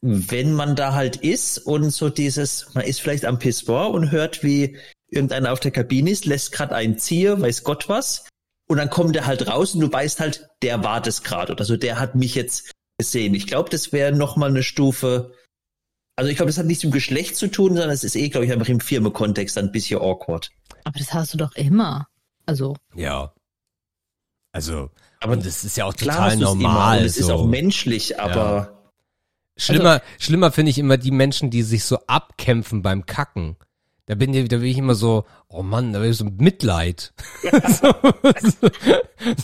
wenn 0.00 0.52
man 0.54 0.76
da 0.76 0.94
halt 0.94 1.16
ist 1.16 1.58
und 1.58 1.90
so 1.90 2.08
dieses, 2.08 2.74
man 2.74 2.84
ist 2.84 3.00
vielleicht 3.00 3.24
am 3.24 3.38
Pissoir 3.38 3.90
und 3.90 4.10
hört, 4.10 4.42
wie 4.42 4.78
irgendeiner 5.08 5.52
auf 5.52 5.60
der 5.60 5.70
Kabine 5.70 6.10
ist, 6.10 6.24
lässt 6.24 6.52
gerade 6.52 6.74
einen 6.74 6.98
ziehen, 6.98 7.40
weiß 7.40 7.64
Gott 7.64 7.88
was. 7.88 8.24
Und 8.68 8.78
dann 8.78 8.90
kommt 8.90 9.14
er 9.16 9.26
halt 9.26 9.46
raus 9.46 9.74
und 9.74 9.80
du 9.80 9.92
weißt 9.92 10.20
halt, 10.20 10.48
der 10.62 10.82
war 10.82 11.00
das 11.00 11.22
gerade 11.22 11.52
oder 11.52 11.64
so, 11.64 11.76
der 11.76 12.00
hat 12.00 12.14
mich 12.14 12.34
jetzt 12.34 12.72
gesehen. 12.98 13.34
Ich 13.34 13.46
glaube, 13.46 13.70
das 13.70 13.92
wäre 13.92 14.12
noch 14.12 14.36
mal 14.36 14.50
eine 14.50 14.62
Stufe. 14.62 15.32
Also 16.16 16.30
ich 16.30 16.36
glaube, 16.36 16.48
das 16.48 16.58
hat 16.58 16.66
nichts 16.66 16.82
mit 16.82 16.92
dem 16.92 16.94
Geschlecht 16.94 17.36
zu 17.36 17.48
tun, 17.48 17.70
sondern 17.70 17.90
es 17.90 18.02
ist 18.02 18.16
eh, 18.16 18.28
glaube 18.28 18.46
ich, 18.46 18.52
einfach 18.52 18.68
im 18.68 18.80
Firmenkontext 18.80 19.56
ein 19.58 19.70
bisschen 19.70 20.00
awkward. 20.00 20.50
Aber 20.84 20.98
das 20.98 21.12
hast 21.12 21.34
du 21.34 21.38
doch 21.38 21.54
immer. 21.54 22.08
Also, 22.46 22.76
Ja. 22.94 23.32
Also, 24.52 24.90
Aber 25.20 25.36
das 25.36 25.64
ist 25.64 25.76
ja 25.76 25.84
auch 25.84 25.94
Klar 25.94 26.16
total 26.16 26.32
immer 26.32 26.44
normal. 26.44 27.04
es 27.04 27.18
ist 27.18 27.26
so. 27.26 27.34
auch 27.34 27.46
menschlich, 27.46 28.18
aber 28.18 28.76
Schlimmer, 29.58 30.02
schlimmer 30.18 30.52
finde 30.52 30.70
ich 30.70 30.78
immer 30.78 30.98
die 30.98 31.10
Menschen, 31.10 31.50
die 31.50 31.62
sich 31.62 31.84
so 31.84 31.98
abkämpfen 32.06 32.82
beim 32.82 33.06
Kacken. 33.06 33.56
Da 34.08 34.14
bin 34.14 34.32
ich, 34.32 34.48
da 34.48 34.58
bin 34.58 34.66
ich 34.66 34.78
immer 34.78 34.94
so, 34.94 35.24
oh 35.48 35.64
Mann, 35.64 35.92
da 35.92 35.98
bin 35.98 36.12
ich 36.12 36.16
so 36.16 36.24
Mitleid. 36.24 37.12
so, 37.42 37.92
so, 38.60 38.68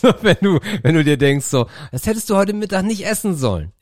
so, 0.01 0.15
wenn 0.23 0.37
du, 0.41 0.61
wenn 0.83 0.95
du 0.95 1.03
dir 1.03 1.17
denkst 1.17 1.47
so, 1.47 1.67
das 1.91 2.07
hättest 2.07 2.31
du 2.31 2.37
heute 2.37 2.53
Mittag 2.53 2.85
nicht 2.85 3.05
essen 3.05 3.35
sollen. 3.37 3.73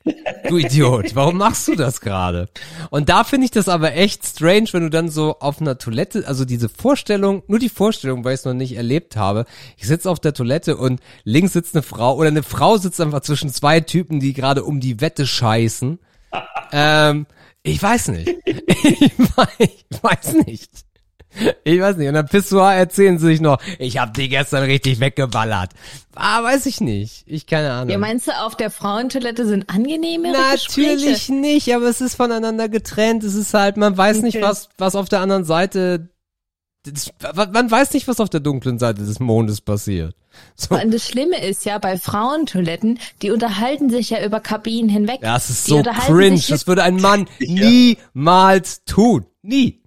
Du 0.49 0.57
Idiot, 0.57 1.15
warum 1.15 1.37
machst 1.37 1.67
du 1.67 1.75
das 1.75 2.01
gerade? 2.01 2.49
Und 2.89 3.09
da 3.09 3.23
finde 3.23 3.45
ich 3.45 3.51
das 3.51 3.69
aber 3.69 3.93
echt 3.93 4.25
strange, 4.25 4.69
wenn 4.71 4.81
du 4.81 4.89
dann 4.89 5.09
so 5.09 5.37
auf 5.39 5.61
einer 5.61 5.77
Toilette, 5.77 6.27
also 6.27 6.45
diese 6.45 6.67
Vorstellung, 6.67 7.43
nur 7.45 7.59
die 7.59 7.69
Vorstellung, 7.69 8.23
weil 8.23 8.33
ich 8.33 8.39
es 8.39 8.45
noch 8.45 8.55
nicht 8.55 8.75
erlebt 8.75 9.15
habe. 9.15 9.45
Ich 9.77 9.85
sitze 9.85 10.09
auf 10.09 10.19
der 10.19 10.33
Toilette 10.33 10.77
und 10.77 10.99
links 11.23 11.53
sitzt 11.53 11.75
eine 11.75 11.83
Frau 11.83 12.15
oder 12.15 12.29
eine 12.29 12.41
Frau 12.41 12.77
sitzt 12.77 12.99
einfach 12.99 13.21
zwischen 13.21 13.51
zwei 13.51 13.81
Typen, 13.81 14.19
die 14.19 14.33
gerade 14.33 14.63
um 14.63 14.79
die 14.79 14.99
Wette 14.99 15.27
scheißen. 15.27 15.99
ähm, 16.71 17.27
ich 17.63 17.81
weiß 17.81 18.09
nicht. 18.09 18.29
Ich 18.83 19.37
weiß, 19.37 19.47
ich 19.59 20.03
weiß 20.03 20.33
nicht. 20.45 20.69
Ich 21.63 21.79
weiß 21.79 21.95
nicht. 21.97 22.07
Und 22.09 22.15
dann 22.15 22.25
Pissoir 22.27 22.73
erzählen 22.73 23.17
sie 23.19 23.27
sich 23.27 23.41
noch, 23.41 23.61
ich 23.79 23.97
hab 23.99 24.13
die 24.13 24.27
gestern 24.27 24.63
richtig 24.63 24.99
weggeballert. 24.99 25.69
Ah, 26.15 26.43
weiß 26.43 26.65
ich 26.65 26.81
nicht. 26.81 27.23
Ich 27.27 27.45
keine 27.45 27.71
Ahnung. 27.71 27.89
ja, 27.89 27.97
meinst 27.97 28.27
du, 28.27 28.31
auf 28.41 28.55
der 28.57 28.69
Frauentoilette 28.69 29.45
sind 29.45 29.69
angenehmere 29.69 30.33
Natürlich 30.33 31.05
Gespräche? 31.05 31.33
nicht, 31.33 31.73
aber 31.73 31.85
es 31.85 32.01
ist 32.01 32.15
voneinander 32.15 32.67
getrennt. 32.67 33.23
Es 33.23 33.35
ist 33.35 33.53
halt, 33.53 33.77
man 33.77 33.95
weiß 33.97 34.21
nicht, 34.23 34.37
Okay. 34.37 34.45
was, 34.45 34.69
was 34.77 34.95
auf 34.95 35.07
der 35.07 35.21
anderen 35.21 35.45
Seite, 35.45 36.09
das, 36.83 37.11
man 37.35 37.69
weiß 37.69 37.93
nicht, 37.93 38.07
was 38.07 38.19
auf 38.19 38.29
der 38.29 38.39
dunklen 38.39 38.79
Seite 38.79 39.03
des 39.03 39.19
Mondes 39.19 39.61
passiert. 39.61 40.15
So. 40.55 40.75
Allem 40.75 40.91
das 40.91 41.07
Schlimme 41.07 41.43
ist 41.45 41.65
ja, 41.65 41.77
bei 41.77 41.97
Frauentoiletten, 41.97 42.99
die 43.21 43.31
unterhalten 43.31 43.89
sich 43.89 44.09
ja 44.09 44.23
über 44.23 44.39
Kabinen 44.39 44.89
hinweg. 44.89 45.19
Ja, 45.21 45.37
es 45.37 45.49
ist 45.49 45.67
Die 45.67 45.71
so 45.71 45.83
cringe. 45.83 46.41
Das 46.49 46.67
würde 46.67 46.83
ein 46.83 46.95
Mann 46.95 47.27
niemals 47.39 48.83
tun. 48.85 49.25
Nie. 49.41 49.83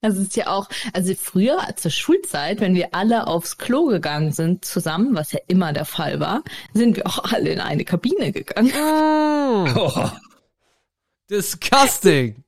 Das 0.00 0.16
ist 0.16 0.36
ja 0.36 0.48
auch, 0.48 0.68
also 0.92 1.14
früher 1.14 1.58
zur 1.76 1.90
Schulzeit, 1.90 2.60
wenn 2.60 2.74
wir 2.74 2.94
alle 2.94 3.26
aufs 3.26 3.58
Klo 3.58 3.86
gegangen 3.86 4.32
sind 4.32 4.64
zusammen, 4.64 5.14
was 5.14 5.32
ja 5.32 5.40
immer 5.48 5.72
der 5.72 5.84
Fall 5.84 6.20
war, 6.20 6.42
sind 6.74 6.96
wir 6.96 7.06
auch 7.06 7.32
alle 7.32 7.50
in 7.50 7.60
eine 7.60 7.84
Kabine 7.84 8.32
gegangen. 8.32 8.68
Mm, 8.68 9.76
Oh, 9.76 10.10
disgusting. 11.30 12.44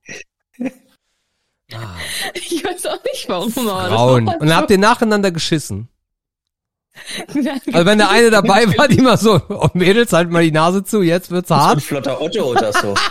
Ah, 1.73 1.95
Ich 2.35 2.65
weiß 2.65 2.87
auch 2.87 3.03
nicht, 3.05 3.29
warum. 3.29 3.53
aber 3.69 3.83
das 3.83 3.89
Grauen. 3.91 4.27
war 4.27 4.33
halt 4.33 4.41
Und 4.43 4.49
so. 4.49 4.55
habt 4.55 4.71
ihr 4.71 4.79
nacheinander 4.79 5.31
geschissen? 5.31 5.89
Also 7.73 7.87
wenn 7.87 7.99
der 7.99 8.11
eine 8.11 8.31
dabei 8.31 8.67
war, 8.77 8.89
die 8.89 9.01
mal 9.01 9.17
so, 9.17 9.41
oh 9.49 9.69
Mädels, 9.75 10.13
halt 10.13 10.31
mal 10.31 10.43
die 10.43 10.51
Nase 10.51 10.83
zu, 10.83 11.03
jetzt 11.03 11.31
wird's 11.31 11.49
so 11.49 11.55
ein 11.55 11.61
hart. 11.61 11.83
flotter 11.83 12.21
Otto 12.21 12.43
oder 12.51 12.73
so. 12.73 12.95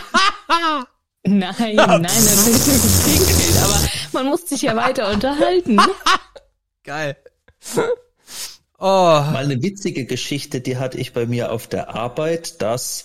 Nein, 1.24 1.74
nein, 1.74 2.00
natürlich 2.02 2.66
nicht 2.66 2.86
gespielt, 3.26 3.62
aber 3.62 3.78
man 4.12 4.26
muss 4.26 4.48
sich 4.48 4.62
ja 4.62 4.74
weiter 4.76 5.10
unterhalten. 5.10 5.78
Geil. 6.84 7.16
Oh, 8.78 8.84
Mal 8.84 9.36
eine 9.36 9.60
witzige 9.62 10.06
Geschichte, 10.06 10.60
die 10.60 10.76
hatte 10.78 10.96
ich 10.98 11.12
bei 11.12 11.26
mir 11.26 11.50
auf 11.52 11.66
der 11.66 11.94
Arbeit, 11.94 12.62
dass 12.62 13.04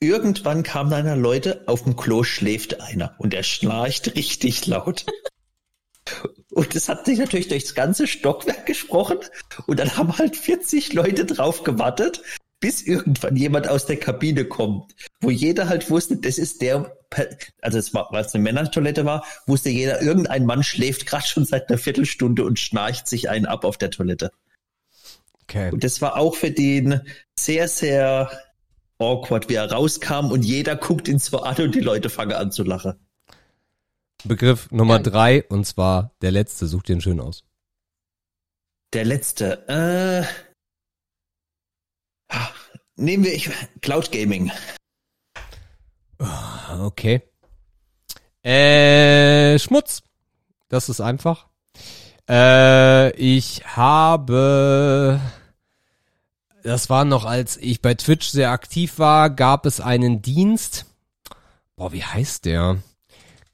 irgendwann 0.00 0.62
kam 0.62 0.92
einer 0.92 1.16
Leute, 1.16 1.62
auf 1.66 1.84
dem 1.84 1.96
Klo 1.96 2.24
schläft 2.24 2.80
einer 2.80 3.14
und 3.18 3.34
er 3.34 3.42
schnarcht 3.42 4.14
richtig 4.14 4.66
laut. 4.66 5.06
Und 6.50 6.74
es 6.74 6.88
hat 6.88 7.06
sich 7.06 7.18
natürlich 7.18 7.48
durchs 7.48 7.74
ganze 7.74 8.06
Stockwerk 8.06 8.66
gesprochen 8.66 9.18
und 9.66 9.78
dann 9.78 9.96
haben 9.96 10.16
halt 10.18 10.36
40 10.36 10.92
Leute 10.92 11.24
drauf 11.24 11.62
gewartet, 11.62 12.22
bis 12.60 12.82
irgendwann 12.82 13.36
jemand 13.36 13.68
aus 13.68 13.86
der 13.86 13.98
Kabine 13.98 14.44
kommt, 14.44 14.94
wo 15.20 15.30
jeder 15.30 15.68
halt 15.68 15.90
wusste, 15.90 16.16
das 16.16 16.38
ist 16.38 16.62
der, 16.62 16.96
also 17.60 17.78
es 17.78 17.92
war, 17.92 18.08
weil 18.10 18.24
es 18.24 18.34
eine 18.34 18.42
Männertoilette 18.42 19.04
war, 19.04 19.24
wusste 19.46 19.70
jeder, 19.70 20.00
irgendein 20.00 20.46
Mann 20.46 20.62
schläft 20.62 21.06
gerade 21.06 21.26
schon 21.26 21.44
seit 21.44 21.68
einer 21.68 21.78
Viertelstunde 21.78 22.44
und 22.44 22.58
schnarcht 22.58 23.08
sich 23.08 23.28
einen 23.28 23.46
ab 23.46 23.64
auf 23.64 23.76
der 23.76 23.90
Toilette. 23.90 24.30
okay. 25.42 25.70
Und 25.72 25.84
das 25.84 26.00
war 26.00 26.16
auch 26.16 26.36
für 26.36 26.50
den 26.50 27.00
sehr, 27.38 27.68
sehr 27.68 28.30
awkward, 28.98 29.48
wie 29.48 29.54
er 29.54 29.70
rauskam 29.70 30.30
und 30.30 30.42
jeder 30.42 30.76
guckt 30.76 31.08
ihn 31.08 31.18
so 31.18 31.40
an 31.42 31.56
und 31.56 31.74
die 31.74 31.80
Leute 31.80 32.10
fangen 32.10 32.32
an 32.32 32.52
zu 32.52 32.62
lachen. 32.62 32.94
Begriff 34.24 34.70
Nummer 34.70 34.96
Ja. 34.96 35.02
drei, 35.02 35.44
und 35.44 35.66
zwar 35.66 36.12
der 36.22 36.30
letzte, 36.30 36.66
such 36.66 36.82
den 36.82 37.00
schön 37.00 37.20
aus. 37.20 37.44
Der 38.92 39.04
letzte, 39.04 39.68
äh, 39.68 40.24
ah, 42.28 42.48
nehmen 42.96 43.24
wir 43.24 43.34
ich, 43.34 43.50
Cloud 43.82 44.12
Gaming. 44.12 44.50
Okay. 46.80 47.22
Äh, 48.42 49.58
Schmutz. 49.58 50.02
Das 50.68 50.88
ist 50.88 51.00
einfach. 51.00 51.48
Äh, 52.28 53.10
ich 53.16 53.66
habe, 53.66 55.20
das 56.64 56.88
war 56.90 57.04
noch, 57.04 57.24
als 57.26 57.56
ich 57.58 57.82
bei 57.82 57.94
Twitch 57.94 58.28
sehr 58.28 58.50
aktiv 58.50 58.98
war, 58.98 59.30
gab 59.30 59.66
es 59.66 59.80
einen 59.80 60.22
Dienst. 60.22 60.86
Boah, 61.76 61.92
wie 61.92 62.02
heißt 62.02 62.46
der? 62.46 62.78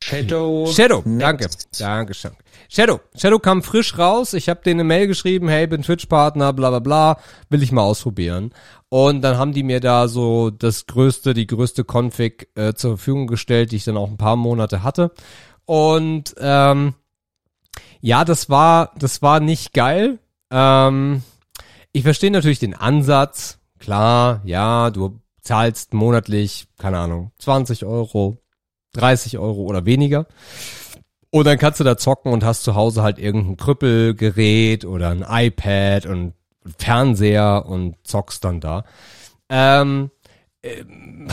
Shadow. 0.03 0.67
Shadow, 0.73 1.03
danke. 1.05 1.51
Danke, 1.79 2.15
schön. 2.15 2.31
Shadow. 2.69 3.01
Shadow 3.17 3.41
kam 3.41 3.63
frisch 3.63 3.99
raus. 3.99 4.33
Ich 4.33 4.49
habe 4.49 4.63
denen 4.63 4.81
eine 4.81 4.87
Mail 4.87 5.09
geschrieben, 5.09 5.49
hey, 5.49 5.67
bin 5.67 5.83
Twitch-Partner, 5.83 6.53
bla 6.53 6.71
bla 6.71 6.79
bla, 6.79 7.19
will 7.49 7.63
ich 7.63 7.73
mal 7.73 7.83
ausprobieren. 7.83 8.55
Und 8.89 9.23
dann 9.23 9.37
haben 9.37 9.53
die 9.53 9.65
mir 9.65 9.81
da 9.81 10.07
so 10.07 10.51
das 10.51 10.87
größte, 10.87 11.35
die 11.35 11.49
größte 11.49 11.85
Config 11.85 12.49
äh, 12.55 12.75
zur 12.75 12.97
Verfügung 12.97 13.27
gestellt, 13.27 13.73
die 13.73 13.77
ich 13.77 13.85
dann 13.85 13.97
auch 13.97 14.09
ein 14.09 14.17
paar 14.17 14.37
Monate 14.37 14.85
hatte. 14.85 15.11
Und 15.65 16.35
ähm, 16.39 16.95
ja, 18.01 18.25
das 18.25 18.49
war, 18.49 18.93
das 18.97 19.21
war 19.21 19.41
nicht 19.41 19.75
geil. 19.75 20.21
Ähm, 20.51 21.23
ich 21.93 22.03
verstehe 22.03 22.31
natürlich 22.31 22.59
den 22.59 22.75
Ansatz. 22.75 23.59
Klar, 23.79 24.43
ja, 24.45 24.91
du 24.91 25.21
zahlst 25.41 25.95
monatlich, 25.95 26.69
keine 26.79 26.99
Ahnung, 26.99 27.33
20 27.39 27.85
Euro, 27.85 28.39
30 28.93 29.39
Euro 29.39 29.63
oder 29.63 29.87
weniger. 29.87 30.27
Und 31.31 31.47
dann 31.47 31.59
kannst 31.59 31.81
du 31.81 31.85
da 31.85 31.97
zocken 31.97 32.33
und 32.33 32.45
hast 32.45 32.65
zu 32.65 32.75
Hause 32.75 33.03
halt 33.03 33.19
irgendein 33.19 33.57
Krüppelgerät 33.57 34.85
oder 34.85 35.11
ein 35.11 35.25
iPad 35.27 36.07
und 36.07 36.35
Fernseher 36.79 37.65
und 37.67 37.97
zockst 38.03 38.45
dann 38.45 38.61
da. 38.61 38.85
Ähm, 39.49 40.11
ähm, 40.63 41.29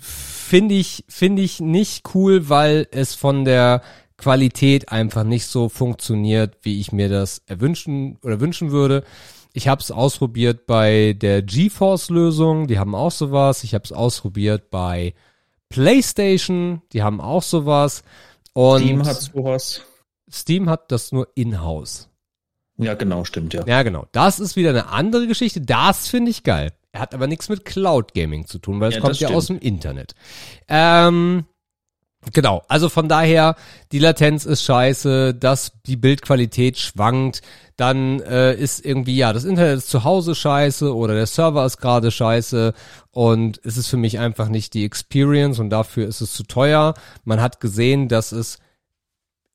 finde 0.00 0.74
ich, 0.74 1.04
finde 1.08 1.42
ich 1.42 1.60
nicht 1.60 2.14
cool, 2.14 2.48
weil 2.48 2.86
es 2.90 3.14
von 3.14 3.44
der 3.44 3.82
Qualität 4.22 4.90
einfach 4.90 5.24
nicht 5.24 5.46
so 5.46 5.68
funktioniert, 5.68 6.56
wie 6.62 6.78
ich 6.80 6.92
mir 6.92 7.08
das 7.08 7.42
erwünschen 7.46 8.18
oder 8.22 8.38
wünschen 8.40 8.70
würde. 8.70 9.02
Ich 9.52 9.68
habe 9.68 9.80
es 9.82 9.90
ausprobiert 9.90 10.66
bei 10.66 11.14
der 11.20 11.42
GeForce-Lösung, 11.42 12.68
die 12.68 12.78
haben 12.78 12.94
auch 12.94 13.10
sowas. 13.10 13.64
Ich 13.64 13.74
habe 13.74 13.84
es 13.84 13.92
ausprobiert 13.92 14.70
bei 14.70 15.12
PlayStation, 15.68 16.82
die 16.92 17.02
haben 17.02 17.20
auch 17.20 17.42
sowas. 17.42 18.04
Und 18.52 18.80
Steam 18.82 19.04
hat 19.04 19.20
sowas. 19.20 19.82
Steam 20.30 20.70
hat 20.70 20.92
das 20.92 21.10
nur 21.12 21.28
in-house. 21.34 22.08
Ja, 22.78 22.94
genau, 22.94 23.24
stimmt, 23.24 23.52
ja. 23.54 23.66
Ja, 23.66 23.82
genau. 23.82 24.06
Das 24.12 24.40
ist 24.40 24.56
wieder 24.56 24.70
eine 24.70 24.88
andere 24.88 25.26
Geschichte. 25.26 25.60
Das 25.60 26.08
finde 26.08 26.30
ich 26.30 26.42
geil. 26.44 26.72
Er 26.92 27.00
hat 27.00 27.14
aber 27.14 27.26
nichts 27.26 27.48
mit 27.48 27.64
Cloud 27.64 28.14
Gaming 28.14 28.46
zu 28.46 28.58
tun, 28.58 28.80
weil 28.80 28.90
es 28.90 28.96
Ja, 28.96 29.00
kommt 29.00 29.18
ja 29.20 29.28
stimmt. 29.28 29.36
aus 29.36 29.46
dem 29.46 29.58
Internet. 29.58 30.14
Ähm, 30.68 31.44
genau. 32.32 32.62
Also 32.68 32.88
von 32.88 33.08
daher, 33.08 33.56
die 33.90 33.98
Latenz 33.98 34.44
ist 34.44 34.62
scheiße, 34.62 35.34
dass 35.34 35.72
die 35.86 35.96
Bildqualität 35.96 36.78
schwankt. 36.78 37.42
Dann 37.76 38.20
äh, 38.20 38.54
ist 38.54 38.84
irgendwie, 38.84 39.16
ja, 39.16 39.32
das 39.32 39.44
Internet 39.44 39.78
ist 39.78 39.88
zu 39.88 40.04
Hause 40.04 40.34
scheiße 40.34 40.94
oder 40.94 41.14
der 41.14 41.26
Server 41.26 41.64
ist 41.64 41.78
gerade 41.78 42.10
scheiße 42.10 42.74
und 43.10 43.60
es 43.64 43.76
ist 43.76 43.88
für 43.88 43.96
mich 43.96 44.18
einfach 44.18 44.48
nicht 44.48 44.74
die 44.74 44.84
Experience 44.84 45.58
und 45.58 45.70
dafür 45.70 46.06
ist 46.06 46.20
es 46.20 46.32
zu 46.32 46.44
teuer. 46.44 46.94
Man 47.24 47.40
hat 47.40 47.60
gesehen, 47.60 48.08
dass 48.08 48.30
es 48.32 48.58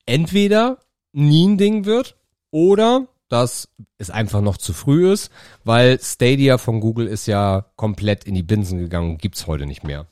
entweder 0.05 0.79
nie 1.13 1.47
ein 1.47 1.57
Ding 1.57 1.85
wird 1.85 2.17
oder 2.51 3.07
dass 3.29 3.69
es 3.97 4.09
einfach 4.09 4.41
noch 4.41 4.57
zu 4.57 4.73
früh 4.73 5.11
ist, 5.11 5.31
weil 5.63 5.99
Stadia 6.01 6.57
von 6.57 6.79
Google 6.79 7.07
ist 7.07 7.27
ja 7.27 7.65
komplett 7.75 8.23
in 8.23 8.35
die 8.35 8.43
Binsen 8.43 8.79
gegangen 8.79 9.11
und 9.11 9.21
gibt's 9.21 9.47
heute 9.47 9.65
nicht 9.65 9.83
mehr. 9.83 10.07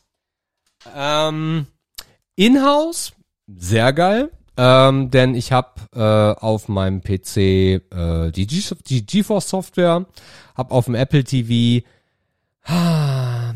Ähm, 0.95 1.68
In-house, 2.36 3.14
sehr 3.48 3.94
geil, 3.94 4.30
ähm, 4.57 5.10
denn 5.12 5.36
ich 5.36 5.52
habe 5.52 5.70
äh, 5.94 6.39
auf 6.41 6.68
meinem 6.68 7.02
PC 7.02 7.38
äh, 7.38 8.31
die, 8.31 8.47
G 8.47 8.62
die 8.88 9.05
GeForce 9.05 9.49
Software, 9.49 10.05
habe 10.55 10.72
auf 10.73 10.86
dem 10.86 10.96
Apple 10.96 11.23
TV 11.23 11.86
ah, 12.64 13.54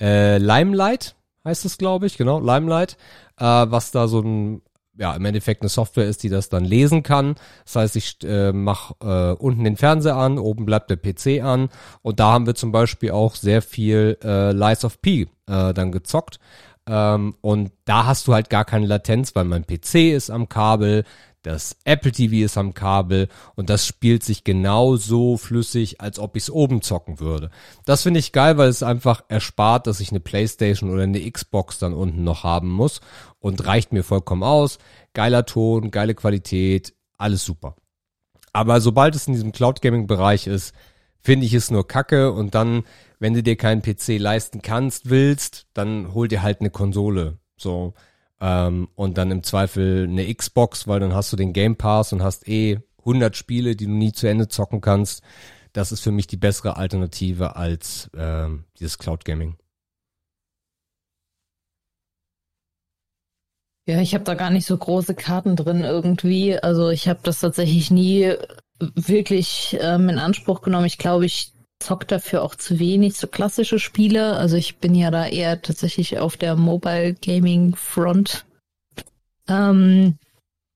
äh, 0.00 0.38
Limelight 0.38 1.14
heißt 1.44 1.64
es, 1.64 1.78
glaube 1.78 2.06
ich, 2.06 2.16
genau, 2.18 2.40
Limelight, 2.40 2.96
äh, 3.38 3.44
was 3.44 3.90
da 3.90 4.08
so 4.08 4.20
ein 4.20 4.62
ja, 4.98 5.14
im 5.14 5.24
Endeffekt 5.24 5.62
eine 5.62 5.70
Software 5.70 6.06
ist, 6.06 6.22
die 6.22 6.28
das 6.28 6.50
dann 6.50 6.66
lesen 6.66 7.02
kann. 7.02 7.36
Das 7.64 7.76
heißt, 7.76 7.96
ich 7.96 8.18
äh, 8.24 8.52
mache 8.52 8.94
äh, 9.02 9.42
unten 9.42 9.64
den 9.64 9.78
Fernseher 9.78 10.16
an, 10.16 10.38
oben 10.38 10.66
bleibt 10.66 10.90
der 10.90 10.96
PC 10.96 11.42
an 11.42 11.70
und 12.02 12.20
da 12.20 12.32
haben 12.32 12.46
wir 12.46 12.54
zum 12.54 12.72
Beispiel 12.72 13.12
auch 13.12 13.34
sehr 13.34 13.62
viel 13.62 14.18
äh, 14.22 14.52
Lies 14.52 14.84
of 14.84 15.00
P 15.00 15.28
äh, 15.46 15.72
dann 15.72 15.92
gezockt. 15.92 16.38
Ähm, 16.86 17.34
und 17.40 17.72
da 17.84 18.06
hast 18.06 18.26
du 18.26 18.34
halt 18.34 18.50
gar 18.50 18.64
keine 18.64 18.86
Latenz, 18.86 19.34
weil 19.34 19.44
mein 19.44 19.66
PC 19.66 20.12
ist 20.12 20.30
am 20.30 20.48
Kabel, 20.48 21.04
das 21.42 21.76
Apple 21.84 22.12
TV 22.12 22.44
ist 22.44 22.56
am 22.56 22.72
Kabel 22.72 23.28
und 23.56 23.68
das 23.68 23.84
spielt 23.84 24.22
sich 24.22 24.44
genauso 24.44 25.36
flüssig, 25.36 26.00
als 26.00 26.20
ob 26.20 26.36
ich 26.36 26.44
es 26.44 26.50
oben 26.50 26.82
zocken 26.82 27.18
würde. 27.18 27.50
Das 27.84 28.02
finde 28.02 28.20
ich 28.20 28.32
geil, 28.32 28.58
weil 28.58 28.68
es 28.68 28.84
einfach 28.84 29.24
erspart, 29.28 29.88
dass 29.88 30.00
ich 30.00 30.10
eine 30.10 30.20
Playstation 30.20 30.90
oder 30.90 31.02
eine 31.02 31.30
Xbox 31.30 31.78
dann 31.78 31.94
unten 31.94 32.22
noch 32.22 32.44
haben 32.44 32.70
muss 32.70 33.00
und 33.40 33.66
reicht 33.66 33.92
mir 33.92 34.04
vollkommen 34.04 34.44
aus. 34.44 34.78
Geiler 35.14 35.44
Ton, 35.44 35.90
geile 35.90 36.14
Qualität, 36.14 36.94
alles 37.18 37.44
super. 37.44 37.74
Aber 38.52 38.80
sobald 38.80 39.16
es 39.16 39.26
in 39.26 39.32
diesem 39.32 39.52
Cloud 39.52 39.82
Gaming 39.82 40.06
Bereich 40.06 40.46
ist, 40.46 40.74
finde 41.22 41.46
ich 41.46 41.54
es 41.54 41.70
nur 41.70 41.86
Kacke 41.86 42.32
und 42.32 42.54
dann, 42.54 42.84
wenn 43.18 43.34
du 43.34 43.42
dir 43.42 43.56
keinen 43.56 43.82
PC 43.82 44.18
leisten 44.18 44.60
kannst, 44.62 45.08
willst, 45.08 45.66
dann 45.72 46.12
hol 46.14 46.28
dir 46.28 46.42
halt 46.42 46.60
eine 46.60 46.70
Konsole. 46.70 47.38
So, 47.56 47.94
ähm, 48.40 48.88
und 48.96 49.18
dann 49.18 49.30
im 49.30 49.42
Zweifel 49.44 50.08
eine 50.08 50.34
Xbox, 50.34 50.88
weil 50.88 51.00
dann 51.00 51.14
hast 51.14 51.32
du 51.32 51.36
den 51.36 51.52
Game 51.52 51.76
Pass 51.76 52.12
und 52.12 52.22
hast 52.22 52.48
eh 52.48 52.80
100 52.98 53.36
Spiele, 53.36 53.76
die 53.76 53.86
du 53.86 53.92
nie 53.92 54.12
zu 54.12 54.26
Ende 54.26 54.48
zocken 54.48 54.80
kannst. 54.80 55.22
Das 55.72 55.92
ist 55.92 56.00
für 56.00 56.10
mich 56.10 56.26
die 56.26 56.36
bessere 56.36 56.76
Alternative 56.76 57.56
als 57.56 58.10
ähm, 58.16 58.64
dieses 58.78 58.98
Cloud 58.98 59.24
Gaming. 59.24 59.56
Ja, 63.86 64.00
ich 64.00 64.14
habe 64.14 64.24
da 64.24 64.34
gar 64.34 64.50
nicht 64.50 64.66
so 64.66 64.76
große 64.76 65.14
Karten 65.14 65.56
drin 65.56 65.82
irgendwie. 65.82 66.56
Also 66.56 66.90
ich 66.90 67.08
habe 67.08 67.20
das 67.22 67.40
tatsächlich 67.40 67.90
nie 67.90 68.32
wirklich 68.94 69.76
ähm, 69.80 70.08
in 70.08 70.18
Anspruch 70.18 70.62
genommen. 70.62 70.86
Ich 70.86 70.98
glaube, 70.98 71.26
ich 71.26 71.52
zock 71.80 72.06
dafür 72.08 72.42
auch 72.42 72.54
zu 72.54 72.78
wenig 72.78 73.16
so 73.16 73.26
klassische 73.26 73.78
Spiele. 73.78 74.36
Also 74.36 74.56
ich 74.56 74.78
bin 74.78 74.94
ja 74.94 75.10
da 75.10 75.26
eher 75.26 75.60
tatsächlich 75.62 76.18
auf 76.18 76.36
der 76.36 76.56
Mobile 76.56 77.14
Gaming 77.14 77.74
Front. 77.74 78.44
Ähm, 79.48 80.16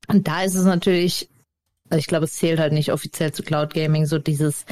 und 0.08 0.28
da 0.28 0.42
ist 0.42 0.54
es 0.54 0.64
natürlich, 0.64 1.28
also 1.88 1.98
ich 1.98 2.06
glaube, 2.06 2.24
es 2.24 2.34
zählt 2.34 2.58
halt 2.58 2.72
nicht 2.72 2.92
offiziell 2.92 3.32
zu 3.32 3.42
Cloud 3.42 3.72
Gaming, 3.74 4.06
so 4.06 4.18
dieses 4.18 4.66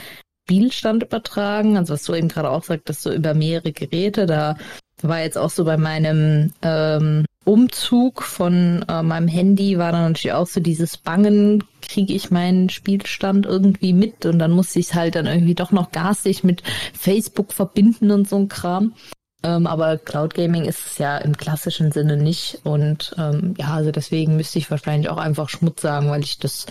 Spielstand 0.44 1.02
übertragen, 1.04 1.76
also 1.76 1.94
was 1.94 2.02
du 2.04 2.14
eben 2.14 2.28
gerade 2.28 2.50
auch 2.50 2.64
sagtest, 2.64 3.02
so 3.02 3.12
über 3.12 3.32
mehrere 3.32 3.72
Geräte, 3.72 4.26
da 4.26 4.58
war 5.00 5.20
jetzt 5.20 5.38
auch 5.38 5.50
so 5.50 5.64
bei 5.64 5.76
meinem 5.76 6.52
ähm, 6.62 7.24
Umzug 7.44 8.22
von 8.22 8.84
äh, 8.88 9.02
meinem 9.02 9.28
Handy 9.28 9.78
war 9.78 9.92
dann 9.92 10.12
natürlich 10.12 10.32
auch 10.32 10.46
so 10.46 10.60
dieses 10.60 10.96
Bangen, 10.96 11.64
kriege 11.82 12.14
ich 12.14 12.30
meinen 12.30 12.70
Spielstand 12.70 13.44
irgendwie 13.46 13.92
mit 13.92 14.24
und 14.24 14.38
dann 14.38 14.50
musste 14.50 14.78
ich 14.78 14.86
es 14.86 14.94
halt 14.94 15.14
dann 15.14 15.26
irgendwie 15.26 15.54
doch 15.54 15.70
noch 15.70 15.92
garstig 15.92 16.42
mit 16.42 16.62
Facebook 16.92 17.52
verbinden 17.52 18.10
und 18.10 18.28
so 18.28 18.36
ein 18.36 18.48
Kram. 18.48 18.94
Ähm, 19.42 19.66
aber 19.66 19.98
Cloud 19.98 20.34
Gaming 20.34 20.64
ist 20.64 20.86
es 20.86 20.98
ja 20.98 21.18
im 21.18 21.36
klassischen 21.36 21.92
Sinne 21.92 22.16
nicht 22.16 22.60
und 22.64 23.14
ähm, 23.18 23.54
ja, 23.58 23.74
also 23.74 23.90
deswegen 23.90 24.36
müsste 24.36 24.58
ich 24.58 24.70
wahrscheinlich 24.70 25.10
auch 25.10 25.18
einfach 25.18 25.50
Schmutz 25.50 25.82
sagen, 25.82 26.08
weil 26.08 26.22
ich 26.22 26.38
das 26.38 26.64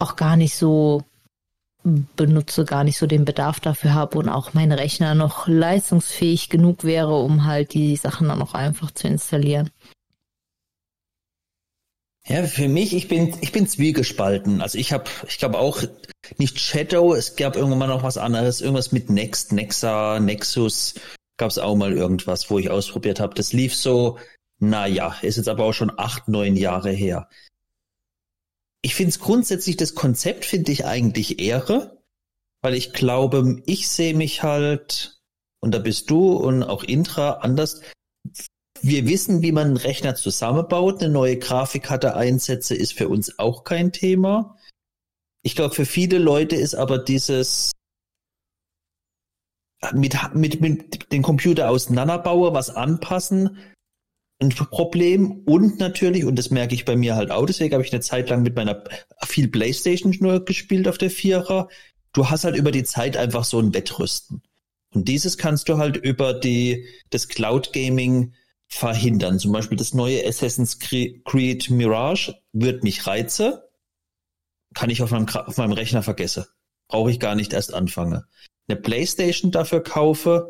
auch 0.00 0.16
gar 0.16 0.36
nicht 0.36 0.56
so 0.56 1.04
benutze, 1.82 2.64
gar 2.64 2.84
nicht 2.84 2.98
so 2.98 3.06
den 3.06 3.24
Bedarf 3.24 3.60
dafür 3.60 3.94
habe 3.94 4.18
und 4.18 4.28
auch 4.28 4.54
mein 4.54 4.72
Rechner 4.72 5.14
noch 5.14 5.46
leistungsfähig 5.46 6.48
genug 6.48 6.84
wäre, 6.84 7.16
um 7.16 7.46
halt 7.46 7.74
die 7.74 7.96
Sachen 7.96 8.28
dann 8.28 8.42
auch 8.42 8.54
einfach 8.54 8.90
zu 8.90 9.06
installieren. 9.06 9.70
Ja, 12.26 12.46
für 12.46 12.68
mich, 12.68 12.94
ich 12.94 13.08
bin, 13.08 13.34
ich 13.40 13.52
bin 13.52 13.66
zwiegespalten. 13.66 14.60
Also 14.60 14.78
ich 14.78 14.92
habe, 14.92 15.04
ich 15.26 15.38
glaube 15.38 15.58
auch 15.58 15.82
nicht 16.38 16.60
Shadow, 16.60 17.14
es 17.14 17.36
gab 17.36 17.56
irgendwann 17.56 17.78
mal 17.78 17.88
noch 17.88 18.02
was 18.02 18.18
anderes, 18.18 18.60
irgendwas 18.60 18.92
mit 18.92 19.10
Next, 19.10 19.52
Nexa, 19.52 20.20
Nexus, 20.20 20.94
gab 21.38 21.50
es 21.50 21.58
auch 21.58 21.74
mal 21.74 21.92
irgendwas, 21.92 22.50
wo 22.50 22.58
ich 22.58 22.70
ausprobiert 22.70 23.20
habe. 23.20 23.34
Das 23.34 23.52
lief 23.52 23.74
so, 23.74 24.18
naja, 24.58 25.16
ist 25.22 25.38
jetzt 25.38 25.48
aber 25.48 25.64
auch 25.64 25.72
schon 25.72 25.92
acht, 25.96 26.28
neun 26.28 26.56
Jahre 26.56 26.90
her. 26.90 27.28
Ich 28.82 28.94
finde 28.94 29.10
es 29.10 29.18
grundsätzlich, 29.18 29.76
das 29.76 29.94
Konzept 29.94 30.44
finde 30.44 30.72
ich 30.72 30.84
eigentlich 30.84 31.40
Ehre, 31.40 32.02
weil 32.62 32.74
ich 32.74 32.92
glaube, 32.92 33.62
ich 33.66 33.88
sehe 33.88 34.14
mich 34.14 34.42
halt, 34.42 35.20
und 35.60 35.72
da 35.72 35.78
bist 35.78 36.10
du 36.10 36.32
und 36.34 36.62
auch 36.62 36.84
Intra 36.84 37.32
anders, 37.40 37.80
wir 38.82 39.06
wissen, 39.06 39.42
wie 39.42 39.52
man 39.52 39.68
einen 39.68 39.76
Rechner 39.76 40.14
zusammenbaut. 40.14 41.02
Eine 41.02 41.12
neue 41.12 41.38
Grafikkarte 41.38 42.16
einsetze 42.16 42.74
ist 42.74 42.94
für 42.94 43.08
uns 43.08 43.38
auch 43.38 43.64
kein 43.64 43.92
Thema. 43.92 44.56
Ich 45.42 45.56
glaube, 45.56 45.74
für 45.74 45.86
viele 45.86 46.18
Leute 46.18 46.56
ist 46.56 46.74
aber 46.74 46.98
dieses 46.98 47.72
mit, 49.92 50.16
mit, 50.34 50.60
mit 50.60 51.12
den 51.12 51.22
Computer 51.22 51.70
auseinanderbauen, 51.70 52.54
was 52.54 52.70
anpassen, 52.70 53.58
ein 54.40 54.50
Problem. 54.50 55.42
Und 55.46 55.78
natürlich, 55.78 56.24
und 56.24 56.36
das 56.36 56.50
merke 56.50 56.74
ich 56.74 56.84
bei 56.84 56.96
mir 56.96 57.16
halt 57.16 57.30
auch, 57.30 57.46
deswegen 57.46 57.74
habe 57.74 57.84
ich 57.84 57.92
eine 57.92 58.02
Zeit 58.02 58.30
lang 58.30 58.42
mit 58.42 58.56
meiner 58.56 58.82
viel 59.24 59.48
Playstation 59.48 60.14
nur 60.20 60.44
gespielt 60.44 60.88
auf 60.88 60.98
der 60.98 61.10
Vierer. 61.10 61.68
Du 62.12 62.28
hast 62.28 62.44
halt 62.44 62.56
über 62.56 62.72
die 62.72 62.84
Zeit 62.84 63.16
einfach 63.16 63.44
so 63.44 63.58
ein 63.58 63.72
Wettrüsten. 63.74 64.42
Und 64.92 65.06
dieses 65.06 65.38
kannst 65.38 65.68
du 65.68 65.78
halt 65.78 65.96
über 65.96 66.34
die, 66.34 66.86
das 67.10 67.28
Cloud 67.28 67.72
Gaming 67.72 68.34
verhindern. 68.70 69.38
Zum 69.38 69.52
Beispiel 69.52 69.76
das 69.76 69.92
neue 69.92 70.26
Assassin's 70.26 70.78
Creed 70.78 71.70
Mirage 71.70 72.34
wird 72.52 72.84
mich 72.84 73.06
reize, 73.06 73.68
kann 74.74 74.90
ich 74.90 75.02
auf 75.02 75.10
meinem, 75.10 75.28
auf 75.28 75.56
meinem 75.58 75.72
Rechner 75.72 76.02
vergessen. 76.02 76.44
Brauche 76.88 77.10
ich 77.10 77.20
gar 77.20 77.34
nicht 77.34 77.52
erst 77.52 77.74
anfangen. 77.74 78.24
Eine 78.68 78.80
Playstation 78.80 79.50
dafür 79.50 79.82
kaufe, 79.82 80.48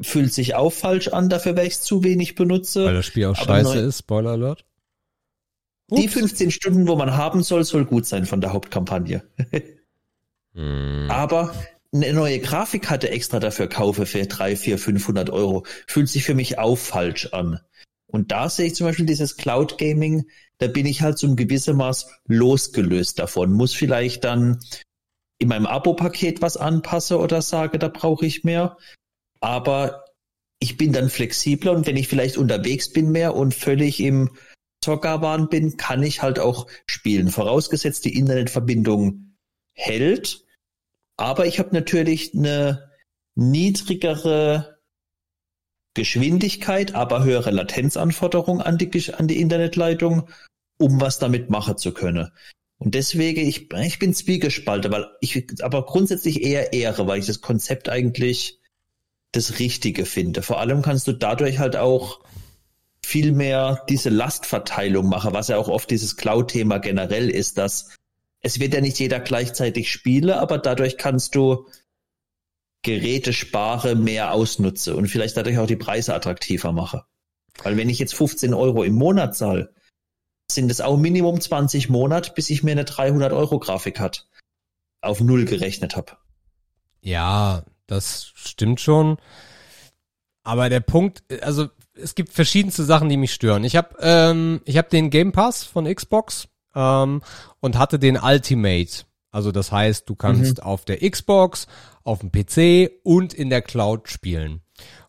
fühlt 0.00 0.32
sich 0.32 0.54
auch 0.54 0.72
falsch 0.72 1.08
an, 1.08 1.28
dafür 1.28 1.56
weil 1.56 1.66
ich 1.66 1.74
es 1.74 1.82
zu 1.82 2.04
wenig 2.04 2.36
benutze. 2.36 2.84
Weil 2.84 2.94
das 2.94 3.06
Spiel 3.06 3.26
auch 3.26 3.36
scheiße 3.36 3.78
ist, 3.80 3.98
Spoiler 3.98 4.30
Alert. 4.30 4.64
Ups. 5.90 6.00
Die 6.00 6.08
15 6.08 6.50
Stunden, 6.50 6.88
wo 6.88 6.96
man 6.96 7.16
haben 7.16 7.42
soll, 7.42 7.64
soll 7.64 7.84
gut 7.84 8.06
sein 8.06 8.24
von 8.24 8.40
der 8.40 8.52
Hauptkampagne. 8.52 9.22
hm. 10.54 11.08
Aber 11.10 11.52
eine 11.94 12.12
neue 12.12 12.38
Grafikkarte 12.38 13.10
extra 13.10 13.38
dafür 13.38 13.68
kaufe 13.68 14.06
für 14.06 14.26
drei, 14.26 14.56
vier, 14.56 14.78
500 14.78 15.30
Euro, 15.30 15.64
fühlt 15.86 16.08
sich 16.08 16.24
für 16.24 16.34
mich 16.34 16.58
auch 16.58 16.76
falsch 16.76 17.26
an. 17.32 17.60
Und 18.06 18.32
da 18.32 18.48
sehe 18.48 18.66
ich 18.66 18.74
zum 18.74 18.86
Beispiel 18.86 19.06
dieses 19.06 19.36
Cloud 19.36 19.78
Gaming, 19.78 20.24
da 20.58 20.66
bin 20.68 20.86
ich 20.86 21.02
halt 21.02 21.18
so 21.18 21.26
ein 21.26 21.36
gewisser 21.36 21.74
Maß 21.74 22.08
losgelöst 22.26 23.18
davon, 23.18 23.52
muss 23.52 23.74
vielleicht 23.74 24.24
dann 24.24 24.60
in 25.38 25.48
meinem 25.48 25.66
Abo-Paket 25.66 26.40
was 26.40 26.56
anpasse 26.56 27.18
oder 27.18 27.42
sage, 27.42 27.78
da 27.78 27.88
brauche 27.88 28.26
ich 28.26 28.44
mehr. 28.44 28.76
Aber 29.40 30.04
ich 30.60 30.76
bin 30.76 30.92
dann 30.92 31.10
flexibler 31.10 31.72
und 31.72 31.86
wenn 31.86 31.96
ich 31.96 32.06
vielleicht 32.06 32.36
unterwegs 32.36 32.92
bin 32.92 33.10
mehr 33.10 33.34
und 33.34 33.54
völlig 33.54 33.98
im 34.00 34.30
Zockerwahn 34.82 35.48
bin, 35.48 35.76
kann 35.76 36.02
ich 36.02 36.22
halt 36.22 36.38
auch 36.38 36.68
spielen. 36.86 37.28
Vorausgesetzt, 37.28 38.04
die 38.04 38.16
Internetverbindung 38.16 39.36
hält 39.72 40.44
aber 41.16 41.46
ich 41.46 41.58
habe 41.58 41.70
natürlich 41.72 42.34
eine 42.34 42.90
niedrigere 43.34 44.78
Geschwindigkeit, 45.94 46.94
aber 46.94 47.24
höhere 47.24 47.50
Latenzanforderung 47.50 48.60
an 48.60 48.78
die, 48.78 49.14
an 49.14 49.28
die 49.28 49.40
Internetleitung, 49.40 50.28
um 50.78 51.00
was 51.00 51.18
damit 51.18 51.50
machen 51.50 51.76
zu 51.76 51.92
können. 51.92 52.30
Und 52.78 52.94
deswegen, 52.94 53.46
ich, 53.46 53.72
ich 53.72 53.98
bin 53.98 54.14
zwiegespalten, 54.14 54.90
weil 54.90 55.06
ich 55.20 55.62
aber 55.62 55.84
grundsätzlich 55.84 56.42
eher 56.42 56.72
ehre, 56.72 57.06
weil 57.06 57.20
ich 57.20 57.26
das 57.26 57.40
Konzept 57.40 57.88
eigentlich 57.88 58.58
das 59.32 59.58
Richtige 59.58 60.04
finde. 60.04 60.42
Vor 60.42 60.60
allem 60.60 60.82
kannst 60.82 61.06
du 61.06 61.12
dadurch 61.12 61.58
halt 61.58 61.76
auch 61.76 62.20
viel 63.04 63.32
mehr 63.32 63.84
diese 63.88 64.10
Lastverteilung 64.10 65.08
machen, 65.08 65.32
was 65.32 65.48
ja 65.48 65.58
auch 65.58 65.68
oft 65.68 65.90
dieses 65.90 66.16
Cloud-Thema 66.16 66.78
generell 66.78 67.30
ist, 67.30 67.58
dass 67.58 67.90
es 68.42 68.60
wird 68.60 68.74
ja 68.74 68.80
nicht 68.80 68.98
jeder 68.98 69.20
gleichzeitig 69.20 69.90
spielen, 69.90 70.30
aber 70.30 70.58
dadurch 70.58 70.98
kannst 70.98 71.34
du 71.34 71.68
Geräte 72.82 73.32
spare 73.32 73.94
mehr 73.94 74.32
ausnutze 74.32 74.96
und 74.96 75.06
vielleicht 75.06 75.36
dadurch 75.36 75.58
auch 75.58 75.66
die 75.66 75.76
Preise 75.76 76.14
attraktiver 76.14 76.72
mache. 76.72 77.04
Weil 77.62 77.76
wenn 77.76 77.88
ich 77.88 78.00
jetzt 78.00 78.14
15 78.14 78.54
Euro 78.54 78.82
im 78.82 78.94
Monat 78.94 79.36
zahle, 79.36 79.72
sind 80.50 80.70
es 80.70 80.80
auch 80.80 80.96
Minimum 80.96 81.40
20 81.40 81.88
Monate, 81.88 82.32
bis 82.34 82.50
ich 82.50 82.62
mir 82.62 82.72
eine 82.72 82.84
300 82.84 83.32
Euro 83.32 83.60
Grafik 83.60 84.00
hat 84.00 84.26
auf 85.00 85.20
Null 85.20 85.44
gerechnet 85.44 85.96
habe. 85.96 86.16
Ja, 87.00 87.64
das 87.86 88.32
stimmt 88.34 88.80
schon. 88.80 89.18
Aber 90.44 90.68
der 90.68 90.80
Punkt, 90.80 91.22
also 91.42 91.68
es 91.94 92.14
gibt 92.14 92.30
verschiedenste 92.30 92.84
Sachen, 92.84 93.08
die 93.08 93.16
mich 93.16 93.32
stören. 93.32 93.64
Ich 93.64 93.76
habe 93.76 93.96
ähm, 94.00 94.60
ich 94.64 94.76
habe 94.76 94.88
den 94.88 95.10
Game 95.10 95.32
Pass 95.32 95.64
von 95.64 95.92
Xbox 95.92 96.48
ähm, 96.74 97.22
und 97.60 97.78
hatte 97.78 97.98
den 97.98 98.16
Ultimate. 98.16 99.04
Also 99.30 99.50
das 99.50 99.72
heißt, 99.72 100.08
du 100.08 100.14
kannst 100.14 100.58
mhm. 100.58 100.64
auf 100.64 100.84
der 100.84 100.98
Xbox, 101.08 101.66
auf 102.04 102.20
dem 102.20 102.30
PC 102.30 102.92
und 103.02 103.32
in 103.32 103.50
der 103.50 103.62
Cloud 103.62 104.08
spielen. 104.08 104.60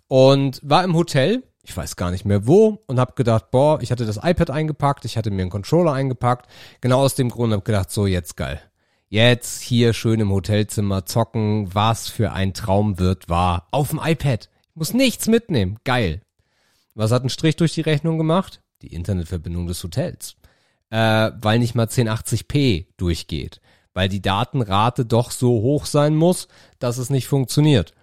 Und 0.07 0.59
war 0.63 0.83
im 0.83 0.95
Hotel, 0.95 1.43
ich 1.63 1.75
weiß 1.75 1.95
gar 1.97 2.11
nicht 2.11 2.25
mehr 2.25 2.47
wo, 2.47 2.81
und 2.87 2.99
habe 2.99 3.13
gedacht, 3.15 3.51
boah, 3.51 3.81
ich 3.81 3.91
hatte 3.91 4.05
das 4.05 4.17
iPad 4.17 4.49
eingepackt, 4.49 5.05
ich 5.05 5.17
hatte 5.17 5.29
mir 5.29 5.41
einen 5.41 5.51
Controller 5.51 5.93
eingepackt, 5.93 6.49
genau 6.79 7.01
aus 7.01 7.15
dem 7.15 7.29
Grund 7.29 7.51
habe 7.51 7.63
gedacht, 7.63 7.91
so 7.91 8.07
jetzt 8.07 8.37
geil. 8.37 8.61
Jetzt 9.09 9.61
hier 9.61 9.93
schön 9.93 10.19
im 10.21 10.31
Hotelzimmer 10.31 11.05
zocken, 11.05 11.73
was 11.75 12.09
für 12.09 12.31
ein 12.31 12.53
Traum 12.53 12.97
wird 12.97 13.29
wahr. 13.29 13.67
Auf 13.69 13.89
dem 13.89 13.99
iPad. 14.03 14.49
Ich 14.69 14.75
muss 14.75 14.93
nichts 14.93 15.27
mitnehmen. 15.27 15.77
Geil. 15.83 16.21
Was 16.95 17.11
hat 17.11 17.23
ein 17.23 17.29
Strich 17.29 17.55
durch 17.55 17.73
die 17.73 17.81
Rechnung 17.81 18.17
gemacht? 18.17 18.61
Die 18.81 18.91
Internetverbindung 18.91 19.67
des 19.67 19.83
Hotels 19.83 20.35
äh, 20.93 21.31
weil 21.41 21.57
nicht 21.57 21.73
mal 21.73 21.87
1080p 21.87 22.85
durchgeht, 22.97 23.61
weil 23.95 24.09
die 24.09 24.21
Datenrate 24.21 25.07
doch 25.07 25.31
so 25.31 25.49
hoch 25.49 25.87
sein 25.87 26.15
muss, 26.15 26.47
dass 26.77 26.99
es 26.99 27.09
nicht 27.09 27.27
funktioniert. 27.27 27.95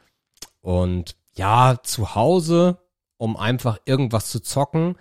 Und 0.61 1.15
ja, 1.37 1.79
zu 1.85 2.17
Hause, 2.17 2.79
um 3.17 3.37
einfach 3.37 3.79
irgendwas 3.85 4.29
zu 4.29 4.41
zocken. 4.41 4.97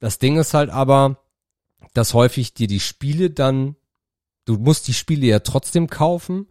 Das 0.00 0.18
Ding 0.18 0.36
ist 0.36 0.52
halt 0.52 0.68
aber, 0.68 1.16
dass 1.94 2.12
häufig 2.12 2.52
dir 2.52 2.66
die 2.66 2.78
Spiele 2.78 3.30
dann, 3.30 3.74
du 4.44 4.58
musst 4.58 4.86
die 4.86 4.94
Spiele 4.94 5.26
ja 5.26 5.38
trotzdem 5.38 5.88
kaufen. 5.88 6.46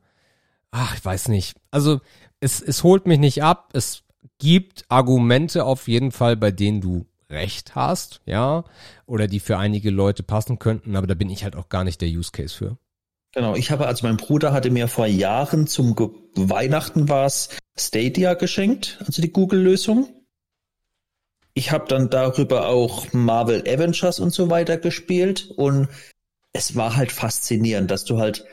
Ach, 0.71 0.95
ich 0.95 1.05
weiß 1.05 1.27
nicht. 1.27 1.55
Also 1.69 2.01
es, 2.39 2.61
es 2.61 2.83
holt 2.83 3.05
mich 3.05 3.19
nicht 3.19 3.43
ab. 3.43 3.69
Es 3.73 4.05
gibt 4.39 4.85
Argumente 4.89 5.65
auf 5.65 5.87
jeden 5.87 6.11
Fall, 6.11 6.35
bei 6.35 6.49
denen 6.49 6.81
du 6.81 7.05
recht 7.29 7.75
hast, 7.75 8.21
ja, 8.25 8.63
oder 9.05 9.27
die 9.27 9.39
für 9.39 9.57
einige 9.57 9.91
Leute 9.91 10.23
passen 10.23 10.59
könnten, 10.59 10.95
aber 10.95 11.07
da 11.07 11.13
bin 11.13 11.29
ich 11.29 11.43
halt 11.43 11.55
auch 11.55 11.69
gar 11.69 11.83
nicht 11.83 12.01
der 12.01 12.09
Use 12.09 12.31
Case 12.31 12.55
für. 12.55 12.77
Genau, 13.33 13.55
ich 13.55 13.69
habe, 13.69 13.85
also 13.85 14.07
mein 14.07 14.17
Bruder 14.17 14.53
hatte 14.53 14.71
mir 14.71 14.87
vor 14.87 15.05
Jahren 15.05 15.67
zum 15.67 15.95
Ge 15.95 16.09
Weihnachten 16.35 17.09
was 17.09 17.49
Stadia 17.77 18.33
geschenkt, 18.33 18.97
also 19.05 19.21
die 19.21 19.31
Google-Lösung. 19.31 20.09
Ich 21.53 21.71
habe 21.71 21.87
dann 21.87 22.09
darüber 22.09 22.67
auch 22.67 23.11
Marvel 23.13 23.61
Avengers 23.67 24.19
und 24.19 24.31
so 24.33 24.49
weiter 24.49 24.77
gespielt 24.77 25.51
und 25.57 25.89
es 26.53 26.75
war 26.75 26.95
halt 26.95 27.11
faszinierend, 27.11 27.91
dass 27.91 28.05
du 28.05 28.17
halt 28.17 28.45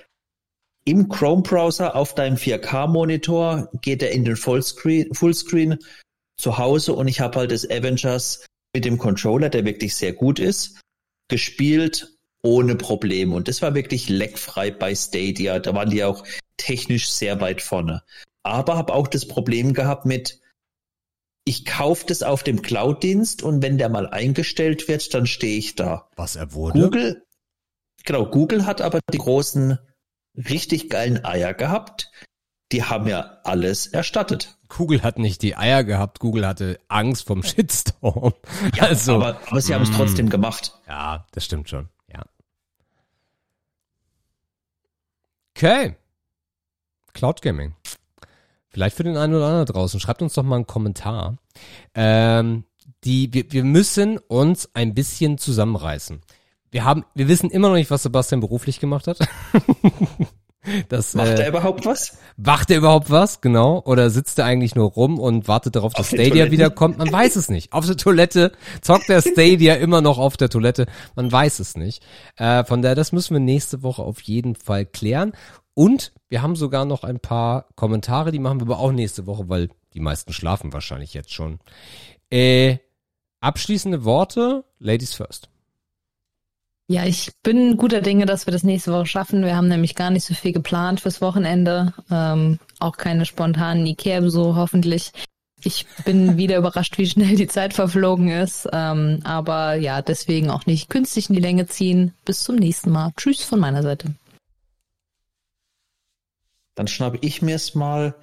im 0.84 1.08
Chrome-Browser 1.08 1.96
auf 1.96 2.14
deinem 2.14 2.36
4K-Monitor 2.36 3.70
geht 3.80 4.02
er 4.02 4.12
in 4.12 4.24
den 4.24 4.36
Fullscreen, 4.36 5.12
Fullscreen 5.14 5.78
zu 6.36 6.58
Hause 6.58 6.92
und 6.92 7.08
ich 7.08 7.20
habe 7.20 7.38
halt 7.38 7.50
das 7.50 7.68
Avengers 7.68 8.46
mit 8.76 8.84
dem 8.84 8.98
Controller, 8.98 9.48
der 9.48 9.64
wirklich 9.64 9.94
sehr 9.94 10.12
gut 10.12 10.38
ist. 10.38 10.82
gespielt 11.28 12.12
ohne 12.42 12.76
Probleme. 12.76 13.34
Und 13.34 13.48
das 13.48 13.62
war 13.62 13.74
wirklich 13.74 14.10
leckfrei 14.10 14.70
bei 14.70 14.94
Stadia. 14.94 15.58
Da 15.58 15.74
waren 15.74 15.88
die 15.88 16.04
auch 16.04 16.24
technisch 16.58 17.08
sehr 17.08 17.40
weit 17.40 17.62
vorne. 17.62 18.02
Aber 18.42 18.76
habe 18.76 18.92
auch 18.92 19.08
das 19.08 19.26
Problem 19.26 19.72
gehabt 19.72 20.04
mit, 20.04 20.40
ich 21.44 21.64
kaufe 21.64 22.04
das 22.06 22.22
auf 22.22 22.42
dem 22.42 22.60
Cloud-Dienst 22.60 23.42
und 23.42 23.62
wenn 23.62 23.78
der 23.78 23.88
mal 23.88 24.06
eingestellt 24.06 24.88
wird, 24.88 25.14
dann 25.14 25.26
stehe 25.26 25.58
ich 25.58 25.74
da. 25.74 26.08
Was 26.16 26.36
er 26.36 26.52
wurde? 26.52 26.80
Google, 26.80 27.24
genau, 28.04 28.26
Google 28.26 28.66
hat 28.66 28.82
aber 28.82 29.00
die 29.10 29.18
großen, 29.18 29.78
richtig 30.36 30.90
geilen 30.90 31.24
Eier 31.24 31.54
gehabt. 31.54 32.12
Die 32.72 32.84
haben 32.84 33.08
ja 33.08 33.40
alles 33.42 33.86
erstattet. 33.86 34.55
Google 34.68 35.02
hat 35.02 35.18
nicht 35.18 35.42
die 35.42 35.56
Eier 35.56 35.84
gehabt, 35.84 36.20
Google 36.20 36.46
hatte 36.46 36.80
Angst 36.88 37.26
vom 37.26 37.42
Shitstorm. 37.42 38.34
Ja, 38.74 38.84
also, 38.84 39.16
aber, 39.16 39.40
aber 39.46 39.60
sie 39.60 39.74
haben 39.74 39.82
es 39.82 39.90
mm. 39.90 39.94
trotzdem 39.94 40.30
gemacht. 40.30 40.78
Ja, 40.88 41.26
das 41.32 41.44
stimmt 41.44 41.68
schon. 41.68 41.88
Ja. 42.12 42.24
Okay. 45.56 45.96
Cloud 47.12 47.42
Gaming. 47.42 47.74
Vielleicht 48.68 48.96
für 48.96 49.04
den 49.04 49.16
einen 49.16 49.34
oder 49.34 49.46
anderen 49.46 49.66
draußen. 49.66 50.00
Schreibt 50.00 50.20
uns 50.20 50.34
doch 50.34 50.42
mal 50.42 50.56
einen 50.56 50.66
Kommentar. 50.66 51.38
Ähm, 51.94 52.64
die, 53.04 53.32
wir, 53.32 53.50
wir 53.52 53.64
müssen 53.64 54.18
uns 54.18 54.68
ein 54.74 54.94
bisschen 54.94 55.38
zusammenreißen. 55.38 56.20
Wir 56.70 56.84
haben, 56.84 57.04
wir 57.14 57.28
wissen 57.28 57.50
immer 57.50 57.68
noch 57.68 57.76
nicht, 57.76 57.90
was 57.90 58.02
Sebastian 58.02 58.40
beruflich 58.40 58.80
gemacht 58.80 59.06
hat. 59.06 59.18
Das, 60.88 61.14
Macht 61.14 61.28
äh, 61.28 61.42
er 61.42 61.48
überhaupt 61.48 61.86
was? 61.86 62.18
Macht 62.36 62.70
er 62.70 62.78
überhaupt 62.78 63.10
was, 63.10 63.40
genau? 63.40 63.82
Oder 63.84 64.10
sitzt 64.10 64.38
er 64.38 64.44
eigentlich 64.44 64.74
nur 64.74 64.90
rum 64.90 65.18
und 65.18 65.48
wartet 65.48 65.76
darauf, 65.76 65.94
dass 65.94 66.08
Stadia 66.08 66.50
wiederkommt? 66.50 66.98
Man 66.98 67.12
weiß 67.12 67.36
es 67.36 67.48
nicht. 67.48 67.72
Auf 67.72 67.86
der 67.86 67.96
Toilette 67.96 68.52
zockt 68.80 69.08
der 69.08 69.22
Stadia 69.22 69.74
immer 69.76 70.00
noch 70.00 70.18
auf 70.18 70.36
der 70.36 70.48
Toilette. 70.48 70.86
Man 71.14 71.30
weiß 71.30 71.60
es 71.60 71.76
nicht. 71.76 72.02
Äh, 72.36 72.64
von 72.64 72.82
daher, 72.82 72.94
das 72.94 73.12
müssen 73.12 73.34
wir 73.34 73.40
nächste 73.40 73.82
Woche 73.82 74.02
auf 74.02 74.20
jeden 74.22 74.54
Fall 74.54 74.86
klären. 74.86 75.32
Und 75.74 76.12
wir 76.28 76.42
haben 76.42 76.56
sogar 76.56 76.84
noch 76.84 77.04
ein 77.04 77.20
paar 77.20 77.68
Kommentare, 77.76 78.32
die 78.32 78.38
machen 78.38 78.60
wir 78.60 78.66
aber 78.66 78.78
auch 78.78 78.92
nächste 78.92 79.26
Woche, 79.26 79.48
weil 79.48 79.68
die 79.94 80.00
meisten 80.00 80.32
schlafen 80.32 80.72
wahrscheinlich 80.72 81.14
jetzt 81.14 81.32
schon. 81.32 81.58
Äh, 82.30 82.78
abschließende 83.40 84.04
Worte, 84.04 84.64
Ladies 84.78 85.14
first. 85.14 85.48
Ja, 86.88 87.04
ich 87.04 87.32
bin 87.42 87.76
guter 87.76 88.00
Dinge, 88.00 88.26
dass 88.26 88.46
wir 88.46 88.52
das 88.52 88.62
nächste 88.62 88.92
Woche 88.92 89.06
schaffen. 89.06 89.42
Wir 89.42 89.56
haben 89.56 89.66
nämlich 89.66 89.96
gar 89.96 90.10
nicht 90.10 90.24
so 90.24 90.34
viel 90.34 90.52
geplant 90.52 91.00
fürs 91.00 91.20
Wochenende. 91.20 91.92
Ähm, 92.12 92.60
auch 92.78 92.96
keine 92.96 93.26
spontanen 93.26 93.84
Ikea 93.86 94.28
so 94.30 94.54
hoffentlich. 94.54 95.10
Ich 95.64 95.86
bin 96.04 96.36
wieder 96.36 96.58
überrascht, 96.58 96.96
wie 96.96 97.06
schnell 97.06 97.34
die 97.34 97.48
Zeit 97.48 97.74
verflogen 97.74 98.28
ist. 98.28 98.68
Ähm, 98.72 99.20
aber 99.24 99.74
ja, 99.74 100.00
deswegen 100.00 100.48
auch 100.48 100.66
nicht 100.66 100.88
künstlich 100.88 101.28
in 101.28 101.34
die 101.34 101.42
Länge 101.42 101.66
ziehen. 101.66 102.14
Bis 102.24 102.44
zum 102.44 102.54
nächsten 102.54 102.90
Mal. 102.90 103.10
Tschüss 103.16 103.42
von 103.42 103.58
meiner 103.58 103.82
Seite. 103.82 104.14
Dann 106.76 106.86
schnappe 106.86 107.18
ich 107.20 107.42
mir 107.42 107.56
es 107.56 107.74
mal. 107.74 108.14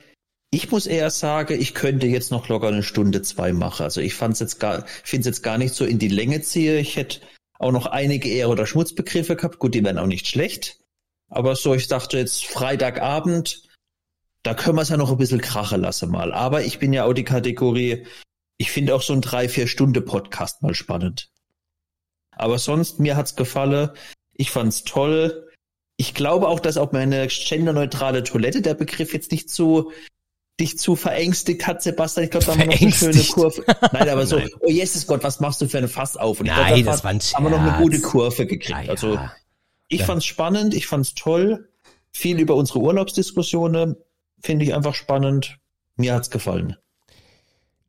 Ich 0.52 0.72
muss 0.72 0.86
eher 0.88 1.10
sagen, 1.10 1.60
ich 1.60 1.74
könnte 1.74 2.08
jetzt 2.08 2.32
noch 2.32 2.48
locker 2.48 2.68
eine 2.68 2.84
Stunde, 2.84 3.24
zwei 3.24 3.52
machen. 3.52 3.84
Also 3.84 4.00
ich 4.00 4.14
fand 4.14 4.36
es 4.36 4.40
jetzt 4.40 4.60
gar, 4.60 4.86
finde 5.04 5.22
es 5.22 5.26
jetzt 5.36 5.44
gar 5.44 5.58
nicht 5.58 5.74
so 5.74 5.84
in 5.84 6.00
die 6.00 6.08
Länge 6.08 6.42
ziehe. 6.44 6.80
Ich 6.80 6.96
hätte 6.96 7.20
auch 7.64 7.72
noch 7.72 7.88
einige 7.88 8.30
Ehre- 8.30 8.52
oder 8.52 8.68
Schmutzbegriffe 8.68 9.36
gehabt. 9.36 9.60
Gut, 9.60 9.74
die 9.74 9.84
werden 9.84 9.98
auch 9.98 10.08
nicht 10.08 10.28
schlecht. 10.28 10.80
Aber 11.30 11.56
so, 11.56 11.74
ich 11.74 11.88
dachte 11.88 12.18
jetzt 12.18 12.46
Freitagabend, 12.46 13.64
da 14.44 14.54
können 14.54 14.78
wir 14.78 14.82
es 14.82 14.90
ja 14.90 14.98
noch 14.98 15.12
ein 15.12 15.18
bisschen 15.18 15.42
krachen 15.42 15.82
lassen 15.82 16.12
mal. 16.12 16.34
Aber 16.34 16.64
ich 16.64 16.80
bin 16.80 16.94
ja 16.94 17.06
auch 17.06 17.14
die 17.14 17.24
Kategorie, 17.24 18.06
ich 18.58 18.72
finde 18.72 18.94
auch 18.94 19.02
so 19.02 19.14
ein 19.14 19.22
drei, 19.22 19.50
vier 19.50 19.68
Stunde 19.68 20.02
Podcast 20.02 20.62
mal 20.62 20.76
spannend. 20.76 21.30
Aber 22.32 22.60
sonst, 22.60 23.00
mir 23.00 23.16
hat's 23.16 23.36
gefallen. 23.36 23.90
Ich 24.34 24.52
fand's 24.52 24.84
toll. 24.84 25.50
Ich 25.98 26.14
glaube 26.14 26.48
auch, 26.48 26.60
dass 26.60 26.78
auch 26.78 26.92
meine 26.92 27.28
genderneutrale 27.28 28.24
Toilette, 28.24 28.62
der 28.62 28.74
Begriff 28.74 29.14
jetzt 29.14 29.32
nicht 29.32 29.50
so 29.50 29.92
dich 30.60 30.78
zu 30.78 30.96
verängstigt 30.96 31.66
hat, 31.66 31.82
Sebastian. 31.82 32.26
Ich 32.26 32.32
glaube, 32.32 32.46
da 32.46 32.52
haben 32.52 32.60
wir 32.60 32.68
noch 32.68 32.82
eine 32.82 32.92
schöne 32.92 33.24
Kurve. 33.24 33.64
Nein, 33.92 34.10
aber 34.10 34.28
so, 34.28 34.36
Nein. 34.40 34.50
oh 34.60 34.70
Jesus 34.70 35.08
Gott, 35.08 35.24
was 35.24 35.40
machst 35.40 35.62
du 35.62 35.68
für 35.68 35.80
eine 35.80 35.88
Fass 35.88 36.16
auf? 36.16 36.40
Und 36.40 36.48
Nein, 36.48 36.76
glaub, 36.76 36.86
da 36.86 36.92
das 36.92 37.04
war 37.04 37.12
ein 37.12 37.22
Scherz. 37.22 37.36
haben 37.36 37.46
wir 37.46 37.50
noch 37.50 37.60
eine 37.60 37.84
gute 37.84 38.02
Kurve 38.02 38.46
gekriegt. 38.46 38.70
Ja, 38.70 38.82
ja. 38.82 38.90
Also 38.92 39.20
ich 39.88 40.02
ja. 40.02 40.06
fand's 40.06 40.26
spannend, 40.26 40.74
ich 40.74 40.88
fand's 40.88 41.16
toll. 41.16 41.70
Viel 42.12 42.40
über 42.40 42.56
unsere 42.56 42.80
Urlaubsdiskussionen 42.80 43.96
finde 44.42 44.66
ich 44.66 44.76
einfach 44.76 44.94
spannend. 44.94 45.58
Mir 45.96 46.14
hat's 46.14 46.30
gefallen. 46.30 46.78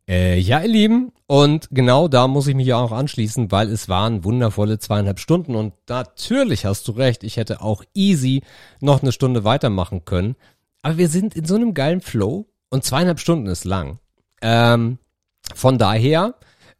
Äh, 0.06 0.38
ja, 0.38 0.60
ihr 0.60 0.68
Lieben, 0.68 1.12
und 1.26 1.68
genau 1.70 2.08
da 2.08 2.28
muss 2.28 2.46
ich 2.46 2.54
mich 2.54 2.66
ja 2.66 2.76
auch 2.76 2.92
anschließen, 2.92 3.50
weil 3.50 3.70
es 3.70 3.88
waren 3.88 4.22
wundervolle 4.22 4.78
zweieinhalb 4.78 5.18
Stunden 5.18 5.54
und 5.54 5.72
natürlich 5.88 6.66
hast 6.66 6.86
du 6.88 6.92
recht, 6.92 7.24
ich 7.24 7.38
hätte 7.38 7.62
auch 7.62 7.82
easy 7.94 8.42
noch 8.80 9.00
eine 9.00 9.12
Stunde 9.12 9.44
weitermachen 9.44 10.04
können. 10.04 10.36
Aber 10.82 10.98
wir 10.98 11.08
sind 11.08 11.34
in 11.34 11.46
so 11.46 11.54
einem 11.54 11.72
geilen 11.72 12.02
Flow 12.02 12.46
und 12.70 12.84
zweieinhalb 12.84 13.20
Stunden 13.20 13.46
ist 13.46 13.64
lang. 13.64 13.98
Ähm, 14.42 14.98
von 15.54 15.78
daher 15.78 16.34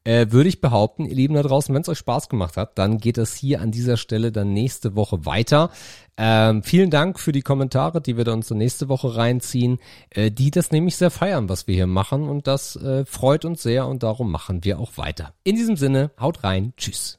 äh, 0.05 0.27
würde 0.31 0.49
ich 0.49 0.61
behaupten, 0.61 1.07
ihr 1.07 1.15
Lieben 1.15 1.35
da 1.35 1.43
draußen, 1.43 1.75
wenn 1.75 1.83
es 1.83 1.89
euch 1.89 1.99
Spaß 1.99 2.29
gemacht 2.29 2.57
hat, 2.57 2.79
dann 2.79 2.99
geht 2.99 3.19
es 3.19 3.35
hier 3.35 3.61
an 3.61 3.71
dieser 3.71 3.97
Stelle 3.97 4.33
dann 4.33 4.53
nächste 4.53 4.95
Woche 4.97 5.25
weiter. 5.25 5.71
Ähm, 6.17 6.63
vielen 6.63 6.91
Dank 6.91 7.19
für 7.19 7.33
die 7.33 7.43
Kommentare, 7.43 8.01
die 8.01 8.17
wir 8.17 8.25
dann 8.25 8.35
uns 8.35 8.51
nächste 8.51 8.89
Woche 8.89 9.17
reinziehen, 9.17 9.79
äh, 10.11 10.31
die 10.31 10.51
das 10.51 10.71
nämlich 10.71 10.97
sehr 10.97 11.11
feiern, 11.11 11.49
was 11.49 11.67
wir 11.67 11.75
hier 11.75 11.87
machen 11.87 12.29
und 12.29 12.47
das 12.47 12.77
äh, 12.77 13.05
freut 13.07 13.45
uns 13.45 13.63
sehr 13.63 13.87
und 13.87 14.03
darum 14.03 14.31
machen 14.31 14.63
wir 14.63 14.79
auch 14.79 14.97
weiter. 14.97 15.35
In 15.43 15.57
diesem 15.57 15.77
Sinne, 15.77 16.11
haut 16.21 16.45
rein, 16.45 16.75
tschüss. 16.77 17.19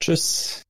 Tschüss. 0.00 0.62